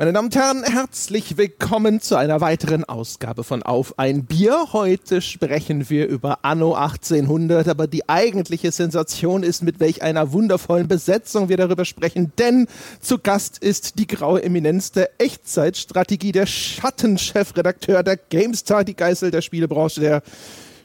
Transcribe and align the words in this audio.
Meine 0.00 0.14
Damen 0.14 0.28
und 0.28 0.34
Herren, 0.34 0.64
herzlich 0.64 1.36
willkommen 1.36 2.00
zu 2.00 2.16
einer 2.16 2.40
weiteren 2.40 2.84
Ausgabe 2.84 3.44
von 3.44 3.62
Auf 3.62 3.98
ein 3.98 4.24
Bier. 4.24 4.68
Heute 4.72 5.20
sprechen 5.20 5.90
wir 5.90 6.08
über 6.08 6.38
Anno 6.40 6.72
1800, 6.72 7.68
aber 7.68 7.86
die 7.86 8.08
eigentliche 8.08 8.72
Sensation 8.72 9.42
ist, 9.42 9.62
mit 9.62 9.78
welch 9.78 10.00
einer 10.00 10.32
wundervollen 10.32 10.88
Besetzung 10.88 11.50
wir 11.50 11.58
darüber 11.58 11.84
sprechen, 11.84 12.32
denn 12.38 12.66
zu 13.02 13.18
Gast 13.18 13.58
ist 13.58 13.98
die 13.98 14.06
graue 14.06 14.42
Eminenz 14.42 14.90
der 14.90 15.10
Echtzeitstrategie, 15.20 16.32
der 16.32 16.46
Schattenchefredakteur 16.46 18.02
der 18.02 18.16
GameStar, 18.16 18.84
die 18.84 18.96
Geißel 18.96 19.30
der 19.30 19.42
Spielebranche, 19.42 20.00
der 20.00 20.22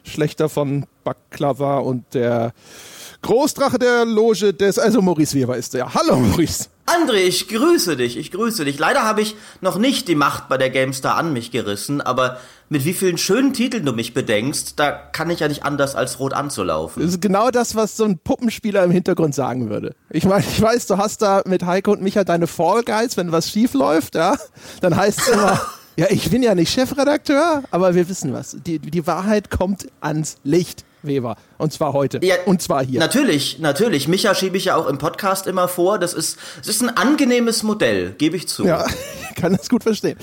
Schlechter 0.04 0.50
von 0.50 0.84
Baklava 1.04 1.78
und 1.78 2.04
der 2.12 2.52
Großdrache 3.22 3.78
der 3.78 4.04
Loge 4.04 4.52
des, 4.52 4.78
also 4.78 5.00
Maurice 5.00 5.34
Weber 5.34 5.56
ist 5.56 5.72
der. 5.72 5.94
Hallo 5.94 6.18
Maurice. 6.18 6.68
André, 6.86 7.16
ich 7.26 7.48
grüße 7.48 7.96
dich, 7.96 8.16
ich 8.16 8.30
grüße 8.30 8.64
dich. 8.64 8.78
Leider 8.78 9.02
habe 9.02 9.20
ich 9.20 9.34
noch 9.60 9.76
nicht 9.76 10.06
die 10.06 10.14
Macht 10.14 10.48
bei 10.48 10.56
der 10.56 10.70
GameStar 10.70 11.16
an 11.16 11.32
mich 11.32 11.50
gerissen, 11.50 12.00
aber 12.00 12.38
mit 12.68 12.84
wie 12.84 12.92
vielen 12.92 13.18
schönen 13.18 13.52
Titeln 13.52 13.84
du 13.84 13.92
mich 13.92 14.14
bedenkst, 14.14 14.78
da 14.78 14.92
kann 14.92 15.28
ich 15.30 15.40
ja 15.40 15.48
nicht 15.48 15.64
anders 15.64 15.96
als 15.96 16.20
rot 16.20 16.32
anzulaufen. 16.32 17.02
Das 17.02 17.12
ist 17.12 17.20
genau 17.20 17.50
das, 17.50 17.74
was 17.74 17.96
so 17.96 18.04
ein 18.04 18.18
Puppenspieler 18.18 18.84
im 18.84 18.92
Hintergrund 18.92 19.34
sagen 19.34 19.68
würde. 19.68 19.96
Ich 20.10 20.24
meine, 20.24 20.44
ich 20.48 20.62
weiß, 20.62 20.86
du 20.86 20.96
hast 20.96 21.22
da 21.22 21.42
mit 21.44 21.66
Heiko 21.66 21.90
und 21.90 22.02
Micha 22.02 22.22
deine 22.22 22.46
Fall 22.46 22.82
Guys, 22.84 23.16
wenn 23.16 23.32
was 23.32 23.50
schief 23.50 23.74
läuft, 23.74 24.14
ja, 24.14 24.36
dann 24.80 24.96
heißt 24.96 25.22
es 25.22 25.28
immer, 25.28 25.60
ja, 25.96 26.06
ich 26.10 26.30
bin 26.30 26.42
ja 26.42 26.54
nicht 26.54 26.72
Chefredakteur, 26.72 27.64
aber 27.72 27.96
wir 27.96 28.08
wissen 28.08 28.32
was. 28.32 28.56
Die, 28.64 28.78
die 28.78 29.06
Wahrheit 29.08 29.50
kommt 29.50 29.88
ans 30.00 30.36
Licht. 30.44 30.84
Weber. 31.06 31.36
Und 31.58 31.72
zwar 31.72 31.92
heute. 31.92 32.20
Ja, 32.22 32.36
und 32.44 32.60
zwar 32.62 32.84
hier. 32.84 33.00
Natürlich, 33.00 33.58
natürlich. 33.58 34.08
Micha 34.08 34.34
schiebe 34.34 34.56
ich 34.56 34.66
ja 34.66 34.76
auch 34.76 34.86
im 34.86 34.98
Podcast 34.98 35.46
immer 35.46 35.68
vor. 35.68 35.98
Das 35.98 36.12
ist, 36.14 36.38
das 36.58 36.68
ist 36.68 36.82
ein 36.82 36.96
angenehmes 36.96 37.62
Modell, 37.62 38.12
gebe 38.12 38.36
ich 38.36 38.48
zu. 38.48 38.64
Ja, 38.64 38.86
ich 39.30 39.36
kann 39.36 39.56
das 39.56 39.68
gut 39.68 39.82
verstehen. 39.82 40.18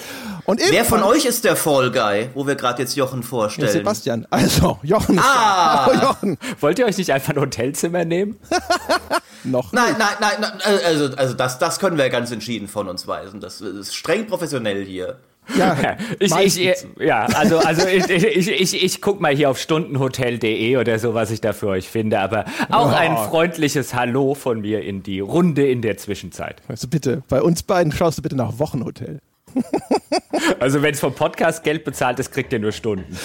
Und 0.45 0.61
Wer 0.69 0.85
von 0.85 1.03
euch 1.03 1.25
ist 1.25 1.43
der 1.43 1.55
Fall 1.55 1.91
Guy, 1.91 2.29
wo 2.33 2.45
wir 2.45 2.55
gerade 2.55 2.81
jetzt 2.81 2.95
Jochen 2.95 3.23
vorstellen? 3.23 3.67
Ja, 3.67 3.73
Sebastian. 3.73 4.27
Also, 4.29 4.79
Jochen. 4.83 5.19
Ah! 5.19 5.63
Oh, 5.93 5.93
Jochen. 5.93 6.37
Wollt 6.59 6.79
ihr 6.79 6.85
euch 6.85 6.97
nicht 6.97 7.11
einfach 7.11 7.33
ein 7.33 7.39
Hotelzimmer 7.39 8.05
nehmen? 8.05 8.37
Noch. 9.43 9.73
Nein, 9.73 9.95
nein, 9.97 10.15
nein, 10.19 10.35
nein, 10.39 10.79
also, 10.85 11.15
also 11.15 11.33
das, 11.33 11.59
das 11.59 11.79
können 11.79 11.97
wir 11.97 12.09
ganz 12.09 12.31
entschieden 12.31 12.67
von 12.67 12.87
uns 12.87 13.07
weisen. 13.07 13.39
Das 13.41 13.59
ist 13.61 13.93
streng 13.93 14.27
professionell 14.27 14.85
hier. 14.85 15.17
Ja, 15.57 15.97
ich, 16.19 16.59
ich, 16.59 16.87
ja, 16.99 17.25
also, 17.25 17.59
also 17.59 17.87
ich, 17.87 18.09
ich, 18.09 18.47
ich, 18.49 18.83
ich 18.83 19.01
guck 19.01 19.19
mal 19.19 19.35
hier 19.35 19.49
auf 19.49 19.59
stundenhotel.de 19.59 20.77
oder 20.77 20.97
so, 20.99 21.13
was 21.13 21.31
ich 21.31 21.41
da 21.41 21.53
für 21.53 21.67
euch 21.67 21.89
finde, 21.89 22.19
aber 22.19 22.45
auch 22.71 22.91
oh. 22.91 22.95
ein 22.95 23.15
freundliches 23.29 23.93
Hallo 23.93 24.35
von 24.35 24.61
mir 24.61 24.81
in 24.81 25.03
die 25.03 25.19
Runde 25.19 25.67
in 25.67 25.81
der 25.81 25.97
Zwischenzeit. 25.97 26.61
Also 26.67 26.87
bitte, 26.87 27.23
bei 27.27 27.41
uns 27.41 27.63
beiden 27.63 27.91
schaust 27.91 28.17
du 28.17 28.21
bitte 28.21 28.35
nach 28.35 28.57
Wochenhotel. 28.57 29.19
Also 30.59 30.81
wenn 30.81 30.93
es 30.93 30.99
vom 30.99 31.13
Podcast 31.13 31.63
Geld 31.63 31.83
bezahlt 31.83 32.19
ist, 32.19 32.31
kriegt 32.31 32.51
ihr 32.53 32.59
nur 32.59 32.71
Stunden. 32.71 33.17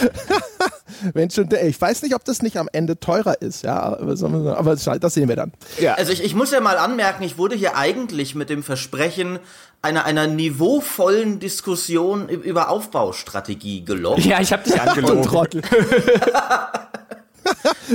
wenn 1.14 1.30
schon, 1.30 1.48
ich 1.66 1.80
weiß 1.80 2.02
nicht, 2.02 2.14
ob 2.14 2.24
das 2.24 2.42
nicht 2.42 2.56
am 2.56 2.68
Ende 2.72 2.98
teurer 3.00 3.40
ist, 3.40 3.62
ja, 3.62 3.78
aber 3.78 4.76
das 4.76 5.14
sehen 5.14 5.28
wir 5.28 5.36
dann. 5.36 5.52
Ja. 5.80 5.94
Also 5.94 6.12
ich, 6.12 6.22
ich 6.22 6.34
muss 6.34 6.50
ja 6.50 6.60
mal 6.60 6.76
anmerken, 6.76 7.22
ich 7.24 7.38
wurde 7.38 7.56
hier 7.56 7.76
eigentlich 7.76 8.34
mit 8.34 8.50
dem 8.50 8.62
Versprechen 8.62 9.38
einer, 9.82 10.04
einer 10.04 10.26
niveauvollen 10.26 11.38
Diskussion 11.38 12.28
über 12.28 12.68
Aufbaustrategie 12.68 13.84
gelockt. 13.84 14.24
Ja, 14.24 14.40
ich 14.40 14.52
habe 14.52 14.64
dich 14.64 14.80
angelogen. 14.80 15.22
Trottel. 15.22 15.62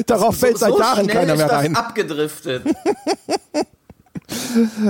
Darauf 0.05 0.37
fällt 0.37 0.57
so, 0.57 0.65
seit 0.65 0.79
Jahren 0.79 1.07
keiner 1.07 1.35
mehr 1.35 1.51
rein. 1.51 1.75
abgedriftet. 1.75 2.63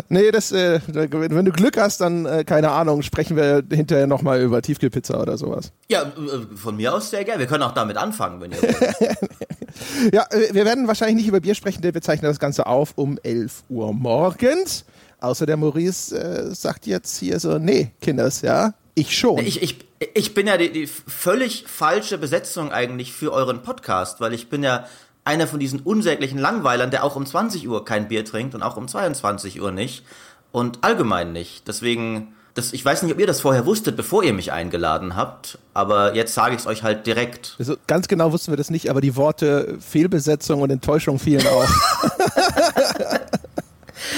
Nee, 0.10 0.32
das, 0.32 0.52
äh, 0.52 0.80
wenn 0.88 1.46
du 1.46 1.52
Glück 1.52 1.78
hast, 1.78 2.02
dann, 2.02 2.26
äh, 2.26 2.44
keine 2.44 2.72
Ahnung, 2.72 3.02
sprechen 3.02 3.36
wir 3.36 3.64
hinterher 3.72 4.08
nochmal 4.08 4.42
über 4.42 4.62
Tiefkühlpizza 4.62 5.22
oder 5.22 5.38
sowas. 5.38 5.72
Ja, 5.90 6.04
äh, 6.04 6.56
von 6.56 6.76
mir 6.76 6.94
aus 6.94 7.10
sehr 7.10 7.24
gerne. 7.24 7.40
Wir 7.40 7.48
können 7.48 7.64
auch 7.64 7.74
damit 7.74 7.98
anfangen, 7.98 8.42
wenn 8.42 8.52
ihr 8.52 8.62
wollt. 8.62 10.14
ja, 10.14 10.26
äh, 10.30 10.54
wir 10.54 10.66
werden 10.66 10.88
wahrscheinlich 10.88 11.18
nicht 11.18 11.28
über 11.28 11.40
Bier 11.40 11.56
sprechen, 11.56 11.82
denn 11.82 11.94
wir 11.94 12.02
zeichnen 12.02 12.30
das 12.30 12.40
Ganze 12.40 12.66
auf 12.68 12.94
um 12.96 13.18
11 13.22 13.64
Uhr 13.70 13.94
morgens. 13.94 14.86
Außer 15.20 15.46
der 15.46 15.58
Maurice 15.58 16.18
äh, 16.18 16.54
sagt 16.54 16.86
jetzt 16.86 17.18
hier 17.18 17.40
so, 17.40 17.58
nee, 17.58 17.92
Kinders, 18.02 18.42
ja, 18.42 18.74
ich 18.96 19.18
schon. 19.18 19.40
Ich, 19.40 19.62
ich, 19.62 19.80
ich 20.14 20.34
bin 20.34 20.48
ja 20.48 20.58
die, 20.58 20.72
die 20.72 20.88
völlig 20.88 21.66
falsche 21.68 22.18
Besetzung 22.18 22.72
eigentlich 22.72 23.14
für 23.14 23.32
euren 23.32 23.64
Podcast, 23.64 24.22
weil 24.22 24.34
ich 24.34 24.50
bin 24.50 24.64
ja 24.64 24.86
einer 25.26 25.48
von 25.48 25.60
diesen 25.60 25.80
unsäglichen 25.80 26.38
Langweilern, 26.38 26.92
der 26.92 27.04
auch 27.04 27.16
um 27.16 27.26
20 27.26 27.68
Uhr 27.68 27.86
kein 27.86 28.08
Bier 28.08 28.26
trinkt 28.26 28.56
und 28.56 28.64
auch 28.64 28.78
um 28.78 28.88
22 28.88 29.62
Uhr 29.62 29.72
nicht 29.72 30.04
und 30.52 30.80
allgemein 30.84 31.32
nicht. 31.32 31.68
Deswegen, 31.68 32.34
das, 32.54 32.74
ich 32.74 32.84
weiß 32.84 33.04
nicht, 33.04 33.14
ob 33.14 33.20
ihr 33.20 33.28
das 33.28 33.42
vorher 33.42 33.66
wusstet, 33.66 33.96
bevor 33.96 34.24
ihr 34.24 34.34
mich 34.34 34.52
eingeladen 34.52 35.16
habt, 35.16 35.58
aber 35.74 36.16
jetzt 36.16 36.34
sage 36.34 36.56
ich 36.56 36.62
es 36.62 36.68
euch 36.68 36.84
halt 36.84 37.08
direkt. 37.08 37.56
Also 37.60 37.76
ganz 37.88 38.08
genau 38.08 38.32
wussten 38.32 38.52
wir 38.52 38.58
das 38.58 38.70
nicht, 38.70 38.90
aber 38.90 39.02
die 39.02 39.16
Worte 39.16 39.78
Fehlbesetzung 39.80 40.62
und 40.62 40.70
Enttäuschung 40.70 41.20
fielen 41.20 41.46
auch. 41.48 41.68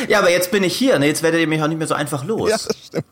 ja, 0.07 0.19
aber 0.19 0.29
jetzt 0.29 0.51
bin 0.51 0.63
ich 0.63 0.75
hier, 0.75 0.99
ne? 0.99 1.07
jetzt 1.07 1.23
werdet 1.23 1.41
ihr 1.41 1.47
mich 1.47 1.61
auch 1.61 1.67
nicht 1.67 1.77
mehr 1.77 1.87
so 1.87 1.95
einfach 1.95 2.23
los. 2.23 2.49
Ja, 2.49 2.57
das 2.57 2.77
stimmt. 2.85 3.05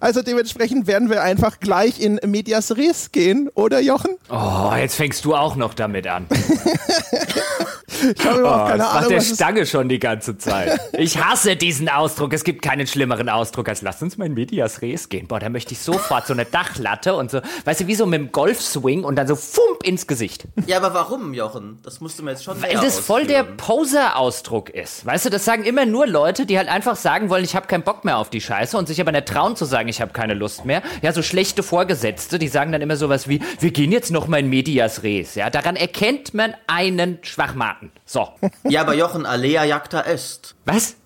Also 0.00 0.22
dementsprechend 0.22 0.86
werden 0.86 1.10
wir 1.10 1.22
einfach 1.22 1.60
gleich 1.60 2.00
in 2.00 2.18
Medias 2.24 2.76
Res 2.76 3.12
gehen, 3.12 3.50
oder 3.54 3.80
Jochen? 3.80 4.16
Oh, 4.30 4.72
jetzt 4.76 4.96
fängst 4.96 5.24
du 5.24 5.34
auch 5.34 5.56
noch 5.56 5.74
damit 5.74 6.06
an. 6.06 6.26
Ich 8.16 8.26
habe 8.26 8.40
überhaupt 8.40 8.64
oh, 8.64 8.68
keine 8.70 8.86
Ahnung. 8.86 9.00
Macht 9.00 9.10
der 9.10 9.20
Stange 9.20 9.66
schon 9.66 9.88
die 9.88 9.98
ganze 9.98 10.36
Zeit. 10.38 10.78
Ich 10.92 11.22
hasse 11.22 11.56
diesen 11.56 11.88
Ausdruck. 11.88 12.32
Es 12.32 12.44
gibt 12.44 12.62
keinen 12.62 12.86
schlimmeren 12.86 13.28
Ausdruck 13.28 13.68
als 13.68 13.82
lass 13.82 14.02
uns 14.02 14.16
mal 14.16 14.26
in 14.26 14.34
Medias 14.34 14.82
Res 14.82 15.08
gehen. 15.08 15.26
Boah, 15.26 15.40
da 15.40 15.48
möchte 15.48 15.72
ich 15.72 15.80
sofort 15.80 16.26
so 16.26 16.32
eine 16.32 16.44
Dachlatte 16.44 17.14
und 17.14 17.30
so, 17.30 17.40
weißt 17.64 17.82
du, 17.82 17.86
wie 17.86 17.94
so 17.94 18.06
mit 18.06 18.20
dem 18.20 18.32
Golfswing 18.32 19.04
und 19.04 19.16
dann 19.16 19.26
so 19.26 19.36
fump 19.36 19.82
ins 19.82 20.06
Gesicht. 20.06 20.46
Ja, 20.66 20.78
aber 20.78 20.94
warum, 20.94 21.34
Jochen? 21.34 21.78
Das 21.82 22.00
musst 22.00 22.18
du 22.18 22.22
mir 22.22 22.32
jetzt 22.32 22.44
schon 22.44 22.60
Weil 22.62 22.74
das 22.74 22.98
voll 22.98 23.26
der 23.26 23.44
Poser-Ausdruck 23.44 24.70
ist. 24.70 25.04
Weißt 25.06 25.26
du, 25.26 25.30
das 25.30 25.44
sagen 25.44 25.64
immer 25.64 25.86
nur 25.86 26.06
Leute, 26.06 26.46
die 26.46 26.58
halt 26.58 26.68
einfach 26.68 26.96
sagen 26.96 27.30
wollen, 27.30 27.44
ich 27.44 27.54
habe 27.56 27.66
keinen 27.66 27.82
Bock 27.82 28.04
mehr 28.04 28.18
auf 28.18 28.30
die 28.30 28.40
Scheiße 28.40 28.76
und 28.76 28.88
sich 28.88 29.00
aber 29.00 29.12
nicht 29.12 29.26
trauen 29.26 29.56
zu 29.56 29.64
sagen, 29.64 29.88
ich 29.88 30.00
habe 30.00 30.12
keine 30.12 30.34
Lust 30.34 30.64
mehr. 30.64 30.82
Ja, 31.02 31.12
so 31.12 31.22
schlechte 31.22 31.62
Vorgesetzte, 31.62 32.38
die 32.38 32.48
sagen 32.48 32.72
dann 32.72 32.82
immer 32.82 32.96
sowas 32.96 33.28
wie, 33.28 33.40
wir 33.60 33.70
gehen 33.70 33.92
jetzt 33.92 34.10
noch 34.10 34.26
mal 34.26 34.38
in 34.38 34.48
Medias 34.48 35.02
Res. 35.02 35.34
Ja, 35.34 35.50
daran 35.50 35.76
erkennt 35.76 36.34
man 36.34 36.54
einen 36.66 37.18
Schwachmaten. 37.22 37.90
So. 38.06 38.28
Ja, 38.68 38.82
aber 38.82 38.94
Jochen, 38.94 39.26
Alea 39.26 39.64
jacta 39.64 40.00
est. 40.02 40.54
Was? 40.64 40.96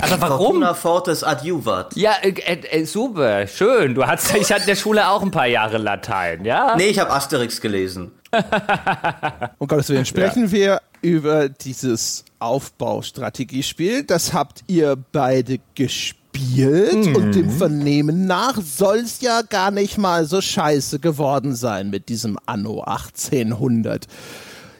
Aber 0.00 0.20
warum? 0.20 0.46
Fortuna 0.46 0.74
fortis 0.74 1.22
adjuvat. 1.22 1.94
Ja, 1.96 2.14
äh, 2.22 2.30
äh, 2.30 2.84
super, 2.84 3.46
schön. 3.46 3.94
Du 3.94 4.04
hattest, 4.04 4.34
ich 4.34 4.50
hatte 4.50 4.62
in 4.62 4.66
der 4.66 4.76
Schule 4.76 5.08
auch 5.08 5.22
ein 5.22 5.30
paar 5.30 5.46
Jahre 5.46 5.78
Latein, 5.78 6.44
ja? 6.44 6.74
Nee, 6.76 6.88
ich 6.88 6.98
habe 6.98 7.12
Asterix 7.12 7.60
gelesen. 7.60 8.10
um 9.58 9.68
Gottes 9.68 9.88
Willen, 9.88 10.04
sprechen 10.04 10.46
ja. 10.46 10.52
wir 10.52 10.80
über 11.02 11.48
dieses 11.48 12.24
Aufbaustrategiespiel. 12.40 14.02
Das 14.02 14.32
habt 14.32 14.64
ihr 14.66 14.96
beide 15.12 15.60
gespielt 15.76 17.06
mhm. 17.06 17.16
und 17.16 17.34
dem 17.36 17.50
Vernehmen 17.50 18.26
nach 18.26 18.60
soll 18.60 18.98
es 18.98 19.20
ja 19.20 19.42
gar 19.42 19.70
nicht 19.70 19.98
mal 19.98 20.24
so 20.24 20.40
scheiße 20.40 20.98
geworden 20.98 21.54
sein 21.54 21.90
mit 21.90 22.08
diesem 22.08 22.38
Anno 22.44 22.80
1800. 22.82 24.06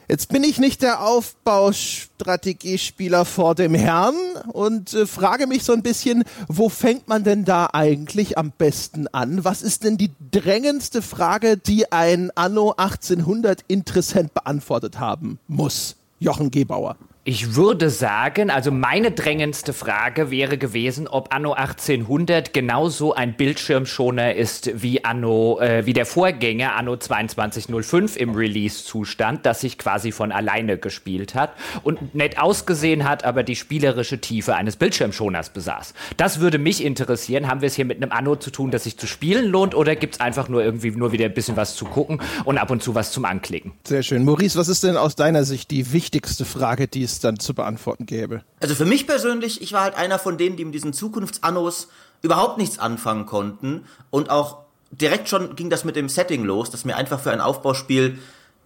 Jetzt 0.08 0.28
bin 0.28 0.44
ich 0.44 0.58
nicht 0.58 0.82
der 0.82 1.04
Aufbaustrategiespieler 1.04 3.24
vor 3.24 3.56
dem 3.56 3.74
Herrn 3.74 4.14
und 4.52 4.94
äh, 4.94 5.04
frage 5.04 5.48
mich 5.48 5.64
so 5.64 5.72
ein 5.72 5.82
bisschen, 5.82 6.22
wo 6.46 6.68
fängt 6.68 7.08
man 7.08 7.24
denn 7.24 7.44
da 7.44 7.70
eigentlich 7.72 8.38
am 8.38 8.52
besten 8.56 9.08
an? 9.08 9.44
Was 9.44 9.62
ist 9.62 9.82
denn 9.82 9.96
die 9.96 10.12
drängendste 10.30 11.02
Frage, 11.02 11.56
die 11.56 11.90
ein 11.90 12.30
Anno 12.36 12.74
1800 12.76 13.64
Interessent 13.66 14.32
beantwortet 14.32 15.00
haben 15.00 15.40
muss? 15.48 15.96
Jochen 16.20 16.52
Gebauer. 16.52 16.94
Ich 17.28 17.56
würde 17.56 17.90
sagen, 17.90 18.50
also 18.50 18.70
meine 18.70 19.10
drängendste 19.10 19.72
Frage 19.72 20.30
wäre 20.30 20.58
gewesen, 20.58 21.08
ob 21.08 21.34
Anno 21.34 21.54
1800 21.54 22.52
genauso 22.52 23.14
ein 23.14 23.36
Bildschirmschoner 23.36 24.36
ist 24.36 24.80
wie 24.80 25.04
Anno, 25.04 25.58
äh, 25.58 25.84
wie 25.86 25.92
der 25.92 26.06
Vorgänger 26.06 26.76
Anno 26.76 26.96
2205 26.96 28.14
im 28.16 28.36
Release-Zustand, 28.36 29.44
das 29.44 29.62
sich 29.62 29.76
quasi 29.76 30.12
von 30.12 30.30
alleine 30.30 30.78
gespielt 30.78 31.34
hat 31.34 31.54
und 31.82 32.14
nett 32.14 32.38
ausgesehen 32.38 33.02
hat, 33.02 33.24
aber 33.24 33.42
die 33.42 33.56
spielerische 33.56 34.20
Tiefe 34.20 34.54
eines 34.54 34.76
Bildschirmschoners 34.76 35.50
besaß. 35.50 35.94
Das 36.16 36.38
würde 36.38 36.58
mich 36.58 36.84
interessieren. 36.84 37.48
Haben 37.48 37.60
wir 37.60 37.66
es 37.66 37.74
hier 37.74 37.86
mit 37.86 38.00
einem 38.00 38.12
Anno 38.12 38.36
zu 38.36 38.52
tun, 38.52 38.70
das 38.70 38.84
sich 38.84 38.98
zu 38.98 39.08
spielen 39.08 39.46
lohnt, 39.46 39.74
oder 39.74 39.96
gibt 39.96 40.14
es 40.14 40.20
einfach 40.20 40.48
nur 40.48 40.62
irgendwie 40.62 40.92
nur 40.92 41.10
wieder 41.10 41.24
ein 41.24 41.34
bisschen 41.34 41.56
was 41.56 41.74
zu 41.74 41.86
gucken 41.86 42.22
und 42.44 42.58
ab 42.58 42.70
und 42.70 42.84
zu 42.84 42.94
was 42.94 43.10
zum 43.10 43.24
Anklicken? 43.24 43.72
Sehr 43.82 44.04
schön. 44.04 44.24
Maurice, 44.24 44.56
was 44.56 44.68
ist 44.68 44.84
denn 44.84 44.96
aus 44.96 45.16
deiner 45.16 45.42
Sicht 45.42 45.72
die 45.72 45.92
wichtigste 45.92 46.44
Frage, 46.44 46.86
die 46.86 47.02
es 47.02 47.15
dann 47.20 47.38
zu 47.38 47.54
beantworten 47.54 48.06
gäbe. 48.06 48.42
Also 48.60 48.74
für 48.74 48.84
mich 48.84 49.06
persönlich, 49.06 49.62
ich 49.62 49.72
war 49.72 49.82
halt 49.82 49.94
einer 49.94 50.18
von 50.18 50.38
denen, 50.38 50.56
die 50.56 50.64
mit 50.64 50.74
diesen 50.74 50.92
Zukunftsannos 50.92 51.88
überhaupt 52.22 52.58
nichts 52.58 52.78
anfangen 52.78 53.26
konnten 53.26 53.84
und 54.10 54.30
auch 54.30 54.58
direkt 54.90 55.28
schon 55.28 55.56
ging 55.56 55.70
das 55.70 55.84
mit 55.84 55.96
dem 55.96 56.08
Setting 56.08 56.44
los, 56.44 56.70
das 56.70 56.84
mir 56.84 56.96
einfach 56.96 57.20
für 57.20 57.30
ein 57.30 57.40
Aufbauspiel 57.40 58.18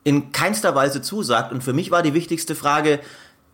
in 0.04 0.32
keinster 0.32 0.74
Weise 0.74 1.02
zusagt 1.02 1.52
und 1.52 1.62
für 1.62 1.72
mich 1.72 1.90
war 1.90 2.02
die 2.02 2.14
wichtigste 2.14 2.54
Frage, 2.54 3.00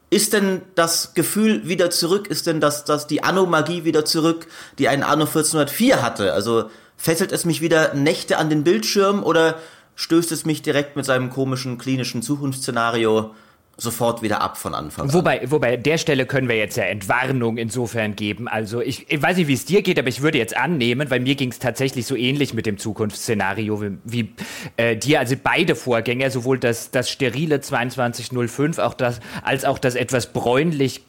ist 0.09 0.33
denn 0.33 0.63
das 0.77 1.15
Gefühl 1.15 1.69
wieder 1.69 1.91
zurück? 1.91 2.29
Ist 2.29 2.47
denn 2.47 2.61
das, 2.61 2.85
das 2.85 3.09
die 3.09 3.25
Anno-Magie 3.25 3.85
wieder 3.85 4.05
zurück, 4.05 4.47
die 4.79 4.89
ein 4.89 5.03
Anno 5.03 5.25
1404 5.25 6.01
hatte? 6.01 6.33
Also 6.33 6.71
fesselt 6.97 7.33
es 7.33 7.45
mich 7.45 7.61
wieder 7.61 7.93
Nächte 7.95 8.39
an 8.39 8.49
den 8.49 8.63
Bildschirm 8.63 9.25
oder 9.25 9.59
stößt 9.97 10.31
es 10.31 10.45
mich 10.45 10.63
direkt 10.63 10.95
mit 10.95 11.05
seinem 11.05 11.31
komischen 11.31 11.79
klinischen 11.79 12.23
Zukunftsszenario 12.23 13.35
sofort 13.79 14.23
wieder 14.23 14.41
ab 14.41 14.57
von 14.57 14.75
Anfang 14.75 15.07
an. 15.07 15.13
Wobei, 15.13 15.43
wobei, 15.51 15.77
der 15.77 15.99
Stelle 15.99 16.25
können 16.25 16.49
wir 16.49 16.57
jetzt 16.57 16.77
ja 16.77 16.85
Entwarnung 16.85 17.59
insofern 17.59 18.17
geben. 18.17 18.49
Also 18.49 18.81
ich, 18.81 19.11
ich 19.11 19.23
weiß 19.23 19.37
nicht, 19.37 19.49
wie 19.49 19.53
es 19.53 19.67
dir 19.67 19.83
geht, 19.83 19.99
aber 19.99 20.09
ich 20.09 20.23
würde 20.23 20.39
jetzt 20.39 20.57
annehmen, 20.57 21.11
weil 21.11 21.21
mir 21.21 21.35
ging 21.35 21.51
es 21.51 21.59
tatsächlich 21.59 22.07
so 22.07 22.17
ähnlich 22.17 22.55
mit 22.55 22.65
dem 22.65 22.79
Zukunftsszenario 22.79 23.83
wie, 23.83 23.99
wie 24.05 24.33
äh, 24.77 24.97
dir. 24.97 25.21
Also 25.21 25.37
beide 25.43 25.75
Vorgänger, 25.77 26.31
sowohl 26.31 26.59
das, 26.59 26.91
das 26.91 27.11
sterile 27.11 27.61
2205 27.61 28.79
auch 28.79 28.95
das, 28.95 29.21
als 29.43 29.67
auch 29.67 29.79
das 29.79 29.95
etwas 29.95 30.33
bräunlich 30.33 31.03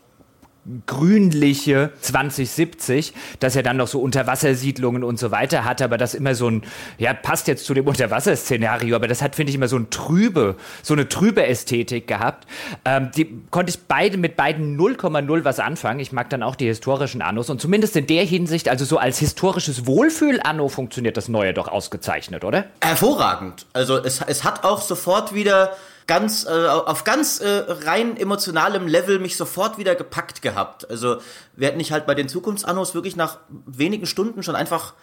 grünliche 0.86 1.92
2070, 2.02 3.14
dass 3.40 3.56
er 3.56 3.64
dann 3.64 3.78
noch 3.78 3.88
so 3.88 4.02
Unterwassersiedlungen 4.02 5.04
und 5.04 5.18
so 5.20 5.32
weiter 5.32 5.66
hat, 5.66 5.82
aber 5.82 5.98
das 5.98 6.14
immer 6.14 6.36
so 6.36 6.50
ein, 6.50 6.64
ja, 6.98 7.14
passt 7.14 7.48
jetzt 7.48 7.66
zu 7.66 7.74
dem 7.74 7.88
Unterwasserszenario, 7.88 8.96
aber 8.96 9.08
das 9.08 9.22
hat, 9.22 9.36
finde 9.36 9.52
ich, 9.52 9.56
immer 9.56 9.68
so 9.68 9.78
ein 9.78 9.90
trübe, 9.90 10.56
so 10.84 10.94
eine 10.94 11.08
trübe 11.08 11.46
Ästhetik 11.46 12.08
gehabt. 12.08 12.48
Ähm, 12.86 13.12
die 13.16 13.42
konnte 13.52 13.70
ich 13.70 13.80
beide 13.88 14.18
mit 14.18 14.36
beiden 14.36 14.78
0,0 14.78 15.44
was 15.44 15.60
anfangen. 15.60 16.00
Ich 16.00 16.12
mag 16.12 16.30
dann 16.30 16.44
auch 16.44 16.56
die 16.56 16.66
historischen 16.66 17.22
Annos 17.22 17.50
und 17.50 17.62
zumindest 17.62 17.96
in 17.96 18.08
der 18.08 18.24
Hinsicht, 18.24 18.70
also 18.70 18.86
so 18.86 18.98
als 18.98 19.20
historisches 19.20 19.86
Wohlfühl-Anno 19.86 20.68
funktioniert 20.68 21.18
das 21.18 21.28
Neue 21.28 21.54
doch 21.54 21.68
ausgezeichnet, 21.68 22.44
oder? 22.44 22.66
Hervorragend. 22.82 23.66
Also 23.74 23.98
es, 23.98 24.22
es 24.22 24.44
hat 24.44 24.64
auch 24.64 24.82
sofort 24.82 25.34
wieder 25.34 25.72
ganz 26.08 26.46
äh, 26.46 26.68
auf 26.68 27.04
ganz 27.04 27.40
äh, 27.40 27.66
rein 27.68 28.18
emotionalem 28.18 28.88
Level 28.88 29.20
mich 29.20 29.36
sofort 29.36 29.78
wieder 29.78 29.94
gepackt 29.96 30.42
gehabt. 30.42 30.90
Also 30.90 31.18
während 31.56 31.82
ich 31.82 31.92
halt 31.92 32.06
bei 32.06 32.16
den 32.16 32.30
Zukunftsannos 32.30 32.96
wirklich 32.96 33.16
nach 33.18 33.40
wenigen 33.66 34.06
Stunden 34.06 34.42
schon 34.42 34.56
einfach 34.56 34.94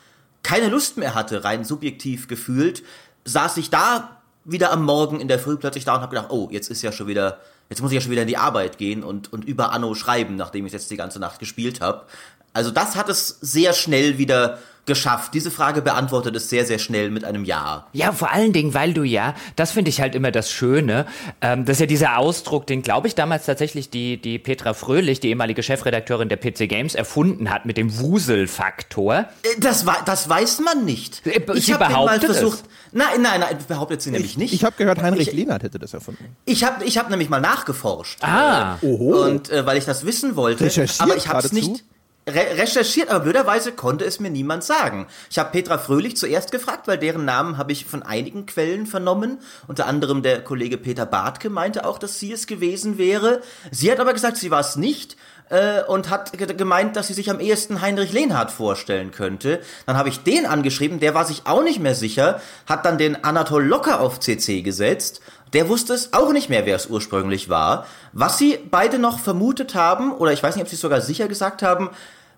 keine 0.43 0.69
Lust 0.69 0.97
mehr 0.97 1.15
hatte, 1.15 1.45
rein 1.45 1.65
subjektiv 1.65 2.27
gefühlt, 2.27 2.83
saß 3.25 3.59
ich 3.59 3.71
da 3.71 4.23
wieder 4.45 4.73
am 4.73 4.85
Morgen 4.85 5.21
in 5.21 5.29
der 5.29 5.39
Früh 5.39 5.57
plötzlich 5.57 5.85
da 5.85 5.95
und 5.95 6.03
habe 6.03 6.15
gedacht, 6.15 6.31
oh, 6.31 6.49
jetzt 6.51 6.71
ist 6.71 6.83
ja 6.83 6.93
schon 6.93 7.07
wieder, 7.07 7.39
jetzt 7.71 7.81
muss 7.81 7.91
ich 7.91 7.97
ja 7.97 8.01
schon 8.01 8.11
wieder 8.11 8.23
in 8.23 8.29
die 8.29 8.37
Arbeit 8.37 8.79
gehen 8.79 9.03
und, 9.03 9.33
und 9.33 9.45
über 9.45 9.73
Anno 9.73 9.95
schreiben, 9.95 10.37
nachdem 10.37 10.67
ich 10.67 10.73
jetzt 10.73 10.91
die 10.91 10.97
ganze 10.97 11.19
Nacht 11.19 11.39
gespielt 11.39 11.81
habe. 11.81 12.07
Also 12.53 12.71
das 12.71 12.97
hat 12.97 13.09
es 13.09 13.39
sehr 13.41 13.73
schnell 13.73 14.19
wieder 14.19 14.59
geschafft? 14.87 15.35
Diese 15.35 15.51
Frage 15.51 15.83
beantwortet 15.83 16.37
es 16.37 16.51
sehr, 16.51 16.65
sehr 16.65 16.79
schnell 16.79 17.11
mit 17.11 17.25
einem 17.25 17.45
Ja. 17.45 17.87
Ja, 17.93 18.13
vor 18.13 18.33
allen 18.33 18.53
Dingen, 18.53 18.75
weil 18.75 18.95
du 18.95 19.03
ja, 19.03 19.35
das 19.57 19.73
finde 19.73 19.89
ich 19.89 20.01
halt 20.01 20.15
immer 20.15 20.31
das 20.31 20.51
Schöne, 20.51 21.07
ähm, 21.41 21.65
das 21.65 21.77
ist 21.77 21.81
ja 21.81 21.87
dieser 21.87 22.19
Ausdruck, 22.19 22.67
den 22.67 22.83
glaube 22.83 23.09
ich 23.09 23.15
damals 23.15 23.47
tatsächlich 23.47 23.91
die, 23.91 24.21
die 24.21 24.39
Petra 24.39 24.75
Fröhlich, 24.75 25.21
die 25.21 25.29
ehemalige 25.29 25.63
Chefredakteurin 25.63 26.29
der 26.29 26.37
PC 26.37 26.69
Games, 26.69 26.95
erfunden 26.95 27.51
hat 27.51 27.67
mit 27.67 27.77
dem 27.77 27.99
Wuselfaktor. 27.99 29.27
Äh, 29.43 29.61
das, 29.61 29.85
das 30.05 30.29
weiß 30.29 30.61
man 30.61 30.85
nicht. 30.85 31.27
Äh, 31.27 31.41
ich 31.55 31.73
habe 31.73 31.93
mal 31.93 32.21
versucht. 32.21 32.61
Es. 32.61 32.65
Nein, 32.93 33.23
nein, 33.23 33.41
nein, 33.41 33.59
behauptet 33.67 34.03
sie 34.03 34.11
nämlich 34.11 34.37
nicht. 34.37 34.55
Ich 34.55 34.65
habe 34.65 34.77
gehört, 34.77 35.03
Heinrich 35.03 35.29
ich, 35.29 35.35
Lehnert 35.35 35.63
hätte 35.63 35.79
das 35.79 35.95
erfunden. 35.95 36.37
Ich 36.45 36.65
habe 36.65 36.85
ich 36.85 36.99
hab 36.99 37.11
nämlich 37.11 37.29
mal 37.29 37.41
nachgeforscht. 37.41 38.23
Ah. 38.23 38.79
Äh, 38.81 38.87
Oho. 38.87 39.25
Und 39.25 39.51
äh, 39.51 39.67
weil 39.67 39.79
ich 39.79 39.85
das 39.85 40.07
wissen 40.07 40.37
wollte. 40.37 40.65
Aber 40.99 41.17
ich 41.17 41.29
habe 41.29 41.45
es 41.45 41.53
nicht 41.53 41.85
re 42.27 42.59
recherchiert, 42.59 43.11
aber 43.11 43.25
blöderweise 43.25 43.73
konnte 43.73 44.05
es 44.05 44.21
mir 44.21 44.31
niemand 44.31 44.65
sagen. 44.65 45.07
Ich 45.31 45.39
habe 45.39 45.51
Petra 45.51 45.79
Fröhlich 45.79 46.17
zuerst 46.17 46.53
gefragt, 46.53 46.89
weil 46.89 46.99
deren 46.99 47.25
Namen 47.25 47.59
habe 47.59 47.73
ich 47.73 47.85
von 47.85 48.03
einigen 48.03 48.47
Quellen 48.47 48.87
vernommen. 48.87 49.39
Unter 49.67 49.87
anderem 49.87 50.23
der 50.23 50.43
Kollege 50.43 50.79
Peter 50.79 51.07
Bartke 51.07 51.51
meinte 51.51 51.85
auch, 51.85 51.99
dass 51.99 52.19
sie 52.19 52.33
es 52.33 52.47
gewesen 52.47 52.99
wäre. 52.99 53.43
Sie 53.71 53.91
hat 53.91 54.01
aber 54.01 54.13
gesagt, 54.13 54.37
sie 54.39 54.51
war 54.51 54.61
es 54.61 54.77
nicht 54.77 55.17
äh, 55.51 55.83
und 55.83 56.11
hat 56.11 56.33
gemeint, 56.57 56.97
dass 56.97 57.09
sie 57.09 57.15
sich 57.15 57.31
am 57.31 57.41
ehesten 57.41 57.81
Heinrich 57.81 58.13
Lehnhardt 58.13 58.51
vorstellen 58.51 59.11
könnte. 59.11 59.61
Dann 59.87 59.97
habe 59.97 60.09
ich 60.09 60.21
den 60.21 60.47
angeschrieben, 60.47 61.01
der 61.01 61.15
war 61.15 61.25
sich 61.25 61.43
auch 61.45 61.63
nicht 61.63 61.81
mehr 61.81 61.95
sicher, 61.95 62.41
hat 62.67 62.85
dann 62.87 62.99
den 62.99 63.25
Anatol 63.25 63.65
Locker 63.65 64.01
auf 64.01 64.21
CC 64.21 64.63
gesetzt 64.63 65.21
der 65.55 65.69
wusste 65.69 65.95
es 65.95 66.13
auch 66.13 66.33
nicht 66.33 66.51
mehr, 66.51 66.67
wer 66.67 66.77
es 66.77 66.87
ursprünglich 66.87 67.49
war. 67.49 67.87
Was 68.13 68.39
sie 68.39 68.59
beide 68.71 68.99
noch 68.99 69.21
vermutet 69.21 69.75
haben, 69.75 70.13
oder 70.13 70.33
ich 70.33 70.43
weiß 70.43 70.57
nicht, 70.57 70.63
ob 70.63 70.69
sie 70.69 70.75
es 70.75 70.81
sogar 70.81 71.01
sicher 71.01 71.29
gesagt 71.29 71.63
haben, 71.63 71.91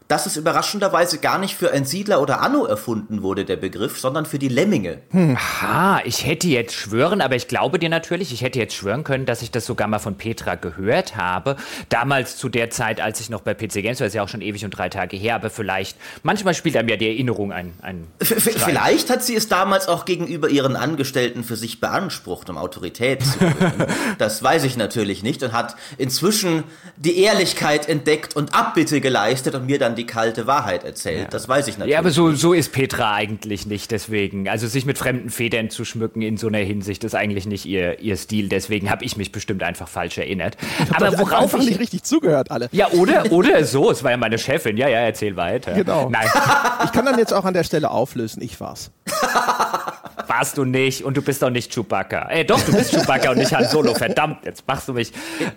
dass 0.08 0.26
es 0.26 0.36
überraschenderweise 0.36 1.18
gar 1.18 1.38
nicht 1.38 1.56
für 1.56 1.72
ein 1.72 1.84
Siedler 1.84 2.20
oder 2.20 2.40
Anno 2.40 2.64
erfunden 2.64 3.22
wurde, 3.22 3.44
der 3.44 3.56
Begriff, 3.56 3.98
sondern 3.98 4.26
für 4.26 4.38
die 4.38 4.48
Lemminge. 4.48 4.98
Hm. 5.10 5.36
Aha, 5.36 6.00
ich 6.04 6.24
hätte 6.26 6.46
jetzt 6.46 6.74
schwören, 6.74 7.20
aber 7.20 7.34
ich 7.34 7.48
glaube 7.48 7.78
dir 7.78 7.88
natürlich, 7.88 8.32
ich 8.32 8.42
hätte 8.42 8.58
jetzt 8.58 8.74
schwören 8.74 9.02
können, 9.02 9.26
dass 9.26 9.42
ich 9.42 9.50
das 9.50 9.66
sogar 9.66 9.88
mal 9.88 9.98
von 9.98 10.16
Petra 10.16 10.54
gehört 10.54 11.16
habe. 11.16 11.56
Damals 11.88 12.36
zu 12.36 12.48
der 12.48 12.70
Zeit, 12.70 13.00
als 13.00 13.20
ich 13.20 13.30
noch 13.30 13.40
bei 13.40 13.54
PC 13.54 13.82
Games 13.82 14.00
war, 14.00 14.06
das 14.06 14.08
ist 14.08 14.14
ja 14.14 14.22
auch 14.22 14.28
schon 14.28 14.42
ewig 14.42 14.64
und 14.64 14.70
drei 14.70 14.88
Tage 14.88 15.16
her, 15.16 15.34
aber 15.34 15.50
vielleicht, 15.50 15.96
manchmal 16.22 16.54
spielt 16.54 16.76
einem 16.76 16.88
ja 16.88 16.96
die 16.96 17.08
Erinnerung 17.08 17.52
ein. 17.52 17.72
ein 17.82 18.06
vielleicht 18.20 19.10
hat 19.10 19.24
sie 19.24 19.34
es 19.34 19.48
damals 19.48 19.88
auch 19.88 20.04
gegenüber 20.04 20.48
ihren 20.48 20.76
Angestellten 20.76 21.42
für 21.42 21.56
sich 21.56 21.80
beansprucht, 21.80 22.48
um 22.48 22.58
Autorität 22.58 23.24
zu 23.24 23.38
gewinnen. 23.38 23.86
das 24.18 24.42
weiß 24.42 24.64
ich 24.64 24.76
natürlich 24.76 25.22
nicht 25.22 25.42
und 25.42 25.52
hat 25.52 25.74
inzwischen 25.98 26.62
die 26.96 27.18
Ehrlichkeit 27.18 27.88
entdeckt 27.88 28.36
und 28.36 28.54
Abbitte 28.54 29.00
geleistet 29.00 29.54
und 29.54 29.66
mir 29.66 29.78
dann 29.78 29.95
die 29.96 30.06
kalte 30.06 30.46
Wahrheit 30.46 30.84
erzählt. 30.84 31.22
Ja. 31.22 31.28
Das 31.28 31.48
weiß 31.48 31.68
ich 31.68 31.78
natürlich. 31.78 31.92
Ja, 31.92 31.98
aber 31.98 32.10
so, 32.10 32.32
so 32.32 32.52
ist 32.52 32.72
Petra 32.72 33.14
eigentlich 33.14 33.66
nicht. 33.66 33.90
Deswegen, 33.90 34.48
also 34.48 34.66
sich 34.66 34.86
mit 34.86 34.98
fremden 34.98 35.30
Federn 35.30 35.70
zu 35.70 35.84
schmücken 35.84 36.22
in 36.22 36.36
so 36.36 36.46
einer 36.46 36.58
Hinsicht 36.58 37.02
ist 37.04 37.14
eigentlich 37.14 37.46
nicht 37.46 37.66
ihr, 37.66 38.00
ihr 38.00 38.16
Stil. 38.16 38.48
Deswegen 38.48 38.90
habe 38.90 39.04
ich 39.04 39.16
mich 39.16 39.32
bestimmt 39.32 39.62
einfach 39.62 39.88
falsch 39.88 40.18
erinnert. 40.18 40.56
aber 40.94 41.18
worauf 41.18 41.54
ich 41.54 41.66
nicht 41.66 41.80
richtig 41.80 42.04
zugehört 42.04 42.50
alle. 42.50 42.68
Ja, 42.72 42.88
oder 42.90 43.26
oder 43.32 43.64
so. 43.64 43.90
Es 43.90 44.04
war 44.04 44.12
ja 44.12 44.16
meine 44.16 44.38
Chefin. 44.38 44.76
Ja, 44.76 44.88
ja, 44.88 45.00
erzähl 45.00 45.36
weiter. 45.36 45.72
Genau. 45.72 46.08
Nein. 46.08 46.28
Ich 46.84 46.92
kann 46.92 47.04
dann 47.04 47.18
jetzt 47.18 47.32
auch 47.32 47.44
an 47.44 47.54
der 47.54 47.64
Stelle 47.64 47.90
auflösen. 47.90 48.42
Ich 48.42 48.60
war's. 48.60 48.90
Warst 50.28 50.58
du 50.58 50.64
nicht 50.64 51.04
und 51.04 51.16
du 51.16 51.22
bist 51.22 51.42
auch 51.44 51.50
nicht 51.50 51.72
Chewbacca. 51.72 52.28
Äh, 52.30 52.44
doch, 52.44 52.60
du 52.60 52.72
bist 52.72 52.92
Chewbacca 52.92 53.30
und 53.30 53.38
nicht 53.38 53.54
Han 53.54 53.64
Solo. 53.64 53.94
Verdammt, 53.94 54.44
jetzt 54.44 54.66
machst 54.66 54.88
du 54.88 54.92
mich. 54.92 55.12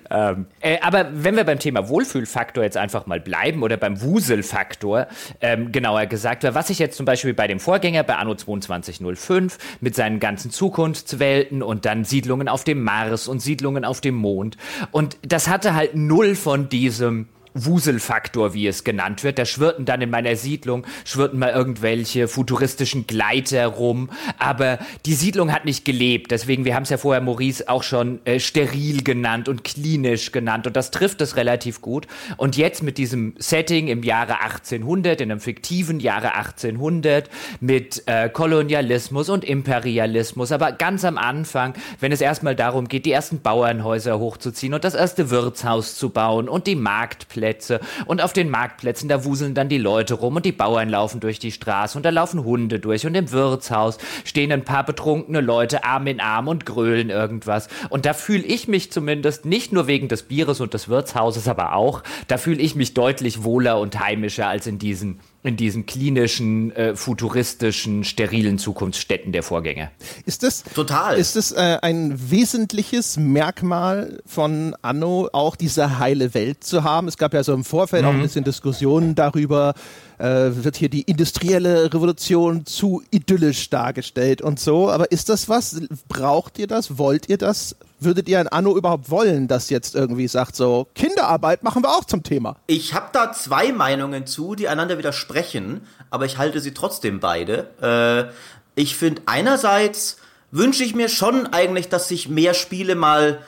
Ähm, 0.09 0.45
äh, 0.61 0.79
aber 0.81 1.07
wenn 1.13 1.35
wir 1.35 1.43
beim 1.43 1.59
Thema 1.59 1.89
Wohlfühlfaktor 1.89 2.63
jetzt 2.63 2.77
einfach 2.77 3.05
mal 3.05 3.19
bleiben 3.19 3.63
oder 3.63 3.77
beim 3.77 4.01
Wuselfaktor, 4.01 5.07
ähm, 5.41 5.71
genauer 5.71 6.05
gesagt, 6.05 6.43
was 6.43 6.69
ich 6.69 6.79
jetzt 6.79 6.97
zum 6.97 7.05
Beispiel 7.05 7.33
bei 7.33 7.47
dem 7.47 7.59
Vorgänger, 7.59 8.03
bei 8.03 8.15
Anno 8.15 8.35
2205, 8.35 9.57
mit 9.81 9.95
seinen 9.95 10.19
ganzen 10.19 10.51
Zukunftswelten 10.51 11.61
und 11.61 11.85
dann 11.85 12.03
Siedlungen 12.03 12.47
auf 12.47 12.63
dem 12.63 12.83
Mars 12.83 13.27
und 13.27 13.41
Siedlungen 13.41 13.85
auf 13.85 14.01
dem 14.01 14.15
Mond. 14.15 14.57
Und 14.91 15.17
das 15.21 15.47
hatte 15.47 15.75
halt 15.75 15.95
null 15.95 16.35
von 16.35 16.69
diesem 16.69 17.27
Wuselfaktor, 17.53 18.53
wie 18.53 18.67
es 18.67 18.83
genannt 18.83 19.23
wird. 19.23 19.39
Da 19.39 19.45
schwirrten 19.45 19.85
dann 19.85 20.01
in 20.01 20.09
meiner 20.09 20.35
Siedlung, 20.35 20.85
schwirrten 21.05 21.39
mal 21.39 21.51
irgendwelche 21.51 22.27
futuristischen 22.27 23.07
Gleiter 23.07 23.65
rum. 23.67 24.09
Aber 24.37 24.79
die 25.05 25.13
Siedlung 25.13 25.51
hat 25.51 25.65
nicht 25.65 25.85
gelebt. 25.85 26.31
Deswegen, 26.31 26.65
wir 26.65 26.75
haben 26.75 26.83
es 26.83 26.89
ja 26.89 26.97
vorher, 26.97 27.21
Maurice, 27.21 27.67
auch 27.67 27.83
schon 27.83 28.25
äh, 28.25 28.39
steril 28.39 29.03
genannt 29.03 29.49
und 29.49 29.63
klinisch 29.63 30.31
genannt. 30.31 30.67
Und 30.67 30.75
das 30.75 30.91
trifft 30.91 31.21
es 31.21 31.35
relativ 31.35 31.81
gut. 31.81 32.07
Und 32.37 32.57
jetzt 32.57 32.83
mit 32.83 32.97
diesem 32.97 33.33
Setting 33.37 33.87
im 33.87 34.03
Jahre 34.03 34.41
1800, 34.41 35.21
in 35.21 35.31
einem 35.31 35.41
fiktiven 35.41 35.99
Jahre 35.99 36.35
1800, 36.35 37.29
mit 37.59 38.03
äh, 38.05 38.29
Kolonialismus 38.29 39.29
und 39.29 39.43
Imperialismus. 39.43 40.51
Aber 40.51 40.71
ganz 40.71 41.03
am 41.03 41.17
Anfang, 41.17 41.73
wenn 41.99 42.11
es 42.11 42.21
erstmal 42.21 42.55
darum 42.55 42.87
geht, 42.87 43.05
die 43.05 43.11
ersten 43.11 43.41
Bauernhäuser 43.41 44.19
hochzuziehen 44.19 44.73
und 44.73 44.83
das 44.83 44.93
erste 44.93 45.29
Wirtshaus 45.29 45.95
zu 45.95 46.09
bauen 46.09 46.47
und 46.47 46.67
die 46.67 46.75
Marktplätze 46.75 47.38
Marktplätze 47.39 47.79
und 48.05 48.21
auf 48.21 48.33
den 48.33 48.49
Marktplätzen, 48.49 49.09
da 49.09 49.23
wuseln 49.25 49.53
dann 49.53 49.69
die 49.69 49.77
Leute 49.77 50.15
rum 50.15 50.35
und 50.35 50.45
die 50.45 50.51
Bauern 50.51 50.89
laufen 50.89 51.19
durch 51.19 51.39
die 51.39 51.51
Straße 51.51 51.97
und 51.97 52.03
da 52.03 52.09
laufen 52.09 52.43
Hunde 52.43 52.79
durch 52.79 53.05
und 53.05 53.15
im 53.15 53.31
Wirtshaus 53.31 53.97
stehen 54.25 54.51
ein 54.51 54.63
paar 54.63 54.85
betrunkene 54.85 55.41
Leute 55.41 55.83
Arm 55.83 56.07
in 56.07 56.19
Arm 56.19 56.47
und 56.47 56.65
grölen 56.65 57.09
irgendwas. 57.09 57.67
Und 57.89 58.05
da 58.05 58.13
fühle 58.13 58.43
ich 58.43 58.67
mich 58.67 58.91
zumindest 58.91 59.45
nicht 59.45 59.71
nur 59.71 59.87
wegen 59.87 60.07
des 60.07 60.23
Bieres 60.23 60.59
und 60.59 60.73
des 60.73 60.89
Wirtshauses, 60.89 61.47
aber 61.47 61.73
auch, 61.73 62.03
da 62.27 62.37
fühle 62.37 62.61
ich 62.61 62.75
mich 62.75 62.93
deutlich 62.93 63.43
wohler 63.43 63.79
und 63.79 63.99
heimischer 63.99 64.47
als 64.47 64.67
in 64.67 64.79
diesen 64.79 65.19
in 65.41 65.55
diesen 65.55 65.85
klinischen, 65.85 66.71
äh, 66.75 66.95
futuristischen, 66.95 68.03
sterilen 68.03 68.57
Zukunftsstätten 68.57 69.31
der 69.31 69.41
Vorgänger. 69.41 69.91
Ist 70.25 70.43
das 70.43 70.63
total? 70.63 71.17
Ist 71.17 71.37
es 71.37 71.53
äh, 71.53 71.77
ein 71.81 72.29
wesentliches 72.29 73.15
Merkmal 73.17 74.21
von 74.25 74.75
Anno, 74.81 75.29
auch 75.31 75.55
diese 75.55 75.97
heile 75.99 76.33
Welt 76.33 76.63
zu 76.63 76.83
haben? 76.83 77.07
Es 77.07 77.17
gab 77.17 77.33
ja 77.33 77.43
so 77.43 77.53
im 77.53 77.63
Vorfeld 77.63 78.03
mhm. 78.03 78.09
auch 78.09 78.13
ein 78.13 78.21
bisschen 78.21 78.43
Diskussionen 78.43 79.15
darüber, 79.15 79.75
äh, 80.19 80.63
wird 80.63 80.75
hier 80.75 80.89
die 80.89 81.01
industrielle 81.01 81.93
Revolution 81.93 82.65
zu 82.65 83.01
idyllisch 83.09 83.69
dargestellt 83.69 84.41
und 84.41 84.59
so. 84.59 84.89
Aber 84.89 85.11
ist 85.11 85.29
das 85.29 85.49
was? 85.49 85.81
Braucht 86.07 86.59
ihr 86.59 86.67
das? 86.67 86.97
Wollt 86.97 87.29
ihr 87.29 87.37
das? 87.37 87.75
Würdet 88.01 88.29
ihr 88.29 88.39
ein 88.39 88.47
Anno 88.47 88.77
überhaupt 88.77 89.09
wollen, 89.09 89.47
das 89.47 89.69
jetzt 89.69 89.95
irgendwie 89.95 90.27
sagt, 90.27 90.55
so 90.55 90.87
Kinderarbeit 90.95 91.63
machen 91.63 91.83
wir 91.83 91.89
auch 91.89 92.05
zum 92.05 92.23
Thema? 92.23 92.57
Ich 92.67 92.93
habe 92.93 93.07
da 93.11 93.31
zwei 93.33 93.71
Meinungen 93.71 94.25
zu, 94.27 94.55
die 94.55 94.67
einander 94.67 94.97
widersprechen, 94.97 95.81
aber 96.09 96.25
ich 96.25 96.37
halte 96.37 96.59
sie 96.59 96.73
trotzdem 96.73 97.19
beide. 97.19 97.69
Äh, 97.81 98.31
ich 98.79 98.95
finde 98.95 99.21
einerseits 99.25 100.17
wünsche 100.51 100.83
ich 100.83 100.95
mir 100.95 101.09
schon 101.09 101.47
eigentlich, 101.47 101.89
dass 101.89 102.07
sich 102.07 102.29
mehr 102.29 102.53
Spiele 102.53 102.95
mal 102.95 103.39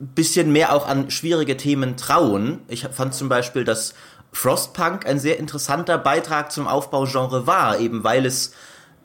bisschen 0.00 0.52
mehr 0.52 0.72
auch 0.74 0.86
an 0.86 1.10
schwierige 1.10 1.56
Themen 1.56 1.96
trauen. 1.96 2.60
Ich 2.68 2.86
fand 2.92 3.14
zum 3.14 3.28
Beispiel, 3.28 3.64
dass 3.64 3.94
Frostpunk 4.32 5.06
ein 5.06 5.18
sehr 5.18 5.38
interessanter 5.38 5.98
Beitrag 5.98 6.52
zum 6.52 6.68
Aufbaugenre 6.68 7.46
war, 7.46 7.78
eben 7.80 8.04
weil 8.04 8.26
es 8.26 8.52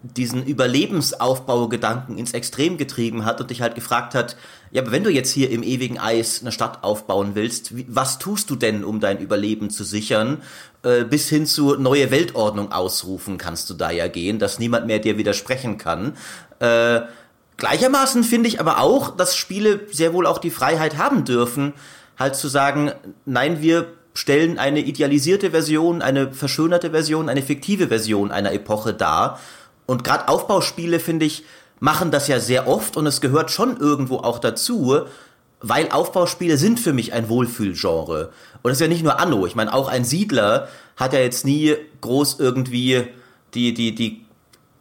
diesen 0.04 0.46
Überlebensaufbaugedanken 0.46 2.18
ins 2.18 2.34
Extrem 2.34 2.78
getrieben 2.78 3.24
hat 3.24 3.40
und 3.40 3.50
dich 3.50 3.62
halt 3.62 3.74
gefragt 3.74 4.16
hat, 4.16 4.36
ja, 4.72 4.82
aber 4.82 4.92
wenn 4.92 5.06
du 5.06 5.10
jetzt 5.10 5.32
hier 5.32 5.50
im 5.50 5.64
ewigen 5.64 5.98
Eis 5.98 6.42
eine 6.42 6.52
Stadt 6.52 6.84
aufbauen 6.84 7.36
willst, 7.36 7.78
wie, 7.78 7.86
was 7.88 8.20
tust 8.20 8.50
du 8.50 8.58
denn, 8.58 8.84
um 8.84 9.00
dein 9.00 9.20
Überleben 9.20 9.70
zu 9.70 9.86
sichern? 9.86 10.42
Äh, 10.84 11.06
bis 11.06 11.30
hin 11.30 11.46
zu 11.46 11.76
neue 11.76 12.12
Weltordnung 12.12 12.74
ausrufen 12.74 13.38
kannst 13.38 13.70
du 13.70 13.76
da 13.76 13.92
ja 13.92 14.10
gehen, 14.10 14.40
dass 14.40 14.60
niemand 14.60 14.88
mehr 14.88 15.00
dir 15.00 15.18
widersprechen 15.18 15.78
kann. 15.78 16.18
Äh, 16.60 17.02
gleichermaßen 17.56 18.26
finde 18.26 18.50
ich 18.50 18.60
aber 18.60 18.80
auch, 18.80 19.16
dass 19.16 19.38
Spiele 19.38 19.88
sehr 19.90 20.14
wohl 20.14 20.28
auch 20.28 20.40
die 20.40 20.52
Freiheit 20.52 20.98
haben 20.98 21.24
dürfen, 21.24 21.74
halt 22.20 22.36
zu 22.36 22.50
sagen, 22.50 22.92
nein, 23.26 23.62
wir 23.62 23.88
stellen 24.14 24.60
eine 24.60 24.80
idealisierte 24.80 25.52
Version, 25.52 26.02
eine 26.02 26.32
verschönerte 26.32 26.92
Version, 26.92 27.30
eine 27.30 27.42
fiktive 27.42 27.88
Version 27.88 28.32
einer 28.32 28.52
Epoche 28.54 28.94
dar 28.94 29.40
und 29.86 30.04
gerade 30.04 30.28
Aufbauspiele, 30.28 31.00
finde 31.00 31.26
ich, 31.26 31.44
machen 31.80 32.12
das 32.12 32.28
ja 32.28 32.40
sehr 32.40 32.68
oft 32.68 32.96
und 32.96 33.08
es 33.08 33.22
gehört 33.22 33.52
schon 33.52 33.78
irgendwo 33.78 34.18
auch 34.18 34.40
dazu, 34.40 35.02
weil 35.60 35.90
Aufbauspiele 35.92 36.58
sind 36.58 36.80
für 36.80 36.94
mich 36.94 37.14
ein 37.14 37.30
Wohlfühlgenre. 37.30 38.32
Und 38.62 38.72
es 38.72 38.78
ist 38.78 38.82
ja 38.82 38.88
nicht 38.88 39.04
nur 39.04 39.20
Anno. 39.20 39.46
Ich 39.46 39.56
meine, 39.56 39.74
auch 39.74 39.88
ein 39.88 40.06
Siedler 40.06 40.68
hat 40.96 41.14
ja 41.14 41.20
jetzt 41.20 41.46
nie 41.46 41.76
groß 42.02 42.40
irgendwie 42.40 43.08
die, 43.54 43.74
die, 43.74 43.96
die 43.96 44.23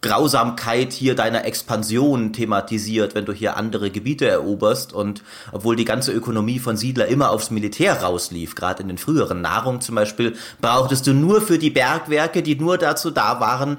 Grausamkeit 0.03 0.93
hier 0.93 1.15
deiner 1.15 1.45
Expansion 1.45 2.33
thematisiert, 2.33 3.15
wenn 3.15 3.25
du 3.25 3.33
hier 3.33 3.57
andere 3.57 3.91
Gebiete 3.91 4.27
eroberst 4.27 4.93
und 4.93 5.23
obwohl 5.53 5.77
die 5.77 5.85
ganze 5.85 6.13
Ökonomie 6.13 6.59
von 6.59 6.77
Siedler 6.77 7.07
immer 7.07 7.31
aufs 7.31 7.51
Militär 7.51 8.03
rauslief, 8.03 8.57
gerade 8.57 8.83
in 8.83 8.89
den 8.89 8.99
früheren 8.99 9.41
Nahrung 9.41 9.81
zum 9.81 9.95
Beispiel, 9.95 10.37
brauchtest 10.61 11.07
du 11.07 11.15
nur 11.15 11.41
für 11.41 11.57
die 11.57 11.71
Bergwerke, 11.71 12.43
die 12.43 12.57
nur 12.57 12.79
dazu 12.79 13.13
da 13.13 13.39
waren, 13.39 13.79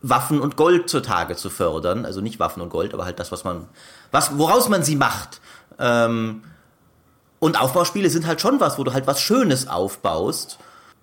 Waffen 0.00 0.40
und 0.40 0.56
Gold 0.56 0.88
zutage 0.88 1.36
zu 1.36 1.50
fördern. 1.50 2.04
Also 2.06 2.20
nicht 2.20 2.40
Waffen 2.40 2.62
und 2.62 2.70
Gold, 2.70 2.94
aber 2.94 3.04
halt 3.04 3.20
das, 3.20 3.30
was 3.30 3.44
man, 3.44 3.66
was, 4.10 4.38
woraus 4.38 4.68
man 4.68 4.82
sie 4.82 4.96
macht. 4.96 5.40
Ähm, 5.78 6.42
und 7.40 7.60
Aufbauspiele 7.60 8.10
sind 8.10 8.26
halt 8.26 8.40
schon 8.40 8.58
was, 8.60 8.78
wo 8.78 8.84
du 8.84 8.92
halt 8.92 9.06
was 9.06 9.20
Schönes 9.20 9.68
aufbaust. 9.68 10.58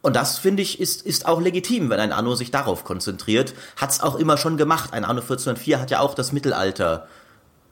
Und 0.05 0.15
das, 0.15 0.37
finde 0.37 0.61
ich, 0.61 0.79
ist, 0.79 1.01
ist 1.01 1.25
auch 1.25 1.41
legitim, 1.41 1.89
wenn 1.89 1.99
ein 1.99 2.11
Anno 2.11 2.35
sich 2.35 2.51
darauf 2.51 2.83
konzentriert. 2.83 3.55
Hat's 3.75 4.01
auch 4.01 4.17
immer 4.17 4.37
schon 4.37 4.55
gemacht. 4.55 4.93
Ein 4.93 5.03
Anno 5.03 5.21
1404 5.21 5.81
hat 5.81 5.89
ja 5.89 5.99
auch 5.99 6.13
das 6.13 6.31
Mittelalter 6.31 7.07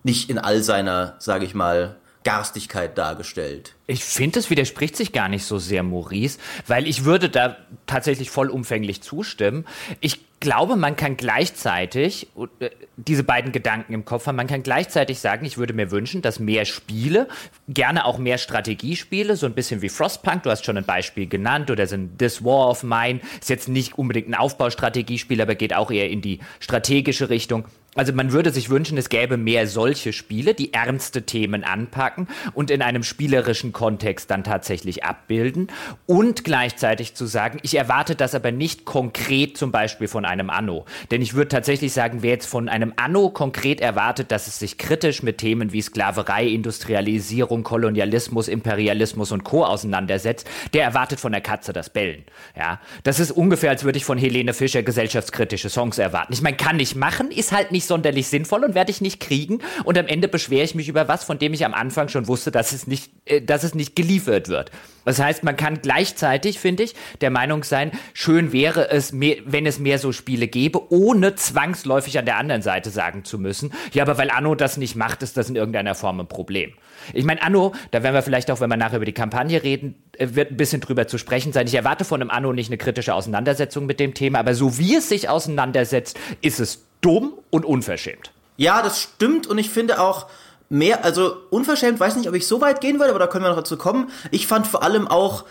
nicht 0.02 0.32
in 0.32 0.40
all 0.40 0.64
seiner, 0.64 1.14
sage 1.20 1.46
ich 1.46 1.54
mal, 1.54 1.96
Garstigkeit 2.24 2.98
dargestellt. 2.98 3.76
Ich 3.88 4.04
finde, 4.04 4.40
es 4.40 4.50
widerspricht 4.50 4.96
sich 4.96 5.12
gar 5.12 5.30
nicht 5.30 5.46
so 5.46 5.60
sehr, 5.60 5.84
Maurice, 5.84 6.40
weil 6.68 6.88
ich 6.88 7.04
würde 7.04 7.30
da 7.30 7.58
tatsächlich 7.86 8.30
vollumfänglich 8.30 9.02
zustimmen. 9.02 9.66
Ich 10.00 10.20
glaube, 10.44 10.76
man 10.76 10.96
kann 10.96 11.16
gleichzeitig 11.16 12.28
äh, 12.60 12.70
diese 12.98 13.24
beiden 13.24 13.52
Gedanken 13.52 13.94
im 13.94 14.06
Kopf 14.06 14.28
haben. 14.28 14.36
Man 14.36 14.48
kann 14.48 14.62
gleichzeitig 14.62 15.20
sagen, 15.20 15.46
ich 15.46 15.58
würde 15.58 15.74
mir 15.74 15.90
wünschen, 15.90 16.22
dass 16.22 16.40
mehr 16.40 16.66
Spiele, 16.66 17.28
gerne 17.70 18.06
auch 18.06 18.18
mehr 18.18 18.38
Strategiespiele, 18.38 19.38
so 19.38 19.46
ein 19.46 19.54
bisschen 19.54 19.82
wie 19.82 19.90
Frostpunk, 19.90 20.44
du 20.44 20.50
hast 20.50 20.66
schon 20.66 20.78
ein 20.78 20.86
Beispiel 20.86 21.28
genannt, 21.28 21.72
oder 21.72 21.88
sind 21.88 22.20
This 22.20 22.44
War 22.44 22.70
of 22.70 22.84
Mine, 22.84 23.22
ist 23.40 23.50
jetzt 23.50 23.70
nicht 23.70 23.98
unbedingt 23.98 24.28
ein 24.28 24.36
Aufbaustrategiespiel, 24.36 25.42
aber 25.42 25.56
geht 25.56 25.74
auch 25.74 25.92
eher 25.92 26.10
in 26.10 26.22
die 26.22 26.40
strategische 26.60 27.30
Richtung 27.30 27.66
also 27.96 28.12
man 28.14 28.32
würde 28.32 28.52
sich 28.52 28.70
wünschen, 28.70 28.98
es 28.98 29.10
gäbe 29.10 29.38
mehr 29.38 29.68
solche 29.68 30.14
Spiele, 30.14 30.54
die 30.54 30.74
ernste 30.74 31.24
Themen 31.24 31.64
anpacken 31.64 32.28
und 32.54 32.72
in 32.72 32.82
einem 32.82 33.04
spielerischen 33.04 33.72
Kontext 33.72 34.32
dann 34.32 34.44
tatsächlich 34.44 35.04
abbilden 35.04 35.68
und 36.06 36.44
gleichzeitig 36.44 37.14
zu 37.14 37.26
sagen, 37.26 37.60
ich 37.62 37.76
erwarte 37.78 38.16
das 38.16 38.36
aber 38.36 38.52
nicht 38.52 38.86
konkret 38.86 39.58
zum 39.58 39.72
Beispiel 39.72 40.08
von 40.08 40.26
einem 40.26 40.50
Anno. 40.50 40.86
Denn 41.12 41.22
ich 41.22 41.36
würde 41.36 41.50
tatsächlich 41.50 41.94
sagen, 41.94 42.20
wer 42.22 42.32
jetzt 42.32 42.48
von 42.48 42.68
einem 42.70 42.94
Anno 42.96 43.30
konkret 43.30 43.80
erwartet, 43.80 44.32
dass 44.32 44.48
es 44.48 44.60
sich 44.60 44.78
kritisch 44.78 45.22
mit 45.22 45.38
Themen 45.38 45.72
wie 45.72 45.82
Sklaverei, 45.82 46.48
Industrialisierung, 46.48 47.64
Kolonialismus, 47.64 48.48
Imperialismus 48.48 49.32
und 49.32 49.44
Co. 49.44 49.66
auseinandersetzt, 49.66 50.50
der 50.74 50.84
erwartet 50.84 51.20
von 51.20 51.32
der 51.32 51.42
Katze 51.42 51.74
das 51.74 51.90
Bellen. 51.92 52.24
Ja, 52.58 52.80
das 53.04 53.20
ist 53.20 53.32
ungefähr, 53.32 53.70
als 53.70 53.84
würde 53.84 53.98
ich 53.98 54.06
von 54.06 54.18
Helene 54.18 54.54
Fischer 54.54 54.84
gesellschaftskritische 54.84 55.70
Songs 55.70 55.98
erwarten. 55.98 56.34
Ich 56.34 56.42
meine, 56.42 56.58
kann 56.58 56.80
ich 56.80 56.96
machen, 56.96 57.30
ist 57.32 57.52
halt 57.52 57.72
nicht 57.72 57.83
nicht 57.84 57.88
sonderlich 57.88 58.28
sinnvoll 58.28 58.64
und 58.64 58.76
werde 58.76 58.92
ich 58.92 59.02
nicht 59.02 59.20
kriegen. 59.20 59.60
Und 59.84 59.98
am 59.98 60.08
Ende 60.08 60.28
beschwere 60.28 60.64
ich 60.64 60.76
mich 60.76 60.88
über 60.88 61.08
was, 61.08 61.24
von 61.24 61.38
dem 61.38 61.54
ich 61.54 61.66
am 61.66 61.74
Anfang 61.74 62.08
schon 62.08 62.28
wusste, 62.28 62.52
dass 62.52 62.72
es 62.72 62.88
nicht, 62.88 63.12
äh, 63.26 63.42
dass 63.42 63.64
es 63.64 63.76
nicht 63.76 63.96
geliefert 63.96 64.48
wird. 64.48 64.72
Das 65.06 65.20
heißt, 65.20 65.44
man 65.44 65.58
kann 65.58 65.82
gleichzeitig, 65.82 66.60
finde 66.60 66.84
ich, 66.84 66.96
der 67.20 67.30
Meinung 67.30 67.64
sein, 67.64 67.92
schön 68.14 68.54
wäre 68.54 68.90
es, 68.90 69.12
mehr, 69.12 69.36
wenn 69.46 69.66
es 69.66 69.80
mehr 69.80 70.00
so 70.00 70.14
Spiele 70.14 70.48
gäbe, 70.48 70.94
ohne 70.94 71.36
zwangsläufig 71.36 72.18
an 72.18 72.26
der 72.26 72.38
anderen 72.38 72.62
Seite 72.62 72.90
sagen 72.90 73.26
zu 73.26 73.38
müssen, 73.38 73.74
ja, 73.92 74.04
aber 74.04 74.18
weil 74.18 74.30
Anno 74.30 74.56
das 74.56 74.78
nicht 74.78 74.96
macht, 74.96 75.22
ist 75.22 75.36
das 75.36 75.50
in 75.50 75.58
irgendeiner 75.58 75.94
Form 75.94 76.22
ein 76.22 76.28
Problem. 76.28 76.72
Ich 77.12 77.26
meine, 77.26 77.44
Anno, 77.44 77.74
da 77.92 78.02
werden 78.02 78.16
wir 78.16 78.22
vielleicht 78.22 78.50
auch, 78.50 78.62
wenn 78.62 78.70
wir 78.70 78.78
nachher 78.78 78.96
über 78.96 79.06
die 79.06 79.12
Kampagne 79.12 79.62
reden, 79.62 79.96
äh, 80.18 80.30
wird 80.32 80.52
ein 80.52 80.58
bisschen 80.58 80.80
drüber 80.80 81.06
zu 81.06 81.18
sprechen 81.18 81.52
sein. 81.52 81.68
Ich 81.68 81.76
erwarte 81.76 82.06
von 82.06 82.22
einem 82.22 82.30
Anno 82.30 82.54
nicht 82.54 82.70
eine 82.70 82.78
kritische 82.78 83.14
Auseinandersetzung 83.14 83.86
mit 83.86 84.00
dem 84.00 84.14
Thema, 84.14 84.40
aber 84.40 84.56
so 84.56 84.78
wie 84.78 84.96
es 84.96 85.10
sich 85.10 85.28
auseinandersetzt, 85.28 86.18
ist 86.42 86.62
es 86.62 86.86
dumm 87.04 87.34
und 87.52 87.66
unverschämt. 87.66 88.32
Ja, 88.58 88.82
das 88.82 89.02
stimmt 89.02 89.46
und 89.48 89.58
ich 89.58 89.70
finde 89.70 90.02
auch 90.02 90.28
mehr, 90.70 91.04
also 91.04 91.38
unverschämt, 91.50 92.00
weiß 92.00 92.16
nicht, 92.16 92.28
ob 92.28 92.36
ich 92.36 92.48
so 92.48 92.62
weit 92.62 92.82
gehen 92.82 93.00
würde, 93.00 93.12
aber 93.12 93.20
da 93.20 93.28
können 93.28 93.46
wir 93.46 93.50
noch 93.50 93.58
dazu 93.58 93.78
kommen. 93.78 94.10
Ich 94.32 94.48
fand 94.48 94.66
vor 94.66 94.84
allem 94.84 95.08
auch, 95.08 95.46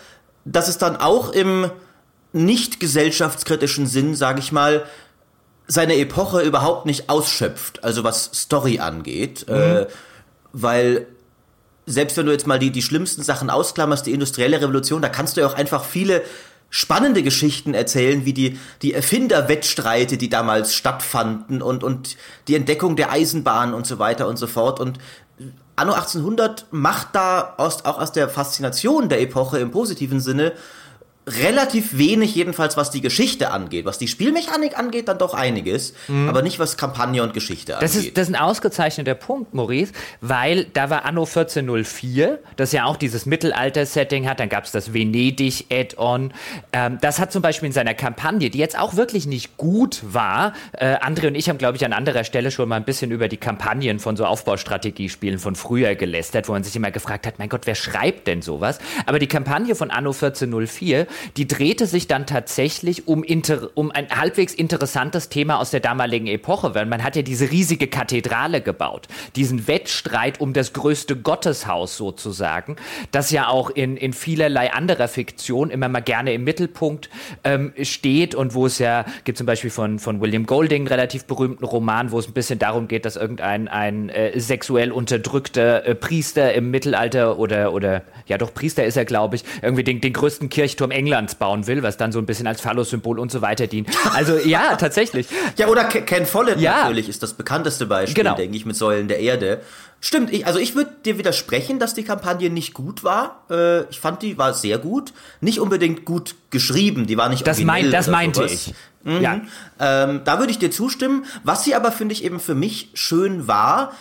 dass 0.45 0.67
es 0.67 0.77
dann 0.77 0.97
auch 0.97 1.31
im 1.31 1.69
nicht 2.33 2.79
gesellschaftskritischen 2.79 3.87
Sinn, 3.87 4.15
sage 4.15 4.39
ich 4.39 4.51
mal, 4.51 4.85
seine 5.67 5.95
Epoche 5.95 6.41
überhaupt 6.41 6.85
nicht 6.85 7.09
ausschöpft, 7.09 7.83
also 7.83 8.03
was 8.03 8.31
Story 8.33 8.79
angeht, 8.79 9.45
mhm. 9.47 9.55
äh, 9.55 9.85
weil 10.51 11.07
selbst 11.85 12.17
wenn 12.17 12.25
du 12.25 12.31
jetzt 12.31 12.47
mal 12.47 12.59
die, 12.59 12.71
die 12.71 12.81
schlimmsten 12.81 13.23
Sachen 13.23 13.49
ausklammerst, 13.49 14.05
die 14.05 14.13
industrielle 14.13 14.61
Revolution, 14.61 15.01
da 15.01 15.09
kannst 15.09 15.35
du 15.37 15.41
ja 15.41 15.47
auch 15.47 15.53
einfach 15.53 15.83
viele 15.83 16.21
spannende 16.73 17.21
Geschichten 17.21 17.75
erzählen, 17.75 18.25
wie 18.25 18.33
die, 18.33 18.59
die 18.81 18.95
Erfinderwettstreite, 18.95 20.17
die 20.17 20.27
damals 20.27 20.73
stattfanden 20.73 21.61
und, 21.61 21.83
und 21.83 22.17
die 22.47 22.55
Entdeckung 22.55 22.95
der 22.95 23.11
Eisenbahn 23.11 23.75
und 23.75 23.85
so 23.85 23.99
weiter 23.99 24.27
und 24.27 24.37
so 24.37 24.47
fort. 24.47 24.79
Und 24.79 24.97
Anno 25.75 25.93
1800 25.93 26.65
macht 26.71 27.09
da 27.13 27.53
aus, 27.57 27.85
auch 27.85 27.99
aus 27.99 28.11
der 28.11 28.27
Faszination 28.27 29.07
der 29.07 29.21
Epoche 29.21 29.59
im 29.59 29.69
positiven 29.69 30.19
Sinne 30.19 30.53
relativ 31.25 31.97
wenig, 31.97 32.35
jedenfalls 32.35 32.75
was 32.75 32.91
die 32.91 32.99
Geschichte 32.99 33.51
angeht. 33.51 33.85
Was 33.85 33.97
die 33.97 34.07
Spielmechanik 34.07 34.77
angeht, 34.77 35.07
dann 35.07 35.17
doch 35.17 35.33
einiges, 35.33 35.93
mhm. 36.07 36.27
aber 36.27 36.41
nicht 36.41 36.59
was 36.59 36.75
Kampagne 36.75 37.23
und 37.23 37.33
Geschichte 37.33 37.77
das 37.79 37.95
angeht. 37.95 38.09
Ist, 38.09 38.17
das 38.17 38.29
ist 38.29 38.35
ein 38.35 38.41
ausgezeichneter 38.41 39.15
Punkt, 39.15 39.53
Maurice, 39.53 39.93
weil 40.19 40.65
da 40.65 40.89
war 40.89 41.05
Anno 41.05 41.21
1404, 41.21 42.39
das 42.57 42.73
ja 42.73 42.85
auch 42.85 42.97
dieses 42.97 43.25
Mittelalter-Setting 43.25 44.27
hat, 44.27 44.41
dann 44.41 44.49
gab 44.49 44.65
es 44.65 44.71
das 44.71 44.93
Venedig-Add-on. 44.93 46.33
Ähm, 46.73 46.97
das 46.99 47.19
hat 47.19 47.31
zum 47.31 47.41
Beispiel 47.41 47.67
in 47.67 47.73
seiner 47.73 47.93
Kampagne, 47.93 48.49
die 48.49 48.57
jetzt 48.57 48.77
auch 48.77 48.95
wirklich 48.95 49.25
nicht 49.25 49.55
gut 49.55 50.01
war, 50.03 50.53
äh, 50.73 50.97
André 50.97 51.27
und 51.27 51.35
ich 51.35 51.47
haben, 51.47 51.57
glaube 51.57 51.77
ich, 51.77 51.85
an 51.85 51.93
anderer 51.93 52.25
Stelle 52.25 52.51
schon 52.51 52.67
mal 52.67 52.75
ein 52.75 52.85
bisschen 52.85 53.11
über 53.11 53.29
die 53.29 53.37
Kampagnen 53.37 53.99
von 53.99 54.17
so 54.17 54.25
Aufbaustrategiespielen 54.25 55.39
von 55.39 55.55
früher 55.55 55.95
gelästert, 55.95 56.49
wo 56.49 56.51
man 56.51 56.63
sich 56.63 56.75
immer 56.75 56.91
gefragt 56.91 57.25
hat, 57.25 57.39
mein 57.39 57.47
Gott, 57.49 57.61
wer 57.65 57.75
schreibt 57.75 58.27
denn 58.27 58.41
sowas? 58.41 58.79
Aber 59.05 59.19
die 59.19 59.27
Kampagne 59.27 59.75
von 59.75 59.89
Anno 59.89 60.11
1404 60.11 61.07
die 61.37 61.47
drehte 61.47 61.87
sich 61.87 62.07
dann 62.07 62.27
tatsächlich 62.27 63.07
um, 63.07 63.23
inter, 63.23 63.69
um 63.73 63.91
ein 63.91 64.09
halbwegs 64.09 64.53
interessantes 64.53 65.29
Thema 65.29 65.59
aus 65.59 65.71
der 65.71 65.79
damaligen 65.79 66.27
Epoche, 66.27 66.75
weil 66.75 66.85
man 66.85 67.03
hat 67.03 67.15
ja 67.15 67.23
diese 67.23 67.49
riesige 67.49 67.87
Kathedrale 67.87 68.61
gebaut, 68.61 69.07
diesen 69.35 69.67
Wettstreit 69.67 70.39
um 70.39 70.53
das 70.53 70.73
größte 70.73 71.15
Gotteshaus 71.15 71.97
sozusagen, 71.97 72.75
das 73.11 73.31
ja 73.31 73.47
auch 73.47 73.71
in, 73.71 73.97
in 73.97 74.13
vielerlei 74.13 74.71
anderer 74.73 75.07
Fiktion 75.07 75.71
immer 75.71 75.89
mal 75.89 76.01
gerne 76.01 76.33
im 76.33 76.43
Mittelpunkt 76.43 77.09
ähm, 77.43 77.73
steht 77.81 78.35
und 78.35 78.53
wo 78.53 78.67
es 78.67 78.77
ja, 78.79 79.05
gibt 79.23 79.37
zum 79.37 79.47
Beispiel 79.47 79.71
von, 79.71 79.97
von 79.99 80.21
William 80.21 80.45
Golding 80.45 80.83
einen 80.83 80.87
relativ 80.87 81.25
berühmten 81.25 81.63
Roman, 81.63 82.11
wo 82.11 82.19
es 82.19 82.27
ein 82.27 82.33
bisschen 82.33 82.59
darum 82.59 82.87
geht, 82.87 83.05
dass 83.05 83.15
irgendein 83.15 83.67
ein 83.69 84.09
äh, 84.09 84.37
sexuell 84.39 84.91
unterdrückter 84.91 85.85
äh, 85.85 85.95
Priester 85.95 86.53
im 86.53 86.71
Mittelalter 86.71 87.39
oder, 87.39 87.73
oder 87.73 88.01
ja 88.27 88.37
doch 88.37 88.53
Priester 88.53 88.83
ist 88.85 88.97
er, 88.97 89.05
glaube 89.05 89.37
ich, 89.37 89.43
irgendwie 89.61 89.83
den, 89.83 90.01
den 90.01 90.11
größten 90.11 90.49
Kirchturm 90.49 90.91
Englands 90.91 91.02
bauen 91.39 91.67
will, 91.67 91.83
was 91.83 91.97
dann 91.97 92.11
so 92.11 92.19
ein 92.19 92.25
bisschen 92.25 92.47
als 92.47 92.61
Phallus-Symbol 92.61 93.19
und 93.19 93.31
so 93.31 93.41
weiter 93.41 93.67
dient. 93.67 93.89
Also 94.13 94.37
ja, 94.37 94.75
tatsächlich. 94.77 95.27
Ja, 95.57 95.67
oder 95.67 95.85
Ken 95.85 96.25
Follett 96.25 96.59
ja. 96.59 96.83
natürlich 96.83 97.09
ist 97.09 97.23
das 97.23 97.33
bekannteste 97.33 97.85
Beispiel, 97.85 98.23
genau. 98.23 98.35
denke 98.35 98.55
ich, 98.55 98.65
mit 98.65 98.75
Säulen 98.75 99.07
der 99.07 99.19
Erde. 99.19 99.61
Stimmt, 100.01 100.33
ich, 100.33 100.45
also 100.45 100.59
ich 100.59 100.75
würde 100.75 100.91
dir 101.05 101.17
widersprechen, 101.17 101.79
dass 101.79 101.93
die 101.93 102.03
Kampagne 102.03 102.49
nicht 102.49 102.73
gut 102.73 103.05
war. 103.05 103.45
Äh, 103.49 103.83
ich 103.89 104.01
fand, 104.01 104.21
die 104.21 104.37
war 104.37 104.53
sehr 104.53 104.77
gut. 104.77 105.13
Nicht 105.39 105.59
unbedingt 105.61 106.03
gut 106.03 106.35
geschrieben, 106.49 107.07
die 107.07 107.17
war 107.17 107.29
nicht 107.29 107.47
Das, 107.47 107.59
mein, 107.61 107.89
das 107.89 108.07
meinte 108.07 108.41
sowas. 108.41 108.51
ich. 108.51 108.73
Mhm. 109.03 109.21
Ja. 109.21 109.41
Ähm, 109.79 110.21
da 110.25 110.39
würde 110.39 110.51
ich 110.51 110.59
dir 110.59 110.71
zustimmen. 110.71 111.25
Was 111.43 111.63
sie 111.63 111.73
aber, 111.73 111.91
finde 111.91 112.13
ich, 112.13 112.23
eben 112.25 112.41
für 112.41 112.55
mich 112.55 112.89
schön 112.93 113.47
war, 113.47 113.93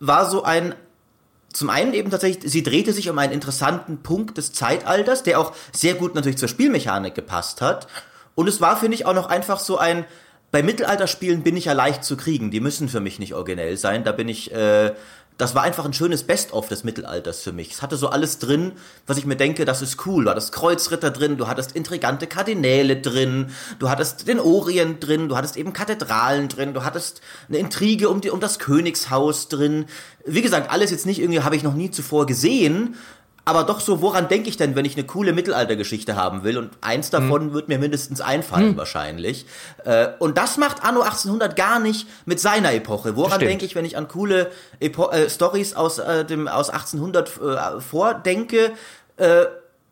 war 0.00 0.28
so 0.28 0.42
ein 0.42 0.74
zum 1.54 1.70
einen 1.70 1.94
eben 1.94 2.10
tatsächlich, 2.10 2.50
sie 2.50 2.62
drehte 2.62 2.92
sich 2.92 3.08
um 3.08 3.18
einen 3.18 3.32
interessanten 3.32 4.02
Punkt 4.02 4.36
des 4.36 4.52
Zeitalters, 4.52 5.22
der 5.22 5.38
auch 5.38 5.52
sehr 5.72 5.94
gut 5.94 6.14
natürlich 6.14 6.38
zur 6.38 6.48
Spielmechanik 6.48 7.14
gepasst 7.14 7.60
hat. 7.60 7.86
Und 8.34 8.48
es 8.48 8.60
war, 8.60 8.76
finde 8.76 8.96
ich, 8.96 9.06
auch 9.06 9.14
noch 9.14 9.26
einfach 9.26 9.60
so 9.60 9.78
ein, 9.78 10.04
bei 10.50 10.62
Mittelalterspielen 10.62 11.42
bin 11.42 11.56
ich 11.56 11.66
ja 11.66 11.72
leicht 11.72 12.04
zu 12.04 12.16
kriegen. 12.16 12.50
Die 12.50 12.60
müssen 12.60 12.88
für 12.88 13.00
mich 13.00 13.18
nicht 13.18 13.34
originell 13.34 13.76
sein. 13.76 14.04
Da 14.04 14.12
bin 14.12 14.28
ich, 14.28 14.52
äh, 14.52 14.92
das 15.36 15.56
war 15.56 15.62
einfach 15.62 15.84
ein 15.84 15.92
schönes 15.92 16.22
Best-of 16.22 16.68
des 16.68 16.84
Mittelalters 16.84 17.40
für 17.40 17.52
mich. 17.52 17.72
Es 17.72 17.82
hatte 17.82 17.96
so 17.96 18.08
alles 18.08 18.38
drin, 18.38 18.72
was 19.06 19.18
ich 19.18 19.26
mir 19.26 19.34
denke, 19.34 19.64
das 19.64 19.82
ist 19.82 20.06
cool. 20.06 20.24
Du 20.24 20.30
hattest 20.30 20.52
Kreuzritter 20.52 21.10
drin, 21.10 21.36
du 21.36 21.48
hattest 21.48 21.72
intrigante 21.72 22.28
Kardinäle 22.28 22.96
drin, 23.00 23.50
du 23.80 23.90
hattest 23.90 24.28
den 24.28 24.38
Orient 24.38 25.04
drin, 25.04 25.28
du 25.28 25.36
hattest 25.36 25.56
eben 25.56 25.72
Kathedralen 25.72 26.48
drin, 26.48 26.72
du 26.72 26.84
hattest 26.84 27.20
eine 27.48 27.58
Intrige 27.58 28.10
um, 28.10 28.20
die, 28.20 28.30
um 28.30 28.38
das 28.38 28.60
Königshaus 28.60 29.48
drin. 29.48 29.86
Wie 30.24 30.42
gesagt, 30.42 30.70
alles 30.70 30.92
jetzt 30.92 31.06
nicht 31.06 31.18
irgendwie, 31.18 31.40
habe 31.40 31.56
ich 31.56 31.64
noch 31.64 31.74
nie 31.74 31.90
zuvor 31.90 32.26
gesehen, 32.26 32.94
aber 33.44 33.64
doch 33.64 33.80
so, 33.80 34.00
woran 34.00 34.28
denke 34.28 34.48
ich 34.48 34.56
denn, 34.56 34.74
wenn 34.74 34.84
ich 34.84 34.96
eine 34.96 35.04
coole 35.06 35.32
Mittelaltergeschichte 35.32 36.16
haben 36.16 36.44
will? 36.44 36.56
Und 36.56 36.70
eins 36.80 37.10
davon 37.10 37.48
mhm. 37.48 37.52
wird 37.52 37.68
mir 37.68 37.78
mindestens 37.78 38.20
einfallen 38.20 38.72
mhm. 38.72 38.76
wahrscheinlich. 38.76 39.46
Äh, 39.84 40.08
und 40.18 40.38
das 40.38 40.56
macht 40.56 40.82
Anno 40.82 41.02
1800 41.02 41.54
gar 41.54 41.78
nicht 41.78 42.08
mit 42.24 42.40
seiner 42.40 42.72
Epoche. 42.72 43.16
Woran 43.16 43.40
denke 43.40 43.66
ich, 43.66 43.74
wenn 43.74 43.84
ich 43.84 43.96
an 43.96 44.08
coole 44.08 44.50
Epo 44.80 45.10
äh, 45.10 45.28
Stories 45.28 45.74
aus, 45.74 45.98
äh, 45.98 46.24
dem, 46.24 46.48
aus 46.48 46.70
1800 46.70 47.28
äh, 47.28 47.80
vordenke? 47.80 48.72
Äh, 49.18 49.44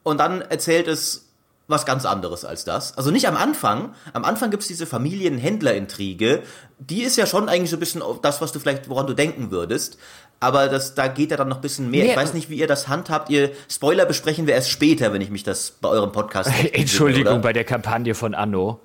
und 0.03 0.19
dann 0.19 0.41
erzählt 0.41 0.89
es 0.89 1.27
was 1.69 1.87
ganz 1.87 2.05
anderes 2.05 2.45
als 2.45 2.65
das. 2.65 2.97
Also 2.97 3.11
nicht 3.11 3.27
am 3.29 3.37
Anfang. 3.37 3.95
Am 4.13 4.25
Anfang 4.25 4.51
gibt's 4.51 4.67
diese 4.67 4.87
Familienhändlerintrige. 4.87 6.43
Die 6.79 7.03
ist 7.03 7.17
ja 7.17 7.27
schon 7.27 7.49
eigentlich 7.49 7.71
so 7.71 7.77
ein 7.77 7.81
bisschen 7.81 8.03
das, 8.21 8.41
was 8.41 8.53
du 8.53 8.59
vielleicht, 8.59 8.89
woran 8.89 9.07
du 9.07 9.15
denken 9.15 9.51
würdest 9.51 9.99
aber 10.43 10.69
das, 10.69 10.95
da 10.95 11.07
geht 11.07 11.31
ja 11.31 11.37
dann 11.37 11.49
noch 11.49 11.59
ein 11.59 11.63
bisschen 11.63 11.89
mehr. 11.89 12.03
Nee. 12.05 12.11
Ich 12.11 12.17
weiß 12.17 12.35
nicht, 12.35 12.51
wie 12.51 12.57
ihr 12.57 12.67
das 12.67 12.89
handhabt. 12.89 13.31
Ihr 13.31 13.53
Spoiler 13.71 14.07
besprechen 14.07 14.49
wir 14.49 14.55
erst 14.55 14.71
später, 14.71 15.13
wenn 15.13 15.21
ich 15.21 15.31
mich 15.31 15.45
das 15.45 15.71
bei 15.81 15.89
eurem 15.89 16.11
Podcast. 16.11 16.51
Entschuldigung, 16.73 17.35
bin, 17.35 17.43
bei 17.43 17.53
der 17.53 17.63
Kampagne 17.63 18.15
von 18.17 18.35
Anno. 18.35 18.81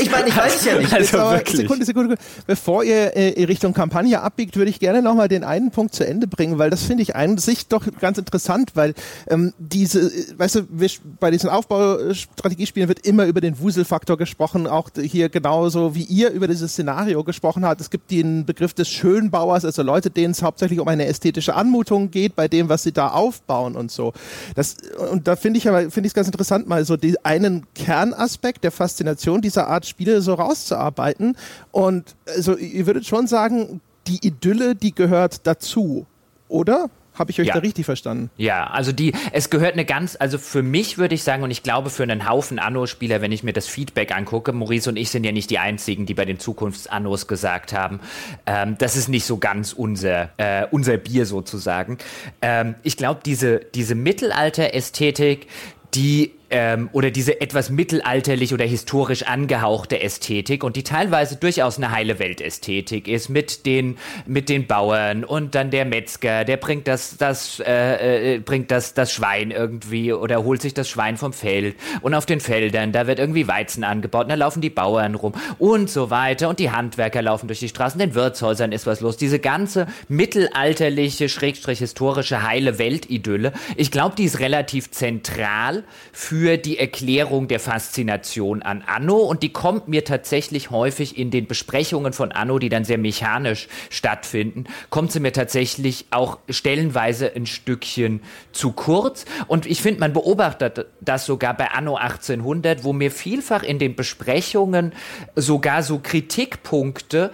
Ich 0.00 0.10
meine, 0.10 0.28
ich 0.28 0.36
weiß 0.36 0.56
es 0.56 0.64
ja 0.64 0.78
nicht. 0.78 0.92
Also 0.92 1.18
wirklich. 1.18 1.56
Sekunde, 1.56 1.84
Sekunde. 1.84 2.16
Bevor 2.46 2.84
ihr 2.84 3.16
äh, 3.16 3.44
Richtung 3.44 3.74
Kampagne 3.74 4.20
abbiegt, 4.20 4.56
würde 4.56 4.70
ich 4.70 4.80
gerne 4.80 5.02
nochmal 5.02 5.28
den 5.28 5.44
einen 5.44 5.70
Punkt 5.70 5.94
zu 5.94 6.06
Ende 6.06 6.26
bringen, 6.26 6.58
weil 6.58 6.70
das 6.70 6.82
finde 6.82 7.02
ich 7.02 7.16
an 7.16 7.38
sich 7.38 7.66
doch 7.66 7.86
ganz 8.00 8.18
interessant, 8.18 8.72
weil 8.74 8.94
ähm, 9.28 9.52
diese, 9.58 10.00
äh, 10.00 10.38
weißt 10.38 10.54
du, 10.56 10.60
wir, 10.70 10.90
bei 11.20 11.30
diesen 11.30 11.50
Aufbaustrategiespielen 11.50 12.88
wird 12.88 13.06
immer 13.06 13.26
über 13.26 13.40
den 13.40 13.58
Wuselfaktor 13.58 14.16
gesprochen, 14.16 14.66
auch 14.66 14.90
hier 15.00 15.28
genauso 15.28 15.94
wie 15.94 16.04
ihr 16.04 16.30
über 16.30 16.46
dieses 16.46 16.72
Szenario 16.72 17.24
gesprochen 17.24 17.64
habt. 17.64 17.80
Es 17.80 17.90
gibt 17.90 18.10
den 18.10 18.46
Begriff 18.46 18.74
des 18.74 18.88
Schönbauers, 18.88 19.64
also 19.64 19.82
Leute, 19.82 20.10
denen 20.10 20.32
es 20.32 20.42
hauptsächlich 20.42 20.78
um 20.78 20.88
eine 20.88 21.06
ästhetische 21.06 21.54
Anmutung 21.54 22.10
geht, 22.10 22.36
bei 22.36 22.48
dem, 22.48 22.68
was 22.68 22.84
sie 22.84 22.92
da 22.92 23.08
aufbauen 23.08 23.74
und 23.76 23.90
so. 23.90 24.12
Das, 24.54 24.76
und 25.10 25.26
da 25.26 25.36
finde 25.36 25.58
ich 25.58 25.68
aber, 25.68 25.90
finde 25.90 26.06
ich 26.06 26.10
es 26.10 26.14
ganz 26.14 26.28
interessant, 26.28 26.68
mal 26.68 26.84
so 26.84 26.96
die, 26.96 27.16
einen 27.24 27.66
Kernaspekt 27.74 28.62
der 28.62 28.70
Faszination 28.70 29.15
Faszination 29.16 29.40
dieser 29.40 29.68
Art 29.68 29.86
Spiele 29.86 30.20
so 30.20 30.34
rauszuarbeiten. 30.34 31.36
Und 31.72 32.14
also 32.26 32.56
ihr 32.56 32.86
würdet 32.86 33.06
schon 33.06 33.26
sagen, 33.26 33.80
die 34.06 34.24
Idylle, 34.24 34.74
die 34.74 34.94
gehört 34.94 35.46
dazu, 35.46 36.06
oder? 36.48 36.88
Habe 37.14 37.30
ich 37.30 37.40
euch 37.40 37.46
ja. 37.46 37.54
da 37.54 37.60
richtig 37.60 37.86
verstanden? 37.86 38.28
Ja, 38.36 38.66
also 38.66 38.92
die, 38.92 39.14
es 39.32 39.48
gehört 39.48 39.72
eine 39.72 39.86
ganz, 39.86 40.18
also 40.20 40.36
für 40.36 40.62
mich 40.62 40.98
würde 40.98 41.14
ich 41.14 41.22
sagen, 41.22 41.42
und 41.42 41.50
ich 41.50 41.62
glaube 41.62 41.88
für 41.88 42.02
einen 42.02 42.28
Haufen 42.28 42.58
Anno-Spieler, 42.58 43.22
wenn 43.22 43.32
ich 43.32 43.42
mir 43.42 43.54
das 43.54 43.66
Feedback 43.66 44.14
angucke, 44.14 44.52
Maurice 44.52 44.90
und 44.90 44.96
ich 44.96 45.08
sind 45.08 45.24
ja 45.24 45.32
nicht 45.32 45.48
die 45.48 45.58
einzigen, 45.58 46.04
die 46.04 46.12
bei 46.12 46.26
den 46.26 46.38
Zukunfts-Annos 46.38 47.26
gesagt 47.26 47.72
haben, 47.72 48.00
ähm, 48.44 48.76
das 48.78 48.96
ist 48.96 49.08
nicht 49.08 49.24
so 49.24 49.38
ganz 49.38 49.72
unser, 49.72 50.28
äh, 50.36 50.66
unser 50.70 50.98
Bier 50.98 51.24
sozusagen. 51.24 51.96
Ähm, 52.42 52.74
ich 52.82 52.98
glaube, 52.98 53.20
diese, 53.24 53.60
diese 53.74 53.94
Mittelalter-Ästhetik, 53.94 55.46
die 55.94 56.35
ähm, 56.50 56.88
oder 56.92 57.10
diese 57.10 57.40
etwas 57.40 57.70
mittelalterlich 57.70 58.54
oder 58.54 58.64
historisch 58.64 59.24
angehauchte 59.24 60.00
Ästhetik 60.00 60.62
und 60.62 60.76
die 60.76 60.82
teilweise 60.82 61.36
durchaus 61.36 61.76
eine 61.76 61.90
heile 61.90 62.18
Weltästhetik 62.18 63.08
ist 63.08 63.28
mit 63.28 63.66
den 63.66 63.98
mit 64.26 64.48
den 64.48 64.66
Bauern 64.66 65.24
und 65.24 65.54
dann 65.54 65.70
der 65.70 65.84
Metzger, 65.84 66.44
der 66.44 66.56
bringt 66.56 66.86
das 66.86 67.16
das 67.16 67.60
äh, 67.60 68.34
äh, 68.34 68.38
bringt 68.38 68.70
das 68.70 68.94
das 68.94 69.12
Schwein 69.12 69.50
irgendwie 69.50 70.12
oder 70.12 70.44
holt 70.44 70.62
sich 70.62 70.74
das 70.74 70.88
Schwein 70.88 71.16
vom 71.16 71.32
Feld 71.32 71.76
und 72.02 72.14
auf 72.14 72.26
den 72.26 72.40
Feldern 72.40 72.92
da 72.92 73.06
wird 73.06 73.18
irgendwie 73.18 73.48
Weizen 73.48 73.84
angebaut, 73.84 74.24
und 74.24 74.30
da 74.30 74.36
laufen 74.36 74.60
die 74.60 74.70
Bauern 74.70 75.14
rum 75.14 75.32
und 75.58 75.90
so 75.90 76.10
weiter 76.10 76.48
und 76.48 76.58
die 76.60 76.70
Handwerker 76.70 77.22
laufen 77.22 77.48
durch 77.48 77.60
die 77.60 77.68
Straßen, 77.68 78.00
in 78.00 78.10
den 78.10 78.14
Wirtshäusern 78.14 78.72
ist 78.72 78.86
was 78.86 79.00
los. 79.00 79.16
Diese 79.16 79.38
ganze 79.38 79.86
mittelalterliche 80.08 81.28
Schrägstrich 81.28 81.80
historische 81.80 82.42
heile 82.42 82.78
Weltidylle, 82.78 83.52
ich 83.76 83.90
glaube, 83.90 84.14
die 84.16 84.24
ist 84.24 84.38
relativ 84.38 84.90
zentral 84.90 85.84
für 86.12 86.35
für 86.38 86.58
die 86.58 86.78
Erklärung 86.78 87.48
der 87.48 87.58
Faszination 87.60 88.60
an 88.60 88.82
Anno. 88.86 89.16
Und 89.16 89.42
die 89.42 89.52
kommt 89.52 89.88
mir 89.88 90.04
tatsächlich 90.04 90.70
häufig 90.70 91.16
in 91.16 91.30
den 91.30 91.46
Besprechungen 91.46 92.12
von 92.12 92.30
Anno, 92.30 92.58
die 92.58 92.68
dann 92.68 92.84
sehr 92.84 92.98
mechanisch 92.98 93.68
stattfinden, 93.88 94.64
kommt 94.90 95.12
sie 95.12 95.20
mir 95.20 95.32
tatsächlich 95.32 96.04
auch 96.10 96.38
stellenweise 96.50 97.34
ein 97.34 97.46
Stückchen 97.46 98.20
zu 98.52 98.72
kurz. 98.72 99.24
Und 99.46 99.64
ich 99.64 99.80
finde, 99.80 100.00
man 100.00 100.12
beobachtet 100.12 100.86
das 101.00 101.24
sogar 101.24 101.56
bei 101.56 101.70
Anno 101.70 101.96
1800, 101.96 102.84
wo 102.84 102.92
mir 102.92 103.10
vielfach 103.10 103.62
in 103.62 103.78
den 103.78 103.96
Besprechungen 103.96 104.92
sogar 105.36 105.82
so 105.82 106.00
Kritikpunkte 106.02 107.30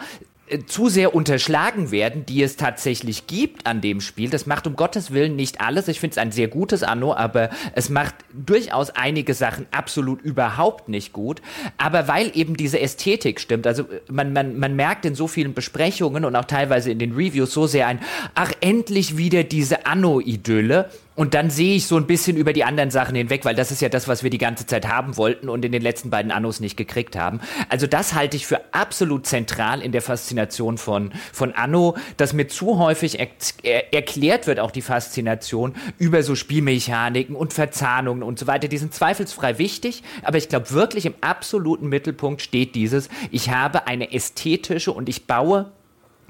zu 0.66 0.88
sehr 0.88 1.14
unterschlagen 1.14 1.90
werden, 1.90 2.26
die 2.26 2.42
es 2.42 2.56
tatsächlich 2.56 3.26
gibt 3.26 3.66
an 3.66 3.80
dem 3.80 4.00
Spiel. 4.00 4.30
Das 4.30 4.46
macht 4.46 4.66
um 4.66 4.76
Gottes 4.76 5.12
Willen 5.12 5.36
nicht 5.36 5.60
alles. 5.60 5.88
Ich 5.88 6.00
finde 6.00 6.12
es 6.12 6.18
ein 6.18 6.32
sehr 6.32 6.48
gutes 6.48 6.82
Anno, 6.82 7.14
aber 7.14 7.50
es 7.74 7.88
macht 7.88 8.14
durchaus 8.32 8.90
einige 8.90 9.34
Sachen 9.34 9.66
absolut 9.70 10.20
überhaupt 10.22 10.88
nicht 10.88 11.12
gut. 11.12 11.40
Aber 11.78 12.08
weil 12.08 12.30
eben 12.34 12.56
diese 12.56 12.80
Ästhetik 12.80 13.40
stimmt, 13.40 13.66
also 13.66 13.82
äh, 13.84 14.00
man, 14.10 14.32
man, 14.32 14.58
man 14.58 14.76
merkt 14.76 15.04
in 15.04 15.14
so 15.14 15.26
vielen 15.26 15.54
Besprechungen 15.54 16.24
und 16.24 16.36
auch 16.36 16.44
teilweise 16.44 16.90
in 16.90 16.98
den 16.98 17.12
Reviews 17.12 17.52
so 17.52 17.66
sehr 17.66 17.86
ein, 17.86 18.00
ach, 18.34 18.52
endlich 18.60 19.16
wieder 19.16 19.44
diese 19.44 19.86
Anno-Idylle. 19.86 20.90
Und 21.14 21.34
dann 21.34 21.50
sehe 21.50 21.76
ich 21.76 21.86
so 21.86 21.96
ein 21.96 22.06
bisschen 22.06 22.36
über 22.36 22.52
die 22.52 22.64
anderen 22.64 22.90
Sachen 22.90 23.14
hinweg, 23.14 23.44
weil 23.44 23.54
das 23.54 23.70
ist 23.70 23.82
ja 23.82 23.90
das, 23.90 24.08
was 24.08 24.22
wir 24.22 24.30
die 24.30 24.38
ganze 24.38 24.66
Zeit 24.66 24.88
haben 24.88 25.16
wollten 25.16 25.48
und 25.48 25.64
in 25.64 25.72
den 25.72 25.82
letzten 25.82 26.08
beiden 26.08 26.32
Annos 26.32 26.60
nicht 26.60 26.76
gekriegt 26.76 27.16
haben. 27.16 27.40
Also 27.68 27.86
das 27.86 28.14
halte 28.14 28.36
ich 28.36 28.46
für 28.46 28.60
absolut 28.72 29.26
zentral 29.26 29.82
in 29.82 29.92
der 29.92 30.00
Faszination 30.00 30.78
von, 30.78 31.12
von 31.32 31.52
Anno, 31.52 31.96
dass 32.16 32.32
mir 32.32 32.48
zu 32.48 32.78
häufig 32.78 33.18
er 33.20 33.28
er 33.62 33.92
erklärt 33.92 34.46
wird, 34.46 34.58
auch 34.60 34.70
die 34.70 34.82
Faszination 34.82 35.74
über 35.98 36.22
so 36.22 36.34
Spielmechaniken 36.34 37.36
und 37.36 37.52
Verzahnungen 37.52 38.22
und 38.22 38.38
so 38.38 38.46
weiter. 38.46 38.68
Die 38.68 38.78
sind 38.78 38.94
zweifelsfrei 38.94 39.58
wichtig, 39.58 40.02
aber 40.22 40.38
ich 40.38 40.48
glaube 40.48 40.70
wirklich 40.70 41.06
im 41.06 41.14
absoluten 41.20 41.88
Mittelpunkt 41.88 42.42
steht 42.42 42.74
dieses, 42.74 43.08
ich 43.30 43.50
habe 43.50 43.86
eine 43.86 44.12
ästhetische 44.12 44.92
und 44.92 45.08
ich 45.08 45.26
baue 45.26 45.70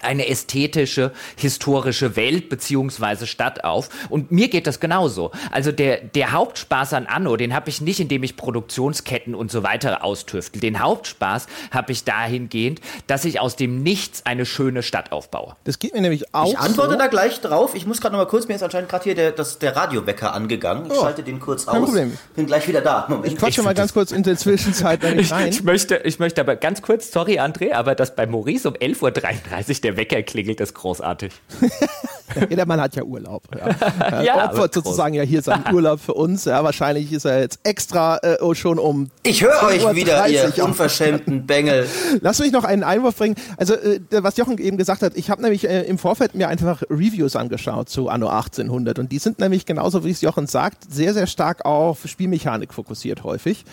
eine 0.04 0.28
ästhetische, 0.28 1.12
historische 1.36 2.16
Welt 2.16 2.48
beziehungsweise 2.48 3.26
Stadt 3.26 3.64
auf. 3.64 3.88
Und 4.08 4.30
mir 4.30 4.48
geht 4.48 4.66
das 4.66 4.80
genauso. 4.80 5.30
Also 5.50 5.72
der, 5.72 5.98
der 5.98 6.32
Hauptspaß 6.32 6.94
an 6.94 7.06
Anno, 7.06 7.36
den 7.36 7.54
habe 7.54 7.70
ich 7.70 7.80
nicht, 7.80 8.00
indem 8.00 8.22
ich 8.22 8.36
Produktionsketten 8.36 9.34
und 9.34 9.50
so 9.50 9.62
weiter 9.62 10.04
austüftel. 10.04 10.60
Den 10.60 10.80
Hauptspaß 10.80 11.46
habe 11.70 11.92
ich 11.92 12.04
dahingehend, 12.04 12.80
dass 13.06 13.24
ich 13.24 13.40
aus 13.40 13.56
dem 13.56 13.82
Nichts 13.82 14.24
eine 14.26 14.46
schöne 14.46 14.82
Stadt 14.82 15.12
aufbaue. 15.12 15.56
Das 15.64 15.78
geht 15.78 15.94
mir 15.94 16.00
nämlich 16.00 16.34
auch. 16.34 16.52
Ich 16.52 16.58
antworte 16.58 16.92
so. 16.92 16.98
da 16.98 17.06
gleich 17.06 17.40
drauf. 17.40 17.74
Ich 17.74 17.86
muss 17.86 18.00
gerade 18.00 18.14
noch 18.14 18.22
mal 18.22 18.28
kurz, 18.28 18.48
mir 18.48 18.54
ist 18.54 18.62
anscheinend 18.62 18.88
gerade 18.88 19.04
hier 19.04 19.14
der, 19.14 19.32
das, 19.32 19.58
der 19.58 19.74
Radiowecker 19.76 20.32
angegangen. 20.32 20.86
Ich 20.86 20.92
oh, 20.92 21.02
schalte 21.02 21.22
den 21.22 21.40
kurz 21.40 21.66
aus. 21.66 21.74
Kein 21.74 21.84
Problem. 21.84 22.18
Bin 22.34 22.46
gleich 22.46 22.66
wieder 22.68 22.80
da. 22.80 23.06
Moment. 23.08 23.32
Ich 23.32 23.38
quatsche 23.38 23.62
mal 23.62 23.74
ganz 23.74 23.92
kurz 23.92 24.12
in 24.12 24.22
der 24.22 24.36
Zwischenzeit 24.36 25.02
rein. 25.04 25.18
Ich, 25.18 25.32
ich, 25.32 25.62
möchte, 25.64 25.96
ich 26.04 26.18
möchte 26.18 26.40
aber 26.40 26.56
ganz 26.56 26.82
kurz, 26.82 27.12
sorry 27.12 27.38
André, 27.38 27.72
aber 27.72 27.94
dass 27.94 28.14
bei 28.14 28.26
Maurice 28.26 28.68
um 28.68 28.74
11.33 28.74 29.76
Uhr 29.76 29.80
der 29.82 29.91
der 29.92 29.96
Wecker 29.96 30.22
klingelt, 30.22 30.60
ist 30.60 30.74
großartig. 30.74 31.32
Jeder 32.48 32.66
Mann 32.66 32.80
hat 32.80 32.96
ja 32.96 33.02
Urlaub. 33.02 33.42
Ja. 33.54 34.22
ja 34.22 34.50
opfert 34.50 34.72
sozusagen 34.72 35.14
ja 35.14 35.22
hier 35.22 35.42
seinen 35.42 35.72
Urlaub 35.72 36.00
für 36.00 36.14
uns. 36.14 36.46
Ja, 36.46 36.64
wahrscheinlich 36.64 37.12
ist 37.12 37.26
er 37.26 37.40
jetzt 37.40 37.60
extra 37.62 38.18
äh, 38.22 38.38
oh, 38.40 38.54
schon 38.54 38.78
um. 38.78 39.10
Ich 39.22 39.42
höre 39.42 39.62
euch 39.64 39.94
wieder, 39.94 40.26
ihr 40.28 40.64
unverschämten 40.64 41.46
Bengel. 41.46 41.86
Lass 42.20 42.38
mich 42.38 42.52
noch 42.52 42.64
einen 42.64 42.84
Einwurf 42.84 43.16
bringen. 43.16 43.36
Also, 43.58 43.74
äh, 43.74 44.00
was 44.10 44.36
Jochen 44.38 44.56
eben 44.58 44.78
gesagt 44.78 45.02
hat, 45.02 45.16
ich 45.16 45.28
habe 45.28 45.42
nämlich 45.42 45.68
äh, 45.68 45.82
im 45.82 45.98
Vorfeld 45.98 46.34
mir 46.34 46.48
einfach 46.48 46.82
Reviews 46.88 47.36
angeschaut 47.36 47.88
zu 47.88 48.08
Anno 48.08 48.28
1800 48.28 48.98
und 48.98 49.12
die 49.12 49.18
sind 49.18 49.38
nämlich 49.38 49.66
genauso, 49.66 50.04
wie 50.04 50.10
es 50.10 50.22
Jochen 50.22 50.46
sagt, 50.46 50.90
sehr, 50.92 51.12
sehr 51.12 51.26
stark 51.26 51.64
auf 51.66 52.00
Spielmechanik 52.06 52.72
fokussiert 52.72 53.24
häufig. 53.24 53.64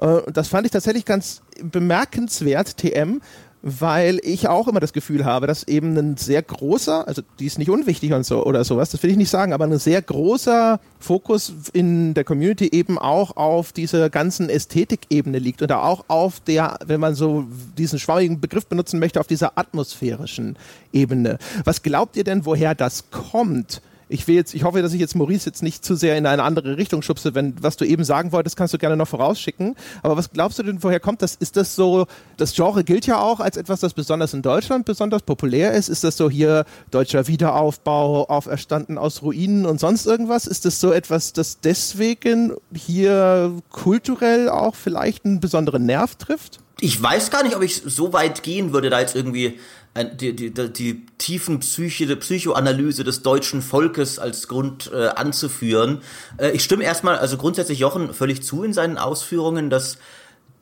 Äh, 0.00 0.06
und 0.06 0.36
das 0.36 0.48
fand 0.48 0.64
ich 0.64 0.72
tatsächlich 0.72 1.04
ganz 1.04 1.42
bemerkenswert, 1.62 2.78
TM, 2.78 3.20
weil 3.68 4.20
ich 4.22 4.46
auch 4.46 4.68
immer 4.68 4.78
das 4.78 4.92
Gefühl 4.92 5.24
habe, 5.24 5.48
dass 5.48 5.66
eben 5.66 5.96
ein 5.98 6.16
sehr 6.16 6.40
großer, 6.40 7.08
also 7.08 7.22
die 7.40 7.46
ist 7.46 7.58
nicht 7.58 7.68
unwichtig 7.68 8.12
und 8.12 8.24
so 8.24 8.46
oder 8.46 8.62
sowas, 8.62 8.90
das 8.90 9.02
will 9.02 9.10
ich 9.10 9.16
nicht 9.16 9.28
sagen, 9.28 9.52
aber 9.52 9.64
ein 9.64 9.76
sehr 9.80 10.00
großer 10.00 10.78
Fokus 11.00 11.52
in 11.72 12.14
der 12.14 12.22
Community 12.22 12.68
eben 12.70 12.96
auch 12.96 13.36
auf 13.36 13.72
dieser 13.72 14.08
ganzen 14.08 14.48
Ästhetikebene 14.48 15.40
liegt 15.40 15.62
oder 15.62 15.82
auch 15.82 16.04
auf 16.06 16.38
der, 16.38 16.78
wenn 16.86 17.00
man 17.00 17.16
so 17.16 17.44
diesen 17.76 17.98
schwammigen 17.98 18.40
Begriff 18.40 18.66
benutzen 18.68 19.00
möchte, 19.00 19.18
auf 19.18 19.26
dieser 19.26 19.58
atmosphärischen 19.58 20.56
Ebene. 20.92 21.38
Was 21.64 21.82
glaubt 21.82 22.16
ihr 22.16 22.22
denn, 22.22 22.46
woher 22.46 22.76
das 22.76 23.10
kommt? 23.10 23.82
Ich 24.08 24.28
will 24.28 24.36
jetzt, 24.36 24.54
ich 24.54 24.64
hoffe, 24.64 24.82
dass 24.82 24.92
ich 24.92 25.00
jetzt 25.00 25.16
Maurice 25.16 25.46
jetzt 25.46 25.62
nicht 25.62 25.84
zu 25.84 25.96
sehr 25.96 26.16
in 26.16 26.26
eine 26.26 26.42
andere 26.42 26.76
Richtung 26.76 27.02
schubse. 27.02 27.34
Wenn 27.34 27.54
was 27.60 27.76
du 27.76 27.84
eben 27.84 28.04
sagen 28.04 28.32
wolltest, 28.32 28.56
kannst 28.56 28.72
du 28.72 28.78
gerne 28.78 28.96
noch 28.96 29.08
vorausschicken. 29.08 29.74
Aber 30.02 30.16
was 30.16 30.30
glaubst 30.30 30.58
du 30.58 30.62
denn, 30.62 30.82
woher 30.82 31.00
kommt 31.00 31.22
das? 31.22 31.34
Ist 31.34 31.56
das 31.56 31.74
so? 31.74 32.06
Das 32.36 32.54
Genre 32.54 32.84
gilt 32.84 33.06
ja 33.06 33.18
auch 33.20 33.40
als 33.40 33.56
etwas, 33.56 33.80
das 33.80 33.94
besonders 33.94 34.32
in 34.32 34.42
Deutschland 34.42 34.84
besonders 34.84 35.22
populär 35.22 35.72
ist. 35.72 35.88
Ist 35.88 36.04
das 36.04 36.16
so 36.16 36.30
hier 36.30 36.64
deutscher 36.90 37.26
Wiederaufbau, 37.26 38.26
auferstanden 38.26 38.98
aus 38.98 39.22
Ruinen 39.22 39.66
und 39.66 39.80
sonst 39.80 40.06
irgendwas? 40.06 40.46
Ist 40.46 40.64
das 40.64 40.80
so 40.80 40.92
etwas, 40.92 41.32
das 41.32 41.60
deswegen 41.60 42.54
hier 42.72 43.52
kulturell 43.70 44.48
auch 44.48 44.76
vielleicht 44.76 45.24
einen 45.24 45.40
besonderen 45.40 45.84
Nerv 45.84 46.14
trifft? 46.14 46.60
Ich 46.80 47.02
weiß 47.02 47.30
gar 47.30 47.42
nicht, 47.42 47.56
ob 47.56 47.62
ich 47.62 47.82
so 47.86 48.12
weit 48.12 48.42
gehen 48.42 48.72
würde, 48.72 48.90
da 48.90 49.00
jetzt 49.00 49.16
irgendwie 49.16 49.58
die, 50.04 50.34
die, 50.34 50.52
die, 50.52 50.72
die 50.72 51.06
tiefen 51.18 51.60
Psyche, 51.60 52.06
die 52.06 52.16
Psychoanalyse 52.16 53.04
des 53.04 53.22
deutschen 53.22 53.62
Volkes 53.62 54.18
als 54.18 54.48
Grund 54.48 54.90
äh, 54.92 55.08
anzuführen. 55.08 56.02
Äh, 56.38 56.50
ich 56.50 56.64
stimme 56.64 56.84
erstmal, 56.84 57.16
also 57.16 57.36
grundsätzlich 57.36 57.78
Jochen 57.78 58.12
völlig 58.12 58.42
zu 58.42 58.64
in 58.64 58.72
seinen 58.72 58.98
Ausführungen, 58.98 59.70
dass 59.70 59.98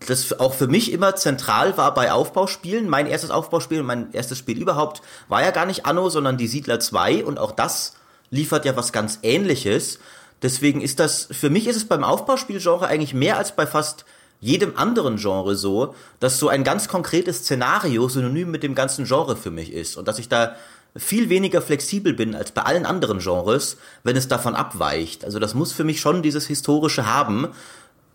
das 0.06 0.38
auch 0.38 0.54
für 0.54 0.66
mich 0.66 0.92
immer 0.92 1.16
zentral 1.16 1.76
war 1.76 1.94
bei 1.94 2.12
Aufbauspielen. 2.12 2.88
Mein 2.88 3.06
erstes 3.06 3.30
Aufbauspiel, 3.30 3.82
mein 3.82 4.12
erstes 4.12 4.38
Spiel 4.38 4.60
überhaupt, 4.60 5.02
war 5.28 5.42
ja 5.42 5.50
gar 5.50 5.66
nicht 5.66 5.86
Anno, 5.86 6.10
sondern 6.10 6.36
die 6.36 6.48
Siedler 6.48 6.80
2 6.80 7.24
und 7.24 7.38
auch 7.38 7.52
das 7.52 7.94
liefert 8.30 8.64
ja 8.64 8.76
was 8.76 8.92
ganz 8.92 9.20
ähnliches. 9.22 9.98
Deswegen 10.42 10.80
ist 10.80 11.00
das, 11.00 11.28
für 11.30 11.48
mich 11.48 11.66
ist 11.66 11.76
es 11.76 11.88
beim 11.88 12.04
Aufbauspielgenre 12.04 12.86
eigentlich 12.86 13.14
mehr 13.14 13.38
als 13.38 13.56
bei 13.56 13.66
fast 13.66 14.04
jedem 14.40 14.76
anderen 14.76 15.16
Genre 15.16 15.56
so, 15.56 15.94
dass 16.20 16.38
so 16.38 16.48
ein 16.48 16.64
ganz 16.64 16.88
konkretes 16.88 17.38
Szenario 17.38 18.08
synonym 18.08 18.50
mit 18.50 18.62
dem 18.62 18.74
ganzen 18.74 19.06
Genre 19.06 19.36
für 19.36 19.50
mich 19.50 19.72
ist 19.72 19.96
und 19.96 20.06
dass 20.06 20.18
ich 20.18 20.28
da 20.28 20.54
viel 20.96 21.28
weniger 21.28 21.60
flexibel 21.60 22.12
bin 22.12 22.34
als 22.34 22.52
bei 22.52 22.62
allen 22.62 22.86
anderen 22.86 23.18
Genres, 23.18 23.78
wenn 24.04 24.16
es 24.16 24.28
davon 24.28 24.54
abweicht. 24.54 25.24
Also 25.24 25.38
das 25.38 25.54
muss 25.54 25.72
für 25.72 25.84
mich 25.84 26.00
schon 26.00 26.22
dieses 26.22 26.46
historische 26.46 27.06
haben, 27.06 27.48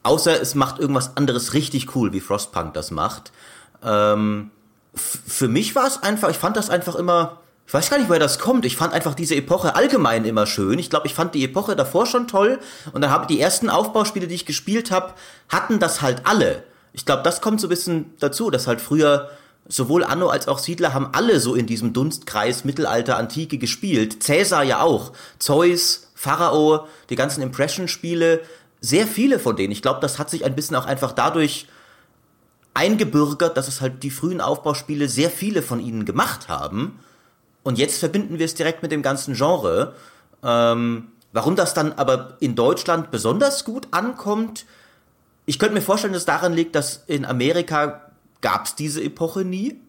außer 0.03 0.41
es 0.41 0.55
macht 0.55 0.79
irgendwas 0.79 1.17
anderes 1.17 1.53
richtig 1.53 1.95
cool, 1.95 2.13
wie 2.13 2.21
Frostpunk 2.21 2.73
das 2.73 2.91
macht. 2.91 3.32
Ähm, 3.84 4.51
für 4.95 5.47
mich 5.47 5.75
war 5.75 5.88
es 5.88 6.01
einfach, 6.01 6.29
ich 6.29 6.38
fand 6.38 6.58
das 6.58 6.69
einfach 6.69 6.95
immer 6.95 7.39
ich 7.69 7.73
weiß 7.75 7.91
gar 7.91 7.99
nicht, 7.99 8.10
woher 8.10 8.19
das 8.19 8.39
kommt. 8.39 8.65
Ich 8.65 8.75
fand 8.75 8.93
einfach 8.93 9.13
diese 9.13 9.36
Epoche 9.36 9.75
allgemein 9.75 10.25
immer 10.25 10.47
schön. 10.47 10.79
Ich 10.79 10.89
glaube, 10.89 11.05
ich 11.05 11.13
fand 11.13 11.36
die 11.36 11.43
Epoche 11.43 11.75
davor 11.75 12.08
schon 12.08 12.27
toll. 12.27 12.58
Und 12.93 13.01
dann 13.01 13.12
habe 13.12 13.27
die 13.27 13.39
ersten 13.39 13.69
Aufbauspiele, 13.69 14.25
die 14.25 14.34
ich 14.34 14.47
gespielt 14.47 14.89
habe, 14.89 15.13
hatten 15.49 15.77
das 15.77 16.01
halt 16.01 16.23
alle. 16.23 16.63
Ich 16.93 17.05
glaube, 17.05 17.21
das 17.21 17.41
kommt 17.41 17.62
so 17.62 17.67
ein 17.67 17.69
bisschen 17.69 18.12
dazu, 18.19 18.49
dass 18.49 18.65
halt 18.65 18.82
früher 18.82 19.29
sowohl 19.67 20.03
Anno 20.03 20.29
als 20.29 20.47
auch 20.47 20.58
Siedler 20.58 20.95
haben 20.95 21.10
alle 21.12 21.39
so 21.39 21.53
in 21.53 21.67
diesem 21.67 21.93
Dunstkreis 21.93 22.65
Mittelalter, 22.65 23.17
Antike 23.17 23.60
gespielt. 23.60 24.23
Cäsar 24.23 24.63
ja 24.63 24.82
auch. 24.82 25.12
Zeus, 25.38 26.10
Pharao, 26.15 26.88
die 27.12 27.15
ganzen 27.15 27.43
Impression-Spiele. 27.43 28.41
Sehr 28.82 29.05
viele 29.05 29.38
von 29.38 29.55
denen. 29.55 29.73
Ich 29.73 29.84
glaube, 29.84 29.99
das 29.99 30.17
hat 30.17 30.32
sich 30.32 30.43
ein 30.43 30.55
bisschen 30.55 30.75
auch 30.75 30.88
einfach 30.88 31.12
dadurch 31.12 31.67
eingebürgert, 32.73 33.58
dass 33.58 33.67
es 33.67 33.79
halt 33.79 34.01
die 34.01 34.10
frühen 34.10 34.41
Aufbauspiele 34.41 35.08
sehr 35.08 35.29
viele 35.29 35.62
von 35.62 35.79
ihnen 35.79 36.05
gemacht 36.05 36.47
haben. 36.47 36.97
Und 37.63 37.78
jetzt 37.78 38.00
verbinden 38.00 38.39
wir 38.39 38.45
es 38.45 38.56
direkt 38.56 38.82
mit 38.82 38.91
dem 38.91 39.02
ganzen 39.02 39.36
Genre. 39.36 39.93
Ähm, 40.43 41.10
warum 41.34 41.56
das 41.56 41.74
dann 41.74 41.93
aber 41.93 42.38
in 42.39 42.56
Deutschland 42.56 43.12
besonders 43.12 43.65
gut 43.65 43.88
ankommt, 43.91 44.65
ich 45.45 45.60
könnte 45.60 45.74
mir 45.74 45.82
vorstellen, 45.82 46.13
dass 46.13 46.22
es 46.22 46.28
daran 46.28 46.54
liegt, 46.54 46.76
dass 46.76 47.04
in 47.08 47.26
Amerika 47.26 48.12
gab 48.41 48.65
es 48.65 48.76
diese 48.76 49.04
Epoche 49.04 49.43
nie. 49.43 49.80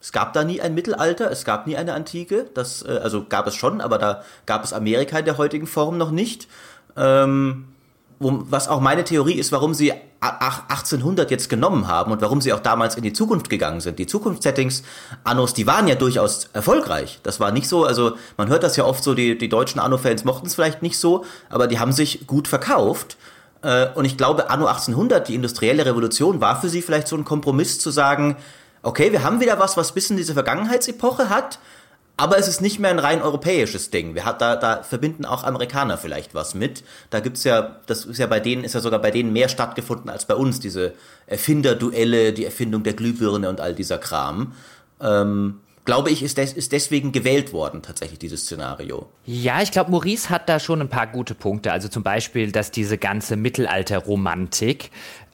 Es 0.00 0.12
gab 0.12 0.32
da 0.34 0.44
nie 0.44 0.60
ein 0.60 0.74
Mittelalter, 0.74 1.30
es 1.30 1.44
gab 1.44 1.66
nie 1.66 1.76
eine 1.76 1.94
Antike. 1.94 2.50
Das, 2.52 2.82
äh, 2.82 3.00
also 3.02 3.24
gab 3.24 3.46
es 3.46 3.54
schon, 3.54 3.80
aber 3.80 3.98
da 3.98 4.22
gab 4.44 4.64
es 4.64 4.72
Amerika 4.72 5.18
in 5.18 5.24
der 5.24 5.38
heutigen 5.38 5.66
Form 5.66 5.96
noch 5.98 6.10
nicht. 6.10 6.48
Ähm, 6.96 7.73
was 8.18 8.68
auch 8.68 8.80
meine 8.80 9.04
Theorie 9.04 9.34
ist, 9.34 9.52
warum 9.52 9.74
sie 9.74 9.92
1800 10.20 11.30
jetzt 11.30 11.50
genommen 11.50 11.86
haben 11.88 12.12
und 12.12 12.22
warum 12.22 12.40
sie 12.40 12.52
auch 12.52 12.60
damals 12.60 12.96
in 12.96 13.02
die 13.02 13.12
Zukunft 13.12 13.50
gegangen 13.50 13.80
sind. 13.80 13.98
Die 13.98 14.06
Zukunftssettings 14.06 14.82
Annos, 15.22 15.54
die 15.54 15.66
waren 15.66 15.86
ja 15.86 15.94
durchaus 15.94 16.48
erfolgreich. 16.52 17.20
Das 17.22 17.40
war 17.40 17.50
nicht 17.50 17.68
so, 17.68 17.84
also 17.84 18.12
man 18.36 18.48
hört 18.48 18.62
das 18.62 18.76
ja 18.76 18.84
oft 18.84 19.04
so, 19.04 19.14
die, 19.14 19.36
die 19.36 19.48
deutschen 19.48 19.80
Anno-Fans 19.80 20.24
mochten 20.24 20.46
es 20.46 20.54
vielleicht 20.54 20.82
nicht 20.82 20.98
so, 20.98 21.24
aber 21.50 21.66
die 21.66 21.78
haben 21.78 21.92
sich 21.92 22.26
gut 22.26 22.48
verkauft. 22.48 23.16
Äh, 23.62 23.88
und 23.94 24.04
ich 24.04 24.16
glaube, 24.16 24.50
Anno 24.50 24.66
1800, 24.66 25.28
die 25.28 25.34
industrielle 25.34 25.84
Revolution, 25.84 26.40
war 26.40 26.60
für 26.60 26.68
sie 26.68 26.82
vielleicht 26.82 27.08
so 27.08 27.16
ein 27.16 27.24
Kompromiss 27.24 27.78
zu 27.78 27.90
sagen, 27.90 28.36
okay, 28.82 29.12
wir 29.12 29.24
haben 29.24 29.40
wieder 29.40 29.58
was, 29.58 29.76
was 29.76 29.92
bis 29.92 30.10
in 30.10 30.16
diese 30.16 30.34
Vergangenheitsepoche 30.34 31.28
hat, 31.28 31.58
aber 32.16 32.38
es 32.38 32.46
ist 32.46 32.60
nicht 32.60 32.78
mehr 32.78 32.90
ein 32.90 32.98
rein 32.98 33.22
europäisches 33.22 33.90
Ding. 33.90 34.14
Wir 34.14 34.24
hat, 34.24 34.40
da, 34.40 34.54
da 34.54 34.82
verbinden 34.82 35.24
auch 35.24 35.42
Amerikaner 35.42 35.98
vielleicht 35.98 36.34
was 36.34 36.54
mit. 36.54 36.84
Da 37.10 37.20
gibt's 37.20 37.42
ja, 37.44 37.80
das 37.86 38.04
ist 38.04 38.18
ja 38.18 38.26
bei 38.26 38.38
denen, 38.38 38.62
ist 38.62 38.74
ja 38.74 38.80
sogar 38.80 39.00
bei 39.00 39.10
denen 39.10 39.32
mehr 39.32 39.48
stattgefunden 39.48 40.08
als 40.08 40.24
bei 40.24 40.34
uns, 40.34 40.60
diese 40.60 40.94
Erfinderduelle, 41.26 42.32
die 42.32 42.44
Erfindung 42.44 42.84
der 42.84 42.92
Glühbirne 42.92 43.48
und 43.48 43.60
all 43.60 43.74
dieser 43.74 43.98
Kram. 43.98 44.52
Ähm, 45.00 45.60
glaube 45.84 46.10
ich, 46.10 46.22
ist, 46.22 46.38
des, 46.38 46.52
ist 46.52 46.72
deswegen 46.72 47.12
gewählt 47.12 47.52
worden, 47.52 47.82
tatsächlich, 47.82 48.18
dieses 48.18 48.42
Szenario. 48.42 49.08
Ja, 49.26 49.60
ich 49.60 49.70
glaube, 49.70 49.90
Maurice 49.90 50.30
hat 50.30 50.48
da 50.48 50.58
schon 50.58 50.80
ein 50.80 50.88
paar 50.88 51.06
gute 51.06 51.34
Punkte. 51.34 51.72
Also 51.72 51.88
zum 51.88 52.02
Beispiel, 52.02 52.52
dass 52.52 52.70
diese 52.70 52.96
ganze 52.96 53.36
Mittelalterromantik 53.36 54.90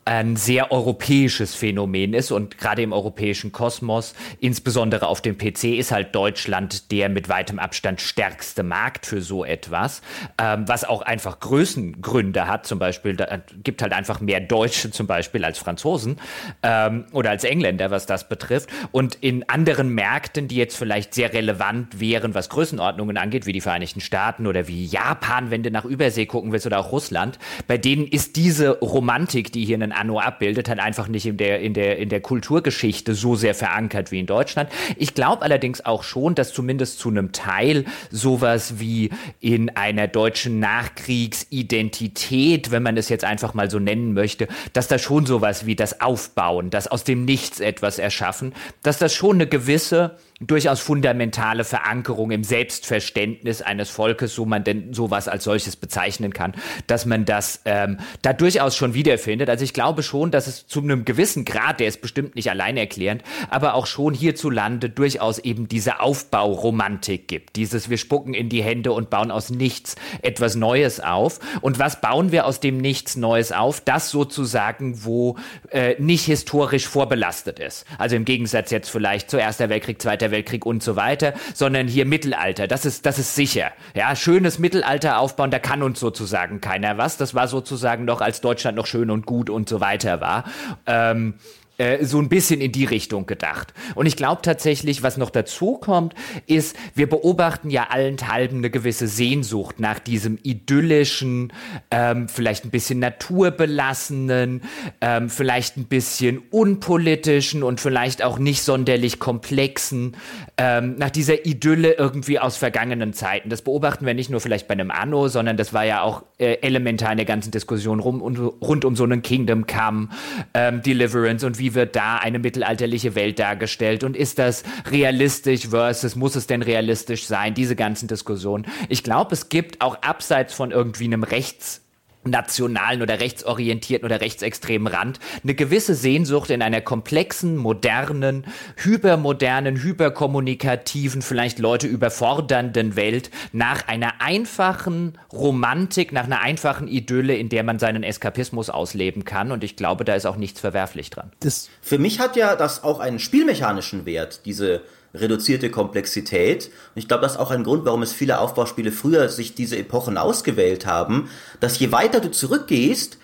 ein 0.06 0.36
sehr 0.36 0.72
europäisches 0.72 1.54
Phänomen 1.54 2.14
ist 2.14 2.30
und 2.30 2.56
gerade 2.56 2.82
im 2.82 2.92
europäischen 2.92 3.52
Kosmos, 3.52 4.14
insbesondere 4.40 5.06
auf 5.06 5.20
dem 5.20 5.36
PC, 5.36 5.64
ist 5.78 5.92
halt 5.92 6.14
Deutschland 6.14 6.90
der 6.90 7.08
mit 7.10 7.28
weitem 7.28 7.58
Abstand 7.58 8.00
stärkste 8.00 8.62
Markt 8.62 9.04
für 9.04 9.20
so 9.20 9.44
etwas, 9.44 10.00
ähm, 10.38 10.64
was 10.66 10.84
auch 10.84 11.02
einfach 11.02 11.38
Größengründe 11.40 12.46
hat. 12.46 12.66
Zum 12.66 12.78
Beispiel, 12.78 13.14
da 13.14 13.40
gibt 13.62 13.82
halt 13.82 13.92
einfach 13.92 14.20
mehr 14.20 14.40
Deutsche 14.40 14.90
zum 14.90 15.06
Beispiel 15.06 15.44
als 15.44 15.58
Franzosen 15.58 16.16
ähm, 16.62 17.04
oder 17.12 17.30
als 17.30 17.44
Engländer, 17.44 17.90
was 17.90 18.06
das 18.06 18.28
betrifft. 18.28 18.70
Und 18.92 19.16
in 19.16 19.48
anderen 19.50 19.90
Märkten, 19.90 20.48
die 20.48 20.56
jetzt 20.56 20.78
vielleicht 20.78 21.12
sehr 21.12 21.34
relevant 21.34 22.00
wären, 22.00 22.34
was 22.34 22.48
Größenordnungen 22.48 23.18
angeht, 23.18 23.44
wie 23.44 23.52
die 23.52 23.60
Vereinigten 23.60 24.00
Staaten 24.00 24.46
oder 24.46 24.66
wie 24.66 24.86
Japan, 24.86 25.50
wenn 25.50 25.62
du 25.62 25.70
nach 25.70 25.84
Übersee 25.84 26.24
gucken 26.24 26.52
willst 26.52 26.66
oder 26.66 26.78
auch 26.78 26.90
Russland, 26.90 27.38
bei 27.66 27.76
denen 27.76 28.06
ist 28.06 28.36
diese 28.36 28.78
Romantik, 28.78 29.52
die 29.52 29.66
hier 29.66 29.89
einen 29.90 30.00
Anno 30.00 30.20
abbildet, 30.20 30.68
halt 30.68 30.80
einfach 30.80 31.08
nicht 31.08 31.26
in 31.26 31.36
der, 31.36 31.60
in 31.60 31.74
der, 31.74 31.98
in 31.98 32.08
der 32.08 32.20
Kulturgeschichte 32.20 33.14
so 33.14 33.36
sehr 33.36 33.54
verankert 33.54 34.10
wie 34.10 34.20
in 34.20 34.26
Deutschland. 34.26 34.70
Ich 34.96 35.14
glaube 35.14 35.42
allerdings 35.42 35.84
auch 35.84 36.02
schon, 36.02 36.34
dass 36.34 36.52
zumindest 36.52 36.98
zu 36.98 37.08
einem 37.08 37.32
Teil 37.32 37.84
sowas 38.10 38.78
wie 38.78 39.10
in 39.40 39.70
einer 39.76 40.08
deutschen 40.08 40.60
Nachkriegsidentität, 40.60 42.70
wenn 42.70 42.82
man 42.82 42.96
es 42.96 43.08
jetzt 43.08 43.24
einfach 43.24 43.54
mal 43.54 43.70
so 43.70 43.78
nennen 43.78 44.14
möchte, 44.14 44.48
dass 44.72 44.88
da 44.88 44.98
schon 44.98 45.26
sowas 45.26 45.66
wie 45.66 45.76
das 45.76 46.00
Aufbauen, 46.00 46.70
das 46.70 46.88
aus 46.88 47.04
dem 47.04 47.24
Nichts 47.24 47.60
etwas 47.60 47.98
erschaffen, 47.98 48.52
dass 48.82 48.98
das 48.98 49.14
schon 49.14 49.36
eine 49.36 49.46
gewisse 49.46 50.16
durchaus 50.40 50.80
fundamentale 50.80 51.64
Verankerung 51.64 52.30
im 52.30 52.44
Selbstverständnis 52.44 53.60
eines 53.60 53.90
Volkes, 53.90 54.34
so 54.34 54.46
man 54.46 54.64
denn 54.64 54.94
sowas 54.94 55.28
als 55.28 55.44
solches 55.44 55.76
bezeichnen 55.76 56.32
kann, 56.32 56.54
dass 56.86 57.04
man 57.04 57.26
das 57.26 57.60
ähm, 57.66 57.98
da 58.22 58.32
durchaus 58.32 58.74
schon 58.74 58.94
wiederfindet. 58.94 59.50
Also 59.50 59.64
ich 59.64 59.74
glaube 59.74 60.02
schon, 60.02 60.30
dass 60.30 60.46
es 60.46 60.66
zu 60.66 60.80
einem 60.80 61.04
gewissen 61.04 61.44
Grad, 61.44 61.78
der 61.80 61.88
ist 61.88 62.00
bestimmt 62.00 62.36
nicht 62.36 62.48
allein 62.48 62.78
erklärend, 62.78 63.22
aber 63.50 63.74
auch 63.74 63.86
schon 63.86 64.14
hierzulande 64.14 64.88
durchaus 64.88 65.38
eben 65.38 65.68
diese 65.68 66.00
Aufbauromantik 66.00 67.28
gibt. 67.28 67.56
Dieses 67.56 67.90
wir 67.90 67.98
spucken 67.98 68.32
in 68.32 68.48
die 68.48 68.62
Hände 68.62 68.92
und 68.92 69.10
bauen 69.10 69.30
aus 69.30 69.50
nichts 69.50 69.96
etwas 70.22 70.54
Neues 70.54 71.00
auf. 71.00 71.38
Und 71.60 71.78
was 71.78 72.00
bauen 72.00 72.32
wir 72.32 72.46
aus 72.46 72.60
dem 72.60 72.78
Nichts 72.78 73.16
Neues 73.16 73.52
auf? 73.52 73.82
Das 73.82 74.10
sozusagen, 74.10 75.04
wo 75.04 75.36
äh, 75.70 75.96
nicht 75.98 76.24
historisch 76.24 76.88
vorbelastet 76.88 77.58
ist. 77.58 77.84
Also 77.98 78.16
im 78.16 78.24
Gegensatz 78.24 78.70
jetzt 78.70 78.88
vielleicht 78.88 79.30
zu 79.30 79.36
Erster 79.36 79.68
Weltkrieg, 79.68 80.00
Zweiter 80.00 80.29
Weltkrieg 80.30 80.66
und 80.66 80.82
so 80.82 80.96
weiter, 80.96 81.34
sondern 81.54 81.88
hier 81.88 82.06
Mittelalter. 82.06 82.66
Das 82.66 82.84
ist, 82.84 83.06
das 83.06 83.18
ist 83.18 83.34
sicher. 83.34 83.72
Ja, 83.94 84.14
schönes 84.16 84.58
Mittelalter 84.58 85.18
aufbauen, 85.18 85.50
da 85.50 85.58
kann 85.58 85.82
uns 85.82 86.00
sozusagen 86.00 86.60
keiner 86.60 86.98
was. 86.98 87.16
Das 87.16 87.34
war 87.34 87.48
sozusagen 87.48 88.04
noch, 88.04 88.20
als 88.20 88.40
Deutschland 88.40 88.76
noch 88.76 88.86
schön 88.86 89.10
und 89.10 89.26
gut 89.26 89.50
und 89.50 89.68
so 89.68 89.80
weiter 89.80 90.20
war. 90.20 90.44
Ähm, 90.86 91.34
äh, 91.80 92.04
so 92.04 92.18
ein 92.18 92.28
bisschen 92.28 92.60
in 92.60 92.72
die 92.72 92.84
Richtung 92.84 93.24
gedacht. 93.24 93.72
Und 93.94 94.04
ich 94.04 94.14
glaube 94.14 94.42
tatsächlich, 94.42 95.02
was 95.02 95.16
noch 95.16 95.30
dazu 95.30 95.78
kommt, 95.78 96.14
ist, 96.46 96.76
wir 96.94 97.08
beobachten 97.08 97.70
ja 97.70 97.86
allenthalben 97.88 98.58
eine 98.58 98.68
gewisse 98.68 99.08
Sehnsucht 99.08 99.80
nach 99.80 99.98
diesem 99.98 100.38
idyllischen, 100.42 101.54
ähm, 101.90 102.28
vielleicht 102.28 102.66
ein 102.66 102.70
bisschen 102.70 102.98
naturbelassenen, 102.98 104.60
ähm, 105.00 105.30
vielleicht 105.30 105.78
ein 105.78 105.86
bisschen 105.86 106.42
unpolitischen 106.50 107.62
und 107.62 107.80
vielleicht 107.80 108.22
auch 108.22 108.38
nicht 108.38 108.62
sonderlich 108.62 109.18
komplexen, 109.18 110.18
ähm, 110.58 110.96
nach 110.98 111.10
dieser 111.10 111.46
Idylle 111.46 111.92
irgendwie 111.92 112.38
aus 112.38 112.58
vergangenen 112.58 113.14
Zeiten. 113.14 113.48
Das 113.48 113.62
beobachten 113.62 114.04
wir 114.04 114.12
nicht 114.12 114.28
nur 114.28 114.40
vielleicht 114.40 114.68
bei 114.68 114.74
einem 114.74 114.90
Anno, 114.90 115.28
sondern 115.28 115.56
das 115.56 115.72
war 115.72 115.84
ja 115.84 116.02
auch 116.02 116.24
äh, 116.36 116.58
elementar 116.60 117.12
in 117.12 117.16
der 117.16 117.26
ganzen 117.26 117.52
Diskussion 117.52 118.00
rum, 118.00 118.20
und, 118.20 118.38
rund 118.38 118.84
um 118.84 118.96
so 118.96 119.04
einen 119.04 119.22
Kingdom 119.22 119.66
Come, 119.66 120.08
ähm, 120.52 120.82
Deliverance 120.82 121.46
und 121.46 121.58
wie 121.58 121.69
wird 121.74 121.96
da 121.96 122.16
eine 122.16 122.38
mittelalterliche 122.38 123.14
Welt 123.14 123.38
dargestellt 123.38 124.04
und 124.04 124.16
ist 124.16 124.38
das 124.38 124.62
realistisch 124.90 125.68
versus 125.68 126.16
muss 126.16 126.36
es 126.36 126.46
denn 126.46 126.62
realistisch 126.62 127.26
sein? 127.26 127.54
Diese 127.54 127.76
ganzen 127.76 128.08
Diskussionen. 128.08 128.66
Ich 128.88 129.02
glaube, 129.02 129.34
es 129.34 129.48
gibt 129.48 129.80
auch 129.80 130.02
abseits 130.02 130.54
von 130.54 130.70
irgendwie 130.70 131.04
einem 131.04 131.22
Rechts 131.22 131.82
nationalen 132.24 133.00
oder 133.00 133.20
rechtsorientierten 133.20 134.04
oder 134.04 134.20
rechtsextremen 134.20 134.86
Rand 134.86 135.18
eine 135.42 135.54
gewisse 135.54 135.94
Sehnsucht 135.94 136.50
in 136.50 136.60
einer 136.60 136.80
komplexen, 136.82 137.56
modernen, 137.56 138.44
hypermodernen, 138.76 139.82
hyperkommunikativen, 139.82 141.22
vielleicht 141.22 141.58
Leute 141.58 141.86
überfordernden 141.86 142.94
Welt 142.96 143.30
nach 143.52 143.88
einer 143.88 144.20
einfachen 144.20 145.18
Romantik, 145.32 146.12
nach 146.12 146.24
einer 146.24 146.40
einfachen 146.40 146.88
Idylle, 146.88 147.36
in 147.36 147.48
der 147.48 147.62
man 147.62 147.78
seinen 147.78 148.02
Eskapismus 148.02 148.68
ausleben 148.68 149.24
kann. 149.24 149.50
Und 149.50 149.64
ich 149.64 149.76
glaube, 149.76 150.04
da 150.04 150.14
ist 150.14 150.26
auch 150.26 150.36
nichts 150.36 150.60
verwerflich 150.60 151.10
dran. 151.10 151.32
Das 151.40 151.70
Für 151.80 151.98
mich 151.98 152.20
hat 152.20 152.36
ja 152.36 152.54
das 152.54 152.84
auch 152.84 153.00
einen 153.00 153.18
spielmechanischen 153.18 154.04
Wert, 154.04 154.42
diese 154.44 154.82
reduzierte 155.14 155.70
Komplexität. 155.70 156.66
Und 156.66 157.00
ich 157.00 157.08
glaube, 157.08 157.22
das 157.22 157.32
ist 157.32 157.38
auch 157.38 157.50
ein 157.50 157.64
Grund, 157.64 157.84
warum 157.84 158.02
es 158.02 158.12
viele 158.12 158.40
Aufbauspiele 158.40 158.92
früher 158.92 159.28
sich 159.28 159.54
diese 159.54 159.76
Epochen 159.76 160.16
ausgewählt 160.16 160.86
haben, 160.86 161.28
dass 161.60 161.78
je 161.78 161.92
weiter 161.92 162.20
du 162.20 162.30
zurückgehst, 162.30 163.18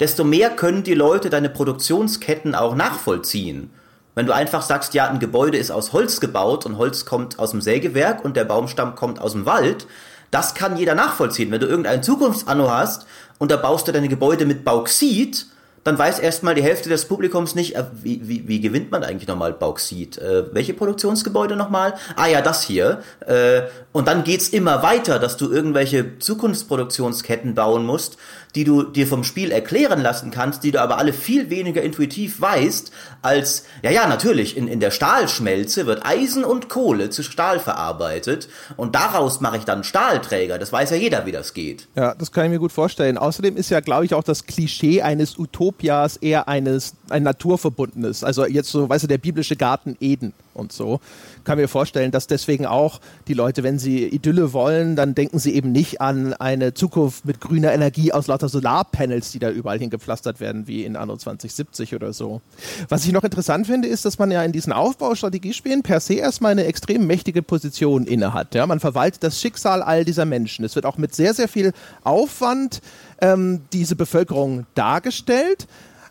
desto 0.00 0.24
mehr 0.24 0.50
können 0.50 0.82
die 0.82 0.94
Leute 0.94 1.30
deine 1.30 1.48
Produktionsketten 1.48 2.54
auch 2.54 2.74
nachvollziehen. 2.74 3.70
Wenn 4.14 4.26
du 4.26 4.34
einfach 4.34 4.62
sagst, 4.62 4.94
ja, 4.94 5.08
ein 5.08 5.20
Gebäude 5.20 5.56
ist 5.56 5.70
aus 5.70 5.92
Holz 5.92 6.20
gebaut 6.20 6.66
und 6.66 6.76
Holz 6.76 7.06
kommt 7.06 7.38
aus 7.38 7.52
dem 7.52 7.62
Sägewerk 7.62 8.24
und 8.24 8.36
der 8.36 8.44
Baumstamm 8.44 8.94
kommt 8.94 9.20
aus 9.20 9.32
dem 9.32 9.46
Wald, 9.46 9.86
das 10.30 10.54
kann 10.54 10.76
jeder 10.76 10.94
nachvollziehen. 10.94 11.50
Wenn 11.50 11.60
du 11.60 11.66
irgendeinen 11.66 12.02
Zukunftsanno 12.02 12.70
hast 12.70 13.06
und 13.38 13.50
da 13.50 13.56
baust 13.56 13.88
du 13.88 13.92
deine 13.92 14.08
Gebäude 14.08 14.44
mit 14.44 14.64
Bauxit, 14.64 15.46
dann 15.84 15.98
weiß 15.98 16.20
erstmal 16.20 16.54
die 16.54 16.62
Hälfte 16.62 16.88
des 16.88 17.06
Publikums 17.06 17.54
nicht, 17.54 17.76
äh, 17.76 17.84
wie, 18.02 18.20
wie, 18.28 18.46
wie 18.46 18.60
gewinnt 18.60 18.90
man 18.90 19.02
eigentlich 19.02 19.28
nochmal 19.28 19.52
Bauxit? 19.52 20.18
Äh, 20.18 20.54
welche 20.54 20.74
Produktionsgebäude 20.74 21.56
nochmal? 21.56 21.94
Ah 22.16 22.26
ja, 22.26 22.40
das 22.40 22.62
hier. 22.62 23.02
Äh, 23.26 23.62
und 23.92 24.06
dann 24.06 24.24
geht's 24.24 24.48
immer 24.48 24.82
weiter, 24.82 25.18
dass 25.18 25.36
du 25.36 25.50
irgendwelche 25.50 26.18
Zukunftsproduktionsketten 26.18 27.54
bauen 27.54 27.84
musst, 27.84 28.16
die 28.54 28.64
du 28.64 28.82
dir 28.82 29.06
vom 29.06 29.24
Spiel 29.24 29.50
erklären 29.50 30.00
lassen 30.00 30.30
kannst, 30.30 30.64
die 30.64 30.72
du 30.72 30.80
aber 30.80 30.98
alle 30.98 31.12
viel 31.12 31.50
weniger 31.50 31.82
intuitiv 31.82 32.40
weißt, 32.40 32.92
als, 33.22 33.64
ja, 33.82 33.90
ja, 33.90 34.06
natürlich, 34.06 34.56
in, 34.56 34.68
in 34.68 34.80
der 34.80 34.90
Stahlschmelze 34.90 35.86
wird 35.86 36.04
Eisen 36.04 36.44
und 36.44 36.68
Kohle 36.68 37.10
zu 37.10 37.22
Stahl 37.22 37.60
verarbeitet 37.60 38.48
und 38.76 38.94
daraus 38.94 39.40
mache 39.40 39.56
ich 39.56 39.64
dann 39.64 39.84
Stahlträger. 39.84 40.58
Das 40.58 40.72
weiß 40.72 40.90
ja 40.90 40.96
jeder, 40.96 41.24
wie 41.26 41.32
das 41.32 41.54
geht. 41.54 41.88
Ja, 41.94 42.14
das 42.14 42.32
kann 42.32 42.46
ich 42.46 42.50
mir 42.50 42.58
gut 42.58 42.72
vorstellen. 42.72 43.16
Außerdem 43.16 43.56
ist 43.56 43.70
ja, 43.70 43.80
glaube 43.80 44.04
ich, 44.04 44.14
auch 44.14 44.24
das 44.24 44.46
Klischee 44.46 45.02
eines 45.02 45.38
Utopias 45.38 46.16
eher 46.16 46.48
eines, 46.48 46.94
ein 47.08 47.22
naturverbundenes. 47.22 48.24
Also 48.24 48.46
jetzt 48.46 48.70
so, 48.70 48.88
weißt 48.88 49.04
du, 49.04 49.08
der 49.08 49.18
biblische 49.18 49.56
Garten 49.56 49.96
Eden 50.00 50.34
und 50.54 50.72
so. 50.72 51.00
Kann 51.44 51.58
mir 51.58 51.68
vorstellen, 51.68 52.10
dass 52.10 52.26
deswegen 52.26 52.66
auch 52.66 53.00
die 53.28 53.34
Leute, 53.34 53.62
wenn 53.62 53.78
sie 53.78 54.04
Idylle 54.04 54.52
wollen, 54.52 54.96
dann 54.96 55.14
denken 55.14 55.38
sie 55.38 55.54
eben 55.54 55.72
nicht 55.72 56.00
an 56.00 56.34
eine 56.34 56.74
Zukunft 56.74 57.24
mit 57.24 57.40
grüner 57.40 57.72
Energie 57.72 58.12
aus 58.12 58.26
lauter 58.26 58.48
Solarpanels, 58.48 59.32
die 59.32 59.38
da 59.38 59.50
überall 59.50 59.78
hingepflastert 59.78 60.40
werden, 60.40 60.66
wie 60.66 60.84
in 60.84 60.96
Anno 60.96 61.16
2070 61.16 61.94
oder 61.94 62.12
so. 62.12 62.40
Was 62.88 63.04
ich 63.04 63.12
noch 63.12 63.24
interessant 63.24 63.66
finde, 63.66 63.88
ist, 63.88 64.04
dass 64.04 64.18
man 64.18 64.30
ja 64.30 64.42
in 64.42 64.52
diesen 64.52 64.72
Aufbaustrategiespielen 64.72 65.82
per 65.82 66.00
se 66.00 66.14
erstmal 66.14 66.52
eine 66.52 66.64
extrem 66.64 67.06
mächtige 67.06 67.42
Position 67.42 68.06
innehat. 68.06 68.54
Ja? 68.54 68.66
Man 68.66 68.80
verwaltet 68.80 69.22
das 69.22 69.40
Schicksal 69.40 69.82
all 69.82 70.04
dieser 70.04 70.24
Menschen. 70.24 70.64
Es 70.64 70.74
wird 70.74 70.86
auch 70.86 70.98
mit 70.98 71.14
sehr, 71.14 71.34
sehr 71.34 71.48
viel 71.48 71.72
Aufwand 72.04 72.80
ähm, 73.20 73.62
diese 73.72 73.96
Bevölkerung 73.96 74.66
dargestellt. 74.74 75.66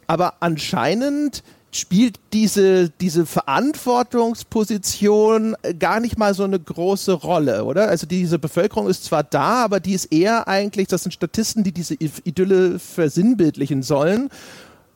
Aber 0.08 0.36
anscheinend 0.42 1.44
spielt 1.72 2.20
diese, 2.34 2.90
diese 2.90 3.26
Verantwortungsposition 3.26 5.56
gar 5.80 6.02
nicht 6.02 6.18
mal 6.18 6.34
so 6.34 6.44
eine 6.44 6.60
große 6.60 7.14
Rolle, 7.14 7.64
oder? 7.64 7.88
Also 7.88 8.06
diese 8.06 8.40
Bevölkerung 8.40 8.90
ist 8.90 9.06
zwar 9.06 9.24
da, 9.24 9.64
aber 9.64 9.80
die 9.80 9.94
ist 9.94 10.12
eher 10.12 10.46
eigentlich, 10.48 10.88
das 10.88 11.04
sind 11.04 11.14
Statisten, 11.14 11.64
die 11.64 11.72
diese 11.72 11.96
Idylle 11.96 12.80
versinnbildlichen 12.80 13.84
sollen. 13.84 14.30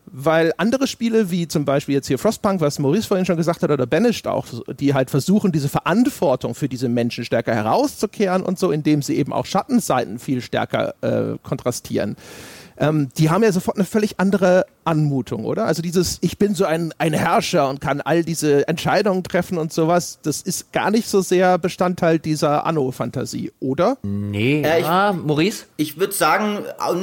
Weil 0.08 0.54
andere 0.58 0.86
Spiele, 0.86 1.32
wie 1.32 1.48
zum 1.48 1.66
Beispiel 1.66 1.96
jetzt 1.96 2.06
hier 2.08 2.20
Frostpunk, 2.20 2.62
was 2.62 2.78
Maurice 2.78 3.08
vorhin 3.08 3.26
schon 3.26 3.38
gesagt 3.38 3.64
hat, 3.64 3.72
oder 3.72 3.88
Banished 3.88 4.28
auch, 4.28 4.46
die 4.80 4.94
halt 4.94 5.10
versuchen, 5.10 5.52
diese 5.52 5.68
Verantwortung 5.68 6.54
für 6.54 6.70
diese 6.70 6.90
Menschen 6.90 7.26
stärker 7.26 7.56
herauszukehren 7.56 8.44
und 8.44 8.60
so, 8.60 8.70
indem 8.70 9.02
sie 9.02 9.16
eben 9.16 9.34
auch 9.34 9.48
Schattenseiten 9.48 10.20
viel 10.20 10.42
stärker 10.42 10.94
äh, 11.02 11.40
kontrastieren 11.42 12.18
ähm, 12.78 13.10
die 13.18 13.30
haben 13.30 13.44
ja 13.44 13.52
sofort 13.52 13.78
eine 13.78 13.86
völlig 13.86 14.20
andere 14.20 14.66
Anmutung, 14.84 15.46
oder? 15.46 15.66
Also 15.66 15.82
dieses, 15.82 16.18
ich 16.22 16.38
bin 16.38 16.56
so 16.56 16.66
ein, 16.66 16.94
ein 16.98 17.14
Herrscher 17.14 17.70
und 17.70 17.82
kann 17.82 18.02
all 18.02 18.24
diese 18.24 18.68
Entscheidungen 18.68 19.24
treffen 19.24 19.58
und 19.58 19.74
sowas, 19.74 20.20
das 20.24 20.42
ist 20.42 20.72
gar 20.74 20.92
nicht 20.92 21.08
so 21.08 21.22
sehr 21.22 21.58
Bestandteil 21.58 22.20
dieser 22.20 22.66
Anno-Fantasie, 22.66 23.52
oder? 23.60 23.98
Nee, 24.04 24.62
äh, 24.62 24.80
ich, 24.80 24.86
ja, 24.86 25.14
Maurice? 25.14 25.66
Ich 25.78 25.98
würde 25.98 26.14
sagen, 26.14 26.60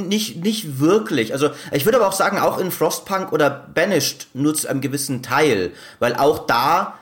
nicht, 0.08 0.42
nicht 0.42 0.78
wirklich. 0.78 1.32
Also 1.32 1.50
ich 1.72 1.85
würde 1.85 1.98
aber 1.98 2.08
auch 2.08 2.12
sagen, 2.12 2.38
auch 2.38 2.58
in 2.58 2.70
Frostpunk 2.70 3.32
oder 3.32 3.50
Banished 3.50 4.28
nur 4.35 4.54
zu 4.54 4.68
einem 4.68 4.80
gewissen 4.80 5.22
Teil, 5.22 5.72
weil 5.98 6.14
auch 6.14 6.46
da 6.46 6.94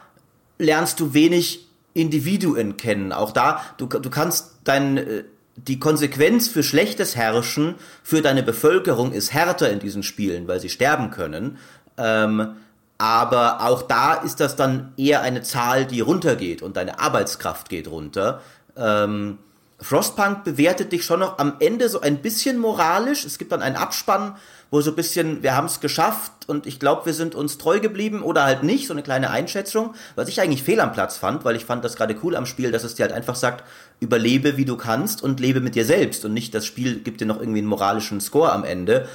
lernst 0.58 1.00
du 1.00 1.12
wenig 1.14 1.66
Individuen 1.94 2.76
kennen. 2.76 3.12
Auch 3.12 3.32
da, 3.32 3.60
du, 3.76 3.86
du 3.86 4.10
kannst 4.10 4.52
dein 4.64 4.96
äh, 4.96 5.24
die 5.56 5.78
Konsequenz 5.78 6.48
für 6.48 6.62
schlechtes 6.62 7.16
Herrschen 7.16 7.74
für 8.02 8.22
deine 8.22 8.42
Bevölkerung 8.42 9.12
ist 9.12 9.32
härter 9.32 9.70
in 9.70 9.78
diesen 9.78 10.02
Spielen, 10.02 10.48
weil 10.48 10.60
sie 10.60 10.68
sterben 10.68 11.10
können. 11.10 11.58
Ähm, 11.98 12.56
aber 12.98 13.62
auch 13.62 13.82
da 13.82 14.14
ist 14.14 14.40
das 14.40 14.56
dann 14.56 14.92
eher 14.96 15.22
eine 15.22 15.42
Zahl, 15.42 15.86
die 15.86 16.00
runtergeht 16.00 16.62
und 16.62 16.76
deine 16.76 17.00
Arbeitskraft 17.00 17.68
geht 17.68 17.88
runter. 17.88 18.42
Ähm, 18.76 19.38
Frostpunk 19.80 20.44
bewertet 20.44 20.92
dich 20.92 21.04
schon 21.04 21.20
noch 21.20 21.38
am 21.38 21.54
Ende 21.60 21.88
so 21.88 22.00
ein 22.00 22.18
bisschen 22.20 22.58
moralisch. 22.58 23.24
Es 23.24 23.38
gibt 23.38 23.52
dann 23.52 23.62
einen 23.62 23.76
Abspann, 23.76 24.36
wo 24.70 24.80
so 24.80 24.90
ein 24.90 24.96
bisschen, 24.96 25.42
wir 25.42 25.56
haben 25.56 25.66
es 25.66 25.80
geschafft 25.80 26.32
und 26.46 26.66
ich 26.66 26.78
glaube, 26.78 27.06
wir 27.06 27.14
sind 27.14 27.34
uns 27.34 27.58
treu 27.58 27.80
geblieben 27.80 28.22
oder 28.22 28.44
halt 28.44 28.62
nicht, 28.62 28.86
so 28.86 28.94
eine 28.94 29.02
kleine 29.02 29.30
Einschätzung, 29.30 29.94
was 30.14 30.28
ich 30.28 30.40
eigentlich 30.40 30.62
fehl 30.62 30.80
am 30.80 30.92
Platz 30.92 31.16
fand, 31.16 31.44
weil 31.44 31.56
ich 31.56 31.64
fand 31.64 31.84
das 31.84 31.96
gerade 31.96 32.16
cool 32.22 32.36
am 32.36 32.46
Spiel, 32.46 32.70
dass 32.70 32.84
es 32.84 32.94
dir 32.94 33.02
halt 33.02 33.12
einfach 33.12 33.34
sagt, 33.34 33.64
überlebe 33.98 34.56
wie 34.56 34.64
du 34.64 34.76
kannst 34.76 35.22
und 35.22 35.40
lebe 35.40 35.60
mit 35.60 35.74
dir 35.74 35.84
selbst 35.84 36.24
und 36.24 36.32
nicht 36.34 36.54
das 36.54 36.66
Spiel 36.66 37.00
gibt 37.00 37.20
dir 37.20 37.26
noch 37.26 37.40
irgendwie 37.40 37.58
einen 37.58 37.68
moralischen 37.68 38.20
Score 38.20 38.52
am 38.52 38.64
Ende. 38.64 39.08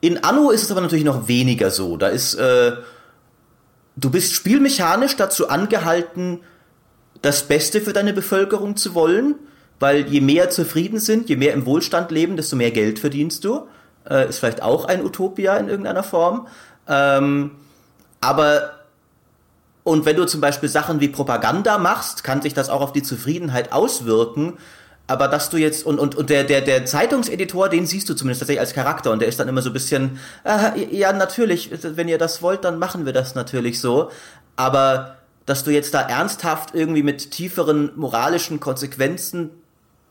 In 0.00 0.22
Anno 0.22 0.50
ist 0.50 0.62
es 0.62 0.70
aber 0.70 0.80
natürlich 0.80 1.04
noch 1.04 1.26
weniger 1.26 1.70
so. 1.70 1.96
Da 1.96 2.08
ist, 2.08 2.34
äh, 2.34 2.72
du 3.96 4.10
bist 4.10 4.32
spielmechanisch 4.32 5.16
dazu 5.16 5.48
angehalten, 5.48 6.40
das 7.20 7.48
Beste 7.48 7.80
für 7.80 7.92
deine 7.92 8.12
Bevölkerung 8.12 8.76
zu 8.76 8.94
wollen, 8.94 9.34
weil 9.80 10.08
je 10.08 10.20
mehr 10.20 10.50
zufrieden 10.50 11.00
sind, 11.00 11.28
je 11.28 11.36
mehr 11.36 11.52
im 11.52 11.66
Wohlstand 11.66 12.10
leben, 12.10 12.36
desto 12.36 12.54
mehr 12.54 12.70
Geld 12.70 12.98
verdienst 12.98 13.44
du. 13.44 13.66
Äh, 14.08 14.28
ist 14.28 14.38
vielleicht 14.38 14.62
auch 14.62 14.86
ein 14.86 15.04
Utopia 15.04 15.56
in 15.56 15.68
irgendeiner 15.68 16.02
Form. 16.02 16.46
Ähm, 16.88 17.52
aber 18.20 18.72
und 19.82 20.04
wenn 20.04 20.16
du 20.16 20.26
zum 20.26 20.40
Beispiel 20.40 20.68
Sachen 20.68 21.00
wie 21.00 21.08
Propaganda 21.08 21.78
machst, 21.78 22.22
kann 22.22 22.42
sich 22.42 22.54
das 22.54 22.68
auch 22.68 22.80
auf 22.80 22.92
die 22.92 23.02
Zufriedenheit 23.02 23.72
auswirken. 23.72 24.58
Aber 25.06 25.26
dass 25.26 25.50
du 25.50 25.56
jetzt, 25.56 25.84
und, 25.84 25.98
und, 25.98 26.14
und 26.14 26.30
der, 26.30 26.44
der, 26.44 26.60
der 26.60 26.84
Zeitungseditor, 26.84 27.68
den 27.68 27.86
siehst 27.86 28.08
du 28.08 28.14
zumindest 28.14 28.42
tatsächlich 28.42 28.60
als 28.60 28.74
Charakter 28.74 29.10
und 29.10 29.20
der 29.20 29.28
ist 29.28 29.40
dann 29.40 29.48
immer 29.48 29.62
so 29.62 29.70
ein 29.70 29.72
bisschen, 29.72 30.20
äh, 30.44 30.94
ja, 30.94 31.12
natürlich, 31.12 31.70
wenn 31.82 32.08
ihr 32.08 32.18
das 32.18 32.42
wollt, 32.42 32.64
dann 32.64 32.78
machen 32.78 33.06
wir 33.06 33.12
das 33.12 33.34
natürlich 33.34 33.80
so. 33.80 34.10
Aber 34.54 35.16
dass 35.46 35.64
du 35.64 35.72
jetzt 35.72 35.94
da 35.94 36.02
ernsthaft 36.02 36.74
irgendwie 36.74 37.02
mit 37.02 37.32
tieferen 37.32 37.90
moralischen 37.96 38.60
Konsequenzen 38.60 39.50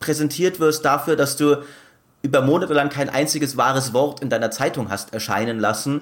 präsentiert 0.01 0.59
wirst 0.59 0.83
dafür, 0.83 1.15
dass 1.15 1.37
du 1.37 1.63
über 2.21 2.41
Monate 2.41 2.73
lang 2.73 2.89
kein 2.89 3.09
einziges 3.09 3.57
wahres 3.57 3.93
Wort 3.93 4.21
in 4.21 4.29
deiner 4.29 4.51
Zeitung 4.51 4.89
hast 4.89 5.13
erscheinen 5.13 5.59
lassen. 5.59 6.01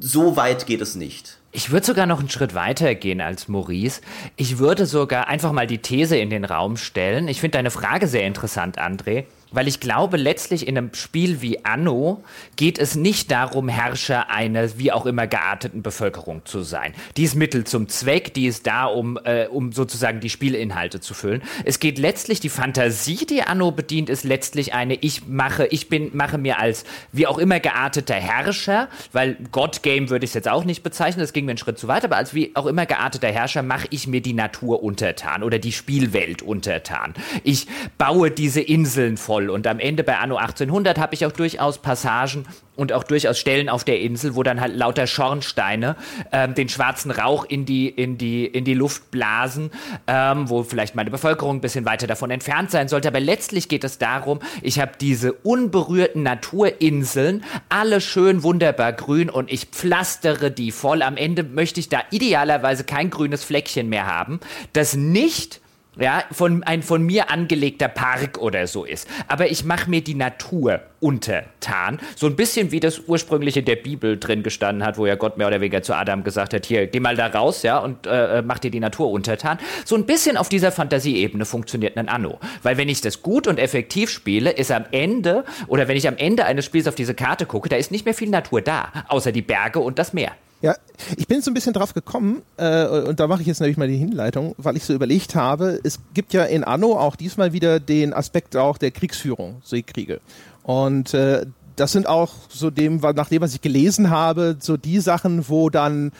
So 0.00 0.36
weit 0.36 0.66
geht 0.66 0.82
es 0.82 0.94
nicht. 0.94 1.38
Ich 1.50 1.70
würde 1.70 1.86
sogar 1.86 2.04
noch 2.04 2.20
einen 2.20 2.28
Schritt 2.28 2.54
weiter 2.54 2.94
gehen 2.94 3.22
als 3.22 3.48
Maurice. 3.48 4.02
Ich 4.36 4.58
würde 4.58 4.84
sogar 4.84 5.28
einfach 5.28 5.52
mal 5.52 5.66
die 5.66 5.78
These 5.78 6.18
in 6.18 6.28
den 6.28 6.44
Raum 6.44 6.76
stellen. 6.76 7.26
Ich 7.26 7.40
finde 7.40 7.56
deine 7.56 7.70
Frage 7.70 8.06
sehr 8.06 8.26
interessant, 8.26 8.78
André. 8.78 9.24
Weil 9.50 9.68
ich 9.68 9.80
glaube, 9.80 10.16
letztlich 10.16 10.66
in 10.66 10.76
einem 10.76 10.94
Spiel 10.94 11.40
wie 11.40 11.64
Anno 11.64 12.22
geht 12.56 12.78
es 12.78 12.94
nicht 12.94 13.30
darum, 13.30 13.68
Herrscher 13.68 14.30
einer 14.30 14.78
wie 14.78 14.92
auch 14.92 15.06
immer 15.06 15.26
gearteten 15.26 15.82
Bevölkerung 15.82 16.44
zu 16.44 16.62
sein. 16.62 16.94
Die 17.16 17.24
ist 17.24 17.34
Mittel 17.34 17.64
zum 17.64 17.88
Zweck, 17.88 18.34
die 18.34 18.46
ist 18.46 18.66
da, 18.66 18.84
um, 18.86 19.18
äh, 19.24 19.46
um 19.46 19.72
sozusagen 19.72 20.20
die 20.20 20.30
Spielinhalte 20.30 21.00
zu 21.00 21.14
füllen. 21.14 21.42
Es 21.64 21.80
geht 21.80 21.98
letztlich, 21.98 22.40
die 22.40 22.48
Fantasie, 22.48 23.26
die 23.26 23.42
Anno 23.42 23.70
bedient, 23.70 24.10
ist 24.10 24.24
letztlich 24.24 24.74
eine, 24.74 24.94
ich 24.94 25.26
mache, 25.26 25.66
ich 25.66 25.88
bin, 25.88 26.10
mache 26.14 26.38
mir 26.38 26.58
als 26.58 26.84
wie 27.12 27.26
auch 27.26 27.38
immer 27.38 27.60
gearteter 27.60 28.14
Herrscher, 28.14 28.88
weil 29.12 29.36
God-Game 29.52 30.10
würde 30.10 30.24
ich 30.24 30.30
es 30.30 30.34
jetzt 30.34 30.48
auch 30.48 30.64
nicht 30.64 30.82
bezeichnen, 30.82 31.20
das 31.20 31.32
ging 31.32 31.44
mir 31.44 31.52
einen 31.52 31.58
Schritt 31.58 31.78
zu 31.78 31.88
weit, 31.88 32.04
aber 32.04 32.16
als 32.16 32.34
wie 32.34 32.54
auch 32.54 32.66
immer 32.66 32.86
gearteter 32.86 33.28
Herrscher 33.28 33.62
mache 33.62 33.86
ich 33.90 34.06
mir 34.06 34.20
die 34.20 34.32
Natur 34.32 34.82
untertan 34.82 35.42
oder 35.42 35.58
die 35.58 35.72
Spielwelt 35.72 36.42
untertan. 36.42 37.14
Ich 37.44 37.66
baue 37.96 38.30
diese 38.30 38.60
Inseln 38.60 39.16
voll 39.38 39.50
und 39.50 39.66
am 39.66 39.78
Ende 39.78 40.02
bei 40.02 40.18
Anno 40.18 40.36
1800 40.36 40.98
habe 40.98 41.14
ich 41.14 41.24
auch 41.24 41.32
durchaus 41.32 41.78
Passagen 41.78 42.44
und 42.74 42.92
auch 42.92 43.04
durchaus 43.04 43.38
Stellen 43.38 43.68
auf 43.68 43.84
der 43.84 44.00
Insel, 44.00 44.34
wo 44.34 44.42
dann 44.42 44.60
halt 44.60 44.74
lauter 44.74 45.06
Schornsteine 45.06 45.96
ähm, 46.32 46.54
den 46.54 46.68
schwarzen 46.68 47.10
Rauch 47.10 47.44
in 47.44 47.64
die, 47.64 47.88
in 47.88 48.18
die, 48.18 48.46
in 48.46 48.64
die 48.64 48.74
Luft 48.74 49.10
blasen, 49.10 49.70
ähm, 50.06 50.48
wo 50.48 50.64
vielleicht 50.64 50.94
meine 50.94 51.10
Bevölkerung 51.10 51.56
ein 51.56 51.60
bisschen 51.60 51.84
weiter 51.84 52.06
davon 52.06 52.30
entfernt 52.30 52.70
sein 52.70 52.88
sollte. 52.88 53.08
Aber 53.08 53.20
letztlich 53.20 53.68
geht 53.68 53.84
es 53.84 53.98
darum, 53.98 54.40
ich 54.62 54.80
habe 54.80 54.92
diese 55.00 55.32
unberührten 55.32 56.22
Naturinseln, 56.22 57.44
alle 57.68 58.00
schön 58.00 58.42
wunderbar 58.42 58.92
grün 58.92 59.30
und 59.30 59.52
ich 59.52 59.66
pflastere 59.66 60.50
die 60.50 60.72
voll. 60.72 61.02
Am 61.02 61.16
Ende 61.16 61.44
möchte 61.44 61.80
ich 61.80 61.88
da 61.88 62.00
idealerweise 62.10 62.84
kein 62.84 63.10
grünes 63.10 63.44
Fleckchen 63.44 63.88
mehr 63.88 64.06
haben, 64.06 64.40
das 64.72 64.94
nicht 64.94 65.60
ja, 65.98 66.22
von, 66.30 66.62
ein 66.62 66.82
von 66.82 67.02
mir 67.02 67.30
angelegter 67.30 67.88
Park 67.88 68.38
oder 68.38 68.66
so 68.66 68.84
ist. 68.84 69.08
Aber 69.26 69.50
ich 69.50 69.64
mache 69.64 69.90
mir 69.90 70.02
die 70.02 70.14
Natur 70.14 70.80
untertan. 71.00 71.98
So 72.16 72.26
ein 72.26 72.36
bisschen 72.36 72.70
wie 72.70 72.80
das 72.80 73.00
ursprüngliche 73.06 73.62
der 73.62 73.76
Bibel 73.76 74.18
drin 74.18 74.42
gestanden 74.42 74.84
hat, 74.84 74.98
wo 74.98 75.06
ja 75.06 75.14
Gott 75.16 75.38
mehr 75.38 75.46
oder 75.46 75.60
weniger 75.60 75.82
zu 75.82 75.94
Adam 75.94 76.24
gesagt 76.24 76.54
hat, 76.54 76.66
hier, 76.66 76.86
geh 76.86 77.00
mal 77.00 77.16
da 77.16 77.26
raus, 77.26 77.62
ja, 77.62 77.78
und 77.78 78.06
äh, 78.06 78.38
äh 78.38 78.42
mach 78.42 78.58
dir 78.58 78.70
die 78.70 78.80
Natur 78.80 79.10
untertan. 79.10 79.58
So 79.84 79.96
ein 79.96 80.06
bisschen 80.06 80.36
auf 80.36 80.48
dieser 80.48 80.72
Fantasieebene 80.72 81.44
funktioniert 81.44 81.96
ein 81.96 82.08
Anno. 82.08 82.38
Weil 82.62 82.76
wenn 82.76 82.88
ich 82.88 83.00
das 83.00 83.22
gut 83.22 83.46
und 83.46 83.58
effektiv 83.58 84.10
spiele, 84.10 84.50
ist 84.50 84.70
am 84.70 84.84
Ende, 84.90 85.44
oder 85.66 85.88
wenn 85.88 85.96
ich 85.96 86.08
am 86.08 86.16
Ende 86.16 86.44
eines 86.44 86.64
Spiels 86.64 86.88
auf 86.88 86.94
diese 86.94 87.14
Karte 87.14 87.46
gucke, 87.46 87.68
da 87.68 87.76
ist 87.76 87.90
nicht 87.90 88.04
mehr 88.04 88.14
viel 88.14 88.30
Natur 88.30 88.60
da, 88.60 88.92
außer 89.08 89.32
die 89.32 89.42
Berge 89.42 89.80
und 89.80 89.98
das 89.98 90.12
Meer. 90.12 90.32
Ja, 90.60 90.74
ich 91.16 91.28
bin 91.28 91.40
so 91.40 91.50
ein 91.50 91.54
bisschen 91.54 91.72
drauf 91.72 91.94
gekommen, 91.94 92.42
äh, 92.56 92.86
und 92.86 93.20
da 93.20 93.28
mache 93.28 93.42
ich 93.42 93.46
jetzt 93.46 93.60
natürlich 93.60 93.76
mal 93.76 93.86
die 93.86 93.96
Hinleitung, 93.96 94.54
weil 94.58 94.76
ich 94.76 94.84
so 94.84 94.92
überlegt 94.92 95.36
habe, 95.36 95.78
es 95.84 96.00
gibt 96.14 96.32
ja 96.32 96.44
in 96.44 96.64
Anno 96.64 96.98
auch 96.98 97.14
diesmal 97.14 97.52
wieder 97.52 97.78
den 97.78 98.12
Aspekt 98.12 98.56
auch 98.56 98.76
der 98.76 98.90
Kriegsführung, 98.90 99.62
Seekriege. 99.64 100.20
Und 100.64 101.14
äh, 101.14 101.46
das 101.76 101.92
sind 101.92 102.08
auch 102.08 102.34
so 102.48 102.70
dem, 102.70 102.96
nach 102.96 103.28
dem, 103.28 103.40
was 103.40 103.54
ich 103.54 103.60
gelesen 103.60 104.10
habe, 104.10 104.56
so 104.58 104.76
die 104.76 104.98
Sachen, 104.98 105.48
wo 105.48 105.70
dann 105.70 106.10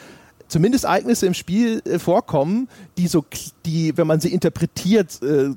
zumindest 0.46 0.85
Ereignisse 0.85 1.27
im 1.27 1.35
Spiel 1.35 1.83
äh, 1.85 1.98
vorkommen, 1.98 2.68
die 2.96 3.09
so, 3.09 3.24
die, 3.66 3.96
wenn 3.96 4.07
man 4.07 4.20
sie 4.20 4.33
interpretiert, 4.33 5.20
äh, 5.22 5.51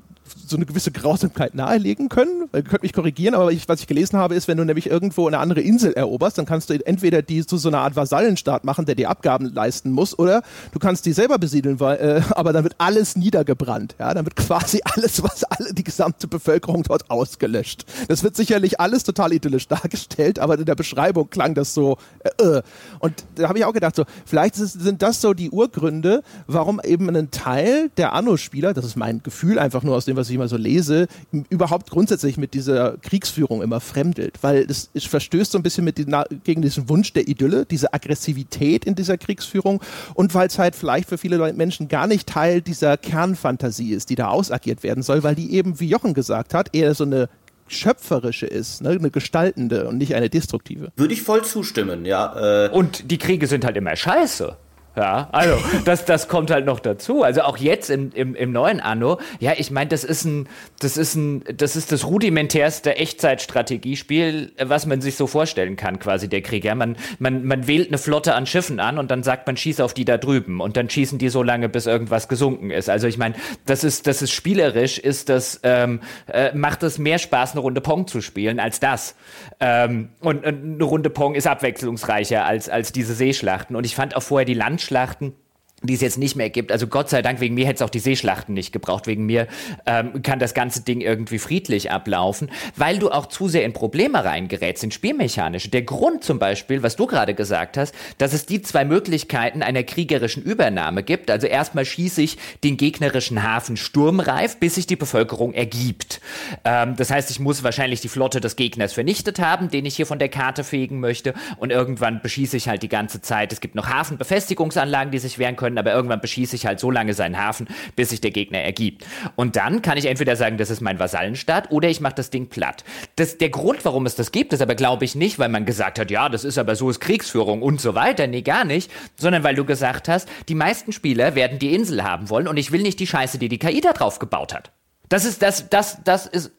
so 0.48 0.56
eine 0.56 0.66
gewisse 0.66 0.92
Grausamkeit 0.92 1.56
nahelegen 1.56 2.10
können. 2.10 2.50
Ihr 2.54 2.64
könnt 2.64 2.84
mich 2.84 2.94
korrigieren, 2.94 3.36
aber 3.36 3.52
ich, 3.52 3.68
was 3.68 3.82
ich 3.82 3.88
gelesen 3.88 4.18
habe, 4.18 4.36
ist, 4.36 4.48
wenn 4.48 4.58
du 4.58 4.66
nämlich 4.66 4.90
irgendwo 4.90 5.28
eine 5.28 5.40
andere 5.40 5.62
Insel 5.62 5.94
eroberst, 5.94 6.38
dann 6.38 6.46
kannst 6.46 6.70
du 6.70 6.74
entweder 6.86 7.22
die 7.22 7.46
zu 7.46 7.58
so 7.58 7.70
einer 7.70 7.80
Art 7.80 7.96
Vasallenstaat 7.96 8.64
machen, 8.64 8.86
der 8.86 8.96
die 8.96 9.08
Abgaben 9.08 9.54
leisten 9.54 9.92
muss, 9.92 10.18
oder 10.18 10.42
du 10.72 10.80
kannst 10.80 11.06
die 11.06 11.14
selber 11.14 11.38
besiedeln, 11.38 11.80
weil, 11.80 11.98
äh, 11.98 12.22
aber 12.32 12.54
dann 12.54 12.64
wird 12.64 12.76
alles 12.78 13.16
niedergebrannt. 13.16 13.96
Ja, 14.00 14.14
dann 14.14 14.26
wird 14.26 14.36
quasi 14.36 14.82
alles, 14.96 15.24
was 15.24 15.44
alle, 15.44 15.74
die 15.74 15.84
gesamte 15.84 16.28
Bevölkerung 16.28 16.84
dort 16.84 17.10
ausgelöscht. 17.10 17.86
Das 18.08 18.24
wird 18.24 18.36
sicherlich 18.36 18.80
alles 18.80 19.04
total 19.04 19.34
idyllisch 19.34 19.68
dargestellt, 19.68 20.40
aber 20.40 20.58
in 20.58 20.66
der 20.66 20.76
Beschreibung 20.76 21.30
klang 21.30 21.54
das 21.54 21.74
so. 21.74 21.98
Äh, 22.24 22.44
äh. 22.44 22.62
und 23.00 23.14
da 23.36 23.48
habe 23.50 23.60
ich 23.60 23.66
auch 23.66 23.74
gedacht, 23.74 23.96
so 23.96 24.06
vielleicht 24.26 24.56
sind 24.56 25.02
das 25.02 25.22
so 25.22 25.34
die 25.34 25.50
Urgründe, 25.50 26.24
warum 26.48 26.82
eben 26.84 27.10
ein 27.16 27.32
Teil 27.32 27.90
der 27.98 28.14
Anno-Spieler, 28.14 28.74
das 28.74 28.86
ist 28.86 28.96
mein 28.96 29.24
Gefühl 29.24 29.60
einfach 29.60 29.84
nur 29.84 29.96
aus 29.96 30.06
dem, 30.06 30.16
was 30.22 30.30
ich 30.30 30.36
immer 30.36 30.48
so 30.48 30.58
lese, 30.58 31.08
überhaupt 31.50 31.90
grundsätzlich 31.90 32.38
mit 32.38 32.54
dieser 32.54 32.98
Kriegsführung 32.98 33.62
immer 33.62 33.80
fremdelt, 33.80 34.36
weil 34.42 34.66
es, 34.70 34.90
es 34.94 35.06
verstößt 35.06 35.52
so 35.52 35.58
ein 35.60 35.64
bisschen 35.64 35.84
mit 35.84 35.98
die, 35.98 36.06
gegen 36.44 36.62
diesen 36.62 36.88
Wunsch 36.90 37.14
der 37.14 37.28
Idylle, 37.28 37.66
diese 37.66 37.94
Aggressivität 37.94 38.86
in 38.86 38.96
dieser 38.96 39.18
Kriegsführung 39.18 39.82
und 40.14 40.34
weil 40.34 40.48
es 40.48 40.58
halt 40.58 40.76
vielleicht 40.76 41.10
für 41.10 41.18
viele 41.18 41.54
Menschen 41.54 41.88
gar 41.88 42.08
nicht 42.08 42.28
Teil 42.28 42.62
dieser 42.62 42.98
Kernfantasie 42.98 43.92
ist, 43.92 44.10
die 44.10 44.16
da 44.16 44.28
ausagiert 44.28 44.84
werden 44.84 45.04
soll, 45.04 45.24
weil 45.24 45.36
die 45.36 45.54
eben, 45.54 45.80
wie 45.80 45.88
Jochen 45.88 46.14
gesagt 46.14 46.54
hat, 46.54 46.76
eher 46.76 46.94
so 46.94 47.04
eine 47.04 47.30
schöpferische 47.68 48.46
ist, 48.46 48.82
ne? 48.82 48.90
eine 48.90 49.12
gestaltende 49.12 49.88
und 49.88 49.98
nicht 49.98 50.16
eine 50.16 50.30
destruktive. 50.30 50.92
Würde 50.96 51.14
ich 51.14 51.22
voll 51.22 51.44
zustimmen, 51.44 52.06
ja. 52.06 52.66
Äh 52.66 52.70
und 52.70 53.10
die 53.10 53.18
Kriege 53.18 53.48
sind 53.48 53.66
halt 53.66 53.78
immer 53.78 53.96
scheiße. 53.96 54.58
Ja, 54.96 55.30
also 55.32 55.58
das, 55.86 56.04
das 56.04 56.28
kommt 56.28 56.52
halt 56.52 56.66
noch 56.66 56.80
dazu. 56.80 57.24
Also 57.24 57.42
auch 57.44 57.58
jetzt 57.58 57.90
im, 57.90 58.12
im, 58.14 58.36
im 58.36 58.52
neuen 58.52 58.82
Anno, 58.82 59.20
ja, 59.40 59.54
ich 59.56 59.72
meine, 59.72 59.88
das 59.88 60.04
ist 60.04 60.26
ein, 60.26 60.50
das 60.80 60.98
ist 60.98 61.16
ein, 61.16 61.44
das 61.56 61.78
ist 61.78 61.94
das 61.94 62.06
rudimentärste 62.06 62.98
Echtzeitstrategiespiel, 62.98 64.52
was 64.62 64.86
man 64.86 65.00
sich 65.00 65.16
so 65.16 65.28
vorstellen 65.28 65.78
kann, 65.78 66.00
quasi 66.00 66.28
der 66.28 66.42
Krieg. 66.42 66.66
Ja, 66.66 66.76
man, 66.76 66.98
man, 67.20 67.46
man 67.46 67.68
wählt 67.68 67.88
eine 67.88 67.98
Flotte 67.98 68.36
an 68.36 68.46
Schiffen 68.46 68.82
an 68.82 68.98
und 68.98 69.12
dann 69.12 69.24
sagt 69.24 69.48
man, 69.48 69.56
schieß 69.56 69.80
auf 69.80 69.94
die 69.94 70.04
da 70.04 70.18
drüben 70.18 70.60
und 70.60 70.76
dann 70.76 70.90
schießen 70.90 71.18
die 71.18 71.30
so 71.30 71.42
lange, 71.42 71.70
bis 71.70 71.86
irgendwas 71.86 72.28
gesunken 72.28 72.70
ist. 72.70 72.90
Also 72.90 73.08
ich 73.08 73.18
meine, 73.18 73.36
das 73.66 73.86
ist, 73.86 74.08
das 74.08 74.22
ist 74.22 74.32
spielerisch, 74.32 75.00
ist 75.00 75.30
das, 75.30 75.62
ähm, 75.64 76.02
äh, 76.28 76.54
macht 76.54 76.84
es 76.84 76.98
mehr 76.98 77.18
Spaß, 77.18 77.54
eine 77.54 77.62
Runde 77.62 77.80
Pong 77.80 78.08
zu 78.08 78.20
spielen 78.20 78.60
als 78.60 78.82
das. 78.82 79.16
Ähm, 79.62 80.10
und, 80.20 80.46
und 80.46 80.64
eine 80.76 80.84
Runde 80.84 81.10
Pong 81.10 81.36
ist 81.36 81.48
abwechslungsreicher 81.48 82.44
als, 82.46 82.68
als 82.68 82.92
diese 82.92 83.14
Seeschlachten. 83.14 83.78
Und 83.78 83.86
ich 83.86 83.96
fand 83.96 84.18
auch 84.18 84.24
vorher 84.24 84.46
die 84.46 84.54
Land 84.54 84.81
Landschlachten 84.90 85.36
die 85.84 85.96
es 85.96 86.02
jetzt 86.02 86.18
nicht 86.18 86.36
mehr 86.36 86.50
gibt. 86.50 86.72
Also 86.72 86.88
Gott 86.88 87.10
sei 87.10 87.22
Dank, 87.22 87.40
wegen 87.40 87.56
mir 87.56 87.66
hätte 87.66 87.76
es 87.76 87.82
auch 87.82 87.90
die 87.90 88.00
Seeschlachten 88.00 88.54
nicht 88.54 88.72
gebraucht. 88.72 89.08
Wegen 89.08 89.26
mir 89.26 89.48
ähm, 89.86 90.22
kann 90.22 90.40
das 90.40 90.54
ganze 90.54 90.82
Ding 90.84 91.02
irgendwie 91.02 91.40
friedlich 91.40 91.92
ablaufen, 91.92 92.52
weil 92.76 93.00
du 93.00 93.10
auch 93.10 93.26
zu 93.26 93.48
sehr 93.48 93.66
in 93.66 93.74
Probleme 93.74 94.24
reingerätst, 94.24 94.84
in 94.84 94.92
spielmechanische. 94.92 95.70
Der 95.70 95.82
Grund 95.82 96.24
zum 96.24 96.38
Beispiel, 96.38 96.84
was 96.84 96.96
du 96.96 97.08
gerade 97.08 97.34
gesagt 97.34 97.78
hast, 97.78 97.96
dass 98.20 98.34
es 98.34 98.46
die 98.46 98.62
zwei 98.62 98.86
Möglichkeiten 98.86 99.64
einer 99.64 99.84
kriegerischen 99.84 100.44
Übernahme 100.44 101.02
gibt. 101.02 101.32
Also 101.32 101.48
erstmal 101.48 101.86
schieße 101.86 102.22
ich 102.22 102.38
den 102.64 102.78
gegnerischen 102.78 103.42
Hafen 103.42 103.76
sturmreif, 103.76 104.58
bis 104.58 104.76
sich 104.76 104.86
die 104.86 104.96
Bevölkerung 104.96 105.54
ergibt. 105.54 106.22
Ähm, 106.64 106.96
das 106.96 107.10
heißt, 107.10 107.32
ich 107.32 107.40
muss 107.40 107.64
wahrscheinlich 107.64 108.02
die 108.02 108.10
Flotte 108.10 108.40
des 108.40 108.56
Gegners 108.56 108.94
vernichtet 108.94 109.40
haben, 109.40 109.70
den 109.70 109.86
ich 109.86 109.96
hier 109.96 110.06
von 110.06 110.20
der 110.20 110.30
Karte 110.30 110.64
fegen 110.64 111.00
möchte. 111.00 111.34
Und 111.58 111.72
irgendwann 111.72 112.22
beschieße 112.22 112.56
ich 112.56 112.68
halt 112.68 112.84
die 112.84 112.90
ganze 112.90 113.22
Zeit. 113.22 113.52
Es 113.52 113.62
gibt 113.62 113.74
noch 113.74 113.90
Hafenbefestigungsanlagen, 113.90 115.12
die 115.12 115.20
sich 115.20 115.40
wehren 115.40 115.56
können 115.56 115.71
können, 115.72 115.78
aber 115.78 115.94
irgendwann 115.94 116.22
beschieße 116.22 116.56
ich 116.56 116.66
halt 116.66 116.80
so 116.80 116.92
lange 116.92 117.14
seinen 117.14 117.38
Hafen, 117.38 117.68
bis 117.96 118.10
sich 118.10 118.22
der 118.22 118.32
Gegner 118.32 118.60
ergibt. 118.60 119.06
Und 119.36 119.56
dann 119.56 119.82
kann 119.82 119.98
ich 119.98 120.06
entweder 120.06 120.36
sagen, 120.36 120.58
das 120.58 120.70
ist 120.70 120.82
mein 120.82 121.00
Vasallenstaat, 121.00 121.72
oder 121.72 121.90
ich 121.90 122.02
mache 122.02 122.16
das 122.16 122.30
Ding 122.30 122.48
platt. 122.48 122.84
Das, 123.16 123.38
der 123.38 123.50
Grund, 123.50 123.84
warum 123.86 124.06
es 124.06 124.16
das 124.16 124.32
gibt, 124.32 124.54
ist 124.54 124.62
aber, 124.62 124.76
glaube 124.76 125.06
ich, 125.06 125.16
nicht, 125.16 125.40
weil 125.40 125.50
man 125.50 125.66
gesagt 125.66 126.00
hat, 126.00 126.12
ja, 126.12 126.30
das 126.30 126.44
ist 126.44 126.58
aber 126.58 126.76
so 126.76 126.90
ist 126.90 127.00
Kriegsführung 127.00 127.62
und 127.62 127.80
so 127.80 127.96
weiter. 127.96 128.28
Nee, 128.28 128.42
gar 128.42 128.66
nicht. 128.66 128.92
Sondern 129.16 129.44
weil 129.44 129.56
du 129.56 129.66
gesagt 129.66 130.08
hast, 130.08 130.28
die 130.50 130.56
meisten 130.56 130.92
Spieler 130.92 131.36
werden 131.36 131.60
die 131.60 131.74
Insel 131.74 132.04
haben 132.04 132.30
wollen 132.30 132.48
und 132.48 132.58
ich 132.58 132.72
will 132.72 132.82
nicht 132.82 133.00
die 133.00 133.08
Scheiße, 133.08 133.38
die 133.38 133.50
die 133.50 133.60
KI 133.60 133.82
da 133.82 133.94
drauf 133.94 134.20
gebaut 134.20 134.54
hat. 134.54 134.72
Das 135.10 135.26
ist, 135.26 135.42
das, 135.42 135.70
das, 135.70 136.04
das 136.04 136.26
ist 136.26 136.52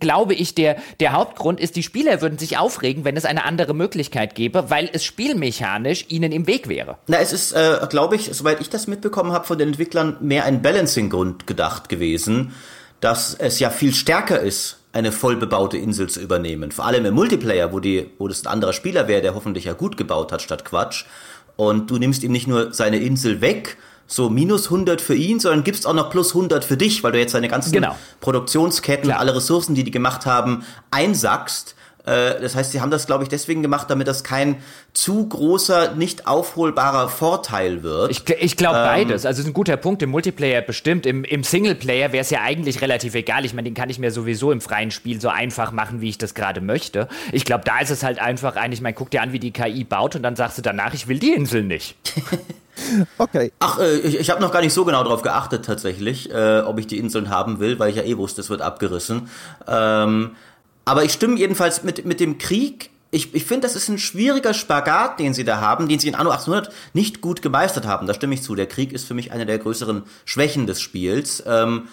glaube 0.00 0.34
ich, 0.34 0.54
der, 0.54 0.76
der 1.00 1.12
Hauptgrund 1.12 1.60
ist, 1.60 1.76
die 1.76 1.82
Spieler 1.82 2.20
würden 2.20 2.38
sich 2.38 2.58
aufregen, 2.58 3.04
wenn 3.04 3.16
es 3.16 3.24
eine 3.24 3.44
andere 3.44 3.74
Möglichkeit 3.74 4.34
gäbe, 4.34 4.68
weil 4.68 4.90
es 4.92 5.04
spielmechanisch 5.04 6.06
ihnen 6.08 6.32
im 6.32 6.46
Weg 6.46 6.68
wäre. 6.68 6.98
Na, 7.06 7.18
es 7.18 7.32
ist, 7.32 7.52
äh, 7.52 7.78
glaube 7.88 8.16
ich, 8.16 8.30
soweit 8.32 8.60
ich 8.60 8.68
das 8.68 8.88
mitbekommen 8.88 9.32
habe, 9.32 9.46
von 9.46 9.58
den 9.58 9.68
Entwicklern 9.68 10.16
mehr 10.20 10.44
ein 10.44 10.62
Balancing-Grund 10.62 11.46
gedacht 11.46 11.88
gewesen, 11.88 12.52
dass 13.00 13.34
es 13.34 13.60
ja 13.60 13.70
viel 13.70 13.94
stärker 13.94 14.40
ist, 14.40 14.78
eine 14.92 15.12
voll 15.12 15.36
bebaute 15.36 15.76
Insel 15.76 16.08
zu 16.08 16.20
übernehmen. 16.20 16.72
Vor 16.72 16.86
allem 16.86 17.04
im 17.04 17.14
Multiplayer, 17.14 17.72
wo, 17.72 17.80
die, 17.80 18.10
wo 18.18 18.28
das 18.28 18.44
ein 18.44 18.52
anderer 18.52 18.72
Spieler 18.72 19.08
wäre, 19.08 19.20
der 19.20 19.34
hoffentlich 19.34 19.64
ja 19.64 19.74
gut 19.74 19.96
gebaut 19.96 20.32
hat 20.32 20.42
statt 20.42 20.64
Quatsch. 20.64 21.04
Und 21.56 21.90
du 21.90 21.98
nimmst 21.98 22.22
ihm 22.22 22.32
nicht 22.32 22.46
nur 22.46 22.72
seine 22.72 22.98
Insel 22.98 23.40
weg, 23.40 23.76
so 24.06 24.30
minus 24.30 24.66
100 24.66 25.00
für 25.00 25.14
ihn, 25.14 25.40
sondern 25.40 25.64
gibst 25.64 25.86
auch 25.86 25.94
noch 25.94 26.10
plus 26.10 26.34
100 26.34 26.64
für 26.64 26.76
dich, 26.76 27.02
weil 27.02 27.12
du 27.12 27.18
jetzt 27.18 27.32
seine 27.32 27.48
ganzen 27.48 27.72
genau. 27.72 27.96
Produktionsketten, 28.20 29.08
Klar. 29.08 29.20
alle 29.20 29.34
Ressourcen, 29.34 29.74
die 29.74 29.84
die 29.84 29.90
gemacht 29.90 30.26
haben, 30.26 30.64
einsackst. 30.90 31.74
Äh, 32.06 32.40
das 32.40 32.54
heißt, 32.54 32.70
sie 32.70 32.80
haben 32.80 32.90
das, 32.90 33.06
glaube 33.06 33.24
ich, 33.24 33.28
deswegen 33.28 33.62
gemacht, 33.62 33.90
damit 33.90 34.06
das 34.06 34.22
kein 34.22 34.62
zu 34.92 35.28
großer, 35.28 35.94
nicht 35.96 36.28
aufholbarer 36.28 37.08
Vorteil 37.08 37.82
wird. 37.82 38.12
Ich, 38.12 38.22
ich 38.40 38.56
glaube 38.56 38.78
ähm, 38.78 38.84
beides. 38.84 39.26
Also 39.26 39.42
ist 39.42 39.48
ein 39.48 39.52
guter 39.52 39.76
Punkt 39.76 40.02
im 40.02 40.10
Multiplayer 40.10 40.62
bestimmt. 40.62 41.04
Im, 41.04 41.24
im 41.24 41.42
Singleplayer 41.42 42.12
wäre 42.12 42.22
es 42.22 42.30
ja 42.30 42.42
eigentlich 42.42 42.80
relativ 42.80 43.16
egal. 43.16 43.44
Ich 43.44 43.54
meine, 43.54 43.68
den 43.68 43.74
kann 43.74 43.90
ich 43.90 43.98
mir 43.98 44.12
sowieso 44.12 44.52
im 44.52 44.60
freien 44.60 44.92
Spiel 44.92 45.20
so 45.20 45.28
einfach 45.28 45.72
machen, 45.72 46.00
wie 46.00 46.08
ich 46.08 46.18
das 46.18 46.34
gerade 46.34 46.60
möchte. 46.60 47.08
Ich 47.32 47.44
glaube, 47.44 47.64
da 47.64 47.80
ist 47.80 47.90
es 47.90 48.04
halt 48.04 48.20
einfach 48.20 48.54
ein, 48.54 48.70
ich 48.70 48.80
meine, 48.80 48.94
guck 48.94 49.10
dir 49.10 49.22
an, 49.22 49.32
wie 49.32 49.40
die 49.40 49.50
KI 49.50 49.82
baut 49.82 50.14
und 50.14 50.22
dann 50.22 50.36
sagst 50.36 50.58
du 50.58 50.62
danach, 50.62 50.94
ich 50.94 51.08
will 51.08 51.18
die 51.18 51.32
Insel 51.32 51.64
nicht. 51.64 51.96
Okay. 53.18 53.52
Ach, 53.58 53.78
äh, 53.78 53.98
ich, 53.98 54.18
ich 54.18 54.30
habe 54.30 54.40
noch 54.40 54.52
gar 54.52 54.60
nicht 54.60 54.74
so 54.74 54.84
genau 54.84 55.02
darauf 55.02 55.22
geachtet 55.22 55.64
tatsächlich, 55.64 56.30
äh, 56.30 56.60
ob 56.60 56.78
ich 56.78 56.86
die 56.86 56.98
Inseln 56.98 57.30
haben 57.30 57.58
will, 57.58 57.78
weil 57.78 57.90
ich 57.90 57.96
ja 57.96 58.02
eh 58.02 58.16
wusste, 58.16 58.40
es 58.40 58.50
wird 58.50 58.62
abgerissen. 58.62 59.28
Ähm, 59.66 60.36
Aber 60.84 61.04
ich 61.04 61.12
stimme 61.12 61.36
jedenfalls 61.36 61.82
mit, 61.82 62.04
mit 62.04 62.20
dem 62.20 62.38
Krieg 62.38 62.90
ich, 63.10 63.34
ich 63.34 63.44
finde, 63.44 63.66
das 63.66 63.76
ist 63.76 63.88
ein 63.88 63.98
schwieriger 63.98 64.52
Spagat, 64.52 65.20
den 65.20 65.32
sie 65.32 65.44
da 65.44 65.60
haben, 65.60 65.88
den 65.88 65.98
sie 65.98 66.08
in 66.08 66.14
Anno 66.14 66.30
1800 66.30 66.74
nicht 66.92 67.20
gut 67.20 67.40
gemeistert 67.40 67.86
haben. 67.86 68.06
Da 68.06 68.14
stimme 68.14 68.34
ich 68.34 68.42
zu. 68.42 68.54
Der 68.54 68.66
Krieg 68.66 68.92
ist 68.92 69.06
für 69.06 69.14
mich 69.14 69.32
eine 69.32 69.46
der 69.46 69.58
größeren 69.58 70.02
Schwächen 70.24 70.66
des 70.66 70.80
Spiels. 70.80 71.42
Ähm, 71.46 71.88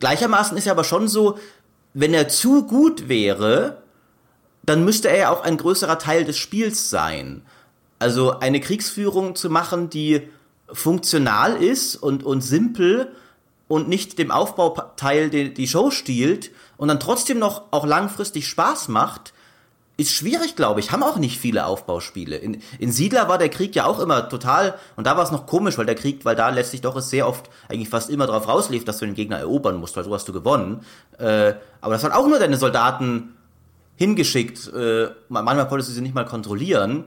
gleichermaßen 0.00 0.56
ist 0.56 0.66
ja 0.66 0.72
aber 0.72 0.84
schon 0.84 1.08
so, 1.08 1.38
wenn 1.94 2.12
er 2.12 2.28
zu 2.28 2.66
gut 2.66 3.08
wäre, 3.08 3.78
dann 4.64 4.84
müsste 4.84 5.08
er 5.08 5.16
ja 5.16 5.30
auch 5.30 5.42
ein 5.44 5.56
größerer 5.56 5.98
Teil 5.98 6.24
des 6.24 6.36
Spiels 6.36 6.90
sein. 6.90 7.42
Also 7.98 8.38
eine 8.40 8.60
Kriegsführung 8.60 9.34
zu 9.34 9.50
machen, 9.50 9.90
die 9.90 10.28
funktional 10.72 11.56
ist 11.62 11.96
und, 11.96 12.24
und 12.24 12.42
simpel 12.42 13.12
und 13.68 13.88
nicht 13.88 14.18
dem 14.18 14.30
Aufbauteil 14.30 15.30
die, 15.30 15.54
die 15.54 15.68
Show 15.68 15.90
stiehlt 15.90 16.50
und 16.76 16.88
dann 16.88 17.00
trotzdem 17.00 17.38
noch 17.38 17.64
auch 17.70 17.86
langfristig 17.86 18.46
Spaß 18.48 18.88
macht, 18.88 19.32
ist 19.96 20.12
schwierig, 20.12 20.56
glaube 20.56 20.80
ich. 20.80 20.92
Haben 20.92 21.02
auch 21.02 21.16
nicht 21.16 21.38
viele 21.38 21.64
Aufbauspiele. 21.64 22.36
In, 22.36 22.60
in 22.78 22.92
Siedler 22.92 23.28
war 23.28 23.38
der 23.38 23.48
Krieg 23.48 23.74
ja 23.74 23.86
auch 23.86 23.98
immer 23.98 24.28
total, 24.28 24.74
und 24.96 25.06
da 25.06 25.16
war 25.16 25.24
es 25.24 25.30
noch 25.30 25.46
komisch, 25.46 25.78
weil 25.78 25.86
der 25.86 25.94
Krieg, 25.94 26.24
weil 26.24 26.36
da 26.36 26.50
letztlich 26.50 26.82
doch 26.82 26.96
es 26.96 27.08
sehr 27.08 27.26
oft 27.26 27.48
eigentlich 27.68 27.88
fast 27.88 28.10
immer 28.10 28.26
drauf 28.26 28.46
rauslief, 28.46 28.84
dass 28.84 28.98
du 28.98 29.06
den 29.06 29.14
Gegner 29.14 29.38
erobern 29.38 29.76
musst, 29.76 29.96
weil 29.96 30.04
so 30.04 30.12
hast 30.12 30.28
du 30.28 30.34
gewonnen. 30.34 30.84
Äh, 31.18 31.54
aber 31.80 31.94
das 31.94 32.02
waren 32.02 32.12
auch 32.12 32.26
nur 32.26 32.38
deine 32.38 32.58
Soldaten 32.58 33.36
hingeschickt. 33.96 34.70
Äh, 34.74 35.08
manchmal 35.30 35.66
konntest 35.66 35.88
du 35.88 35.94
sie 35.94 36.02
nicht 36.02 36.14
mal 36.14 36.26
kontrollieren. 36.26 37.04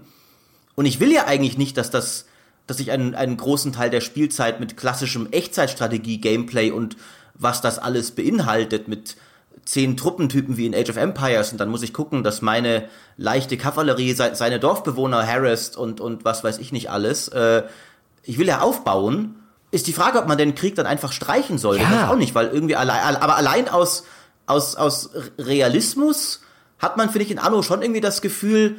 Und 0.79 0.85
ich 0.85 1.01
will 1.01 1.11
ja 1.11 1.25
eigentlich 1.25 1.57
nicht, 1.57 1.75
dass 1.75 1.91
das, 1.91 2.23
dass 2.65 2.79
ich 2.79 2.91
einen, 2.91 3.13
einen 3.13 3.35
großen 3.35 3.73
Teil 3.73 3.89
der 3.89 3.99
Spielzeit 3.99 4.61
mit 4.61 4.77
klassischem 4.77 5.27
Echtzeitstrategie-Gameplay 5.29 6.71
und 6.71 6.95
was 7.33 7.59
das 7.59 7.79
alles 7.79 8.11
beinhaltet, 8.11 8.87
mit 8.87 9.17
zehn 9.65 9.97
Truppentypen 9.97 10.55
wie 10.55 10.65
in 10.65 10.73
Age 10.73 10.91
of 10.91 10.95
Empires 10.95 11.51
und 11.51 11.57
dann 11.57 11.67
muss 11.67 11.83
ich 11.83 11.91
gucken, 11.91 12.23
dass 12.23 12.41
meine 12.41 12.85
leichte 13.17 13.57
Kavallerie 13.57 14.13
seine 14.13 14.57
Dorfbewohner 14.57 15.27
harrest 15.27 15.75
und, 15.75 15.99
und 15.99 16.23
was 16.23 16.45
weiß 16.45 16.59
ich 16.59 16.71
nicht 16.71 16.89
alles. 16.89 17.27
Äh, 17.27 17.63
ich 18.23 18.37
will 18.37 18.47
ja 18.47 18.61
aufbauen. 18.61 19.35
Ist 19.71 19.85
die 19.87 19.91
Frage, 19.91 20.17
ob 20.17 20.29
man 20.29 20.37
den 20.37 20.55
Krieg 20.55 20.75
dann 20.75 20.85
einfach 20.85 21.11
streichen 21.11 21.57
soll. 21.57 21.77
Ja. 21.77 21.89
Das 21.91 22.09
auch 22.09 22.15
nicht, 22.15 22.35
weil 22.35 22.47
irgendwie 22.47 22.77
allein, 22.77 23.17
aber 23.17 23.35
allein 23.35 23.67
aus, 23.67 24.05
aus, 24.45 24.77
aus 24.77 25.09
Realismus 25.37 26.39
hat 26.77 26.95
man, 26.95 27.09
finde 27.09 27.25
ich, 27.25 27.31
in 27.31 27.39
Anno 27.39 27.63
schon 27.63 27.81
irgendwie 27.81 27.99
das 27.99 28.21
Gefühl, 28.21 28.77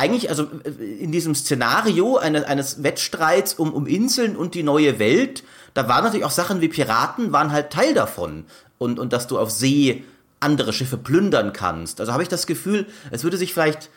eigentlich, 0.00 0.30
also 0.30 0.48
in 0.78 1.12
diesem 1.12 1.34
Szenario 1.34 2.16
eines, 2.16 2.44
eines 2.44 2.82
Wettstreits 2.82 3.54
um, 3.54 3.72
um 3.72 3.86
Inseln 3.86 4.34
und 4.34 4.54
die 4.54 4.62
neue 4.62 4.98
Welt, 4.98 5.44
da 5.74 5.88
waren 5.88 6.04
natürlich 6.04 6.24
auch 6.24 6.30
Sachen 6.30 6.60
wie 6.60 6.68
Piraten, 6.68 7.32
waren 7.32 7.52
halt 7.52 7.70
Teil 7.70 7.94
davon. 7.94 8.46
Und, 8.78 8.98
und 8.98 9.12
dass 9.12 9.26
du 9.26 9.38
auf 9.38 9.50
See 9.50 10.04
andere 10.40 10.72
Schiffe 10.72 10.96
plündern 10.96 11.52
kannst. 11.52 12.00
Also 12.00 12.12
habe 12.12 12.22
ich 12.22 12.30
das 12.30 12.46
Gefühl, 12.46 12.86
es 13.10 13.24
würde 13.24 13.36
sich 13.36 13.52
vielleicht 13.52 13.90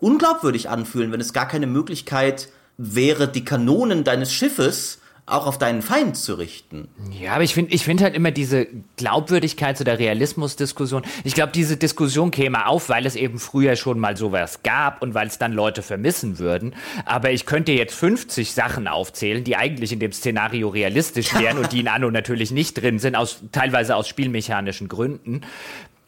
unglaubwürdig 0.00 0.70
anfühlen, 0.70 1.12
wenn 1.12 1.20
es 1.20 1.34
gar 1.34 1.46
keine 1.46 1.66
Möglichkeit 1.66 2.48
wäre, 2.78 3.28
die 3.28 3.44
Kanonen 3.44 4.02
deines 4.02 4.32
Schiffes 4.32 4.99
auch 5.30 5.46
auf 5.46 5.58
deinen 5.58 5.82
Feind 5.82 6.16
zu 6.16 6.34
richten. 6.34 6.88
Ja, 7.18 7.34
aber 7.34 7.42
ich 7.42 7.54
finde 7.54 7.72
ich 7.72 7.84
finde 7.84 8.04
halt 8.04 8.14
immer 8.14 8.30
diese 8.30 8.66
Glaubwürdigkeits- 8.98 9.80
oder 9.80 9.98
Realismusdiskussion. 9.98 11.02
Ich 11.24 11.34
glaube, 11.34 11.52
diese 11.52 11.76
Diskussion 11.76 12.30
käme 12.30 12.66
auf, 12.66 12.88
weil 12.88 13.06
es 13.06 13.16
eben 13.16 13.38
früher 13.38 13.76
schon 13.76 13.98
mal 13.98 14.16
sowas 14.16 14.62
gab 14.62 15.02
und 15.02 15.14
weil 15.14 15.28
es 15.28 15.38
dann 15.38 15.52
Leute 15.52 15.82
vermissen 15.82 16.38
würden. 16.38 16.74
Aber 17.04 17.30
ich 17.30 17.46
könnte 17.46 17.72
jetzt 17.72 17.94
50 17.94 18.52
Sachen 18.52 18.88
aufzählen, 18.88 19.44
die 19.44 19.56
eigentlich 19.56 19.92
in 19.92 20.00
dem 20.00 20.12
Szenario 20.12 20.68
realistisch 20.68 21.34
wären 21.34 21.58
und 21.58 21.72
die 21.72 21.80
in 21.80 21.88
Anno 21.88 22.10
natürlich 22.10 22.50
nicht 22.50 22.80
drin 22.80 22.98
sind, 22.98 23.16
aus, 23.16 23.42
teilweise 23.52 23.96
aus 23.96 24.08
spielmechanischen 24.08 24.88
Gründen. 24.88 25.42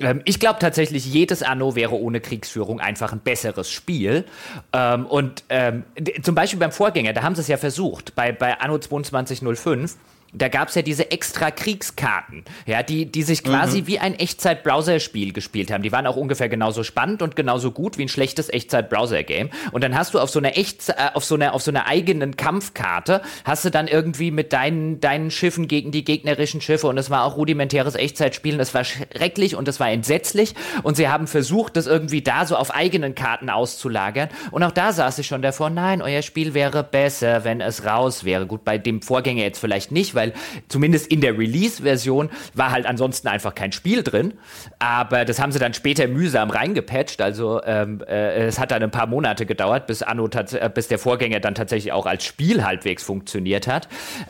Ähm, 0.02 0.22
ich 0.24 0.40
glaube 0.40 0.58
tatsächlich, 0.58 1.06
jedes 1.06 1.42
Anno 1.42 1.74
wäre 1.74 1.94
ohne 1.94 2.20
Kriegsführung 2.20 2.80
einfach 2.80 3.12
ein 3.12 3.20
besseres 3.20 3.70
Spiel. 3.70 4.24
Ähm, 4.72 5.06
und 5.06 5.44
ähm, 5.48 5.84
zum 6.22 6.34
Beispiel 6.34 6.58
beim 6.58 6.72
Vorgänger, 6.72 7.12
da 7.12 7.22
haben 7.22 7.34
sie 7.34 7.40
es 7.42 7.48
ja 7.48 7.56
versucht, 7.56 8.14
bei, 8.14 8.32
bei 8.32 8.58
Anno 8.60 8.78
2205 8.78 9.96
da 10.32 10.48
gab 10.48 10.68
es 10.68 10.74
ja 10.74 10.82
diese 10.82 11.10
extra 11.10 11.50
Kriegskarten, 11.50 12.44
ja, 12.66 12.82
die, 12.82 13.04
die 13.04 13.22
sich 13.22 13.44
quasi 13.44 13.82
mhm. 13.82 13.86
wie 13.86 13.98
ein 13.98 14.14
Echtzeit-Browser-Spiel 14.14 15.32
gespielt 15.32 15.70
haben. 15.70 15.82
Die 15.82 15.92
waren 15.92 16.06
auch 16.06 16.16
ungefähr 16.16 16.48
genauso 16.48 16.84
spannend 16.84 17.20
und 17.20 17.36
genauso 17.36 17.70
gut 17.70 17.98
wie 17.98 18.02
ein 18.02 18.08
schlechtes 18.08 18.48
Echtzeit-Browser-Game. 18.48 19.50
Und 19.72 19.84
dann 19.84 19.94
hast 19.94 20.14
du 20.14 20.20
auf 20.20 20.30
so 20.30 20.38
einer 20.38 20.56
echt, 20.56 20.88
äh, 20.88 20.94
auf 21.12 21.24
so 21.24 21.34
einer, 21.34 21.52
auf 21.52 21.62
so 21.62 21.70
einer 21.70 21.86
eigenen 21.86 22.36
Kampfkarte, 22.36 23.20
hast 23.44 23.66
du 23.66 23.70
dann 23.70 23.88
irgendwie 23.88 24.30
mit 24.30 24.54
deinen, 24.54 25.00
deinen 25.00 25.30
Schiffen 25.30 25.68
gegen 25.68 25.90
die 25.90 26.02
gegnerischen 26.02 26.62
Schiffe 26.62 26.86
und 26.86 26.96
es 26.96 27.10
war 27.10 27.24
auch 27.24 27.36
rudimentäres 27.36 27.94
Echtzeitspielen. 27.94 28.58
Es 28.58 28.72
war 28.72 28.84
schrecklich 28.84 29.54
und 29.54 29.68
es 29.68 29.80
war 29.80 29.90
entsetzlich 29.90 30.54
und 30.82 30.96
sie 30.96 31.08
haben 31.08 31.26
versucht, 31.26 31.76
das 31.76 31.86
irgendwie 31.86 32.22
da 32.22 32.46
so 32.46 32.56
auf 32.56 32.74
eigenen 32.74 33.14
Karten 33.14 33.50
auszulagern. 33.50 34.30
Und 34.50 34.62
auch 34.62 34.72
da 34.72 34.92
saß 34.92 35.18
ich 35.18 35.26
schon 35.26 35.42
davor, 35.42 35.68
nein, 35.68 36.00
euer 36.00 36.22
Spiel 36.22 36.54
wäre 36.54 36.82
besser, 36.82 37.44
wenn 37.44 37.60
es 37.60 37.84
raus 37.84 38.24
wäre. 38.24 38.46
Gut, 38.46 38.64
bei 38.64 38.78
dem 38.78 39.02
Vorgänger 39.02 39.42
jetzt 39.42 39.58
vielleicht 39.58 39.92
nicht, 39.92 40.14
weil 40.14 40.21
weil 40.22 40.32
zumindest 40.68 41.08
in 41.08 41.20
der 41.20 41.36
Release-Version 41.36 42.30
war 42.54 42.70
halt 42.70 42.86
ansonsten 42.86 43.28
einfach 43.28 43.54
kein 43.54 43.72
Spiel 43.72 44.02
drin. 44.02 44.34
Aber 44.78 45.24
das 45.24 45.40
haben 45.40 45.50
sie 45.52 45.58
dann 45.58 45.74
später 45.74 46.06
mühsam 46.06 46.50
reingepatcht. 46.50 47.20
Also 47.20 47.60
ähm, 47.64 48.02
äh, 48.06 48.46
es 48.46 48.58
hat 48.58 48.70
dann 48.70 48.82
ein 48.82 48.90
paar 48.90 49.06
Monate 49.06 49.46
gedauert, 49.46 49.86
bis 49.86 50.02
Anno 50.02 50.28
äh, 50.28 50.70
bis 50.72 50.88
der 50.88 50.98
Vorgänger 50.98 51.40
dann 51.40 51.54
tatsächlich 51.54 51.92
auch 51.92 52.06
als 52.06 52.24
Spiel 52.24 52.64
halbwegs 52.64 53.02
funktioniert 53.02 53.66
hat. 53.66 53.88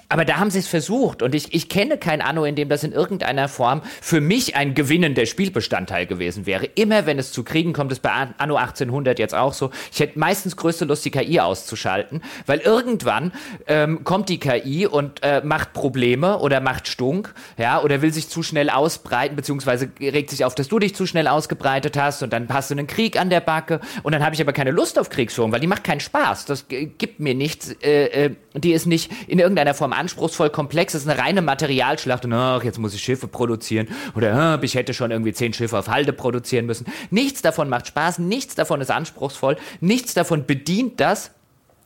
Aber 0.08 0.24
da 0.24 0.38
haben 0.38 0.50
sie 0.50 0.60
es 0.60 0.68
versucht. 0.68 1.22
Und 1.22 1.34
ich, 1.34 1.52
ich 1.52 1.68
kenne 1.68 1.98
kein 1.98 2.22
Anno, 2.22 2.44
in 2.44 2.54
dem 2.54 2.68
das 2.68 2.84
in 2.84 2.92
irgendeiner 2.92 3.48
Form 3.48 3.82
für 4.00 4.20
mich 4.20 4.56
ein 4.56 4.74
gewinnender 4.74 5.26
Spielbestandteil 5.26 6.06
gewesen 6.06 6.46
wäre. 6.46 6.64
Immer 6.64 7.04
wenn 7.04 7.18
es 7.18 7.32
zu 7.32 7.44
Kriegen 7.44 7.72
kommt, 7.72 7.92
ist 7.92 8.00
bei 8.00 8.10
Anno 8.38 8.56
1800 8.56 9.18
jetzt 9.18 9.34
auch 9.34 9.52
so. 9.52 9.70
Ich 9.92 10.00
hätte 10.00 10.18
meistens 10.18 10.56
größte 10.56 10.86
Lust, 10.86 11.04
die 11.04 11.10
KI 11.10 11.40
auszuschalten, 11.40 12.22
weil 12.46 12.60
irgendwann 12.60 13.32
ähm, 13.66 14.04
kommt 14.04 14.28
die 14.28 14.38
KI 14.38 14.86
und 14.86 15.22
äh, 15.22 15.42
macht 15.44 15.74
Probleme 15.82 16.38
oder 16.38 16.60
macht 16.60 16.86
Stunk, 16.86 17.34
ja, 17.58 17.82
oder 17.82 18.02
will 18.02 18.12
sich 18.12 18.28
zu 18.28 18.44
schnell 18.44 18.70
ausbreiten, 18.70 19.34
beziehungsweise 19.34 19.90
regt 20.00 20.30
sich 20.30 20.44
auf, 20.44 20.54
dass 20.54 20.68
du 20.68 20.78
dich 20.78 20.94
zu 20.94 21.06
schnell 21.06 21.26
ausgebreitet 21.26 21.98
hast 21.98 22.22
und 22.22 22.32
dann 22.32 22.46
hast 22.50 22.70
du 22.70 22.74
einen 22.74 22.86
Krieg 22.86 23.18
an 23.18 23.30
der 23.30 23.40
Backe 23.40 23.80
und 24.04 24.12
dann 24.12 24.24
habe 24.24 24.32
ich 24.32 24.40
aber 24.40 24.52
keine 24.52 24.70
Lust 24.70 24.96
auf 24.96 25.10
Kriegsführung, 25.10 25.50
weil 25.50 25.58
die 25.58 25.66
macht 25.66 25.82
keinen 25.82 25.98
Spaß. 25.98 26.44
Das 26.44 26.66
gibt 26.68 27.18
mir 27.18 27.34
nichts. 27.34 27.74
Äh, 27.82 28.26
äh, 28.26 28.30
die 28.54 28.72
ist 28.72 28.86
nicht 28.86 29.10
in 29.26 29.40
irgendeiner 29.40 29.74
Form 29.74 29.92
anspruchsvoll 29.92 30.50
komplex. 30.50 30.92
Das 30.92 31.02
ist 31.02 31.08
eine 31.08 31.20
reine 31.20 31.42
Materialschlacht 31.42 32.26
und 32.26 32.32
ach, 32.32 32.62
jetzt 32.62 32.78
muss 32.78 32.94
ich 32.94 33.02
Schiffe 33.02 33.26
produzieren 33.26 33.88
oder 34.14 34.34
ach, 34.36 34.62
ich 34.62 34.76
hätte 34.76 34.94
schon 34.94 35.10
irgendwie 35.10 35.32
zehn 35.32 35.52
Schiffe 35.52 35.76
auf 35.76 35.88
Halde 35.88 36.12
produzieren 36.12 36.66
müssen. 36.66 36.86
Nichts 37.10 37.42
davon 37.42 37.68
macht 37.68 37.88
Spaß, 37.88 38.20
nichts 38.20 38.54
davon 38.54 38.80
ist 38.80 38.92
anspruchsvoll, 38.92 39.56
nichts 39.80 40.14
davon 40.14 40.46
bedient 40.46 41.00
das, 41.00 41.32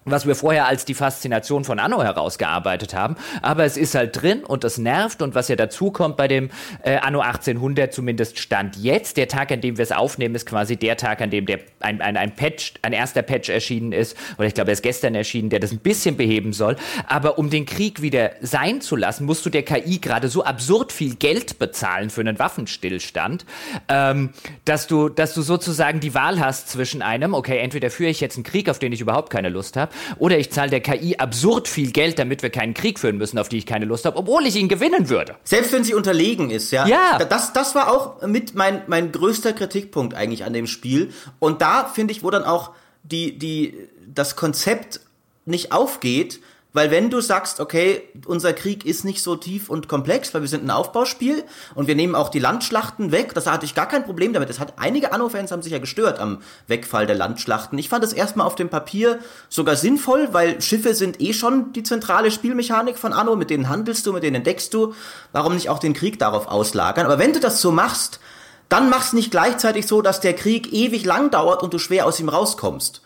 was 0.06 0.26
wir 0.26 0.34
vorher 0.34 0.66
als 0.66 0.84
die 0.84 0.94
Faszination 0.94 1.64
von 1.64 1.78
Anno 1.78 2.02
herausgearbeitet 2.02 2.94
haben. 2.94 3.16
Aber 3.42 3.64
es 3.64 3.76
ist 3.76 3.94
halt 3.94 4.20
drin 4.22 4.44
und 4.44 4.64
das 4.64 4.78
nervt. 4.78 5.20
Und 5.20 5.34
was 5.34 5.48
ja 5.48 5.56
dazu 5.56 5.90
kommt 5.90 6.16
bei 6.16 6.28
dem 6.28 6.50
äh, 6.82 6.96
Anno 6.96 7.20
1800, 7.20 7.92
zumindest 7.92 8.38
Stand 8.38 8.76
jetzt, 8.76 9.16
der 9.16 9.28
Tag, 9.28 9.50
an 9.50 9.60
dem 9.60 9.76
wir 9.76 9.82
es 9.82 9.92
aufnehmen, 9.92 10.34
ist 10.34 10.46
quasi 10.46 10.76
der 10.76 10.96
Tag, 10.96 11.20
an 11.20 11.30
dem 11.30 11.46
der, 11.46 11.58
ein, 11.80 12.00
ein, 12.00 12.16
ein 12.16 12.34
Patch, 12.34 12.74
ein 12.82 12.92
erster 12.92 13.22
Patch 13.22 13.48
erschienen 13.48 13.92
ist. 13.92 14.16
Oder 14.38 14.46
ich 14.46 14.54
glaube, 14.54 14.70
er 14.70 14.74
ist 14.74 14.82
gestern 14.82 15.14
erschienen, 15.14 15.50
der 15.50 15.58
das 15.58 15.72
ein 15.72 15.78
bisschen 15.78 16.16
beheben 16.16 16.52
soll. 16.52 16.76
Aber 17.08 17.38
um 17.38 17.50
den 17.50 17.66
Krieg 17.66 18.00
wieder 18.00 18.30
sein 18.40 18.80
zu 18.80 18.94
lassen, 18.94 19.26
musst 19.26 19.44
du 19.44 19.50
der 19.50 19.64
KI 19.64 19.98
gerade 19.98 20.28
so 20.28 20.44
absurd 20.44 20.92
viel 20.92 21.16
Geld 21.16 21.58
bezahlen 21.58 22.10
für 22.10 22.20
einen 22.20 22.38
Waffenstillstand, 22.38 23.44
ähm, 23.88 24.30
dass, 24.64 24.86
du, 24.86 25.08
dass 25.08 25.34
du 25.34 25.42
sozusagen 25.42 25.98
die 25.98 26.14
Wahl 26.14 26.38
hast 26.38 26.68
zwischen 26.68 27.02
einem, 27.02 27.34
okay, 27.34 27.58
entweder 27.58 27.90
führe 27.90 28.10
ich 28.10 28.20
jetzt 28.20 28.36
einen 28.36 28.44
Krieg, 28.44 28.68
auf 28.68 28.78
den 28.78 28.92
ich 28.92 29.00
überhaupt 29.00 29.30
keine 29.30 29.48
Lust 29.48 29.76
habe, 29.76 29.92
oder 30.18 30.38
ich 30.38 30.50
zahle 30.50 30.70
der 30.70 30.80
KI 30.80 31.16
absurd 31.18 31.68
viel 31.68 31.92
Geld, 31.92 32.18
damit 32.18 32.42
wir 32.42 32.50
keinen 32.50 32.74
Krieg 32.74 32.98
führen 32.98 33.16
müssen, 33.16 33.38
auf 33.38 33.48
die 33.48 33.58
ich 33.58 33.66
keine 33.66 33.84
Lust 33.84 34.04
habe, 34.04 34.16
obwohl 34.16 34.46
ich 34.46 34.56
ihn 34.56 34.68
gewinnen 34.68 35.08
würde. 35.08 35.36
Selbst 35.44 35.72
wenn 35.72 35.84
sie 35.84 35.94
unterlegen 35.94 36.50
ist, 36.50 36.70
ja. 36.70 36.86
Ja. 36.86 37.18
Das, 37.18 37.52
das 37.52 37.74
war 37.74 37.90
auch 37.90 38.26
mit 38.26 38.54
mein, 38.54 38.82
mein 38.86 39.12
größter 39.12 39.52
Kritikpunkt 39.52 40.14
eigentlich 40.14 40.44
an 40.44 40.52
dem 40.52 40.66
Spiel. 40.66 41.12
Und 41.38 41.62
da 41.62 41.84
finde 41.84 42.12
ich, 42.12 42.22
wo 42.22 42.30
dann 42.30 42.44
auch 42.44 42.70
die, 43.02 43.38
die, 43.38 43.74
das 44.06 44.36
Konzept 44.36 45.00
nicht 45.44 45.72
aufgeht, 45.72 46.40
weil 46.76 46.90
wenn 46.90 47.08
du 47.08 47.22
sagst, 47.22 47.58
okay, 47.58 48.02
unser 48.26 48.52
Krieg 48.52 48.84
ist 48.84 49.06
nicht 49.06 49.22
so 49.22 49.34
tief 49.34 49.70
und 49.70 49.88
komplex, 49.88 50.34
weil 50.34 50.42
wir 50.42 50.48
sind 50.48 50.62
ein 50.62 50.70
Aufbauspiel 50.70 51.42
und 51.74 51.86
wir 51.88 51.94
nehmen 51.94 52.14
auch 52.14 52.28
die 52.28 52.38
Landschlachten 52.38 53.12
weg, 53.12 53.32
das 53.32 53.46
hatte 53.46 53.64
ich 53.64 53.74
gar 53.74 53.88
kein 53.88 54.04
Problem 54.04 54.34
damit. 54.34 54.50
Das 54.50 54.60
hat 54.60 54.74
einige 54.76 55.12
Anno-Fans 55.12 55.50
haben 55.52 55.62
sich 55.62 55.72
ja 55.72 55.78
gestört 55.78 56.18
am 56.18 56.42
Wegfall 56.66 57.06
der 57.06 57.16
Landschlachten. 57.16 57.78
Ich 57.78 57.88
fand 57.88 58.04
es 58.04 58.12
erstmal 58.12 58.46
auf 58.46 58.56
dem 58.56 58.68
Papier 58.68 59.20
sogar 59.48 59.74
sinnvoll, 59.74 60.28
weil 60.32 60.60
Schiffe 60.60 60.92
sind 60.92 61.18
eh 61.18 61.32
schon 61.32 61.72
die 61.72 61.82
zentrale 61.82 62.30
Spielmechanik 62.30 62.98
von 62.98 63.14
Anno, 63.14 63.36
mit 63.36 63.48
denen 63.48 63.70
handelst 63.70 64.06
du, 64.06 64.12
mit 64.12 64.22
denen 64.22 64.36
entdeckst 64.36 64.74
du. 64.74 64.92
Warum 65.32 65.54
nicht 65.54 65.70
auch 65.70 65.78
den 65.78 65.94
Krieg 65.94 66.18
darauf 66.18 66.46
auslagern? 66.46 67.06
Aber 67.06 67.18
wenn 67.18 67.32
du 67.32 67.40
das 67.40 67.62
so 67.62 67.72
machst, 67.72 68.20
dann 68.68 68.90
mach's 68.90 69.14
nicht 69.14 69.30
gleichzeitig 69.30 69.86
so, 69.86 70.02
dass 70.02 70.20
der 70.20 70.34
Krieg 70.34 70.74
ewig 70.74 71.06
lang 71.06 71.30
dauert 71.30 71.62
und 71.62 71.72
du 71.72 71.78
schwer 71.78 72.04
aus 72.04 72.20
ihm 72.20 72.28
rauskommst. 72.28 73.00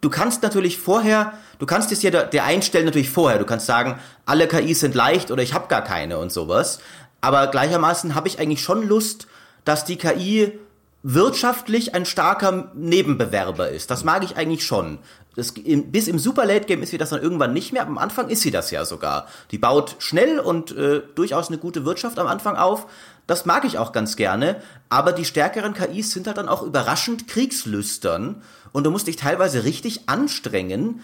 Du 0.00 0.08
kannst 0.08 0.42
natürlich 0.42 0.78
vorher, 0.78 1.34
du 1.58 1.66
kannst 1.66 1.92
es 1.92 2.02
ja 2.02 2.10
der 2.10 2.44
einstellen 2.44 2.86
natürlich 2.86 3.10
vorher. 3.10 3.38
Du 3.38 3.44
kannst 3.44 3.66
sagen, 3.66 3.98
alle 4.24 4.48
KIs 4.48 4.80
sind 4.80 4.94
leicht 4.94 5.30
oder 5.30 5.42
ich 5.42 5.52
habe 5.52 5.68
gar 5.68 5.82
keine 5.82 6.18
und 6.18 6.32
sowas. 6.32 6.80
Aber 7.20 7.48
gleichermaßen 7.48 8.14
habe 8.14 8.28
ich 8.28 8.38
eigentlich 8.38 8.62
schon 8.62 8.86
Lust, 8.86 9.26
dass 9.64 9.84
die 9.84 9.96
KI 9.96 10.58
wirtschaftlich 11.02 11.94
ein 11.94 12.04
starker 12.04 12.70
Nebenbewerber 12.74 13.68
ist. 13.68 13.90
Das 13.90 14.04
mag 14.04 14.24
ich 14.24 14.36
eigentlich 14.36 14.64
schon. 14.64 14.98
Das, 15.36 15.54
bis 15.54 16.08
im 16.08 16.18
Super 16.18 16.44
Late 16.44 16.66
Game 16.66 16.82
ist 16.82 16.90
sie 16.90 16.98
das 16.98 17.10
dann 17.10 17.22
irgendwann 17.22 17.52
nicht 17.52 17.72
mehr. 17.72 17.86
Am 17.86 17.98
Anfang 17.98 18.28
ist 18.28 18.42
sie 18.42 18.50
das 18.50 18.70
ja 18.70 18.84
sogar. 18.84 19.26
Die 19.50 19.58
baut 19.58 19.96
schnell 19.98 20.40
und 20.40 20.76
äh, 20.76 21.02
durchaus 21.14 21.48
eine 21.48 21.58
gute 21.58 21.84
Wirtschaft 21.84 22.18
am 22.18 22.26
Anfang 22.26 22.56
auf. 22.56 22.86
Das 23.30 23.46
mag 23.46 23.64
ich 23.64 23.78
auch 23.78 23.92
ganz 23.92 24.16
gerne. 24.16 24.60
Aber 24.88 25.12
die 25.12 25.24
stärkeren 25.24 25.72
KIs 25.72 26.10
sind 26.10 26.26
halt 26.26 26.36
dann 26.36 26.48
auch 26.48 26.64
überraschend 26.64 27.28
kriegslüstern. 27.28 28.42
Und 28.72 28.82
du 28.82 28.90
musst 28.90 29.06
dich 29.06 29.14
teilweise 29.14 29.62
richtig 29.62 30.08
anstrengen, 30.08 31.00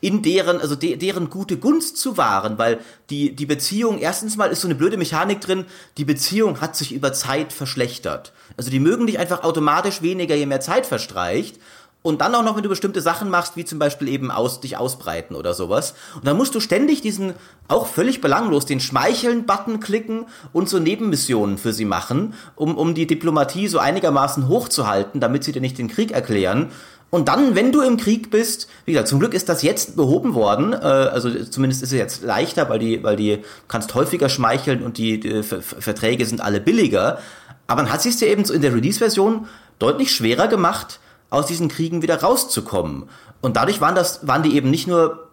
in 0.00 0.22
deren, 0.22 0.58
also 0.58 0.74
de, 0.74 0.96
deren 0.96 1.28
gute 1.28 1.58
Gunst 1.58 1.98
zu 1.98 2.16
wahren, 2.16 2.56
weil 2.56 2.78
die, 3.10 3.36
die 3.36 3.44
Beziehung, 3.44 3.98
erstens 3.98 4.38
mal 4.38 4.50
ist 4.50 4.62
so 4.62 4.68
eine 4.68 4.74
blöde 4.74 4.96
Mechanik 4.96 5.42
drin, 5.42 5.66
die 5.98 6.06
Beziehung 6.06 6.62
hat 6.62 6.76
sich 6.76 6.92
über 6.92 7.12
Zeit 7.12 7.52
verschlechtert. 7.52 8.32
Also 8.56 8.70
die 8.70 8.80
mögen 8.80 9.06
dich 9.06 9.18
einfach 9.18 9.42
automatisch 9.42 10.00
weniger, 10.00 10.34
je 10.34 10.46
mehr 10.46 10.62
Zeit 10.62 10.86
verstreicht. 10.86 11.60
Und 12.06 12.20
dann 12.20 12.36
auch 12.36 12.44
noch, 12.44 12.54
wenn 12.54 12.62
du 12.62 12.68
bestimmte 12.68 13.00
Sachen 13.00 13.30
machst, 13.30 13.56
wie 13.56 13.64
zum 13.64 13.80
Beispiel 13.80 14.06
eben 14.06 14.30
aus, 14.30 14.60
dich 14.60 14.76
ausbreiten 14.76 15.34
oder 15.34 15.54
sowas. 15.54 15.94
Und 16.14 16.24
dann 16.24 16.36
musst 16.36 16.54
du 16.54 16.60
ständig 16.60 17.00
diesen, 17.00 17.34
auch 17.66 17.88
völlig 17.88 18.20
belanglos, 18.20 18.64
den 18.64 18.78
Schmeicheln-Button 18.78 19.80
klicken 19.80 20.26
und 20.52 20.68
so 20.68 20.78
Nebenmissionen 20.78 21.58
für 21.58 21.72
sie 21.72 21.84
machen, 21.84 22.34
um, 22.54 22.78
um 22.78 22.94
die 22.94 23.08
Diplomatie 23.08 23.66
so 23.66 23.80
einigermaßen 23.80 24.46
hochzuhalten, 24.46 25.20
damit 25.20 25.42
sie 25.42 25.50
dir 25.50 25.60
nicht 25.60 25.78
den 25.78 25.88
Krieg 25.88 26.12
erklären. 26.12 26.70
Und 27.10 27.26
dann, 27.26 27.56
wenn 27.56 27.72
du 27.72 27.80
im 27.80 27.96
Krieg 27.96 28.30
bist, 28.30 28.68
wie 28.84 28.92
gesagt, 28.92 29.08
zum 29.08 29.18
Glück 29.18 29.34
ist 29.34 29.48
das 29.48 29.62
jetzt 29.62 29.96
behoben 29.96 30.34
worden, 30.34 30.74
äh, 30.74 30.76
also 30.76 31.28
zumindest 31.42 31.82
ist 31.82 31.90
es 31.90 31.98
jetzt 31.98 32.22
leichter, 32.22 32.68
weil 32.68 32.78
die, 32.78 33.02
weil 33.02 33.16
die 33.16 33.40
kannst 33.66 33.92
häufiger 33.96 34.28
schmeicheln 34.28 34.84
und 34.84 34.96
die, 34.98 35.18
die 35.18 35.42
Verträge 35.42 36.24
sind 36.24 36.40
alle 36.40 36.60
billiger. 36.60 37.18
Aber 37.66 37.82
dann 37.82 37.92
hat 37.92 38.02
sie 38.02 38.10
es 38.10 38.18
dir 38.18 38.28
eben 38.28 38.44
so 38.44 38.54
in 38.54 38.62
der 38.62 38.72
Release-Version 38.72 39.48
deutlich 39.80 40.12
schwerer 40.12 40.46
gemacht, 40.46 41.00
aus 41.30 41.46
diesen 41.46 41.68
Kriegen 41.68 42.02
wieder 42.02 42.20
rauszukommen. 42.20 43.08
Und 43.40 43.56
dadurch 43.56 43.80
waren 43.80 43.94
das, 43.94 44.26
waren 44.26 44.42
die 44.42 44.54
eben 44.56 44.70
nicht 44.70 44.86
nur 44.86 45.28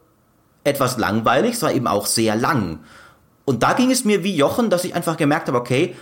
etwas 0.64 0.98
langweilig, 0.98 1.58
sondern 1.58 1.78
eben 1.78 1.88
auch 1.88 2.06
sehr 2.06 2.36
lang. 2.36 2.80
Und 3.46 3.64
da 3.64 3.74
ging 3.74 3.92
es 3.92 4.06
mir 4.06 4.24
wie 4.24 4.36
Jochen, 4.36 4.70
dass 4.70 4.86
ich 4.86 4.96
einfach 4.96 5.18
gemerkt 5.18 5.48
habe, 5.48 5.58
okay, 5.58 5.96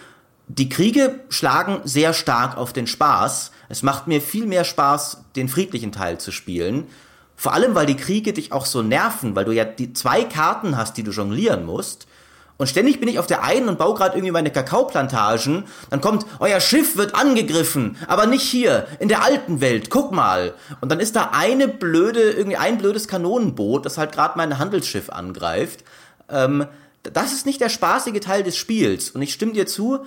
die 0.47 0.69
Kriege 0.69 1.21
schlagen 1.29 1.81
sehr 1.83 2.13
stark 2.13 2.57
auf 2.57 2.73
den 2.73 2.87
Spaß. 2.87 3.51
Es 3.69 3.83
macht 3.83 4.07
mir 4.07 4.21
viel 4.21 4.45
mehr 4.45 4.63
Spaß, 4.63 5.23
den 5.35 5.49
friedlichen 5.49 5.91
Teil 5.91 6.19
zu 6.19 6.31
spielen. 6.31 6.87
Vor 7.35 7.53
allem, 7.53 7.73
weil 7.73 7.85
die 7.85 7.95
Kriege 7.95 8.33
dich 8.33 8.51
auch 8.51 8.65
so 8.65 8.81
nerven, 8.81 9.35
weil 9.35 9.45
du 9.45 9.51
ja 9.51 9.63
die 9.65 9.93
zwei 9.93 10.23
Karten 10.25 10.77
hast, 10.77 10.97
die 10.97 11.03
du 11.03 11.11
jonglieren 11.11 11.65
musst. 11.65 12.07
Und 12.61 12.67
ständig 12.67 12.99
bin 12.99 13.09
ich 13.09 13.17
auf 13.17 13.25
der 13.25 13.43
einen 13.43 13.69
und 13.69 13.79
baue 13.79 13.95
gerade 13.95 14.15
irgendwie 14.15 14.29
meine 14.29 14.51
Kakaoplantagen. 14.51 15.63
Dann 15.89 15.99
kommt, 15.99 16.27
euer 16.37 16.59
Schiff 16.59 16.95
wird 16.95 17.15
angegriffen, 17.15 17.97
aber 18.07 18.27
nicht 18.27 18.43
hier, 18.43 18.85
in 18.99 19.07
der 19.07 19.23
alten 19.23 19.61
Welt, 19.61 19.89
guck 19.89 20.11
mal. 20.11 20.53
Und 20.79 20.91
dann 20.91 20.99
ist 20.99 21.15
da 21.15 21.31
eine 21.33 21.67
blöde, 21.67 22.21
irgendwie 22.21 22.57
ein 22.57 22.77
blödes 22.77 23.07
Kanonenboot, 23.07 23.83
das 23.83 23.97
halt 23.97 24.11
gerade 24.11 24.37
mein 24.37 24.59
Handelsschiff 24.59 25.09
angreift. 25.09 25.83
Ähm, 26.29 26.67
das 27.01 27.33
ist 27.33 27.47
nicht 27.47 27.61
der 27.61 27.69
spaßige 27.69 28.19
Teil 28.19 28.43
des 28.43 28.57
Spiels. 28.57 29.09
Und 29.09 29.23
ich 29.23 29.33
stimme 29.33 29.53
dir 29.53 29.65
zu, 29.65 30.05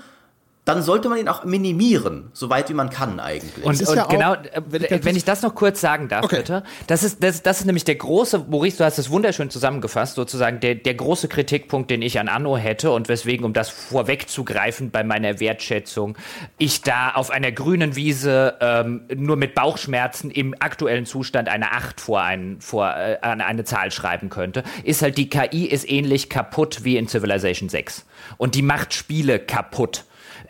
dann 0.64 0.82
sollte 0.82 1.10
man 1.10 1.18
ihn 1.18 1.28
auch 1.28 1.44
minimieren, 1.44 2.30
soweit 2.32 2.70
wie 2.70 2.74
man 2.74 2.88
kann 2.88 3.20
eigentlich. 3.20 3.64
Und, 3.64 3.86
und 3.86 3.96
ja 3.96 4.06
genau, 4.06 4.32
äh, 4.34 4.62
wenn 4.66 4.82
ich, 4.82 5.04
wenn 5.04 5.16
ich, 5.16 5.24
das 5.24 5.42
noch 5.42 5.54
kurz 5.54 5.80
sagen 5.80 6.08
darf, 6.08 6.24
okay. 6.24 6.38
bitte. 6.38 6.62
Das 6.86 7.02
ist, 7.02 7.22
das, 7.22 7.42
das 7.42 7.60
ist 7.60 7.66
nämlich 7.66 7.84
der 7.84 7.96
große, 7.96 8.46
Maurice, 8.48 8.78
du 8.78 8.84
hast 8.84 8.98
es 8.98 9.10
wunderschön 9.10 9.50
zusammengefasst, 9.50 10.14
sozusagen 10.14 10.60
der, 10.60 10.74
der 10.74 10.94
große 10.94 11.28
Kritikpunkt, 11.28 11.90
den 11.90 12.00
ich 12.00 12.18
an 12.18 12.28
Anno 12.28 12.56
hätte 12.56 12.92
und 12.92 13.08
weswegen, 13.08 13.44
um 13.44 13.52
das 13.52 13.68
vorwegzugreifen 13.68 14.90
bei 14.90 15.04
meiner 15.04 15.38
Wertschätzung, 15.38 16.16
ich 16.56 16.80
da 16.80 17.10
auf 17.10 17.30
einer 17.30 17.52
grünen 17.52 17.94
Wiese 17.94 18.56
ähm, 18.60 19.02
nur 19.14 19.36
mit 19.36 19.54
Bauchschmerzen 19.54 20.30
im 20.30 20.54
aktuellen 20.58 21.04
Zustand 21.04 21.50
eine 21.50 21.72
8 21.72 22.00
vor, 22.00 22.22
ein, 22.22 22.56
vor 22.60 22.88
äh, 22.96 23.18
eine 23.20 23.64
Zahl 23.64 23.90
schreiben 23.90 24.30
könnte, 24.30 24.62
ist 24.82 25.02
halt 25.02 25.18
die 25.18 25.28
KI 25.28 25.66
ist 25.66 25.90
ähnlich 25.90 26.30
kaputt 26.30 26.84
wie 26.84 26.96
in 26.96 27.06
Civilization 27.06 27.68
6. 27.68 28.06
Und 28.38 28.54
die 28.54 28.62
macht 28.62 28.94
Spiele 28.94 29.38
kaputt 29.38 30.04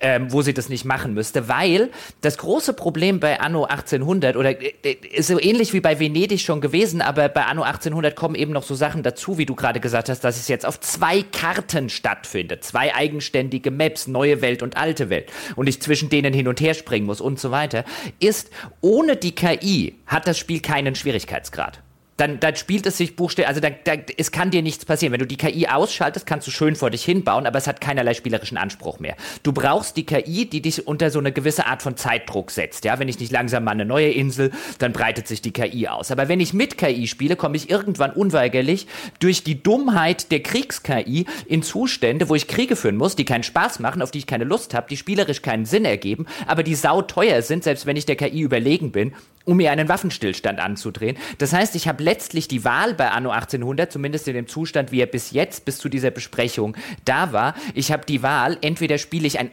ähm, 0.05 0.31
wo 0.31 0.43
sie 0.43 0.53
das 0.53 0.69
nicht 0.69 0.85
machen 0.85 1.15
müsste, 1.15 1.49
weil 1.49 1.91
das 2.21 2.37
große 2.37 2.75
Problem 2.75 3.21
bei 3.21 3.41
Anno 3.41 3.65
1800 3.65 4.37
oder 4.37 4.61
äh, 4.61 4.75
äh, 4.83 4.97
ist 5.13 5.29
so 5.29 5.41
ähnlich 5.41 5.73
wie 5.73 5.81
bei 5.81 5.99
Venedig 5.99 6.43
schon 6.43 6.61
gewesen, 6.61 7.01
aber 7.01 7.31
bei 7.31 7.47
Anno 7.47 7.63
1800 7.63 8.15
kommen 8.15 8.35
eben 8.35 8.53
noch 8.53 8.65
so 8.65 8.75
Sachen 8.75 9.03
dazu, 9.03 9.39
wie 9.39 9.47
du 9.47 9.55
gerade 9.55 9.81
gesagt 9.81 10.11
hast, 10.11 10.23
dass 10.23 10.37
es 10.37 10.47
jetzt 10.47 10.67
auf 10.67 10.79
zwei 10.79 11.23
Karten 11.23 11.89
stattfindet, 11.89 12.65
zwei 12.65 12.95
eigenständige 12.95 13.71
Maps, 13.71 14.07
neue 14.07 14.43
Welt 14.43 14.63
und 14.63 14.77
alte 14.77 15.09
Welt. 15.09 15.33
Und 15.57 15.69
ich 15.69 15.81
zwischen 15.81 16.11
denen 16.11 16.35
hin 16.35 16.49
und 16.49 16.61
her 16.61 16.75
springen 16.75 17.07
muss 17.07 17.23
und 17.23 17.41
so 17.41 17.51
weiter, 17.51 17.85
ist 18.21 18.51
ohne 18.83 19.17
die 19.17 19.35
KI 19.35 19.95
hat 20.07 20.27
das 20.27 20.37
Spiel 20.39 20.61
keinen 20.61 20.95
Schwierigkeitsgrad 20.95 21.84
dann, 22.17 22.39
dann 22.41 22.57
spielt 22.57 22.87
es 22.87 22.97
sich 22.97 23.17
buchstäblich, 23.17 23.49
also 23.49 23.61
da, 23.61 23.71
da, 23.71 23.95
es 24.17 24.31
kann 24.31 24.51
dir 24.51 24.63
nichts 24.63 24.85
passieren. 24.85 25.13
Wenn 25.13 25.21
du 25.21 25.27
die 25.27 25.37
KI 25.37 25.67
ausschaltest, 25.67 26.27
kannst 26.27 26.47
du 26.47 26.51
schön 26.51 26.77
vor 26.77 26.91
dich 26.91 27.05
hinbauen, 27.05 27.47
aber 27.47 27.59
es 27.59 27.67
hat 27.67 27.81
keinerlei 27.81 28.15
spielerischen 28.15 28.57
Anspruch 28.57 29.01
mehr. 29.01 29.17
Du 29.43 29.53
brauchst 29.53 29.97
die 29.97 30.07
KI, 30.07 30.47
die 30.47 30.63
dich 30.63 30.87
unter 30.87 31.11
so 31.11 31.19
eine 31.19 31.33
gewisse 31.33 31.67
Art 31.67 31.83
von 31.83 31.97
Zeitdruck 31.97 32.51
setzt. 32.51 32.85
Ja, 32.85 32.99
wenn 32.99 33.09
ich 33.09 33.19
nicht 33.19 33.33
langsam 33.33 33.65
mal 33.65 33.73
eine 33.73 33.85
neue 33.85 34.11
Insel, 34.11 34.53
dann 34.79 34.93
breitet 34.93 35.27
sich 35.27 35.43
die 35.43 35.53
KI 35.53 35.89
aus. 35.89 36.11
Aber 36.11 36.29
wenn 36.29 36.41
ich 36.41 36.55
mit 36.55 36.79
KI 36.79 37.07
spiele, 37.07 37.37
komme 37.37 37.57
ich 37.57 37.71
irgendwann 37.71 38.13
unweigerlich 38.13 38.87
durch 39.19 39.43
die 39.43 39.63
Dummheit 39.63 40.31
der 40.31 40.41
Kriegs-KI 40.41 41.27
in 41.47 41.63
Zustände, 41.63 42.29
wo 42.29 42.35
ich 42.35 42.47
Kriege 42.47 42.77
führen 42.77 42.97
muss, 42.97 43.17
die 43.17 43.25
keinen 43.25 43.43
Spaß 43.43 43.81
machen, 43.81 44.03
auf 44.03 44.11
die 44.11 44.19
ich 44.19 44.27
keine 44.27 44.45
Lust 44.45 44.75
habe, 44.75 44.87
die 44.89 44.97
spielerisch 44.97 45.43
keinen 45.43 45.65
Sinn 45.65 45.85
ergeben, 45.85 46.27
aber 46.47 46.63
die 46.63 46.75
sauteuer 46.75 47.43
sind, 47.43 47.65
selbst 47.65 47.87
wenn 47.87 47.97
ich 47.97 48.07
der 48.07 48.17
KI 48.17 48.41
überlegen 48.41 48.93
bin, 48.93 49.15
um 49.45 49.57
mir 49.57 49.71
einen 49.71 49.89
Waffenstillstand 49.89 50.61
anzudrehen. 50.61 51.17
Das 51.39 51.53
heißt, 51.53 51.75
ich 51.75 51.89
habe 51.89 52.03
letztlich 52.03 52.49
die 52.49 52.65
Wahl 52.65 52.95
bei 52.95 53.11
Anno 53.11 53.31
1800, 53.31 53.93
zumindest 53.93 54.29
in 54.29 54.35
dem 54.35 54.47
Zustand, 54.47 54.93
wie 54.93 55.01
er 55.01 55.07
bis 55.07 55.31
jetzt, 55.31 55.65
bis 55.65 55.79
zu 55.79 55.89
dieser 55.89 56.11
Besprechung 56.11 56.77
da 57.05 57.33
war. 57.33 57.55
Ich 57.75 57.93
habe 57.93 58.05
die 58.07 58.23
Wahl, 58.23 58.59
entweder 58.61 58.99
spiele 58.99 59.27
ich 59.27 59.39
ein, 59.39 59.51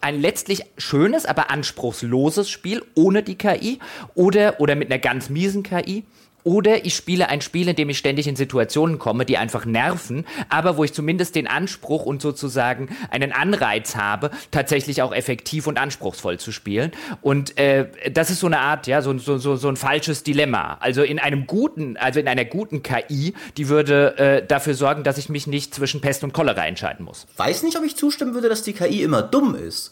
ein 0.00 0.20
letztlich 0.20 0.64
schönes, 0.78 1.26
aber 1.26 1.50
anspruchsloses 1.50 2.48
Spiel 2.50 2.82
ohne 2.94 3.22
die 3.22 3.36
KI 3.36 3.78
oder, 4.14 4.60
oder 4.60 4.74
mit 4.74 4.90
einer 4.90 4.98
ganz 4.98 5.30
miesen 5.30 5.62
KI 5.62 6.04
oder 6.44 6.84
ich 6.84 6.94
spiele 6.94 7.28
ein 7.28 7.40
Spiel, 7.40 7.68
in 7.68 7.76
dem 7.76 7.90
ich 7.90 7.98
ständig 7.98 8.26
in 8.26 8.36
Situationen 8.36 8.98
komme, 8.98 9.24
die 9.24 9.36
einfach 9.36 9.64
nerven, 9.64 10.24
aber 10.48 10.76
wo 10.76 10.84
ich 10.84 10.92
zumindest 10.92 11.34
den 11.34 11.46
Anspruch 11.46 12.06
und 12.06 12.22
sozusagen 12.22 12.88
einen 13.10 13.32
Anreiz 13.32 13.96
habe, 13.96 14.30
tatsächlich 14.50 15.02
auch 15.02 15.12
effektiv 15.12 15.66
und 15.66 15.78
anspruchsvoll 15.78 16.38
zu 16.38 16.52
spielen. 16.52 16.92
Und 17.20 17.58
äh, 17.58 17.88
das 18.12 18.30
ist 18.30 18.40
so 18.40 18.46
eine 18.46 18.60
Art, 18.60 18.86
ja, 18.86 19.02
so, 19.02 19.16
so, 19.18 19.38
so, 19.38 19.56
so 19.56 19.68
ein 19.68 19.76
falsches 19.76 20.22
Dilemma. 20.22 20.78
Also 20.80 21.02
in 21.02 21.18
einem 21.18 21.46
guten, 21.46 21.96
also 21.96 22.20
in 22.20 22.28
einer 22.28 22.44
guten 22.44 22.82
KI, 22.82 23.34
die 23.56 23.68
würde 23.68 24.16
äh, 24.18 24.46
dafür 24.46 24.74
sorgen, 24.74 25.04
dass 25.04 25.18
ich 25.18 25.28
mich 25.28 25.46
nicht 25.46 25.74
zwischen 25.74 26.00
Pest 26.00 26.24
und 26.24 26.32
Cholera 26.32 26.66
entscheiden 26.66 27.04
muss. 27.04 27.26
Weiß 27.36 27.62
nicht, 27.62 27.76
ob 27.76 27.84
ich 27.84 27.96
zustimmen 27.96 28.34
würde, 28.34 28.48
dass 28.48 28.62
die 28.62 28.72
KI 28.72 29.02
immer 29.02 29.22
dumm 29.22 29.54
ist. 29.54 29.89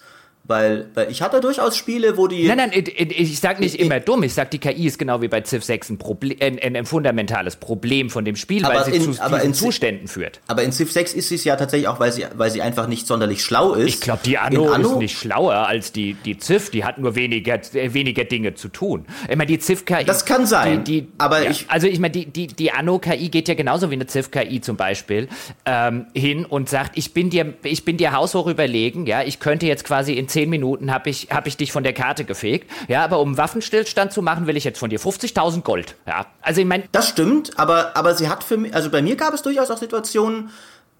Weil, 0.49 0.87
weil 0.95 1.11
ich 1.11 1.21
hatte 1.21 1.43
durchaus 1.43 1.77
Spiele, 1.77 2.17
wo 2.17 2.27
die. 2.27 2.47
Nein, 2.49 2.57
nein, 2.57 2.71
ich, 2.73 2.99
ich 2.99 3.39
sag 3.39 3.61
nicht 3.61 3.79
immer 3.79 4.01
dumm. 4.01 4.23
Ich 4.23 4.33
sag, 4.33 4.51
die 4.51 4.59
KI 4.59 4.87
ist 4.87 4.99
genau 4.99 5.21
wie 5.21 5.29
bei 5.29 5.43
Civ 5.43 5.63
6 5.63 5.91
ein, 5.91 5.99
Problem, 5.99 6.39
ein, 6.41 6.59
ein, 6.59 6.75
ein 6.75 6.87
fundamentales 6.87 7.57
Problem 7.57 8.09
von 8.09 8.25
dem 8.25 8.35
Spiel, 8.35 8.63
weil 8.63 8.83
sie 8.87 8.93
in, 8.93 9.13
zu 9.13 9.29
diesen 9.29 9.53
Zuständen 9.53 10.09
führt. 10.09 10.41
Aber 10.47 10.63
in 10.63 10.73
Civ 10.73 10.91
6 10.91 11.13
ist 11.13 11.29
sie 11.29 11.35
es 11.35 11.45
ja 11.45 11.55
tatsächlich 11.57 11.87
auch, 11.87 12.01
weil 12.01 12.13
sie, 12.13 12.25
weil 12.35 12.51
sie 12.51 12.63
einfach 12.63 12.87
nicht 12.87 13.07
sonderlich 13.07 13.45
schlau 13.45 13.75
ist. 13.75 13.89
Ich 13.89 14.01
glaube, 14.01 14.21
die 14.25 14.39
Anno, 14.39 14.73
Anno, 14.73 14.93
ist 14.93 14.99
nicht 14.99 15.19
schlauer 15.19 15.53
als 15.53 15.93
die, 15.93 16.15
die 16.15 16.39
Civ. 16.39 16.71
Die 16.71 16.83
hat 16.83 16.97
nur 16.97 17.15
weniger, 17.15 17.61
weniger 17.73 18.25
Dinge 18.25 18.55
zu 18.55 18.69
tun. 18.69 19.05
Ich 19.29 19.37
meine, 19.37 19.49
die 19.49 19.59
Civ 19.59 19.85
KI. 19.85 20.07
Das 20.07 20.25
kann 20.25 20.47
sein. 20.47 20.83
Die, 20.85 21.03
die, 21.03 21.09
aber 21.19 21.43
ja, 21.43 21.51
ich. 21.51 21.67
Also, 21.69 21.89
ich 21.89 21.99
meine, 21.99 22.13
die, 22.13 22.25
die, 22.25 22.47
die 22.47 22.73
Anno 22.73 22.99
KI 22.99 23.29
geht 23.29 23.49
ja 23.49 23.55
genauso 23.55 23.91
wie 23.91 23.97
eine 23.97 24.07
Civ 24.07 24.31
KI 24.31 24.63
zum 24.63 24.79
Beispiel 24.79 25.29
ähm, 25.67 26.07
hin 26.15 26.47
und 26.47 26.71
sagt, 26.71 26.93
ich 26.97 27.13
bin 27.13 27.29
dir, 27.29 27.53
ich 27.65 27.85
bin 27.85 27.99
dir 27.99 28.13
haushoch 28.13 28.47
überlegen, 28.47 29.05
ja, 29.05 29.23
ich 29.23 29.41
könnte 29.41 29.67
jetzt 29.67 29.85
quasi 29.85 30.15
in 30.15 30.27
zehn 30.39 30.51
Minuten 30.51 30.93
habe 30.93 31.11
ich 31.11 31.29
hab 31.31 31.49
ich 31.49 31.57
dich 31.57 31.73
von 31.73 31.83
der 31.83 31.93
Karte 31.93 32.25
gefegt. 32.25 32.71
Ja, 32.87 33.03
aber 33.03 33.19
um 33.19 33.37
Waffenstillstand 33.37 34.13
zu 34.13 34.23
machen, 34.23 34.47
will 34.47 34.57
ich 34.57 34.63
jetzt 34.63 34.79
von 34.79 34.89
dir 34.89 35.01
50.000 35.01 35.63
Gold. 35.63 35.97
Ja, 36.07 36.27
also 36.43 36.61
ich 36.61 36.67
meine. 36.67 36.85
Das 36.93 37.09
stimmt, 37.09 37.59
aber, 37.59 37.97
aber 37.97 38.15
sie 38.15 38.29
hat 38.29 38.45
für 38.45 38.57
mich, 38.57 38.73
also 38.73 38.89
bei 38.89 39.03
mir 39.03 39.17
gab 39.17 39.35
es 39.35 39.43
durchaus 39.43 39.69
auch 39.73 39.79
Situationen, 39.79 40.51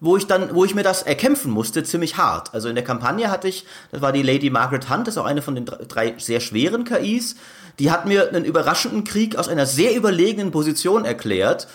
wo 0.01 0.17
ich 0.17 0.27
dann, 0.27 0.53
wo 0.53 0.65
ich 0.65 0.75
mir 0.75 0.83
das 0.83 1.03
erkämpfen 1.03 1.51
musste, 1.51 1.83
ziemlich 1.83 2.17
hart. 2.17 2.53
Also 2.53 2.67
in 2.67 2.75
der 2.75 2.83
Kampagne 2.83 3.31
hatte 3.31 3.47
ich, 3.47 3.65
das 3.91 4.01
war 4.01 4.11
die 4.11 4.23
Lady 4.23 4.49
Margaret 4.49 4.89
Hunt, 4.89 5.07
das 5.07 5.15
ist 5.15 5.17
auch 5.17 5.25
eine 5.25 5.41
von 5.41 5.55
den 5.55 5.65
drei 5.65 6.15
sehr 6.17 6.41
schweren 6.41 6.83
KIs, 6.83 7.35
die 7.79 7.91
hat 7.91 8.05
mir 8.05 8.27
einen 8.27 8.43
überraschenden 8.43 9.05
Krieg 9.05 9.37
aus 9.37 9.47
einer 9.47 9.65
sehr 9.65 9.95
überlegenen 9.95 10.51
Position 10.51 11.05
erklärt 11.05 11.67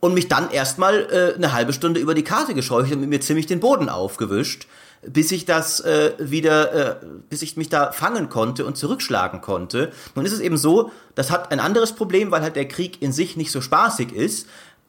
und 0.00 0.12
mich 0.12 0.28
dann 0.28 0.50
erstmal 0.50 1.06
äh, 1.10 1.34
eine 1.34 1.54
halbe 1.54 1.72
Stunde 1.72 1.98
über 1.98 2.14
die 2.14 2.24
Karte 2.24 2.52
gescheucht 2.52 2.92
und 2.92 3.00
mit 3.00 3.08
mir 3.08 3.20
ziemlich 3.20 3.46
den 3.46 3.60
Boden 3.60 3.88
aufgewischt 3.88 4.66
bis 5.02 5.30
ich 5.32 5.44
das 5.44 5.80
äh, 5.80 6.12
wieder, 6.18 6.72
äh, 7.02 7.06
bis 7.28 7.42
ich 7.42 7.56
mich 7.56 7.68
da 7.68 7.92
fangen 7.92 8.28
konnte 8.28 8.64
und 8.64 8.76
zurückschlagen 8.76 9.40
konnte. 9.40 9.92
Nun 10.14 10.24
ist 10.24 10.32
es 10.32 10.40
eben 10.40 10.56
so, 10.56 10.90
das 11.14 11.30
hat 11.30 11.52
ein 11.52 11.60
anderes 11.60 11.92
Problem, 11.92 12.30
weil 12.30 12.42
halt 12.42 12.56
der 12.56 12.68
Krieg 12.68 13.02
in 13.02 13.12
sich 13.12 13.36
nicht 13.36 13.52
so 13.52 13.60
spaßig 13.60 14.12
ist, 14.12 14.46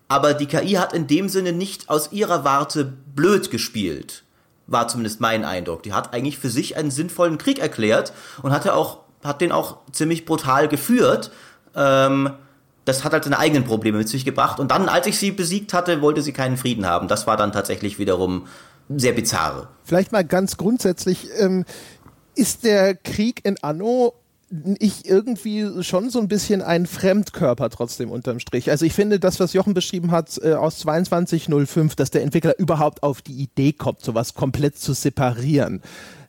aber 0.08 0.34
die 0.34 0.46
KI 0.46 0.74
hat 0.74 0.94
in 0.94 1.08
dem 1.08 1.30
Sinne 1.30 1.52
nicht 1.52 1.90
aus 1.90 2.12
ihrer 2.12 2.44
Warte 2.44 2.86
blöd 2.86 3.52
gespielt. 3.52 4.24
War 4.66 4.88
zumindest 4.88 5.22
mein 5.22 5.46
Eindruck. 5.46 5.84
Die 5.84 5.94
hat 5.94 6.14
eigentlich 6.14 6.38
für 6.38 6.50
sich 6.50 6.78
einen 6.78 6.92
sinnvollen 6.92 7.38
Krieg 7.38 7.60
erklärt 7.60 8.14
und 8.42 8.52
hatte 8.52 8.74
auch 8.74 9.00
hat 9.24 9.42
den 9.42 9.52
auch 9.52 9.78
ziemlich 9.92 10.26
brutal 10.26 10.68
geführt. 10.68 11.32
Ähm, 11.76 12.32
das 12.86 13.04
hat 13.04 13.12
halt 13.12 13.26
seine 13.26 13.40
eigenen 13.40 13.66
Probleme 13.66 13.98
mit 13.98 14.08
sich 14.08 14.24
gebracht. 14.24 14.60
Und 14.60 14.72
dann, 14.72 14.88
als 14.88 15.08
ich 15.08 15.20
sie 15.20 15.32
besiegt 15.32 15.74
hatte, 15.74 16.02
wollte 16.02 16.22
sie 16.22 16.32
keinen 16.32 16.56
Frieden 16.56 16.86
haben. 16.86 17.08
Das 17.08 17.28
war 17.28 17.36
dann 17.36 17.52
tatsächlich 17.52 18.00
wiederum 18.00 18.48
sehr 18.90 19.14
bizarre. 19.14 19.70
Vielleicht 19.84 20.12
mal 20.12 20.24
ganz 20.24 20.58
grundsätzlich, 20.58 21.30
ähm, 21.40 21.66
ist 22.36 22.64
der 22.64 22.96
Krieg 22.96 23.42
in 23.44 23.58
Anno 23.62 24.14
ich 24.80 25.06
irgendwie 25.06 25.84
schon 25.84 26.10
so 26.10 26.20
ein 26.20 26.30
bisschen 26.30 26.62
ein 26.62 26.86
Fremdkörper 26.86 27.70
trotzdem 27.70 28.12
unterm 28.12 28.40
Strich. 28.40 28.70
Also 28.70 28.86
ich 28.86 28.94
finde, 28.94 29.20
das, 29.20 29.42
was 29.42 29.52
Jochen 29.52 29.74
beschrieben 29.74 30.12
hat 30.12 30.40
äh, 30.42 30.54
aus 30.54 30.80
2205, 30.80 31.96
dass 31.96 32.12
der 32.12 32.24
Entwickler 32.24 32.58
überhaupt 32.58 33.04
auf 33.04 33.22
die 33.22 33.34
Idee 33.34 33.74
kommt, 33.74 34.02
sowas 34.02 34.36
komplett 34.36 34.78
zu 34.78 34.94
separieren. 34.94 35.82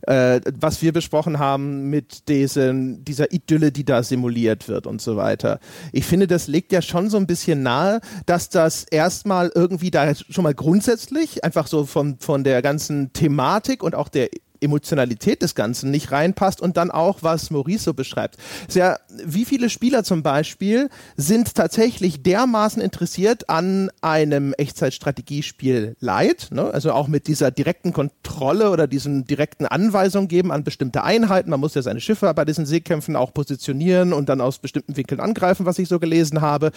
Äh, 0.02 0.40
was 0.58 0.80
wir 0.80 0.92
besprochen 0.92 1.38
haben 1.38 1.90
mit 1.90 2.28
diesen, 2.28 3.04
dieser 3.04 3.32
Idylle, 3.32 3.72
die 3.72 3.84
da 3.84 4.02
simuliert 4.02 4.68
wird 4.68 4.86
und 4.86 5.02
so 5.02 5.16
weiter. 5.16 5.58
Ich 5.92 6.04
finde, 6.06 6.26
das 6.26 6.46
legt 6.46 6.72
ja 6.72 6.82
schon 6.82 7.10
so 7.10 7.16
ein 7.16 7.26
bisschen 7.26 7.62
nahe, 7.62 8.00
dass 8.26 8.48
das 8.48 8.84
erstmal 8.84 9.50
irgendwie 9.54 9.90
da 9.90 10.14
schon 10.14 10.44
mal 10.44 10.54
grundsätzlich 10.54 11.44
einfach 11.44 11.66
so 11.66 11.84
von, 11.84 12.18
von 12.18 12.44
der 12.44 12.62
ganzen 12.62 13.12
Thematik 13.12 13.82
und 13.82 13.94
auch 13.94 14.08
der 14.08 14.28
Emotionalität 14.60 15.42
des 15.42 15.54
Ganzen 15.54 15.90
nicht 15.90 16.12
reinpasst 16.12 16.60
und 16.60 16.76
dann 16.76 16.90
auch, 16.90 17.18
was 17.22 17.50
Maurice 17.50 17.84
so 17.84 17.94
beschreibt. 17.94 18.36
Sehr, 18.68 19.00
wie 19.24 19.44
viele 19.44 19.70
Spieler 19.70 20.04
zum 20.04 20.22
Beispiel 20.22 20.88
sind 21.16 21.54
tatsächlich 21.54 22.22
dermaßen 22.22 22.82
interessiert 22.82 23.48
an 23.48 23.90
einem 24.00 24.52
Echtzeitstrategiespiel 24.54 25.96
Light, 26.00 26.48
ne? 26.50 26.72
also 26.72 26.92
auch 26.92 27.08
mit 27.08 27.26
dieser 27.28 27.50
direkten 27.50 27.92
Kontrolle 27.92 28.70
oder 28.70 28.86
diesen 28.86 29.24
direkten 29.26 29.66
Anweisungen 29.66 30.28
geben 30.28 30.52
an 30.52 30.64
bestimmte 30.64 31.04
Einheiten. 31.04 31.50
Man 31.50 31.60
muss 31.60 31.74
ja 31.74 31.82
seine 31.82 32.00
Schiffe 32.00 32.32
bei 32.34 32.44
diesen 32.44 32.66
Seekämpfen 32.66 33.16
auch 33.16 33.32
positionieren 33.32 34.12
und 34.12 34.28
dann 34.28 34.40
aus 34.40 34.58
bestimmten 34.58 34.96
Winkeln 34.96 35.20
angreifen, 35.20 35.66
was 35.66 35.78
ich 35.78 35.88
so 35.88 35.98
gelesen 35.98 36.40
habe. 36.40 36.72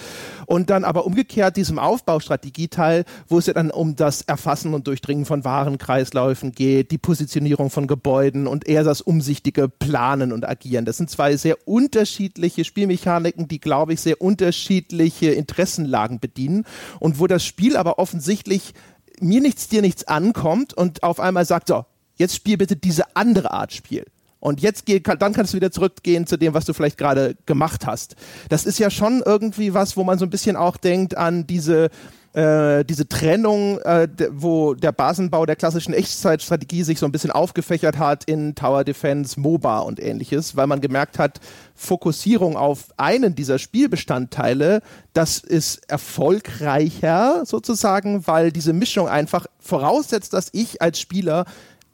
Und 0.46 0.70
dann 0.70 0.84
aber 0.84 1.06
umgekehrt 1.06 1.58
diesem 1.58 1.80
Aufbaustrategieteil, 1.80 3.06
wo 3.28 3.40
es 3.40 3.48
ja 3.48 3.54
dann 3.54 3.72
um 3.72 3.96
das 3.96 4.22
Erfassen 4.22 4.74
und 4.74 4.88
Durchdringen 4.88 5.26
von 5.26 5.44
Warenkreisläufen 5.44 6.52
geht, 6.52 6.92
die 6.92 6.98
Positionierung 6.98 7.70
von 7.72 7.88
Gebäuden 7.88 8.48
und 8.48 8.68
eher 8.68 8.84
das 8.84 9.02
umsichtige 9.02 9.68
Planen 9.68 10.32
und 10.32 10.48
Agieren. 10.48 10.86
Das 10.86 10.98
sind 10.98 11.10
zwei 11.10 11.36
sehr 11.38 11.68
unterschiedliche 11.68 12.64
Spielmechaniken, 12.64 13.48
die, 13.48 13.60
glaube 13.60 13.94
ich, 13.94 14.02
sehr 14.02 14.22
unterschiedliche 14.22 15.32
Interessenlagen 15.32 16.20
bedienen 16.20 16.66
und 17.00 17.20
wo 17.20 17.28
das 17.28 17.44
Spiel 17.44 17.78
aber 17.78 17.98
offensichtlich 18.00 18.74
mir 19.20 19.42
nichts, 19.42 19.68
dir 19.68 19.82
nichts 19.82 20.04
ankommt 20.08 20.74
und 20.74 21.04
auf 21.04 21.20
einmal 21.20 21.46
sagt, 21.46 21.68
so, 21.68 21.86
jetzt 22.16 22.36
spiel 22.36 22.58
bitte 22.58 22.76
diese 22.76 23.16
andere 23.16 23.52
Art 23.52 23.74
Spiel. 23.74 24.06
Und 24.40 24.60
jetzt 24.60 24.88
geh, 24.88 25.00
dann 25.00 25.34
kannst 25.34 25.54
du 25.54 25.58
wieder 25.58 25.72
zurückgehen 25.72 26.26
zu 26.26 26.36
dem, 26.36 26.56
was 26.56 26.66
du 26.66 26.74
vielleicht 26.74 26.98
gerade 26.98 27.38
gemacht 27.46 27.86
hast. 27.86 28.16
Das 28.50 28.66
ist 28.66 28.80
ja 28.80 28.90
schon 28.90 29.22
irgendwie 29.24 29.76
was, 29.76 29.96
wo 29.96 30.04
man 30.04 30.18
so 30.18 30.26
ein 30.26 30.32
bisschen 30.32 30.56
auch 30.56 30.78
denkt 30.78 31.16
an 31.16 31.46
diese 31.46 31.92
äh, 32.34 32.86
diese 32.86 33.08
Trennung, 33.08 33.80
äh, 33.80 34.08
wo 34.32 34.74
der 34.74 34.92
Basenbau 34.92 35.46
der 35.46 35.56
klassischen 35.56 35.94
Echtzeitstrategie 35.94 36.84
sich 36.84 37.00
so 37.00 37.06
ein 37.06 37.12
bisschen 37.12 37.32
aufgefächert 37.32 37.98
hat 37.98 38.24
in 38.24 38.56
Tower 38.56 38.84
Defense, 38.84 39.40
MOBA 39.40 39.80
und 39.80 40.00
ähnliches, 40.00 40.56
weil 40.56 40.68
man 40.68 40.82
gemerkt 40.82 41.20
hat, 41.20 41.40
Fokussierung 41.76 42.56
auf 42.56 42.86
einen 42.98 43.36
dieser 43.36 43.60
Spielbestandteile, 43.60 44.82
das 45.14 45.40
ist 45.40 45.90
erfolgreicher 45.90 47.44
sozusagen, 47.46 48.26
weil 48.28 48.52
diese 48.52 48.72
Mischung 48.72 49.10
einfach 49.10 49.48
voraussetzt, 49.60 50.34
dass 50.34 50.50
ich 50.54 50.82
als 50.82 51.00
Spieler 51.00 51.46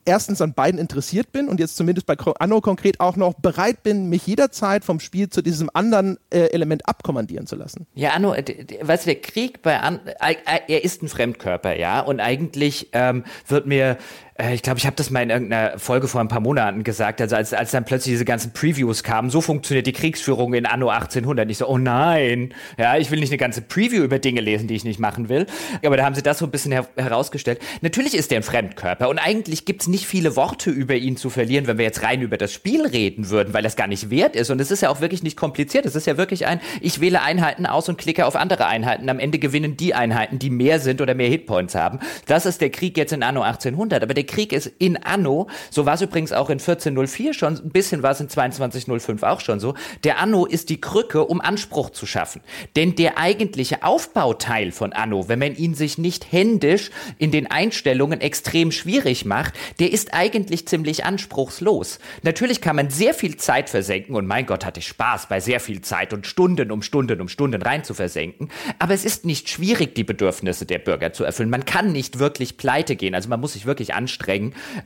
erstens 0.07 0.41
an 0.41 0.53
beiden 0.53 0.79
interessiert 0.79 1.31
bin 1.31 1.49
und 1.49 1.59
jetzt 1.59 1.75
zumindest 1.75 2.07
bei 2.07 2.15
Anno 2.39 2.61
konkret 2.61 2.99
auch 2.99 3.15
noch 3.15 3.33
bereit 3.35 3.83
bin, 3.83 4.09
mich 4.09 4.25
jederzeit 4.25 4.85
vom 4.85 4.99
Spiel 4.99 5.29
zu 5.29 5.41
diesem 5.41 5.69
anderen 5.73 6.17
äh, 6.29 6.47
Element 6.47 6.87
abkommandieren 6.87 7.45
zu 7.47 7.55
lassen. 7.55 7.87
Ja, 7.93 8.11
Anno, 8.11 8.31
weißt 8.31 9.05
du, 9.05 9.11
der 9.11 9.21
Krieg 9.21 9.61
bei 9.61 9.79
An 9.79 9.99
äh, 10.05 10.35
er 10.67 10.83
ist 10.83 11.03
ein 11.03 11.09
Fremdkörper, 11.09 11.77
ja, 11.77 11.99
und 11.99 12.19
eigentlich 12.19 12.89
ähm, 12.93 13.23
wird 13.47 13.65
mir 13.65 13.97
äh, 14.37 14.53
ich 14.53 14.61
glaube, 14.61 14.79
ich 14.79 14.85
habe 14.85 14.95
das 14.95 15.09
mal 15.09 15.21
in 15.21 15.29
irgendeiner 15.29 15.77
Folge 15.79 16.07
vor 16.07 16.21
ein 16.21 16.27
paar 16.27 16.39
Monaten 16.39 16.83
gesagt, 16.83 17.21
also 17.21 17.35
als, 17.35 17.53
als 17.53 17.71
dann 17.71 17.85
plötzlich 17.85 18.13
diese 18.13 18.25
ganzen 18.25 18.53
Previews 18.53 19.03
kamen, 19.03 19.29
so 19.29 19.41
funktioniert 19.41 19.87
die 19.87 19.93
Kriegsführung 19.93 20.53
in 20.53 20.65
Anno 20.65 20.89
1800. 20.89 21.49
Ich 21.49 21.57
so, 21.57 21.67
oh 21.67 21.77
nein, 21.77 22.53
ja, 22.77 22.97
ich 22.97 23.11
will 23.11 23.19
nicht 23.19 23.31
eine 23.31 23.37
ganze 23.37 23.61
Preview 23.61 24.03
über 24.03 24.19
Dinge 24.19 24.41
lesen, 24.41 24.67
die 24.67 24.75
ich 24.75 24.83
nicht 24.83 24.99
machen 24.99 25.29
will. 25.29 25.47
Aber 25.83 25.97
da 25.97 26.05
haben 26.05 26.15
sie 26.15 26.21
das 26.21 26.39
so 26.39 26.45
ein 26.45 26.51
bisschen 26.51 26.71
her 26.71 26.87
herausgestellt. 26.95 27.59
Natürlich 27.81 28.15
ist 28.15 28.31
der 28.31 28.39
ein 28.39 28.43
Fremdkörper 28.43 29.09
und 29.09 29.19
eigentlich 29.19 29.65
gibt's 29.65 29.87
nicht 29.87 30.05
viele 30.05 30.35
Worte 30.35 30.69
über 30.69 30.95
ihn 30.95 31.17
zu 31.17 31.29
verlieren, 31.29 31.67
wenn 31.67 31.77
wir 31.77 31.85
jetzt 31.85 32.03
rein 32.03 32.21
über 32.21 32.37
das 32.37 32.53
Spiel 32.53 32.85
reden 32.85 33.29
würden, 33.29 33.53
weil 33.53 33.63
das 33.63 33.75
gar 33.75 33.87
nicht 33.87 34.09
wert 34.09 34.35
ist. 34.35 34.49
Und 34.49 34.61
es 34.61 34.71
ist 34.71 34.81
ja 34.81 34.89
auch 34.89 35.01
wirklich 35.01 35.23
nicht 35.23 35.37
kompliziert. 35.37 35.85
Es 35.85 35.95
ist 35.95 36.07
ja 36.07 36.17
wirklich 36.17 36.45
ein, 36.45 36.59
ich 36.81 37.01
wähle 37.01 37.21
Einheiten 37.21 37.65
aus 37.65 37.89
und 37.89 37.97
klicke 37.97 38.25
auf 38.25 38.35
andere 38.35 38.67
Einheiten. 38.67 39.09
Am 39.09 39.19
Ende 39.19 39.39
gewinnen 39.39 39.77
die 39.77 39.93
Einheiten, 39.93 40.39
die 40.39 40.49
mehr 40.49 40.79
sind 40.79 41.01
oder 41.01 41.15
mehr 41.15 41.29
Hitpoints 41.29 41.75
haben. 41.75 41.99
Das 42.25 42.45
ist 42.45 42.61
der 42.61 42.69
Krieg 42.69 42.97
jetzt 42.97 43.13
in 43.13 43.23
Anno 43.23 43.41
1800. 43.41 44.03
Aber 44.03 44.13
der 44.13 44.26
Krieg 44.27 44.53
ist 44.53 44.71
in 44.77 44.97
Anno, 44.97 45.47
so 45.71 45.85
war 45.85 45.95
es 45.95 46.01
übrigens 46.01 46.31
auch 46.31 46.49
in 46.49 46.59
1404 46.59 47.33
schon, 47.33 47.55
ein 47.55 47.69
bisschen 47.69 48.03
war 48.03 48.11
es 48.11 48.19
in 48.19 48.29
2205 48.29 49.23
auch 49.23 49.39
schon 49.39 49.59
so, 49.59 49.73
der 50.03 50.19
Anno 50.19 50.45
ist 50.45 50.69
die 50.69 50.79
Krücke, 50.79 51.25
um 51.25 51.41
Anspruch 51.41 51.89
zu 51.89 52.05
schaffen. 52.05 52.41
Denn 52.75 52.95
der 52.95 53.17
eigentliche 53.17 53.83
Aufbauteil 53.83 54.71
von 54.71 54.93
Anno, 54.93 55.27
wenn 55.27 55.39
man 55.39 55.55
ihn 55.55 55.73
sich 55.73 55.97
nicht 55.97 56.31
händisch 56.31 56.91
in 57.17 57.31
den 57.31 57.49
Einstellungen 57.49 58.21
extrem 58.21 58.71
schwierig 58.71 59.25
macht, 59.25 59.53
der 59.79 59.91
ist 59.91 60.13
eigentlich 60.13 60.67
ziemlich 60.67 61.05
anspruchslos. 61.05 61.99
Natürlich 62.21 62.61
kann 62.61 62.75
man 62.75 62.89
sehr 62.89 63.13
viel 63.13 63.37
Zeit 63.37 63.69
versenken 63.69 64.15
und 64.15 64.27
mein 64.27 64.45
Gott 64.45 64.65
hatte 64.65 64.79
ich 64.79 64.87
Spaß 64.87 65.27
bei 65.27 65.39
sehr 65.39 65.59
viel 65.59 65.81
Zeit 65.81 66.13
und 66.13 66.27
Stunden 66.27 66.71
um 66.71 66.81
Stunden 66.81 67.21
um 67.21 67.29
Stunden 67.29 67.61
rein 67.61 67.83
zu 67.83 67.93
versenken, 67.93 68.49
aber 68.79 68.93
es 68.93 69.05
ist 69.05 69.25
nicht 69.25 69.49
schwierig, 69.49 69.95
die 69.95 70.03
Bedürfnisse 70.03 70.65
der 70.65 70.79
Bürger 70.79 71.13
zu 71.13 71.23
erfüllen. 71.23 71.49
Man 71.49 71.65
kann 71.65 71.91
nicht 71.91 72.19
wirklich 72.19 72.57
pleite 72.57 72.95
gehen, 72.95 73.15
also 73.15 73.29
man 73.29 73.39
muss 73.39 73.53
sich 73.53 73.65
wirklich 73.65 73.93
anstrengen 73.93 74.16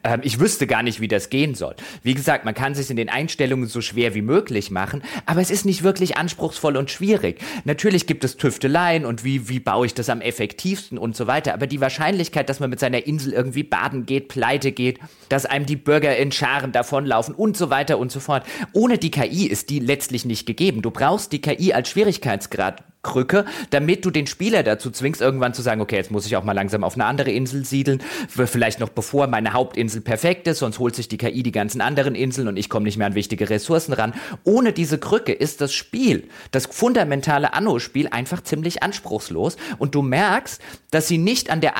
ähm, 0.03 0.21
ich 0.23 0.39
wüsste 0.39 0.67
gar 0.67 0.83
nicht, 0.83 1.01
wie 1.01 1.07
das 1.07 1.29
gehen 1.29 1.55
soll. 1.55 1.75
Wie 2.03 2.13
gesagt, 2.13 2.45
man 2.45 2.53
kann 2.53 2.75
sich 2.75 2.89
in 2.89 2.95
den 2.95 3.09
Einstellungen 3.09 3.67
so 3.67 3.81
schwer 3.81 4.13
wie 4.15 4.21
möglich 4.21 4.71
machen, 4.71 5.03
aber 5.25 5.41
es 5.41 5.51
ist 5.51 5.65
nicht 5.65 5.83
wirklich 5.83 6.17
anspruchsvoll 6.17 6.77
und 6.77 6.91
schwierig. 6.91 7.39
Natürlich 7.65 8.07
gibt 8.07 8.23
es 8.23 8.37
Tüfteleien 8.37 9.05
und 9.05 9.23
wie, 9.23 9.49
wie 9.49 9.59
baue 9.59 9.85
ich 9.85 9.93
das 9.93 10.09
am 10.09 10.21
effektivsten 10.21 10.97
und 10.97 11.15
so 11.15 11.27
weiter, 11.27 11.53
aber 11.53 11.67
die 11.67 11.81
Wahrscheinlichkeit, 11.81 12.49
dass 12.49 12.59
man 12.59 12.69
mit 12.69 12.79
seiner 12.79 13.05
Insel 13.05 13.33
irgendwie 13.33 13.63
baden 13.63 14.05
geht, 14.05 14.27
pleite 14.27 14.71
geht, 14.71 14.99
dass 15.29 15.45
einem 15.45 15.65
die 15.65 15.75
Bürger 15.75 16.15
in 16.17 16.31
Scharen 16.31 16.71
davonlaufen 16.71 17.35
und 17.35 17.57
so 17.57 17.69
weiter 17.69 17.97
und 17.97 18.11
so 18.11 18.19
fort. 18.19 18.45
Ohne 18.73 18.97
die 18.97 19.11
KI 19.11 19.47
ist 19.47 19.69
die 19.69 19.79
letztlich 19.79 20.25
nicht 20.25 20.45
gegeben. 20.45 20.81
Du 20.81 20.91
brauchst 20.91 21.31
die 21.31 21.41
KI 21.41 21.73
als 21.73 21.89
Schwierigkeitsgrad 21.89 22.83
Krücke, 23.03 23.45
damit 23.71 24.05
du 24.05 24.11
den 24.11 24.27
Spieler 24.27 24.63
dazu 24.63 24.91
zwingst, 24.91 25.21
irgendwann 25.21 25.53
zu 25.53 25.61
sagen, 25.61 25.81
okay, 25.81 25.95
jetzt 25.95 26.11
muss 26.11 26.25
ich 26.25 26.35
auch 26.35 26.43
mal 26.43 26.53
langsam 26.53 26.83
auf 26.83 26.93
eine 26.93 27.05
andere 27.05 27.31
Insel 27.31 27.65
siedeln, 27.65 28.01
vielleicht 28.27 28.79
noch 28.79 28.89
bevor 28.89 29.27
meine 29.27 29.53
Hauptinsel 29.53 30.01
perfekt 30.01 30.47
ist, 30.47 30.59
sonst 30.59 30.77
holt 30.79 30.95
sich 30.95 31.07
die 31.07 31.17
KI 31.17 31.41
die 31.41 31.51
ganzen 31.51 31.81
anderen 31.81 32.13
Inseln 32.13 32.47
und 32.47 32.57
ich 32.57 32.69
komme 32.69 32.85
nicht 32.85 32.97
mehr 32.97 33.07
an 33.07 33.15
wichtige 33.15 33.49
Ressourcen 33.49 33.93
ran. 33.93 34.13
Ohne 34.43 34.71
diese 34.71 34.99
Krücke 34.99 35.33
ist 35.33 35.61
das 35.61 35.73
Spiel, 35.73 36.27
das 36.51 36.67
fundamentale 36.67 37.53
Anno-Spiel 37.53 38.07
einfach 38.07 38.43
ziemlich 38.43 38.83
anspruchslos 38.83 39.57
und 39.79 39.95
du 39.95 40.01
merkst, 40.01 40.61
dass 40.91 41.07
sie 41.07 41.17
nicht 41.17 41.49
an 41.49 41.61
der 41.61 41.77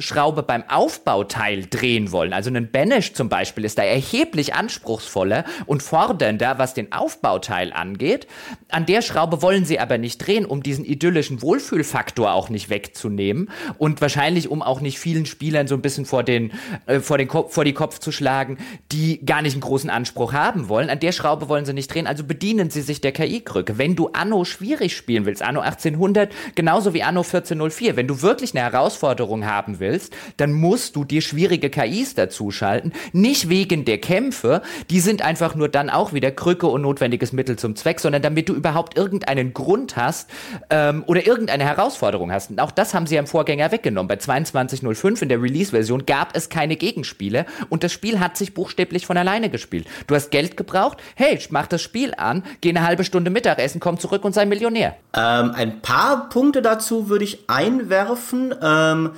Anspruchsschraube 0.00 0.42
beim 0.42 0.64
Aufbauteil 0.68 1.66
drehen 1.66 2.10
wollen. 2.10 2.32
Also 2.32 2.50
ein 2.50 2.70
Banish 2.70 3.12
zum 3.12 3.28
Beispiel 3.28 3.66
ist 3.66 3.76
da 3.76 3.82
erheblich 3.82 4.54
anspruchsvoller 4.54 5.44
und 5.66 5.82
fordernder, 5.82 6.58
was 6.58 6.72
den 6.72 6.90
Aufbauteil 6.92 7.72
angeht. 7.72 8.26
An 8.70 8.86
der 8.86 9.02
Schraube 9.02 9.42
wollen 9.42 9.66
sie 9.66 9.78
aber 9.78 9.98
nicht 9.98 10.18
drehen 10.18 10.46
um 10.46 10.62
diesen 10.62 10.86
idyllischen 10.86 11.42
Wohlfühlfaktor 11.42 12.32
auch 12.32 12.48
nicht 12.48 12.70
wegzunehmen 12.70 13.50
und 13.76 14.00
wahrscheinlich 14.00 14.48
um 14.48 14.62
auch 14.62 14.80
nicht 14.80 14.98
vielen 14.98 15.26
Spielern 15.26 15.66
so 15.66 15.74
ein 15.74 15.82
bisschen 15.82 16.06
vor 16.06 16.22
den 16.22 16.52
äh, 16.86 17.00
vor 17.00 17.18
den 17.18 17.28
Kopf, 17.28 17.52
vor 17.52 17.64
die 17.64 17.74
Kopf 17.74 17.98
zu 17.98 18.10
schlagen, 18.10 18.56
die 18.92 19.24
gar 19.24 19.42
nicht 19.42 19.52
einen 19.52 19.60
großen 19.60 19.90
Anspruch 19.90 20.32
haben 20.32 20.70
wollen. 20.70 20.88
An 20.88 21.00
der 21.00 21.12
Schraube 21.12 21.48
wollen 21.50 21.66
sie 21.66 21.74
nicht 21.74 21.92
drehen, 21.92 22.06
also 22.06 22.24
bedienen 22.24 22.70
sie 22.70 22.80
sich 22.80 23.02
der 23.02 23.12
KI-Krücke. 23.12 23.76
Wenn 23.76 23.96
du 23.96 24.08
Anno 24.14 24.46
schwierig 24.46 24.96
spielen 24.96 25.26
willst, 25.26 25.42
Anno 25.42 25.60
1800 25.60 26.32
genauso 26.54 26.94
wie 26.94 27.02
Anno 27.02 27.20
1404, 27.20 27.96
wenn 27.96 28.06
du 28.06 28.22
wirklich 28.22 28.54
eine 28.54 28.62
Herausforderung 28.64 29.44
haben 29.44 29.78
willst, 29.78 29.89
dann 30.36 30.52
musst 30.52 30.96
du 30.96 31.04
dir 31.04 31.20
schwierige 31.20 31.70
KIs 31.70 32.14
dazuschalten, 32.14 32.92
nicht 33.12 33.48
wegen 33.48 33.84
der 33.84 33.98
Kämpfe, 33.98 34.62
die 34.90 35.00
sind 35.00 35.22
einfach 35.22 35.54
nur 35.54 35.68
dann 35.68 35.90
auch 35.90 36.12
wieder 36.12 36.30
Krücke 36.30 36.66
und 36.66 36.82
notwendiges 36.82 37.32
Mittel 37.32 37.56
zum 37.56 37.76
Zweck, 37.76 38.00
sondern 38.00 38.22
damit 38.22 38.48
du 38.48 38.54
überhaupt 38.54 38.96
irgendeinen 38.96 39.52
Grund 39.52 39.96
hast, 39.96 40.28
ähm, 40.70 41.04
oder 41.06 41.26
irgendeine 41.26 41.64
Herausforderung 41.64 42.32
hast. 42.32 42.50
Und 42.50 42.60
auch 42.60 42.70
das 42.70 42.94
haben 42.94 43.06
sie 43.06 43.14
ja 43.16 43.20
im 43.20 43.26
Vorgänger 43.26 43.72
weggenommen. 43.72 44.08
Bei 44.08 44.16
22.05 44.16 45.22
in 45.22 45.28
der 45.28 45.42
Release-Version 45.42 46.06
gab 46.06 46.36
es 46.36 46.48
keine 46.48 46.76
Gegenspiele 46.76 47.46
und 47.68 47.84
das 47.84 47.92
Spiel 47.92 48.20
hat 48.20 48.36
sich 48.36 48.54
buchstäblich 48.54 49.06
von 49.06 49.16
alleine 49.16 49.50
gespielt. 49.50 49.86
Du 50.06 50.14
hast 50.14 50.30
Geld 50.30 50.56
gebraucht, 50.56 50.98
hey, 51.14 51.38
mach 51.50 51.66
das 51.66 51.82
Spiel 51.82 52.14
an, 52.16 52.42
geh 52.60 52.70
eine 52.70 52.82
halbe 52.82 53.04
Stunde 53.04 53.30
Mittagessen, 53.30 53.80
komm 53.80 53.98
zurück 53.98 54.24
und 54.24 54.34
sei 54.34 54.46
Millionär. 54.46 54.96
Ähm, 55.14 55.52
ein 55.54 55.80
paar 55.82 56.28
Punkte 56.28 56.62
dazu 56.62 57.08
würde 57.08 57.24
ich 57.24 57.48
einwerfen. 57.48 58.54
Ähm, 58.62 59.10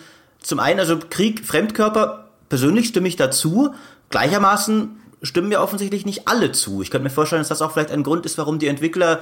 zum 0.43 0.61
einen, 0.61 0.80
also 0.80 0.99
Krieg, 0.99 1.45
Fremdkörper, 1.45 2.30
persönlich 2.49 2.88
stimme 2.88 3.09
ich 3.09 3.16
dazu. 3.16 3.74
Gleichermaßen 4.11 5.03
stimmen 5.22 5.49
mir 5.49 5.61
offensichtlich 5.61 6.05
nicht 6.05 6.26
alle 6.26 6.53
zu. 6.53 6.82
Ich 6.82 6.90
könnte 6.90 7.05
mir 7.05 7.11
vorstellen, 7.11 7.40
dass 7.40 7.49
das 7.49 7.62
auch 7.62 7.72
vielleicht 7.72 7.93
ein 7.93 8.03
Grund 8.03 8.26
ist, 8.26 8.38
warum 8.38 8.59
die 8.59 8.66
Entwickler 8.66 9.20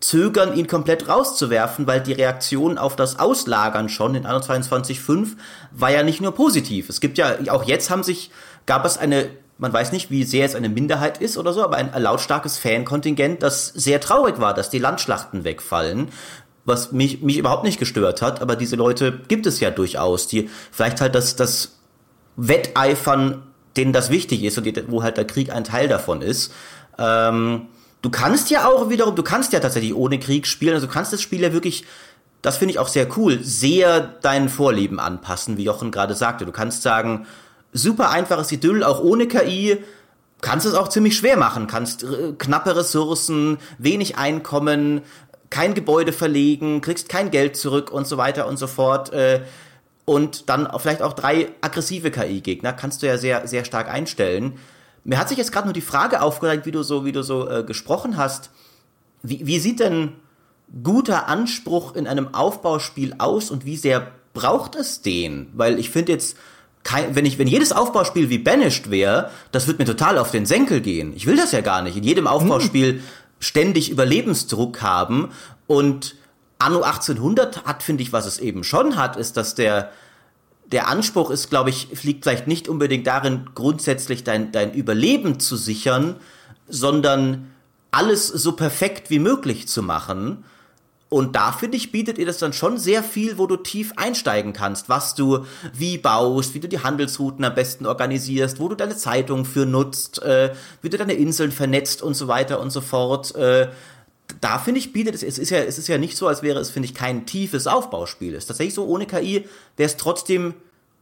zögern, 0.00 0.54
ihn 0.56 0.66
komplett 0.66 1.08
rauszuwerfen, 1.08 1.86
weil 1.86 2.00
die 2.00 2.12
Reaktion 2.12 2.78
auf 2.78 2.96
das 2.96 3.18
Auslagern 3.18 3.88
schon 3.88 4.14
in 4.14 4.26
21.5 4.26 5.36
war 5.72 5.90
ja 5.90 6.02
nicht 6.02 6.20
nur 6.20 6.32
positiv. 6.32 6.88
Es 6.88 7.00
gibt 7.00 7.18
ja, 7.18 7.36
auch 7.48 7.64
jetzt 7.64 7.90
haben 7.90 8.02
sich, 8.02 8.30
gab 8.66 8.84
es 8.84 8.98
eine, 8.98 9.30
man 9.56 9.72
weiß 9.72 9.92
nicht, 9.92 10.10
wie 10.10 10.24
sehr 10.24 10.44
es 10.44 10.54
eine 10.54 10.68
Minderheit 10.68 11.18
ist 11.20 11.38
oder 11.38 11.52
so, 11.52 11.64
aber 11.64 11.76
ein 11.76 11.90
lautstarkes 12.00 12.58
Fankontingent, 12.58 13.42
das 13.42 13.68
sehr 13.68 14.00
traurig 14.00 14.38
war, 14.38 14.54
dass 14.54 14.70
die 14.70 14.78
Landschlachten 14.78 15.44
wegfallen 15.44 16.10
was 16.68 16.92
mich, 16.92 17.22
mich 17.22 17.38
überhaupt 17.38 17.64
nicht 17.64 17.78
gestört 17.78 18.22
hat, 18.22 18.40
aber 18.40 18.54
diese 18.54 18.76
Leute 18.76 19.20
gibt 19.28 19.46
es 19.46 19.60
ja 19.60 19.70
durchaus, 19.70 20.28
die 20.28 20.48
vielleicht 20.70 21.00
halt 21.00 21.14
das, 21.14 21.34
das 21.36 21.78
Wetteifern, 22.36 23.42
denen 23.76 23.92
das 23.92 24.10
wichtig 24.10 24.44
ist 24.44 24.58
und 24.58 24.64
die, 24.64 24.74
wo 24.88 25.02
halt 25.02 25.16
der 25.16 25.26
Krieg 25.26 25.50
ein 25.50 25.64
Teil 25.64 25.88
davon 25.88 26.22
ist. 26.22 26.52
Ähm, 26.98 27.68
du 28.02 28.10
kannst 28.10 28.50
ja 28.50 28.68
auch 28.68 28.90
wiederum, 28.90 29.16
du 29.16 29.22
kannst 29.22 29.52
ja 29.52 29.60
tatsächlich 29.60 29.94
ohne 29.94 30.18
Krieg 30.18 30.46
spielen, 30.46 30.74
also 30.74 30.86
du 30.86 30.92
kannst 30.92 31.12
das 31.12 31.22
Spiel 31.22 31.40
ja 31.40 31.52
wirklich, 31.52 31.84
das 32.42 32.56
finde 32.56 32.72
ich 32.72 32.78
auch 32.78 32.88
sehr 32.88 33.08
cool, 33.16 33.40
sehr 33.42 34.00
deinen 34.00 34.48
Vorlieben 34.48 35.00
anpassen, 35.00 35.56
wie 35.56 35.64
Jochen 35.64 35.90
gerade 35.90 36.14
sagte. 36.14 36.46
Du 36.46 36.52
kannst 36.52 36.82
sagen, 36.82 37.26
super 37.72 38.10
einfaches 38.10 38.52
Idyll, 38.52 38.84
auch 38.84 39.02
ohne 39.02 39.26
KI, 39.26 39.78
kannst 40.40 40.66
es 40.66 40.74
auch 40.74 40.88
ziemlich 40.88 41.16
schwer 41.16 41.36
machen, 41.36 41.66
kannst 41.66 42.04
äh, 42.04 42.32
knappe 42.38 42.76
Ressourcen, 42.76 43.58
wenig 43.78 44.18
Einkommen, 44.18 45.02
kein 45.50 45.74
Gebäude 45.74 46.12
verlegen, 46.12 46.80
kriegst 46.80 47.08
kein 47.08 47.30
Geld 47.30 47.56
zurück 47.56 47.90
und 47.90 48.06
so 48.06 48.16
weiter 48.16 48.46
und 48.46 48.58
so 48.58 48.66
fort. 48.66 49.12
Äh, 49.12 49.42
und 50.04 50.48
dann 50.48 50.68
vielleicht 50.78 51.02
auch 51.02 51.12
drei 51.12 51.48
aggressive 51.60 52.10
KI-Gegner 52.10 52.72
kannst 52.72 53.02
du 53.02 53.06
ja 53.06 53.18
sehr, 53.18 53.46
sehr 53.46 53.64
stark 53.64 53.88
einstellen. 53.88 54.54
Mir 55.04 55.18
hat 55.18 55.28
sich 55.28 55.38
jetzt 55.38 55.52
gerade 55.52 55.66
nur 55.66 55.74
die 55.74 55.80
Frage 55.80 56.22
aufgereiht, 56.22 56.66
wie 56.66 56.70
du 56.70 56.82
so, 56.82 57.04
wie 57.04 57.12
du 57.12 57.22
so 57.22 57.48
äh, 57.48 57.62
gesprochen 57.62 58.16
hast. 58.16 58.50
Wie, 59.22 59.46
wie 59.46 59.58
sieht 59.58 59.80
denn 59.80 60.12
guter 60.82 61.28
Anspruch 61.28 61.94
in 61.94 62.06
einem 62.06 62.34
Aufbauspiel 62.34 63.14
aus 63.18 63.50
und 63.50 63.64
wie 63.64 63.76
sehr 63.76 64.12
braucht 64.32 64.76
es 64.76 65.02
den? 65.02 65.50
Weil 65.54 65.78
ich 65.78 65.90
finde 65.90 66.12
jetzt, 66.12 66.36
kein, 66.84 67.14
wenn 67.14 67.26
ich, 67.26 67.38
wenn 67.38 67.46
jedes 67.46 67.72
Aufbauspiel 67.72 68.30
wie 68.30 68.38
Banished 68.38 68.90
wäre, 68.90 69.30
das 69.52 69.66
wird 69.66 69.78
mir 69.78 69.84
total 69.84 70.16
auf 70.16 70.30
den 70.30 70.46
Senkel 70.46 70.80
gehen. 70.80 71.12
Ich 71.14 71.26
will 71.26 71.36
das 71.36 71.52
ja 71.52 71.60
gar 71.60 71.82
nicht. 71.82 71.96
In 71.96 72.04
jedem 72.04 72.26
Aufbauspiel 72.26 72.94
hm 72.94 73.02
ständig 73.40 73.90
Überlebensdruck 73.90 74.82
haben. 74.82 75.30
Und 75.66 76.16
Anno 76.58 76.82
1800 76.82 77.64
hat, 77.64 77.82
finde 77.82 78.02
ich, 78.02 78.12
was 78.12 78.26
es 78.26 78.38
eben 78.38 78.64
schon 78.64 78.96
hat, 78.96 79.16
ist, 79.16 79.36
dass 79.36 79.54
der, 79.54 79.92
der 80.66 80.88
Anspruch 80.88 81.30
ist, 81.30 81.50
glaube 81.50 81.70
ich, 81.70 82.02
liegt 82.02 82.24
vielleicht 82.24 82.46
nicht 82.46 82.68
unbedingt 82.68 83.06
darin, 83.06 83.50
grundsätzlich 83.54 84.24
dein, 84.24 84.52
dein 84.52 84.72
Überleben 84.72 85.38
zu 85.38 85.56
sichern, 85.56 86.16
sondern 86.68 87.50
alles 87.90 88.28
so 88.28 88.52
perfekt 88.52 89.10
wie 89.10 89.18
möglich 89.18 89.68
zu 89.68 89.82
machen. 89.82 90.44
Und 91.10 91.36
da 91.36 91.52
finde 91.52 91.78
ich, 91.78 91.90
bietet 91.90 92.18
ihr 92.18 92.26
das 92.26 92.38
dann 92.38 92.52
schon 92.52 92.76
sehr 92.76 93.02
viel, 93.02 93.38
wo 93.38 93.46
du 93.46 93.56
tief 93.56 93.92
einsteigen 93.96 94.52
kannst, 94.52 94.90
was 94.90 95.14
du 95.14 95.46
wie 95.72 95.96
baust, 95.96 96.52
wie 96.52 96.60
du 96.60 96.68
die 96.68 96.82
Handelsrouten 96.82 97.44
am 97.44 97.54
besten 97.54 97.86
organisierst, 97.86 98.60
wo 98.60 98.68
du 98.68 98.74
deine 98.74 98.96
Zeitung 98.96 99.46
für 99.46 99.64
nutzt, 99.64 100.22
äh, 100.22 100.52
wie 100.82 100.90
du 100.90 100.98
deine 100.98 101.14
Inseln 101.14 101.50
vernetzt 101.50 102.02
und 102.02 102.14
so 102.14 102.28
weiter 102.28 102.60
und 102.60 102.70
so 102.70 102.82
fort. 102.82 103.34
Äh, 103.36 103.68
da 104.42 104.58
finde 104.58 104.80
ich, 104.80 104.92
bietet 104.92 105.14
es, 105.14 105.22
es 105.22 105.38
ist 105.38 105.48
ja, 105.48 105.60
es 105.60 105.78
ist 105.78 105.88
ja 105.88 105.96
nicht 105.96 106.16
so, 106.16 106.26
als 106.26 106.42
wäre 106.42 106.60
es, 106.60 106.70
finde 106.70 106.86
ich, 106.86 106.94
kein 106.94 107.24
tiefes 107.24 107.66
Aufbauspiel. 107.66 108.34
Es 108.34 108.44
ist 108.44 108.48
tatsächlich 108.48 108.74
so, 108.74 108.86
ohne 108.86 109.06
KI 109.06 109.46
wäre 109.76 109.86
es 109.86 109.96
trotzdem 109.96 110.52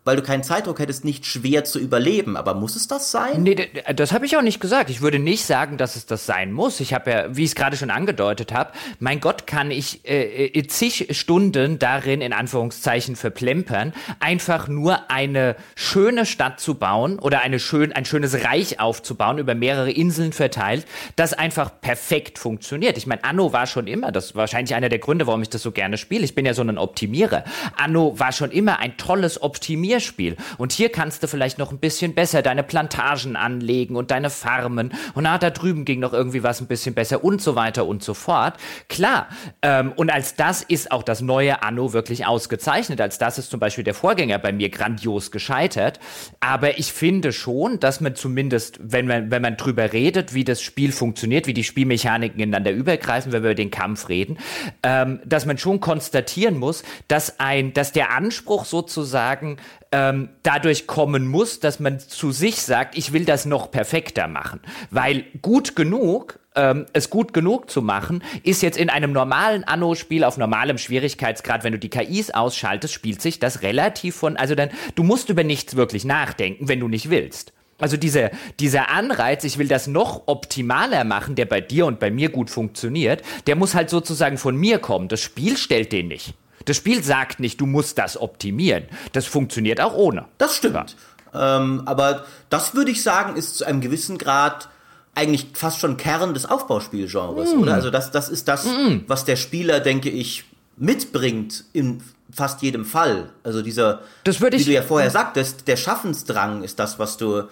weil 0.07 0.14
du 0.14 0.22
keinen 0.22 0.44
Zeitdruck 0.44 0.78
hättest, 0.78 1.04
nicht 1.04 1.26
schwer 1.26 1.64
zu 1.64 1.80
überleben. 1.80 2.36
Aber 2.36 2.54
muss 2.54 2.76
es 2.76 2.86
das 2.86 3.11
sein? 3.11 3.42
Nee, 3.42 3.68
das 3.92 4.12
habe 4.12 4.24
ich 4.24 4.36
auch 4.36 4.42
nicht 4.42 4.61
gesagt. 4.61 4.88
Ich 4.88 5.00
würde 5.00 5.18
nicht 5.18 5.44
sagen, 5.44 5.78
dass 5.78 5.96
es 5.96 6.07
das 6.07 6.26
sein 6.26 6.52
muss. 6.52 6.78
Ich 6.78 6.94
habe 6.94 7.11
ja, 7.11 7.36
wie 7.36 7.42
ich 7.42 7.50
es 7.50 7.54
gerade 7.57 7.76
schon 7.76 7.90
angedeutet 7.90 8.54
habe, 8.54 8.70
mein 9.00 9.18
Gott, 9.18 9.48
kann 9.48 9.72
ich 9.72 10.09
äh, 10.09 10.46
äh, 10.46 10.66
zig 10.68 11.09
Stunden 11.11 11.80
darin 11.80 12.20
in 12.20 12.32
Anführungszeichen 12.32 13.16
verplempern, 13.16 13.92
einfach 14.20 14.68
nur 14.68 15.11
eine 15.11 15.57
schöne 15.74 16.24
Stadt 16.24 16.61
zu 16.61 16.76
bauen 16.76 17.18
oder 17.18 17.40
eine 17.40 17.59
schön, 17.59 17.92
ein 17.92 18.04
schönes 18.04 18.44
Reich 18.44 18.78
aufzubauen, 18.78 19.38
über 19.38 19.57
mehrere 19.57 19.90
Inseln 19.90 20.32
verteilt, 20.32 20.86
das 21.16 21.32
einfach 21.32 21.80
perfekt 21.80 22.38
funktioniert. 22.38 22.96
Ich 22.96 23.09
meine, 23.09 23.24
Anno 23.24 23.52
war 23.52 23.66
schon 23.66 23.88
immer, 23.88 24.12
das 24.12 24.26
ist 24.26 24.34
wahrscheinlich 24.36 24.76
einer 24.76 24.88
der 24.88 25.00
Gründe, 25.00 25.26
warum 25.26 25.42
ich 25.42 25.50
das 25.50 25.62
so 25.62 25.72
gerne 25.72 25.98
spiele. 25.98 26.24
Ich 26.24 26.36
bin 26.36 26.46
ja 26.46 26.54
so 26.54 26.62
ein 26.62 26.78
Optimierer. 26.78 27.42
Anno 27.76 28.16
war 28.20 28.30
schon 28.30 28.52
immer 28.52 28.78
ein 28.78 28.96
tolles 28.98 29.42
Optimierer. 29.42 29.95
Turnierspiel. 29.97 30.36
Und 30.59 30.72
hier 30.72 30.90
kannst 30.90 31.22
du 31.22 31.28
vielleicht 31.28 31.59
noch 31.59 31.72
ein 31.72 31.78
bisschen 31.78 32.14
besser 32.14 32.42
deine 32.42 32.62
Plantagen 32.62 33.36
anlegen 33.36 33.97
und 33.97 34.11
deine 34.11 34.30
Farmen. 34.30 34.92
Und 35.14 35.24
na, 35.24 35.38
da 35.38 35.51
drüben 35.51 35.84
ging 35.84 36.01
noch 36.01 36.12
irgendwie 36.12 36.42
was 36.42 36.61
ein 36.61 36.66
bisschen 36.66 36.94
besser 36.94 37.24
und 37.24 37.40
so 37.40 37.57
weiter 37.57 37.86
und 37.86 38.03
so 38.03 38.14
fort. 38.14 38.55
Klar. 38.88 39.28
Ähm, 39.62 39.92
und 39.97 40.11
als 40.11 40.34
das 40.34 40.62
ist 40.62 40.92
auch 40.92 41.03
das 41.03 41.20
neue 41.20 41.62
Anno 41.62 41.92
wirklich 41.92 42.26
ausgezeichnet. 42.26 43.01
Als 43.01 43.18
das 43.18 43.38
ist 43.38 43.51
zum 43.51 43.61
Beispiel 43.61 43.84
der 43.84 43.94
Vorgänger 43.94 44.38
bei 44.38 44.53
mir 44.53 44.68
grandios 44.68 45.30
gescheitert. 45.30 45.99
Aber 46.40 46.78
ich 46.78 46.92
finde 46.92 47.32
schon, 47.32 47.80
dass 47.80 48.01
man 48.01 48.14
zumindest, 48.14 48.78
wenn 48.82 49.07
man, 49.07 49.30
wenn 49.30 49.42
man 49.42 49.57
drüber 49.57 49.92
redet, 49.92 50.34
wie 50.34 50.44
das 50.44 50.61
Spiel 50.61 50.92
funktioniert, 50.92 51.47
wie 51.47 51.55
die 51.55 51.64
Spielmechaniken 51.64 52.40
ineinander 52.40 52.72
übergreifen, 52.72 53.32
wenn 53.32 53.42
wir 53.42 53.51
über 53.51 53.55
den 53.55 53.70
Kampf 53.70 54.09
reden, 54.09 54.38
ähm, 54.82 55.20
dass 55.24 55.47
man 55.47 55.59
schon 55.59 55.80
konstatieren 55.80 56.59
muss, 56.59 56.82
dass 57.09 57.40
ein, 57.40 57.72
dass 57.72 57.92
der 57.92 58.11
Anspruch 58.11 58.64
sozusagen 58.64 59.57
ähm, 59.93 60.30
dadurch 60.43 60.87
kommen 60.87 61.26
muss, 61.26 61.61
dass 61.61 61.80
man 61.80 62.01
zu 62.01 62.32
sich 62.32 62.62
sagt, 62.62 62.97
ich 62.97 63.12
will 63.12 63.24
das 63.24 63.47
noch 63.47 63.70
perfekter 63.70 64.28
machen. 64.28 64.61
Weil 64.91 65.24
gut 65.43 65.76
genug, 65.76 66.39
ähm, 66.55 66.87
es 66.93 67.11
gut 67.11 67.32
genug 67.32 67.70
zu 67.70 67.82
machen, 67.82 68.22
ist 68.43 68.62
jetzt 68.62 68.78
in 68.78 68.91
einem 68.91 69.12
normalen 69.12 69.64
Anno-Spiel 69.64 70.24
auf 70.24 70.39
normalem 70.39 70.78
Schwierigkeitsgrad, 70.78 71.64
wenn 71.64 71.72
du 71.72 71.78
die 71.78 71.91
KIs 71.91 72.30
ausschaltest, 72.30 72.93
spielt 72.93 73.22
sich 73.22 73.39
das 73.39 73.62
relativ 73.62 74.16
von, 74.16 74.37
also 74.37 74.55
dann, 74.55 74.70
du 74.95 75.03
musst 75.03 75.28
über 75.28 75.45
nichts 75.45 75.76
wirklich 75.76 76.05
nachdenken, 76.05 76.68
wenn 76.68 76.80
du 76.80 76.89
nicht 76.89 77.11
willst. 77.11 77.53
Also 77.78 77.99
dieser, 77.99 78.30
dieser 78.59 78.89
Anreiz, 78.89 79.45
ich 79.45 79.59
will 79.59 79.68
das 79.68 79.87
noch 79.87 80.22
optimaler 80.26 81.05
machen, 81.05 81.34
der 81.34 81.45
bei 81.45 81.61
dir 81.61 81.84
und 81.84 82.01
bei 82.01 82.11
mir 82.11 82.30
gut 82.30 82.49
funktioniert, 82.49 83.22
der 83.47 83.55
muss 83.55 83.74
halt 83.74 83.91
sozusagen 83.91 84.39
von 84.39 84.57
mir 84.57 84.78
kommen. 84.78 85.09
Das 85.09 85.20
Spiel 85.20 85.59
stellt 85.59 85.93
den 85.93 86.09
nicht. 86.09 86.34
Das 86.66 86.76
Spiel 86.76 87.02
sagt 87.02 87.40
nicht, 87.40 87.60
du 87.60 87.66
musst 87.66 87.96
das 87.98 88.20
optimieren. 88.20 88.84
Das 89.12 89.26
funktioniert 89.26 89.80
auch 89.80 89.94
ohne. 89.94 90.26
Das 90.36 90.56
stimmt. 90.56 90.96
Ja. 91.32 91.56
Ähm, 91.56 91.82
aber 91.86 92.24
das 92.50 92.74
würde 92.74 92.90
ich 92.90 93.02
sagen, 93.02 93.36
ist 93.36 93.56
zu 93.56 93.64
einem 93.64 93.80
gewissen 93.80 94.18
Grad 94.18 94.68
eigentlich 95.14 95.48
fast 95.54 95.78
schon 95.78 95.96
Kern 95.96 96.34
des 96.34 96.44
Aufbauspielgenres, 96.44 97.54
mm. 97.54 97.60
oder? 97.60 97.74
Also 97.74 97.90
das, 97.90 98.10
das 98.10 98.28
ist 98.28 98.48
das, 98.48 98.66
mm. 98.66 99.04
was 99.06 99.24
der 99.24 99.36
Spieler, 99.36 99.80
denke 99.80 100.10
ich, 100.10 100.44
mitbringt 100.76 101.64
in 101.72 102.02
fast 102.30 102.62
jedem 102.62 102.84
Fall. 102.84 103.30
Also 103.42 103.62
dieser, 103.62 104.02
das 104.24 104.40
wie 104.40 104.50
du 104.50 104.72
ja 104.72 104.82
vorher 104.82 105.10
sagtest, 105.10 105.68
der 105.68 105.76
Schaffensdrang 105.76 106.62
ist 106.62 106.78
das, 106.78 106.98
was 106.98 107.16
du 107.16 107.44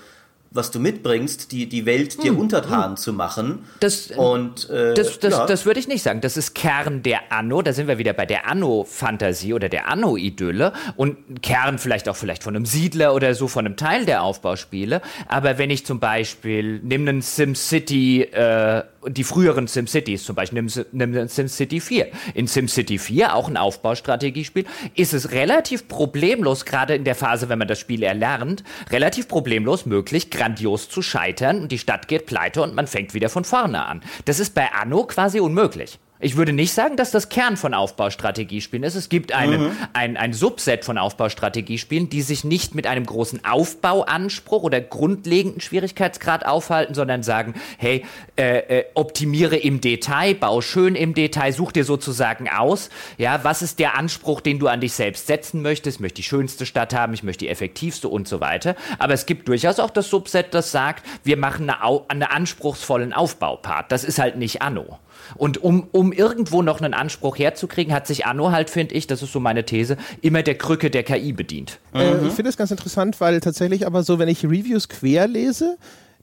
was 0.55 0.71
du 0.71 0.79
mitbringst, 0.79 1.51
die, 1.51 1.69
die 1.69 1.85
Welt 1.85 2.23
dir 2.23 2.31
hm, 2.31 2.39
untertan 2.39 2.91
hm. 2.91 2.97
zu 2.97 3.13
machen. 3.13 3.67
Das, 3.81 4.13
und, 4.13 4.71
äh, 4.71 4.95
das, 4.95 5.19
das, 5.19 5.35
ja. 5.35 5.47
das 5.47 5.67
würde 5.67 5.81
ich 5.81 5.89
nicht 5.89 6.03
sagen. 6.03 6.21
Das 6.21 6.37
ist 6.37 6.55
Kern 6.55 7.03
der 7.03 7.33
Anno. 7.33 7.61
Da 7.61 7.73
sind 7.73 7.89
wir 7.89 7.99
wieder 7.99 8.13
bei 8.13 8.25
der 8.25 8.49
Anno-Fantasie 8.49 9.53
oder 9.53 9.69
der 9.69 9.89
Anno-Idylle. 9.89 10.73
Und 10.97 11.43
Kern 11.43 11.79
vielleicht 11.79 12.09
auch 12.09 12.15
vielleicht 12.15 12.45
von 12.45 12.55
einem 12.55 12.67
Siedler 12.67 13.15
oder 13.15 13.35
so, 13.35 13.49
von 13.49 13.67
einem 13.67 13.77
Teil 13.77 14.07
der 14.07 14.23
Aufbauspiele. 14.23 15.03
Aber 15.27 15.59
wenn 15.59 15.71
ich 15.71 15.85
zum 15.85 15.99
Beispiel, 15.99 16.79
nimm 16.85 17.09
einen 17.09 17.21
SimCity, 17.21 18.23
äh, 18.23 18.85
die 19.09 19.25
früheren 19.25 19.67
SimCities 19.67 20.25
zum 20.25 20.37
Beispiel, 20.37 20.63
nimm, 20.63 21.13
nimm 21.13 21.29
SimCity 21.29 21.81
4. 21.81 22.09
In 22.35 22.47
SimCity 22.47 22.99
4, 22.99 23.35
auch 23.35 23.49
ein 23.49 23.57
Aufbaustrategiespiel, 23.57 24.65
ist 24.95 25.15
es 25.15 25.33
relativ 25.33 25.89
problemlos, 25.89 26.65
gerade 26.65 26.95
in 26.95 27.05
der 27.05 27.15
Phase, 27.15 27.49
wenn 27.49 27.59
man 27.59 27.69
das 27.69 27.79
Spiel 27.79 28.03
erlernt, 28.03 28.65
relativ 28.91 29.29
problemlos 29.29 29.87
möglich, 29.87 30.31
grandios 30.31 30.89
zu 30.89 31.03
scheitern 31.03 31.63
und 31.63 31.73
die 31.73 31.79
Stadt 31.79 32.09
geht 32.09 32.27
pleite 32.27 32.63
und 32.63 32.75
man 32.75 32.87
fängt 32.87 33.15
wieder 33.15 33.29
von 33.29 33.45
vorne 33.45 33.85
an. 33.85 34.03
Das 34.25 34.41
ist 34.41 34.55
bei 34.55 34.71
Anno 34.73 35.05
quasi 35.05 35.41
unmöglich. 35.41 35.99
Ich 36.21 36.37
würde 36.37 36.53
nicht 36.53 36.73
sagen, 36.73 36.97
dass 36.97 37.11
das 37.11 37.29
Kern 37.29 37.57
von 37.57 37.75
Aufbaustrategiespielen 37.75 38.85
ist. 38.85 38.95
Es 38.95 39.09
gibt 39.09 39.33
einen, 39.33 39.65
mhm. 39.65 39.77
ein, 39.95 40.17
ein 40.17 40.33
Subset 40.33 40.85
von 40.85 40.97
Aufbaustrategiespielen, 40.97 42.09
die 42.09 42.23
sich 42.23 42.45
nicht 42.45 42.75
mit 42.77 42.87
einem 42.87 43.05
großen 43.05 43.45
Aufbauanspruch 43.45 44.63
oder 44.63 44.81
grundlegenden 44.81 45.61
Schwierigkeitsgrad 45.61 46.47
aufhalten, 46.47 46.95
sondern 46.95 47.25
sagen, 47.25 47.55
hey, 47.79 48.05
äh, 48.37 48.59
äh, 48.59 48.85
optimiere 48.95 49.57
im 49.57 49.81
Detail, 49.81 50.35
bau 50.35 50.61
schön 50.61 50.95
im 50.95 51.15
Detail, 51.15 51.53
such 51.53 51.73
dir 51.73 51.85
sozusagen 51.85 52.49
aus, 52.49 52.91
ja, 53.19 53.43
was 53.43 53.61
ist 53.63 53.81
der 53.81 53.99
Anspruch, 53.99 54.41
den 54.41 54.61
du 54.61 54.69
an 54.69 54.81
dich 54.81 54.93
selbst 54.93 55.27
setzen 55.27 55.63
möchtest? 55.63 55.97
Ich 55.97 56.01
möchte 56.01 56.17
die 56.17 56.23
schönste 56.23 56.65
Stadt 56.65 56.95
haben, 56.95 57.13
ich 57.13 57.25
möchte 57.25 57.45
die 57.45 57.51
effektivste 57.51 58.09
und 58.09 58.29
so 58.29 58.41
weiter. 58.41 58.77
Aber 59.01 59.15
es 59.15 59.27
gibt 59.27 59.49
durchaus 59.49 59.81
auch 59.81 59.91
das 59.91 60.11
Subset, 60.11 60.55
das 60.55 60.71
sagt, 60.71 61.05
wir 61.25 61.37
machen 61.37 61.69
eine, 61.69 62.03
einen 62.09 62.23
anspruchsvollen 62.23 63.13
Aufbaupart. 63.13 63.91
Das 63.91 64.05
ist 64.05 64.21
halt 64.21 64.37
nicht 64.37 64.63
Anno. 64.63 65.01
Und 65.37 65.63
um, 65.63 65.89
um 65.93 66.13
irgendwo 66.13 66.63
noch 66.63 66.81
einen 66.81 66.95
Anspruch 66.95 67.39
herzukriegen, 67.39 67.93
hat 67.93 68.07
sich 68.07 68.27
Anno 68.27 68.51
halt, 68.51 68.71
finde 68.71 68.95
ich, 68.95 69.07
das 69.07 69.23
ist 69.23 69.33
so 69.33 69.41
meine 69.41 69.65
These, 69.65 69.97
immer 70.21 70.43
der 70.43 70.57
Krücke 70.57 70.91
der 70.91 71.03
KI 71.03 71.33
bedient. 71.33 71.79
Äh, 71.95 72.27
ich 72.27 72.33
finde 72.33 72.51
es 72.51 72.57
ganz 72.57 72.71
interessant, 72.71 73.21
weil 73.21 73.41
tatsächlich 73.41 73.87
aber 73.87 74.03
so, 74.03 74.19
wenn 74.19 74.29
ich 74.29 74.45
Reviews 74.45 74.89
quer 74.89 75.27
lese, 75.27 75.77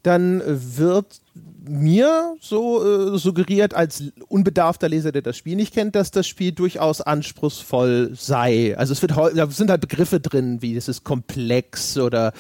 dann 0.04 0.42
wird 0.46 1.22
mir 1.64 2.36
so 2.42 3.14
äh, 3.14 3.18
suggeriert 3.18 3.76
als 3.76 4.04
unbedarfter 4.28 4.90
Leser, 4.90 5.12
der 5.12 5.22
das 5.22 5.38
Spiel 5.38 5.56
nicht 5.56 5.74
kennt, 5.74 5.96
dass 5.96 6.10
das 6.10 6.28
Spiel 6.28 6.52
durchaus 6.52 7.02
anspruchsvoll 7.02 8.12
sei. 8.16 8.76
Also 8.78 8.94
es 8.94 9.02
wird 9.02 9.12
da 9.12 9.48
sind 9.48 9.70
halt 9.70 9.82
Begriffe 9.82 10.20
drin, 10.20 10.62
wie 10.62 10.76
es 10.76 10.88
ist 10.88 11.04
komplex 11.04 11.98
oder 11.98 12.34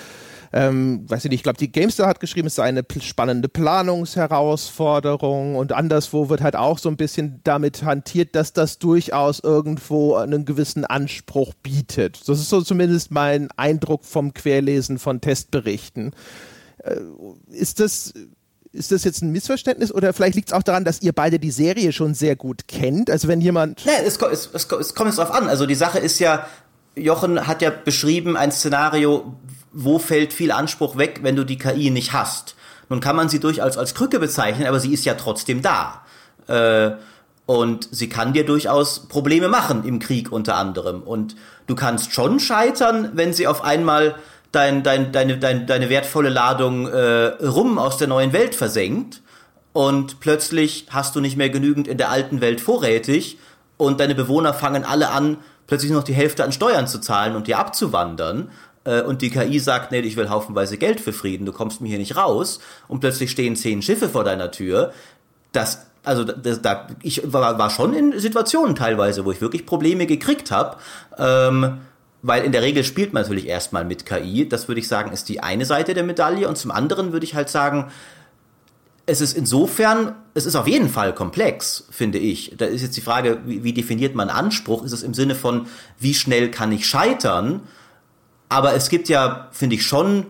ähm, 0.53 1.09
weiß 1.09 1.25
ich 1.25 1.31
nicht, 1.31 1.39
ich 1.39 1.43
glaube, 1.43 1.57
die 1.57 1.71
GameStar 1.71 2.07
hat 2.07 2.19
geschrieben, 2.19 2.47
es 2.47 2.55
sei 2.55 2.63
eine 2.63 2.83
spannende 2.99 3.47
Planungsherausforderung 3.47 5.55
und 5.55 5.71
anderswo 5.71 6.29
wird 6.29 6.41
halt 6.41 6.55
auch 6.55 6.77
so 6.77 6.89
ein 6.89 6.97
bisschen 6.97 7.39
damit 7.43 7.83
hantiert, 7.83 8.35
dass 8.35 8.53
das 8.53 8.79
durchaus 8.79 9.39
irgendwo 9.39 10.15
einen 10.15 10.45
gewissen 10.45 10.85
Anspruch 10.85 11.53
bietet. 11.53 12.27
Das 12.27 12.39
ist 12.39 12.49
so 12.49 12.61
zumindest 12.61 13.11
mein 13.11 13.49
Eindruck 13.55 14.03
vom 14.03 14.33
Querlesen 14.33 14.99
von 14.99 15.21
Testberichten. 15.21 16.13
Äh, 16.79 16.97
ist 17.51 17.79
das 17.79 18.13
ist 18.73 18.91
das 18.91 19.03
jetzt 19.03 19.21
ein 19.21 19.31
Missverständnis 19.31 19.93
oder 19.93 20.13
vielleicht 20.13 20.35
liegt 20.35 20.49
es 20.49 20.53
auch 20.53 20.63
daran, 20.63 20.85
dass 20.85 21.01
ihr 21.01 21.11
beide 21.11 21.39
die 21.39 21.51
Serie 21.51 21.91
schon 21.91 22.13
sehr 22.13 22.37
gut 22.37 22.67
kennt? 22.67 23.09
Also 23.09 23.27
wenn 23.27 23.41
jemand. 23.41 23.85
Nee, 23.85 23.91
es, 24.05 24.17
es, 24.17 24.49
es, 24.53 24.71
es 24.71 24.95
kommt 24.95 25.09
jetzt 25.09 25.17
drauf 25.17 25.31
an. 25.31 25.49
Also 25.49 25.65
die 25.65 25.75
Sache 25.75 25.99
ist 25.99 26.19
ja, 26.19 26.47
Jochen 26.95 27.47
hat 27.47 27.61
ja 27.61 27.69
beschrieben 27.69 28.37
ein 28.37 28.51
Szenario, 28.51 29.33
wo 29.73 29.99
fällt 29.99 30.33
viel 30.33 30.51
Anspruch 30.51 30.97
weg, 30.97 31.19
wenn 31.23 31.35
du 31.35 31.45
die 31.45 31.57
KI 31.57 31.89
nicht 31.89 32.13
hast. 32.13 32.55
Nun 32.89 32.99
kann 32.99 33.15
man 33.15 33.29
sie 33.29 33.39
durchaus 33.39 33.77
als 33.77 33.95
Krücke 33.95 34.19
bezeichnen, 34.19 34.67
aber 34.67 34.79
sie 34.79 34.93
ist 34.93 35.05
ja 35.05 35.13
trotzdem 35.13 35.61
da. 35.61 36.01
Äh, 36.47 36.91
und 37.45 37.87
sie 37.91 38.09
kann 38.09 38.33
dir 38.33 38.45
durchaus 38.45 39.07
Probleme 39.07 39.47
machen 39.47 39.83
im 39.85 39.99
Krieg 39.99 40.31
unter 40.31 40.55
anderem. 40.55 41.01
Und 41.01 41.35
du 41.67 41.75
kannst 41.75 42.13
schon 42.13 42.39
scheitern, 42.39 43.11
wenn 43.13 43.33
sie 43.33 43.47
auf 43.47 43.63
einmal 43.63 44.15
dein, 44.51 44.83
dein, 44.83 45.11
deine, 45.11 45.37
dein, 45.37 45.67
deine 45.67 45.89
wertvolle 45.89 46.29
Ladung 46.29 46.87
äh, 46.87 47.45
Rum 47.45 47.77
aus 47.77 47.97
der 47.97 48.07
neuen 48.07 48.33
Welt 48.33 48.55
versenkt. 48.55 49.21
Und 49.73 50.19
plötzlich 50.19 50.87
hast 50.89 51.15
du 51.15 51.21
nicht 51.21 51.37
mehr 51.37 51.49
genügend 51.49 51.87
in 51.87 51.97
der 51.97 52.09
alten 52.09 52.41
Welt 52.41 52.59
vorrätig 52.59 53.37
und 53.77 53.99
deine 53.99 54.15
Bewohner 54.15 54.53
fangen 54.53 54.83
alle 54.83 55.09
an, 55.09 55.37
plötzlich 55.65 55.91
noch 55.91 56.03
die 56.03 56.13
Hälfte 56.13 56.43
an 56.43 56.51
Steuern 56.51 56.87
zu 56.87 56.99
zahlen 56.99 57.35
und 57.35 57.47
dir 57.47 57.57
abzuwandern 57.57 58.49
äh, 58.83 59.01
und 59.01 59.21
die 59.21 59.29
KI 59.29 59.59
sagt, 59.59 59.91
nee, 59.91 59.99
ich 59.99 60.15
will 60.15 60.29
haufenweise 60.29 60.77
Geld 60.77 60.99
für 60.99 61.13
Frieden, 61.13 61.45
du 61.45 61.51
kommst 61.51 61.81
mir 61.81 61.89
hier 61.89 61.99
nicht 61.99 62.15
raus 62.15 62.59
und 62.87 62.99
plötzlich 62.99 63.31
stehen 63.31 63.55
zehn 63.55 63.81
Schiffe 63.81 64.09
vor 64.09 64.23
deiner 64.23 64.51
Tür, 64.51 64.93
das 65.51 65.87
also 66.03 66.23
das, 66.23 66.61
da, 66.61 66.87
ich 67.03 67.21
war, 67.31 67.57
war 67.59 67.69
schon 67.69 67.93
in 67.93 68.19
Situationen 68.19 68.75
teilweise, 68.75 69.25
wo 69.25 69.31
ich 69.31 69.41
wirklich 69.41 69.65
Probleme 69.65 70.07
gekriegt 70.07 70.51
habe, 70.51 70.77
ähm, 71.17 71.79
weil 72.23 72.43
in 72.43 72.51
der 72.51 72.61
Regel 72.61 72.83
spielt 72.83 73.13
man 73.13 73.23
natürlich 73.23 73.47
erstmal 73.47 73.85
mit 73.85 74.05
KI. 74.05 74.47
Das 74.47 74.67
würde 74.67 74.79
ich 74.79 74.87
sagen, 74.87 75.11
ist 75.11 75.29
die 75.29 75.41
eine 75.41 75.65
Seite 75.65 75.93
der 75.93 76.03
Medaille. 76.03 76.47
Und 76.47 76.57
zum 76.57 76.71
anderen 76.71 77.13
würde 77.13 77.25
ich 77.25 77.35
halt 77.35 77.49
sagen, 77.49 77.91
es 79.07 79.21
ist 79.21 79.35
insofern, 79.35 80.15
es 80.33 80.45
ist 80.45 80.55
auf 80.55 80.67
jeden 80.67 80.89
Fall 80.89 81.13
komplex, 81.13 81.87
finde 81.89 82.19
ich. 82.19 82.55
Da 82.57 82.65
ist 82.65 82.81
jetzt 82.81 82.95
die 82.95 83.01
Frage, 83.01 83.39
wie, 83.45 83.63
wie 83.63 83.73
definiert 83.73 84.15
man 84.15 84.29
Anspruch? 84.29 84.83
Ist 84.83 84.91
es 84.91 85.03
im 85.03 85.13
Sinne 85.13 85.35
von, 85.35 85.67
wie 85.99 86.13
schnell 86.13 86.51
kann 86.51 86.71
ich 86.71 86.87
scheitern? 86.87 87.61
Aber 88.51 88.73
es 88.73 88.89
gibt 88.89 89.07
ja, 89.07 89.47
finde 89.53 89.77
ich, 89.77 89.85
schon 89.85 90.25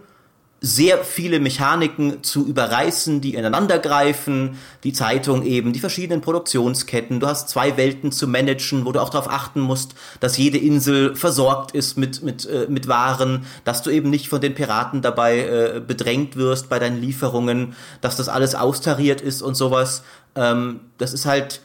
sehr 0.63 1.03
viele 1.03 1.39
Mechaniken 1.39 2.21
zu 2.21 2.45
überreißen, 2.45 3.19
die 3.19 3.33
ineinander 3.33 3.79
greifen, 3.79 4.59
die 4.83 4.93
Zeitung 4.93 5.43
eben, 5.43 5.73
die 5.73 5.79
verschiedenen 5.79 6.21
Produktionsketten. 6.21 7.19
Du 7.19 7.25
hast 7.25 7.49
zwei 7.49 7.77
Welten 7.77 8.11
zu 8.11 8.27
managen, 8.27 8.85
wo 8.85 8.91
du 8.91 9.01
auch 9.01 9.09
darauf 9.09 9.27
achten 9.27 9.59
musst, 9.59 9.95
dass 10.19 10.37
jede 10.37 10.59
Insel 10.59 11.15
versorgt 11.15 11.71
ist 11.71 11.97
mit, 11.97 12.21
mit, 12.21 12.45
äh, 12.45 12.67
mit 12.69 12.87
Waren, 12.87 13.47
dass 13.63 13.81
du 13.81 13.89
eben 13.89 14.11
nicht 14.11 14.29
von 14.29 14.39
den 14.39 14.53
Piraten 14.53 15.01
dabei 15.01 15.39
äh, 15.39 15.81
bedrängt 15.85 16.35
wirst 16.35 16.69
bei 16.69 16.77
deinen 16.77 17.01
Lieferungen, 17.01 17.75
dass 18.01 18.17
das 18.17 18.29
alles 18.29 18.53
austariert 18.53 19.21
ist 19.21 19.41
und 19.41 19.55
sowas. 19.55 20.03
Ähm, 20.35 20.81
das 20.99 21.13
ist 21.13 21.25
halt 21.25 21.61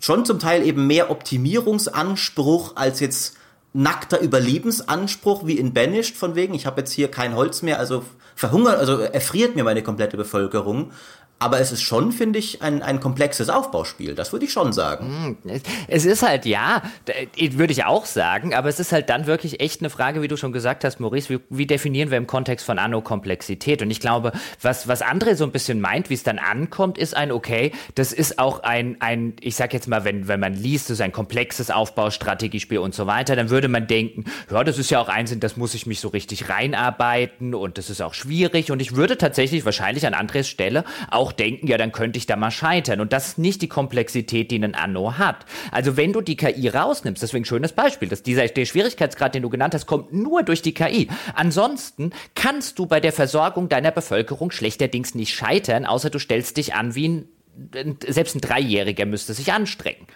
schon 0.00 0.24
zum 0.24 0.38
Teil 0.38 0.66
eben 0.66 0.86
mehr 0.86 1.10
Optimierungsanspruch 1.10 2.76
als 2.76 3.00
jetzt 3.00 3.36
nackter 3.72 4.20
Überlebensanspruch 4.20 5.46
wie 5.46 5.58
in 5.58 5.74
Banished, 5.74 6.16
von 6.16 6.34
wegen, 6.34 6.54
ich 6.54 6.66
habe 6.66 6.80
jetzt 6.80 6.92
hier 6.92 7.10
kein 7.10 7.34
Holz 7.34 7.62
mehr, 7.62 7.78
also 7.78 8.04
verhungert, 8.34 8.78
also 8.78 8.98
erfriert 8.98 9.56
mir 9.56 9.64
meine 9.64 9.82
komplette 9.82 10.16
Bevölkerung. 10.16 10.92
Aber 11.40 11.60
es 11.60 11.70
ist 11.70 11.82
schon, 11.82 12.10
finde 12.10 12.38
ich, 12.38 12.62
ein, 12.62 12.82
ein 12.82 12.98
komplexes 13.00 13.48
Aufbauspiel. 13.48 14.14
Das 14.14 14.32
würde 14.32 14.44
ich 14.44 14.52
schon 14.52 14.72
sagen. 14.72 15.36
Hm, 15.44 15.60
es 15.86 16.04
ist 16.04 16.22
halt, 16.22 16.46
ja, 16.46 16.82
würde 17.52 17.72
ich 17.72 17.84
auch 17.84 18.06
sagen, 18.06 18.54
aber 18.54 18.68
es 18.68 18.80
ist 18.80 18.92
halt 18.92 19.08
dann 19.08 19.26
wirklich 19.26 19.60
echt 19.60 19.80
eine 19.80 19.90
Frage, 19.90 20.20
wie 20.20 20.28
du 20.28 20.36
schon 20.36 20.52
gesagt 20.52 20.84
hast, 20.84 20.98
Maurice, 20.98 21.28
wie, 21.30 21.40
wie 21.50 21.66
definieren 21.66 22.10
wir 22.10 22.18
im 22.18 22.26
Kontext 22.26 22.66
von 22.66 22.78
Anno 22.78 23.02
Komplexität? 23.02 23.82
Und 23.82 23.90
ich 23.90 24.00
glaube, 24.00 24.32
was, 24.60 24.88
was 24.88 25.02
André 25.02 25.36
so 25.36 25.44
ein 25.44 25.52
bisschen 25.52 25.80
meint, 25.80 26.10
wie 26.10 26.14
es 26.14 26.24
dann 26.24 26.38
ankommt, 26.38 26.98
ist 26.98 27.16
ein, 27.16 27.30
okay, 27.30 27.72
das 27.94 28.12
ist 28.12 28.38
auch 28.38 28.64
ein, 28.64 28.96
ein 29.00 29.34
ich 29.40 29.54
sag 29.54 29.72
jetzt 29.72 29.86
mal, 29.86 30.04
wenn, 30.04 30.26
wenn 30.26 30.40
man 30.40 30.54
liest, 30.54 30.90
das 30.90 30.98
ist 30.98 31.00
ein 31.02 31.12
komplexes 31.12 31.70
Aufbaustrategiespiel 31.70 32.78
und 32.78 32.94
so 32.94 33.06
weiter, 33.06 33.36
dann 33.36 33.50
würde 33.50 33.68
man 33.68 33.86
denken, 33.86 34.24
ja, 34.50 34.64
das 34.64 34.78
ist 34.78 34.90
ja 34.90 35.00
auch 35.00 35.08
eins, 35.08 35.34
das 35.38 35.56
muss 35.56 35.74
ich 35.74 35.86
mich 35.86 36.00
so 36.00 36.08
richtig 36.08 36.48
reinarbeiten 36.48 37.54
und 37.54 37.78
das 37.78 37.90
ist 37.90 38.00
auch 38.00 38.14
schwierig. 38.14 38.70
Und 38.72 38.80
ich 38.80 38.96
würde 38.96 39.18
tatsächlich 39.18 39.64
wahrscheinlich 39.64 40.06
an 40.06 40.14
Andres 40.14 40.48
Stelle 40.48 40.84
auch 41.10 41.27
auch 41.28 41.32
denken, 41.32 41.66
ja, 41.66 41.76
dann 41.76 41.92
könnte 41.92 42.18
ich 42.18 42.26
da 42.26 42.36
mal 42.36 42.50
scheitern. 42.50 43.00
Und 43.00 43.12
das 43.12 43.28
ist 43.28 43.38
nicht 43.38 43.60
die 43.60 43.68
Komplexität, 43.68 44.50
die 44.50 44.58
ein 44.58 44.74
Anno 44.74 45.18
hat. 45.18 45.44
Also 45.70 45.96
wenn 45.96 46.12
du 46.12 46.20
die 46.20 46.36
KI 46.36 46.68
rausnimmst, 46.68 47.22
deswegen 47.22 47.44
schönes 47.44 47.72
Beispiel, 47.72 48.08
dass 48.08 48.22
dieser 48.22 48.46
der 48.46 48.64
Schwierigkeitsgrad, 48.64 49.34
den 49.34 49.42
du 49.42 49.50
genannt 49.50 49.74
hast, 49.74 49.86
kommt 49.86 50.12
nur 50.12 50.42
durch 50.42 50.62
die 50.62 50.72
KI. 50.72 51.08
Ansonsten 51.34 52.12
kannst 52.34 52.78
du 52.78 52.86
bei 52.86 53.00
der 53.00 53.12
Versorgung 53.12 53.68
deiner 53.68 53.90
Bevölkerung 53.90 54.50
schlechterdings 54.50 55.14
nicht 55.14 55.34
scheitern, 55.34 55.84
außer 55.84 56.10
du 56.10 56.18
stellst 56.18 56.56
dich 56.56 56.74
an 56.74 56.94
wie 56.94 57.08
ein 57.08 57.28
selbst 58.06 58.36
ein 58.36 58.40
Dreijähriger 58.40 59.04
müsste 59.04 59.34
sich 59.34 59.52
anstrengen. 59.52 60.06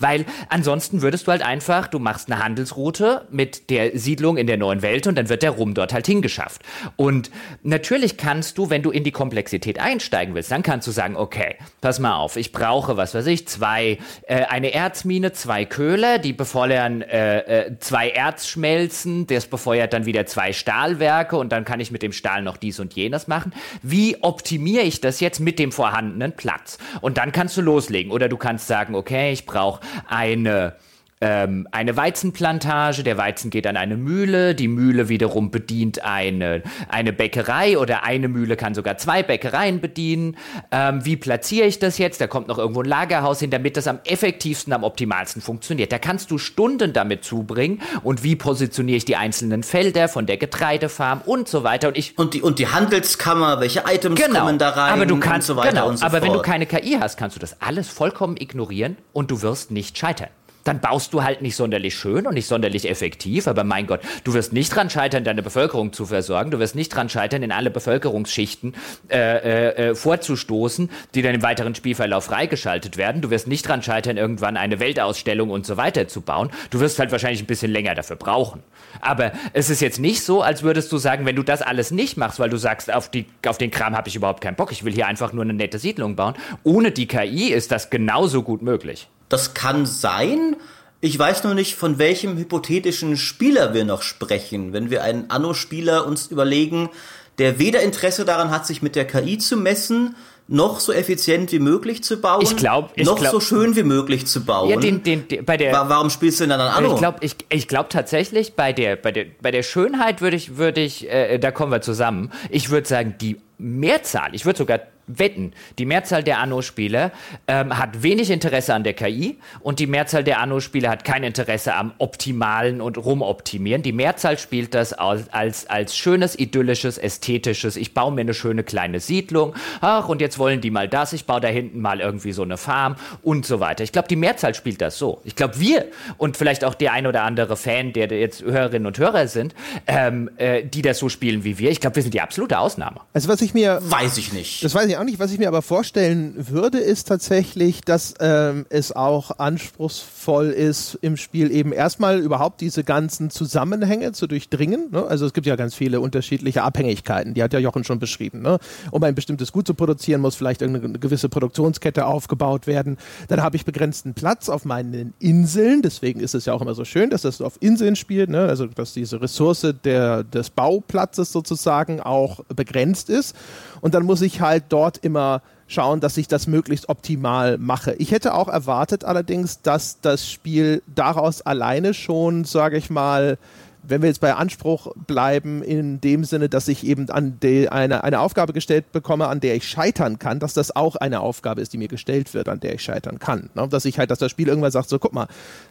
Weil 0.00 0.24
ansonsten 0.48 1.02
würdest 1.02 1.26
du 1.26 1.30
halt 1.30 1.42
einfach, 1.42 1.86
du 1.86 1.98
machst 1.98 2.30
eine 2.30 2.42
Handelsroute 2.42 3.26
mit 3.30 3.70
der 3.70 3.98
Siedlung 3.98 4.36
in 4.36 4.46
der 4.46 4.56
neuen 4.56 4.82
Welt 4.82 5.06
und 5.06 5.16
dann 5.16 5.28
wird 5.28 5.42
der 5.42 5.50
Rum 5.50 5.74
dort 5.74 5.92
halt 5.92 6.06
hingeschafft. 6.06 6.62
Und 6.96 7.30
natürlich 7.62 8.16
kannst 8.16 8.58
du, 8.58 8.70
wenn 8.70 8.82
du 8.82 8.90
in 8.90 9.04
die 9.04 9.12
Komplexität 9.12 9.78
einsteigen 9.78 10.34
willst, 10.34 10.50
dann 10.50 10.62
kannst 10.62 10.86
du 10.86 10.90
sagen, 10.90 11.16
okay, 11.16 11.56
pass 11.80 11.98
mal 11.98 12.16
auf, 12.16 12.36
ich 12.36 12.52
brauche, 12.52 12.96
was 12.96 13.14
weiß 13.14 13.26
ich, 13.26 13.46
zwei, 13.46 13.98
äh, 14.26 14.44
eine 14.44 14.72
Erzmine, 14.72 15.32
zwei 15.32 15.64
Köhler, 15.64 16.18
die 16.18 16.32
befeuern 16.32 17.02
äh, 17.02 17.66
äh, 17.66 17.78
zwei 17.80 18.10
Erzschmelzen, 18.10 19.26
das 19.26 19.46
befeuert 19.46 19.92
dann 19.92 20.06
wieder 20.06 20.26
zwei 20.26 20.52
Stahlwerke 20.52 21.36
und 21.36 21.52
dann 21.52 21.64
kann 21.64 21.80
ich 21.80 21.90
mit 21.90 22.02
dem 22.02 22.12
Stahl 22.12 22.42
noch 22.42 22.56
dies 22.56 22.80
und 22.80 22.94
jenes 22.94 23.28
machen. 23.28 23.52
Wie 23.82 24.22
optimiere 24.22 24.84
ich 24.84 25.00
das 25.00 25.20
jetzt 25.20 25.40
mit 25.40 25.58
dem 25.58 25.72
vorhandenen 25.72 26.32
Platz? 26.32 26.78
Und 27.00 27.18
dann 27.18 27.32
kannst 27.32 27.56
du 27.56 27.62
loslegen. 27.62 28.12
Oder 28.12 28.28
du 28.28 28.36
kannst 28.36 28.66
sagen, 28.66 28.94
okay, 28.94 29.32
ich 29.32 29.46
brauche 29.46 29.80
eine 30.08 30.74
ähm, 31.20 31.68
eine 31.70 31.96
Weizenplantage, 31.96 33.02
der 33.02 33.18
Weizen 33.18 33.50
geht 33.50 33.66
an 33.66 33.76
eine 33.76 33.96
Mühle, 33.96 34.54
die 34.54 34.68
Mühle 34.68 35.10
wiederum 35.10 35.50
bedient 35.50 36.02
eine, 36.02 36.62
eine 36.88 37.12
Bäckerei 37.12 37.76
oder 37.76 38.04
eine 38.04 38.28
Mühle 38.28 38.56
kann 38.56 38.74
sogar 38.74 38.96
zwei 38.96 39.22
Bäckereien 39.22 39.80
bedienen. 39.80 40.38
Ähm, 40.70 41.04
wie 41.04 41.16
platziere 41.16 41.66
ich 41.66 41.78
das 41.78 41.98
jetzt? 41.98 42.22
Da 42.22 42.26
kommt 42.26 42.48
noch 42.48 42.56
irgendwo 42.56 42.80
ein 42.80 42.88
Lagerhaus 42.88 43.40
hin, 43.40 43.50
damit 43.50 43.76
das 43.76 43.86
am 43.86 43.98
effektivsten, 44.04 44.72
am 44.72 44.82
optimalsten 44.82 45.42
funktioniert. 45.42 45.92
Da 45.92 45.98
kannst 45.98 46.30
du 46.30 46.38
Stunden 46.38 46.94
damit 46.94 47.22
zubringen 47.22 47.82
und 48.02 48.22
wie 48.24 48.34
positioniere 48.36 48.96
ich 48.96 49.04
die 49.04 49.16
einzelnen 49.16 49.62
Felder 49.62 50.08
von 50.08 50.24
der 50.24 50.38
Getreidefarm 50.38 51.20
und 51.26 51.48
so 51.48 51.64
weiter. 51.64 51.88
Und, 51.88 51.98
ich 51.98 52.16
und, 52.18 52.32
die, 52.32 52.40
und 52.40 52.58
die 52.58 52.68
Handelskammer, 52.68 53.60
welche 53.60 53.84
Items 53.86 54.18
genau, 54.18 54.40
kommen 54.40 54.58
da 54.58 54.70
rein 54.70 54.94
aber 54.94 55.04
du 55.04 55.18
kannst, 55.18 55.50
und 55.50 55.56
so 55.56 55.60
weiter 55.60 55.72
genau, 55.72 55.88
und 55.88 55.98
so 55.98 56.06
aber 56.06 56.18
fort. 56.18 56.22
wenn 56.22 56.32
du 56.32 56.40
keine 56.40 56.64
KI 56.64 56.96
hast, 56.98 57.18
kannst 57.18 57.36
du 57.36 57.40
das 57.40 57.60
alles 57.60 57.88
vollkommen 57.88 58.38
ignorieren 58.38 58.96
und 59.12 59.30
du 59.30 59.42
wirst 59.42 59.70
nicht 59.70 59.98
scheitern 59.98 60.28
dann 60.64 60.80
baust 60.80 61.12
du 61.14 61.22
halt 61.22 61.42
nicht 61.42 61.56
sonderlich 61.56 61.94
schön 61.94 62.26
und 62.26 62.34
nicht 62.34 62.46
sonderlich 62.46 62.88
effektiv, 62.88 63.46
aber 63.48 63.64
mein 63.64 63.86
Gott, 63.86 64.00
du 64.24 64.34
wirst 64.34 64.52
nicht 64.52 64.74
dran 64.74 64.90
scheitern, 64.90 65.24
deine 65.24 65.42
Bevölkerung 65.42 65.92
zu 65.92 66.06
versorgen, 66.06 66.50
du 66.50 66.58
wirst 66.58 66.74
nicht 66.74 66.90
dran 66.90 67.08
scheitern, 67.08 67.42
in 67.42 67.52
alle 67.52 67.70
Bevölkerungsschichten 67.70 68.74
äh, 69.08 69.18
äh, 69.18 69.90
äh, 69.90 69.94
vorzustoßen, 69.94 70.90
die 71.14 71.22
dann 71.22 71.34
im 71.34 71.42
weiteren 71.42 71.74
Spielverlauf 71.74 72.24
freigeschaltet 72.24 72.96
werden, 72.96 73.22
du 73.22 73.30
wirst 73.30 73.46
nicht 73.46 73.66
dran 73.66 73.82
scheitern, 73.82 74.16
irgendwann 74.16 74.56
eine 74.56 74.80
Weltausstellung 74.80 75.50
und 75.50 75.66
so 75.66 75.76
weiter 75.76 76.08
zu 76.08 76.20
bauen, 76.20 76.50
du 76.70 76.80
wirst 76.80 76.98
halt 76.98 77.12
wahrscheinlich 77.12 77.42
ein 77.42 77.46
bisschen 77.46 77.72
länger 77.72 77.94
dafür 77.94 78.16
brauchen. 78.16 78.62
Aber 79.00 79.32
es 79.52 79.70
ist 79.70 79.80
jetzt 79.80 79.98
nicht 79.98 80.22
so, 80.22 80.42
als 80.42 80.62
würdest 80.62 80.90
du 80.92 80.98
sagen, 80.98 81.26
wenn 81.26 81.36
du 81.36 81.42
das 81.42 81.62
alles 81.62 81.90
nicht 81.90 82.16
machst, 82.16 82.38
weil 82.38 82.50
du 82.50 82.56
sagst, 82.56 82.92
auf, 82.92 83.08
die, 83.08 83.26
auf 83.46 83.58
den 83.58 83.70
Kram 83.70 83.96
habe 83.96 84.08
ich 84.08 84.16
überhaupt 84.16 84.40
keinen 84.40 84.56
Bock, 84.56 84.72
ich 84.72 84.84
will 84.84 84.92
hier 84.92 85.06
einfach 85.06 85.32
nur 85.32 85.44
eine 85.44 85.54
nette 85.54 85.78
Siedlung 85.78 86.16
bauen, 86.16 86.34
ohne 86.64 86.90
die 86.90 87.06
KI 87.06 87.52
ist 87.52 87.72
das 87.72 87.90
genauso 87.90 88.42
gut 88.42 88.62
möglich. 88.62 89.08
Das 89.30 89.54
kann 89.54 89.86
sein. 89.86 90.56
Ich 91.00 91.18
weiß 91.18 91.44
nur 91.44 91.54
nicht, 91.54 91.76
von 91.76 91.98
welchem 91.98 92.36
hypothetischen 92.36 93.16
Spieler 93.16 93.72
wir 93.72 93.86
noch 93.86 94.02
sprechen. 94.02 94.74
Wenn 94.74 94.90
wir 94.90 95.02
einen 95.02 95.30
Anno-Spieler 95.30 96.06
uns 96.06 96.26
überlegen, 96.26 96.90
der 97.38 97.58
weder 97.58 97.80
Interesse 97.80 98.26
daran 98.26 98.50
hat, 98.50 98.66
sich 98.66 98.82
mit 98.82 98.96
der 98.96 99.06
KI 99.06 99.38
zu 99.38 99.56
messen, 99.56 100.14
noch 100.46 100.80
so 100.80 100.92
effizient 100.92 101.52
wie 101.52 101.60
möglich 101.60 102.02
zu 102.02 102.20
bauen, 102.20 102.42
ich 102.42 102.56
glaub, 102.56 102.90
ich 102.96 103.06
noch 103.06 103.18
glaub, 103.18 103.30
so 103.30 103.40
schön 103.40 103.76
wie 103.76 103.84
möglich 103.84 104.26
zu 104.26 104.44
bauen. 104.44 104.68
Ja, 104.68 104.76
den, 104.76 105.02
den, 105.04 105.28
den, 105.28 105.44
bei 105.44 105.56
der, 105.56 105.72
Warum 105.72 106.10
spielst 106.10 106.40
du 106.40 106.44
denn 106.44 106.50
dann 106.50 106.60
an 106.60 106.72
Anno? 106.74 106.92
Ich 106.92 106.98
glaube 106.98 107.18
ich, 107.22 107.36
ich 107.48 107.68
glaub 107.68 107.88
tatsächlich, 107.88 108.54
bei 108.54 108.72
der, 108.72 108.96
bei, 108.96 109.12
der, 109.12 109.26
bei 109.40 109.52
der 109.52 109.62
Schönheit 109.62 110.20
würde 110.20 110.36
ich, 110.36 110.56
würde 110.56 110.80
ich 110.80 111.08
äh, 111.08 111.38
da 111.38 111.52
kommen 111.52 111.70
wir 111.70 111.82
zusammen, 111.82 112.32
ich 112.50 112.70
würde 112.70 112.88
sagen, 112.88 113.14
die 113.20 113.40
Mehrzahl, 113.58 114.34
ich 114.34 114.44
würde 114.44 114.58
sogar 114.58 114.80
wetten, 115.06 115.52
die 115.78 115.86
Mehrzahl 115.86 116.22
der 116.22 116.38
Anno-Spieler 116.38 117.12
ähm, 117.48 117.76
hat 117.76 118.02
wenig 118.02 118.30
Interesse 118.30 118.74
an 118.74 118.84
der 118.84 118.94
KI 118.94 119.38
und 119.60 119.78
die 119.78 119.86
Mehrzahl 119.86 120.24
der 120.24 120.40
Anno-Spieler 120.40 120.90
hat 120.90 121.04
kein 121.04 121.24
Interesse 121.24 121.74
am 121.74 121.92
Optimalen 121.98 122.80
und 122.80 122.98
Rumoptimieren. 122.98 123.82
Die 123.82 123.92
Mehrzahl 123.92 124.38
spielt 124.38 124.74
das 124.74 124.92
als, 124.92 125.32
als, 125.32 125.66
als 125.68 125.96
schönes, 125.96 126.38
idyllisches, 126.38 126.98
ästhetisches, 126.98 127.76
ich 127.76 127.94
baue 127.94 128.12
mir 128.12 128.22
eine 128.22 128.34
schöne 128.34 128.62
kleine 128.62 129.00
Siedlung, 129.00 129.54
ach, 129.80 130.08
und 130.08 130.20
jetzt 130.20 130.38
wollen 130.38 130.60
die 130.60 130.70
mal 130.70 130.88
das, 130.88 131.12
ich 131.12 131.26
baue 131.26 131.40
da 131.40 131.48
hinten 131.48 131.80
mal 131.80 132.00
irgendwie 132.00 132.32
so 132.32 132.42
eine 132.42 132.56
Farm 132.56 132.96
und 133.22 133.46
so 133.46 133.60
weiter. 133.60 133.84
Ich 133.84 133.92
glaube, 133.92 134.08
die 134.08 134.16
Mehrzahl 134.16 134.54
spielt 134.54 134.80
das 134.80 134.98
so. 134.98 135.20
Ich 135.24 135.36
glaube, 135.36 135.58
wir 135.58 135.86
und 136.18 136.36
vielleicht 136.36 136.64
auch 136.64 136.74
der 136.74 136.92
ein 136.92 137.06
oder 137.06 137.22
andere 137.22 137.56
Fan, 137.56 137.92
der 137.92 138.06
jetzt 138.06 138.42
Hörerinnen 138.42 138.86
und 138.86 138.98
Hörer 138.98 139.28
sind, 139.28 139.54
ähm, 139.86 140.30
äh, 140.36 140.62
die 140.64 140.82
das 140.82 140.98
so 140.98 141.08
spielen 141.08 141.44
wie 141.44 141.58
wir, 141.58 141.70
ich 141.70 141.80
glaube, 141.80 141.96
wir 141.96 142.02
sind 142.02 142.14
die 142.14 142.20
absolute 142.20 142.58
Ausnahme. 142.58 143.00
Also 143.12 143.28
was 143.28 143.40
ich 143.40 143.54
mir... 143.54 143.80
Weiß 143.82 144.18
ich 144.18 144.32
nicht. 144.32 144.64
Das 144.64 144.74
weiß 144.74 144.86
ich 144.86 144.99
auch 145.00 145.04
nicht. 145.04 145.18
Was 145.18 145.32
ich 145.32 145.38
mir 145.38 145.48
aber 145.48 145.62
vorstellen 145.62 146.34
würde, 146.36 146.78
ist 146.78 147.08
tatsächlich, 147.08 147.80
dass 147.80 148.14
ähm, 148.20 148.66
es 148.68 148.92
auch 148.92 149.38
anspruchsvoll 149.38 150.50
ist, 150.50 150.98
im 151.00 151.16
Spiel 151.16 151.50
eben 151.50 151.72
erstmal 151.72 152.18
überhaupt 152.18 152.60
diese 152.60 152.84
ganzen 152.84 153.30
Zusammenhänge 153.30 154.12
zu 154.12 154.26
durchdringen. 154.26 154.90
Ne? 154.90 155.06
Also 155.06 155.24
es 155.24 155.32
gibt 155.32 155.46
ja 155.46 155.56
ganz 155.56 155.74
viele 155.74 156.00
unterschiedliche 156.00 156.62
Abhängigkeiten, 156.62 157.32
die 157.32 157.42
hat 157.42 157.52
ja 157.54 157.58
Jochen 157.58 157.82
schon 157.84 157.98
beschrieben. 157.98 158.42
Ne? 158.42 158.58
Um 158.90 159.02
ein 159.02 159.14
bestimmtes 159.14 159.52
Gut 159.52 159.66
zu 159.66 159.72
produzieren, 159.72 160.20
muss 160.20 160.34
vielleicht 160.34 160.62
eine 160.62 160.80
gewisse 160.80 161.30
Produktionskette 161.30 162.04
aufgebaut 162.04 162.66
werden. 162.66 162.98
Dann 163.28 163.42
habe 163.42 163.56
ich 163.56 163.64
begrenzten 163.64 164.12
Platz 164.12 164.50
auf 164.50 164.66
meinen 164.66 165.14
Inseln. 165.18 165.80
Deswegen 165.80 166.20
ist 166.20 166.34
es 166.34 166.44
ja 166.44 166.52
auch 166.52 166.60
immer 166.60 166.74
so 166.74 166.84
schön, 166.84 167.08
dass 167.08 167.22
das 167.22 167.40
auf 167.40 167.56
Inseln 167.60 167.96
spielt. 167.96 168.28
Ne? 168.28 168.40
Also 168.40 168.66
dass 168.66 168.92
diese 168.92 169.22
Ressource 169.22 169.66
der, 169.82 170.24
des 170.24 170.50
Bauplatzes 170.50 171.32
sozusagen 171.32 172.00
auch 172.00 172.44
begrenzt 172.54 173.08
ist. 173.08 173.34
Und 173.80 173.94
dann 173.94 174.04
muss 174.04 174.20
ich 174.20 174.42
halt 174.42 174.64
dort 174.68 174.79
immer 174.88 175.42
schauen, 175.66 176.00
dass 176.00 176.16
ich 176.16 176.28
das 176.28 176.46
möglichst 176.46 176.88
optimal 176.88 177.58
mache. 177.58 177.94
Ich 177.98 178.10
hätte 178.10 178.34
auch 178.34 178.48
erwartet 178.48 179.04
allerdings, 179.04 179.62
dass 179.62 180.00
das 180.00 180.28
Spiel 180.28 180.82
daraus 180.92 181.42
alleine 181.42 181.94
schon, 181.94 182.44
sage 182.44 182.76
ich 182.76 182.90
mal, 182.90 183.38
wenn 183.82 184.02
wir 184.02 184.08
jetzt 184.08 184.20
bei 184.20 184.34
Anspruch 184.34 184.92
bleiben, 185.06 185.62
in 185.62 186.00
dem 186.00 186.24
Sinne, 186.24 186.48
dass 186.48 186.68
ich 186.68 186.84
eben 186.84 187.08
an 187.10 187.38
eine, 187.42 188.04
eine 188.04 188.20
Aufgabe 188.20 188.52
gestellt 188.52 188.92
bekomme, 188.92 189.28
an 189.28 189.40
der 189.40 189.54
ich 189.54 189.66
scheitern 189.68 190.18
kann, 190.18 190.38
dass 190.38 190.54
das 190.54 190.74
auch 190.76 190.96
eine 190.96 191.20
Aufgabe 191.20 191.60
ist, 191.60 191.72
die 191.72 191.78
mir 191.78 191.88
gestellt 191.88 192.34
wird, 192.34 192.48
an 192.48 192.60
der 192.60 192.74
ich 192.74 192.82
scheitern 192.82 193.18
kann. 193.18 193.48
Ne? 193.54 193.68
Dass 193.68 193.84
ich 193.84 193.98
halt, 193.98 194.10
dass 194.10 194.18
das 194.18 194.30
Spiel 194.30 194.48
irgendwann 194.48 194.70
sagt, 194.70 194.88
so 194.88 194.98
guck 194.98 195.12
mal, 195.12 195.28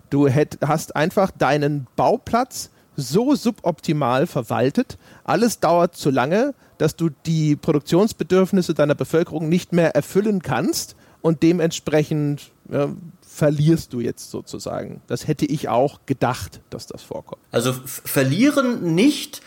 du 0.10 0.28
hätt, 0.28 0.57
hast 0.66 0.95
einfach 0.95 1.32
deinen 1.32 1.88
Bauplatz 1.95 2.72
so 3.00 3.36
suboptimal 3.36 4.28
verwaltet, 4.28 4.97
alles 5.24 5.60
dauert 5.60 5.95
zu 5.95 6.10
lange, 6.10 6.54
dass 6.78 6.95
du 6.95 7.10
die 7.26 7.56
Produktionsbedürfnisse 7.56 8.74
deiner 8.74 8.95
Bevölkerung 8.95 9.50
nicht 9.50 9.74
mehr 9.74 9.95
erfüllen 9.95 10.41
kannst 10.41 10.95
und 11.22 11.43
dementsprechend 11.43 12.52
ja, 12.72 12.89
verlierst 13.22 13.93
du 13.93 14.00
jetzt 14.00 14.32
sozusagen. 14.32 15.02
Das 15.08 15.28
hätte 15.28 15.45
ich 15.45 15.70
auch 15.70 16.00
gedacht, 16.06 16.62
dass 16.70 16.88
das 16.88 17.02
vorkommt. 17.02 17.41
Also 17.52 17.74
verlieren 17.74 18.95
nicht. 18.95 19.41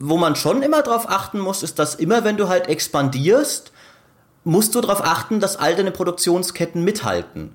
Wo 0.00 0.16
man 0.16 0.36
schon 0.36 0.62
immer 0.62 0.82
darauf 0.82 1.08
achten 1.08 1.40
muss, 1.40 1.64
ist, 1.64 1.80
dass 1.80 1.96
immer 1.96 2.22
wenn 2.22 2.36
du 2.36 2.48
halt 2.48 2.68
expandierst, 2.68 3.72
musst 4.44 4.74
du 4.76 4.80
darauf 4.80 5.02
achten, 5.02 5.40
dass 5.40 5.56
all 5.56 5.74
deine 5.74 5.90
Produktionsketten 5.90 6.84
mithalten. 6.84 7.50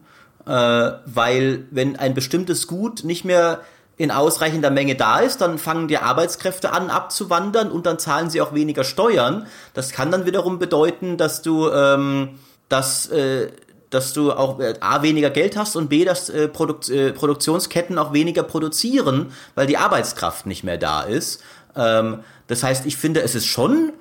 Äh, 0.46 0.50
weil 0.50 1.66
wenn 1.72 1.96
ein 1.96 2.14
bestimmtes 2.14 2.68
Gut 2.68 3.06
nicht 3.06 3.24
mehr 3.24 3.62
in 3.98 4.12
ausreichender 4.12 4.72
Menge 4.72 4.96
da 4.96 5.20
ist, 5.20 5.42
dann 5.42 5.58
fangen 5.58 5.88
die 5.88 5.98
Arbeitskräfte 5.98 6.74
an 6.74 6.90
abzuwandern 6.90 7.72
und 7.72 7.86
dann 7.86 8.00
zahlen 8.00 8.30
sie 8.30 8.42
auch 8.42 8.54
weniger 8.54 8.84
Steuern. 8.84 9.46
Das 9.74 9.92
kann 9.92 10.12
dann 10.12 10.26
wiederum 10.26 10.58
bedeuten, 10.58 11.18
dass 11.18 11.42
du, 11.42 11.70
ähm, 11.70 12.40
dass, 12.70 13.08
äh, 13.08 13.52
dass 13.92 14.14
du 14.14 14.32
auch 14.32 14.60
äh, 14.60 14.74
A 14.80 15.04
weniger 15.04 15.30
Geld 15.30 15.56
hast 15.56 15.76
und 15.76 15.90
B, 15.90 16.06
dass 16.06 16.30
äh, 16.30 16.48
Produkt, 16.48 16.90
äh, 16.90 17.14
Produktionsketten 17.14 18.00
auch 18.00 18.14
weniger 18.14 18.42
produzieren, 18.42 19.32
weil 19.54 19.68
die 19.68 19.78
Arbeitskraft 19.78 20.48
nicht 20.48 20.64
mehr 20.64 20.78
da 20.78 21.04
ist. 21.04 21.44
Ähm, 21.76 22.24
das 22.48 22.64
heißt, 22.64 22.88
ich 22.88 22.98
finde, 22.98 23.22
es 23.22 23.36
ist 23.36 23.46
schon, 23.46 23.94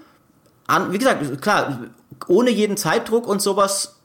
an, 0.66 0.92
wie 0.92 0.98
gesagt, 0.98 1.42
klar, 1.42 1.80
ohne 2.28 2.50
jeden 2.50 2.78
Zeitdruck 2.78 3.26
und 3.26 3.42
sowas 3.42 3.96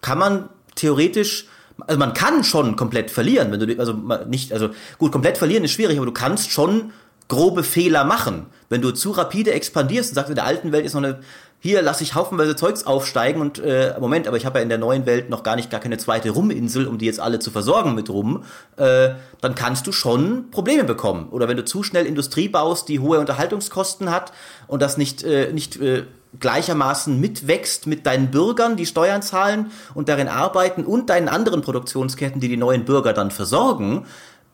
kann 0.00 0.18
man 0.18 0.48
theoretisch 0.76 1.48
also 1.86 1.98
man 1.98 2.14
kann 2.14 2.44
schon 2.44 2.76
komplett 2.76 3.10
verlieren, 3.10 3.50
wenn 3.50 3.60
du 3.60 3.78
also 3.78 3.94
nicht, 4.26 4.52
also 4.52 4.70
gut, 4.98 5.12
komplett 5.12 5.38
verlieren 5.38 5.64
ist 5.64 5.72
schwierig, 5.72 5.96
aber 5.96 6.06
du 6.06 6.12
kannst 6.12 6.50
schon 6.50 6.92
grobe 7.28 7.64
Fehler 7.64 8.04
machen. 8.04 8.46
Wenn 8.68 8.82
du 8.82 8.90
zu 8.92 9.10
rapide 9.10 9.52
expandierst 9.52 10.10
und 10.10 10.14
sagst, 10.14 10.30
in 10.30 10.36
der 10.36 10.44
alten 10.44 10.72
Welt 10.72 10.84
ist 10.84 10.94
noch 10.94 11.02
eine, 11.02 11.20
hier 11.58 11.80
lasse 11.80 12.04
ich 12.04 12.14
haufenweise 12.14 12.56
Zeugs 12.56 12.86
aufsteigen 12.86 13.40
und 13.40 13.58
äh, 13.58 13.94
Moment, 13.98 14.28
aber 14.28 14.36
ich 14.36 14.44
habe 14.44 14.58
ja 14.58 14.62
in 14.62 14.68
der 14.68 14.76
neuen 14.76 15.06
Welt 15.06 15.30
noch 15.30 15.42
gar 15.42 15.56
nicht 15.56 15.70
gar 15.70 15.80
keine 15.80 15.96
zweite 15.96 16.30
Ruminsel, 16.30 16.86
um 16.86 16.98
die 16.98 17.06
jetzt 17.06 17.20
alle 17.20 17.38
zu 17.38 17.50
versorgen 17.50 17.94
mit 17.94 18.10
Rum, 18.10 18.44
äh, 18.76 19.10
dann 19.40 19.54
kannst 19.54 19.86
du 19.86 19.92
schon 19.92 20.50
Probleme 20.50 20.84
bekommen. 20.84 21.28
Oder 21.30 21.48
wenn 21.48 21.56
du 21.56 21.64
zu 21.64 21.82
schnell 21.82 22.04
Industrie 22.04 22.48
baust, 22.48 22.88
die 22.88 23.00
hohe 23.00 23.18
Unterhaltungskosten 23.18 24.10
hat 24.10 24.32
und 24.66 24.82
das 24.82 24.98
nicht, 24.98 25.22
äh, 25.22 25.52
nicht 25.52 25.80
äh, 25.80 26.04
gleichermaßen 26.40 27.18
mitwächst 27.20 27.86
mit 27.86 28.06
deinen 28.06 28.30
Bürgern, 28.30 28.76
die 28.76 28.86
Steuern 28.86 29.22
zahlen 29.22 29.70
und 29.94 30.08
darin 30.08 30.28
arbeiten 30.28 30.84
und 30.84 31.10
deinen 31.10 31.28
anderen 31.28 31.62
Produktionsketten, 31.62 32.40
die 32.40 32.48
die 32.48 32.56
neuen 32.56 32.84
Bürger 32.84 33.12
dann 33.12 33.30
versorgen. 33.30 34.06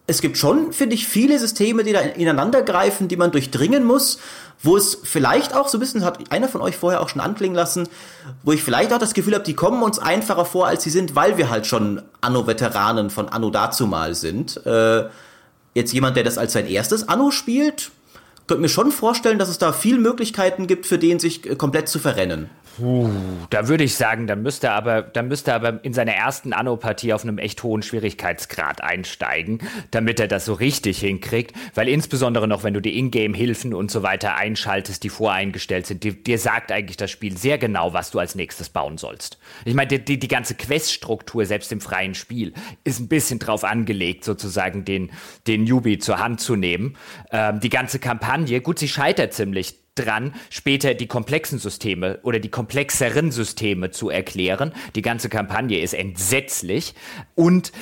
Es 0.07 0.20
gibt 0.20 0.39
schon, 0.39 0.72
finde 0.72 0.95
ich, 0.95 1.07
viele 1.07 1.39
Systeme, 1.39 1.85
die 1.85 1.93
da 1.93 2.01
ineinander 2.01 2.62
greifen, 2.62 3.07
die 3.07 3.16
man 3.16 3.31
durchdringen 3.31 3.85
muss, 3.85 4.18
wo 4.62 4.76
es 4.76 4.99
vielleicht 5.03 5.55
auch 5.55 5.68
so 5.68 5.78
ein 5.78 5.81
bisschen, 5.81 6.05
hat 6.05 6.33
einer 6.33 6.49
von 6.49 6.61
euch 6.61 6.76
vorher 6.76 7.01
auch 7.01 7.09
schon 7.09 7.20
anklingen 7.20 7.55
lassen, 7.55 7.89
wo 8.43 8.53
ich 8.53 8.62
vielleicht 8.62 8.93
auch 8.93 8.99
das 8.99 9.14
Gefühl 9.14 9.35
habe, 9.35 9.45
die 9.45 9.55
kommen 9.55 9.83
uns 9.83 9.99
einfacher 9.99 10.45
vor, 10.45 10.66
als 10.66 10.83
sie 10.83 10.91
sind, 10.91 11.14
weil 11.14 11.39
wir 11.39 11.49
halt 11.49 11.66
schon 11.66 12.03
Anno-Veteranen 12.20 13.11
von 13.11 13.28
Anno 13.28 13.51
dazumal 13.51 14.14
sind. 14.14 14.64
Äh, 14.66 15.05
jetzt 15.74 15.93
jemand, 15.93 16.16
der 16.16 16.24
das 16.24 16.39
als 16.39 16.53
sein 16.53 16.66
erstes 16.66 17.09
Anno 17.09 17.31
spielt, 17.31 17.93
könnte 18.51 18.62
mir 18.62 18.68
schon 18.68 18.90
vorstellen, 18.90 19.38
dass 19.38 19.48
es 19.48 19.59
da 19.59 19.72
viele 19.72 19.98
Möglichkeiten 19.98 20.66
gibt, 20.66 20.84
für 20.84 20.98
den 20.98 21.20
sich 21.20 21.48
äh, 21.48 21.55
komplett 21.55 21.88
zu 21.88 22.01
verrennen. 22.01 22.51
Puh, 22.77 23.11
da 23.51 23.68
würde 23.68 23.85
ich 23.85 23.97
sagen, 23.97 24.27
dann 24.27 24.43
müsste 24.43 24.71
aber, 24.71 25.03
dann 25.03 25.29
müsste 25.29 25.51
er 25.51 25.57
aber 25.57 25.85
in 25.85 25.93
seiner 25.93 26.12
ersten 26.12 26.53
Anno-Partie 26.53 27.12
auf 27.12 27.25
einem 27.25 27.39
echt 27.39 27.62
hohen 27.62 27.83
Schwierigkeitsgrad 27.83 28.83
einsteigen, 28.83 29.61
damit 29.91 30.21
er 30.21 30.29
das 30.29 30.45
so 30.45 30.53
richtig 30.55 31.01
hinkriegt. 31.01 31.55
Weil 31.75 31.89
insbesondere 31.89 32.47
noch, 32.47 32.62
wenn 32.62 32.75
du 32.75 32.81
die 32.81 32.99
Ingame-Hilfen 32.99 33.75
und 33.75 33.91
so 33.91 34.03
weiter 34.03 34.37
einschaltest, 34.37 35.03
die 35.03 35.09
voreingestellt 35.09 35.87
sind, 35.87 36.05
dir, 36.05 36.12
dir 36.12 36.39
sagt 36.39 36.71
eigentlich 36.71 36.97
das 36.97 37.11
Spiel 37.11 37.37
sehr 37.37 37.59
genau, 37.59 37.93
was 37.93 38.12
du 38.12 38.18
als 38.18 38.35
nächstes 38.35 38.68
bauen 38.68 38.99
sollst. 38.99 39.39
Ich 39.64 39.75
meine, 39.75 39.89
die, 39.89 40.05
die, 40.05 40.18
die 40.18 40.29
ganze 40.29 40.55
Quest-Struktur, 40.55 41.47
selbst 41.47 41.73
im 41.73 41.81
freien 41.81 42.14
Spiel, 42.14 42.55
ist 42.85 43.01
ein 43.01 43.09
bisschen 43.09 43.41
drauf 43.41 43.64
angelegt, 43.64 44.25
sozusagen 44.25 44.85
den, 44.85 45.11
den 45.47 45.64
Newbie 45.64 45.99
zur 45.99 46.18
Hand 46.18 46.41
zu 46.41 46.57
nehmen. 46.57 46.97
Ähm, 47.33 47.61
die 47.61 47.68
ganze 47.68 47.99
Kampagne, 47.99 48.61
gut, 48.61 48.79
sie 48.79 48.89
scheitert 48.89 49.35
ziemlich 49.35 49.80
dran, 50.01 50.34
später 50.51 50.94
die 50.94 51.07
komplexen 51.07 51.59
Systeme 51.59 52.18
oder 52.22 52.38
die 52.38 52.48
komplexeren 52.48 53.30
Systeme 53.30 53.90
zu 53.90 54.11
erklären. 54.11 54.72
Die 54.94 55.03
ganze 55.03 55.28
Kampagne 55.28 55.80
ist 55.80 55.94
entsetzlich 55.94 56.94
und 57.34 57.72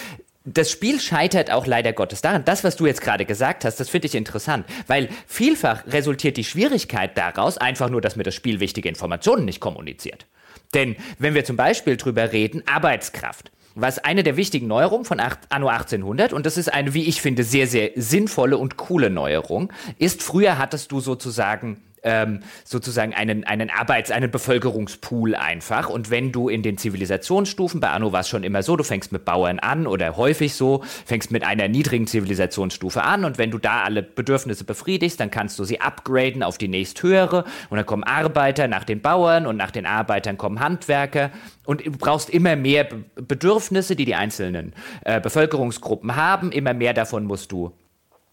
das 0.45 0.71
Spiel 0.71 0.99
scheitert 1.01 1.51
auch 1.51 1.67
leider 1.67 1.93
Gottes 1.93 2.23
daran. 2.23 2.45
Das, 2.45 2.65
was 2.65 2.77
du 2.77 2.87
jetzt 2.87 3.03
gerade 3.03 3.25
gesagt 3.25 3.65
hast, 3.65 3.81
das 3.81 3.89
finde 3.89 4.07
ich 4.07 4.15
interessant, 4.15 4.67
weil 4.87 5.09
vielfach 5.27 5.87
resultiert 5.87 6.37
die 6.37 6.45
Schwierigkeit 6.45 7.19
daraus 7.19 7.59
einfach 7.59 7.91
nur, 7.91 8.01
dass 8.01 8.17
mir 8.17 8.23
das 8.23 8.35
Spiel 8.35 8.61
wichtige 8.61 8.89
Informationen 8.89 9.45
nicht 9.45 9.61
kommuniziert. 9.61 10.27
Denn 10.75 10.97
wenn 11.19 11.35
wir 11.35 11.45
zum 11.45 11.57
Beispiel 11.57 11.97
drüber 11.97 12.33
reden, 12.33 12.63
Arbeitskraft 12.67 13.51
was 13.81 14.01
eine 14.01 14.25
der 14.25 14.37
wichtigen 14.37 14.67
Neuerungen 14.67 15.05
von 15.05 15.21
Anno 15.21 15.69
1800 15.69 16.33
und 16.33 16.47
das 16.47 16.57
ist 16.57 16.73
eine, 16.73 16.95
wie 16.95 17.05
ich 17.05 17.23
finde, 17.23 17.45
sehr, 17.45 17.69
sehr 17.69 17.93
sinnvolle 17.95 18.59
und 18.59 18.77
coole 18.77 19.09
Neuerung, 19.09 19.73
ist, 19.99 20.23
früher 20.23 20.59
hattest 20.59 20.91
du 20.91 20.99
sozusagen 20.99 21.81
ähm, 22.09 22.41
sozusagen 22.65 23.13
einen, 23.13 23.45
einen 23.45 23.69
Arbeits-, 23.71 24.11
einen 24.11 24.31
Bevölkerungspool 24.31 25.35
einfach. 25.35 25.91
Und 25.91 26.11
wenn 26.11 26.33
du 26.33 26.49
in 26.49 26.63
den 26.63 26.79
Zivilisationsstufen, 26.79 27.81
bei 27.81 27.91
Anno 27.91 28.13
war 28.13 28.21
es 28.21 28.29
schon 28.29 28.45
immer 28.45 28.63
so, 28.63 28.77
du 28.77 28.85
fängst 28.85 29.13
mit 29.13 29.27
Bauern 29.27 29.59
an 29.59 29.87
oder 29.87 30.17
häufig 30.17 30.55
so, 30.55 30.83
fängst 31.05 31.31
mit 31.31 31.45
einer 31.45 31.69
niedrigen 31.69 32.07
Zivilisationsstufe 32.07 33.03
an 33.03 33.25
und 33.25 33.37
wenn 33.37 33.51
du 33.51 33.59
da 33.59 33.83
alle 33.83 34.03
Bedürfnisse 34.03 34.65
befriedigst, 34.65 35.21
dann 35.21 35.31
kannst 35.31 35.59
du 35.59 35.65
sie 35.65 35.81
upgraden 35.81 36.43
auf 36.43 36.57
die 36.57 36.69
nächsthöhere 36.69 37.45
und 37.69 37.77
dann 37.77 37.87
kommen 37.87 38.05
Arbeiter 38.05 38.69
nach 38.69 38.85
den 38.85 39.03
Bauern 39.03 39.47
und 39.47 39.57
nach 39.57 39.71
den 39.71 39.85
Arbeitern 39.85 40.39
kommen 40.39 40.61
Handwerker 40.61 41.31
und 41.67 41.85
du 41.85 41.93
brauchst 41.93 42.31
immer 42.31 42.57
mehr 42.57 42.89
Bedürfnisse, 43.17 43.95
die 43.97 44.07
die 44.07 44.15
einzelnen 44.15 44.73
äh, 45.05 45.21
Bevölkerungsgruppen 45.21 46.17
haben, 46.17 46.53
immer 46.53 46.73
mehr 46.73 46.95
davon 46.95 47.25
musst 47.25 47.53
du 47.53 47.73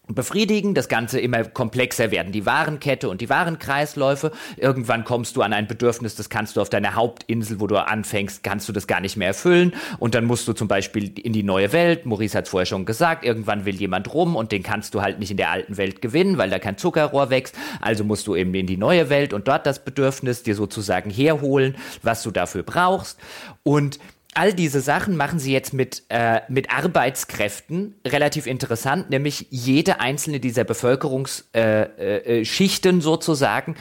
befriedigen, 0.08 0.74
das 0.74 0.88
Ganze 0.88 1.18
immer 1.18 1.44
komplexer 1.44 2.10
werden, 2.10 2.32
die 2.32 2.46
Warenkette 2.46 3.08
und 3.08 3.20
die 3.20 3.28
Warenkreisläufe. 3.28 4.30
Irgendwann 4.56 5.04
kommst 5.04 5.36
du 5.36 5.42
an 5.42 5.52
ein 5.52 5.66
Bedürfnis, 5.66 6.14
das 6.14 6.28
kannst 6.28 6.56
du 6.56 6.60
auf 6.60 6.70
deiner 6.70 6.94
Hauptinsel, 6.94 7.60
wo 7.60 7.66
du 7.66 7.76
anfängst, 7.76 8.42
kannst 8.44 8.68
du 8.68 8.72
das 8.72 8.86
gar 8.86 9.00
nicht 9.00 9.16
mehr 9.16 9.28
erfüllen. 9.28 9.74
Und 9.98 10.14
dann 10.14 10.24
musst 10.24 10.46
du 10.46 10.52
zum 10.52 10.68
Beispiel 10.68 11.18
in 11.18 11.32
die 11.32 11.42
neue 11.42 11.72
Welt, 11.72 12.06
Maurice 12.06 12.38
hat 12.38 12.44
es 12.44 12.50
vorher 12.50 12.66
schon 12.66 12.84
gesagt, 12.84 13.24
irgendwann 13.24 13.64
will 13.64 13.74
jemand 13.74 14.12
rum 14.14 14.36
und 14.36 14.52
den 14.52 14.62
kannst 14.62 14.94
du 14.94 15.02
halt 15.02 15.18
nicht 15.18 15.32
in 15.32 15.36
der 15.36 15.50
alten 15.50 15.76
Welt 15.76 16.00
gewinnen, 16.00 16.38
weil 16.38 16.50
da 16.50 16.58
kein 16.58 16.78
Zuckerrohr 16.78 17.30
wächst. 17.30 17.56
Also 17.80 18.04
musst 18.04 18.26
du 18.28 18.36
eben 18.36 18.54
in 18.54 18.66
die 18.66 18.76
neue 18.76 19.10
Welt 19.10 19.32
und 19.32 19.48
dort 19.48 19.66
das 19.66 19.84
Bedürfnis 19.84 20.42
dir 20.44 20.54
sozusagen 20.54 21.10
herholen, 21.10 21.76
was 22.02 22.22
du 22.22 22.30
dafür 22.30 22.62
brauchst. 22.62 23.18
Und 23.64 23.98
all 24.36 24.52
diese 24.52 24.82
Sachen 24.82 25.16
machen 25.16 25.38
sie 25.38 25.52
jetzt 25.52 25.72
mit, 25.72 26.02
äh, 26.10 26.42
mit 26.48 26.70
Arbeitskräften 26.70 27.94
relativ 28.06 28.46
interessant, 28.46 29.08
nämlich 29.08 29.46
jede 29.50 30.00
einzelne 30.00 30.40
dieser 30.40 30.64
Bevölkerungsschichten 30.64 32.94
äh, 32.94 32.98
äh, 32.98 33.00
sozusagen 33.00 33.76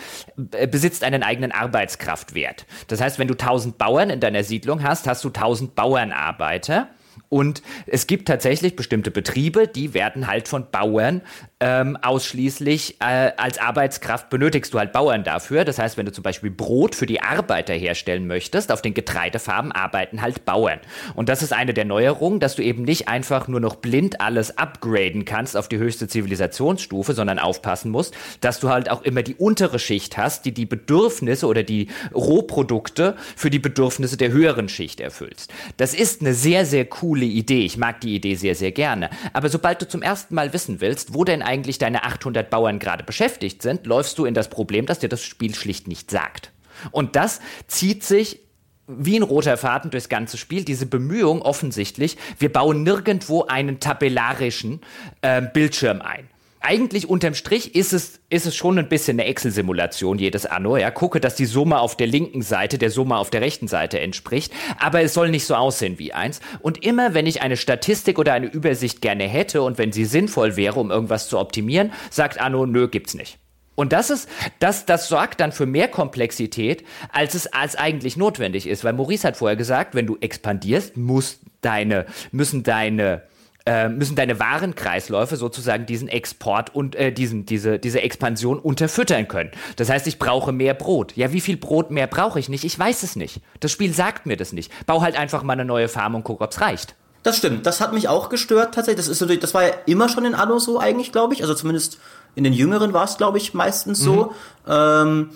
äh, 0.51 0.68
besitzt 0.68 1.03
einen 1.03 1.24
eigenen 1.24 1.51
Arbeitskraftwert. 1.51 2.66
Das 2.88 3.01
heißt, 3.01 3.20
wenn 3.20 3.28
du 3.28 3.34
1000 3.34 3.78
Bauern 3.78 4.10
in 4.10 4.22
deiner 4.22 4.45
Siedlung 4.45 4.82
hast, 4.82 5.08
hast 5.08 5.26
du 5.26 5.28
1000 5.28 5.76
Bauernarbeiter. 5.76 6.88
Und 7.30 7.62
es 7.88 8.08
gibt 8.08 8.28
tatsächlich 8.28 8.76
bestimmte 8.76 9.12
Betriebe, 9.12 9.68
die 9.68 9.94
werden 9.94 10.28
halt 10.28 10.48
von 10.48 10.68
Bauern 10.72 11.22
ähm, 11.62 11.98
ausschließlich 12.02 12.98
äh, 13.00 13.32
als 13.38 13.58
Arbeitskraft 13.60 14.30
benötigst 14.30 14.74
du 14.74 14.78
halt 14.78 14.92
Bauern 14.92 15.24
dafür. 15.24 15.64
Das 15.64 15.80
heißt, 15.80 15.98
wenn 15.98 16.06
du 16.06 16.12
zum 16.12 16.22
Beispiel 16.22 16.52
Brot 16.52 16.96
für 16.96 17.06
die 17.06 17.22
Arbeiter 17.22 17.74
herstellen 17.74 18.28
möchtest, 18.28 18.74
auf 18.74 18.82
den 18.82 18.94
Getreidefarben 18.94 19.72
arbeiten 19.72 20.22
halt 20.22 20.44
Bauern. 20.44 20.80
Und 21.16 21.30
das 21.30 21.42
ist 21.42 21.54
eine 21.54 21.74
der 21.74 21.86
Neuerungen, 21.86 22.42
dass 22.42 22.56
du 22.56 22.62
eben 22.62 22.84
nicht 22.84 23.08
einfach 23.08 23.48
nur 23.48 23.62
noch 23.62 23.76
blind 23.78 24.20
alles 24.20 24.58
upgraden 24.58 25.24
kannst 25.24 25.56
auf 25.56 25.70
die 25.70 25.78
höchste 25.78 26.10
Zivilisationsstufe, 26.10 27.14
sondern 27.14 27.40
aufpassen 27.40 27.90
musst, 27.90 28.14
dass 28.42 28.60
du 28.60 28.70
halt 28.70 28.92
auch 28.92 29.02
immer 29.04 29.24
die 29.24 29.36
untere 29.36 29.80
Schicht 29.80 30.18
hast, 30.18 30.46
die 30.46 30.54
die 30.54 30.66
Bedürfnisse 30.66 31.48
oder 31.48 31.64
die 31.64 31.88
Rohprodukte 32.14 33.16
für 33.36 33.50
die 33.50 33.60
Bedürfnisse 33.60 34.18
der 34.18 34.32
höheren 34.32 34.68
Schicht 34.68 35.00
erfüllst. 35.00 35.54
Das 35.78 35.94
ist 35.94 36.22
eine 36.22 36.34
sehr, 36.34 36.66
sehr 36.66 36.86
coole 36.86 37.14
Idee. 37.24 37.63
Ich 37.63 37.78
mag 37.78 38.01
die 38.01 38.16
Idee 38.16 38.36
sehr, 38.36 38.55
sehr 38.55 38.74
gerne. 38.74 39.09
Aber 39.32 39.47
sobald 39.47 39.82
du 39.82 39.88
zum 39.88 40.01
ersten 40.01 40.36
Mal 40.36 40.51
wissen 40.51 40.82
willst, 40.82 41.13
wo 41.13 41.24
denn 41.24 41.41
eigentlich 41.41 41.78
deine 41.78 42.03
800 42.03 42.49
Bauern 42.49 42.80
gerade 42.80 43.05
beschäftigt 43.05 43.61
sind, 43.61 43.86
läufst 43.86 44.18
du 44.18 44.26
in 44.26 44.34
das 44.34 44.49
Problem, 44.49 44.86
dass 44.86 44.99
dir 44.99 45.09
das 45.09 45.24
Spiel 45.24 45.55
schlicht 45.55 45.88
nicht 45.88 46.11
sagt. 46.11 46.51
Und 46.91 47.16
das 47.16 47.39
zieht 47.68 48.03
sich 48.03 48.41
wie 48.88 49.18
ein 49.18 49.24
roter 49.24 49.57
Faden 49.57 49.89
durchs 49.89 50.09
ganze 50.09 50.38
Spiel, 50.38 50.63
diese 50.63 50.86
Bemühung 50.86 51.41
offensichtlich, 51.41 52.18
wir 52.38 52.53
bauen 52.53 52.84
nirgendwo 52.84 53.43
einen 53.45 53.80
tabellarischen 53.80 54.82
äh, 55.22 55.41
Bildschirm 55.41 56.01
ein 56.01 56.30
eigentlich 56.66 57.07
unterm 57.07 57.36
Strich 57.36 57.76
ist 57.76 57.93
es, 57.93 58.20
ist 58.30 58.47
es 58.47 58.55
schon 58.55 58.80
ein 58.80 58.89
bisschen 58.89 59.20
eine 59.20 59.30
Excel-Simulation, 59.30 60.18
jedes 60.18 60.47
Anno. 60.47 60.78
Ja, 60.78 60.89
gucke, 60.89 61.20
dass 61.20 61.36
die 61.36 61.45
Summe 61.45 61.80
auf 61.80 61.95
der 61.95 62.07
linken 62.07 62.41
Seite 62.41 62.80
der 62.80 62.89
Summe 62.89 63.18
auf 63.18 63.30
der 63.30 63.41
rechten 63.41 63.68
Seite 63.68 63.99
entspricht. 63.99 64.51
Aber 64.80 65.01
es 65.01 65.13
soll 65.13 65.30
nicht 65.30 65.45
so 65.45 65.53
aussehen 65.53 65.99
wie 65.99 66.13
eins. 66.13 66.41
Und 66.61 66.84
immer, 66.84 67.13
wenn 67.13 67.28
ich 67.28 67.43
eine 67.43 67.55
Statistik 67.55 68.18
oder 68.18 68.34
eine 68.34 68.47
Übersicht 68.47 69.01
gerne 69.01 69.26
hätte 69.26 69.61
und 69.61 69.78
wenn 69.78 69.91
sie 69.91 70.05
sinnvoll 70.05 70.55
wäre, 70.55 70.80
um 70.80 70.89
irgendwas 70.89 71.30
zu 71.30 71.38
optimieren, 71.38 71.93
sagt 72.09 72.41
Anno, 72.41 72.66
nö, 72.66 72.88
gibt's 72.88 73.13
nicht. 73.13 73.38
Und 73.76 73.93
das 73.93 74.09
ist, 74.09 74.28
das, 74.57 74.88
das 74.88 75.07
sorgt 75.07 75.41
dann 75.41 75.51
für 75.51 75.68
mehr 75.68 75.88
Komplexität, 75.88 76.84
als 77.11 77.36
es 77.36 77.45
als 77.45 77.76
eigentlich 77.76 78.18
notwendig 78.18 78.66
ist. 78.66 78.84
Weil 78.84 78.93
Maurice 78.93 79.28
hat 79.28 79.38
vorher 79.38 79.57
gesagt, 79.57 79.93
wenn 79.93 80.07
du 80.07 80.18
expandierst, 80.20 80.97
muss 80.97 81.41
deine, 81.61 82.07
müssen 82.32 82.63
deine 82.63 83.22
äh, 83.66 83.89
müssen 83.89 84.16
deine 84.16 84.39
Warenkreisläufe 84.39 85.38
sozusagen 85.38 85.86
diesen 85.86 86.07
Export 86.07 86.76
und 86.76 86.95
äh, 86.95 87.11
diesen, 87.11 87.45
diese, 87.45 87.80
diese 87.80 88.01
Expansion 88.01 88.59
unterfüttern 88.59 89.28
können. 89.28 89.51
Das 89.76 89.89
heißt, 89.89 90.05
ich 90.07 90.20
brauche 90.20 90.51
mehr 90.51 90.74
Brot. 90.74 91.13
Ja, 91.16 91.34
wie 91.34 91.41
viel 91.41 91.57
Brot 91.57 91.89
mehr 91.89 92.07
brauche 92.07 92.39
ich 92.39 92.47
nicht? 92.47 92.63
Ich 92.63 92.78
weiß 92.78 93.03
es 93.03 93.16
nicht. 93.16 93.41
Das 93.59 93.72
Spiel 93.72 93.93
sagt 93.93 94.26
mir 94.26 94.38
das 94.38 94.53
nicht. 94.53 94.72
Bau 94.86 95.01
halt 95.01 95.18
einfach 95.18 95.43
mal 95.43 95.53
eine 95.53 95.66
neue 95.66 95.88
Farm 95.88 96.16
und 96.16 96.24
guck, 96.24 96.41
ob's 96.41 96.61
reicht. 96.61 96.95
Das 97.24 97.38
stimmt. 97.38 97.66
Das 97.66 97.82
hat 97.82 97.91
mich 97.91 98.07
auch 98.07 98.30
gestört 98.30 98.76
tatsächlich. 98.76 99.03
Das 99.03 99.07
ist 99.07 99.20
natürlich, 99.20 99.41
das 99.41 99.55
war 99.55 99.63
ja 99.63 99.74
immer 99.88 100.09
schon 100.09 100.26
in 100.26 100.36
Anno 100.36 100.59
so 100.59 100.80
eigentlich, 100.80 101.11
glaube 101.11 101.34
ich. 101.34 101.41
Also 101.41 101.55
zumindest 101.55 101.97
in 102.36 102.43
den 102.43 102.53
Jüngeren 102.53 102.93
war 102.93 103.05
es, 103.05 103.18
glaube 103.18 103.39
ich, 103.39 103.55
meistens 103.55 103.99
so. 103.99 104.34
Mhm. 104.68 104.72
Ähm, 104.72 105.30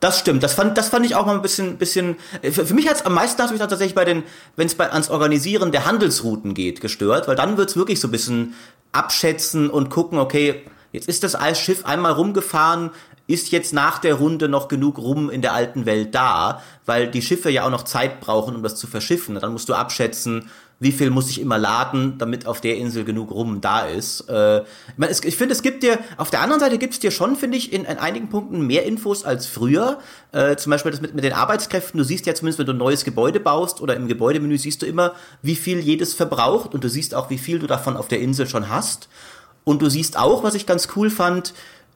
das 0.00 0.20
stimmt, 0.20 0.42
das 0.42 0.54
fand, 0.54 0.78
das 0.78 0.88
fand 0.90 1.04
ich 1.06 1.14
auch 1.14 1.26
mal 1.26 1.34
ein 1.34 1.42
bisschen, 1.42 1.76
bisschen. 1.76 2.16
Für, 2.42 2.64
für 2.64 2.74
mich 2.74 2.88
hat 2.88 2.96
es 2.96 3.06
am 3.06 3.14
meisten 3.14 3.40
natürlich 3.40 3.60
tatsächlich 3.60 3.94
bei 3.94 4.04
den, 4.04 4.22
wenn 4.56 4.66
es 4.66 4.78
ans 4.78 5.10
Organisieren 5.10 5.72
der 5.72 5.86
Handelsrouten 5.86 6.54
geht, 6.54 6.80
gestört, 6.80 7.26
weil 7.26 7.36
dann 7.36 7.56
wird's 7.56 7.76
wirklich 7.76 7.98
so 7.98 8.08
ein 8.08 8.12
bisschen 8.12 8.54
abschätzen 8.92 9.70
und 9.70 9.90
gucken, 9.90 10.18
okay, 10.18 10.62
jetzt 10.92 11.08
ist 11.08 11.24
das 11.24 11.36
Schiff 11.58 11.84
einmal 11.84 12.12
rumgefahren, 12.12 12.90
ist 13.26 13.50
jetzt 13.50 13.74
nach 13.74 13.98
der 13.98 14.14
Runde 14.14 14.48
noch 14.48 14.68
genug 14.68 14.98
rum 14.98 15.28
in 15.30 15.42
der 15.42 15.52
alten 15.52 15.84
Welt 15.84 16.14
da, 16.14 16.62
weil 16.86 17.08
die 17.08 17.20
Schiffe 17.20 17.50
ja 17.50 17.66
auch 17.66 17.70
noch 17.70 17.82
Zeit 17.82 18.20
brauchen, 18.20 18.56
um 18.56 18.62
das 18.62 18.76
zu 18.76 18.86
verschiffen. 18.86 19.34
Dann 19.34 19.52
musst 19.52 19.68
du 19.68 19.74
abschätzen, 19.74 20.48
wie 20.80 20.92
viel 20.92 21.10
muss 21.10 21.28
ich 21.28 21.40
immer 21.40 21.58
laden, 21.58 22.18
damit 22.18 22.46
auf 22.46 22.60
der 22.60 22.76
Insel 22.76 23.04
genug 23.04 23.32
rum 23.32 23.60
da 23.60 23.80
ist. 23.80 24.28
Äh, 24.28 24.62
ich 25.24 25.36
finde, 25.36 25.52
es 25.52 25.62
gibt 25.62 25.82
dir, 25.82 25.98
auf 26.16 26.30
der 26.30 26.40
anderen 26.40 26.60
Seite 26.60 26.78
gibt 26.78 26.94
es 26.94 27.00
dir 27.00 27.10
schon, 27.10 27.34
finde 27.34 27.58
ich, 27.58 27.72
in, 27.72 27.84
in, 27.84 27.98
einigen 27.98 28.28
Punkten 28.28 28.64
mehr 28.66 28.84
Infos 28.84 29.24
als 29.24 29.46
früher. 29.46 29.98
Äh, 30.30 30.56
zum 30.56 30.70
Beispiel 30.70 30.92
das 30.92 31.00
mit, 31.00 31.14
mit 31.14 31.24
den 31.24 31.32
Arbeitskräften. 31.32 31.98
Du 31.98 32.04
siehst 32.04 32.26
ja 32.26 32.34
zumindest, 32.34 32.60
wenn 32.60 32.66
du 32.66 32.72
ein 32.74 32.78
neues 32.78 33.04
Gebäude 33.04 33.40
baust 33.40 33.80
oder 33.80 33.96
im 33.96 34.06
Gebäudemenü 34.06 34.56
siehst 34.56 34.82
du 34.82 34.86
immer, 34.86 35.14
wie 35.42 35.56
viel 35.56 35.80
jedes 35.80 36.14
verbraucht 36.14 36.74
und 36.74 36.84
du 36.84 36.88
siehst 36.88 37.14
auch, 37.14 37.28
wie 37.28 37.38
viel 37.38 37.58
du 37.58 37.66
davon 37.66 37.96
auf 37.96 38.06
der 38.06 38.20
Insel 38.20 38.46
schon 38.46 38.68
hast. 38.68 39.08
Und 39.64 39.82
du 39.82 39.90
siehst 39.90 40.16
auch, 40.16 40.44
was 40.44 40.54
ich 40.54 40.64
ganz 40.64 40.88
cool 40.94 41.10
fand, 41.10 41.54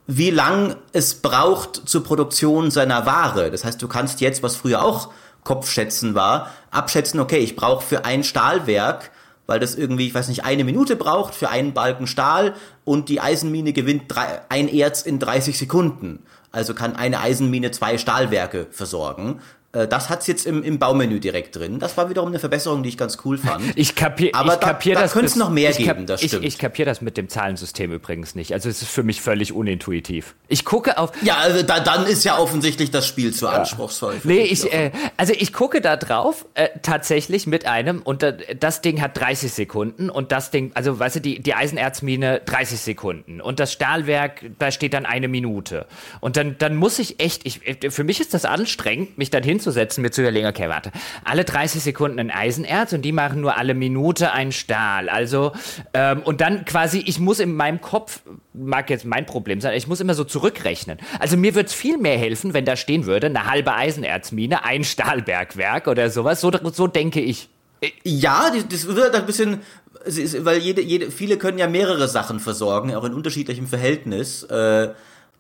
wie 0.09 0.31
lang 0.31 0.75
es 0.93 1.15
braucht 1.15 1.89
zur 1.89 2.03
Produktion 2.03 2.73
seiner 2.73 3.07
Ware. 3.07 3.53
Das 3.53 3.65
heißt, 3.65 3.81
du 3.81 3.87
kannst 3.87 4.21
jetzt, 4.21 4.43
was 4.43 4.57
früher 4.57 4.85
auch 4.85 5.11
Kopfschätzen 5.45 6.15
war, 6.15 6.51
abschätzen, 6.71 7.21
okay, 7.21 7.39
ich 7.39 7.57
brauche 7.57 7.85
für 7.85 8.05
ein 8.05 8.25
Stahlwerk, 8.25 9.11
weil 9.47 9.59
das 9.61 9.75
irgendwie, 9.75 10.07
ich 10.07 10.15
weiß 10.15 10.29
nicht, 10.29 10.45
eine 10.45 10.65
Minute 10.65 10.97
braucht 10.97 11.35
für 11.35 11.51
einen 11.51 11.73
Balken 11.73 12.07
Stahl 12.07 12.55
und 12.85 13.09
die 13.09 13.21
Eisenmine 13.21 13.73
gewinnt 13.73 14.05
drei, 14.09 14.41
ein 14.49 14.69
Erz 14.69 15.03
in 15.03 15.19
30 15.19 15.59
Sekunden. 15.59 16.25
Also 16.53 16.75
kann 16.75 16.97
eine 16.97 17.21
Eisenmine 17.21 17.71
zwei 17.71 17.99
Stahlwerke 17.99 18.67
versorgen. 18.71 19.41
Äh, 19.73 19.89
das 19.89 20.11
hat's 20.11 20.27
jetzt 20.27 20.47
im, 20.47 20.63
im 20.63 20.79
Baumenü 20.79 21.19
direkt 21.19 21.57
drin. 21.57 21.79
Das 21.79 21.97
war 21.97 22.11
wiederum 22.11 22.29
eine 22.29 22.39
Verbesserung, 22.39 22.83
die 22.83 22.91
ich 22.91 22.99
ganz 22.99 23.19
cool 23.25 23.39
fand. 23.39 23.63
Ich 23.77 23.95
kapiere 23.95 24.35
Aber 24.35 24.55
ich 24.55 24.61
kapier 24.61 24.95
da, 24.95 25.03
da 25.03 25.09
könnte 25.09 25.27
es 25.27 25.37
noch 25.37 25.51
mehr 25.51 25.73
geben, 25.73 26.07
das 26.07 26.23
stimmt. 26.23 26.45
Ich, 26.45 26.55
ich 26.55 26.59
kapiere 26.59 26.87
das 26.87 27.01
mit 27.01 27.17
dem 27.17 27.29
Zahlensystem 27.29 27.93
übrigens 27.93 28.35
nicht. 28.35 28.53
Also 28.53 28.69
es 28.69 28.83
ist 28.83 28.91
für 28.91 29.03
mich 29.03 29.21
völlig 29.21 29.53
unintuitiv. 29.53 30.35
Ich 30.49 30.65
gucke 30.65 30.99
auf... 30.99 31.13
Ja, 31.23 31.37
also 31.39 31.63
da, 31.63 31.81
dann 31.81 32.07
ist 32.07 32.25
ja 32.25 32.39
offensichtlich 32.39 32.91
das 32.91 33.07
Spiel 33.07 33.33
zu 33.33 33.49
anspruchsvoll. 33.49 34.21
Nee, 34.25 34.43
ich, 34.43 34.71
äh, 34.73 34.93
also 35.17 35.33
ich 35.37 35.53
gucke 35.53 35.81
da 35.81 35.97
drauf 35.97 36.47
äh, 36.55 36.69
tatsächlich 36.83 37.47
mit 37.47 37.67
einem 37.67 38.03
und 38.03 38.23
da, 38.23 38.33
das 38.33 38.83
Ding 38.83 39.01
hat 39.01 39.19
30 39.19 39.53
Sekunden 39.53 40.11
und 40.11 40.33
das 40.33 40.51
Ding, 40.51 40.73
also 40.75 40.99
weißt 40.99 41.17
du, 41.17 41.21
die, 41.21 41.41
die 41.41 41.55
Eisenerzmine 41.55 42.43
30 42.45 42.79
Sekunden 42.79 43.41
und 43.41 43.59
das 43.59 43.73
Stahlwerk, 43.73 44.45
da 44.59 44.71
steht 44.71 44.93
dann 44.93 45.07
eine 45.07 45.29
Minute. 45.29 45.87
Und 46.21 46.37
dann, 46.37 46.57
dann 46.59 46.77
muss 46.77 46.99
ich 46.99 47.21
echt, 47.21 47.47
ich, 47.47 47.61
für 47.91 48.05
mich 48.05 48.21
ist 48.21 48.35
das 48.35 48.45
anstrengend, 48.45 49.17
mich 49.17 49.31
dann 49.31 49.43
hinzusetzen, 49.63 50.03
mir 50.03 50.11
zu 50.11 50.23
überlegen, 50.23 50.47
okay, 50.47 50.69
warte, 50.69 50.91
alle 51.25 51.45
30 51.45 51.83
Sekunden 51.83 52.19
ein 52.19 52.31
Eisenerz 52.31 52.93
und 52.93 53.03
die 53.03 53.13
machen 53.13 53.41
nur 53.41 53.57
alle 53.57 53.75
Minute 53.75 54.33
ein 54.33 54.53
Stahl. 54.53 55.09
Also, 55.09 55.53
ähm, 55.95 56.23
und 56.23 56.41
dann 56.41 56.65
quasi, 56.65 57.03
ich 57.07 57.19
muss 57.19 57.41
in 57.41 57.55
meinem 57.55 57.81
Kopf, 57.81 58.21
mag 58.53 58.91
jetzt 58.91 59.05
mein 59.05 59.25
Problem 59.27 59.61
sein, 59.61 59.75
ich 59.77 59.87
muss 59.87 60.01
immer 60.01 60.15
so 60.15 60.25
zurückrechnen. 60.25 60.99
Also 61.21 61.37
mir 61.37 61.55
würde 61.55 61.67
es 61.67 61.75
viel 61.75 61.99
mehr 61.99 62.19
helfen, 62.19 62.55
wenn 62.55 62.65
da 62.65 62.77
stehen 62.77 63.07
würde, 63.07 63.29
eine 63.29 63.47
halbe 63.47 63.75
Eisenerzmine, 63.75 64.65
ein 64.65 64.85
Stahlbergwerk 64.85 65.87
oder 65.87 66.11
sowas. 66.11 66.41
So, 66.41 66.51
so 66.73 66.87
denke 66.87 67.21
ich. 67.21 67.49
Ja, 68.05 68.53
das 68.69 68.87
wird 68.87 69.15
ein 69.15 69.27
bisschen, 69.27 69.61
weil 70.45 70.59
jede, 70.59 70.83
jede, 70.83 71.11
viele 71.11 71.37
können 71.37 71.59
ja 71.59 71.69
mehrere 71.69 72.07
Sachen 72.09 72.39
versorgen, 72.39 72.95
auch 72.95 73.05
in 73.05 73.15
unterschiedlichem 73.15 73.67
Verhältnis. 73.67 74.45
Äh, 74.45 74.91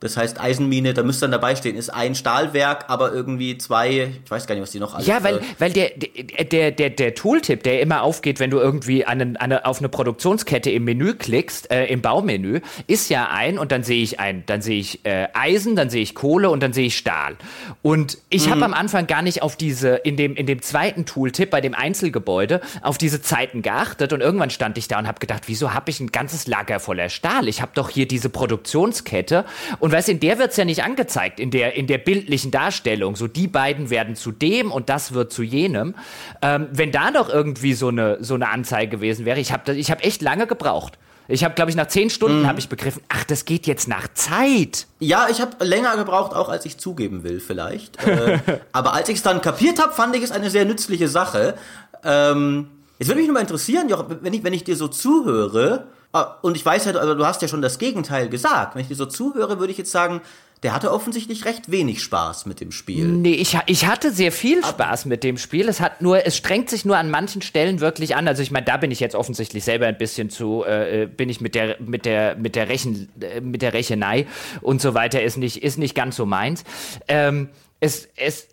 das 0.03 0.17
heißt, 0.17 0.41
Eisenmine, 0.41 0.95
da 0.95 1.05
müsste 1.05 1.23
dann 1.23 1.31
dabei 1.31 1.55
stehen, 1.55 1.77
ist 1.77 1.89
ein 1.89 2.17
Stahlwerk, 2.17 2.87
aber 2.89 3.13
irgendwie 3.13 3.57
zwei, 3.57 4.11
ich 4.25 4.31
weiß 4.31 4.49
gar 4.49 4.57
nicht, 4.57 4.63
was 4.63 4.73
die 4.73 4.81
noch 4.81 4.95
alles 4.95 5.07
Ja, 5.07 5.23
weil, 5.23 5.41
weil 5.61 5.73
der, 5.73 5.91
der, 5.91 6.73
der, 6.73 6.91
der 6.91 7.15
Tooltip, 7.15 7.63
der 7.63 7.81
immer 7.81 8.03
aufgeht, 8.03 8.41
wenn 8.41 8.51
du 8.51 8.59
irgendwie 8.59 9.05
eine, 9.05 9.35
eine, 9.39 9.65
auf 9.65 9.79
eine 9.79 9.89
Produktionskette 9.89 10.71
im 10.73 10.83
Menü 10.85 11.15
klickst, 11.15 11.70
äh, 11.70 11.87
im 11.87 12.03
Baumenü, 12.03 12.61
ist 12.89 13.11
ja 13.11 13.29
ein 13.31 13.59
und 13.59 13.70
dann 13.70 13.85
sehe 13.85 14.03
ich 14.03 14.19
ein, 14.19 14.43
dann 14.47 14.61
sehe 14.61 14.81
ich 14.81 15.05
äh, 15.05 15.29
Eisen, 15.35 15.77
dann 15.77 15.89
sehe 15.89 16.03
ich 16.03 16.16
Kohle 16.16 16.51
und 16.51 16.65
dann 16.65 16.73
sehe 16.73 16.87
ich 16.87 16.99
Stahl. 16.99 17.37
Und 17.81 18.19
ich 18.29 18.47
mhm. 18.47 18.51
habe 18.51 18.65
am 18.65 18.74
Anfang 18.74 19.07
gar 19.07 19.23
nicht 19.23 19.43
auf 19.43 19.55
diese, 19.55 19.91
in 19.91 20.16
dem, 20.16 20.35
in 20.35 20.47
dem 20.47 20.62
zweiten 20.62 21.07
Tooltip 21.07 21.51
bei 21.51 21.61
dem 21.61 21.74
Einzelgebäude, 21.74 22.61
auf 22.83 22.99
diese 22.99 23.23
Zeiten 23.23 23.62
geachtet 23.62 24.12
und 24.12 24.20
irgendwann 24.20 24.51
stand 24.51 24.79
ich 24.79 24.89
da 24.89 24.99
und 24.99 25.07
habe 25.07 25.20
gedacht, 25.20 25.45
wieso 25.47 25.74
habe 25.74 25.91
ich 25.91 26.01
ein 26.01 26.11
ganzes 26.11 26.49
Lager 26.49 26.81
voller 26.81 27.09
Stahl? 27.09 27.47
Ich 27.47 27.62
habe 27.62 27.70
doch 27.74 27.89
hier 27.89 28.09
diese 28.09 28.31
Produktionskette 28.31 29.45
und 29.79 29.91
und 29.93 29.98
weißt 29.98 30.09
in 30.09 30.20
der 30.20 30.39
wird 30.39 30.52
es 30.52 30.56
ja 30.56 30.64
nicht 30.64 30.82
angezeigt, 30.85 31.39
in 31.39 31.51
der, 31.51 31.74
in 31.74 31.86
der 31.86 31.98
bildlichen 31.98 32.51
Darstellung. 32.51 33.14
So, 33.14 33.28
die 33.28 33.47
beiden 33.47 33.90
werden 33.90 34.16
zu 34.16 34.32
dem 34.32 34.73
und 34.73 34.89
das 34.89 35.12
wird 35.12 35.32
zu 35.32 35.43
jenem. 35.43 35.94
Ähm, 36.40 36.69
wenn 36.73 36.93
da 36.93 37.10
noch 37.10 37.28
irgendwie 37.28 37.74
so 37.74 37.89
eine, 37.89 38.16
so 38.24 38.35
eine 38.35 38.48
Anzeige 38.48 38.97
gewesen 38.97 39.27
wäre, 39.27 39.39
ich 39.39 39.52
habe 39.52 39.74
ich 39.74 39.90
hab 39.90 40.02
echt 40.02 40.23
lange 40.23 40.47
gebraucht. 40.47 40.98
Ich 41.28 41.44
habe, 41.44 41.55
glaube 41.55 41.70
ich, 41.70 41.77
nach 41.77 41.89
zehn 41.89 42.09
Stunden 42.09 42.43
mhm. 42.43 42.47
habe 42.47 42.59
ich 42.59 42.70
begriffen, 42.70 43.02
ach, 43.10 43.24
das 43.24 43.44
geht 43.44 43.66
jetzt 43.66 43.86
nach 43.86 44.09
Zeit. 44.14 44.86
Ja, 44.98 45.28
ich 45.31 45.43
habe 45.43 45.62
länger 45.62 45.94
gebraucht, 45.98 46.35
auch 46.35 46.48
als 46.48 46.64
ich 46.64 46.78
zugeben 46.78 47.23
will, 47.23 47.39
vielleicht. 47.39 48.02
äh, 48.06 48.39
aber 48.73 48.94
als 48.94 49.10
ich 49.10 49.16
es 49.16 49.23
dann 49.23 49.43
kapiert 49.43 49.78
habe, 49.78 49.93
fand 49.93 50.16
ich 50.16 50.23
es 50.23 50.31
eine 50.31 50.48
sehr 50.48 50.64
nützliche 50.64 51.09
Sache. 51.09 51.55
Ähm, 52.02 52.69
jetzt 53.03 53.09
würde 53.09 53.19
mich 53.19 53.27
nur 53.27 53.35
mal 53.35 53.41
interessieren, 53.41 53.89
Joch, 53.89 54.05
wenn 54.09 54.33
ich, 54.33 54.45
wenn 54.45 54.53
ich 54.53 54.62
dir 54.62 54.77
so 54.77 54.87
zuhöre, 54.87 55.89
ah, 56.12 56.37
und 56.43 56.57
ich 56.57 56.65
weiß 56.65 56.85
ja, 56.85 56.93
du 56.93 57.27
hast 57.27 57.43
ja 57.43 57.49
schon 57.49 57.61
das 57.61 57.79
Gegenteil 57.79 58.29
gesagt. 58.29 58.77
Wenn 58.77 58.83
ich 58.83 58.89
dir 58.89 58.95
so 58.95 59.07
zuhöre, 59.07 59.59
würde 59.59 59.73
ich 59.73 59.79
jetzt 59.79 59.91
sagen, 59.91 60.20
der 60.62 60.73
hatte 60.73 60.93
offensichtlich 60.93 61.45
recht 61.45 61.73
wenig 61.73 62.01
Spaß 62.01 62.47
mit 62.47 62.61
dem 62.61 62.70
Spiel. 62.70 63.07
Nee, 63.09 63.35
ich, 63.35 63.59
ich 63.66 63.87
hatte 63.87 64.12
sehr 64.12 64.31
viel 64.31 64.65
Spaß 64.65 65.07
mit 65.07 65.24
dem 65.24 65.37
Spiel. 65.37 65.69
Es 65.69 65.81
hat 65.81 66.01
nur, 66.01 66.24
es 66.24 66.37
strengt 66.37 66.70
sich 66.70 66.85
nur 66.85 66.97
an 66.97 67.11
manchen 67.11 67.43
Stellen 67.43 67.81
wirklich 67.81 68.15
an. 68.15 68.29
Also 68.29 68.41
ich 68.41 68.53
meine, 68.53 68.66
da 68.66 68.77
bin 68.77 68.93
ich 68.93 69.01
jetzt 69.01 69.16
offensichtlich 69.16 69.65
selber 69.65 69.87
ein 69.87 69.99
bisschen 69.99 70.31
zu, 70.31 70.62
äh, 70.65 71.09
bin 71.09 71.29
ich 71.29 71.41
mit 71.41 71.57
der, 71.57 71.79
mit 71.81 72.05
der, 72.05 72.37
mit 72.37 72.55
der 72.55 72.69
Rechen, 72.69 73.09
äh, 73.20 73.41
mit 73.41 73.62
der 73.62 73.73
Rechenei 73.73 74.29
und 74.61 74.81
so 74.81 74.95
weiter 74.95 75.20
ist 75.20 75.37
nicht, 75.37 75.65
ist 75.65 75.77
nicht 75.79 75.97
ganz 75.97 76.15
so 76.15 76.24
meins. 76.24 76.62
Ähm, 77.09 77.49
es, 77.81 78.07
es, 78.15 78.47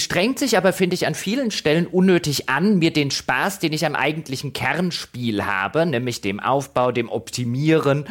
strengt 0.00 0.38
sich 0.38 0.56
aber, 0.56 0.72
finde 0.72 0.94
ich, 0.94 1.06
an 1.06 1.14
vielen 1.14 1.50
Stellen 1.50 1.86
unnötig 1.86 2.48
an, 2.48 2.78
mir 2.78 2.92
den 2.92 3.10
Spaß, 3.10 3.58
den 3.58 3.72
ich 3.72 3.86
am 3.86 3.94
eigentlichen 3.94 4.52
Kernspiel 4.52 5.44
habe, 5.44 5.86
nämlich 5.86 6.20
dem 6.20 6.40
Aufbau, 6.40 6.92
dem 6.92 7.08
Optimieren, 7.08 8.06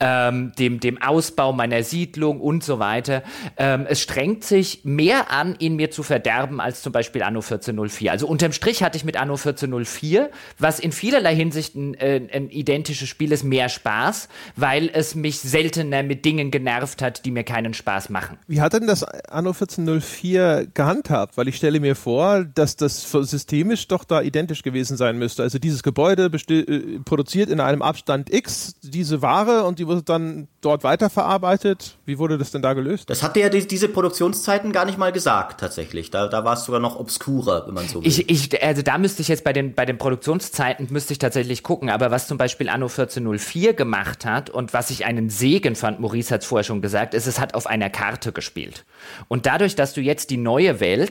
ähm, 0.00 0.52
dem, 0.58 0.80
dem 0.80 1.00
Ausbau 1.00 1.52
meiner 1.52 1.82
Siedlung 1.82 2.40
und 2.40 2.64
so 2.64 2.78
weiter. 2.78 3.22
Ähm, 3.56 3.86
es 3.88 4.00
strengt 4.00 4.44
sich 4.44 4.80
mehr 4.84 5.30
an, 5.30 5.56
ihn 5.58 5.76
mir 5.76 5.90
zu 5.90 6.02
verderben, 6.02 6.60
als 6.60 6.82
zum 6.82 6.92
Beispiel 6.92 7.22
Anno 7.22 7.40
1404. 7.40 8.10
Also 8.10 8.26
unterm 8.26 8.52
Strich 8.52 8.82
hatte 8.82 8.96
ich 8.96 9.04
mit 9.04 9.16
Anno 9.16 9.34
1404, 9.34 10.30
was 10.58 10.80
in 10.80 10.92
vielerlei 10.92 11.34
Hinsicht 11.34 11.74
ein, 11.74 11.94
äh, 11.94 12.20
ein 12.32 12.50
identisches 12.50 13.08
Spiel 13.08 13.32
ist, 13.32 13.44
mehr 13.44 13.68
Spaß, 13.68 14.28
weil 14.56 14.90
es 14.92 15.14
mich 15.14 15.40
seltener 15.40 16.02
mit 16.02 16.24
Dingen 16.24 16.50
genervt 16.50 17.02
hat, 17.02 17.24
die 17.24 17.30
mir 17.30 17.44
keinen 17.44 17.74
Spaß 17.74 18.10
machen. 18.10 18.38
Wie 18.46 18.60
hat 18.60 18.72
denn 18.72 18.86
das 18.86 19.04
Anno 19.04 19.50
1404 19.50 20.68
gehandhabt? 20.74 21.29
Gehabt, 21.30 21.36
weil 21.36 21.48
ich 21.48 21.56
stelle 21.56 21.80
mir 21.80 21.96
vor, 21.96 22.44
dass 22.44 22.76
das 22.76 23.10
systemisch 23.10 23.88
doch 23.88 24.04
da 24.04 24.20
identisch 24.22 24.62
gewesen 24.62 24.96
sein 24.96 25.18
müsste. 25.18 25.42
Also 25.42 25.58
dieses 25.58 25.82
Gebäude 25.82 26.30
äh, 26.48 26.98
produziert 27.04 27.50
in 27.50 27.60
einem 27.60 27.82
Abstand 27.82 28.32
X 28.32 28.74
diese 28.82 29.22
Ware 29.22 29.64
und 29.64 29.78
die 29.78 29.86
wird 29.86 30.08
dann 30.08 30.48
dort 30.60 30.84
weiterverarbeitet. 30.84 31.96
Wie 32.06 32.18
wurde 32.18 32.38
das 32.38 32.50
denn 32.50 32.62
da 32.62 32.74
gelöst? 32.74 33.08
Das 33.08 33.22
hatte 33.22 33.40
ja 33.40 33.48
die, 33.48 33.66
diese 33.66 33.88
Produktionszeiten 33.88 34.72
gar 34.72 34.84
nicht 34.84 34.98
mal 34.98 35.12
gesagt, 35.12 35.60
tatsächlich. 35.60 36.10
Da, 36.10 36.28
da 36.28 36.44
war 36.44 36.54
es 36.54 36.64
sogar 36.64 36.80
noch 36.80 36.98
obskurer, 36.98 37.66
wenn 37.66 37.74
man 37.74 37.88
so 37.88 38.02
will. 38.02 38.08
Ich, 38.08 38.28
ich, 38.28 38.62
also 38.62 38.82
da 38.82 38.98
müsste 38.98 39.22
ich 39.22 39.28
jetzt 39.28 39.44
bei 39.44 39.52
den, 39.52 39.74
bei 39.74 39.86
den 39.86 39.98
Produktionszeiten 39.98 40.88
müsste 40.90 41.12
ich 41.12 41.18
tatsächlich 41.18 41.62
gucken. 41.62 41.90
Aber 41.90 42.10
was 42.10 42.26
zum 42.26 42.38
Beispiel 42.38 42.68
Anno 42.68 42.86
1404 42.86 43.74
gemacht 43.74 44.24
hat 44.24 44.50
und 44.50 44.72
was 44.72 44.90
ich 44.90 45.04
einen 45.04 45.30
Segen 45.30 45.76
fand, 45.76 46.00
Maurice 46.00 46.34
hat 46.34 46.42
es 46.42 46.46
vorher 46.46 46.64
schon 46.64 46.82
gesagt, 46.82 47.14
ist, 47.14 47.26
es 47.26 47.38
hat 47.38 47.54
auf 47.54 47.66
einer 47.66 47.90
Karte 47.90 48.32
gespielt. 48.32 48.84
Und 49.28 49.46
dadurch, 49.46 49.74
dass 49.74 49.94
du 49.94 50.00
jetzt 50.00 50.30
die 50.30 50.36
neue 50.36 50.80
Welt 50.80 51.09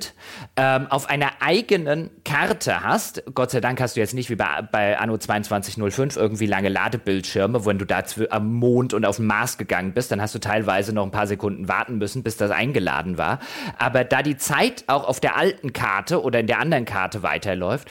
ähm, 0.55 0.87
auf 0.89 1.09
einer 1.09 1.31
eigenen 1.41 2.09
Karte 2.25 2.83
hast, 2.83 3.23
Gott 3.33 3.51
sei 3.51 3.61
Dank 3.61 3.81
hast 3.81 3.95
du 3.95 3.99
jetzt 3.99 4.13
nicht 4.13 4.29
wie 4.29 4.35
bei, 4.35 4.61
bei 4.71 4.97
Anno 4.99 5.17
2205 5.17 6.17
irgendwie 6.17 6.45
lange 6.45 6.69
Ladebildschirme, 6.69 7.65
wenn 7.65 7.77
du 7.77 7.85
da 7.85 8.03
am 8.29 8.53
Mond 8.53 8.93
und 8.93 9.05
auf 9.05 9.17
dem 9.17 9.27
Mars 9.27 9.57
gegangen 9.57 9.93
bist, 9.93 10.11
dann 10.11 10.21
hast 10.21 10.35
du 10.35 10.39
teilweise 10.39 10.93
noch 10.93 11.03
ein 11.03 11.11
paar 11.11 11.27
Sekunden 11.27 11.67
warten 11.67 11.97
müssen, 11.97 12.23
bis 12.23 12.37
das 12.37 12.51
eingeladen 12.51 13.17
war. 13.17 13.39
Aber 13.77 14.03
da 14.03 14.21
die 14.23 14.37
Zeit 14.37 14.83
auch 14.87 15.07
auf 15.07 15.19
der 15.19 15.37
alten 15.37 15.73
Karte 15.73 16.21
oder 16.21 16.39
in 16.39 16.47
der 16.47 16.59
anderen 16.59 16.85
Karte 16.85 17.23
weiterläuft, 17.23 17.89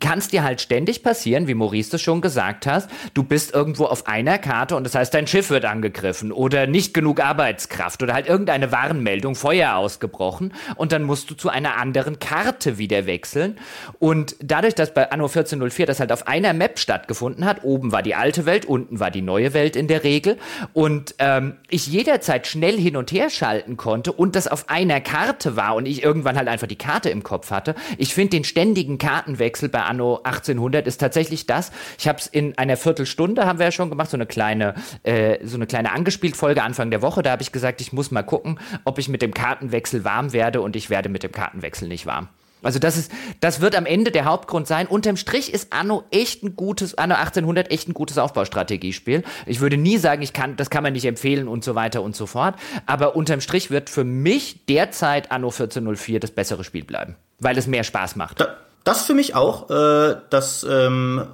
kann 0.00 0.18
es 0.18 0.28
dir 0.28 0.42
halt 0.42 0.60
ständig 0.60 1.02
passieren, 1.02 1.46
wie 1.48 1.54
Maurice 1.54 1.90
das 1.90 2.02
schon 2.02 2.20
gesagt 2.20 2.66
hast, 2.66 2.90
du 3.14 3.22
bist 3.22 3.54
irgendwo 3.54 3.84
auf 3.84 4.06
einer 4.06 4.38
Karte 4.38 4.76
und 4.76 4.84
das 4.84 4.94
heißt, 4.94 5.12
dein 5.14 5.26
Schiff 5.26 5.50
wird 5.50 5.64
angegriffen 5.64 6.32
oder 6.32 6.66
nicht 6.66 6.94
genug 6.94 7.20
Arbeitskraft 7.20 8.02
oder 8.02 8.14
halt 8.14 8.26
irgendeine 8.26 8.72
Warnmeldung 8.72 9.34
Feuer 9.34 9.76
ausgebrochen 9.76 10.52
und 10.76 10.92
dann 10.92 11.02
musst 11.02 11.30
du 11.30 11.34
zu 11.34 11.47
einer 11.48 11.76
anderen 11.76 12.18
Karte 12.18 12.78
wieder 12.78 13.06
wechseln. 13.06 13.58
Und 13.98 14.36
dadurch, 14.40 14.74
dass 14.74 14.94
bei 14.94 15.10
Anno 15.10 15.26
1404 15.26 15.86
das 15.86 16.00
halt 16.00 16.12
auf 16.12 16.26
einer 16.26 16.52
Map 16.52 16.78
stattgefunden 16.78 17.44
hat, 17.44 17.64
oben 17.64 17.92
war 17.92 18.02
die 18.02 18.14
alte 18.14 18.46
Welt, 18.46 18.66
unten 18.66 19.00
war 19.00 19.10
die 19.10 19.22
neue 19.22 19.54
Welt 19.54 19.76
in 19.76 19.88
der 19.88 20.04
Regel 20.04 20.38
und 20.72 21.14
ähm, 21.18 21.56
ich 21.68 21.86
jederzeit 21.86 22.46
schnell 22.46 22.78
hin 22.78 22.96
und 22.96 23.12
her 23.12 23.30
schalten 23.30 23.76
konnte 23.76 24.12
und 24.12 24.36
das 24.36 24.48
auf 24.48 24.68
einer 24.68 25.00
Karte 25.00 25.56
war 25.56 25.74
und 25.76 25.86
ich 25.86 26.02
irgendwann 26.02 26.36
halt 26.36 26.48
einfach 26.48 26.66
die 26.66 26.76
Karte 26.76 27.10
im 27.10 27.22
Kopf 27.22 27.50
hatte. 27.50 27.74
Ich 27.96 28.14
finde 28.14 28.30
den 28.30 28.44
ständigen 28.44 28.98
Kartenwechsel 28.98 29.68
bei 29.68 29.82
Anno 29.82 30.20
1800 30.22 30.86
ist 30.86 30.98
tatsächlich 30.98 31.46
das. 31.46 31.70
Ich 31.98 32.08
habe 32.08 32.18
es 32.18 32.26
in 32.26 32.56
einer 32.58 32.76
Viertelstunde, 32.76 33.46
haben 33.46 33.58
wir 33.58 33.66
ja 33.66 33.72
schon 33.72 33.90
gemacht, 33.90 34.10
so 34.10 34.16
eine 34.16 34.26
kleine, 34.26 34.74
äh, 35.02 35.38
so 35.44 35.56
eine 35.56 35.66
kleine 35.66 35.92
angespielt 35.92 36.36
Folge 36.36 36.62
Anfang 36.62 36.90
der 36.90 37.02
Woche. 37.02 37.22
Da 37.22 37.30
habe 37.30 37.42
ich 37.42 37.52
gesagt, 37.52 37.80
ich 37.80 37.92
muss 37.92 38.10
mal 38.10 38.22
gucken, 38.22 38.58
ob 38.84 38.98
ich 38.98 39.08
mit 39.08 39.22
dem 39.22 39.34
Kartenwechsel 39.34 40.04
warm 40.04 40.32
werde 40.32 40.60
und 40.60 40.76
ich 40.76 40.90
werde 40.90 41.08
mit 41.08 41.22
dem 41.22 41.32
Kartenwechsel 41.38 41.88
nicht 41.88 42.06
warm. 42.06 42.28
Also 42.62 42.80
das 42.80 42.96
ist, 42.96 43.12
das 43.40 43.60
wird 43.60 43.76
am 43.76 43.86
Ende 43.86 44.10
der 44.10 44.24
Hauptgrund 44.24 44.66
sein. 44.66 44.88
Unterm 44.88 45.16
Strich 45.16 45.54
ist 45.54 45.72
Anno 45.72 46.02
echt 46.10 46.42
ein 46.42 46.56
gutes, 46.56 46.98
Anno 46.98 47.14
1800 47.14 47.70
echt 47.70 47.88
ein 47.88 47.94
gutes 47.94 48.18
Aufbaustrategiespiel. 48.18 49.22
Ich 49.46 49.60
würde 49.60 49.76
nie 49.76 49.96
sagen, 49.98 50.22
ich 50.22 50.32
kann, 50.32 50.56
das 50.56 50.68
kann 50.68 50.82
man 50.82 50.92
nicht 50.92 51.04
empfehlen 51.04 51.46
und 51.46 51.62
so 51.62 51.76
weiter 51.76 52.02
und 52.02 52.16
so 52.16 52.26
fort. 52.26 52.56
Aber 52.86 53.14
unterm 53.14 53.40
Strich 53.40 53.70
wird 53.70 53.90
für 53.90 54.02
mich 54.02 54.66
derzeit 54.66 55.30
Anno 55.30 55.48
1404 55.48 56.18
das 56.18 56.32
bessere 56.32 56.64
Spiel 56.64 56.84
bleiben, 56.84 57.14
weil 57.38 57.56
es 57.56 57.68
mehr 57.68 57.84
Spaß 57.84 58.16
macht. 58.16 58.44
Das 58.82 59.06
für 59.06 59.14
mich 59.14 59.36
auch, 59.36 59.70
äh, 59.70 60.16
das 60.30 60.66
ähm, 60.68 61.26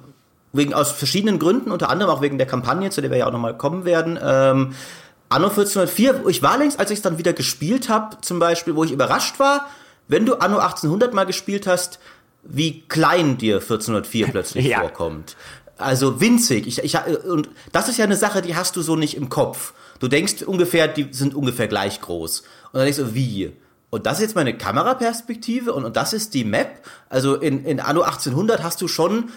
wegen 0.53 0.75
aus 0.75 0.91
verschiedenen 0.91 1.39
Gründen, 1.39 1.71
unter 1.71 1.89
anderem 1.89 2.11
auch 2.11 2.21
wegen 2.21 2.37
der 2.37 2.47
Kampagne, 2.47 2.91
zu 2.91 3.01
der 3.01 3.09
wir 3.09 3.17
ja 3.17 3.27
auch 3.27 3.31
nochmal 3.31 3.57
kommen 3.57 3.83
werden. 3.83 4.19
Ähm, 4.21 4.75
Anno 5.27 5.47
1404, 5.47 6.27
ich 6.27 6.43
war 6.43 6.57
längst, 6.57 6.79
als 6.79 6.91
ich 6.91 6.99
es 6.99 7.01
dann 7.01 7.17
wieder 7.17 7.33
gespielt 7.33 7.89
habe, 7.89 8.17
zum 8.21 8.37
Beispiel, 8.37 8.75
wo 8.75 8.83
ich 8.83 8.91
überrascht 8.91 9.39
war, 9.39 9.67
wenn 10.07 10.25
du 10.25 10.35
Anno 10.35 10.57
1800 10.57 11.13
mal 11.13 11.25
gespielt 11.25 11.67
hast, 11.67 11.99
wie 12.43 12.81
klein 12.81 13.37
dir 13.37 13.55
1404 13.55 14.27
plötzlich 14.31 14.65
ja. 14.65 14.79
vorkommt. 14.81 15.35
Also 15.77 16.21
winzig. 16.21 16.67
Ich, 16.67 16.83
ich, 16.83 16.97
und 17.25 17.49
das 17.71 17.89
ist 17.89 17.97
ja 17.97 18.05
eine 18.05 18.15
Sache, 18.15 18.41
die 18.41 18.55
hast 18.55 18.75
du 18.75 18.81
so 18.81 18.95
nicht 18.95 19.17
im 19.17 19.29
Kopf. 19.29 19.73
Du 19.99 20.07
denkst 20.07 20.43
ungefähr, 20.43 20.87
die 20.87 21.07
sind 21.11 21.35
ungefähr 21.35 21.67
gleich 21.67 22.01
groß. 22.01 22.41
Und 22.41 22.47
dann 22.73 22.83
denkst 22.83 22.99
du, 22.99 23.13
wie? 23.13 23.53
Und 23.89 24.05
das 24.05 24.17
ist 24.17 24.23
jetzt 24.23 24.35
meine 24.35 24.57
Kameraperspektive 24.57 25.73
und, 25.73 25.85
und 25.85 25.95
das 25.95 26.13
ist 26.13 26.33
die 26.33 26.43
Map. 26.43 26.81
Also 27.09 27.35
in, 27.35 27.65
in 27.65 27.79
Anno 27.79 28.01
1800 28.01 28.63
hast 28.63 28.81
du 28.81 28.87
schon, 28.87 29.29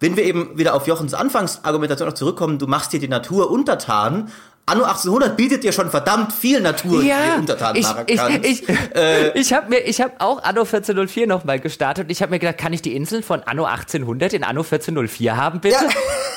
wenn 0.00 0.16
wir 0.16 0.24
eben 0.24 0.56
wieder 0.58 0.74
auf 0.74 0.86
Jochens 0.86 1.14
Anfangsargumentation 1.14 2.08
noch 2.08 2.14
zurückkommen, 2.14 2.58
du 2.58 2.66
machst 2.66 2.92
dir 2.92 3.00
die 3.00 3.08
Natur 3.08 3.50
untertan, 3.50 4.30
Anno 4.68 4.84
1800 4.84 5.36
bietet 5.36 5.64
dir 5.64 5.72
schon 5.72 5.90
verdammt 5.90 6.32
viel 6.32 6.60
Natur, 6.60 7.02
ja, 7.02 7.16
die 7.16 7.30
du 7.30 7.36
untertan 7.38 7.74
ich, 7.74 7.82
machen 7.84 8.04
kannst. 8.06 8.46
Ich, 8.46 8.68
ich, 8.68 8.78
äh, 8.94 9.38
ich 9.38 9.52
habe 9.52 9.70
mir, 9.70 9.78
ich 9.78 10.00
habe 10.00 10.12
auch 10.18 10.42
Anno 10.42 10.60
1404 10.60 11.26
nochmal 11.26 11.58
gestartet 11.58 12.04
und 12.04 12.10
ich 12.10 12.20
habe 12.20 12.30
mir 12.30 12.38
gedacht, 12.38 12.58
kann 12.58 12.72
ich 12.72 12.82
die 12.82 12.94
Inseln 12.94 13.22
von 13.22 13.42
Anno 13.42 13.64
1800 13.64 14.34
in 14.34 14.44
Anno 14.44 14.60
1404 14.60 15.36
haben, 15.36 15.60
bitte? 15.60 15.76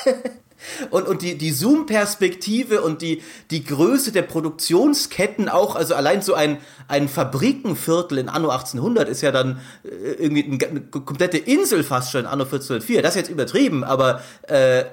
Ja. 0.06 0.12
und, 0.90 1.06
und 1.06 1.22
die, 1.22 1.36
die 1.36 1.52
Zoom-Perspektive 1.52 2.82
und 2.82 3.02
die, 3.02 3.22
die 3.50 3.64
Größe 3.64 4.12
der 4.12 4.22
Produktionsketten 4.22 5.48
auch, 5.48 5.76
also 5.76 5.94
allein 5.94 6.22
so 6.22 6.34
ein, 6.34 6.58
ein 6.88 7.08
Fabrikenviertel 7.08 8.18
in 8.18 8.28
Anno 8.28 8.48
1800 8.48 9.08
ist 9.08 9.20
ja 9.20 9.30
dann 9.30 9.60
äh, 9.84 9.88
irgendwie 10.12 10.66
eine 10.66 10.80
komplette 10.80 11.38
Insel 11.38 11.84
fast 11.84 12.12
schon 12.12 12.22
in 12.22 12.26
Anno 12.26 12.44
1404. 12.44 13.02
Das 13.02 13.14
ist 13.14 13.20
jetzt 13.22 13.30
übertrieben, 13.30 13.84
aber 13.84 14.22
äh, 14.48 14.84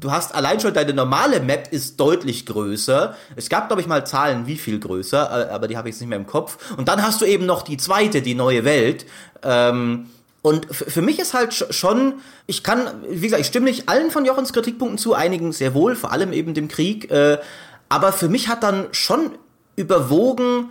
du 0.00 0.10
hast 0.10 0.34
allein 0.34 0.60
schon 0.60 0.74
deine 0.74 0.92
normale 0.92 1.40
Map 1.40 1.68
ist 1.72 1.98
deutlich 1.98 2.46
größer. 2.46 3.16
Es 3.34 3.48
gab, 3.48 3.68
glaube 3.68 3.82
ich, 3.82 3.88
mal 3.88 4.06
Zahlen, 4.06 4.46
wie 4.46 4.56
viel 4.56 4.78
größer, 4.78 5.48
äh, 5.48 5.52
aber 5.52 5.68
die 5.68 5.76
habe 5.76 5.88
ich 5.88 5.94
jetzt 5.94 6.00
nicht 6.00 6.08
mehr 6.08 6.18
im 6.18 6.26
Kopf. 6.26 6.58
Und 6.76 6.88
dann 6.88 7.02
hast 7.02 7.20
du 7.20 7.24
eben 7.24 7.46
noch 7.46 7.62
die 7.62 7.76
zweite, 7.76 8.22
die 8.22 8.34
neue 8.34 8.64
Welt. 8.64 9.06
Ähm, 9.42 10.10
und 10.42 10.66
für 10.72 11.02
mich 11.02 11.18
ist 11.18 11.34
halt 11.34 11.54
schon, 11.54 12.14
ich 12.46 12.62
kann, 12.62 12.88
wie 13.08 13.22
gesagt, 13.22 13.40
ich 13.40 13.48
stimme 13.48 13.66
nicht 13.66 13.88
allen 13.88 14.10
von 14.10 14.24
Jochens 14.24 14.52
Kritikpunkten 14.52 14.98
zu, 14.98 15.14
einigen 15.14 15.52
sehr 15.52 15.74
wohl, 15.74 15.96
vor 15.96 16.12
allem 16.12 16.32
eben 16.32 16.54
dem 16.54 16.68
Krieg. 16.68 17.10
Äh, 17.10 17.38
aber 17.88 18.12
für 18.12 18.28
mich 18.28 18.48
hat 18.48 18.62
dann 18.62 18.86
schon 18.92 19.32
überwogen, 19.74 20.70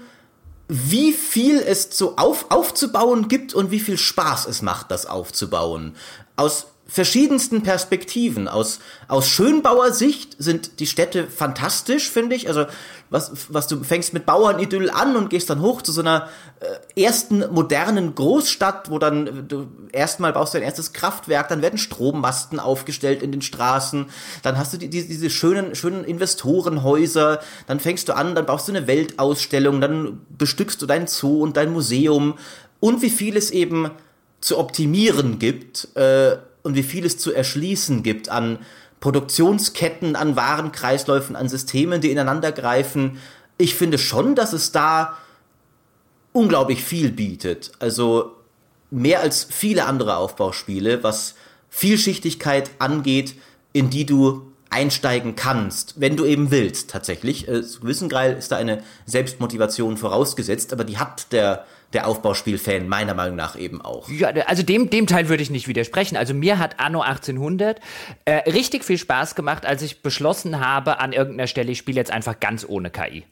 wie 0.67 1.13
viel 1.13 1.59
es 1.59 1.89
so 1.91 2.15
auf, 2.15 2.45
aufzubauen 2.49 3.27
gibt 3.27 3.53
und 3.53 3.69
wie 3.69 3.79
viel 3.79 3.97
Spaß 3.97 4.47
es 4.47 4.61
macht, 4.61 4.91
das 4.91 5.05
aufzubauen. 5.05 5.95
Aus 6.37 6.67
verschiedensten 6.87 7.63
Perspektiven. 7.63 8.47
Aus, 8.47 8.79
aus 9.07 9.27
Schönbauer 9.27 9.91
Sicht 9.91 10.35
sind 10.37 10.79
die 10.79 10.87
Städte 10.87 11.27
fantastisch, 11.27 12.09
finde 12.09 12.35
ich. 12.35 12.47
Also, 12.47 12.65
was, 13.09 13.31
was 13.49 13.67
du 13.67 13.83
fängst 13.83 14.13
mit 14.13 14.25
Bauernidyll 14.25 14.89
an 14.89 15.15
und 15.15 15.29
gehst 15.29 15.49
dann 15.49 15.61
hoch 15.61 15.81
zu 15.81 15.91
so 15.91 16.01
einer 16.01 16.29
äh, 16.59 17.03
ersten 17.03 17.43
modernen 17.51 18.13
Großstadt, 18.15 18.89
wo 18.89 18.99
dann 18.99 19.27
äh, 19.27 19.43
du 19.43 19.67
erstmal 19.91 20.33
baust 20.33 20.53
du 20.53 20.57
ein 20.57 20.63
erstes 20.63 20.93
Kraftwerk, 20.93 21.49
dann 21.49 21.61
werden 21.61 21.77
Strommasten 21.77 22.59
aufgestellt 22.59 23.21
in 23.21 23.31
den 23.31 23.41
Straßen, 23.41 24.07
dann 24.43 24.57
hast 24.57 24.73
du 24.73 24.77
die, 24.77 24.89
die, 24.89 25.07
diese 25.07 25.29
schönen, 25.29 25.75
schönen 25.75 26.03
Investorenhäuser, 26.03 27.39
dann 27.67 27.79
fängst 27.79 28.09
du 28.09 28.15
an, 28.15 28.35
dann 28.35 28.45
baust 28.45 28.67
du 28.67 28.71
eine 28.71 28.87
Weltausstellung, 28.87 29.81
dann 29.81 30.21
bestückst 30.37 30.81
du 30.81 30.85
dein 30.85 31.07
Zoo 31.07 31.41
und 31.41 31.57
dein 31.57 31.71
Museum 31.71 32.35
und 32.79 33.01
wie 33.01 33.09
viel 33.09 33.37
es 33.37 33.51
eben 33.51 33.91
zu 34.41 34.57
optimieren 34.57 35.39
gibt, 35.39 35.95
äh, 35.95 36.37
und 36.65 36.75
wie 36.75 36.83
viel 36.83 37.05
es 37.05 37.17
zu 37.17 37.31
erschließen 37.31 38.01
gibt 38.01 38.29
an 38.29 38.59
Produktionsketten, 38.99 40.15
an 40.15 40.35
Warenkreisläufen, 40.35 41.35
an 41.35 41.47
Systemen, 41.47 42.01
die 42.01 42.09
ineinander 42.09 42.51
greifen. 42.51 43.19
Ich 43.57 43.75
finde 43.75 43.99
schon, 43.99 44.33
dass 44.33 44.51
es 44.51 44.71
da 44.71 45.15
unglaublich 46.33 46.83
viel 46.83 47.11
bietet. 47.11 47.71
Also 47.79 48.31
mehr 48.89 49.19
als 49.19 49.43
viele 49.49 49.85
andere 49.85 50.17
Aufbauspiele, 50.17 51.03
was 51.03 51.35
Vielschichtigkeit 51.69 52.71
angeht, 52.79 53.35
in 53.71 53.91
die 53.91 54.07
du 54.07 54.51
einsteigen 54.71 55.35
kannst, 55.35 56.01
wenn 56.01 56.17
du 56.17 56.25
eben 56.25 56.49
willst, 56.49 56.89
tatsächlich. 56.89 57.47
Äh, 57.47 57.61
zu 57.63 57.81
gewissen 57.81 58.09
Grad 58.09 58.37
ist 58.37 58.51
da 58.51 58.57
eine 58.57 58.81
Selbstmotivation 59.05 59.97
vorausgesetzt, 59.97 60.73
aber 60.73 60.83
die 60.83 60.97
hat 60.97 61.31
der, 61.31 61.65
der 61.95 62.07
Aufbauspielfan 62.07 62.87
meiner 62.87 63.13
Meinung 63.13 63.35
nach 63.35 63.57
eben 63.57 63.81
auch. 63.81 64.09
Ja, 64.09 64.29
also 64.45 64.61
dem, 64.61 64.89
dem 64.89 65.07
Teil 65.07 65.29
würde 65.29 65.41
ich 65.41 65.49
nicht 65.49 65.67
widersprechen. 65.67 66.17
Also 66.17 66.33
mir 66.33 66.59
hat 66.59 66.79
Anno 66.79 67.01
1800 67.01 67.79
äh, 68.25 68.49
richtig 68.51 68.83
viel 68.83 68.97
Spaß 68.97 69.33
gemacht, 69.35 69.65
als 69.65 69.81
ich 69.81 70.01
beschlossen 70.01 70.59
habe, 70.59 70.99
an 70.99 71.13
irgendeiner 71.13 71.47
Stelle, 71.47 71.71
ich 71.71 71.77
spiele 71.77 71.97
jetzt 71.97 72.11
einfach 72.11 72.39
ganz 72.39 72.65
ohne 72.67 72.91
KI. 72.91 73.23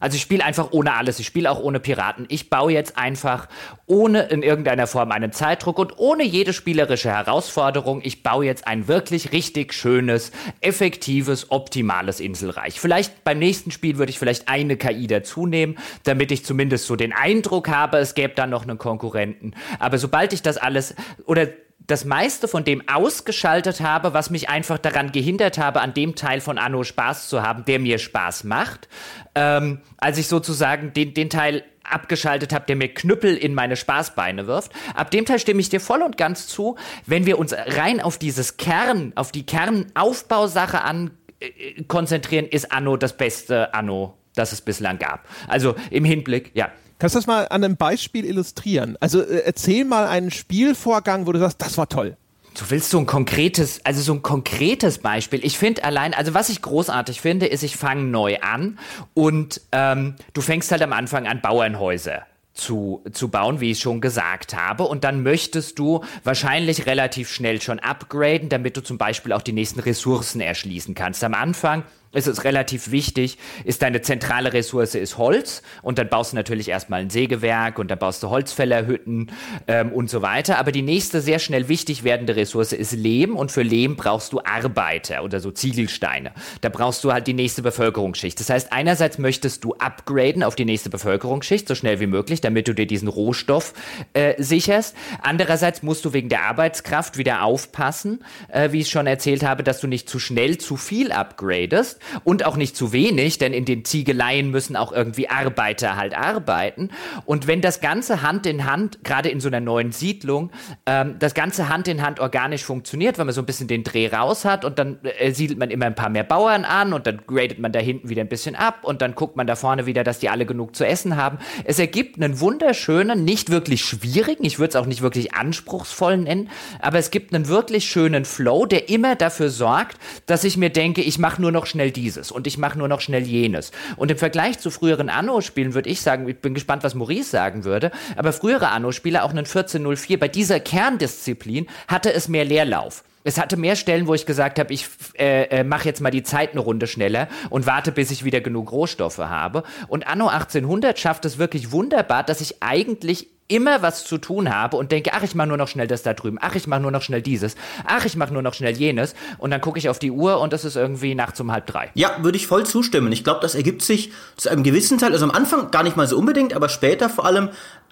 Also 0.00 0.16
ich 0.16 0.22
spiele 0.22 0.44
einfach 0.44 0.72
ohne 0.72 0.94
alles. 0.94 1.20
Ich 1.20 1.26
spiele 1.26 1.50
auch 1.50 1.60
ohne 1.60 1.78
Piraten. 1.78 2.24
Ich 2.28 2.50
baue 2.50 2.72
jetzt 2.72 2.98
einfach 2.98 3.48
ohne 3.86 4.22
in 4.22 4.42
irgendeiner 4.42 4.86
Form 4.86 5.12
einen 5.12 5.32
Zeitdruck 5.32 5.78
und 5.78 5.98
ohne 5.98 6.24
jede 6.24 6.52
spielerische 6.52 7.10
Herausforderung. 7.10 8.00
Ich 8.02 8.22
baue 8.22 8.46
jetzt 8.46 8.66
ein 8.66 8.88
wirklich 8.88 9.32
richtig 9.32 9.74
schönes, 9.74 10.32
effektives, 10.60 11.50
optimales 11.50 12.18
Inselreich. 12.18 12.80
Vielleicht 12.80 13.22
beim 13.24 13.38
nächsten 13.38 13.70
Spiel 13.70 13.98
würde 13.98 14.10
ich 14.10 14.18
vielleicht 14.18 14.48
eine 14.48 14.76
KI 14.76 15.06
dazu 15.06 15.46
nehmen, 15.46 15.76
damit 16.04 16.32
ich 16.32 16.44
zumindest 16.44 16.86
so 16.86 16.96
den 16.96 17.12
Eindruck 17.12 17.68
habe, 17.68 17.98
es 17.98 18.14
gäbe 18.14 18.34
dann 18.34 18.50
noch 18.50 18.62
einen 18.62 18.78
Konkurrenten. 18.78 19.54
Aber 19.78 19.98
sobald 19.98 20.32
ich 20.32 20.42
das 20.42 20.56
alles 20.56 20.94
oder 21.26 21.48
das 21.90 22.04
meiste 22.04 22.46
von 22.46 22.64
dem 22.64 22.88
ausgeschaltet 22.88 23.80
habe, 23.80 24.14
was 24.14 24.30
mich 24.30 24.48
einfach 24.48 24.78
daran 24.78 25.12
gehindert 25.12 25.58
habe, 25.58 25.80
an 25.80 25.92
dem 25.92 26.14
Teil 26.14 26.40
von 26.40 26.56
Anno 26.56 26.84
Spaß 26.84 27.28
zu 27.28 27.42
haben, 27.42 27.64
der 27.64 27.78
mir 27.78 27.98
Spaß 27.98 28.44
macht. 28.44 28.88
Ähm, 29.34 29.80
als 29.96 30.18
ich 30.18 30.26
sozusagen 30.26 30.92
den, 30.92 31.14
den 31.14 31.30
Teil 31.30 31.62
abgeschaltet 31.84 32.52
habe, 32.52 32.66
der 32.66 32.76
mir 32.76 32.92
Knüppel 32.92 33.36
in 33.36 33.54
meine 33.54 33.76
Spaßbeine 33.76 34.46
wirft. 34.46 34.72
Ab 34.94 35.10
dem 35.10 35.24
Teil 35.24 35.38
stimme 35.38 35.60
ich 35.60 35.68
dir 35.68 35.80
voll 35.80 36.02
und 36.02 36.16
ganz 36.16 36.46
zu. 36.46 36.76
Wenn 37.06 37.26
wir 37.26 37.38
uns 37.38 37.52
rein 37.52 38.00
auf 38.00 38.18
dieses 38.18 38.56
Kern, 38.56 39.12
auf 39.16 39.32
die 39.32 39.44
Kernaufbausache 39.44 40.82
an 40.82 41.10
äh, 41.40 41.82
konzentrieren, 41.84 42.46
ist 42.46 42.72
Anno 42.72 42.96
das 42.96 43.16
beste 43.16 43.74
Anno, 43.74 44.16
das 44.34 44.52
es 44.52 44.60
bislang 44.60 44.98
gab. 44.98 45.26
Also 45.48 45.74
im 45.90 46.04
Hinblick, 46.04 46.52
ja. 46.54 46.70
Kannst 46.98 47.14
du 47.14 47.18
das 47.18 47.26
mal 47.26 47.48
an 47.48 47.64
einem 47.64 47.76
Beispiel 47.76 48.26
illustrieren? 48.26 48.96
Also 49.00 49.22
äh, 49.22 49.42
erzähl 49.44 49.84
mal 49.84 50.06
einen 50.06 50.30
Spielvorgang, 50.30 51.26
wo 51.26 51.32
du 51.32 51.38
sagst, 51.38 51.60
das 51.62 51.78
war 51.78 51.88
toll. 51.88 52.16
Du 52.58 52.68
willst 52.68 52.90
so 52.90 52.98
ein 52.98 53.06
konkretes, 53.06 53.84
also 53.84 54.00
so 54.00 54.12
ein 54.12 54.22
konkretes 54.22 54.98
Beispiel. 54.98 55.44
Ich 55.44 55.58
finde 55.58 55.84
allein, 55.84 56.14
also 56.14 56.34
was 56.34 56.48
ich 56.48 56.62
großartig 56.62 57.20
finde, 57.20 57.46
ist, 57.46 57.62
ich 57.62 57.76
fange 57.76 58.02
neu 58.02 58.38
an 58.40 58.78
und 59.14 59.60
ähm, 59.72 60.16
du 60.32 60.40
fängst 60.40 60.70
halt 60.72 60.82
am 60.82 60.92
Anfang 60.92 61.26
an 61.26 61.40
Bauernhäuser 61.40 62.26
zu, 62.52 63.02
zu 63.12 63.28
bauen, 63.28 63.60
wie 63.60 63.70
ich 63.70 63.80
schon 63.80 64.00
gesagt 64.00 64.54
habe. 64.54 64.84
Und 64.84 65.04
dann 65.04 65.22
möchtest 65.22 65.78
du 65.78 66.04
wahrscheinlich 66.24 66.86
relativ 66.86 67.30
schnell 67.30 67.62
schon 67.62 67.78
upgraden, 67.78 68.48
damit 68.48 68.76
du 68.76 68.82
zum 68.82 68.98
Beispiel 68.98 69.32
auch 69.32 69.42
die 69.42 69.52
nächsten 69.52 69.80
Ressourcen 69.80 70.40
erschließen 70.40 70.94
kannst. 70.94 71.22
Am 71.24 71.34
Anfang 71.34 71.84
ist 72.12 72.26
es 72.26 72.42
relativ 72.42 72.90
wichtig, 72.90 73.38
ist 73.64 73.82
deine 73.82 74.00
zentrale 74.00 74.52
Ressource 74.52 74.96
ist 74.96 75.16
Holz 75.16 75.62
und 75.80 75.96
dann 75.98 76.08
baust 76.08 76.32
du 76.32 76.36
natürlich 76.36 76.68
erstmal 76.68 77.02
ein 77.02 77.10
Sägewerk 77.10 77.78
und 77.78 77.88
dann 77.88 78.00
baust 78.00 78.22
du 78.24 78.30
Holzfällerhütten 78.30 79.30
ähm, 79.68 79.92
und 79.92 80.10
so 80.10 80.20
weiter. 80.20 80.58
Aber 80.58 80.72
die 80.72 80.82
nächste 80.82 81.20
sehr 81.20 81.38
schnell 81.38 81.68
wichtig 81.68 82.02
werdende 82.02 82.34
Ressource 82.34 82.72
ist 82.72 82.92
Lehm 82.92 83.36
und 83.36 83.52
für 83.52 83.62
Lehm 83.62 83.94
brauchst 83.94 84.32
du 84.32 84.40
Arbeiter 84.40 85.22
oder 85.22 85.38
so 85.38 85.52
Ziegelsteine. 85.52 86.32
Da 86.62 86.68
brauchst 86.68 87.04
du 87.04 87.12
halt 87.12 87.28
die 87.28 87.32
nächste 87.32 87.62
Bevölkerungsschicht. 87.62 88.40
Das 88.40 88.50
heißt, 88.50 88.72
einerseits 88.72 89.18
möchtest 89.18 89.62
du 89.62 89.74
upgraden 89.74 90.42
auf 90.42 90.56
die 90.56 90.64
nächste 90.64 90.90
Bevölkerungsschicht 90.90 91.68
so 91.68 91.76
schnell 91.76 92.00
wie 92.00 92.08
möglich, 92.08 92.40
damit 92.40 92.66
du 92.66 92.74
dir 92.74 92.86
diesen 92.86 93.06
Rohstoff 93.06 93.72
äh, 94.14 94.34
sicherst. 94.42 94.96
Andererseits 95.22 95.84
musst 95.84 96.04
du 96.04 96.12
wegen 96.12 96.28
der 96.28 96.42
Arbeitskraft 96.42 97.18
wieder 97.18 97.44
aufpassen, 97.44 98.24
äh, 98.48 98.72
wie 98.72 98.80
ich 98.80 98.90
schon 98.90 99.06
erzählt 99.06 99.44
habe, 99.44 99.62
dass 99.62 99.80
du 99.80 99.86
nicht 99.86 100.08
zu 100.08 100.18
schnell 100.18 100.58
zu 100.58 100.76
viel 100.76 101.12
upgradest 101.12 101.99
und 102.24 102.44
auch 102.44 102.56
nicht 102.56 102.76
zu 102.76 102.92
wenig, 102.92 103.38
denn 103.38 103.52
in 103.52 103.64
den 103.64 103.84
Ziegeleien 103.84 104.50
müssen 104.50 104.76
auch 104.76 104.92
irgendwie 104.92 105.28
Arbeiter 105.28 105.96
halt 105.96 106.14
arbeiten. 106.14 106.90
Und 107.24 107.46
wenn 107.46 107.60
das 107.60 107.80
Ganze 107.80 108.22
Hand 108.22 108.46
in 108.46 108.64
Hand, 108.64 109.04
gerade 109.04 109.28
in 109.28 109.40
so 109.40 109.48
einer 109.48 109.60
neuen 109.60 109.92
Siedlung, 109.92 110.50
ähm, 110.86 111.16
das 111.18 111.34
Ganze 111.34 111.68
Hand 111.68 111.88
in 111.88 112.02
Hand 112.02 112.20
organisch 112.20 112.64
funktioniert, 112.64 113.18
weil 113.18 113.24
man 113.24 113.34
so 113.34 113.42
ein 113.42 113.46
bisschen 113.46 113.68
den 113.68 113.84
Dreh 113.84 114.08
raus 114.08 114.44
hat 114.44 114.64
und 114.64 114.78
dann 114.78 114.98
äh, 115.02 115.32
siedelt 115.32 115.58
man 115.58 115.70
immer 115.70 115.86
ein 115.86 115.94
paar 115.94 116.08
mehr 116.08 116.24
Bauern 116.24 116.64
an 116.64 116.92
und 116.92 117.06
dann 117.06 117.22
gradet 117.26 117.58
man 117.58 117.72
da 117.72 117.78
hinten 117.78 118.08
wieder 118.08 118.22
ein 118.22 118.28
bisschen 118.28 118.54
ab 118.54 118.80
und 118.82 119.02
dann 119.02 119.14
guckt 119.14 119.36
man 119.36 119.46
da 119.46 119.56
vorne 119.56 119.86
wieder, 119.86 120.04
dass 120.04 120.18
die 120.18 120.28
alle 120.28 120.46
genug 120.46 120.76
zu 120.76 120.86
essen 120.86 121.16
haben. 121.16 121.38
Es 121.64 121.78
ergibt 121.78 122.16
einen 122.16 122.40
wunderschönen, 122.40 123.24
nicht 123.24 123.50
wirklich 123.50 123.82
schwierigen, 123.82 124.44
ich 124.44 124.58
würde 124.58 124.70
es 124.70 124.76
auch 124.76 124.86
nicht 124.86 125.02
wirklich 125.02 125.34
anspruchsvollen 125.34 126.24
nennen, 126.24 126.50
aber 126.80 126.98
es 126.98 127.10
gibt 127.10 127.34
einen 127.34 127.48
wirklich 127.48 127.86
schönen 127.86 128.24
Flow, 128.24 128.66
der 128.66 128.88
immer 128.88 129.16
dafür 129.16 129.50
sorgt, 129.50 129.98
dass 130.26 130.44
ich 130.44 130.56
mir 130.56 130.70
denke, 130.70 131.02
ich 131.02 131.18
mache 131.18 131.40
nur 131.40 131.52
noch 131.52 131.66
schnell 131.66 131.89
schnell 131.90 132.04
dieses 132.04 132.30
und 132.30 132.46
ich 132.46 132.58
mache 132.58 132.78
nur 132.78 132.88
noch 132.88 133.00
schnell 133.00 133.22
jenes. 133.22 133.72
Und 133.96 134.10
im 134.10 134.18
Vergleich 134.18 134.58
zu 134.58 134.70
früheren 134.70 135.08
Anno-Spielen 135.08 135.74
würde 135.74 135.90
ich 135.90 136.00
sagen, 136.00 136.28
ich 136.28 136.38
bin 136.38 136.54
gespannt, 136.54 136.82
was 136.82 136.94
Maurice 136.94 137.30
sagen 137.30 137.64
würde, 137.64 137.90
aber 138.16 138.32
frühere 138.32 138.68
Anno-Spiele, 138.68 139.22
auch 139.22 139.30
einen 139.30 139.46
1404, 139.46 140.18
bei 140.18 140.28
dieser 140.28 140.60
Kerndisziplin 140.60 141.66
hatte 141.88 142.12
es 142.12 142.28
mehr 142.28 142.44
Leerlauf. 142.44 143.04
Es 143.22 143.38
hatte 143.38 143.58
mehr 143.58 143.76
Stellen, 143.76 144.06
wo 144.06 144.14
ich 144.14 144.24
gesagt 144.24 144.58
habe, 144.58 144.72
ich 144.72 144.86
äh, 145.18 145.42
äh, 145.50 145.64
mache 145.64 145.84
jetzt 145.84 146.00
mal 146.00 146.10
die 146.10 146.22
Zeit 146.22 146.52
eine 146.52 146.60
Runde 146.60 146.86
schneller 146.86 147.28
und 147.50 147.66
warte, 147.66 147.92
bis 147.92 148.10
ich 148.10 148.24
wieder 148.24 148.40
genug 148.40 148.72
Rohstoffe 148.72 149.18
habe. 149.18 149.62
Und 149.88 150.06
Anno 150.06 150.28
1800 150.28 150.98
schafft 150.98 151.26
es 151.26 151.36
wirklich 151.36 151.70
wunderbar, 151.70 152.22
dass 152.22 152.40
ich 152.40 152.62
eigentlich 152.62 153.28
immer 153.50 153.82
was 153.82 154.04
zu 154.04 154.18
tun 154.18 154.54
habe 154.54 154.76
und 154.76 154.92
denke, 154.92 155.10
ach, 155.12 155.22
ich 155.22 155.34
mache 155.34 155.48
nur 155.48 155.56
noch 155.56 155.68
schnell 155.68 155.86
das 155.86 156.02
da 156.02 156.14
drüben, 156.14 156.38
ach, 156.40 156.54
ich 156.54 156.66
mache 156.66 156.80
nur 156.80 156.90
noch 156.90 157.02
schnell 157.02 157.22
dieses, 157.22 157.54
ach, 157.84 158.04
ich 158.04 158.16
mache 158.16 158.32
nur 158.32 158.42
noch 158.42 158.54
schnell 158.54 158.76
jenes 158.76 159.14
und 159.38 159.50
dann 159.50 159.60
gucke 159.60 159.78
ich 159.78 159.88
auf 159.88 159.98
die 159.98 160.10
Uhr 160.10 160.40
und 160.40 160.52
es 160.52 160.64
ist 160.64 160.76
irgendwie 160.76 161.14
nachts 161.14 161.40
um 161.40 161.52
halb 161.52 161.66
drei. 161.66 161.90
Ja, 161.94 162.16
würde 162.20 162.36
ich 162.36 162.46
voll 162.46 162.64
zustimmen. 162.64 163.12
Ich 163.12 163.24
glaube, 163.24 163.40
das 163.40 163.54
ergibt 163.54 163.82
sich 163.82 164.12
zu 164.36 164.48
einem 164.48 164.62
gewissen 164.62 164.98
Teil, 164.98 165.12
also 165.12 165.24
am 165.24 165.30
Anfang 165.30 165.70
gar 165.70 165.82
nicht 165.82 165.96
mal 165.96 166.06
so 166.06 166.16
unbedingt, 166.16 166.54
aber 166.54 166.68
später 166.68 167.08
vor 167.08 167.26
allem 167.26 167.50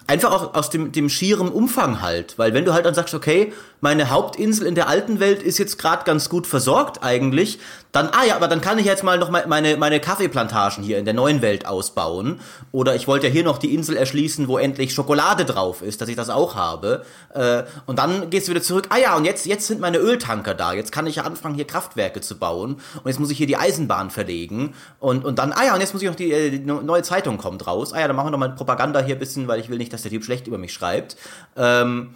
einfach 0.09 0.31
auch 0.31 0.55
aus 0.55 0.69
dem, 0.69 0.91
dem 0.91 1.07
schieren 1.07 1.49
Umfang 1.49 2.01
halt. 2.01 2.37
Weil 2.37 2.53
wenn 2.53 2.65
du 2.65 2.73
halt 2.73 2.85
dann 2.85 2.95
sagst, 2.95 3.13
okay, 3.13 3.53
meine 3.79 4.09
Hauptinsel 4.09 4.65
in 4.65 4.75
der 4.75 4.87
alten 4.87 5.19
Welt 5.19 5.43
ist 5.43 5.59
jetzt 5.59 5.77
gerade 5.77 6.03
ganz 6.03 6.29
gut 6.29 6.47
versorgt 6.47 7.03
eigentlich, 7.03 7.59
dann, 7.91 8.09
ah 8.11 8.23
ja, 8.23 8.35
aber 8.35 8.47
dann 8.47 8.61
kann 8.61 8.77
ich 8.77 8.85
jetzt 8.85 9.03
mal 9.03 9.17
noch 9.17 9.31
meine, 9.31 9.75
meine 9.77 9.99
Kaffeeplantagen 9.99 10.83
hier 10.83 10.99
in 10.99 11.05
der 11.05 11.15
neuen 11.15 11.41
Welt 11.41 11.65
ausbauen. 11.65 12.39
Oder 12.71 12.93
ich 12.95 13.07
wollte 13.07 13.27
ja 13.27 13.33
hier 13.33 13.43
noch 13.43 13.57
die 13.57 13.73
Insel 13.73 13.97
erschließen, 13.97 14.47
wo 14.47 14.59
endlich 14.59 14.93
Schokolade 14.93 15.43
drauf 15.43 15.81
ist, 15.81 15.99
dass 15.99 16.07
ich 16.07 16.15
das 16.15 16.29
auch 16.29 16.55
habe. 16.55 17.03
Äh, 17.33 17.63
und 17.87 17.97
dann 17.97 18.29
gehst 18.29 18.47
du 18.47 18.51
wieder 18.51 18.61
zurück, 18.61 18.87
ah 18.89 18.97
ja, 18.97 19.15
und 19.15 19.25
jetzt, 19.25 19.47
jetzt 19.47 19.65
sind 19.65 19.81
meine 19.81 19.97
Öltanker 19.97 20.53
da. 20.53 20.73
Jetzt 20.73 20.91
kann 20.91 21.07
ich 21.07 21.15
ja 21.15 21.23
anfangen, 21.23 21.55
hier 21.55 21.65
Kraftwerke 21.65 22.21
zu 22.21 22.37
bauen. 22.37 22.75
Und 22.75 23.07
jetzt 23.07 23.19
muss 23.19 23.31
ich 23.31 23.39
hier 23.39 23.47
die 23.47 23.57
Eisenbahn 23.57 24.11
verlegen. 24.11 24.75
Und, 24.99 25.25
und 25.25 25.39
dann, 25.39 25.51
ah 25.51 25.65
ja, 25.65 25.73
und 25.73 25.81
jetzt 25.81 25.93
muss 25.93 26.03
ich 26.03 26.09
noch 26.09 26.15
die, 26.15 26.31
äh, 26.31 26.51
die 26.51 26.59
neue 26.59 27.01
Zeitung 27.01 27.39
kommt 27.39 27.65
raus. 27.65 27.91
Ah 27.93 27.99
ja, 28.01 28.07
dann 28.07 28.15
machen 28.15 28.27
wir 28.27 28.31
noch 28.31 28.37
mal 28.37 28.49
Propaganda 28.49 28.99
hier 28.99 29.15
ein 29.15 29.19
bisschen, 29.19 29.47
weil 29.47 29.59
ich 29.59 29.69
will 29.69 29.79
nicht, 29.79 29.91
dass 29.91 30.03
der 30.03 30.11
Typ 30.11 30.23
schlecht 30.23 30.45
über 30.45 30.59
mich 30.59 30.73
schreibt. 30.73 31.17
Ähm, 31.57 32.13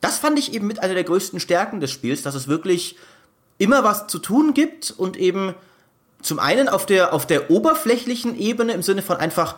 das 0.00 0.18
fand 0.18 0.40
ich 0.40 0.52
eben 0.52 0.66
mit 0.66 0.82
einer 0.82 0.94
der 0.94 1.04
größten 1.04 1.38
Stärken 1.38 1.80
des 1.80 1.92
Spiels, 1.92 2.22
dass 2.22 2.34
es 2.34 2.48
wirklich 2.48 2.96
immer 3.58 3.84
was 3.84 4.06
zu 4.06 4.18
tun 4.18 4.54
gibt 4.54 4.90
und 4.96 5.16
eben 5.16 5.54
zum 6.22 6.38
einen 6.38 6.68
auf 6.68 6.86
der, 6.86 7.12
auf 7.12 7.26
der 7.26 7.50
oberflächlichen 7.50 8.38
Ebene 8.38 8.72
im 8.72 8.82
Sinne 8.82 9.02
von 9.02 9.18
einfach 9.18 9.56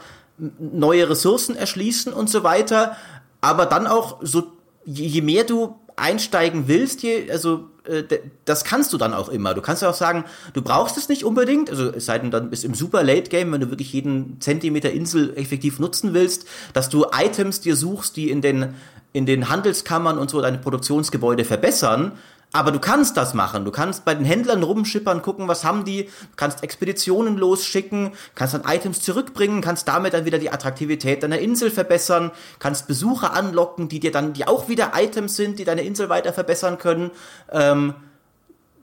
neue 0.58 1.08
Ressourcen 1.08 1.56
erschließen 1.56 2.12
und 2.12 2.28
so 2.28 2.42
weiter, 2.42 2.96
aber 3.40 3.66
dann 3.66 3.86
auch 3.86 4.18
so, 4.20 4.52
je, 4.84 5.22
mehr 5.22 5.44
du 5.44 5.76
einsteigen 5.96 6.68
willst, 6.68 7.02
je, 7.02 7.30
also 7.30 7.70
äh, 7.84 8.02
das 8.44 8.64
kannst 8.64 8.92
du 8.92 8.98
dann 8.98 9.14
auch 9.14 9.30
immer. 9.30 9.54
Du 9.54 9.62
kannst 9.62 9.80
ja 9.80 9.88
auch 9.88 9.94
sagen, 9.94 10.24
du 10.52 10.60
brauchst 10.60 10.98
es 10.98 11.08
nicht 11.08 11.24
unbedingt, 11.24 11.70
also 11.70 11.90
es 11.90 12.04
sei 12.06 12.18
denn, 12.18 12.30
dann 12.30 12.50
bist 12.50 12.64
im 12.64 12.74
super 12.74 13.02
Late 13.02 13.30
Game, 13.30 13.52
wenn 13.52 13.60
du 13.60 13.70
wirklich 13.70 13.92
jeden 13.92 14.40
Zentimeter 14.40 14.90
Insel 14.90 15.34
effektiv 15.36 15.78
nutzen 15.78 16.12
willst, 16.12 16.46
dass 16.74 16.90
du 16.90 17.06
Items 17.12 17.60
dir 17.60 17.76
suchst, 17.76 18.16
die 18.16 18.30
in 18.30 18.42
den 18.42 18.74
in 19.12 19.24
den 19.24 19.48
Handelskammern 19.48 20.18
und 20.18 20.28
so 20.28 20.42
deine 20.42 20.58
Produktionsgebäude 20.58 21.46
verbessern. 21.46 22.12
Aber 22.56 22.72
du 22.72 22.78
kannst 22.78 23.18
das 23.18 23.34
machen. 23.34 23.66
Du 23.66 23.70
kannst 23.70 24.06
bei 24.06 24.14
den 24.14 24.24
Händlern 24.24 24.62
rumschippern, 24.62 25.20
gucken, 25.20 25.46
was 25.46 25.62
haben 25.62 25.84
die. 25.84 26.04
Du 26.04 26.36
kannst 26.36 26.62
Expeditionen 26.62 27.36
losschicken, 27.36 28.12
kannst 28.34 28.54
dann 28.54 28.64
Items 28.64 29.02
zurückbringen, 29.02 29.60
kannst 29.60 29.86
damit 29.86 30.14
dann 30.14 30.24
wieder 30.24 30.38
die 30.38 30.50
Attraktivität 30.50 31.22
deiner 31.22 31.38
Insel 31.38 31.70
verbessern, 31.70 32.30
kannst 32.58 32.88
Besucher 32.88 33.34
anlocken, 33.34 33.90
die 33.90 34.00
dir 34.00 34.10
dann, 34.10 34.32
die 34.32 34.48
auch 34.48 34.70
wieder 34.70 34.92
Items 34.94 35.36
sind, 35.36 35.58
die 35.58 35.66
deine 35.66 35.82
Insel 35.82 36.08
weiter 36.08 36.32
verbessern 36.32 36.78
können. 36.78 37.10
Ähm, 37.52 37.92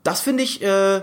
das 0.04 0.20
finde 0.20 0.44
ich, 0.44 0.62
äh, 0.62 1.02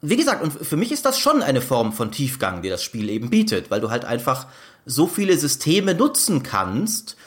wie 0.00 0.16
gesagt, 0.16 0.42
und 0.42 0.50
für 0.50 0.78
mich 0.78 0.92
ist 0.92 1.04
das 1.04 1.18
schon 1.18 1.42
eine 1.42 1.60
Form 1.60 1.92
von 1.92 2.10
Tiefgang, 2.10 2.62
die 2.62 2.70
das 2.70 2.82
Spiel 2.82 3.10
eben 3.10 3.28
bietet, 3.28 3.70
weil 3.70 3.82
du 3.82 3.90
halt 3.90 4.06
einfach 4.06 4.46
so 4.86 5.06
viele 5.06 5.36
Systeme 5.36 5.94
nutzen 5.94 6.42
kannst 6.42 7.18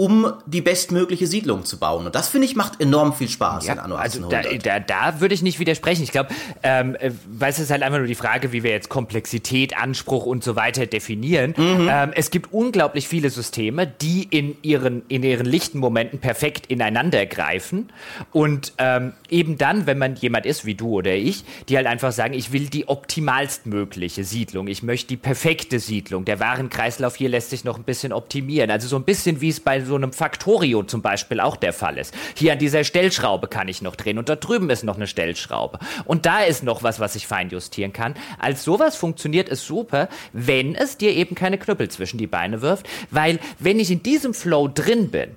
um 0.00 0.32
die 0.46 0.62
bestmögliche 0.62 1.26
Siedlung 1.26 1.66
zu 1.66 1.78
bauen. 1.78 2.06
Und 2.06 2.14
das, 2.14 2.30
finde 2.30 2.46
ich, 2.46 2.56
macht 2.56 2.80
enorm 2.80 3.12
viel 3.12 3.28
Spaß 3.28 3.66
ja, 3.66 3.74
in 3.74 3.78
Anno 3.80 3.96
Also 3.96 4.26
da, 4.30 4.40
da, 4.40 4.80
da 4.80 5.20
würde 5.20 5.34
ich 5.34 5.42
nicht 5.42 5.58
widersprechen. 5.58 6.02
Ich 6.02 6.10
glaube, 6.10 6.30
ähm, 6.62 6.96
äh, 6.98 7.10
weil 7.30 7.50
es 7.50 7.58
ist 7.58 7.70
halt 7.70 7.82
einfach 7.82 7.98
nur 7.98 8.06
die 8.06 8.14
Frage, 8.14 8.50
wie 8.50 8.62
wir 8.62 8.70
jetzt 8.70 8.88
Komplexität, 8.88 9.76
Anspruch 9.76 10.24
und 10.24 10.42
so 10.42 10.56
weiter 10.56 10.86
definieren. 10.86 11.52
Mhm. 11.54 11.86
Ähm, 11.90 12.12
es 12.14 12.30
gibt 12.30 12.50
unglaublich 12.50 13.08
viele 13.08 13.28
Systeme, 13.28 13.86
die 13.86 14.22
in 14.22 14.56
ihren, 14.62 15.02
in 15.08 15.22
ihren 15.22 15.44
lichten 15.44 15.78
Momenten 15.78 16.18
perfekt 16.18 16.68
ineinander 16.68 17.26
greifen. 17.26 17.90
Und 18.32 18.72
ähm, 18.78 19.12
eben 19.28 19.58
dann, 19.58 19.84
wenn 19.84 19.98
man 19.98 20.16
jemand 20.16 20.46
ist 20.46 20.64
wie 20.64 20.76
du 20.76 20.92
oder 20.94 21.14
ich, 21.14 21.44
die 21.68 21.76
halt 21.76 21.86
einfach 21.86 22.12
sagen, 22.12 22.32
ich 22.32 22.52
will 22.52 22.70
die 22.70 22.88
optimalstmögliche 22.88 24.24
Siedlung. 24.24 24.66
Ich 24.66 24.82
möchte 24.82 25.08
die 25.08 25.18
perfekte 25.18 25.78
Siedlung. 25.78 26.24
Der 26.24 26.40
Warenkreislauf 26.40 27.16
hier 27.16 27.28
lässt 27.28 27.50
sich 27.50 27.64
noch 27.64 27.76
ein 27.76 27.84
bisschen 27.84 28.14
optimieren. 28.14 28.70
Also 28.70 28.88
so 28.88 28.96
ein 28.96 29.04
bisschen 29.04 29.42
wie 29.42 29.50
es 29.50 29.60
bei 29.60 29.89
so 29.90 29.96
einem 29.96 30.12
Factorio 30.12 30.84
zum 30.84 31.02
Beispiel 31.02 31.40
auch 31.40 31.56
der 31.56 31.72
Fall 31.72 31.98
ist. 31.98 32.14
Hier 32.34 32.52
an 32.52 32.58
dieser 32.58 32.84
Stellschraube 32.84 33.48
kann 33.48 33.68
ich 33.68 33.82
noch 33.82 33.96
drehen 33.96 34.18
und 34.18 34.28
da 34.28 34.36
drüben 34.36 34.70
ist 34.70 34.84
noch 34.84 34.96
eine 34.96 35.08
Stellschraube. 35.08 35.78
Und 36.04 36.26
da 36.26 36.40
ist 36.42 36.62
noch 36.62 36.82
was, 36.82 37.00
was 37.00 37.16
ich 37.16 37.26
feinjustieren 37.26 37.92
kann. 37.92 38.14
Als 38.38 38.64
sowas 38.64 38.96
funktioniert 38.96 39.48
es 39.48 39.66
super, 39.66 40.08
wenn 40.32 40.74
es 40.74 40.96
dir 40.96 41.12
eben 41.12 41.34
keine 41.34 41.58
Knüppel 41.58 41.88
zwischen 41.88 42.18
die 42.18 42.28
Beine 42.28 42.62
wirft, 42.62 42.88
weil 43.10 43.40
wenn 43.58 43.80
ich 43.80 43.90
in 43.90 44.02
diesem 44.02 44.32
Flow 44.32 44.68
drin 44.68 45.10
bin, 45.10 45.30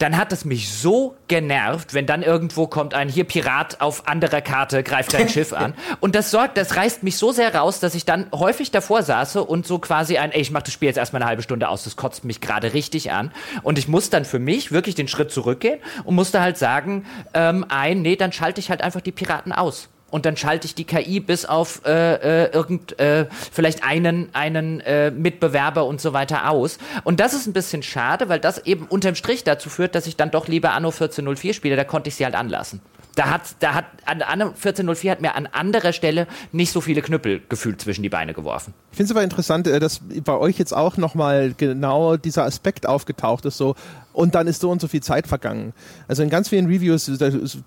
dann 0.00 0.16
hat 0.16 0.32
es 0.32 0.46
mich 0.46 0.72
so 0.72 1.14
genervt, 1.28 1.92
wenn 1.92 2.06
dann 2.06 2.22
irgendwo 2.22 2.66
kommt 2.66 2.94
ein 2.94 3.10
hier 3.10 3.24
Pirat 3.24 3.82
auf 3.82 4.08
anderer 4.08 4.40
Karte 4.40 4.82
greift 4.82 5.12
dein 5.12 5.28
Schiff 5.28 5.52
an. 5.52 5.74
Und 6.00 6.14
das 6.14 6.30
sorgt, 6.30 6.56
das 6.56 6.74
reißt 6.74 7.02
mich 7.02 7.18
so 7.18 7.32
sehr 7.32 7.54
raus, 7.54 7.80
dass 7.80 7.94
ich 7.94 8.06
dann 8.06 8.26
häufig 8.34 8.70
davor 8.70 9.02
saße 9.02 9.44
und 9.44 9.66
so 9.66 9.78
quasi 9.78 10.16
ein, 10.16 10.32
ey, 10.32 10.40
ich 10.40 10.50
mach 10.50 10.62
das 10.62 10.72
Spiel 10.72 10.88
jetzt 10.88 10.96
erstmal 10.96 11.20
eine 11.20 11.28
halbe 11.28 11.42
Stunde 11.42 11.68
aus, 11.68 11.84
das 11.84 11.96
kotzt 11.96 12.24
mich 12.24 12.40
gerade 12.40 12.72
richtig 12.72 13.12
an. 13.12 13.30
Und 13.62 13.78
ich 13.78 13.88
muss 13.88 14.08
dann 14.08 14.24
für 14.24 14.38
mich 14.38 14.72
wirklich 14.72 14.94
den 14.94 15.06
Schritt 15.06 15.30
zurückgehen 15.30 15.80
und 16.04 16.14
musste 16.14 16.40
halt 16.40 16.56
sagen, 16.56 17.04
ähm, 17.34 17.66
ein, 17.68 18.00
nee, 18.00 18.16
dann 18.16 18.32
schalte 18.32 18.58
ich 18.58 18.70
halt 18.70 18.80
einfach 18.80 19.02
die 19.02 19.12
Piraten 19.12 19.52
aus 19.52 19.90
und 20.10 20.26
dann 20.26 20.36
schalte 20.36 20.66
ich 20.66 20.74
die 20.74 20.84
KI 20.84 21.20
bis 21.20 21.44
auf 21.44 21.82
äh, 21.84 22.44
äh, 22.44 22.52
irgend 22.52 22.98
äh, 22.98 23.26
vielleicht 23.52 23.84
einen 23.84 24.28
einen 24.32 24.80
äh, 24.80 25.10
Mitbewerber 25.10 25.86
und 25.86 26.00
so 26.00 26.12
weiter 26.12 26.50
aus. 26.50 26.78
Und 27.04 27.20
das 27.20 27.34
ist 27.34 27.46
ein 27.46 27.52
bisschen 27.52 27.82
schade, 27.82 28.28
weil 28.28 28.40
das 28.40 28.58
eben 28.66 28.86
unterm 28.86 29.14
Strich 29.14 29.44
dazu 29.44 29.70
führt, 29.70 29.94
dass 29.94 30.06
ich 30.06 30.16
dann 30.16 30.30
doch 30.30 30.48
lieber 30.48 30.72
Anno 30.72 30.88
1404 30.88 31.54
spiele. 31.54 31.76
Da 31.76 31.84
konnte 31.84 32.08
ich 32.08 32.16
sie 32.16 32.24
halt 32.24 32.34
anlassen. 32.34 32.80
Da 33.16 33.28
hat, 33.28 33.42
da 33.58 33.74
hat, 33.74 33.86
an 34.06 34.22
Anno 34.22 34.46
1404 34.46 35.10
hat 35.10 35.20
mir 35.20 35.34
an 35.34 35.46
anderer 35.46 35.92
Stelle 35.92 36.26
nicht 36.52 36.72
so 36.72 36.80
viele 36.80 37.02
Knüppel 37.02 37.42
gefühlt 37.48 37.80
zwischen 37.80 38.02
die 38.02 38.08
Beine 38.08 38.34
geworfen. 38.34 38.72
Ich 38.92 38.96
finde 38.96 39.10
es 39.12 39.16
aber 39.16 39.24
interessant, 39.24 39.66
äh, 39.66 39.80
dass 39.80 40.00
bei 40.24 40.36
euch 40.36 40.58
jetzt 40.58 40.72
auch 40.72 40.96
nochmal 40.96 41.52
genau 41.56 42.16
dieser 42.16 42.44
Aspekt 42.44 42.86
aufgetaucht 42.86 43.44
ist, 43.46 43.56
so, 43.56 43.74
und 44.12 44.34
dann 44.34 44.46
ist 44.46 44.60
so 44.60 44.70
und 44.70 44.80
so 44.80 44.88
viel 44.88 45.02
Zeit 45.02 45.26
vergangen. 45.26 45.72
Also 46.08 46.22
in 46.22 46.30
ganz 46.30 46.48
vielen 46.48 46.66
Reviews 46.66 47.10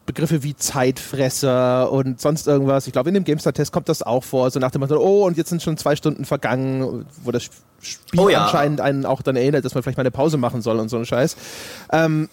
Begriffe 0.06 0.44
wie 0.44 0.56
Zeitfresser 0.56 1.92
und 1.92 2.20
sonst 2.20 2.48
irgendwas. 2.48 2.88
Ich 2.88 2.94
glaube, 2.94 3.10
in 3.10 3.14
dem 3.14 3.24
GameStar-Test 3.24 3.72
kommt 3.72 3.90
das 3.90 4.04
auch 4.04 4.24
vor, 4.24 4.52
so 4.52 4.60
nach 4.60 4.72
dem 4.72 4.82
Motto, 4.82 4.98
oh, 4.98 5.26
und 5.26 5.38
jetzt 5.38 5.50
sind 5.50 5.62
schon 5.62 5.78
zwei 5.78 5.96
Stunden 5.96 6.26
vergangen, 6.26 7.06
wo 7.24 7.32
das 7.32 7.44
Spiel 7.82 8.20
oh 8.20 8.30
ja. 8.30 8.46
anscheinend 8.46 8.82
einen 8.82 9.06
auch 9.06 9.22
dann 9.22 9.36
erinnert, 9.36 9.66
dass 9.66 9.74
man 9.74 9.84
vielleicht 9.84 9.98
mal 9.98 10.04
eine 10.04 10.12
Pause 10.12 10.38
machen 10.38 10.62
soll 10.62 10.80
und 10.80 10.90
so 10.90 10.98
ein 10.98 11.06
Scheiß. 11.06 11.36
Ähm, 11.92 12.30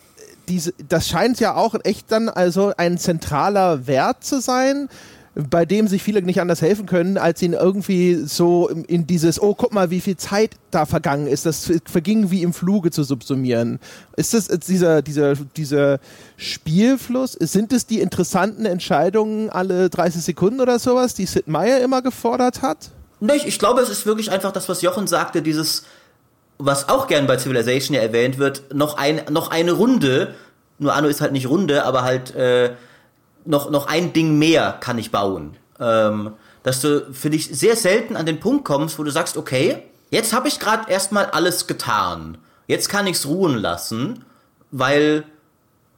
diese, 0.49 0.75
das 0.89 1.09
scheint 1.09 1.39
ja 1.41 1.55
auch 1.55 1.75
echt 1.85 2.11
dann 2.11 2.29
also 2.29 2.73
ein 2.77 2.99
zentraler 2.99 3.87
Wert 3.87 4.25
zu 4.25 4.41
sein, 4.41 4.89
bei 5.35 5.65
dem 5.65 5.87
sich 5.87 6.03
viele 6.03 6.23
nicht 6.23 6.41
anders 6.41 6.61
helfen 6.61 6.87
können, 6.87 7.17
als 7.17 7.41
ihn 7.41 7.53
irgendwie 7.53 8.17
so 8.25 8.69
in 8.69 9.07
dieses, 9.07 9.41
oh, 9.41 9.55
guck 9.55 9.73
mal, 9.73 9.91
wie 9.91 10.01
viel 10.01 10.17
Zeit 10.17 10.57
da 10.73 10.87
vergangen 10.87 11.29
ist, 11.29 11.47
das 11.47 11.71
verging 11.85 12.31
wie 12.33 12.43
im 12.43 12.53
Fluge 12.53 12.91
zu 12.91 13.05
subsumieren. 13.05 13.79
Ist 14.17 14.35
das 14.35 14.49
dieser, 14.49 15.03
dieser, 15.03 15.37
dieser 15.37 16.01
Spielfluss? 16.37 17.33
Sind 17.33 17.73
es 17.73 17.87
die 17.87 18.01
interessanten 18.01 18.67
Entscheidungen 18.67 19.51
alle 19.51 19.89
30 19.89 20.23
Sekunden 20.23 20.61
oder 20.61 20.81
sowas, 20.81 21.15
die 21.15 21.27
Sid 21.27 21.47
Meier 21.47 21.81
immer 21.81 22.03
gefordert 22.03 22.63
hat? 22.63 22.91
Nicht, 23.21 23.47
ich 23.47 23.59
glaube, 23.59 23.83
es 23.83 23.89
ist 23.89 24.07
wirklich 24.07 24.33
einfach 24.33 24.51
das, 24.51 24.69
was 24.69 24.83
Jochen 24.83 25.07
sagte, 25.07 25.43
dieses, 25.43 25.85
was 26.59 26.89
auch 26.89 27.07
gern 27.07 27.29
bei 27.29 27.39
Civilization 27.39 27.95
ja 27.95 28.03
erwähnt 28.03 28.39
wird, 28.39 28.75
noch, 28.75 28.97
ein, 28.97 29.21
noch 29.31 29.51
eine 29.51 29.73
Runde, 29.73 30.35
nur 30.79 30.95
Anno 30.95 31.07
ist 31.07 31.21
halt 31.21 31.33
nicht 31.33 31.49
Runde, 31.49 31.85
aber 31.85 32.03
halt, 32.03 32.35
äh, 32.35 32.71
noch, 33.45 33.71
noch 33.71 33.87
ein 33.87 34.13
Ding 34.13 34.39
mehr 34.39 34.77
kann 34.81 34.99
ich 34.99 35.11
bauen. 35.11 35.57
Ähm, 35.79 36.33
dass 36.63 36.81
du, 36.81 37.13
finde 37.13 37.37
ich, 37.37 37.47
sehr 37.47 37.77
selten 37.77 38.17
an 38.17 38.27
den 38.27 38.41
Punkt 38.41 38.65
kommst, 38.65 38.99
wo 38.99 39.03
du 39.03 39.11
sagst, 39.11 39.37
okay, 39.37 39.83
jetzt 40.11 40.33
habe 40.33 40.49
ich 40.49 40.61
gerade 40.61 40.91
erstmal 40.91 41.27
alles 41.27 41.67
getan. 41.67 42.39
Jetzt 42.67 42.89
kann 42.89 43.07
ich 43.07 43.17
es 43.17 43.27
ruhen 43.27 43.57
lassen, 43.57 44.25
weil 44.71 45.25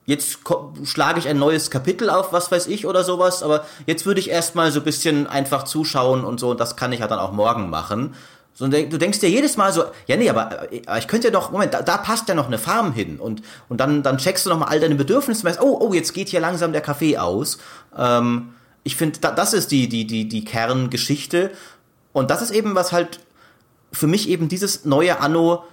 jetzt 0.06 0.38
schlage 0.84 1.18
ich 1.18 1.28
ein 1.28 1.38
neues 1.38 1.70
Kapitel 1.70 2.10
auf, 2.10 2.32
was 2.32 2.50
weiß 2.50 2.66
ich 2.66 2.86
oder 2.86 3.04
sowas, 3.04 3.42
aber 3.42 3.64
jetzt 3.86 4.06
würde 4.06 4.20
ich 4.20 4.30
erstmal 4.30 4.72
so 4.72 4.80
ein 4.80 4.84
bisschen 4.84 5.26
einfach 5.26 5.64
zuschauen 5.64 6.24
und 6.24 6.40
so, 6.40 6.50
und 6.50 6.60
das 6.60 6.76
kann 6.76 6.92
ich 6.92 7.00
ja 7.00 7.08
dann 7.08 7.18
auch 7.18 7.32
morgen 7.32 7.70
machen. 7.70 8.14
So, 8.54 8.68
du 8.68 8.98
denkst 8.98 9.20
dir 9.20 9.30
jedes 9.30 9.56
Mal 9.56 9.72
so, 9.72 9.84
ja 10.06 10.16
nee, 10.16 10.28
aber, 10.28 10.70
ich 10.70 11.08
könnte 11.08 11.28
ja 11.28 11.32
doch, 11.32 11.50
Moment, 11.50 11.72
da, 11.72 11.80
da, 11.80 11.96
passt 11.96 12.28
ja 12.28 12.34
noch 12.34 12.48
eine 12.48 12.58
Farm 12.58 12.92
hin 12.92 13.18
und, 13.18 13.42
und 13.70 13.80
dann, 13.80 14.02
dann 14.02 14.18
checkst 14.18 14.44
du 14.44 14.50
noch 14.50 14.58
mal 14.58 14.66
all 14.66 14.78
deine 14.78 14.94
Bedürfnisse 14.94 15.40
und 15.40 15.50
weißt, 15.50 15.60
oh, 15.62 15.78
oh, 15.80 15.94
jetzt 15.94 16.12
geht 16.12 16.28
hier 16.28 16.40
langsam 16.40 16.72
der 16.72 16.82
Kaffee 16.82 17.16
aus. 17.16 17.58
Ähm, 17.96 18.50
ich 18.84 18.96
finde, 18.96 19.20
da, 19.20 19.30
das 19.30 19.54
ist 19.54 19.70
die, 19.70 19.88
die, 19.88 20.06
die, 20.06 20.28
die 20.28 20.44
Kerngeschichte 20.44 21.50
und 22.12 22.30
das 22.30 22.42
ist 22.42 22.50
eben, 22.50 22.74
was 22.74 22.92
halt 22.92 23.20
für 23.90 24.06
mich 24.06 24.28
eben 24.28 24.48
dieses 24.48 24.84
neue 24.84 25.20
Anno 25.20 25.64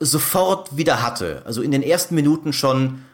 sofort 0.00 0.76
wieder 0.76 1.02
hatte. 1.02 1.42
Also 1.44 1.62
in 1.62 1.70
den 1.70 1.82
ersten 1.82 2.14
Minuten 2.14 2.52
schon 2.52 3.04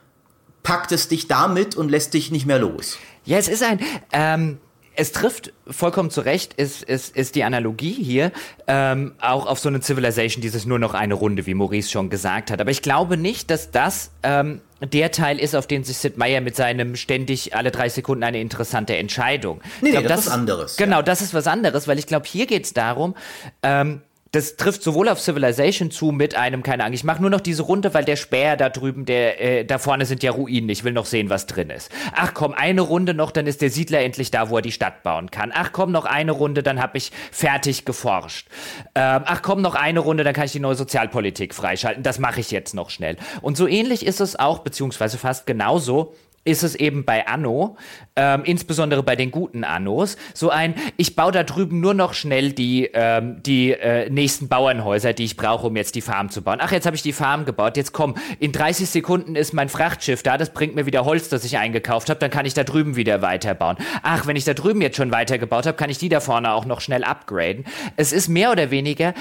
packt 0.62 0.92
es 0.92 1.08
dich 1.08 1.28
damit 1.28 1.76
und 1.76 1.90
lässt 1.90 2.14
dich 2.14 2.30
nicht 2.30 2.46
mehr 2.46 2.58
los. 2.58 2.98
Ja, 3.24 3.38
es 3.38 3.48
ist 3.48 3.62
ein, 3.62 3.80
ähm, 4.12 4.58
es 4.96 5.12
trifft 5.12 5.52
vollkommen 5.66 6.10
zu 6.10 6.20
Recht, 6.20 6.54
ist, 6.54 6.82
ist, 6.82 7.16
ist 7.16 7.34
die 7.34 7.44
Analogie 7.44 7.92
hier 7.92 8.32
ähm, 8.66 9.14
auch 9.20 9.46
auf 9.46 9.58
so 9.58 9.68
eine 9.68 9.80
Civilization, 9.80 10.40
dieses 10.40 10.66
nur 10.66 10.78
noch 10.78 10.94
eine 10.94 11.14
Runde, 11.14 11.46
wie 11.46 11.54
Maurice 11.54 11.90
schon 11.90 12.10
gesagt 12.10 12.50
hat. 12.50 12.60
Aber 12.60 12.70
ich 12.70 12.82
glaube 12.82 13.16
nicht, 13.16 13.50
dass 13.50 13.70
das 13.70 14.12
ähm, 14.22 14.60
der 14.80 15.10
Teil 15.10 15.38
ist, 15.38 15.54
auf 15.54 15.66
den 15.66 15.84
sich 15.84 15.98
Sid 15.98 16.16
Meier 16.16 16.40
mit 16.40 16.56
seinem 16.56 16.96
ständig 16.96 17.56
alle 17.56 17.70
drei 17.70 17.88
Sekunden 17.88 18.22
eine 18.22 18.40
interessante 18.40 18.96
Entscheidung. 18.96 19.60
Nee, 19.80 19.90
glaub, 19.90 20.02
nee 20.02 20.08
das, 20.08 20.16
das, 20.16 20.26
ist 20.26 20.30
was 20.30 20.38
anderes. 20.38 20.76
Genau, 20.76 20.96
ja. 20.96 21.02
das 21.02 21.22
ist 21.22 21.34
was 21.34 21.46
anderes, 21.46 21.88
weil 21.88 21.98
ich 21.98 22.06
glaube, 22.06 22.26
hier 22.26 22.46
geht 22.46 22.64
es 22.64 22.72
darum, 22.72 23.14
ähm, 23.62 24.02
das 24.34 24.56
trifft 24.56 24.82
sowohl 24.82 25.08
auf 25.08 25.20
Civilization 25.20 25.92
zu 25.92 26.10
mit 26.10 26.34
einem, 26.34 26.64
keine 26.64 26.82
Ahnung, 26.82 26.94
ich 26.94 27.04
mache 27.04 27.20
nur 27.20 27.30
noch 27.30 27.40
diese 27.40 27.62
Runde, 27.62 27.94
weil 27.94 28.04
der 28.04 28.16
Späher 28.16 28.56
da 28.56 28.68
drüben, 28.68 29.04
der, 29.04 29.40
äh, 29.40 29.64
da 29.64 29.78
vorne 29.78 30.06
sind 30.06 30.24
ja 30.24 30.32
Ruinen, 30.32 30.68
ich 30.68 30.82
will 30.82 30.92
noch 30.92 31.06
sehen, 31.06 31.30
was 31.30 31.46
drin 31.46 31.70
ist. 31.70 31.90
Ach 32.14 32.34
komm, 32.34 32.52
eine 32.52 32.80
Runde 32.80 33.14
noch, 33.14 33.30
dann 33.30 33.46
ist 33.46 33.62
der 33.62 33.70
Siedler 33.70 34.00
endlich 34.00 34.32
da, 34.32 34.50
wo 34.50 34.56
er 34.56 34.62
die 34.62 34.72
Stadt 34.72 35.04
bauen 35.04 35.30
kann. 35.30 35.52
Ach 35.54 35.70
komm, 35.72 35.92
noch 35.92 36.04
eine 36.04 36.32
Runde, 36.32 36.64
dann 36.64 36.82
habe 36.82 36.98
ich 36.98 37.12
fertig 37.30 37.84
geforscht. 37.84 38.48
Ähm, 38.96 39.22
ach 39.24 39.42
komm, 39.42 39.62
noch 39.62 39.76
eine 39.76 40.00
Runde, 40.00 40.24
dann 40.24 40.34
kann 40.34 40.46
ich 40.46 40.52
die 40.52 40.60
neue 40.60 40.74
Sozialpolitik 40.74 41.54
freischalten. 41.54 42.02
Das 42.02 42.18
mache 42.18 42.40
ich 42.40 42.50
jetzt 42.50 42.74
noch 42.74 42.90
schnell. 42.90 43.16
Und 43.40 43.56
so 43.56 43.68
ähnlich 43.68 44.04
ist 44.04 44.20
es 44.20 44.36
auch, 44.36 44.60
beziehungsweise 44.60 45.16
fast 45.16 45.46
genauso, 45.46 46.14
ist 46.44 46.62
es 46.62 46.74
eben 46.74 47.04
bei 47.04 47.26
Anno, 47.26 47.76
ähm, 48.16 48.42
insbesondere 48.44 49.02
bei 49.02 49.16
den 49.16 49.30
guten 49.30 49.64
Annos, 49.64 50.16
so 50.34 50.50
ein, 50.50 50.74
ich 50.96 51.16
baue 51.16 51.32
da 51.32 51.42
drüben 51.42 51.80
nur 51.80 51.94
noch 51.94 52.14
schnell 52.14 52.52
die, 52.52 52.90
ähm, 52.92 53.42
die 53.42 53.72
äh, 53.72 54.10
nächsten 54.10 54.48
Bauernhäuser, 54.48 55.14
die 55.14 55.24
ich 55.24 55.36
brauche, 55.36 55.66
um 55.66 55.76
jetzt 55.76 55.94
die 55.94 56.02
Farm 56.02 56.30
zu 56.30 56.42
bauen. 56.42 56.58
Ach, 56.60 56.70
jetzt 56.70 56.86
habe 56.86 56.96
ich 56.96 57.02
die 57.02 57.12
Farm 57.12 57.44
gebaut, 57.44 57.76
jetzt 57.76 57.92
komm, 57.92 58.14
in 58.38 58.52
30 58.52 58.88
Sekunden 58.88 59.36
ist 59.36 59.54
mein 59.54 59.68
Frachtschiff 59.68 60.22
da, 60.22 60.36
das 60.36 60.50
bringt 60.50 60.74
mir 60.74 60.86
wieder 60.86 61.04
Holz, 61.04 61.28
das 61.28 61.44
ich 61.44 61.58
eingekauft 61.58 62.10
habe, 62.10 62.20
dann 62.20 62.30
kann 62.30 62.46
ich 62.46 62.54
da 62.54 62.64
drüben 62.64 62.96
wieder 62.96 63.22
weiterbauen. 63.22 63.76
Ach, 64.02 64.26
wenn 64.26 64.36
ich 64.36 64.44
da 64.44 64.54
drüben 64.54 64.82
jetzt 64.82 64.96
schon 64.96 65.10
weitergebaut 65.10 65.66
habe, 65.66 65.76
kann 65.76 65.90
ich 65.90 65.98
die 65.98 66.08
da 66.08 66.20
vorne 66.20 66.52
auch 66.52 66.66
noch 66.66 66.80
schnell 66.80 67.04
upgraden. 67.04 67.64
Es 67.96 68.12
ist 68.12 68.28
mehr 68.28 68.52
oder 68.52 68.70
weniger 68.70 69.14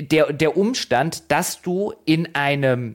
der, 0.00 0.32
der 0.32 0.56
Umstand, 0.56 1.30
dass 1.30 1.62
du 1.62 1.92
in 2.04 2.34
einem, 2.34 2.94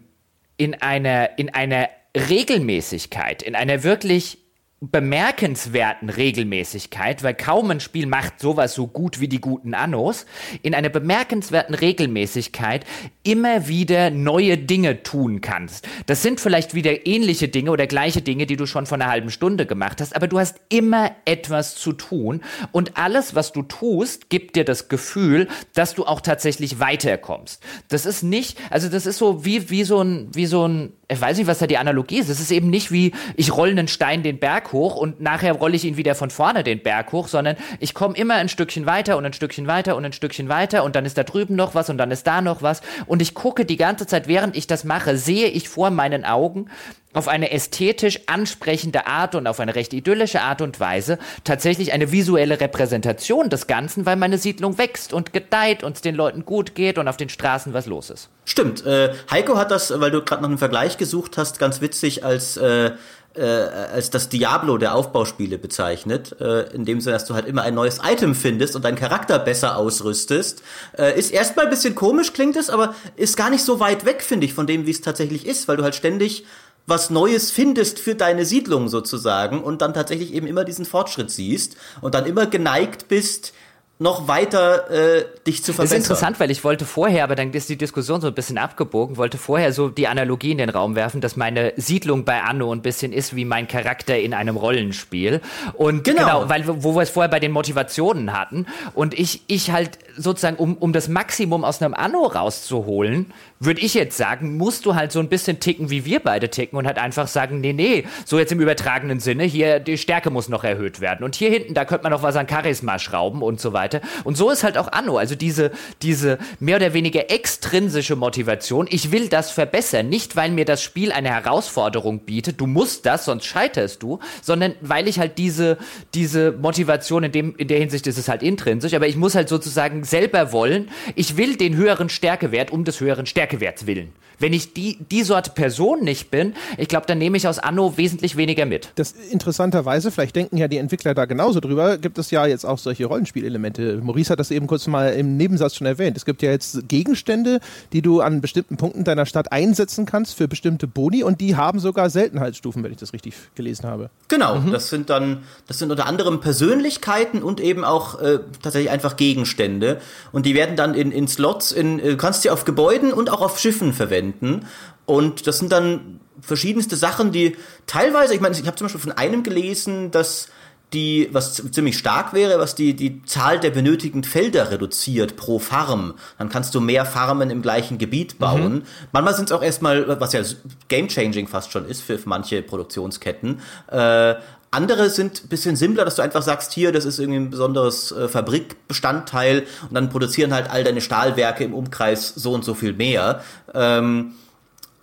in 0.57 0.81
einer, 0.81 1.37
in 1.37 1.53
einer 1.53 1.89
Regelmäßigkeit, 2.15 3.43
in 3.43 3.55
einer 3.55 3.83
wirklich 3.83 4.44
bemerkenswerten 4.81 6.09
Regelmäßigkeit, 6.09 7.23
weil 7.23 7.33
kaum 7.33 7.71
ein 7.71 7.79
Spiel 7.79 8.07
macht 8.07 8.41
sowas 8.41 8.75
so 8.75 8.87
gut 8.87 9.21
wie 9.21 9.29
die 9.29 9.39
guten 9.39 9.73
Annos, 9.73 10.25
in 10.63 10.75
einer 10.75 10.89
bemerkenswerten 10.89 11.75
Regelmäßigkeit 11.75 12.85
immer 13.23 13.69
wieder 13.69 14.09
neue 14.09 14.57
Dinge 14.57 15.01
tun 15.01 15.39
kannst. 15.39 15.87
Das 16.07 16.21
sind 16.21 16.41
vielleicht 16.41 16.73
wieder 16.73 17.07
ähnliche 17.07 17.47
Dinge 17.47 17.71
oder 17.71 17.87
gleiche 17.87 18.21
Dinge, 18.21 18.45
die 18.45 18.57
du 18.57 18.65
schon 18.65 18.85
vor 18.85 18.97
einer 18.97 19.09
halben 19.09 19.31
Stunde 19.31 19.65
gemacht 19.65 20.01
hast, 20.01 20.13
aber 20.13 20.27
du 20.27 20.39
hast 20.39 20.57
immer 20.67 21.11
etwas 21.23 21.75
zu 21.75 21.93
tun 21.93 22.41
und 22.73 22.97
alles, 22.97 23.33
was 23.33 23.53
du 23.53 23.63
tust, 23.63 24.29
gibt 24.29 24.57
dir 24.57 24.65
das 24.65 24.89
Gefühl, 24.89 25.47
dass 25.73 25.95
du 25.95 26.05
auch 26.05 26.19
tatsächlich 26.19 26.79
weiterkommst. 26.79 27.63
Das 27.87 28.05
ist 28.05 28.23
nicht, 28.23 28.59
also 28.69 28.89
das 28.89 29.05
ist 29.05 29.19
so 29.19 29.45
wie, 29.45 29.69
wie 29.69 29.85
so 29.85 30.01
ein, 30.01 30.29
wie 30.33 30.45
so 30.45 30.67
ein, 30.67 30.91
ich 31.07 31.21
weiß 31.21 31.37
nicht, 31.37 31.47
was 31.47 31.59
da 31.59 31.67
die 31.67 31.77
Analogie 31.77 32.19
ist. 32.19 32.29
Es 32.29 32.39
ist 32.39 32.51
eben 32.51 32.69
nicht 32.69 32.91
wie, 32.91 33.13
ich 33.35 33.55
rolle 33.55 33.71
einen 33.71 33.87
Stein 33.87 34.23
den 34.23 34.39
Berg 34.39 34.64
Berg 34.65 34.73
hoch 34.73 34.95
und 34.95 35.21
nachher 35.21 35.53
rolle 35.53 35.75
ich 35.75 35.85
ihn 35.85 35.97
wieder 35.97 36.15
von 36.15 36.29
vorne 36.29 36.63
den 36.63 36.81
Berg 36.81 37.11
hoch, 37.11 37.27
sondern 37.27 37.55
ich 37.79 37.93
komme 37.93 38.15
immer 38.17 38.35
ein 38.35 38.49
Stückchen 38.49 38.85
weiter 38.85 39.17
und 39.17 39.25
ein 39.25 39.33
Stückchen 39.33 39.67
weiter 39.67 39.95
und 39.95 40.05
ein 40.05 40.13
Stückchen 40.13 40.49
weiter 40.49 40.83
und 40.83 40.95
dann 40.95 41.05
ist 41.05 41.17
da 41.17 41.23
drüben 41.23 41.55
noch 41.55 41.75
was 41.75 41.89
und 41.89 41.97
dann 41.97 42.11
ist 42.11 42.25
da 42.25 42.41
noch 42.41 42.61
was 42.61 42.81
und 43.05 43.21
ich 43.21 43.33
gucke 43.33 43.65
die 43.65 43.77
ganze 43.77 44.07
Zeit, 44.07 44.27
während 44.27 44.55
ich 44.55 44.67
das 44.67 44.83
mache, 44.83 45.17
sehe 45.17 45.47
ich 45.47 45.69
vor 45.69 45.91
meinen 45.91 46.25
Augen 46.25 46.69
auf 47.15 47.27
eine 47.29 47.51
ästhetisch 47.51 48.19
ansprechende 48.27 49.07
Art 49.07 49.35
und 49.35 49.47
auf 49.47 49.59
eine 49.59 49.73
recht 49.75 49.93
idyllische 49.93 50.41
Art 50.41 50.61
und 50.61 50.79
Weise 50.79 51.17
tatsächlich 51.43 51.93
eine 51.93 52.11
visuelle 52.11 52.59
Repräsentation 52.59 53.49
des 53.49 53.67
Ganzen, 53.67 54.05
weil 54.05 54.17
meine 54.17 54.37
Siedlung 54.37 54.77
wächst 54.77 55.13
und 55.13 55.31
gedeiht 55.31 55.83
und 55.83 55.95
es 55.95 56.01
den 56.01 56.15
Leuten 56.15 56.45
gut 56.45 56.75
geht 56.75 56.97
und 56.97 57.07
auf 57.07 57.17
den 57.17 57.29
Straßen 57.29 57.73
was 57.73 57.85
los 57.85 58.09
ist. 58.09 58.29
Stimmt. 58.43 58.85
Äh, 58.85 59.13
Heiko 59.31 59.57
hat 59.57 59.71
das, 59.71 59.97
weil 59.99 60.11
du 60.11 60.21
gerade 60.23 60.41
noch 60.41 60.49
einen 60.49 60.57
Vergleich 60.57 60.97
gesucht 60.97 61.37
hast, 61.37 61.57
ganz 61.57 61.79
witzig 61.79 62.25
als 62.25 62.57
äh, 62.57 62.91
äh, 63.37 63.41
als 63.41 64.09
das 64.09 64.29
Diablo 64.29 64.77
der 64.77 64.95
Aufbauspiele 64.95 65.57
bezeichnet, 65.57 66.35
äh, 66.39 66.73
in 66.73 66.85
dem 66.85 67.01
Sinne, 67.01 67.15
dass 67.15 67.25
du 67.25 67.33
halt 67.33 67.45
immer 67.45 67.63
ein 67.63 67.73
neues 67.73 67.99
Item 68.03 68.35
findest 68.35 68.75
und 68.75 68.85
deinen 68.85 68.97
Charakter 68.97 69.39
besser 69.39 69.77
ausrüstest. 69.77 70.63
Äh, 70.97 71.17
ist 71.17 71.31
erstmal 71.31 71.65
ein 71.65 71.71
bisschen 71.71 71.95
komisch, 71.95 72.33
klingt 72.33 72.55
es, 72.55 72.69
aber 72.69 72.95
ist 73.15 73.37
gar 73.37 73.49
nicht 73.49 73.63
so 73.63 73.79
weit 73.79 74.05
weg, 74.05 74.21
finde 74.21 74.45
ich, 74.45 74.53
von 74.53 74.67
dem, 74.67 74.85
wie 74.85 74.91
es 74.91 75.01
tatsächlich 75.01 75.45
ist, 75.45 75.67
weil 75.67 75.77
du 75.77 75.83
halt 75.83 75.95
ständig 75.95 76.45
was 76.87 77.09
Neues 77.09 77.51
findest 77.51 77.99
für 77.99 78.15
deine 78.15 78.45
Siedlung 78.45 78.89
sozusagen 78.89 79.63
und 79.63 79.81
dann 79.81 79.93
tatsächlich 79.93 80.33
eben 80.33 80.47
immer 80.47 80.63
diesen 80.63 80.85
Fortschritt 80.85 81.31
siehst 81.31 81.77
und 82.01 82.13
dann 82.13 82.25
immer 82.25 82.45
geneigt 82.45 83.07
bist, 83.07 83.53
noch 83.97 84.27
weiter 84.27 84.89
äh, 84.91 85.25
dich 85.47 85.63
zu 85.63 85.71
verbessern. 85.71 85.97
Das 85.97 86.05
ist 86.05 86.11
interessant, 86.11 86.39
weil 86.41 86.51
ich 86.51 86.65
wollte 86.65 86.85
vorher, 86.85 87.23
aber 87.23 87.35
dann 87.35 87.53
ist 87.53 87.69
die 87.69 87.77
Diskussion 87.77 88.19
so 88.19 88.27
ein 88.27 88.33
bisschen 88.33 88.57
abgebogen, 88.57 89.15
wollte 89.15 89.37
vorher 89.37 89.71
so 89.71 89.87
die 89.87 90.07
Analogie 90.07 90.51
in 90.51 90.57
den 90.57 90.69
Raum 90.69 90.95
werfen, 90.95 91.21
dass 91.21 91.37
meine 91.37 91.71
Siedlung 91.77 92.25
bei 92.25 92.41
Anno 92.41 92.73
ein 92.73 92.81
bisschen 92.81 93.13
ist 93.13 93.37
wie 93.37 93.45
mein 93.45 93.69
Charakter 93.69 94.19
in 94.19 94.33
einem 94.33 94.57
Rollenspiel. 94.57 95.39
Und 95.73 96.03
genau, 96.03 96.41
genau 96.41 96.49
weil 96.49 96.63
wo 96.83 96.95
wir 96.95 97.03
es 97.03 97.09
vorher 97.09 97.29
bei 97.29 97.39
den 97.39 97.53
Motivationen 97.53 98.33
hatten 98.33 98.65
und 98.93 99.17
ich 99.17 99.43
ich 99.47 99.71
halt 99.71 99.97
sozusagen 100.17 100.57
um 100.57 100.75
um 100.77 100.93
das 100.93 101.07
Maximum 101.07 101.63
aus 101.63 101.81
einem 101.81 101.93
Anno 101.93 102.25
rauszuholen, 102.25 103.33
würde 103.59 103.81
ich 103.81 103.93
jetzt 103.93 104.17
sagen, 104.17 104.57
musst 104.57 104.85
du 104.85 104.95
halt 104.95 105.11
so 105.11 105.19
ein 105.19 105.29
bisschen 105.29 105.59
ticken, 105.59 105.89
wie 105.89 106.05
wir 106.05 106.19
beide 106.19 106.49
ticken 106.49 106.77
und 106.77 106.85
halt 106.85 106.97
einfach 106.97 107.27
sagen, 107.27 107.61
nee, 107.61 107.73
nee, 107.73 108.05
so 108.25 108.37
jetzt 108.37 108.51
im 108.51 108.59
übertragenen 108.59 109.19
Sinne, 109.19 109.43
hier 109.43 109.79
die 109.79 109.97
Stärke 109.97 110.29
muss 110.29 110.49
noch 110.49 110.63
erhöht 110.63 111.01
werden. 111.01 111.23
Und 111.23 111.35
hier 111.35 111.49
hinten, 111.49 111.73
da 111.73 111.85
könnte 111.85 112.03
man 112.03 112.11
noch 112.11 112.23
was 112.23 112.35
an 112.35 112.47
Charisma 112.49 112.99
schrauben 112.99 113.41
und 113.41 113.59
so 113.59 113.73
weiter. 113.73 114.01
Und 114.23 114.37
so 114.37 114.49
ist 114.49 114.63
halt 114.63 114.77
auch 114.77 114.91
Anno, 114.91 115.17
also 115.17 115.35
diese, 115.35 115.71
diese 116.01 116.37
mehr 116.59 116.77
oder 116.77 116.93
weniger 116.93 117.29
extrinsische 117.29 118.15
Motivation, 118.15 118.87
ich 118.89 119.11
will 119.11 119.29
das 119.29 119.51
verbessern, 119.51 120.09
nicht 120.09 120.35
weil 120.35 120.51
mir 120.51 120.65
das 120.65 120.83
Spiel 120.83 121.11
eine 121.11 121.29
Herausforderung 121.29 122.19
bietet, 122.19 122.61
du 122.61 122.67
musst 122.67 123.05
das, 123.05 123.25
sonst 123.25 123.45
scheiterst 123.45 124.03
du, 124.03 124.19
sondern 124.41 124.75
weil 124.81 125.07
ich 125.07 125.19
halt 125.19 125.37
diese, 125.37 125.77
diese 126.13 126.51
Motivation 126.51 127.23
in, 127.23 127.31
dem, 127.31 127.55
in 127.55 127.67
der 127.67 127.79
Hinsicht 127.79 128.07
ist 128.07 128.17
es 128.17 128.29
halt 128.29 128.43
intrinsisch, 128.43 128.93
aber 128.93 129.07
ich 129.07 129.15
muss 129.15 129.35
halt 129.35 129.49
sozusagen 129.49 130.03
selber 130.05 130.51
wollen, 130.51 130.89
ich 131.15 131.37
will 131.37 131.57
den 131.57 131.75
höheren 131.75 132.09
Stärkewert 132.09 132.71
um 132.71 132.83
des 132.83 132.99
höheren 132.99 133.25
Stärkewert 133.25 133.35
Stärkewerts 133.35 133.85
willen. 133.85 134.13
Wenn 134.37 134.51
ich 134.51 134.73
die, 134.73 134.97
die 135.11 135.23
Sorte 135.23 135.51
Person 135.51 136.03
nicht 136.03 136.29
bin, 136.29 136.55
ich 136.77 136.89
glaube, 136.89 137.05
dann 137.05 137.17
nehme 137.17 137.37
ich 137.37 137.47
aus 137.47 137.57
Anno 137.57 137.97
wesentlich 137.97 138.35
weniger 138.35 138.65
mit. 138.65 138.89
Das 138.95 139.13
interessanterweise, 139.13 140.11
vielleicht 140.11 140.35
denken 140.35 140.57
ja 140.57 140.67
die 140.67 140.77
Entwickler 140.77 141.13
da 141.13 141.23
genauso 141.23 141.61
drüber, 141.61 141.97
gibt 141.97 142.17
es 142.17 142.31
ja 142.31 142.45
jetzt 142.45 142.65
auch 142.65 142.77
solche 142.77 143.05
Rollenspielelemente. 143.05 144.01
Maurice 144.03 144.31
hat 144.31 144.39
das 144.39 144.51
eben 144.51 144.67
kurz 144.67 144.87
mal 144.87 145.13
im 145.13 145.37
Nebensatz 145.37 145.75
schon 145.75 145.87
erwähnt. 145.87 146.17
Es 146.17 146.25
gibt 146.25 146.41
ja 146.41 146.51
jetzt 146.51 146.89
Gegenstände, 146.89 147.61
die 147.93 148.01
du 148.01 148.19
an 148.19 148.41
bestimmten 148.41 148.75
Punkten 148.75 149.05
deiner 149.05 149.25
Stadt 149.25 149.53
einsetzen 149.53 150.05
kannst 150.05 150.35
für 150.35 150.49
bestimmte 150.49 150.85
Boni 150.85 151.23
und 151.23 151.39
die 151.39 151.55
haben 151.55 151.79
sogar 151.79 152.09
Seltenheitsstufen, 152.09 152.83
wenn 152.83 152.91
ich 152.91 152.97
das 152.97 153.13
richtig 153.13 153.35
gelesen 153.55 153.85
habe. 153.85 154.09
Genau, 154.27 154.59
mhm. 154.59 154.71
das 154.71 154.89
sind 154.89 155.09
dann, 155.09 155.43
das 155.67 155.79
sind 155.79 155.91
unter 155.91 156.07
anderem 156.07 156.41
Persönlichkeiten 156.41 157.41
und 157.41 157.61
eben 157.61 157.85
auch 157.85 158.19
äh, 158.19 158.39
tatsächlich 158.61 158.91
einfach 158.91 159.15
Gegenstände. 159.15 159.94
Und 160.31 160.45
die 160.45 160.55
werden 160.55 160.75
dann 160.75 160.93
in, 160.93 161.11
in 161.11 161.27
Slots, 161.27 161.71
in, 161.71 161.99
äh, 161.99 162.11
du 162.11 162.17
kannst 162.17 162.41
sie 162.43 162.49
auf 162.49 162.65
Gebäuden 162.65 163.13
und 163.13 163.29
auch 163.29 163.41
auf 163.41 163.59
Schiffen 163.59 163.93
verwenden. 163.93 164.65
Und 165.05 165.47
das 165.47 165.59
sind 165.59 165.71
dann 165.71 166.19
verschiedenste 166.41 166.95
Sachen, 166.95 167.31
die 167.31 167.55
teilweise, 167.87 168.33
ich 168.33 168.41
meine, 168.41 168.55
ich 168.55 168.65
habe 168.65 168.75
zum 168.75 168.85
Beispiel 168.85 169.01
von 169.01 169.11
einem 169.11 169.43
gelesen, 169.43 170.11
dass 170.11 170.49
die, 170.93 171.29
was 171.31 171.55
ziemlich 171.71 171.97
stark 171.97 172.33
wäre, 172.33 172.59
was 172.59 172.75
die, 172.75 172.93
die 172.95 173.23
Zahl 173.23 173.59
der 173.59 173.71
benötigten 173.71 174.23
Felder 174.23 174.71
reduziert 174.71 175.35
pro 175.35 175.59
Farm. 175.59 176.13
Dann 176.37 176.49
kannst 176.49 176.73
du 176.75 176.79
mehr 176.79 177.05
Farmen 177.05 177.49
im 177.49 177.61
gleichen 177.61 177.97
Gebiet 177.97 178.39
bauen. 178.39 178.73
Mhm. 178.73 178.83
Manchmal 179.11 179.35
sind 179.35 179.45
es 179.45 179.51
auch 179.51 179.63
erstmal, 179.63 180.19
was 180.19 180.33
ja 180.33 180.41
game-changing 180.87 181.47
fast 181.47 181.71
schon 181.71 181.85
ist 181.85 182.01
für 182.01 182.17
manche 182.25 182.61
Produktionsketten, 182.61 183.59
äh, 183.91 184.35
andere 184.75 185.09
sind 185.09 185.45
ein 185.45 185.47
bisschen 185.47 185.75
simpler, 185.75 186.05
dass 186.05 186.15
du 186.15 186.21
einfach 186.21 186.41
sagst, 186.41 186.73
hier, 186.73 186.91
das 186.91 187.05
ist 187.05 187.19
irgendwie 187.19 187.39
ein 187.39 187.49
besonderes 187.49 188.11
äh, 188.11 188.27
Fabrikbestandteil 188.27 189.65
und 189.83 189.93
dann 189.93 190.09
produzieren 190.09 190.53
halt 190.53 190.69
all 190.69 190.83
deine 190.83 191.01
Stahlwerke 191.01 191.63
im 191.63 191.73
Umkreis 191.73 192.33
so 192.35 192.53
und 192.53 192.63
so 192.63 192.73
viel 192.73 192.93
mehr. 192.93 193.41
Ähm, 193.73 194.35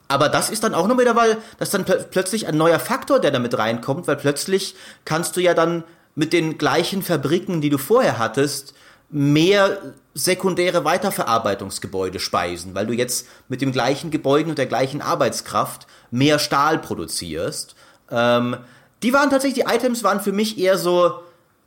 aber 0.09 0.29
das 0.29 0.51
ist 0.51 0.63
dann 0.63 0.75
auch 0.75 0.87
noch 0.87 0.99
wieder, 0.99 1.17
weil 1.17 1.39
das 1.59 1.71
dann 1.71 1.85
pl 1.85 2.07
plötzlich 2.11 2.47
ein 2.47 2.57
neuer 2.57 2.79
Faktor, 2.79 3.19
der 3.19 3.31
damit 3.31 3.57
reinkommt, 3.57 4.07
weil 4.07 4.17
plötzlich 4.17 4.75
kannst 5.07 5.37
du 5.37 5.41
ja 5.41 5.55
dann 5.55 5.85
mit 6.15 6.35
den 6.35 6.59
gleichen 6.59 7.03
Fabriken, 7.03 7.63
die 7.63 7.71
du 7.71 7.79
vorher 7.79 8.19
hattest, 8.19 8.75
mehr 9.09 9.79
sekundäre 10.15 10.85
Weiterverarbeitungsgebäude 10.85 12.21
speisen, 12.21 12.75
weil 12.75 12.87
du 12.87 12.93
jetzt 12.93 13.27
mit 13.49 13.63
dem 13.63 13.73
gleichen 13.73 14.11
Gebäuden 14.11 14.51
und 14.51 14.59
der 14.59 14.67
gleichen 14.67 15.01
Arbeitskraft 15.01 15.87
mehr 16.11 16.39
Stahl 16.39 16.79
produzierst. 16.79 17.75
Ähm, 18.11 18.57
die 19.03 19.13
waren 19.13 19.31
tatsächlich, 19.31 19.65
die 19.65 19.75
Items 19.75 20.05
waren 20.05 20.21
für 20.21 20.33
mich 20.33 20.59
eher 20.59 20.79
so 20.79 21.21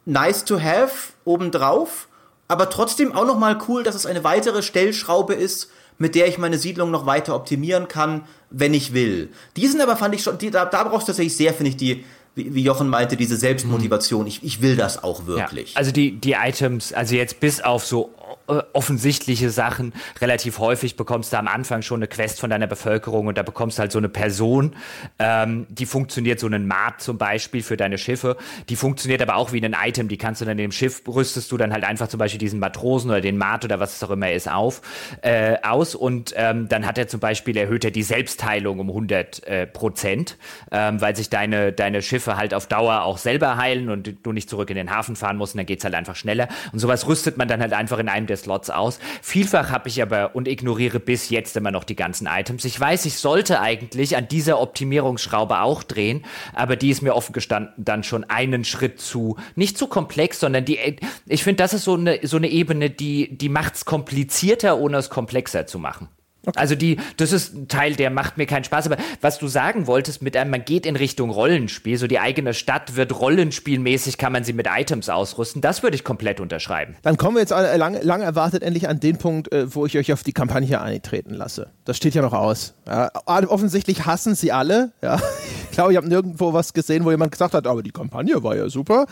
nice 0.06 0.46
to 0.46 0.60
have 0.62 1.14
obendrauf, 1.26 2.08
aber 2.48 2.70
trotzdem 2.70 3.14
auch 3.14 3.26
nochmal 3.26 3.58
cool, 3.68 3.84
dass 3.84 3.96
es 3.96 4.06
eine 4.06 4.24
weitere 4.24 4.62
Stellschraube 4.62 5.34
ist, 5.34 5.70
mit 5.98 6.16
der 6.16 6.28
ich 6.28 6.38
meine 6.38 6.58
Siedlung 6.58 6.92
noch 6.92 7.06
weiter 7.06 7.36
optimieren 7.36 7.88
kann, 7.88 8.24
wenn 8.50 8.74
ich 8.74 8.94
will. 8.94 9.30
Die 9.56 9.68
sind 9.68 9.82
aber, 9.82 9.96
fand 9.96 10.14
ich 10.16 10.24
schon, 10.24 10.38
die, 10.38 10.52
da, 10.52 10.66
da 10.66 10.84
brauchst 10.84 11.08
du 11.08 11.12
tatsächlich 11.12 11.36
sehr, 11.36 11.54
finde 11.54 11.70
ich, 11.70 11.78
die, 11.78 12.04
wie, 12.36 12.54
wie 12.54 12.64
Jochen 12.64 12.90
meinte, 12.90 13.16
diese 13.16 13.38
Selbstmotivation. 13.38 14.28
Ich, 14.28 14.44
ich 14.44 14.62
will 14.62 14.76
das 14.76 15.04
auch 15.04 15.26
wirklich. 15.26 15.74
Ja, 15.74 15.78
also 15.78 15.92
die, 15.92 16.12
die 16.12 16.34
Items, 16.34 16.94
also 16.94 17.16
jetzt 17.16 17.40
bis 17.40 17.62
auf 17.62 17.86
so 17.86 18.14
offensichtliche 18.48 19.50
Sachen. 19.50 19.94
Relativ 20.22 20.60
häufig 20.60 20.96
bekommst 20.96 21.34
du 21.34 21.38
am 21.38 21.48
Anfang 21.48 21.82
schon 21.82 22.00
eine 22.00 22.08
Quest 22.08 22.40
von 22.40 22.50
deiner 22.50 22.68
Bevölkerung 22.68 23.28
und 23.28 23.38
da 23.38 23.44
bekommst 23.44 23.78
du 23.78 23.82
halt 23.82 23.92
so 23.92 23.98
eine 23.98 24.10
Person, 24.10 24.76
ähm, 25.20 25.66
die 25.70 25.86
funktioniert, 25.86 26.40
so 26.40 26.48
einen 26.48 26.68
Mart 26.68 27.02
zum 27.02 27.18
Beispiel 27.18 27.64
für 27.64 27.78
deine 27.78 27.98
Schiffe. 27.98 28.38
Die 28.70 28.76
funktioniert 28.76 29.22
aber 29.22 29.36
auch 29.36 29.52
wie 29.52 29.64
ein 29.64 29.76
Item, 29.80 30.08
die 30.08 30.18
kannst 30.18 30.42
du 30.42 30.46
dann 30.46 30.54
in 30.54 30.66
dem 30.66 30.72
Schiff, 30.72 31.02
rüstest 31.08 31.52
du 31.52 31.58
dann 31.58 31.74
halt 31.74 31.84
einfach 31.84 32.08
zum 32.08 32.20
Beispiel 32.20 32.40
diesen 32.40 32.60
Matrosen 32.60 33.10
oder 33.10 33.22
den 33.22 33.38
Mart 33.38 33.66
oder 33.66 33.80
was 33.80 33.96
es 33.96 34.04
auch 34.04 34.12
immer 34.12 34.32
ist 34.32 34.50
auf, 34.50 34.82
äh, 35.22 35.58
aus 35.64 35.96
und 35.96 36.34
ähm, 36.36 36.70
dann 36.70 36.86
hat 36.86 36.98
er 36.98 37.08
zum 37.08 37.20
Beispiel, 37.20 37.58
erhöht 37.58 37.84
er 37.86 37.92
die 37.92 38.04
Selbstheilung 38.04 38.80
um 38.80 38.90
100 38.90 39.44
äh, 39.48 39.68
Prozent, 39.68 40.38
ähm, 40.72 41.02
weil 41.02 41.16
sich 41.16 41.30
deine, 41.30 41.72
deine 41.72 42.02
Schiffe 42.02 42.38
halt 42.38 42.54
auf 42.54 42.68
Dauer 42.68 43.04
auch 43.04 43.18
selber 43.18 43.58
heilen 43.58 43.90
und 43.90 44.16
du 44.24 44.32
nicht 44.32 44.50
zurück 44.50 44.70
in 44.70 44.76
den 44.76 44.92
Hafen 44.92 45.16
fahren 45.16 45.38
musst 45.38 45.56
und 45.56 45.60
dann 45.60 45.66
geht's 45.66 45.84
halt 45.84 45.96
einfach 45.96 46.16
schneller 46.16 46.48
und 46.72 46.80
sowas 46.80 47.08
rüstet 47.08 47.38
man 47.38 47.48
dann 47.48 47.62
halt 47.62 47.74
einfach 47.74 48.00
in 48.00 48.10
einem 48.26 48.28
der 48.28 48.38
Slots 48.38 48.70
aus. 48.70 49.00
Vielfach 49.22 49.70
habe 49.70 49.88
ich 49.90 50.02
aber 50.02 50.36
und 50.36 50.48
ignoriere 50.48 51.00
bis 51.00 51.30
jetzt 51.30 51.56
immer 51.56 51.72
noch 51.72 51.84
die 51.84 51.96
ganzen 51.96 52.28
Items. 52.28 52.66
Ich 52.66 52.80
weiß, 52.80 53.06
ich 53.06 53.18
sollte 53.18 53.62
eigentlich 53.62 54.18
an 54.18 54.28
dieser 54.28 54.60
Optimierungsschraube 54.60 55.60
auch 55.62 55.84
drehen, 55.84 56.26
aber 56.54 56.76
die 56.76 56.90
ist 56.90 57.02
mir 57.02 57.16
offen 57.16 57.34
gestanden 57.34 57.74
dann 57.78 58.04
schon 58.04 58.24
einen 58.24 58.66
Schritt 58.66 59.00
zu, 59.00 59.38
nicht 59.56 59.78
zu 59.78 59.88
komplex, 59.88 60.40
sondern 60.40 60.66
die, 60.66 60.80
ich 61.28 61.44
finde, 61.44 61.64
das 61.64 61.74
ist 61.74 61.84
so 61.84 61.96
eine, 61.96 62.20
so 62.24 62.38
eine 62.38 62.50
Ebene, 62.50 62.90
die, 62.90 63.38
die 63.38 63.50
macht 63.50 63.76
es 63.76 63.86
komplizierter, 63.86 64.78
ohne 64.78 64.98
es 64.98 65.10
komplexer 65.10 65.68
zu 65.68 65.80
machen. 65.80 66.10
Okay. 66.46 66.60
Also 66.60 66.76
die, 66.76 66.98
das 67.18 67.32
ist 67.32 67.54
ein 67.54 67.68
Teil, 67.68 67.96
der 67.96 68.10
macht 68.10 68.38
mir 68.38 68.46
keinen 68.46 68.64
Spaß. 68.64 68.88
Aber 68.88 68.98
was 69.22 69.40
du 69.40 69.48
sagen 69.48 69.88
wolltest, 69.88 70.22
mit 70.22 70.38
einem, 70.38 70.52
man 70.52 70.66
geht 70.66 70.86
in 70.86 70.96
Richtung 70.96 71.30
Rollenspiel, 71.30 71.98
so 71.98 72.08
die 72.08 72.20
eigene 72.20 72.54
Stadt 72.54 72.96
wird 72.96 73.20
rollenspielmäßig, 73.20 74.18
kann 74.18 74.32
man 74.32 74.44
sie 74.44 74.54
mit 74.54 74.68
Items 74.70 75.10
ausrüsten. 75.10 75.62
Das 75.62 75.84
würde 75.84 75.96
ich 75.96 76.04
komplett 76.04 76.40
unterschreiben. 76.40 76.96
Dann 77.02 77.18
kommen 77.18 77.36
wir 77.36 77.42
jetzt 77.42 77.52
lang, 77.52 78.02
lang 78.02 78.22
erwartet 78.22 78.64
endlich 78.64 78.88
an 78.88 79.00
den 79.00 79.18
Punkt, 79.18 79.52
äh, 79.52 79.74
wo 79.74 79.86
ich 79.86 79.98
euch 79.98 80.14
auf 80.14 80.24
die 80.24 80.34
Kampagne 80.34 80.82
eintreten 80.82 81.34
lasse. 81.34 81.72
Das 81.86 81.98
steht 81.98 82.16
ja 82.16 82.22
noch 82.22 82.34
aus. 82.34 82.74
Ja, 82.88 83.12
offensichtlich 83.26 84.06
hassen 84.06 84.36
sie 84.36 84.52
alle. 84.52 84.92
Ja. 85.02 85.20
Ich 85.66 85.78
glaube, 85.78 85.92
ich 85.92 85.98
habe 85.98 86.08
nirgendwo 86.08 86.54
was 86.54 86.74
gesehen, 86.74 87.04
wo 87.04 87.12
jemand 87.12 87.32
gesagt 87.32 87.54
hat, 87.54 87.68
aber 87.68 87.84
die 87.84 87.92
Kampagne 87.92 88.42
war 88.44 88.56
ja 88.56 88.70
super. 88.70 89.08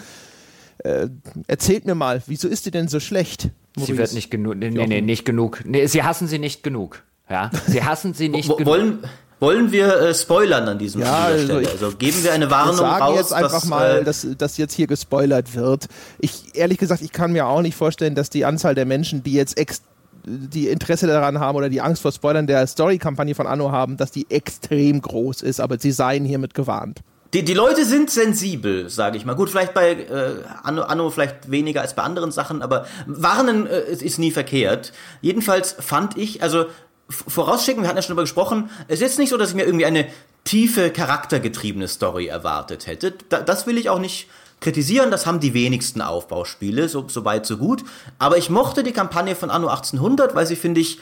Äh, 0.80 1.07
erzählt 1.47 1.85
mir 1.85 1.95
mal, 1.95 2.22
wieso 2.27 2.47
ist 2.47 2.65
die 2.65 2.72
denn 2.72 2.88
so 2.88 2.99
schlecht? 2.99 3.49
Maurice? 3.76 3.91
Sie 3.93 3.97
wird 3.97 4.14
nicht 4.14 4.31
genug. 4.31 4.55
Nee, 4.55 4.69
nee, 4.69 4.88
nee, 4.88 5.01
nicht 5.01 5.26
genug. 5.26 5.61
Nee, 5.65 5.85
sie 5.88 6.03
hassen 6.03 6.27
sie 6.27 6.39
nicht 6.39 6.64
genug. 6.64 7.03
Ja, 7.29 7.49
sie 7.67 7.83
hassen 7.83 8.13
sie 8.13 8.29
nicht. 8.29 8.49
genug. 8.49 8.65
Wollen, 8.65 8.99
wollen 9.39 9.71
wir 9.71 9.99
äh, 9.99 10.13
spoilern 10.13 10.67
an 10.69 10.79
diesem 10.79 11.01
ja, 11.01 11.23
also, 11.25 11.59
ich, 11.59 11.69
also, 11.69 11.91
geben 11.91 12.23
wir 12.23 12.31
eine 12.31 12.49
Warnung 12.49 12.75
sagen 12.77 13.03
raus, 13.03 13.17
jetzt 13.17 13.33
einfach 13.33 13.51
dass, 13.51 13.65
mal, 13.65 13.99
äh, 13.99 14.03
dass, 14.03 14.25
dass 14.37 14.57
jetzt 14.57 14.73
hier 14.73 14.87
gespoilert 14.87 15.53
wird. 15.55 15.87
Ich 16.19 16.55
ehrlich 16.55 16.77
gesagt, 16.77 17.01
ich 17.01 17.11
kann 17.11 17.33
mir 17.33 17.47
auch 17.47 17.61
nicht 17.61 17.75
vorstellen, 17.75 18.15
dass 18.15 18.29
die 18.29 18.45
Anzahl 18.45 18.73
der 18.75 18.85
Menschen, 18.85 19.23
die 19.23 19.33
jetzt 19.33 19.57
ex 19.57 19.81
die 20.25 20.69
Interesse 20.69 21.07
daran 21.07 21.41
haben 21.41 21.57
oder 21.57 21.67
die 21.67 21.81
Angst 21.81 22.01
vor 22.01 22.13
Spoilern 22.13 22.47
der 22.47 22.65
Story-Kampagne 22.65 23.35
von 23.35 23.45
Anno 23.45 23.73
haben, 23.73 23.97
dass 23.97 24.11
die 24.11 24.25
extrem 24.31 25.01
groß 25.01 25.41
ist, 25.41 25.59
aber 25.59 25.77
sie 25.77 25.91
seien 25.91 26.23
hiermit 26.23 26.53
gewarnt. 26.53 27.01
die, 27.33 27.43
die 27.43 27.53
Leute 27.53 27.83
sind 27.83 28.09
sensibel, 28.09 28.89
sage 28.89 29.17
ich 29.17 29.25
mal. 29.25 29.33
Gut, 29.33 29.49
vielleicht 29.49 29.73
bei 29.73 29.91
äh, 29.91 30.35
Anno, 30.63 30.83
Anno 30.83 31.09
vielleicht 31.09 31.51
weniger 31.51 31.81
als 31.81 31.95
bei 31.95 32.03
anderen 32.03 32.31
Sachen, 32.31 32.61
aber 32.61 32.85
Warnen 33.05 33.67
äh, 33.67 33.81
ist 33.91 34.17
nie 34.17 34.31
verkehrt. 34.31 34.93
Jedenfalls 35.19 35.75
fand 35.77 36.17
ich, 36.17 36.41
also 36.41 36.67
vorausschicken, 37.14 37.84
wir 37.84 37.88
hatten 37.88 37.98
ja 37.98 38.02
schon 38.02 38.10
darüber 38.10 38.23
gesprochen, 38.23 38.69
es 38.88 38.95
ist 38.95 39.02
jetzt 39.02 39.19
nicht 39.19 39.30
so, 39.30 39.38
dass 39.38 39.49
ich 39.49 39.56
mir 39.56 39.65
irgendwie 39.65 39.85
eine 39.85 40.07
tiefe, 40.44 40.90
charaktergetriebene 40.90 41.88
Story 41.88 42.27
erwartet 42.27 42.88
hätte. 42.88 43.14
Da, 43.30 43.41
das 43.41 43.68
will 43.68 43.77
ich 43.77 43.90
auch 43.90 43.99
nicht 43.99 44.27
kritisieren, 44.60 45.11
das 45.11 45.26
haben 45.26 45.40
die 45.40 45.53
wenigsten 45.53 46.02
Aufbauspiele, 46.02 46.88
so, 46.88 47.07
so 47.07 47.26
weit, 47.26 47.45
so 47.45 47.57
gut. 47.57 47.84
Aber 48.18 48.38
ich 48.38 48.49
mochte 48.49 48.84
die 48.84 48.94
Kampagne 48.94 49.35
von 49.35 49.49
Anno 49.49 49.68
1800, 49.68 50.35
weil 50.35 50.48
sie, 50.48 50.56
finde 50.56 50.81
ich, 50.81 50.99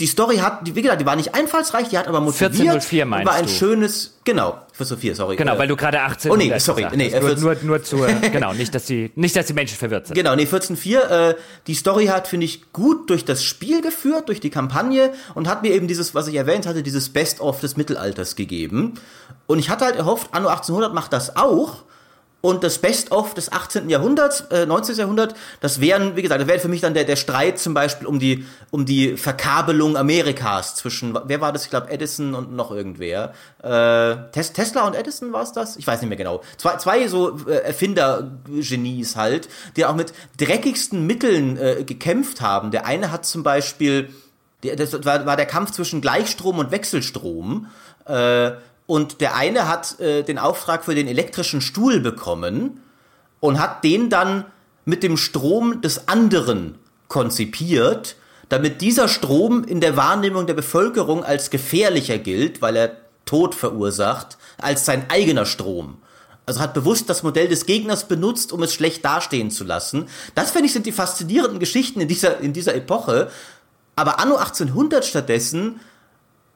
die 0.00 0.06
Story 0.06 0.36
hat, 0.36 0.60
wie 0.62 0.80
gesagt, 0.80 1.00
die 1.00 1.06
war 1.06 1.16
nicht 1.16 1.34
einfallsreich, 1.34 1.88
die 1.88 1.98
hat 1.98 2.06
aber 2.06 2.20
motiviert. 2.20 2.52
1404 2.52 3.04
meinst 3.04 3.26
war 3.26 3.34
ein 3.34 3.46
du? 3.46 3.50
schönes, 3.50 4.18
genau, 4.24 4.52
1404, 4.72 5.14
sorry. 5.16 5.36
Genau, 5.36 5.54
äh, 5.54 5.58
weil 5.58 5.68
du 5.68 5.74
gerade 5.74 6.00
18 6.00 6.30
Oh 6.30 6.36
nee, 6.36 6.56
sorry, 6.58 6.82
gesagt 6.82 6.96
nee, 6.96 7.08
äh, 7.08 7.20
nur, 7.20 7.30
14 7.30 7.44
nur, 7.44 7.56
nur 7.64 7.82
zu, 7.82 8.06
genau, 8.32 8.52
nicht 8.52 8.74
dass, 8.74 8.86
die, 8.86 9.10
nicht, 9.16 9.34
dass 9.34 9.46
die 9.46 9.54
Menschen 9.54 9.76
verwirrt 9.76 10.06
sind. 10.06 10.14
Genau, 10.14 10.36
nee, 10.36 10.44
14.4, 10.44 11.30
äh, 11.30 11.34
die 11.66 11.74
Story 11.74 12.06
hat, 12.06 12.28
finde 12.28 12.46
ich, 12.46 12.72
gut 12.72 13.10
durch 13.10 13.24
das 13.24 13.42
Spiel 13.42 13.82
geführt, 13.82 14.28
durch 14.28 14.40
die 14.40 14.50
Kampagne 14.50 15.12
und 15.34 15.48
hat 15.48 15.62
mir 15.62 15.72
eben 15.72 15.88
dieses, 15.88 16.14
was 16.14 16.28
ich 16.28 16.36
erwähnt 16.36 16.66
hatte, 16.66 16.82
dieses 16.84 17.08
Best-of 17.08 17.60
des 17.60 17.76
Mittelalters 17.76 18.36
gegeben. 18.36 18.94
Und 19.46 19.58
ich 19.58 19.68
hatte 19.68 19.84
halt 19.84 19.96
erhofft, 19.96 20.28
Anno 20.32 20.48
1800 20.48 20.94
macht 20.94 21.12
das 21.12 21.36
auch. 21.36 21.84
Und 22.40 22.62
das 22.62 22.78
Best-of 22.78 23.34
des 23.34 23.50
18. 23.50 23.90
Jahrhunderts, 23.90 24.42
äh, 24.52 24.64
19. 24.64 24.94
Jahrhundert, 24.96 25.34
das 25.60 25.80
wären, 25.80 26.14
wie 26.14 26.22
gesagt, 26.22 26.40
das 26.40 26.46
wäre 26.46 26.60
für 26.60 26.68
mich 26.68 26.80
dann 26.80 26.94
der, 26.94 27.02
der 27.02 27.16
Streit 27.16 27.58
zum 27.58 27.74
Beispiel 27.74 28.06
um 28.06 28.20
die, 28.20 28.46
um 28.70 28.86
die 28.86 29.16
Verkabelung 29.16 29.96
Amerikas 29.96 30.76
zwischen, 30.76 31.18
wer 31.24 31.40
war 31.40 31.52
das? 31.52 31.64
Ich 31.64 31.70
glaube, 31.70 31.90
Edison 31.90 32.34
und 32.34 32.54
noch 32.54 32.70
irgendwer. 32.70 33.34
Äh, 33.60 34.30
Tes 34.30 34.52
Tesla 34.52 34.86
und 34.86 34.94
Edison 34.94 35.32
war 35.32 35.42
es 35.42 35.50
das? 35.50 35.76
Ich 35.78 35.86
weiß 35.86 36.00
nicht 36.00 36.08
mehr 36.08 36.16
genau. 36.16 36.42
Zwei, 36.58 36.76
zwei 36.76 37.08
so 37.08 37.36
äh, 37.48 37.54
Erfinder-Genies 37.54 39.16
halt, 39.16 39.48
die 39.76 39.84
auch 39.84 39.96
mit 39.96 40.12
dreckigsten 40.36 41.04
Mitteln 41.04 41.56
äh, 41.56 41.82
gekämpft 41.82 42.40
haben. 42.40 42.70
Der 42.70 42.86
eine 42.86 43.10
hat 43.10 43.26
zum 43.26 43.42
Beispiel, 43.42 44.10
das 44.62 45.04
war, 45.04 45.26
war 45.26 45.36
der 45.36 45.46
Kampf 45.46 45.72
zwischen 45.72 46.00
Gleichstrom 46.00 46.60
und 46.60 46.70
Wechselstrom. 46.70 47.66
Äh, 48.06 48.52
und 48.88 49.20
der 49.20 49.36
eine 49.36 49.68
hat 49.68 50.00
äh, 50.00 50.22
den 50.22 50.38
Auftrag 50.38 50.82
für 50.86 50.94
den 50.94 51.06
elektrischen 51.06 51.60
Stuhl 51.60 52.00
bekommen 52.00 52.80
und 53.38 53.60
hat 53.60 53.84
den 53.84 54.08
dann 54.08 54.46
mit 54.86 55.02
dem 55.02 55.18
Strom 55.18 55.82
des 55.82 56.08
anderen 56.08 56.78
konzipiert, 57.06 58.16
damit 58.48 58.80
dieser 58.80 59.06
Strom 59.06 59.62
in 59.62 59.82
der 59.82 59.98
Wahrnehmung 59.98 60.46
der 60.46 60.54
Bevölkerung 60.54 61.22
als 61.22 61.50
gefährlicher 61.50 62.16
gilt, 62.16 62.62
weil 62.62 62.76
er 62.76 62.96
Tod 63.26 63.54
verursacht, 63.54 64.38
als 64.56 64.86
sein 64.86 65.04
eigener 65.10 65.44
Strom. 65.44 65.98
Also 66.46 66.60
hat 66.60 66.72
bewusst 66.72 67.10
das 67.10 67.22
Modell 67.22 67.46
des 67.46 67.66
Gegners 67.66 68.08
benutzt, 68.08 68.54
um 68.54 68.62
es 68.62 68.72
schlecht 68.72 69.04
dastehen 69.04 69.50
zu 69.50 69.64
lassen. 69.64 70.08
Das 70.34 70.52
finde 70.52 70.64
ich 70.64 70.72
sind 70.72 70.86
die 70.86 70.92
faszinierenden 70.92 71.60
Geschichten 71.60 72.00
in 72.00 72.08
dieser, 72.08 72.40
in 72.40 72.54
dieser 72.54 72.74
Epoche. 72.74 73.30
Aber 73.96 74.18
Anno 74.18 74.36
1800 74.36 75.04
stattdessen 75.04 75.78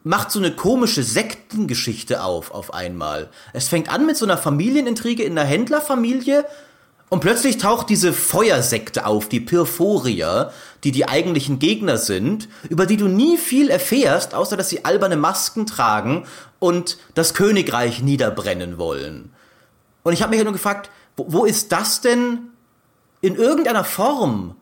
macht 0.04 0.30
so 0.30 0.38
eine 0.38 0.52
komische 0.52 1.02
Sektengeschichte 1.02 2.22
auf 2.22 2.50
auf 2.50 2.74
einmal. 2.74 3.30
Es 3.52 3.68
fängt 3.68 3.88
an 3.88 4.06
mit 4.06 4.16
so 4.16 4.24
einer 4.24 4.38
Familienintrige 4.38 5.22
in 5.22 5.38
einer 5.38 5.48
Händlerfamilie 5.48 6.44
und 7.12 7.20
plötzlich 7.20 7.58
taucht 7.58 7.90
diese 7.90 8.14
Feuersekte 8.14 9.04
auf, 9.04 9.28
die 9.28 9.40
Pyrphorier, 9.40 10.50
die 10.82 10.92
die 10.92 11.06
eigentlichen 11.08 11.58
Gegner 11.58 11.98
sind, 11.98 12.48
über 12.70 12.86
die 12.86 12.96
du 12.96 13.06
nie 13.06 13.36
viel 13.36 13.68
erfährst, 13.68 14.34
außer 14.34 14.56
dass 14.56 14.70
sie 14.70 14.86
alberne 14.86 15.16
Masken 15.16 15.66
tragen 15.66 16.24
und 16.58 16.96
das 17.14 17.34
Königreich 17.34 18.02
niederbrennen 18.02 18.78
wollen. 18.78 19.30
Und 20.04 20.14
ich 20.14 20.22
habe 20.22 20.30
mich 20.30 20.38
ja 20.38 20.44
nur 20.44 20.54
gefragt, 20.54 20.88
wo, 21.16 21.26
wo 21.28 21.44
ist 21.44 21.70
das 21.70 22.00
denn 22.00 22.48
in 23.20 23.36
irgendeiner 23.36 23.84
Form 23.84 24.56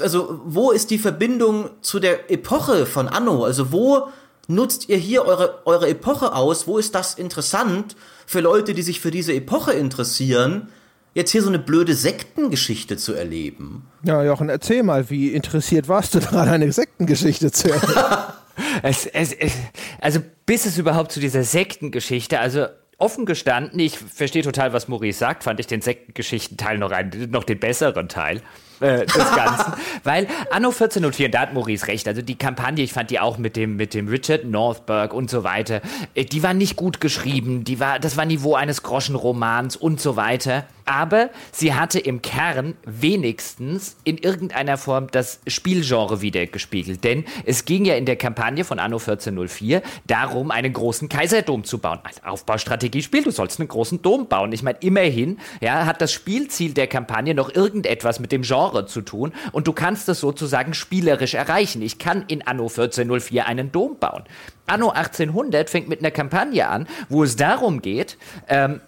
also 0.00 0.40
wo 0.44 0.70
ist 0.70 0.90
die 0.90 0.98
Verbindung 0.98 1.70
zu 1.80 2.00
der 2.00 2.30
Epoche 2.30 2.86
von 2.86 3.08
Anno? 3.08 3.44
Also 3.44 3.72
wo 3.72 4.08
nutzt 4.48 4.88
ihr 4.88 4.96
hier 4.96 5.24
eure, 5.24 5.66
eure 5.66 5.88
Epoche 5.88 6.34
aus? 6.34 6.66
Wo 6.66 6.78
ist 6.78 6.94
das 6.94 7.14
interessant 7.14 7.96
für 8.26 8.40
Leute, 8.40 8.74
die 8.74 8.82
sich 8.82 9.00
für 9.00 9.10
diese 9.10 9.32
Epoche 9.32 9.72
interessieren? 9.72 10.68
Jetzt 11.14 11.30
hier 11.30 11.42
so 11.42 11.48
eine 11.48 11.58
blöde 11.58 11.94
Sektengeschichte 11.94 12.96
zu 12.96 13.12
erleben. 13.12 13.86
Ja, 14.02 14.24
Jochen, 14.24 14.48
erzähl 14.48 14.82
mal, 14.82 15.10
wie 15.10 15.28
interessiert 15.28 15.88
warst 15.88 16.14
du 16.14 16.20
daran, 16.20 16.48
eine 16.48 16.72
Sektengeschichte 16.72 17.52
zu 17.52 17.70
erleben? 17.70 17.94
es, 18.82 19.06
es, 19.06 19.32
es, 19.32 19.52
also 20.00 20.20
bis 20.46 20.66
es 20.66 20.78
überhaupt 20.78 21.12
zu 21.12 21.20
dieser 21.20 21.44
Sektengeschichte, 21.44 22.38
also 22.38 22.66
offen 22.98 23.26
gestanden, 23.26 23.78
ich 23.80 23.98
verstehe 23.98 24.42
total, 24.42 24.72
was 24.72 24.88
Maurice 24.88 25.18
sagt, 25.18 25.44
fand 25.44 25.58
ich 25.60 25.66
den 25.66 25.80
Sektengeschichten-Teil 25.80 26.78
noch, 26.78 26.92
einen, 26.92 27.30
noch 27.30 27.44
den 27.44 27.58
besseren 27.58 28.08
Teil 28.08 28.42
äh, 28.82 29.06
des 29.06 29.14
Ganzen. 29.14 29.72
Weil 30.04 30.26
Anno 30.50 30.68
1404, 30.68 31.30
da 31.30 31.40
hat 31.40 31.54
Maurice 31.54 31.86
recht, 31.88 32.06
also 32.08 32.22
die 32.22 32.36
Kampagne, 32.36 32.82
ich 32.82 32.92
fand 32.92 33.10
die 33.10 33.20
auch 33.20 33.38
mit 33.38 33.56
dem, 33.56 33.76
mit 33.76 33.94
dem 33.94 34.08
Richard 34.08 34.44
Northberg 34.44 35.14
und 35.14 35.30
so 35.30 35.44
weiter, 35.44 35.80
äh, 36.14 36.24
die 36.24 36.42
war 36.42 36.54
nicht 36.54 36.76
gut 36.76 37.00
geschrieben, 37.00 37.64
die 37.64 37.80
war, 37.80 37.98
das 37.98 38.16
war 38.16 38.24
Niveau 38.24 38.54
eines 38.54 38.82
Groschenromans 38.82 39.76
und 39.76 40.00
so 40.00 40.16
weiter. 40.16 40.64
Aber 40.92 41.30
sie 41.52 41.72
hatte 41.72 41.98
im 41.98 42.20
Kern 42.20 42.74
wenigstens 42.84 43.96
in 44.04 44.18
irgendeiner 44.18 44.76
Form 44.76 45.06
das 45.10 45.40
Spielgenre 45.46 46.20
wiedergespiegelt. 46.20 47.02
Denn 47.02 47.24
es 47.46 47.64
ging 47.64 47.86
ja 47.86 47.94
in 47.94 48.04
der 48.04 48.16
Kampagne 48.16 48.62
von 48.62 48.78
Anno 48.78 48.98
1404 48.98 49.80
darum, 50.06 50.50
einen 50.50 50.74
großen 50.74 51.08
Kaiserdom 51.08 51.64
zu 51.64 51.78
bauen. 51.78 52.00
Als 52.02 52.22
Aufbaustrategiespiel, 52.22 53.22
du 53.22 53.30
sollst 53.30 53.58
einen 53.58 53.68
großen 53.68 54.02
Dom 54.02 54.28
bauen. 54.28 54.52
Ich 54.52 54.62
meine, 54.62 54.76
immerhin 54.80 55.38
ja, 55.62 55.86
hat 55.86 56.02
das 56.02 56.12
Spielziel 56.12 56.74
der 56.74 56.88
Kampagne 56.88 57.34
noch 57.34 57.54
irgendetwas 57.54 58.20
mit 58.20 58.30
dem 58.30 58.42
Genre 58.42 58.84
zu 58.84 59.00
tun. 59.00 59.32
Und 59.52 59.68
du 59.68 59.72
kannst 59.72 60.10
es 60.10 60.20
sozusagen 60.20 60.74
spielerisch 60.74 61.32
erreichen. 61.32 61.80
Ich 61.80 61.98
kann 61.98 62.26
in 62.28 62.46
Anno 62.46 62.64
1404 62.64 63.46
einen 63.46 63.72
Dom 63.72 63.96
bauen. 63.98 64.24
Anno 64.66 64.90
1800 64.90 65.70
fängt 65.70 65.88
mit 65.88 66.00
einer 66.00 66.10
Kampagne 66.10 66.68
an, 66.68 66.86
wo 67.08 67.24
es 67.24 67.36
darum 67.36 67.82
geht, 67.82 68.18
ähm, 68.48 68.80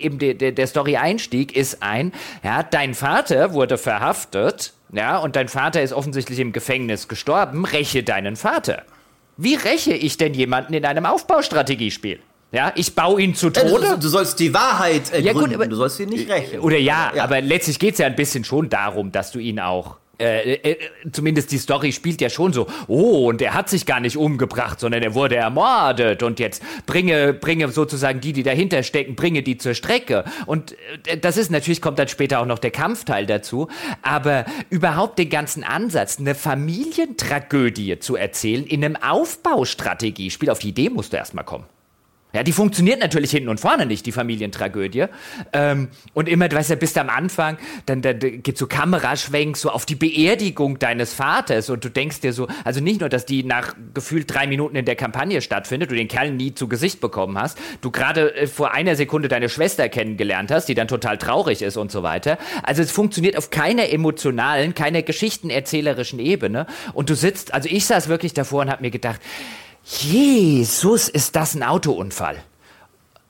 eben 0.00 0.18
der, 0.18 0.34
der, 0.34 0.52
der 0.52 0.66
Story-Einstieg 0.66 1.56
ist 1.56 1.82
ein, 1.82 2.12
ja, 2.42 2.62
dein 2.62 2.94
Vater 2.94 3.52
wurde 3.52 3.78
verhaftet, 3.78 4.72
ja, 4.92 5.18
und 5.18 5.36
dein 5.36 5.48
Vater 5.48 5.82
ist 5.82 5.92
offensichtlich 5.92 6.38
im 6.38 6.52
Gefängnis 6.52 7.08
gestorben, 7.08 7.64
räche 7.64 8.02
deinen 8.02 8.36
Vater. 8.36 8.82
Wie 9.36 9.54
räche 9.54 9.92
ich 9.92 10.16
denn 10.16 10.34
jemanden 10.34 10.74
in 10.74 10.84
einem 10.84 11.06
Aufbaustrategiespiel? 11.06 12.20
Ja, 12.52 12.72
ich 12.74 12.94
baue 12.96 13.22
ihn 13.22 13.34
zu 13.34 13.50
Tode. 13.50 13.90
Du, 13.90 14.00
du, 14.00 14.08
sollst 14.08 14.40
die 14.40 14.52
Wahrheit 14.52 15.12
ergründen, 15.12 15.24
ja, 15.24 15.32
gut, 15.32 15.54
aber, 15.54 15.66
du 15.68 15.76
sollst 15.76 16.00
ihn 16.00 16.08
nicht 16.08 16.28
rächen. 16.28 16.58
Oder 16.60 16.78
ja, 16.78 17.12
ja. 17.14 17.22
aber 17.22 17.40
letztlich 17.40 17.78
geht 17.78 17.92
es 17.92 18.00
ja 18.00 18.06
ein 18.06 18.16
bisschen 18.16 18.42
schon 18.42 18.68
darum, 18.68 19.12
dass 19.12 19.30
du 19.30 19.38
ihn 19.38 19.60
auch 19.60 19.99
äh, 20.20 20.54
äh, 20.54 20.76
zumindest 21.12 21.50
die 21.52 21.58
Story 21.58 21.92
spielt 21.92 22.20
ja 22.20 22.28
schon 22.28 22.52
so, 22.52 22.66
oh, 22.86 23.28
und 23.28 23.40
er 23.42 23.54
hat 23.54 23.68
sich 23.68 23.86
gar 23.86 24.00
nicht 24.00 24.16
umgebracht, 24.16 24.80
sondern 24.80 25.02
er 25.02 25.14
wurde 25.14 25.36
ermordet 25.36 26.22
und 26.22 26.38
jetzt 26.38 26.62
bringe, 26.86 27.32
bringe 27.32 27.68
sozusagen 27.68 28.20
die, 28.20 28.32
die 28.32 28.42
dahinter 28.42 28.82
stecken, 28.82 29.14
bringe 29.14 29.42
die 29.42 29.56
zur 29.56 29.74
Strecke. 29.74 30.24
Und 30.46 30.76
äh, 31.06 31.18
das 31.18 31.36
ist 31.36 31.50
natürlich, 31.50 31.80
kommt 31.80 31.98
dann 31.98 32.08
später 32.08 32.40
auch 32.40 32.46
noch 32.46 32.58
der 32.58 32.70
Kampfteil 32.70 33.26
dazu, 33.26 33.68
aber 34.02 34.44
überhaupt 34.68 35.18
den 35.18 35.30
ganzen 35.30 35.64
Ansatz, 35.64 36.18
eine 36.18 36.34
Familientragödie 36.34 37.98
zu 37.98 38.16
erzählen 38.16 38.66
in 38.66 38.84
einem 38.84 38.96
Aufbaustrategiespiel, 38.96 40.50
auf 40.50 40.58
die 40.58 40.68
Idee 40.68 40.90
musst 40.90 41.12
du 41.12 41.16
erstmal 41.16 41.44
kommen. 41.44 41.64
Ja, 42.32 42.44
die 42.44 42.52
funktioniert 42.52 43.00
natürlich 43.00 43.32
hinten 43.32 43.48
und 43.48 43.58
vorne 43.58 43.86
nicht, 43.86 44.06
die 44.06 44.12
Familientragödie. 44.12 45.06
Ähm, 45.52 45.88
und 46.14 46.28
immer, 46.28 46.48
du 46.48 46.56
weißt 46.56 46.70
ja, 46.70 46.76
bist 46.76 46.96
am 46.96 47.10
Anfang, 47.10 47.58
dann, 47.86 48.02
dann 48.02 48.18
geht 48.18 48.56
so 48.56 48.66
Kameraschwenk 48.66 49.56
so 49.56 49.70
auf 49.70 49.84
die 49.84 49.96
Beerdigung 49.96 50.78
deines 50.78 51.12
Vaters 51.12 51.70
und 51.70 51.84
du 51.84 51.88
denkst 51.88 52.20
dir 52.20 52.32
so, 52.32 52.46
also 52.64 52.80
nicht 52.80 53.00
nur, 53.00 53.08
dass 53.08 53.26
die 53.26 53.42
nach 53.42 53.74
gefühlt 53.94 54.32
drei 54.32 54.46
Minuten 54.46 54.76
in 54.76 54.84
der 54.84 54.94
Kampagne 54.94 55.40
stattfindet, 55.42 55.90
du 55.90 55.96
den 55.96 56.06
Kerl 56.06 56.30
nie 56.30 56.54
zu 56.54 56.68
Gesicht 56.68 57.00
bekommen 57.00 57.36
hast, 57.36 57.58
du 57.80 57.90
gerade 57.90 58.34
äh, 58.34 58.46
vor 58.46 58.72
einer 58.72 58.94
Sekunde 58.94 59.28
deine 59.28 59.48
Schwester 59.48 59.88
kennengelernt 59.88 60.52
hast, 60.52 60.66
die 60.66 60.74
dann 60.74 60.86
total 60.86 61.18
traurig 61.18 61.62
ist 61.62 61.76
und 61.76 61.90
so 61.90 62.04
weiter. 62.04 62.38
Also 62.62 62.82
es 62.82 62.92
funktioniert 62.92 63.36
auf 63.36 63.50
keiner 63.50 63.90
emotionalen, 63.90 64.74
keiner 64.74 65.02
geschichtenerzählerischen 65.02 66.20
Ebene 66.20 66.66
und 66.92 67.10
du 67.10 67.16
sitzt, 67.16 67.52
also 67.54 67.68
ich 67.68 67.86
saß 67.86 68.08
wirklich 68.08 68.34
davor 68.34 68.62
und 68.62 68.70
hab 68.70 68.80
mir 68.80 68.90
gedacht, 68.90 69.20
Jesus, 69.84 71.08
ist 71.08 71.36
das 71.36 71.54
ein 71.54 71.62
Autounfall. 71.62 72.36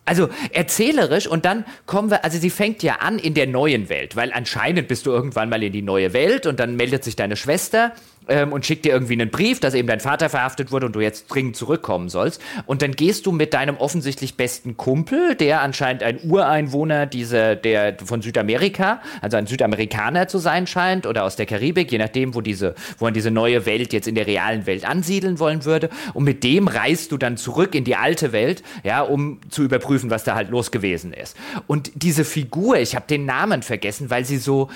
Also 0.05 0.29
erzählerisch 0.53 1.29
und 1.29 1.45
dann 1.45 1.65
kommen 1.87 2.11
wir, 2.11 2.25
also 2.25 2.39
sie 2.39 2.51
fängt 2.51 2.83
ja 2.83 2.97
an 2.97 3.19
in 3.19 3.35
der 3.35 3.47
neuen 3.47 3.89
Welt, 3.89 4.17
weil 4.17 4.33
anscheinend 4.33 4.89
bist 4.89 5.07
du 5.07 5.11
irgendwann 5.11 5.49
mal 5.49 5.63
in 5.63 5.73
die 5.73 5.83
neue 5.83 6.13
Welt 6.13 6.47
und 6.47 6.59
dann 6.59 6.75
meldet 6.75 7.05
sich 7.05 7.15
deine 7.15 7.37
Schwester 7.37 7.93
ähm, 8.29 8.53
und 8.53 8.65
schickt 8.65 8.85
dir 8.85 8.93
irgendwie 8.93 9.15
einen 9.15 9.31
Brief, 9.31 9.61
dass 9.61 9.75
eben 9.75 9.89
dein 9.89 10.01
Vater 10.01 10.29
verhaftet 10.29 10.73
wurde 10.73 10.87
und 10.87 10.95
du 10.95 11.01
jetzt 11.01 11.27
dringend 11.29 11.57
zurückkommen 11.57 12.09
sollst. 12.09 12.41
Und 12.67 12.83
dann 12.83 12.93
gehst 12.93 13.27
du 13.27 13.33
mit 13.33 13.53
deinem 13.53 13.77
offensichtlich 13.77 14.37
besten 14.37 14.77
Kumpel, 14.77 15.35
der 15.35 15.61
anscheinend 15.63 16.03
ein 16.03 16.21
Ureinwohner 16.23 17.07
dieser, 17.07 17.57
der 17.57 17.97
von 18.05 18.23
Südamerika, 18.23 19.03
also 19.21 19.37
ein 19.37 19.47
Südamerikaner 19.47 20.29
zu 20.29 20.39
sein 20.39 20.67
scheint 20.67 21.07
oder 21.07 21.25
aus 21.25 21.37
der 21.37 21.47
Karibik, 21.47 21.91
je 21.91 21.99
nachdem, 21.99 22.35
wo 22.35 22.41
diese, 22.41 22.75
wo 22.99 23.07
man 23.07 23.15
diese 23.15 23.31
neue 23.31 23.67
Welt 23.67 23.93
jetzt 23.93 24.07
in 24.07 24.15
der 24.15 24.27
realen 24.27 24.67
Welt 24.67 24.85
ansiedeln 24.85 25.39
wollen 25.39 25.65
würde. 25.65 25.91
Und 26.15 26.25
mit 26.25 26.45
dem 26.45 26.69
reist 26.69 27.13
du 27.13 27.19
dann 27.19 27.37
zurück 27.37 27.75
in 27.75 27.85
die 27.85 27.97
alte 27.97 28.33
Welt, 28.33 28.63
ja, 28.85 29.03
um 29.03 29.41
zu 29.51 29.63
überprüfen, 29.63 30.11
was 30.11 30.25
da 30.25 30.35
halt 30.35 30.51
los 30.51 30.71
gewesen 30.71 31.13
ist. 31.13 31.37
Und 31.67 31.91
diese 31.95 32.25
Figur, 32.25 32.79
ich 32.79 32.95
habe 32.95 33.07
den 33.09 33.25
Namen 33.25 33.63
vergessen, 33.63 34.11
weil 34.11 34.25
sie 34.25 34.39
so, 34.39 34.71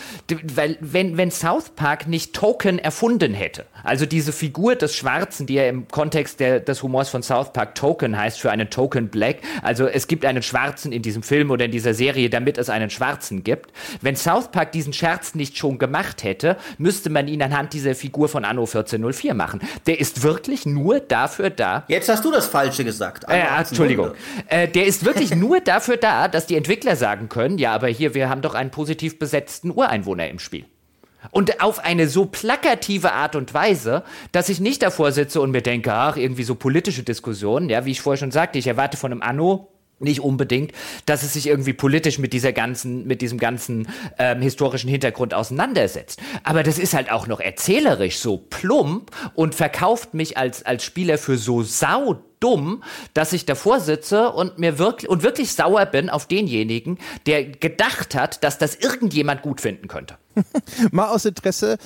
weil 0.54 0.76
wenn, 0.80 1.16
wenn 1.16 1.30
South 1.30 1.70
Park 1.70 2.08
nicht 2.08 2.34
Token 2.34 2.78
erfunden 2.78 3.32
hätte, 3.34 3.43
also 3.82 4.06
diese 4.06 4.32
Figur 4.32 4.76
des 4.76 4.94
Schwarzen, 4.94 5.46
die 5.46 5.54
ja 5.54 5.68
im 5.68 5.88
Kontext 5.88 6.40
der, 6.40 6.60
des 6.60 6.82
Humors 6.82 7.08
von 7.08 7.22
South 7.22 7.52
Park 7.52 7.74
Token 7.74 8.16
heißt 8.16 8.40
für 8.40 8.50
einen 8.50 8.70
Token 8.70 9.08
Black, 9.08 9.38
also 9.62 9.86
es 9.86 10.06
gibt 10.06 10.24
einen 10.24 10.42
Schwarzen 10.42 10.92
in 10.92 11.02
diesem 11.02 11.22
Film 11.22 11.50
oder 11.50 11.64
in 11.64 11.70
dieser 11.70 11.94
Serie, 11.94 12.30
damit 12.30 12.58
es 12.58 12.70
einen 12.70 12.90
Schwarzen 12.90 13.44
gibt. 13.44 13.70
Wenn 14.00 14.16
South 14.16 14.50
Park 14.50 14.72
diesen 14.72 14.92
Scherz 14.92 15.34
nicht 15.34 15.56
schon 15.56 15.78
gemacht 15.78 16.24
hätte, 16.24 16.56
müsste 16.78 17.10
man 17.10 17.28
ihn 17.28 17.42
anhand 17.42 17.72
dieser 17.72 17.94
Figur 17.94 18.28
von 18.28 18.44
Anno 18.44 18.62
1404 18.62 19.34
machen. 19.34 19.60
Der 19.86 20.00
ist 20.00 20.22
wirklich 20.22 20.66
nur 20.66 21.00
dafür 21.00 21.50
da. 21.50 21.84
Jetzt 21.88 22.08
hast 22.08 22.24
du 22.24 22.30
das 22.30 22.46
Falsche 22.46 22.84
gesagt. 22.84 23.24
Äh, 23.28 23.42
Entschuldigung. 23.58 24.12
Äh, 24.48 24.68
der 24.68 24.86
ist 24.86 25.04
wirklich 25.04 25.34
nur 25.34 25.60
dafür 25.60 25.96
da, 25.96 26.28
dass 26.28 26.46
die 26.46 26.56
Entwickler 26.56 26.96
sagen 26.96 27.28
können, 27.28 27.58
ja, 27.58 27.72
aber 27.72 27.88
hier, 27.88 28.14
wir 28.14 28.28
haben 28.28 28.42
doch 28.42 28.54
einen 28.54 28.70
positiv 28.70 29.18
besetzten 29.18 29.70
Ureinwohner 29.70 30.28
im 30.28 30.38
Spiel. 30.38 30.64
Und 31.30 31.62
auf 31.62 31.78
eine 31.78 32.08
so 32.08 32.26
plakative 32.26 33.12
Art 33.12 33.36
und 33.36 33.54
Weise, 33.54 34.04
dass 34.32 34.48
ich 34.48 34.60
nicht 34.60 34.82
davor 34.82 35.12
sitze 35.12 35.40
und 35.40 35.50
mir 35.50 35.62
denke, 35.62 35.92
ach, 35.92 36.16
irgendwie 36.16 36.44
so 36.44 36.54
politische 36.54 37.02
Diskussionen, 37.02 37.68
ja, 37.68 37.84
wie 37.84 37.92
ich 37.92 38.00
vorher 38.00 38.18
schon 38.18 38.30
sagte, 38.30 38.58
ich 38.58 38.66
erwarte 38.66 38.96
von 38.96 39.12
einem 39.12 39.22
Anno 39.22 39.68
nicht 40.00 40.20
unbedingt, 40.20 40.72
dass 41.06 41.22
es 41.22 41.32
sich 41.32 41.46
irgendwie 41.46 41.72
politisch 41.72 42.18
mit 42.18 42.32
dieser 42.32 42.52
ganzen, 42.52 43.06
mit 43.06 43.22
diesem 43.22 43.38
ganzen 43.38 43.88
ähm, 44.18 44.42
historischen 44.42 44.90
Hintergrund 44.90 45.34
auseinandersetzt. 45.34 46.20
Aber 46.42 46.62
das 46.62 46.78
ist 46.78 46.94
halt 46.94 47.10
auch 47.10 47.26
noch 47.26 47.40
erzählerisch 47.40 48.18
so 48.18 48.38
plump 48.38 49.10
und 49.34 49.54
verkauft 49.54 50.14
mich 50.14 50.36
als, 50.36 50.64
als 50.64 50.84
Spieler 50.84 51.16
für 51.16 51.38
so 51.38 51.62
sau 51.62 52.22
dumm, 52.44 52.82
dass 53.14 53.32
ich 53.32 53.46
davor 53.46 53.80
sitze 53.80 54.30
und 54.30 54.58
mir 54.58 54.78
wirklich 54.78 55.08
und 55.08 55.22
wirklich 55.22 55.54
sauer 55.54 55.86
bin 55.86 56.10
auf 56.10 56.26
denjenigen, 56.26 56.98
der 57.24 57.44
gedacht 57.44 58.14
hat, 58.14 58.44
dass 58.44 58.58
das 58.58 58.74
irgendjemand 58.74 59.40
gut 59.40 59.62
finden 59.62 59.88
könnte. 59.88 60.18
Mal 60.90 61.08
aus 61.08 61.24
Interesse, 61.24 61.78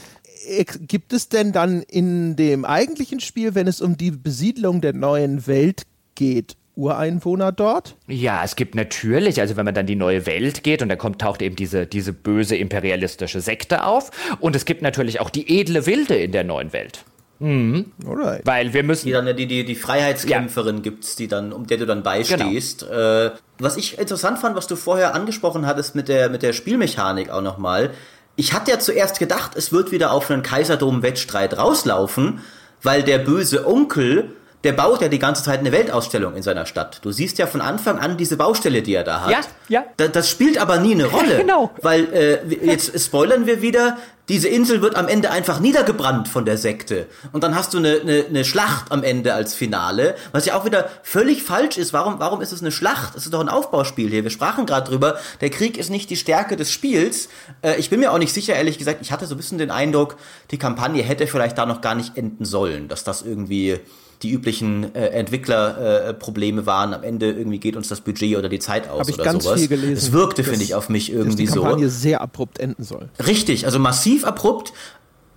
gibt 0.81 1.13
es 1.13 1.29
denn 1.29 1.53
dann 1.53 1.83
in 1.83 2.35
dem 2.35 2.65
eigentlichen 2.65 3.21
Spiel, 3.21 3.55
wenn 3.55 3.69
es 3.69 3.81
um 3.81 3.97
die 3.97 4.11
Besiedlung 4.11 4.81
der 4.81 4.95
neuen 4.95 5.47
Welt 5.47 5.83
geht, 6.17 6.57
Ureinwohner 6.75 7.53
dort? 7.53 7.97
Ja, 8.09 8.43
es 8.45 8.57
gibt 8.57 8.75
natürlich, 8.75 9.41
also 9.41 9.57
wenn 9.57 9.65
man 9.65 9.75
dann 9.75 9.87
die 9.87 9.97
neue 9.97 10.27
Welt 10.27 10.65
geht 10.65 10.83
und 10.83 10.89
da 10.89 10.97
kommt, 10.97 11.21
taucht 11.21 11.41
eben 11.41 11.55
diese, 11.55 11.87
diese 11.87 12.13
böse 12.13 12.57
imperialistische 12.57 13.41
Sekte 13.41 13.85
auf. 13.85 14.11
Und 14.41 14.57
es 14.57 14.65
gibt 14.65 14.83
natürlich 14.83 15.21
auch 15.21 15.31
die 15.31 15.61
edle 15.61 15.87
Wilde 15.87 16.17
in 16.17 16.33
der 16.33 16.45
neuen 16.45 16.73
Welt. 16.73 17.05
Mhm. 17.41 17.93
Alright. 18.07 18.45
Weil 18.45 18.73
wir 18.73 18.83
müssen. 18.83 19.07
Die, 19.07 19.13
dann, 19.13 19.37
die, 19.37 19.47
die, 19.47 19.65
die 19.65 19.75
Freiheitskämpferin 19.75 20.77
ja. 20.77 20.83
gibt's, 20.83 21.17
die 21.17 21.29
dann, 21.29 21.53
um 21.53 21.67
der 21.67 21.79
du 21.79 21.87
dann 21.87 22.03
beistehst. 22.03 22.81
Genau. 22.81 23.27
Äh, 23.27 23.31
was 23.59 23.77
ich 23.77 23.99
interessant 23.99 24.39
fand, 24.39 24.57
was 24.57 24.67
du 24.67 24.77
vorher 24.77 25.15
angesprochen 25.15 25.67
hattest 25.67 25.95
mit 25.95 26.09
der, 26.09 26.29
mit 26.29 26.43
der 26.43 26.53
Spielmechanik 26.53 27.31
auch 27.31 27.43
nochmal. 27.43 27.91
Ich 28.37 28.53
hatte 28.53 28.71
ja 28.71 28.79
zuerst 28.79 29.19
gedacht, 29.19 29.57
es 29.57 29.73
wird 29.73 29.91
wieder 29.91 30.13
auf 30.13 30.31
einen 30.31 30.43
Kaiserdom-Wettstreit 30.43 31.59
rauslaufen, 31.59 32.41
weil 32.83 33.03
der 33.03 33.19
böse 33.19 33.67
Onkel 33.67 34.31
der 34.65 34.73
baut 34.73 35.01
ja 35.01 35.09
die 35.09 35.19
ganze 35.19 35.43
Zeit 35.43 35.61
eine 35.61 35.71
Weltausstellung 35.73 36.35
in 36.35 36.43
seiner 36.43 36.67
Stadt. 36.67 37.01
Du 37.03 37.13
siehst 37.13 37.39
ja 37.39 37.47
von 37.47 37.61
Anfang 37.61 37.99
an 37.99 38.17
diese 38.17 38.37
Baustelle, 38.37 38.83
die 38.83 38.95
er 38.95 39.05
da 39.05 39.23
hat. 39.23 39.31
Ja, 39.31 39.41
ja. 39.69 39.85
Da, 39.97 40.09
das 40.09 40.29
spielt 40.29 40.59
aber 40.59 40.79
nie 40.79 40.95
eine 40.95 41.05
Rolle. 41.07 41.39
genau. 41.39 41.71
Weil, 41.81 42.13
äh, 42.13 42.55
jetzt 42.65 42.99
spoilern 43.01 43.47
wir 43.47 43.63
wieder, 43.63 43.97
diese 44.29 44.49
Insel 44.49 44.83
wird 44.83 44.95
am 44.97 45.09
Ende 45.09 45.31
einfach 45.31 45.61
niedergebrannt 45.61 46.29
von 46.29 46.45
der 46.45 46.59
Sekte. 46.59 47.07
Und 47.33 47.43
dann 47.45 47.55
hast 47.55 47.73
du 47.73 47.79
eine, 47.79 48.01
eine, 48.01 48.27
eine 48.27 48.45
Schlacht 48.45 48.93
am 48.93 49.03
Ende 49.03 49.35
als 49.35 49.55
Finale, 49.55 50.17
was 50.33 50.45
ja 50.45 50.55
auch 50.55 50.65
wieder 50.65 50.91
völlig 51.03 51.43
falsch 51.43 51.79
ist. 51.79 51.93
Warum, 51.93 52.19
warum 52.19 52.41
ist 52.41 52.53
es 52.53 52.61
eine 52.61 52.71
Schlacht? 52.71 53.17
Es 53.17 53.25
ist 53.25 53.33
doch 53.33 53.41
ein 53.41 53.49
Aufbauspiel 53.49 54.11
hier. 54.11 54.25
Wir 54.25 54.31
sprachen 54.31 54.67
gerade 54.67 54.91
drüber, 54.91 55.19
der 55.41 55.51
Krieg 55.51 55.79
ist 55.79 55.91
nicht 55.91 56.11
die 56.11 56.17
Stärke 56.17 56.57
des 56.57 56.71
Spiels. 56.71 57.29
Äh, 57.63 57.77
ich 57.79 57.91
bin 57.91 58.01
mir 58.01 58.13
auch 58.13 58.19
nicht 58.19 58.35
sicher, 58.35 58.55
ehrlich 58.55 58.79
gesagt, 58.79 59.01
ich 59.01 59.13
hatte 59.13 59.27
so 59.27 59.35
ein 59.35 59.39
bisschen 59.39 59.59
den 59.59 59.71
Eindruck, 59.71 60.17
die 60.51 60.59
Kampagne 60.59 61.03
hätte 61.03 61.27
vielleicht 61.27 61.57
da 61.57 61.67
noch 61.67 61.81
gar 61.81 61.95
nicht 61.95 62.17
enden 62.17 62.45
sollen, 62.45 62.89
dass 62.89 63.05
das 63.05 63.23
irgendwie 63.23 63.81
die 64.23 64.33
üblichen 64.33 64.95
äh, 64.95 65.09
Entwicklerprobleme 65.09 66.63
äh, 66.63 66.67
waren. 66.67 66.95
Am 66.95 67.03
Ende 67.03 67.31
irgendwie 67.31 67.59
geht 67.59 67.77
uns 67.77 67.89
das 67.89 68.01
Budget 68.01 68.37
oder 68.37 68.49
die 68.49 68.59
Zeit 68.59 68.89
aus 68.89 69.01
Hab 69.01 69.09
ich 69.09 69.15
oder 69.15 69.25
ganz 69.25 69.45
sowas. 69.45 69.61
Viel 69.61 69.69
gelesen, 69.69 69.93
es 69.93 70.13
wirkte, 70.13 70.45
finde 70.45 70.65
ich, 70.65 70.75
auf 70.75 70.89
mich 70.89 71.13
irgendwie 71.13 71.45
dass 71.47 71.55
die 71.55 71.61
Kampagne 71.61 71.89
so. 71.89 71.99
sehr 71.99 72.21
abrupt 72.21 72.59
enden 72.59 72.83
soll. 72.83 73.09
Richtig, 73.25 73.67
also 73.67 73.79
massiv 73.79 74.25
abrupt 74.25 74.73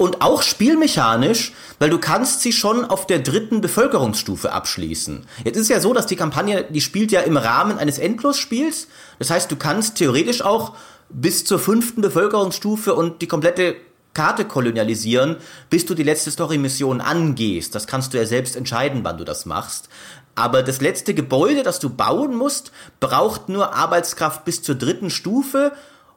und 0.02 0.22
auch 0.22 0.42
spielmechanisch, 0.42 1.54
weil 1.78 1.92
du 1.92 2.00
kannst 2.00 2.42
sie 2.42 2.54
schon 2.54 2.86
auf 2.86 3.06
der 3.06 3.20
dritten 3.20 3.62
Bevölkerungsstufe 3.62 4.52
abschließen. 4.52 5.28
Jetzt 5.46 5.58
ist 5.58 5.64
es 5.64 5.70
ja 5.70 5.80
so, 5.80 5.94
dass 5.94 6.08
die 6.08 6.16
Kampagne, 6.16 6.66
die 6.68 6.82
spielt 6.82 7.12
ja 7.12 7.22
im 7.22 7.38
Rahmen 7.38 7.78
eines 7.78 8.00
Endlosspiels. 8.00 8.88
Das 9.20 9.30
heißt, 9.30 9.52
du 9.52 9.58
kannst 9.58 9.98
theoretisch 9.98 10.42
auch 10.42 10.74
bis 11.10 11.46
zur 11.46 11.60
fünften 11.60 12.02
Bevölkerungsstufe 12.02 12.96
und 12.96 13.22
die 13.22 13.28
komplette 13.28 13.76
Karte 14.14 14.46
kolonialisieren, 14.46 15.38
bis 15.70 15.86
du 15.86 15.94
die 15.94 16.04
letzte 16.04 16.32
Story-Mission 16.32 17.02
angehst. 17.02 17.76
Das 17.76 17.88
kannst 17.88 18.14
du 18.14 18.18
ja 18.18 18.26
selbst 18.26 18.56
entscheiden, 18.56 19.04
wann 19.04 19.18
du 19.18 19.24
das 19.24 19.46
machst. 19.46 19.90
Aber 20.36 20.64
das 20.64 20.82
letzte 20.82 21.14
Gebäude, 21.14 21.64
das 21.64 21.80
du 21.80 21.90
bauen 21.90 22.36
musst, 22.36 22.72
braucht 23.00 23.50
nur 23.50 23.74
Arbeitskraft 23.74 24.46
bis 24.46 24.62
zur 24.62 24.76
dritten 24.76 25.10
Stufe 25.10 25.74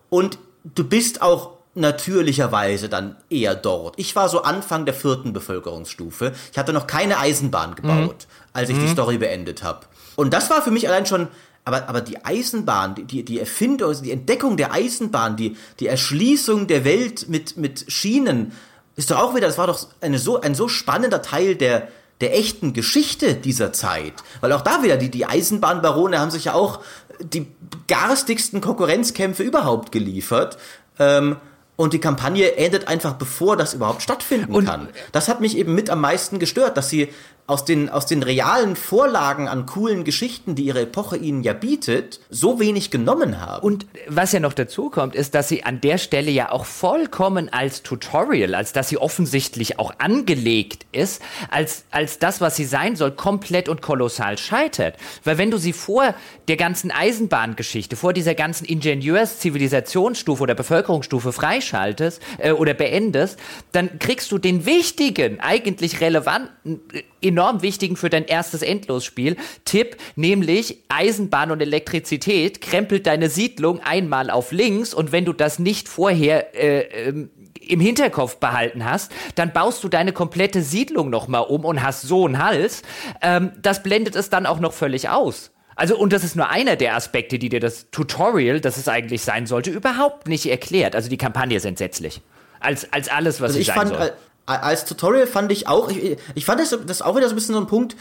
und 0.08 0.38
du 0.64 0.84
bist 0.84 1.22
auch 1.22 1.54
natürlicherweise 1.74 2.88
dann 2.88 3.16
eher 3.30 3.54
dort. 3.54 3.98
Ich 3.98 4.14
war 4.14 4.28
so 4.28 4.42
Anfang 4.42 4.84
der 4.84 4.94
vierten 4.94 5.32
Bevölkerungsstufe. 5.32 6.32
Ich 6.52 6.58
hatte 6.58 6.72
noch 6.72 6.86
keine 6.86 7.18
Eisenbahn 7.18 7.74
gebaut, 7.74 8.26
mhm. 8.28 8.50
als 8.52 8.68
ich 8.70 8.76
mhm. 8.76 8.82
die 8.82 8.88
Story 8.88 9.18
beendet 9.18 9.62
habe. 9.62 9.80
Und 10.16 10.32
das 10.32 10.50
war 10.50 10.62
für 10.62 10.70
mich 10.70 10.88
allein 10.88 11.06
schon 11.06 11.28
aber, 11.64 11.88
aber 11.88 12.00
die 12.00 12.24
Eisenbahn, 12.24 12.94
die, 12.94 13.24
die 13.24 13.40
Erfindung, 13.40 13.88
also 13.88 14.02
die 14.02 14.12
Entdeckung 14.12 14.56
der 14.56 14.72
Eisenbahn, 14.72 15.36
die, 15.36 15.56
die 15.80 15.86
Erschließung 15.86 16.66
der 16.66 16.84
Welt 16.84 17.28
mit, 17.28 17.56
mit 17.56 17.90
Schienen, 17.90 18.52
ist 18.96 19.10
doch 19.10 19.18
auch 19.18 19.34
wieder, 19.34 19.46
das 19.46 19.58
war 19.58 19.66
doch 19.66 19.88
eine 20.00 20.18
so, 20.18 20.40
ein 20.40 20.54
so 20.54 20.68
spannender 20.68 21.22
Teil 21.22 21.56
der, 21.56 21.88
der 22.20 22.36
echten 22.36 22.74
Geschichte 22.74 23.34
dieser 23.34 23.72
Zeit. 23.72 24.12
Weil 24.40 24.52
auch 24.52 24.60
da 24.60 24.82
wieder, 24.82 24.96
die, 24.96 25.10
die 25.10 25.26
Eisenbahnbarone 25.26 26.18
haben 26.20 26.30
sich 26.30 26.44
ja 26.44 26.54
auch 26.54 26.80
die 27.18 27.46
garstigsten 27.88 28.60
Konkurrenzkämpfe 28.60 29.42
überhaupt 29.42 29.90
geliefert. 29.90 30.58
Ähm, 30.98 31.36
und 31.76 31.92
die 31.92 31.98
Kampagne 31.98 32.54
endet 32.56 32.86
einfach 32.86 33.14
bevor 33.14 33.56
das 33.56 33.74
überhaupt 33.74 34.02
stattfinden 34.02 34.54
und 34.54 34.66
kann. 34.66 34.88
Das 35.10 35.28
hat 35.28 35.40
mich 35.40 35.56
eben 35.56 35.74
mit 35.74 35.90
am 35.90 36.00
meisten 36.00 36.38
gestört, 36.38 36.76
dass 36.76 36.88
sie 36.88 37.08
aus 37.46 37.66
den, 37.66 37.90
aus 37.90 38.06
den 38.06 38.22
realen 38.22 38.74
Vorlagen 38.74 39.48
an 39.48 39.66
coolen 39.66 40.04
Geschichten, 40.04 40.54
die 40.54 40.64
ihre 40.64 40.82
Epoche 40.82 41.18
ihnen 41.18 41.42
ja 41.42 41.52
bietet, 41.52 42.20
so 42.30 42.58
wenig 42.58 42.90
genommen 42.90 43.40
haben. 43.40 43.62
Und 43.62 43.86
was 44.08 44.32
ja 44.32 44.40
noch 44.40 44.54
dazu 44.54 44.88
kommt, 44.88 45.14
ist, 45.14 45.34
dass 45.34 45.48
sie 45.48 45.62
an 45.62 45.82
der 45.82 45.98
Stelle 45.98 46.30
ja 46.30 46.50
auch 46.50 46.64
vollkommen 46.64 47.52
als 47.52 47.82
Tutorial, 47.82 48.54
als 48.54 48.72
dass 48.72 48.88
sie 48.88 48.96
offensichtlich 48.96 49.78
auch 49.78 49.92
angelegt 49.98 50.86
ist, 50.92 51.20
als, 51.50 51.84
als 51.90 52.18
das, 52.18 52.40
was 52.40 52.56
sie 52.56 52.64
sein 52.64 52.96
soll, 52.96 53.10
komplett 53.10 53.68
und 53.68 53.82
kolossal 53.82 54.38
scheitert. 54.38 54.96
Weil 55.22 55.36
wenn 55.36 55.50
du 55.50 55.58
sie 55.58 55.74
vor 55.74 56.14
der 56.48 56.56
ganzen 56.56 56.90
Eisenbahngeschichte, 56.90 57.96
vor 57.96 58.14
dieser 58.14 58.34
ganzen 58.34 58.64
Ingenieurs-Zivilisationsstufe 58.64 60.42
oder 60.42 60.54
Bevölkerungsstufe 60.54 61.30
freischaltest 61.32 62.22
äh, 62.38 62.52
oder 62.52 62.72
beendest, 62.72 63.38
dann 63.72 63.98
kriegst 63.98 64.32
du 64.32 64.38
den 64.38 64.64
wichtigen, 64.64 65.40
eigentlich 65.40 66.00
relevanten, 66.00 66.80
äh, 66.94 67.02
enorm 67.24 67.62
wichtigen 67.62 67.96
für 67.96 68.10
dein 68.10 68.24
erstes 68.24 68.62
Endlosspiel 68.62 69.36
Tipp, 69.64 69.96
nämlich 70.16 70.84
Eisenbahn 70.88 71.50
und 71.50 71.60
Elektrizität 71.60 72.60
krempelt 72.60 73.06
deine 73.06 73.28
Siedlung 73.28 73.80
einmal 73.80 74.30
auf 74.30 74.52
links 74.52 74.94
und 74.94 75.12
wenn 75.12 75.24
du 75.24 75.32
das 75.32 75.58
nicht 75.58 75.88
vorher 75.88 76.54
äh, 76.54 77.08
ähm, 77.08 77.30
im 77.60 77.80
Hinterkopf 77.80 78.36
behalten 78.36 78.84
hast, 78.84 79.12
dann 79.34 79.52
baust 79.52 79.82
du 79.84 79.88
deine 79.88 80.12
komplette 80.12 80.62
Siedlung 80.62 81.10
nochmal 81.10 81.44
um 81.48 81.64
und 81.64 81.82
hast 81.82 82.02
so 82.02 82.26
einen 82.26 82.42
Hals. 82.42 82.82
Ähm, 83.22 83.52
das 83.60 83.82
blendet 83.82 84.16
es 84.16 84.30
dann 84.30 84.46
auch 84.46 84.60
noch 84.60 84.72
völlig 84.72 85.08
aus. 85.08 85.50
Also, 85.76 85.96
und 85.96 86.12
das 86.12 86.22
ist 86.22 86.36
nur 86.36 86.50
einer 86.50 86.76
der 86.76 86.94
Aspekte, 86.94 87.38
die 87.38 87.48
dir 87.48 87.60
das 87.60 87.90
Tutorial, 87.90 88.60
das 88.60 88.76
es 88.76 88.86
eigentlich 88.86 89.22
sein 89.22 89.46
sollte, 89.46 89.70
überhaupt 89.70 90.28
nicht 90.28 90.46
erklärt. 90.46 90.94
Also 90.94 91.08
die 91.08 91.16
Kampagne 91.16 91.56
ist 91.56 91.64
entsetzlich. 91.64 92.20
Als, 92.60 92.92
als 92.92 93.08
alles, 93.08 93.40
was 93.40 93.50
also 93.50 93.58
ich 93.58 93.66
sein 93.66 93.76
fand, 93.76 93.88
soll 93.90 94.12
als 94.46 94.84
Tutorial 94.84 95.26
fand 95.26 95.50
ich 95.52 95.68
auch, 95.68 95.90
ich, 95.90 96.18
ich 96.34 96.44
fand 96.44 96.60
das, 96.60 96.76
das 96.86 97.02
auch 97.02 97.16
wieder 97.16 97.28
so 97.28 97.34
ein 97.34 97.36
bisschen 97.36 97.54
so 97.54 97.60
ein 97.60 97.66
Punkt, 97.66 97.96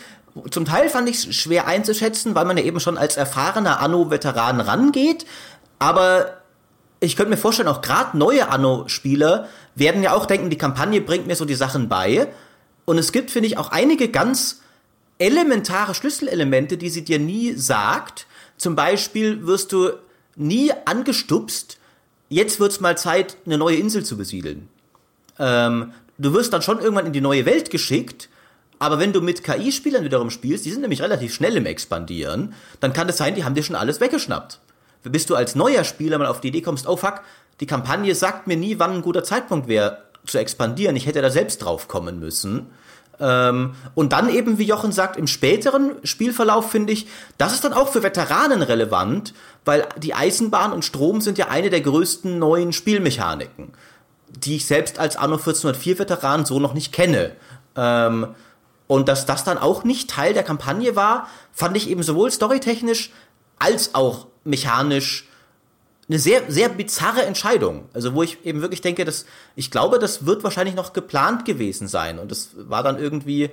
zum 0.49 0.65
Teil 0.65 0.89
fand 0.89 1.07
ich 1.07 1.27
es 1.27 1.35
schwer 1.35 1.67
einzuschätzen, 1.67 2.35
weil 2.35 2.45
man 2.45 2.57
ja 2.57 2.63
eben 2.63 2.79
schon 2.79 2.97
als 2.97 3.17
erfahrener 3.17 3.79
Anno-Veteran 3.79 4.59
rangeht, 4.59 5.25
aber 5.79 6.43
ich 7.03 7.17
könnte 7.17 7.31
mir 7.31 7.37
vorstellen, 7.37 7.67
auch 7.67 7.81
gerade 7.81 8.17
neue 8.17 8.47
Anno-Spieler 8.49 9.49
werden 9.75 10.03
ja 10.03 10.13
auch 10.13 10.25
denken, 10.25 10.49
die 10.49 10.57
Kampagne 10.57 11.01
bringt 11.01 11.27
mir 11.27 11.35
so 11.35 11.43
die 11.43 11.55
Sachen 11.55 11.89
bei. 11.89 12.29
Und 12.85 12.97
es 12.97 13.11
gibt, 13.11 13.29
finde 13.29 13.47
ich, 13.47 13.57
auch 13.57 13.71
einige 13.71 14.07
ganz 14.07 14.61
elementare 15.19 15.95
Schlüsselelemente, 15.95 16.77
die 16.77 16.89
sie 16.89 17.03
dir 17.03 17.19
nie 17.19 17.53
sagt. 17.55 18.25
Zum 18.55 18.75
Beispiel 18.75 19.45
wirst 19.45 19.73
du 19.73 19.91
nie 20.35 20.71
angestupst, 20.85 21.77
jetzt 22.29 22.59
wird's 22.59 22.79
mal 22.79 22.97
Zeit, 22.97 23.35
eine 23.45 23.57
neue 23.57 23.75
Insel 23.75 24.05
zu 24.05 24.17
besiedeln. 24.17 24.69
Ähm, 25.39 25.93
du 26.17 26.33
wirst 26.33 26.53
dann 26.53 26.61
schon 26.61 26.79
irgendwann 26.79 27.05
in 27.05 27.13
die 27.13 27.21
neue 27.21 27.45
Welt 27.45 27.69
geschickt, 27.69 28.29
aber 28.79 28.99
wenn 28.99 29.13
du 29.13 29.21
mit 29.21 29.43
KI-Spielern 29.43 30.03
wiederum 30.03 30.29
spielst, 30.29 30.65
die 30.65 30.71
sind 30.71 30.81
nämlich 30.81 31.01
relativ 31.01 31.33
schnell 31.33 31.55
im 31.55 31.65
Expandieren, 31.65 32.53
dann 32.79 32.93
kann 32.93 33.07
es 33.07 33.17
sein, 33.17 33.35
die 33.35 33.45
haben 33.45 33.55
dir 33.55 33.63
schon 33.63 33.75
alles 33.75 34.01
weggeschnappt. 34.01 34.59
Bis 35.03 35.25
du 35.25 35.35
als 35.35 35.55
neuer 35.55 35.83
Spieler 35.83 36.17
mal 36.17 36.27
auf 36.27 36.41
die 36.41 36.49
Idee 36.49 36.61
kommst, 36.61 36.87
oh 36.87 36.97
fuck, 36.97 37.21
die 37.59 37.65
Kampagne 37.65 38.15
sagt 38.15 38.47
mir 38.47 38.57
nie, 38.57 38.79
wann 38.79 38.91
ein 38.91 39.01
guter 39.01 39.23
Zeitpunkt 39.23 39.67
wäre 39.67 40.03
zu 40.25 40.37
expandieren. 40.37 40.95
Ich 40.95 41.05
hätte 41.05 41.21
da 41.21 41.29
selbst 41.29 41.63
drauf 41.63 41.87
kommen 41.87 42.19
müssen. 42.19 42.67
Ähm, 43.19 43.75
und 43.95 44.11
dann 44.11 44.29
eben, 44.29 44.57
wie 44.57 44.63
Jochen 44.63 44.91
sagt, 44.91 45.17
im 45.17 45.27
späteren 45.27 45.91
Spielverlauf 46.03 46.71
finde 46.71 46.93
ich, 46.93 47.07
das 47.37 47.53
ist 47.53 47.63
dann 47.63 47.73
auch 47.73 47.89
für 47.89 48.03
Veteranen 48.03 48.61
relevant, 48.61 49.33
weil 49.65 49.87
die 49.97 50.13
Eisenbahn 50.13 50.73
und 50.73 50.83
Strom 50.83 51.21
sind 51.21 51.37
ja 51.37 51.47
eine 51.47 51.69
der 51.69 51.81
größten 51.81 52.39
neuen 52.39 52.73
Spielmechaniken, 52.73 53.73
die 54.35 54.57
ich 54.57 54.65
selbst 54.65 54.99
als 54.99 55.15
Anno 55.15 55.35
1404 55.35 55.99
Veteran 55.99 56.45
so 56.45 56.59
noch 56.59 56.73
nicht 56.73 56.91
kenne. 56.91 57.31
Ähm, 57.75 58.27
und 58.87 59.07
dass 59.07 59.25
das 59.25 59.43
dann 59.43 59.57
auch 59.57 59.83
nicht 59.83 60.09
Teil 60.09 60.33
der 60.33 60.43
Kampagne 60.43 60.95
war, 60.95 61.27
fand 61.51 61.77
ich 61.77 61.89
eben 61.89 62.03
sowohl 62.03 62.31
storytechnisch 62.31 63.11
als 63.59 63.95
auch 63.95 64.27
mechanisch 64.43 65.27
eine 66.09 66.19
sehr, 66.19 66.51
sehr 66.51 66.69
bizarre 66.69 67.23
Entscheidung. 67.23 67.85
Also 67.93 68.13
wo 68.13 68.23
ich 68.23 68.45
eben 68.45 68.61
wirklich 68.61 68.81
denke, 68.81 69.05
dass 69.05 69.25
ich 69.55 69.71
glaube, 69.71 69.99
das 69.99 70.25
wird 70.25 70.43
wahrscheinlich 70.43 70.75
noch 70.75 70.93
geplant 70.93 71.45
gewesen 71.45 71.87
sein. 71.87 72.19
Und 72.19 72.29
das 72.29 72.49
war 72.55 72.83
dann 72.83 72.99
irgendwie, 72.99 73.49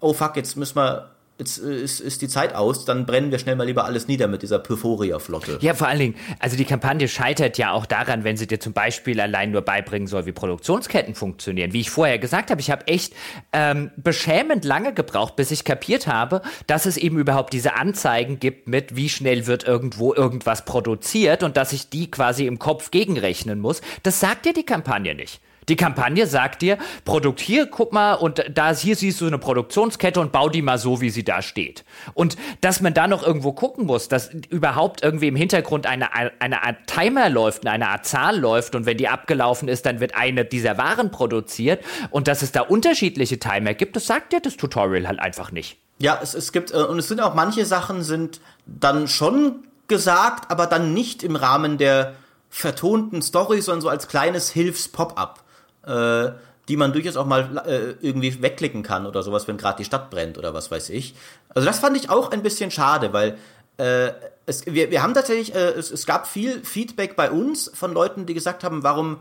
oh 0.00 0.14
fuck, 0.14 0.36
jetzt 0.36 0.56
müssen 0.56 0.76
wir 0.76 1.10
jetzt 1.40 1.58
ist, 1.58 2.00
ist 2.00 2.22
die 2.22 2.28
Zeit 2.28 2.54
aus, 2.54 2.84
dann 2.84 3.06
brennen 3.06 3.30
wir 3.30 3.38
schnell 3.38 3.56
mal 3.56 3.64
lieber 3.64 3.84
alles 3.84 4.06
nieder 4.06 4.28
mit 4.28 4.42
dieser 4.42 4.58
Pyphoria-Flotte. 4.58 5.58
Ja, 5.60 5.74
vor 5.74 5.88
allen 5.88 5.98
Dingen, 5.98 6.14
also 6.38 6.56
die 6.56 6.64
Kampagne 6.64 7.08
scheitert 7.08 7.58
ja 7.58 7.72
auch 7.72 7.86
daran, 7.86 8.22
wenn 8.22 8.36
sie 8.36 8.46
dir 8.46 8.60
zum 8.60 8.72
Beispiel 8.72 9.20
allein 9.20 9.50
nur 9.50 9.62
beibringen 9.62 10.06
soll, 10.06 10.26
wie 10.26 10.32
Produktionsketten 10.32 11.14
funktionieren. 11.14 11.72
Wie 11.72 11.80
ich 11.80 11.90
vorher 11.90 12.18
gesagt 12.18 12.50
habe, 12.50 12.60
ich 12.60 12.70
habe 12.70 12.86
echt 12.86 13.14
ähm, 13.52 13.90
beschämend 13.96 14.64
lange 14.64 14.94
gebraucht, 14.94 15.34
bis 15.36 15.50
ich 15.50 15.64
kapiert 15.64 16.06
habe, 16.06 16.42
dass 16.66 16.86
es 16.86 16.96
eben 16.96 17.18
überhaupt 17.18 17.52
diese 17.52 17.74
Anzeigen 17.74 18.38
gibt 18.38 18.68
mit, 18.68 18.94
wie 18.94 19.08
schnell 19.08 19.46
wird 19.46 19.64
irgendwo 19.64 20.14
irgendwas 20.14 20.64
produziert 20.64 21.42
und 21.42 21.56
dass 21.56 21.72
ich 21.72 21.88
die 21.88 22.10
quasi 22.10 22.46
im 22.46 22.58
Kopf 22.58 22.90
gegenrechnen 22.90 23.58
muss. 23.58 23.80
Das 24.02 24.20
sagt 24.20 24.44
dir 24.44 24.52
die 24.52 24.64
Kampagne 24.64 25.14
nicht. 25.14 25.40
Die 25.70 25.76
Kampagne 25.76 26.26
sagt 26.26 26.62
dir, 26.62 26.78
Produkt 27.04 27.38
hier, 27.38 27.66
guck 27.66 27.92
mal, 27.92 28.14
und 28.14 28.44
da 28.52 28.74
hier 28.74 28.96
siehst 28.96 29.20
du 29.20 29.26
eine 29.28 29.38
Produktionskette 29.38 30.20
und 30.20 30.32
bau 30.32 30.48
die 30.48 30.62
mal 30.62 30.78
so, 30.78 31.00
wie 31.00 31.10
sie 31.10 31.22
da 31.22 31.42
steht. 31.42 31.84
Und 32.12 32.36
dass 32.60 32.80
man 32.80 32.92
da 32.92 33.06
noch 33.06 33.22
irgendwo 33.22 33.52
gucken 33.52 33.86
muss, 33.86 34.08
dass 34.08 34.30
überhaupt 34.48 35.04
irgendwie 35.04 35.28
im 35.28 35.36
Hintergrund 35.36 35.86
eine, 35.86 36.08
eine 36.12 36.64
Art 36.64 36.88
Timer 36.88 37.30
läuft, 37.30 37.68
eine 37.68 37.88
Art 37.88 38.04
Zahl 38.04 38.36
läuft 38.40 38.74
und 38.74 38.84
wenn 38.84 38.96
die 38.96 39.06
abgelaufen 39.06 39.68
ist, 39.68 39.86
dann 39.86 40.00
wird 40.00 40.16
eine 40.16 40.44
dieser 40.44 40.76
Waren 40.76 41.12
produziert 41.12 41.84
und 42.10 42.26
dass 42.26 42.42
es 42.42 42.50
da 42.50 42.62
unterschiedliche 42.62 43.38
Timer 43.38 43.74
gibt, 43.74 43.94
das 43.94 44.08
sagt 44.08 44.32
dir 44.32 44.40
das 44.40 44.56
Tutorial 44.56 45.06
halt 45.06 45.20
einfach 45.20 45.52
nicht. 45.52 45.76
Ja, 46.00 46.18
es, 46.20 46.34
es 46.34 46.50
gibt, 46.50 46.72
äh, 46.72 46.78
und 46.78 46.98
es 46.98 47.06
sind 47.06 47.20
auch 47.20 47.34
manche 47.34 47.64
Sachen 47.64 48.02
sind 48.02 48.40
dann 48.66 49.06
schon 49.06 49.62
gesagt, 49.86 50.50
aber 50.50 50.66
dann 50.66 50.94
nicht 50.94 51.22
im 51.22 51.36
Rahmen 51.36 51.78
der 51.78 52.14
vertonten 52.48 53.22
Story, 53.22 53.60
sondern 53.60 53.82
so 53.82 53.88
als 53.88 54.08
kleines 54.08 54.50
Hilfs-Pop-up 54.50 55.44
äh, 55.86 56.30
die 56.68 56.76
man 56.76 56.92
durchaus 56.92 57.16
auch 57.16 57.26
mal 57.26 57.62
äh, 57.66 58.06
irgendwie 58.06 58.42
wegklicken 58.42 58.82
kann 58.82 59.06
oder 59.06 59.22
sowas, 59.22 59.48
wenn 59.48 59.56
gerade 59.56 59.78
die 59.78 59.84
Stadt 59.84 60.10
brennt 60.10 60.38
oder 60.38 60.54
was 60.54 60.70
weiß 60.70 60.90
ich. 60.90 61.14
Also 61.48 61.66
das 61.66 61.80
fand 61.80 61.96
ich 61.96 62.10
auch 62.10 62.30
ein 62.30 62.42
bisschen 62.42 62.70
schade, 62.70 63.12
weil 63.12 63.36
äh, 63.76 64.12
es, 64.46 64.66
wir, 64.66 64.90
wir 64.90 65.02
haben 65.02 65.14
tatsächlich, 65.14 65.54
äh, 65.54 65.70
es, 65.70 65.90
es 65.90 66.06
gab 66.06 66.28
viel 66.28 66.62
Feedback 66.64 67.16
bei 67.16 67.30
uns 67.30 67.70
von 67.74 67.92
Leuten, 67.92 68.26
die 68.26 68.34
gesagt 68.34 68.62
haben, 68.62 68.82
warum 68.82 69.18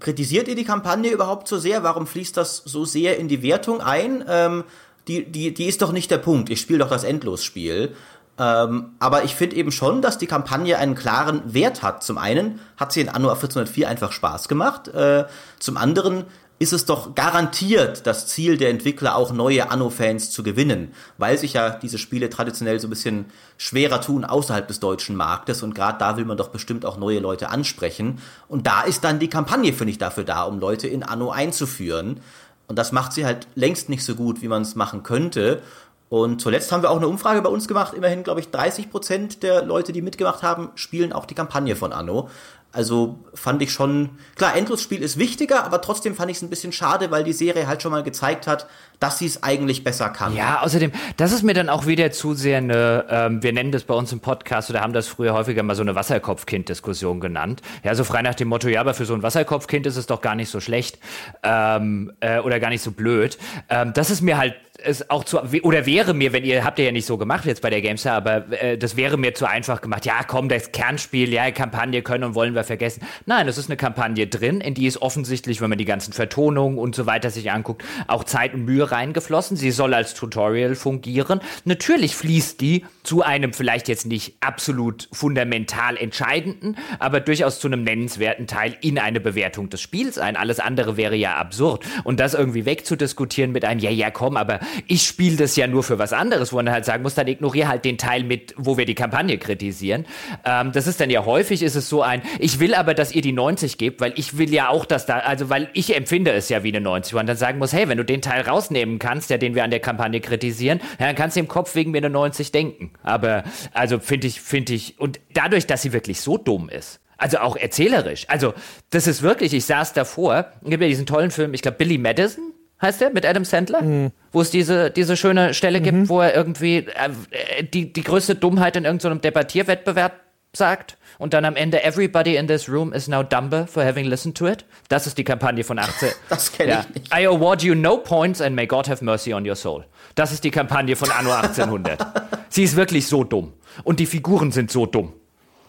kritisiert 0.00 0.48
ihr 0.48 0.54
die 0.54 0.64
Kampagne 0.64 1.10
überhaupt 1.10 1.48
so 1.48 1.56
sehr? 1.58 1.82
Warum 1.82 2.06
fließt 2.06 2.36
das 2.36 2.58
so 2.58 2.84
sehr 2.84 3.18
in 3.18 3.28
die 3.28 3.42
Wertung 3.42 3.80
ein? 3.80 4.24
Ähm, 4.28 4.64
die, 5.08 5.24
die, 5.24 5.54
die 5.54 5.66
ist 5.66 5.82
doch 5.82 5.92
nicht 5.92 6.10
der 6.10 6.18
Punkt. 6.18 6.50
Ich 6.50 6.60
spiele 6.60 6.80
doch 6.80 6.90
das 6.90 7.04
Endlosspiel. 7.04 7.94
Ähm, 8.38 8.92
aber 8.98 9.24
ich 9.24 9.34
finde 9.34 9.56
eben 9.56 9.72
schon, 9.72 10.02
dass 10.02 10.18
die 10.18 10.26
Kampagne 10.26 10.78
einen 10.78 10.94
klaren 10.94 11.42
Wert 11.54 11.82
hat. 11.82 12.02
Zum 12.02 12.18
einen 12.18 12.60
hat 12.76 12.92
sie 12.92 13.00
in 13.00 13.08
Anno 13.08 13.28
1404 13.28 13.88
einfach 13.88 14.12
Spaß 14.12 14.48
gemacht. 14.48 14.88
Äh, 14.88 15.24
zum 15.58 15.76
anderen 15.76 16.24
ist 16.58 16.72
es 16.72 16.86
doch 16.86 17.14
garantiert 17.14 18.06
das 18.06 18.26
Ziel 18.28 18.56
der 18.56 18.70
Entwickler, 18.70 19.16
auch 19.16 19.30
neue 19.32 19.70
Anno-Fans 19.70 20.30
zu 20.30 20.42
gewinnen, 20.42 20.92
weil 21.18 21.36
sich 21.36 21.52
ja 21.52 21.70
diese 21.70 21.98
Spiele 21.98 22.30
traditionell 22.30 22.80
so 22.80 22.86
ein 22.86 22.90
bisschen 22.90 23.26
schwerer 23.58 24.00
tun 24.00 24.24
außerhalb 24.24 24.66
des 24.66 24.80
deutschen 24.80 25.16
Marktes 25.16 25.62
und 25.62 25.74
gerade 25.74 25.98
da 25.98 26.16
will 26.16 26.24
man 26.24 26.38
doch 26.38 26.48
bestimmt 26.48 26.86
auch 26.86 26.96
neue 26.96 27.18
Leute 27.18 27.50
ansprechen. 27.50 28.20
Und 28.48 28.66
da 28.66 28.82
ist 28.82 29.04
dann 29.04 29.18
die 29.18 29.28
Kampagne, 29.28 29.74
finde 29.74 29.90
ich, 29.90 29.98
dafür 29.98 30.24
da, 30.24 30.44
um 30.44 30.58
Leute 30.58 30.88
in 30.88 31.02
Anno 31.02 31.30
einzuführen. 31.30 32.20
Und 32.68 32.78
das 32.78 32.90
macht 32.90 33.12
sie 33.12 33.24
halt 33.24 33.46
längst 33.54 33.88
nicht 33.88 34.04
so 34.04 34.14
gut, 34.14 34.42
wie 34.42 34.48
man 34.48 34.62
es 34.62 34.74
machen 34.74 35.02
könnte. 35.02 35.62
Und 36.08 36.40
zuletzt 36.40 36.70
haben 36.70 36.82
wir 36.82 36.90
auch 36.90 36.96
eine 36.96 37.08
Umfrage 37.08 37.42
bei 37.42 37.48
uns 37.48 37.66
gemacht. 37.66 37.94
Immerhin, 37.94 38.22
glaube 38.22 38.40
ich, 38.40 38.50
30 38.50 38.90
Prozent 38.90 39.42
der 39.42 39.64
Leute, 39.64 39.92
die 39.92 40.02
mitgemacht 40.02 40.42
haben, 40.42 40.70
spielen 40.76 41.12
auch 41.12 41.26
die 41.26 41.34
Kampagne 41.34 41.74
von 41.74 41.92
Anno. 41.92 42.28
Also 42.76 43.18
fand 43.32 43.62
ich 43.62 43.72
schon, 43.72 44.10
klar, 44.34 44.54
Endlosspiel 44.54 45.02
ist 45.02 45.18
wichtiger, 45.18 45.64
aber 45.64 45.80
trotzdem 45.80 46.14
fand 46.14 46.30
ich 46.30 46.36
es 46.36 46.42
ein 46.42 46.50
bisschen 46.50 46.72
schade, 46.72 47.10
weil 47.10 47.24
die 47.24 47.32
Serie 47.32 47.66
halt 47.66 47.80
schon 47.80 47.90
mal 47.90 48.02
gezeigt 48.02 48.46
hat, 48.46 48.66
dass 49.00 49.18
sie 49.18 49.24
es 49.24 49.42
eigentlich 49.42 49.82
besser 49.82 50.10
kann. 50.10 50.36
Ja, 50.36 50.60
außerdem, 50.60 50.92
das 51.16 51.32
ist 51.32 51.42
mir 51.42 51.54
dann 51.54 51.70
auch 51.70 51.86
wieder 51.86 52.12
zu 52.12 52.34
sehr 52.34 52.58
eine, 52.58 53.06
ähm, 53.08 53.42
wir 53.42 53.54
nennen 53.54 53.72
das 53.72 53.84
bei 53.84 53.94
uns 53.94 54.12
im 54.12 54.20
Podcast 54.20 54.68
oder 54.68 54.82
haben 54.82 54.92
das 54.92 55.08
früher 55.08 55.32
häufiger 55.32 55.62
mal 55.62 55.74
so 55.74 55.80
eine 55.80 55.94
Wasserkopfkind-Diskussion 55.94 57.18
genannt. 57.18 57.62
Ja, 57.82 57.94
so 57.94 58.04
frei 58.04 58.20
nach 58.20 58.34
dem 58.34 58.48
Motto, 58.48 58.68
ja, 58.68 58.80
aber 58.80 58.92
für 58.92 59.06
so 59.06 59.14
ein 59.14 59.22
Wasserkopfkind 59.22 59.86
ist 59.86 59.96
es 59.96 60.06
doch 60.06 60.20
gar 60.20 60.34
nicht 60.34 60.50
so 60.50 60.60
schlecht 60.60 60.98
ähm, 61.42 62.12
äh, 62.20 62.40
oder 62.40 62.60
gar 62.60 62.68
nicht 62.68 62.82
so 62.82 62.90
blöd. 62.90 63.38
Ähm, 63.70 63.94
das 63.94 64.10
ist 64.10 64.20
mir 64.20 64.36
halt 64.36 64.54
es 64.86 65.10
auch 65.10 65.24
zu 65.24 65.40
oder 65.62 65.86
wäre 65.86 66.14
mir, 66.14 66.32
wenn 66.32 66.44
ihr 66.44 66.64
habt 66.64 66.78
ihr 66.78 66.86
ja 66.86 66.92
nicht 66.92 67.06
so 67.06 67.18
gemacht 67.18 67.44
jetzt 67.44 67.62
bei 67.62 67.70
der 67.70 67.82
Gamestar, 67.82 68.16
aber 68.16 68.50
äh, 68.62 68.78
das 68.78 68.96
wäre 68.96 69.16
mir 69.16 69.34
zu 69.34 69.48
einfach 69.48 69.80
gemacht. 69.80 70.06
Ja, 70.06 70.22
komm, 70.26 70.48
das 70.48 70.72
Kernspiel, 70.72 71.32
ja, 71.32 71.50
Kampagne 71.50 72.02
können 72.02 72.24
und 72.24 72.34
wollen 72.34 72.54
wir 72.54 72.64
vergessen. 72.64 73.02
Nein, 73.26 73.48
es 73.48 73.58
ist 73.58 73.68
eine 73.68 73.76
Kampagne 73.76 74.26
drin, 74.26 74.60
in 74.60 74.74
die 74.74 74.86
ist 74.86 75.02
offensichtlich, 75.02 75.60
wenn 75.60 75.68
man 75.68 75.78
die 75.78 75.84
ganzen 75.84 76.12
Vertonungen 76.12 76.78
und 76.78 76.94
so 76.94 77.06
weiter 77.06 77.30
sich 77.30 77.50
anguckt, 77.50 77.84
auch 78.06 78.24
Zeit 78.24 78.54
und 78.54 78.64
Mühe 78.64 78.90
reingeflossen. 78.90 79.56
Sie 79.56 79.70
soll 79.70 79.94
als 79.94 80.14
Tutorial 80.14 80.74
fungieren. 80.74 81.40
Natürlich 81.64 82.16
fließt 82.16 82.60
die 82.60 82.84
zu 83.06 83.22
einem 83.22 83.52
vielleicht 83.52 83.88
jetzt 83.88 84.06
nicht 84.06 84.36
absolut 84.40 85.08
fundamental 85.12 85.96
entscheidenden, 85.96 86.76
aber 86.98 87.20
durchaus 87.20 87.60
zu 87.60 87.68
einem 87.68 87.84
nennenswerten 87.84 88.46
Teil 88.46 88.76
in 88.80 88.98
eine 88.98 89.20
Bewertung 89.20 89.70
des 89.70 89.80
Spiels 89.80 90.18
ein. 90.18 90.36
Alles 90.36 90.60
andere 90.60 90.96
wäre 90.96 91.14
ja 91.14 91.36
absurd. 91.36 91.84
Und 92.04 92.20
das 92.20 92.34
irgendwie 92.34 92.66
wegzudiskutieren 92.66 93.52
mit 93.52 93.64
einem, 93.64 93.80
ja, 93.80 93.90
ja, 93.90 94.10
komm, 94.10 94.36
aber 94.36 94.60
ich 94.88 95.02
spiele 95.02 95.36
das 95.36 95.56
ja 95.56 95.66
nur 95.66 95.84
für 95.84 95.98
was 95.98 96.12
anderes, 96.12 96.52
wo 96.52 96.56
man 96.56 96.70
halt 96.70 96.84
sagen 96.84 97.02
muss, 97.02 97.14
dann 97.14 97.28
ignoriere 97.28 97.68
halt 97.68 97.84
den 97.84 97.96
Teil 97.96 98.24
mit, 98.24 98.54
wo 98.56 98.76
wir 98.76 98.84
die 98.84 98.94
Kampagne 98.94 99.38
kritisieren. 99.38 100.04
Ähm, 100.44 100.72
das 100.72 100.86
ist 100.86 101.00
dann 101.00 101.10
ja 101.10 101.24
häufig, 101.24 101.62
ist 101.62 101.76
es 101.76 101.88
so 101.88 102.02
ein, 102.02 102.22
ich 102.38 102.58
will 102.58 102.74
aber, 102.74 102.94
dass 102.94 103.12
ihr 103.12 103.22
die 103.22 103.32
90 103.32 103.78
gebt, 103.78 104.00
weil 104.00 104.12
ich 104.16 104.36
will 104.36 104.52
ja 104.52 104.68
auch, 104.68 104.84
dass 104.84 105.06
da, 105.06 105.18
also 105.20 105.48
weil 105.48 105.68
ich 105.74 105.94
empfinde 105.94 106.32
es 106.32 106.48
ja 106.48 106.64
wie 106.64 106.68
eine 106.68 106.80
90, 106.80 107.12
wo 107.12 107.18
man 107.18 107.26
dann 107.26 107.36
sagen 107.36 107.58
muss, 107.58 107.72
hey, 107.72 107.88
wenn 107.88 107.98
du 107.98 108.04
den 108.04 108.20
Teil 108.20 108.42
rausnehmen 108.42 108.98
kannst, 108.98 109.30
ja, 109.30 109.38
den 109.38 109.54
wir 109.54 109.62
an 109.62 109.70
der 109.70 109.80
Kampagne 109.80 110.20
kritisieren, 110.20 110.80
ja, 110.98 111.06
dann 111.06 111.14
kannst 111.14 111.36
du 111.36 111.40
im 111.40 111.48
Kopf 111.48 111.76
wegen 111.76 111.92
mir 111.92 111.98
eine 111.98 112.10
90 112.10 112.50
denken. 112.50 112.90
Aber, 113.02 113.44
also 113.72 113.98
finde 113.98 114.26
ich, 114.26 114.40
finde 114.40 114.74
ich, 114.74 114.98
und 114.98 115.20
dadurch, 115.32 115.66
dass 115.66 115.82
sie 115.82 115.92
wirklich 115.92 116.20
so 116.20 116.38
dumm 116.38 116.68
ist, 116.68 117.00
also 117.18 117.38
auch 117.38 117.56
erzählerisch. 117.56 118.26
Also, 118.28 118.52
das 118.90 119.06
ist 119.06 119.22
wirklich, 119.22 119.54
ich 119.54 119.64
saß 119.64 119.94
davor, 119.94 120.52
gibt 120.64 120.82
ja 120.82 120.88
diesen 120.88 121.06
tollen 121.06 121.30
Film, 121.30 121.54
ich 121.54 121.62
glaube, 121.62 121.78
Billy 121.78 121.98
Madison 121.98 122.52
heißt 122.80 123.00
der, 123.00 123.10
mit 123.10 123.24
Adam 123.24 123.44
Sandler, 123.44 123.82
mhm. 123.82 124.12
wo 124.32 124.42
es 124.42 124.50
diese, 124.50 124.90
diese 124.90 125.16
schöne 125.16 125.54
Stelle 125.54 125.80
gibt, 125.80 125.96
mhm. 125.96 126.08
wo 126.08 126.20
er 126.20 126.34
irgendwie 126.34 126.86
äh, 126.86 127.64
die, 127.64 127.92
die 127.92 128.02
größte 128.02 128.34
Dummheit 128.34 128.76
in 128.76 128.84
irgendeinem 128.84 129.20
Debattierwettbewerb 129.20 130.25
sagt 130.56 130.96
und 131.18 131.34
dann 131.34 131.44
am 131.44 131.56
Ende 131.56 131.82
Everybody 131.82 132.36
in 132.36 132.46
this 132.46 132.68
room 132.68 132.92
is 132.92 133.08
now 133.08 133.22
dumber 133.22 133.66
for 133.66 133.84
having 133.84 134.06
listened 134.06 134.36
to 134.38 134.46
it. 134.46 134.64
Das 134.88 135.06
ist 135.06 135.18
die 135.18 135.24
Kampagne 135.24 135.64
von 135.64 135.78
18. 135.78 136.10
das 136.28 136.52
kenne 136.52 136.70
ja. 136.70 136.80
ich 136.80 136.94
nicht. 136.94 137.14
I 137.14 137.26
award 137.26 137.62
you 137.62 137.74
no 137.74 137.96
points 137.96 138.40
and 138.40 138.54
may 138.54 138.66
God 138.66 138.88
have 138.88 139.04
mercy 139.04 139.32
on 139.32 139.48
your 139.48 139.56
soul. 139.56 139.84
Das 140.14 140.32
ist 140.32 140.44
die 140.44 140.50
Kampagne 140.50 140.96
von 140.96 141.10
Anno 141.10 141.32
1800. 141.32 142.04
Sie 142.48 142.62
ist 142.62 142.76
wirklich 142.76 143.06
so 143.06 143.24
dumm 143.24 143.52
und 143.84 144.00
die 144.00 144.06
Figuren 144.06 144.52
sind 144.52 144.70
so 144.70 144.86
dumm. 144.86 145.12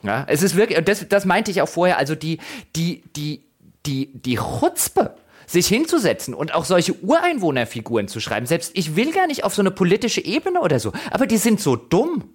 Ja, 0.04 0.26
es 0.28 0.44
ist 0.44 0.56
wirklich, 0.56 0.84
das, 0.86 1.08
das 1.10 1.26
meinte 1.26 1.52
ich 1.52 1.62
auch 1.62 1.68
vorher, 1.68 1.98
also 1.98 2.16
die, 2.16 2.38
die, 2.76 3.04
die, 3.16 3.44
die, 3.86 4.12
die 4.14 4.36
Chutzpe 4.36 5.16
sich 5.48 5.68
hinzusetzen 5.68 6.34
und 6.34 6.54
auch 6.54 6.66
solche 6.66 6.94
Ureinwohnerfiguren 6.94 8.08
zu 8.08 8.20
schreiben. 8.20 8.46
Selbst 8.46 8.72
ich 8.76 8.96
will 8.96 9.12
gar 9.12 9.28
nicht 9.28 9.44
auf 9.44 9.56
so 9.56 9.62
eine 9.62 9.72
politische 9.72 10.24
Ebene 10.24 10.62
oder 10.62 10.80
so, 10.80 10.92
aber 11.10 11.26
die 11.26 11.38
sind 11.38 11.62
so 11.62 11.76
dumm. 11.76 12.34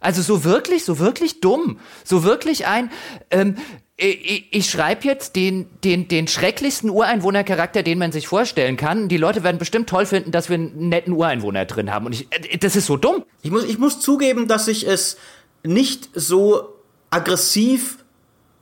Also 0.00 0.22
so 0.22 0.44
wirklich, 0.44 0.84
so 0.84 0.98
wirklich 0.98 1.40
dumm. 1.40 1.78
So 2.04 2.24
wirklich 2.24 2.66
ein, 2.66 2.90
ähm, 3.30 3.56
ich, 3.96 4.48
ich 4.50 4.70
schreibe 4.70 5.04
jetzt 5.04 5.36
den, 5.36 5.66
den, 5.82 6.08
den 6.08 6.28
schrecklichsten 6.28 6.90
Ureinwohnercharakter, 6.90 7.82
den 7.82 7.98
man 7.98 8.12
sich 8.12 8.28
vorstellen 8.28 8.76
kann. 8.76 9.08
Die 9.08 9.16
Leute 9.16 9.42
werden 9.42 9.58
bestimmt 9.58 9.88
toll 9.88 10.04
finden, 10.04 10.32
dass 10.32 10.48
wir 10.50 10.54
einen 10.56 10.88
netten 10.88 11.14
Ureinwohner 11.14 11.64
drin 11.64 11.92
haben. 11.92 12.06
Und 12.06 12.12
ich, 12.12 12.28
äh, 12.30 12.58
das 12.58 12.76
ist 12.76 12.86
so 12.86 12.96
dumm. 12.96 13.24
Ich 13.42 13.50
muss, 13.50 13.64
ich 13.64 13.78
muss 13.78 14.00
zugeben, 14.00 14.48
dass 14.48 14.68
ich 14.68 14.86
es 14.86 15.16
nicht 15.62 16.10
so 16.14 16.74
aggressiv, 17.10 17.98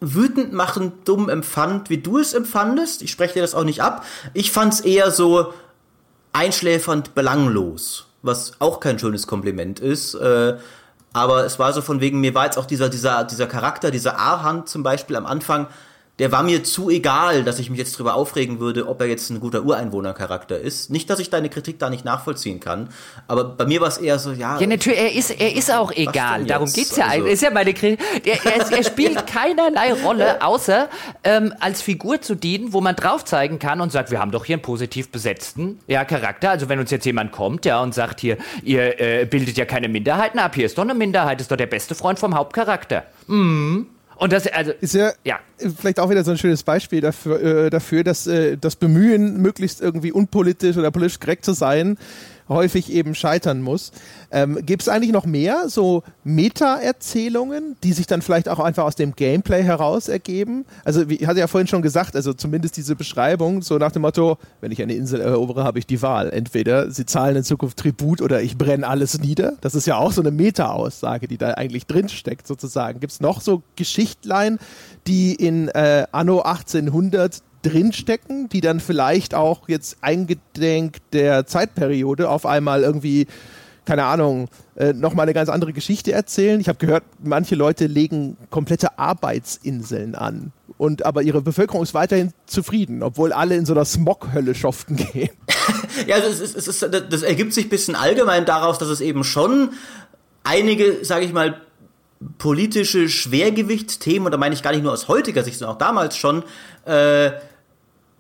wütend 0.01 0.53
machend, 0.53 1.09
dumm 1.09 1.29
empfand, 1.29 1.91
wie 1.91 1.99
du 1.99 2.19
es 2.19 2.35
empfandest. 2.35 3.03
Ich 3.03 3.11
spreche 3.11 3.35
dir 3.35 3.43
das 3.43 3.55
auch 3.55 3.65
nicht 3.65 3.83
ab. 3.83 4.05
Ich 4.35 4.53
fand 4.53 4.75
es 4.75 4.81
eher 4.81 5.11
so 5.11 5.53
einschläfernd 6.33 7.15
belanglos, 7.15 8.07
was 8.23 8.61
auch 8.61 8.81
kein 8.81 8.99
schönes 8.99 9.27
Kompliment 9.27 9.81
ist. 9.81 10.15
Äh, 10.15 10.59
aber 11.15 11.45
es 11.45 11.59
war 11.59 11.73
so 11.73 11.81
von 11.81 12.01
wegen, 12.01 12.21
mir 12.21 12.35
war 12.35 12.45
jetzt 12.45 12.59
auch 12.59 12.67
dieser, 12.67 12.91
dieser, 12.91 13.25
dieser 13.25 13.47
Charakter, 13.47 13.91
dieser 13.91 14.19
A-Hand 14.19 14.69
zum 14.69 14.83
Beispiel 14.83 15.17
am 15.17 15.25
Anfang, 15.25 15.69
der 16.19 16.31
war 16.31 16.45
mir 16.45 16.63
zu 16.63 16.91
egal, 16.91 17.43
dass 17.43 17.59
ich 17.59 17.71
mich 17.71 17.79
jetzt 17.79 17.99
drüber 17.99 18.15
aufregen 18.15 18.61
würde, 18.61 18.87
ob 18.87 19.01
er 19.01 19.09
jetzt 19.09 19.31
ein 19.31 19.41
guter 19.41 19.65
Ureinwohnercharakter 19.65 20.59
ist. 20.59 20.91
Nicht, 20.91 21.11
dass 21.11 21.19
ich 21.19 21.29
deine 21.29 21.49
Kritik 21.49 21.79
da 21.81 21.91
nicht 21.91 22.05
nachvollziehen 22.05 22.61
kann, 22.61 22.89
aber 23.27 23.45
bei 23.45 23.67
mir 23.67 23.81
war 23.81 23.89
es 23.89 23.99
eher 23.99 24.19
so, 24.19 24.31
ja. 24.31 24.61
Ja, 24.61 24.67
natürlich, 24.67 24.99
er 24.99 25.13
ist, 25.13 25.31
er 25.31 25.55
ist 25.55 25.73
auch 25.73 25.91
egal. 25.91 26.45
Darum 26.45 26.73
geht's 26.73 26.97
ja. 26.97 27.07
Also, 27.07 27.27
ist 27.27 27.43
ja 27.43 27.51
meine 27.51 27.75
Kritik. 27.75 28.01
Er, 28.25 28.45
er, 28.45 28.73
er 28.73 28.85
spielt 28.85 29.27
keinerlei 29.35 29.93
Rolle, 29.93 30.41
außer 30.43 30.89
ähm, 31.25 31.53
als 31.59 31.83
Figur 31.83 32.21
zu 32.21 32.37
dienen, 32.37 32.73
wo 32.73 32.81
man 32.81 32.95
drauf 32.95 33.25
zeigen 33.25 33.59
kann 33.59 33.81
und 33.81 33.91
sagt, 33.91 34.11
wir 34.11 34.21
haben 34.21 34.31
doch 34.31 34.45
hier 34.45 34.55
einen 34.55 34.63
positiv 34.63 35.11
besetzten 35.11 35.81
ja, 35.89 36.05
Charakter. 36.05 36.51
Also 36.51 36.69
wenn 36.69 36.79
uns 36.79 36.91
jetzt 36.93 37.07
jemand 37.07 37.33
kommt, 37.33 37.65
ja, 37.65 37.83
und 37.83 37.93
sagt 37.93 38.21
hier, 38.21 38.39
ihr 38.63 39.01
äh, 39.01 39.27
bildet 39.27 39.57
ja 39.57 39.65
keine 39.65 39.89
Minderheiten 39.89 40.39
ab, 40.39 40.55
hier 40.55 40.67
ist 40.67 40.79
doch 40.79 40.85
eine 40.85 40.95
Minderheit, 40.95 41.41
ist 41.41 41.51
doch 41.51 41.57
der 41.57 41.67
beste 41.67 41.95
Freund 41.95 42.21
vom 42.21 42.37
Hauptcharakter. 42.37 43.05
Mhm. 43.27 43.87
Und 44.17 44.33
das 44.33 44.47
also 44.47 44.73
ist 44.81 44.95
ja, 44.95 45.13
ja, 45.25 45.41
vielleicht 45.59 45.99
auch 45.99 46.11
wieder 46.11 46.25
so 46.25 46.31
ein 46.31 46.39
schönes 46.39 46.63
Beispiel 46.63 47.01
dafür, 47.01 47.43
äh, 47.43 47.71
dafür 47.71 48.05
dass 48.05 48.27
äh, 48.27 48.57
das 48.57 48.77
Bemühen, 48.77 49.41
möglichst 49.41 49.81
irgendwie 49.81 50.13
unpolitisch 50.13 50.77
oder 50.77 50.91
politisch 50.91 51.21
korrekt 51.21 51.45
zu 51.45 51.53
sein, 51.53 51.99
häufig 52.49 52.93
eben 52.93 53.15
scheitern 53.15 53.63
muss. 53.63 53.93
Ähm, 54.31 54.59
Gibt 54.65 54.83
es 54.83 54.89
eigentlich 54.89 55.13
noch 55.13 55.27
mehr 55.27 55.69
so 55.69 56.03
Meta-Erzählungen, 56.25 57.77
die 57.83 57.93
sich 57.93 58.07
dann 58.07 58.23
vielleicht 58.23 58.49
auch 58.49 58.59
einfach 58.59 58.85
aus 58.85 58.97
dem 58.97 59.15
Gameplay 59.15 59.63
heraus 59.63 60.09
ergeben? 60.09 60.65
Also, 60.85 61.09
wie 61.09 61.27
hatte 61.27 61.41
ja 61.41 61.47
vorhin 61.47 61.69
schon 61.69 61.83
gesagt, 61.83 62.17
also 62.17 62.33
zumindest 62.33 62.77
diese 62.77 62.97
Beschreibung, 62.97 63.63
so 63.63 63.79
nach 63.79 63.93
dem 63.93 64.03
Motto, 64.03 64.39
wenn 64.61 64.73
ich 64.73 64.83
eine 64.83 64.95
Insel 64.95 65.21
erobere, 65.21 65.65
habe 65.65 65.79
ich 65.79 65.87
die 65.87 66.03
Wahl. 66.03 66.31
Entweder 66.31 66.91
sie 66.91 67.07
zahlen 67.07 67.37
in 67.37 67.45
Zukunft 67.45 67.79
Tribut 67.79 68.21
oder 68.21 68.43
ich 68.43 68.59
brenne 68.59 68.87
alles 68.87 69.19
nieder. 69.21 69.55
Das 69.61 69.75
ist 69.75 69.87
ja 69.87 69.97
auch 69.97 70.13
so 70.13 70.21
eine 70.21 70.31
Meta-Aussage, 70.31 71.29
die 71.29 71.39
da 71.39 71.53
eigentlich 71.53 71.87
drinsteckt, 71.87 72.47
sozusagen. 72.47 73.01
Gibt 73.01 73.13
es 73.13 73.21
noch 73.21 73.41
so 73.41 73.63
Geschichtlein, 73.77 74.59
die 75.07 75.35
in 75.35 75.69
äh, 75.69 76.07
Anno 76.13 76.43
1800 76.43 77.43
drinstecken, 77.65 78.49
die 78.49 78.61
dann 78.61 78.81
vielleicht 78.81 79.35
auch 79.35 79.69
jetzt 79.69 79.99
eingedenk 80.01 80.99
der 81.13 81.47
Zeitperiode 81.47 82.29
auf 82.29 82.47
einmal 82.47 82.83
irgendwie 82.83 83.27
keine 83.85 84.05
Ahnung, 84.05 84.49
äh, 84.77 84.93
nochmal 84.93 85.25
eine 85.25 85.35
ganz 85.35 85.49
andere 85.49 85.73
Geschichte 85.73 86.13
erzählen. 86.13 86.61
Ich 86.61 86.69
habe 86.69 86.79
gehört, 86.79 87.05
manche 87.23 87.55
Leute 87.55 87.87
legen 87.87 88.37
komplette 88.51 88.99
Arbeitsinseln 88.99 90.15
an. 90.15 90.53
Und 90.79 91.05
aber 91.05 91.23
ihre 91.23 91.43
Bevölkerung 91.43 91.83
ist 91.83 91.95
weiterhin 91.95 92.33
zufrieden, 92.47 93.03
obwohl 93.03 93.33
alle 93.33 93.57
in 93.57 93.67
so 93.67 93.75
einer 93.75 93.85
Smoghölle 93.85 94.55
schoften 94.55 94.97
gehen. 94.97 95.31
ja, 96.07 96.17
also 96.17 96.29
es 96.29 96.55
es 96.55 96.67
ist, 96.67 96.83
das 96.83 97.23
ergibt 97.23 97.53
sich 97.53 97.67
ein 97.67 97.71
bisschen 97.71 97.95
allgemein 97.95 98.45
daraus, 98.45 98.79
dass 98.79 98.89
es 98.89 99.01
eben 99.01 99.23
schon 99.23 99.71
einige, 100.43 101.05
sage 101.05 101.27
ich 101.27 101.33
mal, 101.33 101.61
politische 102.39 103.09
Schwergewichtsthemen, 103.09 104.27
und 104.27 104.33
da 104.33 104.39
meine 104.39 104.55
ich 104.55 104.63
gar 104.63 104.73
nicht 104.73 104.83
nur 104.83 104.93
aus 104.93 105.09
heutiger 105.09 105.45
Sicht, 105.45 105.59
sondern 105.59 105.77
auch 105.77 105.79
damals 105.79 106.17
schon, 106.17 106.43
äh, 106.87 107.33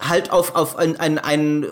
halt 0.08 0.30
auf, 0.30 0.54
auf 0.54 0.76
ein, 0.76 0.98
ein, 1.00 1.18
ein, 1.18 1.66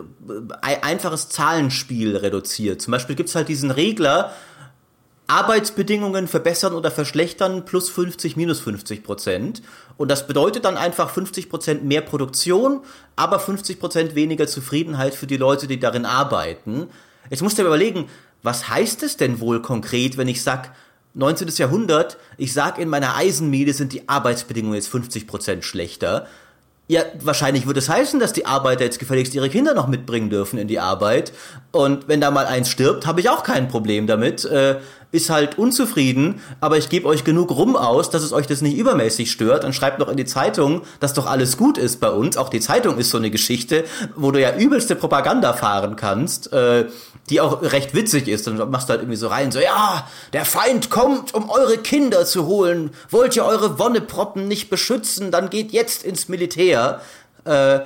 ein 0.62 0.82
einfaches 0.82 1.28
Zahlenspiel 1.28 2.16
reduziert. 2.16 2.82
Zum 2.82 2.92
Beispiel 2.92 3.16
gibt's 3.16 3.34
halt 3.34 3.48
diesen 3.48 3.70
Regler, 3.70 4.32
Arbeitsbedingungen 5.26 6.28
verbessern 6.28 6.74
oder 6.74 6.90
verschlechtern 6.90 7.64
plus 7.64 7.88
50, 7.88 8.36
minus 8.36 8.60
50 8.60 9.02
Prozent. 9.02 9.62
Und 9.96 10.10
das 10.10 10.26
bedeutet 10.26 10.64
dann 10.64 10.76
einfach 10.76 11.10
50 11.10 11.48
Prozent 11.48 11.84
mehr 11.84 12.02
Produktion, 12.02 12.80
aber 13.16 13.38
50 13.38 13.80
Prozent 13.80 14.14
weniger 14.14 14.46
Zufriedenheit 14.46 15.14
für 15.14 15.26
die 15.26 15.36
Leute, 15.36 15.66
die 15.66 15.80
darin 15.80 16.04
arbeiten. 16.04 16.88
Jetzt 17.30 17.42
musst 17.42 17.56
du 17.56 17.62
dir 17.62 17.68
überlegen, 17.68 18.08
was 18.42 18.68
heißt 18.68 19.02
es 19.04 19.16
denn 19.16 19.40
wohl 19.40 19.62
konkret, 19.62 20.16
wenn 20.16 20.28
ich 20.28 20.42
sag 20.42 20.74
19. 21.14 21.48
Jahrhundert, 21.56 22.18
ich 22.36 22.52
sag 22.52 22.78
in 22.78 22.88
meiner 22.88 23.16
Eisenmine 23.16 23.72
sind 23.72 23.92
die 23.92 24.08
Arbeitsbedingungen 24.08 24.74
jetzt 24.74 24.88
50 24.88 25.26
Prozent 25.26 25.64
schlechter. 25.64 26.26
Ja, 26.88 27.02
wahrscheinlich 27.20 27.66
würde 27.66 27.78
es 27.78 27.88
heißen, 27.88 28.20
dass 28.20 28.32
die 28.32 28.44
Arbeiter 28.44 28.84
jetzt 28.84 28.98
gefälligst 28.98 29.34
ihre 29.34 29.48
Kinder 29.48 29.72
noch 29.72 29.86
mitbringen 29.86 30.30
dürfen 30.30 30.58
in 30.58 30.68
die 30.68 30.80
Arbeit. 30.80 31.32
Und 31.70 32.08
wenn 32.08 32.20
da 32.20 32.30
mal 32.30 32.46
eins 32.46 32.68
stirbt, 32.68 33.06
habe 33.06 33.20
ich 33.20 33.30
auch 33.30 33.44
kein 33.44 33.68
Problem 33.68 34.06
damit. 34.06 34.44
Äh, 34.44 34.76
ist 35.12 35.28
halt 35.28 35.58
unzufrieden, 35.58 36.40
aber 36.60 36.78
ich 36.78 36.88
gebe 36.88 37.06
euch 37.06 37.22
genug 37.22 37.50
rum 37.50 37.76
aus, 37.76 38.08
dass 38.08 38.22
es 38.22 38.32
euch 38.32 38.46
das 38.46 38.62
nicht 38.62 38.76
übermäßig 38.76 39.30
stört 39.30 39.64
und 39.64 39.74
schreibt 39.74 39.98
noch 39.98 40.08
in 40.08 40.16
die 40.16 40.24
Zeitung, 40.24 40.82
dass 41.00 41.12
doch 41.12 41.26
alles 41.26 41.58
gut 41.58 41.76
ist 41.76 42.00
bei 42.00 42.10
uns. 42.10 42.38
Auch 42.38 42.48
die 42.48 42.60
Zeitung 42.60 42.96
ist 42.96 43.10
so 43.10 43.18
eine 43.18 43.30
Geschichte, 43.30 43.84
wo 44.16 44.30
du 44.30 44.40
ja 44.40 44.56
übelste 44.56 44.96
Propaganda 44.96 45.52
fahren 45.52 45.96
kannst. 45.96 46.52
Äh, 46.52 46.86
die 47.32 47.40
auch 47.40 47.62
recht 47.62 47.94
witzig 47.94 48.28
ist. 48.28 48.46
Dann 48.46 48.70
machst 48.70 48.88
du 48.88 48.90
halt 48.90 49.00
irgendwie 49.00 49.16
so 49.16 49.28
rein, 49.28 49.50
so, 49.50 49.58
ja, 49.58 50.06
der 50.34 50.44
Feind 50.44 50.90
kommt, 50.90 51.32
um 51.32 51.48
eure 51.48 51.78
Kinder 51.78 52.26
zu 52.26 52.46
holen. 52.46 52.90
Wollt 53.08 53.34
ihr 53.36 53.44
eure 53.44 53.78
Wonneproppen 53.78 54.46
nicht 54.46 54.68
beschützen, 54.68 55.30
dann 55.30 55.48
geht 55.48 55.72
jetzt 55.72 56.04
ins 56.04 56.28
Militär. 56.28 57.00
Äh, 57.44 57.80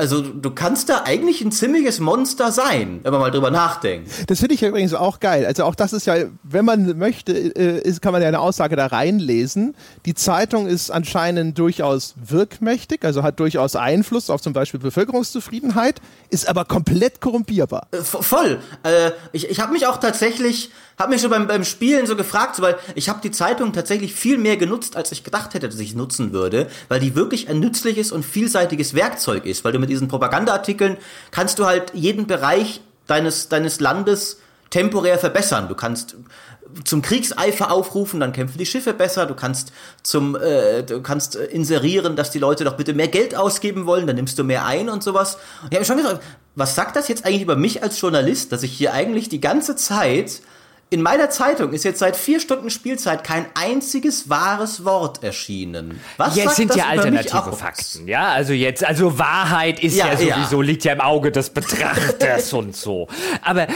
also 0.00 0.22
du 0.22 0.50
kannst 0.50 0.88
da 0.88 1.02
eigentlich 1.04 1.42
ein 1.42 1.52
ziemliches 1.52 2.00
Monster 2.00 2.50
sein, 2.52 3.00
wenn 3.02 3.12
man 3.12 3.20
mal 3.20 3.30
drüber 3.30 3.50
nachdenkt. 3.50 4.10
Das 4.28 4.38
finde 4.38 4.54
ich 4.54 4.62
ja 4.62 4.68
übrigens 4.68 4.94
auch 4.94 5.20
geil. 5.20 5.44
Also 5.44 5.64
auch 5.64 5.74
das 5.74 5.92
ist 5.92 6.06
ja, 6.06 6.14
wenn 6.42 6.64
man 6.64 6.96
möchte, 6.96 7.32
äh, 7.32 7.80
ist, 7.86 8.00
kann 8.00 8.12
man 8.12 8.22
ja 8.22 8.28
eine 8.28 8.40
Aussage 8.40 8.76
da 8.76 8.86
reinlesen. 8.86 9.74
Die 10.06 10.14
Zeitung 10.14 10.66
ist 10.66 10.90
anscheinend 10.90 11.58
durchaus 11.58 12.14
wirkmächtig, 12.16 13.04
also 13.04 13.22
hat 13.22 13.38
durchaus 13.40 13.76
Einfluss 13.76 14.30
auf 14.30 14.40
zum 14.40 14.54
Beispiel 14.54 14.80
Bevölkerungszufriedenheit, 14.80 16.00
ist 16.30 16.48
aber 16.48 16.64
komplett 16.64 17.20
korrumpierbar. 17.20 17.88
Äh, 17.90 17.98
voll. 17.98 18.58
Äh, 18.82 19.10
ich 19.32 19.50
ich 19.50 19.60
habe 19.60 19.72
mich 19.72 19.86
auch 19.86 19.98
tatsächlich 19.98 20.70
habe 21.00 21.12
mich 21.12 21.22
so 21.22 21.30
beim, 21.30 21.46
beim 21.46 21.64
Spielen 21.64 22.06
so 22.06 22.14
gefragt, 22.14 22.56
so, 22.56 22.62
weil 22.62 22.76
ich 22.94 23.08
habe 23.08 23.20
die 23.22 23.30
Zeitung 23.30 23.72
tatsächlich 23.72 24.14
viel 24.14 24.36
mehr 24.36 24.56
genutzt, 24.56 24.96
als 24.96 25.10
ich 25.12 25.24
gedacht 25.24 25.54
hätte, 25.54 25.68
dass 25.68 25.80
ich 25.80 25.94
nutzen 25.94 26.32
würde, 26.32 26.68
weil 26.88 27.00
die 27.00 27.14
wirklich 27.14 27.48
ein 27.48 27.58
nützliches 27.58 28.12
und 28.12 28.24
vielseitiges 28.24 28.94
Werkzeug 28.94 29.46
ist, 29.46 29.64
weil 29.64 29.72
du 29.72 29.78
mit 29.78 29.89
diesen 29.90 30.08
Propagandaartikeln 30.08 30.96
kannst 31.30 31.58
du 31.58 31.66
halt 31.66 31.92
jeden 31.94 32.26
Bereich 32.26 32.80
deines, 33.06 33.48
deines 33.48 33.80
Landes 33.80 34.38
temporär 34.70 35.18
verbessern. 35.18 35.68
Du 35.68 35.74
kannst 35.74 36.16
zum 36.84 37.02
Kriegseifer 37.02 37.70
aufrufen, 37.70 38.20
dann 38.20 38.32
kämpfen 38.32 38.58
die 38.58 38.66
Schiffe 38.66 38.94
besser. 38.94 39.26
Du 39.26 39.34
kannst 39.34 39.72
zum, 40.02 40.36
äh, 40.36 40.82
du 40.82 41.02
kannst 41.02 41.34
inserieren, 41.34 42.16
dass 42.16 42.30
die 42.30 42.38
Leute 42.38 42.64
doch 42.64 42.76
bitte 42.76 42.94
mehr 42.94 43.08
Geld 43.08 43.34
ausgeben 43.34 43.86
wollen, 43.86 44.06
dann 44.06 44.16
nimmst 44.16 44.38
du 44.38 44.44
mehr 44.44 44.64
ein 44.64 44.88
und 44.88 45.02
sowas. 45.02 45.36
Und 45.62 45.72
ich 45.72 45.76
habe 45.76 45.84
schon 45.84 45.96
gesagt, 45.96 46.22
was 46.54 46.74
sagt 46.74 46.96
das 46.96 47.08
jetzt 47.08 47.24
eigentlich 47.24 47.42
über 47.42 47.56
mich 47.56 47.82
als 47.82 48.00
Journalist, 48.00 48.52
dass 48.52 48.62
ich 48.62 48.72
hier 48.72 48.92
eigentlich 48.92 49.28
die 49.28 49.40
ganze 49.40 49.76
Zeit 49.76 50.40
in 50.92 51.02
meiner 51.02 51.30
Zeitung 51.30 51.72
ist 51.72 51.84
jetzt 51.84 52.00
seit 52.00 52.16
vier 52.16 52.40
Stunden 52.40 52.68
Spielzeit 52.68 53.22
kein 53.22 53.46
einziges 53.54 54.28
wahres 54.28 54.84
Wort 54.84 55.22
erschienen. 55.22 56.00
Was 56.16 56.34
jetzt 56.34 56.56
sind 56.56 56.74
ja 56.74 56.86
alternative 56.86 57.52
Fakten, 57.52 58.08
ja. 58.08 58.32
Also 58.32 58.52
jetzt, 58.52 58.84
also 58.84 59.16
Wahrheit 59.16 59.80
ist 59.82 59.96
ja, 59.96 60.08
ja 60.08 60.16
sowieso, 60.16 60.62
ja. 60.62 60.66
liegt 60.66 60.84
ja 60.84 60.92
im 60.92 61.00
Auge 61.00 61.30
des 61.30 61.50
Betrachters 61.50 62.52
und 62.52 62.74
so. 62.74 63.06
Aber 63.40 63.68